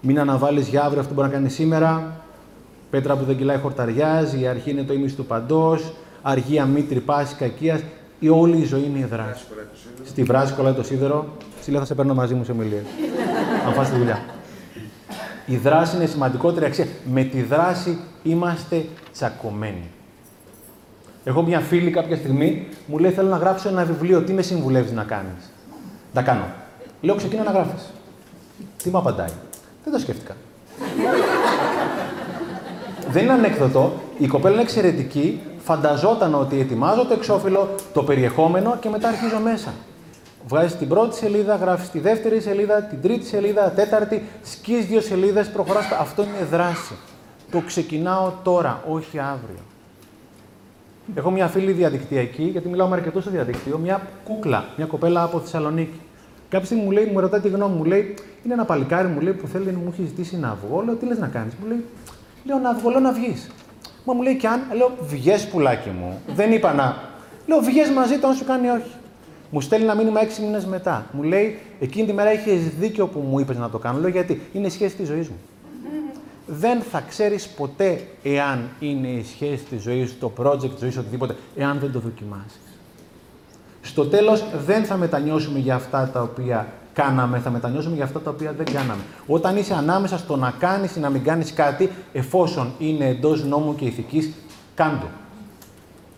Μην 0.00 0.20
αναβάλεις 0.20 0.68
για 0.68 0.82
αύριο 0.82 1.00
αυτό 1.00 1.14
που 1.14 1.20
μπορεί 1.20 1.32
να 1.32 1.38
κάνει 1.38 1.48
σήμερα. 1.48 2.20
Πέτρα 2.90 3.16
που 3.16 3.24
δεν 3.24 3.36
κυλάει 3.36 3.58
χορταριάζει, 3.58 4.40
η 4.40 4.46
αρχή 4.46 4.70
είναι 4.70 4.82
το 4.82 4.92
ίμιση 4.92 5.14
του 5.14 5.24
παντός, 5.24 5.92
αργία 6.22 6.64
μη 6.64 6.82
τρυπάσει 6.82 7.34
κακίας. 7.34 7.80
Η 8.18 8.28
όλη 8.28 8.56
η 8.56 8.64
ζωή 8.64 8.84
είναι 8.84 8.98
η 8.98 9.04
δράση. 9.10 9.44
Στη 10.04 10.22
βράση 10.22 10.52
κολλάει 10.52 10.72
το 10.72 10.82
σίδερο. 10.82 11.26
Στείλε 11.60 11.78
θα 11.78 11.84
σε 11.84 11.94
παίρνω 11.94 12.14
μαζί 12.14 12.34
μου 12.34 12.44
σε 12.44 12.52
ομιλίες. 12.52 12.82
Αν 13.66 13.72
φας 13.74 13.90
τη 13.90 13.96
δουλειά. 13.96 14.20
Η 15.46 15.56
δράση 15.56 15.96
είναι 15.96 16.06
σημαντικότερη 16.06 16.64
αξία. 16.64 16.86
Με 17.04 17.22
τη 17.22 17.42
δράση 17.42 17.98
είμαστε 18.22 18.84
τσακωμένοι. 19.12 19.90
Έχω 21.24 21.42
μια 21.42 21.60
φίλη 21.60 21.90
κάποια 21.90 22.16
στιγμή 22.16 22.66
μου 22.86 22.98
λέει: 22.98 23.10
Θέλω 23.10 23.28
να 23.28 23.36
γράψω 23.36 23.68
ένα 23.68 23.84
βιβλίο. 23.84 24.22
Τι 24.22 24.32
με 24.32 24.42
συμβουλεύεις 24.42 24.92
να 24.92 25.02
κάνεις; 25.04 25.50
Τα 26.12 26.22
κάνω. 26.22 26.44
Λέω: 27.00 27.14
Ξεκινά 27.14 27.42
να 27.42 27.50
γράφεις. 27.50 27.92
Τι 28.82 28.90
μου 28.90 28.98
απαντάει. 28.98 29.32
Δεν 29.84 29.92
το 29.92 29.98
σκέφτηκα. 29.98 30.36
Δεν 33.08 33.22
είναι 33.22 33.32
ανέκδοτο. 33.32 33.92
Η 34.18 34.26
κοπέλα 34.26 34.54
είναι 34.54 34.62
εξαιρετική. 34.62 35.40
Φανταζόταν 35.58 36.34
ότι 36.34 36.60
ετοιμάζω 36.60 37.04
το 37.04 37.14
εξώφυλλο, 37.14 37.74
το 37.92 38.02
περιεχόμενο 38.02 38.76
και 38.80 38.88
μετά 38.88 39.08
αρχίζω 39.08 39.38
μέσα. 39.38 39.72
Βγάζει 40.46 40.74
την 40.74 40.88
πρώτη 40.88 41.16
σελίδα, 41.16 41.56
γράφεις 41.56 41.90
τη 41.90 41.98
δεύτερη 41.98 42.40
σελίδα, 42.40 42.82
την 42.82 43.02
τρίτη 43.02 43.26
σελίδα, 43.26 43.70
τέταρτη, 43.70 44.22
σκεί 44.42 44.82
δύο 44.82 45.00
σελίδες, 45.00 45.48
προχωράς. 45.48 45.90
Αυτό 46.00 46.22
είναι 46.22 46.46
δράση. 46.50 46.94
Το 47.50 47.60
ξεκινάω 47.60 48.32
τώρα, 48.42 48.82
όχι 48.88 49.18
αύριο. 49.18 49.62
Έχω 51.14 51.30
μια 51.30 51.46
φίλη 51.46 51.72
διαδικτυακή, 51.72 52.42
γιατί 52.42 52.68
μιλάω 52.68 52.88
με 52.88 52.96
αρκετούς 52.96 53.22
στο 53.22 53.30
διαδίκτυο, 53.30 53.78
μια 53.78 54.02
κούκλα, 54.24 54.64
μια 54.76 54.86
κοπέλα 54.86 55.22
από 55.22 55.38
Θεσσαλονίκη. 55.38 56.00
Κάποια 56.48 56.66
στιγμή 56.66 56.84
μου 56.84 56.90
λέει, 56.90 57.04
μου 57.12 57.20
ρωτάει 57.20 57.40
τη 57.40 57.48
γνώμη 57.48 57.76
μου, 57.76 57.84
λέει, 57.84 58.14
είναι 58.44 58.54
ένα 58.54 58.64
παλικάρι 58.64 59.08
μου 59.08 59.20
λέει, 59.20 59.32
που 59.32 59.46
θέλει, 59.46 59.70
μου 59.70 59.92
έχει 59.92 60.06
ζητήσει 60.06 60.36
να 60.36 60.58
βγω. 60.66 60.82
Λέω, 60.82 60.94
τι 60.94 61.06
λες 61.06 61.18
να 61.18 61.26
κάνεις. 61.26 61.54
Μου 61.54 61.66
λέει, 61.68 61.84
λέω 62.44 62.58
να 62.58 62.74
βγω, 62.74 62.90
λέω 62.90 63.00
να 63.00 63.12
βγεις. 63.12 63.50
Μα 64.04 64.14
μου 64.14 64.22
λέει 64.22 64.36
και 64.36 64.46
αν, 64.46 64.60
λέω, 64.76 64.90
βγες 65.00 65.48
πουλάκι 65.48 65.88
μου. 65.88 66.20
Δεν 66.34 66.52
είπα 66.52 66.72
να. 66.72 66.96
Λέω, 67.46 67.60
βγες 67.60 67.90
μαζί 67.90 68.18
του, 68.18 68.26
αν 68.26 68.34
σου 68.34 68.44
κάνει 68.44 68.68
όχι. 68.68 68.92
Μου 69.54 69.60
στέλνει 69.60 69.84
ένα 69.84 69.94
μήνυμα 69.94 70.20
έξι 70.20 70.42
μήνες 70.42 70.64
μετά. 70.64 71.06
Μου 71.12 71.22
λέει, 71.22 71.58
εκείνη 71.80 72.06
τη 72.06 72.12
μέρα 72.12 72.32
είχες 72.32 72.68
δίκιο 72.78 73.06
που 73.06 73.18
μου 73.18 73.38
είπες 73.38 73.56
να 73.56 73.70
το 73.70 73.78
κάνω. 73.78 73.98
Λέω, 73.98 74.08
γιατί; 74.08 74.40
Είναι 74.52 74.66
η 74.66 74.70
σχέση 74.70 74.96
της 74.96 75.08
ζωής 75.08 75.28
μου. 75.28 75.36
Δεν 76.46 76.80
θα 76.80 77.00
ξέρεις 77.08 77.48
ποτέ 77.48 78.00
εάν 78.22 78.68
είναι 78.80 79.08
η 79.08 79.24
σχέση 79.24 79.64
της 79.64 79.82
ζωής 79.82 80.10
σου, 80.10 80.18
το 80.18 80.32
project 80.38 80.70
τη 80.70 80.78
ζωής 80.78 80.92
σου, 80.92 81.00
οτιδήποτε, 81.00 81.36
εάν 81.56 81.78
δεν 81.78 81.92
το 81.92 81.98
δοκιμάσεις. 81.98 82.60
Στο 83.82 84.06
τέλος, 84.06 84.44
δεν 84.66 84.84
θα 84.84 84.96
μετανιώσουμε 84.96 85.58
για 85.58 85.74
αυτά 85.74 86.10
τα 86.12 86.22
οποία 86.22 86.72
κάναμε, 86.92 87.38
θα 87.38 87.50
μετανιώσουμε 87.50 87.94
για 87.94 88.04
αυτά 88.04 88.20
τα 88.20 88.30
οποία 88.30 88.52
δεν 88.52 88.66
κάναμε. 88.66 89.02
Όταν 89.26 89.56
είσαι 89.56 89.74
ανάμεσα 89.74 90.18
στο 90.18 90.36
να 90.36 90.54
κάνεις 90.58 90.96
ή 90.96 91.00
να 91.00 91.10
μην 91.10 91.24
κάνεις 91.24 91.52
κάτι, 91.52 91.90
εφόσον 92.12 92.72
είναι 92.78 93.08
εντός 93.08 93.44
νόμου 93.44 93.74
και 93.74 93.84
ηθικής, 93.84 94.32
κάντο. 94.74 95.06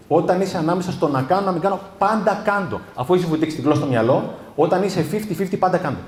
Όταν 0.08 0.40
είσαι 0.40 0.58
ανάμεσα 0.58 0.92
στο 0.92 1.08
να 1.08 1.22
κάνω, 1.22 1.44
να 1.44 1.52
μην 1.52 1.60
κάνω, 1.60 1.80
πάντα 1.98 2.40
κάντο. 2.44 2.80
Αφού 2.94 3.14
είσαι 3.14 3.26
βουτήξει 3.26 3.56
την 3.56 3.64
γλώσσα 3.64 3.80
στο 3.80 3.90
μυαλό, 3.90 4.34
όταν 4.56 4.82
είσαι 4.82 5.06
50-50, 5.12 5.58
πάντα 5.58 5.78
κάντο. 5.78 5.98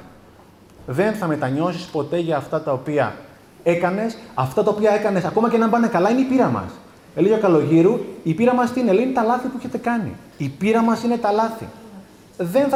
Δεν 0.86 1.14
θα 1.14 1.26
μετανιώσεις 1.26 1.84
ποτέ 1.84 2.18
για 2.18 2.36
αυτά 2.36 2.60
τα 2.60 2.72
οποία 2.72 3.14
έκανες. 3.62 4.16
Αυτά 4.34 4.62
τα 4.62 4.70
οποία 4.70 4.90
έκανες, 4.90 5.24
ακόμα 5.24 5.50
και 5.50 5.56
να 5.56 5.68
πάνε 5.68 5.86
καλά, 5.86 6.10
είναι 6.10 6.20
η 6.20 6.24
πείρα 6.24 6.48
μας. 6.48 6.70
Έλεγε 7.14 7.34
ο 7.34 7.38
Καλογύρου, 7.38 7.98
η 8.22 8.34
πείρα 8.34 8.54
μας 8.54 8.72
τι 8.72 8.80
είναι, 8.80 8.92
λέει 8.92 9.04
είναι 9.04 9.12
τα 9.12 9.22
λάθη 9.22 9.48
που 9.48 9.56
έχετε 9.58 9.78
κάνει. 9.78 10.16
Η 10.36 10.48
πείρα 10.48 10.82
μας 10.82 11.02
είναι 11.02 11.16
τα 11.16 11.32
λάθη. 11.32 11.68
Δεν 12.38 12.68
θα 12.68 12.74